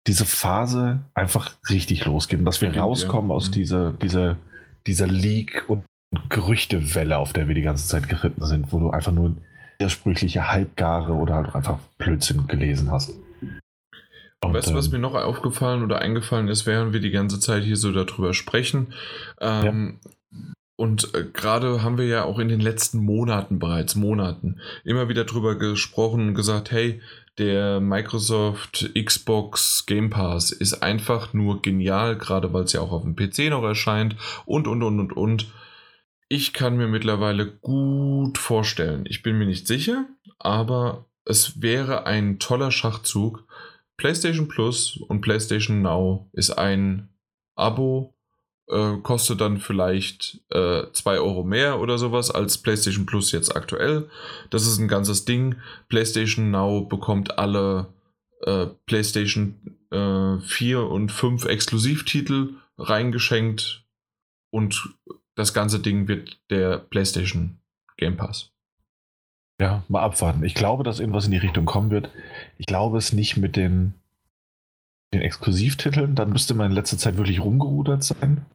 diese 0.06 0.24
Phase 0.24 1.00
einfach 1.14 1.56
richtig 1.70 2.04
losgeht 2.04 2.38
und 2.38 2.44
dass 2.44 2.60
wir 2.60 2.76
rauskommen 2.76 3.30
aus 3.30 3.48
mhm. 3.48 3.52
dieser, 3.52 3.92
dieser, 3.92 4.36
dieser 4.88 5.06
Leak- 5.06 5.64
und 5.68 5.84
Gerüchtewelle, 6.30 7.18
auf 7.18 7.32
der 7.32 7.48
wir 7.48 7.54
die 7.54 7.62
ganze 7.62 7.86
Zeit 7.86 8.08
geritten 8.08 8.44
sind, 8.44 8.72
wo 8.72 8.78
du 8.78 8.90
einfach 8.90 9.12
nur 9.12 9.36
widersprüchliche 9.78 10.50
Halbgare 10.50 11.12
oder 11.12 11.34
halt 11.34 11.54
einfach 11.54 11.78
Blödsinn 11.98 12.46
gelesen 12.46 12.90
hast. 12.90 13.12
Und, 14.44 14.54
weißt 14.54 14.70
du, 14.70 14.74
was 14.74 14.90
mir 14.90 14.98
noch 14.98 15.14
aufgefallen 15.14 15.82
oder 15.82 16.00
eingefallen 16.00 16.48
ist, 16.48 16.66
während 16.66 16.92
wir 16.92 17.00
die 17.00 17.10
ganze 17.10 17.40
Zeit 17.40 17.64
hier 17.64 17.76
so 17.76 17.92
darüber 17.92 18.34
sprechen? 18.34 18.94
Ähm, 19.40 19.98
ja. 20.00 20.10
Und 20.76 21.12
äh, 21.14 21.24
gerade 21.24 21.82
haben 21.82 21.98
wir 21.98 22.06
ja 22.06 22.24
auch 22.24 22.38
in 22.38 22.48
den 22.48 22.60
letzten 22.60 22.98
Monaten 22.98 23.58
bereits, 23.58 23.96
Monaten, 23.96 24.60
immer 24.84 25.08
wieder 25.08 25.24
darüber 25.24 25.56
gesprochen 25.56 26.28
und 26.28 26.34
gesagt, 26.34 26.70
hey, 26.70 27.00
der 27.38 27.80
Microsoft 27.80 28.90
Xbox 28.94 29.86
Game 29.86 30.10
Pass 30.10 30.50
ist 30.50 30.82
einfach 30.82 31.32
nur 31.32 31.62
genial, 31.62 32.16
gerade 32.16 32.52
weil 32.52 32.64
es 32.64 32.72
ja 32.72 32.80
auch 32.80 32.92
auf 32.92 33.02
dem 33.02 33.16
PC 33.16 33.50
noch 33.50 33.62
erscheint 33.62 34.16
und, 34.44 34.66
und, 34.66 34.82
und, 34.82 35.00
und, 35.00 35.12
und. 35.12 35.52
Ich 36.28 36.52
kann 36.52 36.76
mir 36.76 36.88
mittlerweile 36.88 37.46
gut 37.46 38.36
vorstellen, 38.36 39.04
ich 39.06 39.22
bin 39.22 39.38
mir 39.38 39.46
nicht 39.46 39.66
sicher, 39.66 40.06
aber 40.38 41.06
es 41.24 41.62
wäre 41.62 42.06
ein 42.06 42.38
toller 42.38 42.70
Schachzug. 42.70 43.46
PlayStation 43.96 44.48
Plus 44.48 44.96
und 44.96 45.20
PlayStation 45.22 45.82
Now 45.82 46.28
ist 46.32 46.50
ein 46.50 47.08
Abo, 47.56 48.14
äh, 48.70 48.96
kostet 49.02 49.40
dann 49.40 49.58
vielleicht 49.58 50.40
2 50.50 51.14
äh, 51.14 51.18
Euro 51.18 51.42
mehr 51.42 51.80
oder 51.80 51.98
sowas 51.98 52.30
als 52.30 52.58
PlayStation 52.58 53.06
Plus 53.06 53.32
jetzt 53.32 53.54
aktuell. 53.56 54.08
Das 54.50 54.66
ist 54.66 54.78
ein 54.78 54.88
ganzes 54.88 55.24
Ding. 55.24 55.56
PlayStation 55.88 56.50
Now 56.50 56.86
bekommt 56.86 57.38
alle 57.38 57.86
äh, 58.42 58.66
PlayStation 58.86 59.76
äh, 59.90 60.38
4 60.38 60.82
und 60.82 61.10
5 61.10 61.44
Exklusivtitel 61.46 62.54
reingeschenkt 62.78 63.84
und 64.50 64.94
das 65.34 65.54
ganze 65.54 65.80
Ding 65.80 66.08
wird 66.08 66.38
der 66.50 66.78
PlayStation 66.78 67.58
Game 67.96 68.16
Pass. 68.16 68.50
Ja, 69.60 69.82
mal 69.88 70.02
abwarten. 70.02 70.44
Ich 70.44 70.54
glaube, 70.54 70.84
dass 70.84 71.00
irgendwas 71.00 71.24
in 71.24 71.32
die 71.32 71.38
Richtung 71.38 71.64
kommen 71.64 71.90
wird. 71.90 72.10
Ich 72.58 72.66
glaube 72.66 72.98
es 72.98 73.12
nicht 73.12 73.36
mit 73.36 73.56
den, 73.56 73.94
den 75.12 75.20
Exklusivtiteln. 75.20 76.14
Dann 76.14 76.30
müsste 76.30 76.54
man 76.54 76.70
in 76.70 76.76
letzter 76.76 76.98
Zeit 76.98 77.16
wirklich 77.16 77.40
rumgerudert 77.40 78.04
sein. 78.04 78.46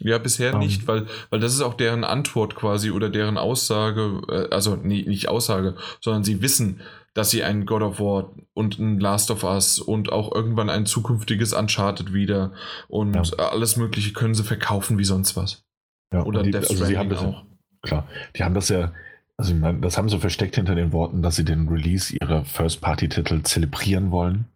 Ja, 0.00 0.18
bisher 0.18 0.54
um. 0.54 0.60
Ähm. 0.60 0.66
nicht, 0.66 0.86
weil, 0.86 1.06
weil 1.30 1.40
das 1.40 1.54
ist 1.54 1.60
auch 1.60 1.74
deren 1.74 2.04
Antwort 2.04 2.54
quasi 2.54 2.90
oder 2.90 3.08
deren 3.08 3.38
Aussage, 3.38 4.20
äh, 4.28 4.54
also 4.54 4.76
nee, 4.76 5.04
nicht 5.06 5.28
Aussage, 5.28 5.76
sondern 6.00 6.24
sie 6.24 6.42
wissen, 6.42 6.80
dass 7.14 7.30
sie 7.30 7.42
einen 7.42 7.66
God 7.66 7.82
of 7.82 8.00
War 8.00 8.32
und 8.54 8.78
ein 8.78 9.00
Last 9.00 9.30
of 9.30 9.42
Us 9.44 9.78
und 9.78 10.12
auch 10.12 10.32
irgendwann 10.34 10.70
ein 10.70 10.86
zukünftiges 10.86 11.52
Uncharted 11.52 12.12
wieder 12.12 12.52
und 12.88 13.14
ja. 13.14 13.22
alles 13.38 13.76
Mögliche 13.76 14.12
können 14.12 14.34
sie 14.34 14.44
verkaufen 14.44 14.98
wie 14.98 15.04
sonst 15.04 15.36
was. 15.36 15.64
Ja, 16.12 16.24
oder 16.24 16.42
die, 16.42 16.50
Death 16.50 16.70
also 16.70 16.84
sie 16.84 16.98
haben 16.98 17.08
das 17.08 17.20
auch. 17.20 17.44
klar, 17.82 18.06
die 18.36 18.44
haben 18.44 18.54
das 18.54 18.68
ja, 18.68 18.92
also 19.36 19.52
ich 19.54 19.60
meine, 19.60 19.80
das 19.80 19.98
haben 19.98 20.08
sie 20.08 20.18
versteckt 20.18 20.56
hinter 20.56 20.74
den 20.74 20.92
Worten, 20.92 21.22
dass 21.22 21.36
sie 21.36 21.44
den 21.44 21.68
Release 21.68 22.14
ihrer 22.14 22.44
First-Party-Titel 22.44 23.42
zelebrieren 23.42 24.10
wollen. 24.10 24.46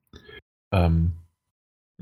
Ähm, 0.73 1.13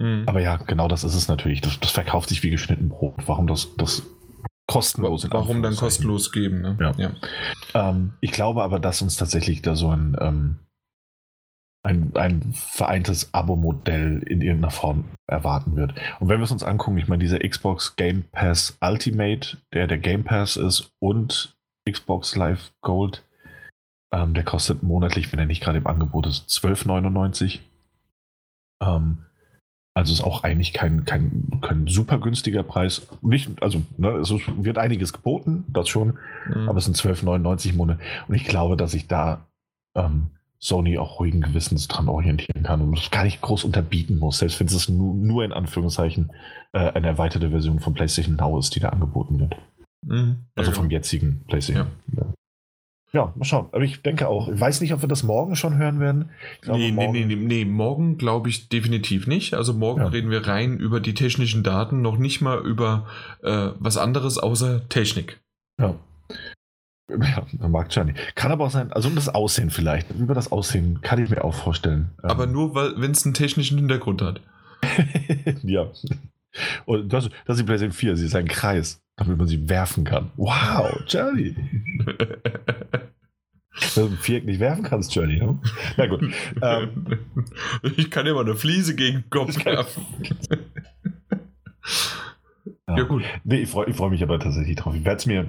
Mhm. 0.02 0.24
Aber 0.26 0.40
ja, 0.40 0.56
genau 0.56 0.88
das 0.88 1.04
ist 1.04 1.14
es 1.14 1.28
natürlich. 1.28 1.60
Das, 1.60 1.78
das, 1.78 1.92
verkauft 1.92 2.28
sich 2.28 2.42
wie 2.42 2.50
geschnitten 2.50 2.88
Brot. 2.88 3.14
Warum 3.26 3.46
das, 3.46 3.68
das 3.76 4.02
kostenlos 4.66 5.28
Warum 5.30 5.62
dann 5.62 5.76
kostenlos 5.76 6.32
geben? 6.32 6.60
Ne? 6.60 6.76
Ja. 6.80 6.92
ja. 6.96 7.12
Ähm, 7.74 8.14
ich 8.20 8.32
glaube 8.32 8.64
aber, 8.64 8.80
dass 8.80 9.00
uns 9.00 9.16
tatsächlich 9.16 9.62
da 9.62 9.76
so 9.76 9.90
ein, 9.90 10.16
ähm, 10.20 10.56
ein, 11.84 12.12
ein 12.16 12.52
vereintes 12.52 13.32
Abo-Modell 13.32 14.22
in 14.26 14.40
irgendeiner 14.40 14.72
Form 14.72 15.04
erwarten 15.28 15.76
wird. 15.76 15.94
Und 16.18 16.28
wenn 16.28 16.40
wir 16.40 16.44
es 16.44 16.52
uns 16.52 16.64
angucken, 16.64 16.98
ich 16.98 17.06
meine, 17.06 17.22
dieser 17.22 17.38
Xbox 17.38 17.94
Game 17.94 18.24
Pass 18.32 18.76
Ultimate, 18.80 19.58
der 19.72 19.86
der 19.86 19.98
Game 19.98 20.24
Pass 20.24 20.56
ist 20.56 20.92
und 20.98 21.56
Xbox 21.88 22.34
Live 22.34 22.72
Gold, 22.80 23.24
ähm, 24.12 24.34
der 24.34 24.44
kostet 24.44 24.82
monatlich, 24.82 25.30
wenn 25.32 25.38
er 25.38 25.46
nicht 25.46 25.62
gerade 25.62 25.78
im 25.78 25.86
Angebot 25.86 26.26
ist, 26.26 26.48
12,99. 26.48 27.60
Ähm, 28.80 29.26
also 29.94 30.12
ist 30.12 30.22
auch 30.22 30.42
eigentlich 30.42 30.72
kein, 30.72 31.04
kein, 31.04 31.60
kein 31.60 31.86
super 31.86 32.18
günstiger 32.18 32.62
Preis. 32.62 33.06
Nicht, 33.20 33.62
also 33.62 33.82
ne, 33.98 34.10
es 34.16 34.30
wird 34.30 34.78
einiges 34.78 35.12
geboten, 35.12 35.64
das 35.68 35.88
schon, 35.88 36.18
mhm. 36.48 36.68
aber 36.68 36.78
es 36.78 36.84
sind 36.84 36.96
12,99 36.96 37.70
im 37.70 37.76
Monat. 37.76 37.98
Und 38.26 38.34
ich 38.34 38.44
glaube, 38.44 38.76
dass 38.76 38.94
ich 38.94 39.06
da 39.06 39.46
ähm, 39.94 40.28
Sony 40.58 40.96
auch 40.96 41.18
ruhigen 41.18 41.42
Gewissens 41.42 41.88
dran 41.88 42.08
orientieren 42.08 42.62
kann 42.62 42.80
und 42.80 42.96
es 42.96 43.10
gar 43.10 43.24
nicht 43.24 43.40
groß 43.42 43.64
unterbieten 43.64 44.18
muss, 44.18 44.38
selbst 44.38 44.60
wenn 44.60 44.68
es 44.68 44.88
nur, 44.88 45.14
nur 45.14 45.44
in 45.44 45.52
Anführungszeichen 45.52 46.32
äh, 46.72 46.78
eine 46.78 47.08
erweiterte 47.08 47.50
Version 47.50 47.80
von 47.80 47.94
PlayStation 47.94 48.36
Now 48.36 48.58
ist, 48.58 48.74
die 48.74 48.80
da 48.80 48.90
angeboten 48.90 49.40
wird. 49.40 49.56
Mhm. 50.06 50.46
Also 50.54 50.72
vom 50.72 50.90
jetzigen 50.90 51.44
PlayStation. 51.48 51.88
Ja. 52.16 52.32
Ja, 53.14 53.32
mal 53.36 53.44
schauen. 53.44 53.68
Aber 53.72 53.84
ich 53.84 54.00
denke 54.00 54.26
auch. 54.28 54.48
Ich 54.48 54.58
weiß 54.58 54.80
nicht, 54.80 54.94
ob 54.94 55.02
wir 55.02 55.08
das 55.08 55.22
morgen 55.22 55.54
schon 55.54 55.76
hören 55.76 56.00
werden. 56.00 56.30
Glaube, 56.62 56.80
nee, 56.80 56.92
morgen 56.92 57.12
nee, 57.12 57.24
nee, 57.26 57.36
nee, 57.36 57.64
morgen 57.66 58.16
glaube 58.16 58.48
ich 58.48 58.70
definitiv 58.70 59.26
nicht. 59.26 59.52
Also 59.52 59.74
morgen 59.74 60.00
ja. 60.00 60.08
reden 60.08 60.30
wir 60.30 60.46
rein 60.46 60.78
über 60.78 60.98
die 60.98 61.12
technischen 61.12 61.62
Daten, 61.62 62.00
noch 62.00 62.16
nicht 62.16 62.40
mal 62.40 62.58
über 62.64 63.06
äh, 63.42 63.68
was 63.78 63.98
anderes 63.98 64.38
außer 64.38 64.88
Technik. 64.88 65.40
Ja. 65.78 65.94
Ja, 67.10 67.68
mag 67.68 67.94
Johnny. 67.94 68.14
Kann 68.34 68.52
aber 68.52 68.64
auch 68.64 68.70
sein, 68.70 68.90
also 68.92 69.08
um 69.08 69.14
das 69.14 69.28
Aussehen 69.28 69.68
vielleicht. 69.68 70.10
Über 70.12 70.34
das 70.34 70.50
Aussehen 70.50 71.02
kann 71.02 71.22
ich 71.22 71.28
mir 71.28 71.44
auch 71.44 71.54
vorstellen. 71.54 72.12
Aber 72.22 72.44
ähm. 72.44 72.52
nur, 72.52 72.74
wenn 72.74 73.10
es 73.10 73.26
einen 73.26 73.34
technischen 73.34 73.76
Hintergrund 73.76 74.22
hat. 74.22 74.40
ja. 75.62 75.88
Und 76.84 77.12
das, 77.12 77.28
das 77.46 77.56
ist 77.56 77.60
die 77.60 77.66
PlayStation 77.66 77.92
4, 77.92 78.16
sie 78.16 78.26
ist 78.26 78.36
ein 78.36 78.48
Kreis 78.48 79.02
damit 79.16 79.38
man 79.38 79.46
sie 79.46 79.68
werfen 79.68 80.04
kann. 80.04 80.30
Wow, 80.36 81.02
Journey. 81.06 81.54
Wenn 83.94 84.06
du 84.06 84.10
ein 84.10 84.18
Viereck 84.18 84.44
nicht 84.44 84.60
werfen 84.60 84.84
kannst, 84.84 85.14
Journey. 85.14 85.38
Ne? 85.38 85.58
Na 85.96 86.06
gut. 86.06 86.22
Ähm, 86.60 87.18
ich 87.96 88.10
kann 88.10 88.26
mal 88.26 88.40
eine 88.40 88.54
Fliese 88.54 88.94
gegen 88.94 89.22
den 89.22 89.30
Kopf 89.30 89.64
werfen. 89.64 90.04
ja. 92.88 92.96
ja. 92.98 93.02
gut. 93.04 93.22
Nee, 93.44 93.62
ich 93.62 93.70
freue 93.70 93.92
freu 93.94 94.10
mich 94.10 94.22
aber 94.22 94.38
tatsächlich 94.38 94.76
drauf. 94.76 94.94
Ich 94.94 95.04
werde 95.04 95.18
es 95.18 95.26
mir, 95.26 95.48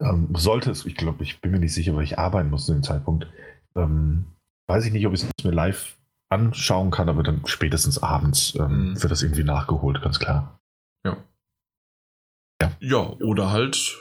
ähm, 0.00 0.28
sollte 0.36 0.70
es, 0.70 0.86
ich 0.86 0.94
glaube, 0.94 1.24
ich 1.24 1.40
bin 1.40 1.50
mir 1.50 1.58
nicht 1.58 1.74
sicher, 1.74 1.96
weil 1.96 2.04
ich 2.04 2.18
arbeiten 2.18 2.50
muss 2.50 2.66
zu 2.66 2.72
dem 2.72 2.84
Zeitpunkt. 2.84 3.26
Ähm, 3.74 4.26
weiß 4.68 4.86
ich 4.86 4.92
nicht, 4.92 5.06
ob 5.06 5.14
ich 5.14 5.24
es 5.24 5.44
mir 5.44 5.50
live 5.50 5.96
anschauen 6.30 6.90
kann, 6.90 7.08
aber 7.08 7.22
dann 7.22 7.42
spätestens 7.46 7.98
abends 7.98 8.54
ähm, 8.58 8.90
mhm. 8.90 9.02
wird 9.02 9.10
das 9.10 9.22
irgendwie 9.22 9.44
nachgeholt, 9.44 10.00
ganz 10.00 10.18
klar. 10.18 10.60
Ja. 11.04 11.16
Ja. 12.62 12.72
ja, 12.80 12.98
oder 12.98 13.50
halt 13.50 13.98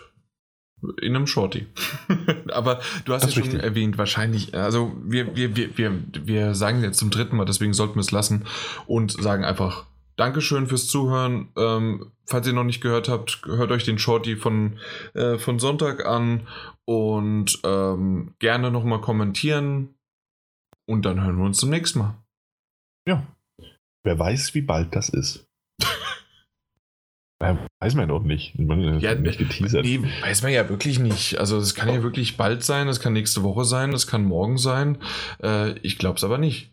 in 1.01 1.15
einem 1.15 1.27
Shorty. 1.27 1.67
Aber 2.53 2.79
du 3.03 3.13
hast 3.13 3.23
das 3.23 3.35
ja 3.35 3.41
schon 3.41 3.51
richtig. 3.51 3.63
erwähnt, 3.63 3.97
wahrscheinlich, 3.97 4.53
also 4.53 4.95
wir, 5.03 5.35
wir, 5.35 5.55
wir, 5.55 5.77
wir, 5.77 5.91
wir 6.13 6.55
sagen 6.55 6.81
jetzt 6.81 6.99
zum 6.99 7.09
dritten 7.09 7.35
Mal, 7.35 7.45
deswegen 7.45 7.73
sollten 7.73 7.95
wir 7.95 8.01
es 8.01 8.11
lassen 8.11 8.45
und 8.87 9.11
sagen 9.11 9.43
einfach 9.43 9.87
Dankeschön 10.15 10.67
fürs 10.67 10.87
Zuhören. 10.87 11.49
Ähm, 11.57 12.11
falls 12.25 12.47
ihr 12.47 12.53
noch 12.53 12.63
nicht 12.63 12.81
gehört 12.81 13.09
habt, 13.09 13.41
hört 13.45 13.71
euch 13.71 13.85
den 13.85 13.99
Shorty 13.99 14.35
von, 14.35 14.77
äh, 15.15 15.37
von 15.37 15.59
Sonntag 15.59 16.05
an 16.05 16.47
und 16.85 17.59
ähm, 17.63 18.35
gerne 18.39 18.71
nochmal 18.71 19.01
kommentieren 19.01 19.95
und 20.89 21.03
dann 21.05 21.23
hören 21.23 21.37
wir 21.37 21.45
uns 21.45 21.57
zum 21.57 21.69
nächsten 21.69 21.99
Mal. 21.99 22.15
Ja, 23.07 23.25
Wer 24.03 24.17
weiß, 24.17 24.53
wie 24.55 24.61
bald 24.61 24.95
das 24.95 25.09
ist. 25.09 25.45
weiß 27.39 27.95
man 27.95 28.07
doch 28.07 28.23
nicht. 28.23 28.57
Man 28.57 28.99
ja, 28.99 29.15
nicht 29.15 29.39
geteasert. 29.39 29.83
Nee, 29.85 30.01
weiß 30.21 30.41
man 30.41 30.51
ja 30.51 30.69
wirklich 30.69 30.99
nicht. 30.99 31.37
Also 31.37 31.57
es 31.57 31.75
kann 31.75 31.89
ja 31.89 32.01
wirklich 32.01 32.37
bald 32.37 32.63
sein, 32.63 32.87
es 32.87 32.99
kann 32.99 33.13
nächste 33.13 33.43
Woche 33.43 33.65
sein, 33.65 33.93
es 33.93 34.07
kann 34.07 34.23
morgen 34.23 34.57
sein. 34.57 34.97
Äh, 35.43 35.77
ich 35.79 35.97
glaube 35.97 36.17
es 36.17 36.23
aber 36.23 36.37
nicht. 36.37 36.71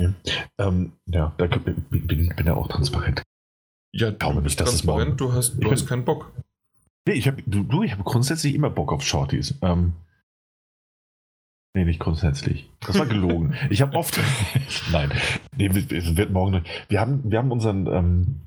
Ja, 0.00 0.14
ähm, 0.58 0.92
ja 1.06 1.34
da 1.38 1.46
bin, 1.46 1.82
bin, 1.90 2.06
bin 2.28 2.46
ja 2.46 2.54
auch 2.54 2.68
transparent. 2.68 3.22
Ja, 3.94 4.10
du 4.10 4.18
glaube 4.18 4.42
nicht, 4.42 4.60
dass 4.60 4.72
es 4.72 4.84
morgen. 4.84 5.16
Du 5.16 5.32
hast, 5.32 5.62
du 5.62 5.70
hast 5.70 5.86
keinen 5.86 6.04
Bock. 6.04 6.32
Nee, 7.06 7.14
ich 7.14 7.26
habe 7.26 7.42
du, 7.46 7.62
du, 7.62 7.82
ich 7.82 7.92
hab 7.92 8.04
grundsätzlich 8.04 8.54
immer 8.54 8.70
Bock 8.70 8.92
auf 8.92 9.02
Shorties. 9.02 9.54
Ähm, 9.62 9.94
nee, 11.74 11.84
nicht 11.84 12.00
grundsätzlich. 12.00 12.70
Das 12.80 12.98
war 12.98 13.06
gelogen. 13.06 13.54
ich 13.70 13.82
habe 13.82 13.96
oft. 13.96 14.18
Nein, 14.92 15.12
nee, 15.56 15.66
es 15.66 16.16
wird 16.16 16.30
morgen. 16.30 16.64
Wir 16.88 17.00
haben, 17.00 17.30
wir 17.30 17.38
haben 17.38 17.50
unseren. 17.50 17.86
Ähm, 17.86 18.40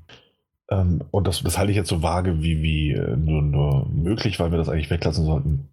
ähm, 0.69 1.03
und 1.11 1.27
das, 1.27 1.43
das 1.43 1.57
halte 1.57 1.71
ich 1.71 1.77
jetzt 1.77 1.89
so 1.89 2.01
vage 2.01 2.41
wie, 2.41 2.61
wie 2.63 2.91
äh, 2.91 3.15
nur, 3.15 3.41
nur 3.41 3.89
möglich, 3.89 4.39
weil 4.39 4.51
wir 4.51 4.57
das 4.57 4.69
eigentlich 4.69 4.89
weglassen 4.89 5.25
sollten. 5.25 5.69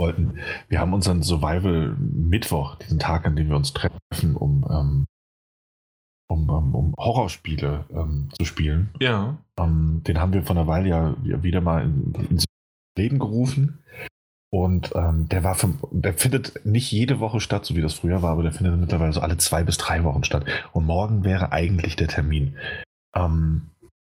Wollten. 0.00 0.38
Wir 0.68 0.78
haben 0.78 0.94
unseren 0.94 1.22
Survival 1.22 1.96
Mittwoch, 1.98 2.76
diesen 2.76 3.00
Tag, 3.00 3.26
an 3.26 3.34
dem 3.34 3.48
wir 3.48 3.56
uns 3.56 3.72
treffen, 3.72 4.36
um 4.36 4.64
ähm, 4.70 5.06
um, 6.28 6.48
um, 6.50 6.74
um 6.74 6.94
Horrorspiele 6.96 7.86
ähm, 7.90 8.28
zu 8.38 8.44
spielen. 8.44 8.90
Ja. 9.00 9.38
Ähm, 9.58 10.02
den 10.06 10.20
haben 10.20 10.32
wir 10.32 10.42
von 10.42 10.58
einer 10.58 10.66
Weile 10.66 10.88
ja 10.88 11.42
wieder 11.42 11.60
mal 11.60 11.82
in, 11.84 12.14
ins 12.30 12.44
Leben 12.96 13.18
gerufen. 13.18 13.78
Und 14.50 14.92
ähm, 14.94 15.28
der 15.28 15.44
war 15.44 15.54
vom, 15.54 15.78
der 15.90 16.14
findet 16.14 16.64
nicht 16.64 16.90
jede 16.90 17.20
Woche 17.20 17.40
statt, 17.40 17.66
so 17.66 17.76
wie 17.76 17.82
das 17.82 17.94
früher 17.94 18.22
war, 18.22 18.30
aber 18.32 18.42
der 18.42 18.52
findet 18.52 18.78
mittlerweile 18.78 19.12
so 19.12 19.20
alle 19.20 19.36
zwei 19.36 19.62
bis 19.62 19.76
drei 19.76 20.04
Wochen 20.04 20.24
statt. 20.24 20.46
Und 20.72 20.86
morgen 20.86 21.22
wäre 21.24 21.52
eigentlich 21.52 21.96
der 21.96 22.08
Termin. 22.08 22.56
Ähm, 23.14 23.70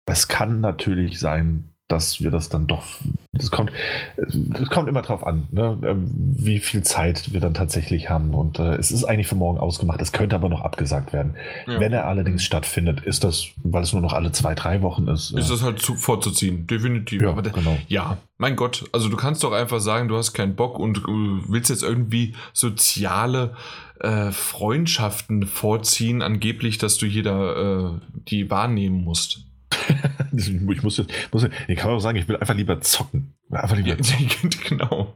es 0.06 0.28
kann 0.28 0.60
natürlich 0.60 1.18
sein, 1.18 1.69
dass 1.90 2.20
wir 2.20 2.30
das 2.30 2.48
dann 2.48 2.66
doch, 2.66 2.84
das 3.32 3.50
kommt, 3.50 3.72
es 4.16 4.70
kommt 4.70 4.88
immer 4.88 5.02
drauf 5.02 5.26
an, 5.26 5.48
ne, 5.50 5.78
ähm, 5.84 6.10
wie 6.12 6.60
viel 6.60 6.82
Zeit 6.82 7.32
wir 7.32 7.40
dann 7.40 7.54
tatsächlich 7.54 8.08
haben. 8.08 8.34
Und 8.34 8.58
äh, 8.58 8.74
es 8.76 8.90
ist 8.90 9.04
eigentlich 9.04 9.26
für 9.26 9.34
morgen 9.34 9.58
ausgemacht, 9.58 10.00
es 10.00 10.12
könnte 10.12 10.36
aber 10.36 10.48
noch 10.48 10.62
abgesagt 10.62 11.12
werden. 11.12 11.34
Ja. 11.66 11.80
Wenn 11.80 11.92
er 11.92 12.06
allerdings 12.06 12.44
stattfindet, 12.44 13.00
ist 13.00 13.24
das, 13.24 13.48
weil 13.62 13.82
es 13.82 13.92
nur 13.92 14.02
noch 14.02 14.12
alle 14.12 14.32
zwei, 14.32 14.54
drei 14.54 14.82
Wochen 14.82 15.08
ist. 15.08 15.32
Ist 15.32 15.48
äh, 15.48 15.52
das 15.52 15.62
halt 15.62 15.80
zu, 15.80 15.96
vorzuziehen, 15.96 16.66
definitiv. 16.66 17.22
Ja, 17.22 17.30
aber 17.30 17.42
genau. 17.42 17.76
ja, 17.88 18.18
mein 18.38 18.56
Gott, 18.56 18.84
also 18.92 19.08
du 19.08 19.16
kannst 19.16 19.42
doch 19.42 19.52
einfach 19.52 19.80
sagen, 19.80 20.08
du 20.08 20.16
hast 20.16 20.32
keinen 20.32 20.54
Bock 20.54 20.78
und 20.78 21.06
uh, 21.06 21.42
willst 21.48 21.70
jetzt 21.70 21.82
irgendwie 21.82 22.34
soziale 22.52 23.54
äh, 23.98 24.30
Freundschaften 24.30 25.46
vorziehen, 25.46 26.22
angeblich, 26.22 26.78
dass 26.78 26.96
du 26.96 27.06
jeder 27.06 27.94
äh, 27.96 28.18
die 28.28 28.48
wahrnehmen 28.50 29.04
musst. 29.04 29.49
ich 30.32 30.82
muss 30.82 30.96
jetzt, 30.96 31.12
muss, 31.32 31.48
ich 31.68 31.76
kann 31.78 31.90
auch 31.90 32.00
sagen, 32.00 32.18
ich 32.18 32.28
will 32.28 32.36
einfach 32.36 32.54
lieber 32.54 32.80
zocken. 32.80 33.34
Einfach 33.50 33.76
lieber 33.76 33.98
zocken. 34.02 34.50
genau. 34.68 35.14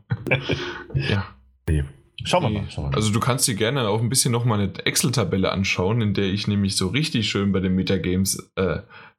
ja. 0.94 1.26
Nee. 1.68 1.84
Schauen 2.25 2.43
wir 2.44 2.51
mal, 2.51 2.70
schauen 2.70 2.84
wir 2.84 2.91
mal. 2.91 2.97
Also 2.97 3.12
du 3.12 3.20
kannst 3.20 3.47
dir 3.49 3.55
gerne 3.55 3.89
auch 3.89 4.01
ein 4.01 4.09
bisschen 4.09 4.33
noch 4.33 4.44
mal 4.44 4.60
eine 4.60 4.73
Excel-Tabelle 4.84 5.51
anschauen, 5.52 6.01
in 6.01 6.15
der 6.15 6.25
ich 6.25 6.47
nämlich 6.47 6.76
so 6.76 6.89
richtig 6.89 7.28
schön 7.28 7.52
bei 7.52 7.60
den 7.60 7.75
Metagames 7.75 8.51
äh, 8.57 8.78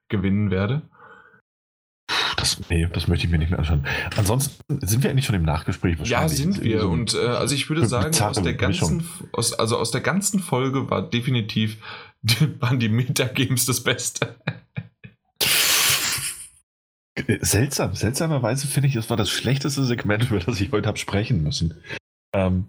gewinnen 0.09 0.49
werde. 0.51 0.82
Das, 2.38 2.59
nee, 2.69 2.88
das 2.91 3.07
möchte 3.07 3.25
ich 3.25 3.32
mir 3.32 3.40
nicht 3.40 3.49
mehr 3.49 3.59
anschauen. 3.59 3.85
Ansonsten 4.15 4.80
sind 4.85 5.03
wir 5.03 5.09
eigentlich 5.09 5.25
schon 5.25 5.35
im 5.35 5.43
Nachgespräch 5.43 5.98
Ja, 6.03 6.27
sind 6.27 6.61
wir. 6.64 6.82
So 6.82 6.90
und 6.90 7.15
äh, 7.15 7.25
also 7.25 7.56
ich 7.56 7.69
würde 7.69 7.85
sagen, 7.88 8.15
aus 8.22 8.41
der 8.41 8.53
ganzen, 8.53 9.07
aus, 9.32 9.53
also 9.53 9.77
aus 9.77 9.91
der 9.91 10.01
ganzen 10.01 10.40
Folge 10.40 10.90
war 10.90 11.01
definitiv 11.01 11.77
waren 12.59 12.80
die 12.80 12.90
Metagames 12.90 13.65
das 13.65 13.82
Beste. 13.82 14.35
Seltsam, 17.40 17.95
seltsamerweise 17.95 18.68
finde 18.68 18.90
ich, 18.90 18.94
das 18.94 19.10
war 19.10 19.18
das 19.18 19.30
schlechteste 19.30 19.84
Segment, 19.84 20.30
über 20.30 20.40
das 20.40 20.60
ich 20.60 20.72
heute 20.72 20.88
habe 20.88 20.98
sprechen 20.98 21.44
müssen. 21.44 21.76
Ähm, 22.34 22.66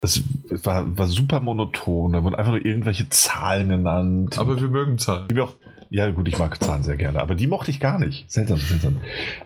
das 0.00 0.22
war, 0.48 0.98
war 0.98 1.06
super 1.06 1.40
monoton, 1.40 2.12
da 2.12 2.22
wurden 2.22 2.34
einfach 2.34 2.52
nur 2.52 2.64
irgendwelche 2.64 3.08
Zahlen 3.08 3.68
genannt. 3.68 4.38
Aber 4.38 4.60
wir 4.60 4.68
mögen 4.68 4.98
Zahlen. 4.98 5.38
Auch, 5.40 5.56
ja, 5.90 6.10
gut, 6.10 6.28
ich 6.28 6.38
mag 6.38 6.62
Zahlen 6.62 6.82
sehr 6.82 6.96
gerne, 6.96 7.20
aber 7.20 7.34
die 7.34 7.46
mochte 7.46 7.70
ich 7.70 7.80
gar 7.80 7.98
nicht. 7.98 8.30
Seltsam, 8.30 8.58
seltsam. 8.58 9.00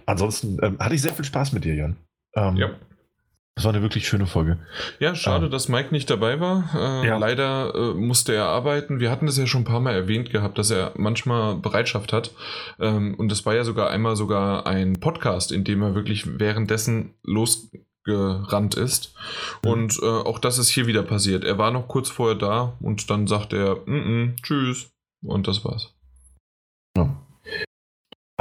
Ansonsten 0.07 0.59
ähm, 0.63 0.79
hatte 0.79 0.95
ich 0.95 1.03
sehr 1.03 1.15
viel 1.15 1.25
Spaß 1.25 1.53
mit 1.53 1.65
dir, 1.65 1.75
Jan. 1.75 1.97
Ähm, 2.35 2.57
ja. 2.57 2.71
Das 3.55 3.65
war 3.65 3.73
eine 3.73 3.83
wirklich 3.83 4.09
schöne 4.09 4.27
Folge. 4.27 4.59
Ja, 4.99 5.15
schade, 5.15 5.47
ähm, 5.47 5.51
dass 5.53 5.69
Mike 5.69 5.93
nicht 5.93 6.11
dabei 6.11 6.41
war. 6.41 6.71
Äh, 6.75 7.07
ja. 7.07 7.19
Leider 7.19 7.73
äh, 7.75 7.95
musste 7.95 8.35
er 8.35 8.47
arbeiten. 8.47 8.99
Wir 8.99 9.13
hatten 9.13 9.27
das 9.27 9.39
ja 9.39 9.47
schon 9.47 9.61
ein 9.61 9.67
paar 9.67 9.79
Mal 9.79 9.95
erwähnt 9.95 10.31
gehabt, 10.31 10.59
dass 10.59 10.71
er 10.71 10.93
manchmal 10.97 11.55
Bereitschaft 11.57 12.13
hat. 12.13 12.33
Ähm, 12.81 13.15
und 13.15 13.31
das 13.31 13.47
war 13.47 13.55
ja 13.55 13.63
sogar 13.63 13.91
einmal 13.91 14.17
sogar 14.17 14.67
ein 14.67 14.95
Podcast, 14.95 15.53
in 15.53 15.63
dem 15.63 15.83
er 15.83 15.95
wirklich 15.95 16.41
währenddessen 16.41 17.15
losgerannt 17.23 18.75
ist. 18.75 19.15
Mhm. 19.65 19.71
Und 19.71 19.99
äh, 20.03 20.07
auch 20.07 20.41
das 20.41 20.59
ist 20.59 20.71
hier 20.71 20.89
wieder 20.89 21.05
passiert. 21.05 21.45
Er 21.45 21.57
war 21.57 21.71
noch 21.71 21.87
kurz 21.87 22.11
vorher 22.11 22.37
da 22.37 22.77
und 22.81 23.09
dann 23.09 23.29
sagt 23.29 23.53
er, 23.53 23.77
mm 23.87 24.35
-mm, 24.35 24.43
tschüss. 24.43 24.91
Und 25.23 25.47
das 25.47 25.65
war's. 25.65 25.95
Ja. 26.97 27.24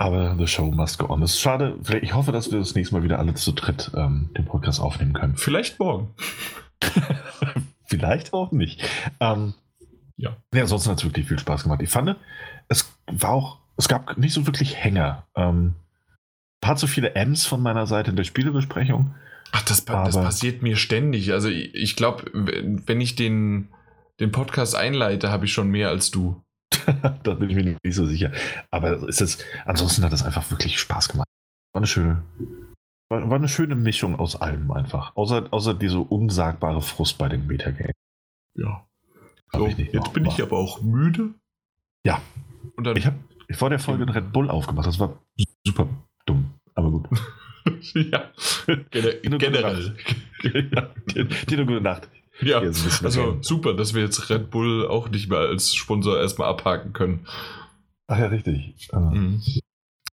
Aber 0.04 0.36
the 0.38 0.48
show 0.48 0.66
must 0.66 1.00
go 1.00 1.08
on. 1.08 1.24
Es 1.24 1.36
ist 1.36 1.40
schade. 1.40 1.80
Ich 2.02 2.14
hoffe, 2.14 2.34
dass 2.34 2.52
wir 2.52 2.60
das 2.60 2.76
nächste 2.76 2.94
Mal 2.94 3.04
wieder 3.04 3.20
alle 3.20 3.36
zu 3.36 3.54
dritt 3.54 3.90
ähm, 3.96 4.32
den 4.38 4.44
Podcast 4.44 4.82
aufnehmen 4.82 5.14
können. 5.14 5.38
Vielleicht 5.38 5.80
morgen. 5.80 6.14
Vielleicht 7.86 8.34
auch 8.34 8.52
nicht. 8.52 8.84
Ähm, 9.22 9.54
ja. 10.18 10.36
Nee, 10.52 10.60
ansonsten 10.60 10.90
hat 10.90 10.98
es 10.98 11.06
wirklich 11.06 11.26
viel 11.26 11.40
Spaß 11.40 11.64
gemacht. 11.64 11.82
Ich 11.82 11.90
fand, 11.90 12.18
es 12.68 12.94
war 13.08 13.30
auch, 13.30 13.60
es 13.78 13.88
gab 13.88 14.18
nicht 14.18 14.34
so 14.34 14.46
wirklich 14.46 14.76
Hänger. 14.76 15.26
Ähm, 15.38 15.76
paar 16.60 16.76
zu 16.76 16.88
viele 16.88 17.16
M's 17.16 17.46
von 17.46 17.62
meiner 17.62 17.88
Seite 17.88 18.10
in 18.12 18.18
der 18.18 18.26
Spielebesprechung. 18.26 19.16
Ach, 19.54 19.64
das, 19.64 19.86
das 19.86 20.16
passiert 20.16 20.62
mir 20.62 20.76
ständig. 20.76 21.32
Also 21.32 21.48
ich, 21.48 21.74
ich 21.76 21.96
glaube, 21.96 22.30
wenn 22.34 23.00
ich 23.00 23.16
den, 23.16 23.70
den 24.20 24.34
Podcast 24.34 24.76
einleite, 24.76 25.30
habe 25.30 25.46
ich 25.46 25.54
schon 25.54 25.70
mehr 25.70 25.88
als 25.88 26.12
du. 26.12 26.43
da 27.24 27.34
bin 27.34 27.50
ich 27.50 27.56
mir 27.56 27.64
nicht 27.64 27.96
so 27.96 28.06
sicher. 28.06 28.32
Aber 28.72 29.08
ist 29.08 29.22
es, 29.22 29.44
ansonsten 29.66 30.04
hat 30.04 30.14
es 30.14 30.24
einfach 30.24 30.50
wirklich 30.52 30.80
Spaß 30.80 31.10
gemacht. 31.10 31.28
War 31.74 31.80
eine 31.80 31.88
schöne, 31.88 32.24
war, 33.10 33.30
war 33.30 33.38
eine 33.38 33.50
schöne 33.50 33.76
Mischung 33.76 34.18
aus 34.20 34.36
allem 34.36 34.72
einfach. 34.72 35.16
Außer, 35.16 35.48
außer 35.52 35.74
diese 35.74 36.00
unsagbare 36.00 36.82
Frust 36.82 37.18
bei 37.18 37.30
den 37.30 37.48
Metagames. 37.48 37.96
Ja. 38.56 38.86
So, 39.52 39.68
jetzt 39.68 40.14
bin 40.14 40.26
ich 40.26 40.42
aber 40.42 40.58
auch 40.58 40.82
müde. 40.82 41.34
Ja. 42.06 42.22
Und 42.76 42.86
dann, 42.86 42.96
ich 42.98 43.06
habe 43.06 43.18
vor 43.52 43.70
der 43.70 43.80
Folge 43.80 44.04
einen 44.04 44.14
Red 44.14 44.32
Bull 44.34 44.50
aufgemacht. 44.50 44.88
Das 44.88 45.00
war 45.00 45.20
super 45.66 45.88
dumm, 46.26 46.54
aber 46.74 46.90
gut. 46.90 47.08
ja. 47.94 48.32
Gen 48.92 49.38
generell. 49.38 49.96
Dir 50.44 51.58
eine 51.58 51.66
gute 51.66 51.82
Nacht. 51.82 52.10
Ja, 52.42 52.60
also 52.60 53.38
super, 53.42 53.74
dass 53.74 53.94
wir 53.94 54.02
jetzt 54.02 54.30
Red 54.30 54.50
Bull 54.50 54.88
auch 54.88 55.10
nicht 55.10 55.30
mehr 55.30 55.40
als 55.40 55.76
Sponsor 55.76 56.18
erstmal 56.18 56.50
abhaken 56.50 56.92
können. 56.92 57.28
Ach 58.08 58.18
ja, 58.18 58.26
richtig. 58.28 58.90
Ah. 58.92 59.00
Mhm. 59.00 59.42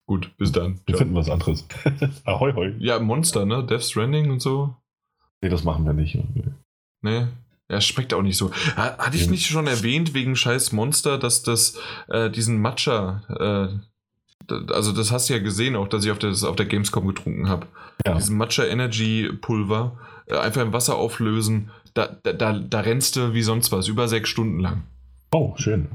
Gut, 0.06 0.36
bis 0.36 0.52
dann. 0.52 0.80
Wir 0.86 0.94
Ciao. 0.94 0.98
finden 0.98 1.14
was 1.14 1.30
anderes. 1.30 1.66
Ahoi, 2.24 2.52
hoi. 2.52 2.74
Ja, 2.78 2.98
Monster, 2.98 3.46
ne? 3.46 3.64
Death 3.64 3.84
Stranding 3.84 4.30
und 4.30 4.40
so. 4.40 4.76
Nee, 5.40 5.48
das 5.48 5.64
machen 5.64 5.84
wir 5.84 5.92
nicht. 5.92 6.18
Nee. 7.02 7.26
Ja, 7.70 7.80
schmeckt 7.80 8.12
auch 8.12 8.22
nicht 8.22 8.36
so. 8.36 8.52
Hatte 8.76 9.16
ich 9.16 9.30
nicht 9.30 9.46
schon 9.46 9.66
erwähnt, 9.66 10.12
wegen 10.12 10.36
scheiß 10.36 10.72
Monster, 10.72 11.18
dass 11.18 11.42
das 11.42 11.78
äh, 12.08 12.30
diesen 12.30 12.60
Matcha, 12.60 13.22
äh, 14.48 14.52
also 14.72 14.92
das 14.92 15.10
hast 15.10 15.28
du 15.28 15.34
ja 15.34 15.38
gesehen 15.38 15.74
auch, 15.74 15.88
dass 15.88 16.04
ich 16.04 16.10
auf, 16.10 16.18
das, 16.18 16.44
auf 16.44 16.56
der 16.56 16.66
Gamescom 16.66 17.06
getrunken 17.06 17.48
habe. 17.48 17.66
Ja. 18.04 18.14
Diesen 18.14 18.36
Matcha 18.36 18.64
Energy 18.64 19.30
Pulver, 19.40 19.98
äh, 20.26 20.36
einfach 20.36 20.60
im 20.60 20.74
Wasser 20.74 20.96
auflösen, 20.96 21.70
da, 21.94 22.08
da, 22.22 22.52
da, 22.52 22.80
rennst 22.80 23.16
du 23.16 23.34
wie 23.34 23.42
sonst 23.42 23.72
was, 23.72 23.88
über 23.88 24.08
sechs 24.08 24.28
Stunden 24.28 24.58
lang. 24.60 24.82
Oh, 25.32 25.54
schön. 25.56 25.88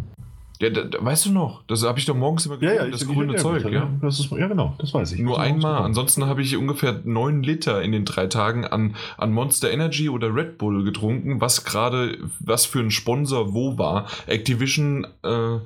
Ja, 0.61 0.69
da, 0.69 0.83
da, 0.83 1.03
weißt 1.03 1.27
du 1.27 1.31
noch, 1.31 1.63
das 1.67 1.83
habe 1.83 1.99
ich 1.99 2.05
doch 2.05 2.15
morgens 2.15 2.45
immer 2.45 2.57
getrunken, 2.57 2.77
ja, 2.77 2.85
ja, 2.85 2.91
das 2.91 3.07
grüne 3.07 3.35
Zeug, 3.37 3.65
ja. 3.71 3.89
Das 4.01 4.19
ist, 4.19 4.29
ja, 4.31 4.47
genau, 4.47 4.75
das 4.77 4.93
weiß 4.93 5.13
ich. 5.13 5.19
Nur 5.21 5.39
einmal, 5.39 5.83
ansonsten 5.83 6.25
habe 6.25 6.41
ich 6.41 6.57
ungefähr 6.57 6.99
neun 7.05 7.43
Liter 7.43 7.81
in 7.81 7.93
den 7.93 8.03
drei 8.03 8.27
Tagen 8.27 8.65
an, 8.65 8.95
an 9.17 9.31
Monster 9.31 9.71
Energy 9.71 10.09
oder 10.09 10.35
Red 10.35 10.57
Bull 10.57 10.83
getrunken, 10.83 11.39
was 11.39 11.63
gerade, 11.63 12.17
was 12.39 12.65
für 12.65 12.79
ein 12.79 12.91
Sponsor 12.91 13.53
wo 13.53 13.77
war. 13.77 14.07
Activision 14.27 15.07
äh, 15.23 15.59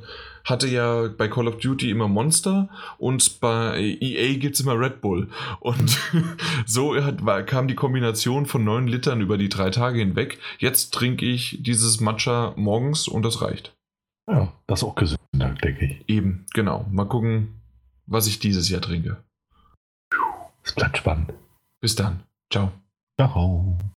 hatte 0.43 0.67
ja 0.67 1.07
bei 1.07 1.27
Call 1.27 1.47
of 1.47 1.57
Duty 1.57 1.89
immer 1.89 2.07
Monster 2.07 2.69
und 2.97 3.39
bei 3.39 3.97
EA 4.01 4.37
gibt 4.37 4.55
es 4.55 4.61
immer 4.61 4.77
Red 4.77 5.01
Bull. 5.01 5.29
Und 5.59 5.99
so 6.65 6.95
hat, 7.01 7.25
war, 7.25 7.43
kam 7.43 7.67
die 7.67 7.75
Kombination 7.75 8.45
von 8.45 8.63
neun 8.63 8.87
Litern 8.87 9.21
über 9.21 9.37
die 9.37 9.49
drei 9.49 9.69
Tage 9.69 9.99
hinweg. 9.99 10.39
Jetzt 10.59 10.93
trinke 10.93 11.25
ich 11.25 11.59
dieses 11.61 11.99
Matcha 11.99 12.53
morgens 12.55 13.07
und 13.07 13.23
das 13.23 13.41
reicht. 13.41 13.75
Ja, 14.29 14.53
das 14.67 14.79
ist 14.79 14.87
auch 14.87 14.95
gesünder, 14.95 15.55
denke 15.63 15.85
ich. 15.85 16.09
Eben, 16.09 16.45
genau. 16.53 16.85
Mal 16.91 17.05
gucken, 17.05 17.61
was 18.05 18.27
ich 18.27 18.39
dieses 18.39 18.69
Jahr 18.69 18.81
trinke. 18.81 19.23
Es 20.63 20.73
bleibt 20.73 20.97
spannend. 20.97 21.33
Bis 21.81 21.95
dann. 21.95 22.23
Ciao. 22.49 22.71
Ciao. 23.19 23.77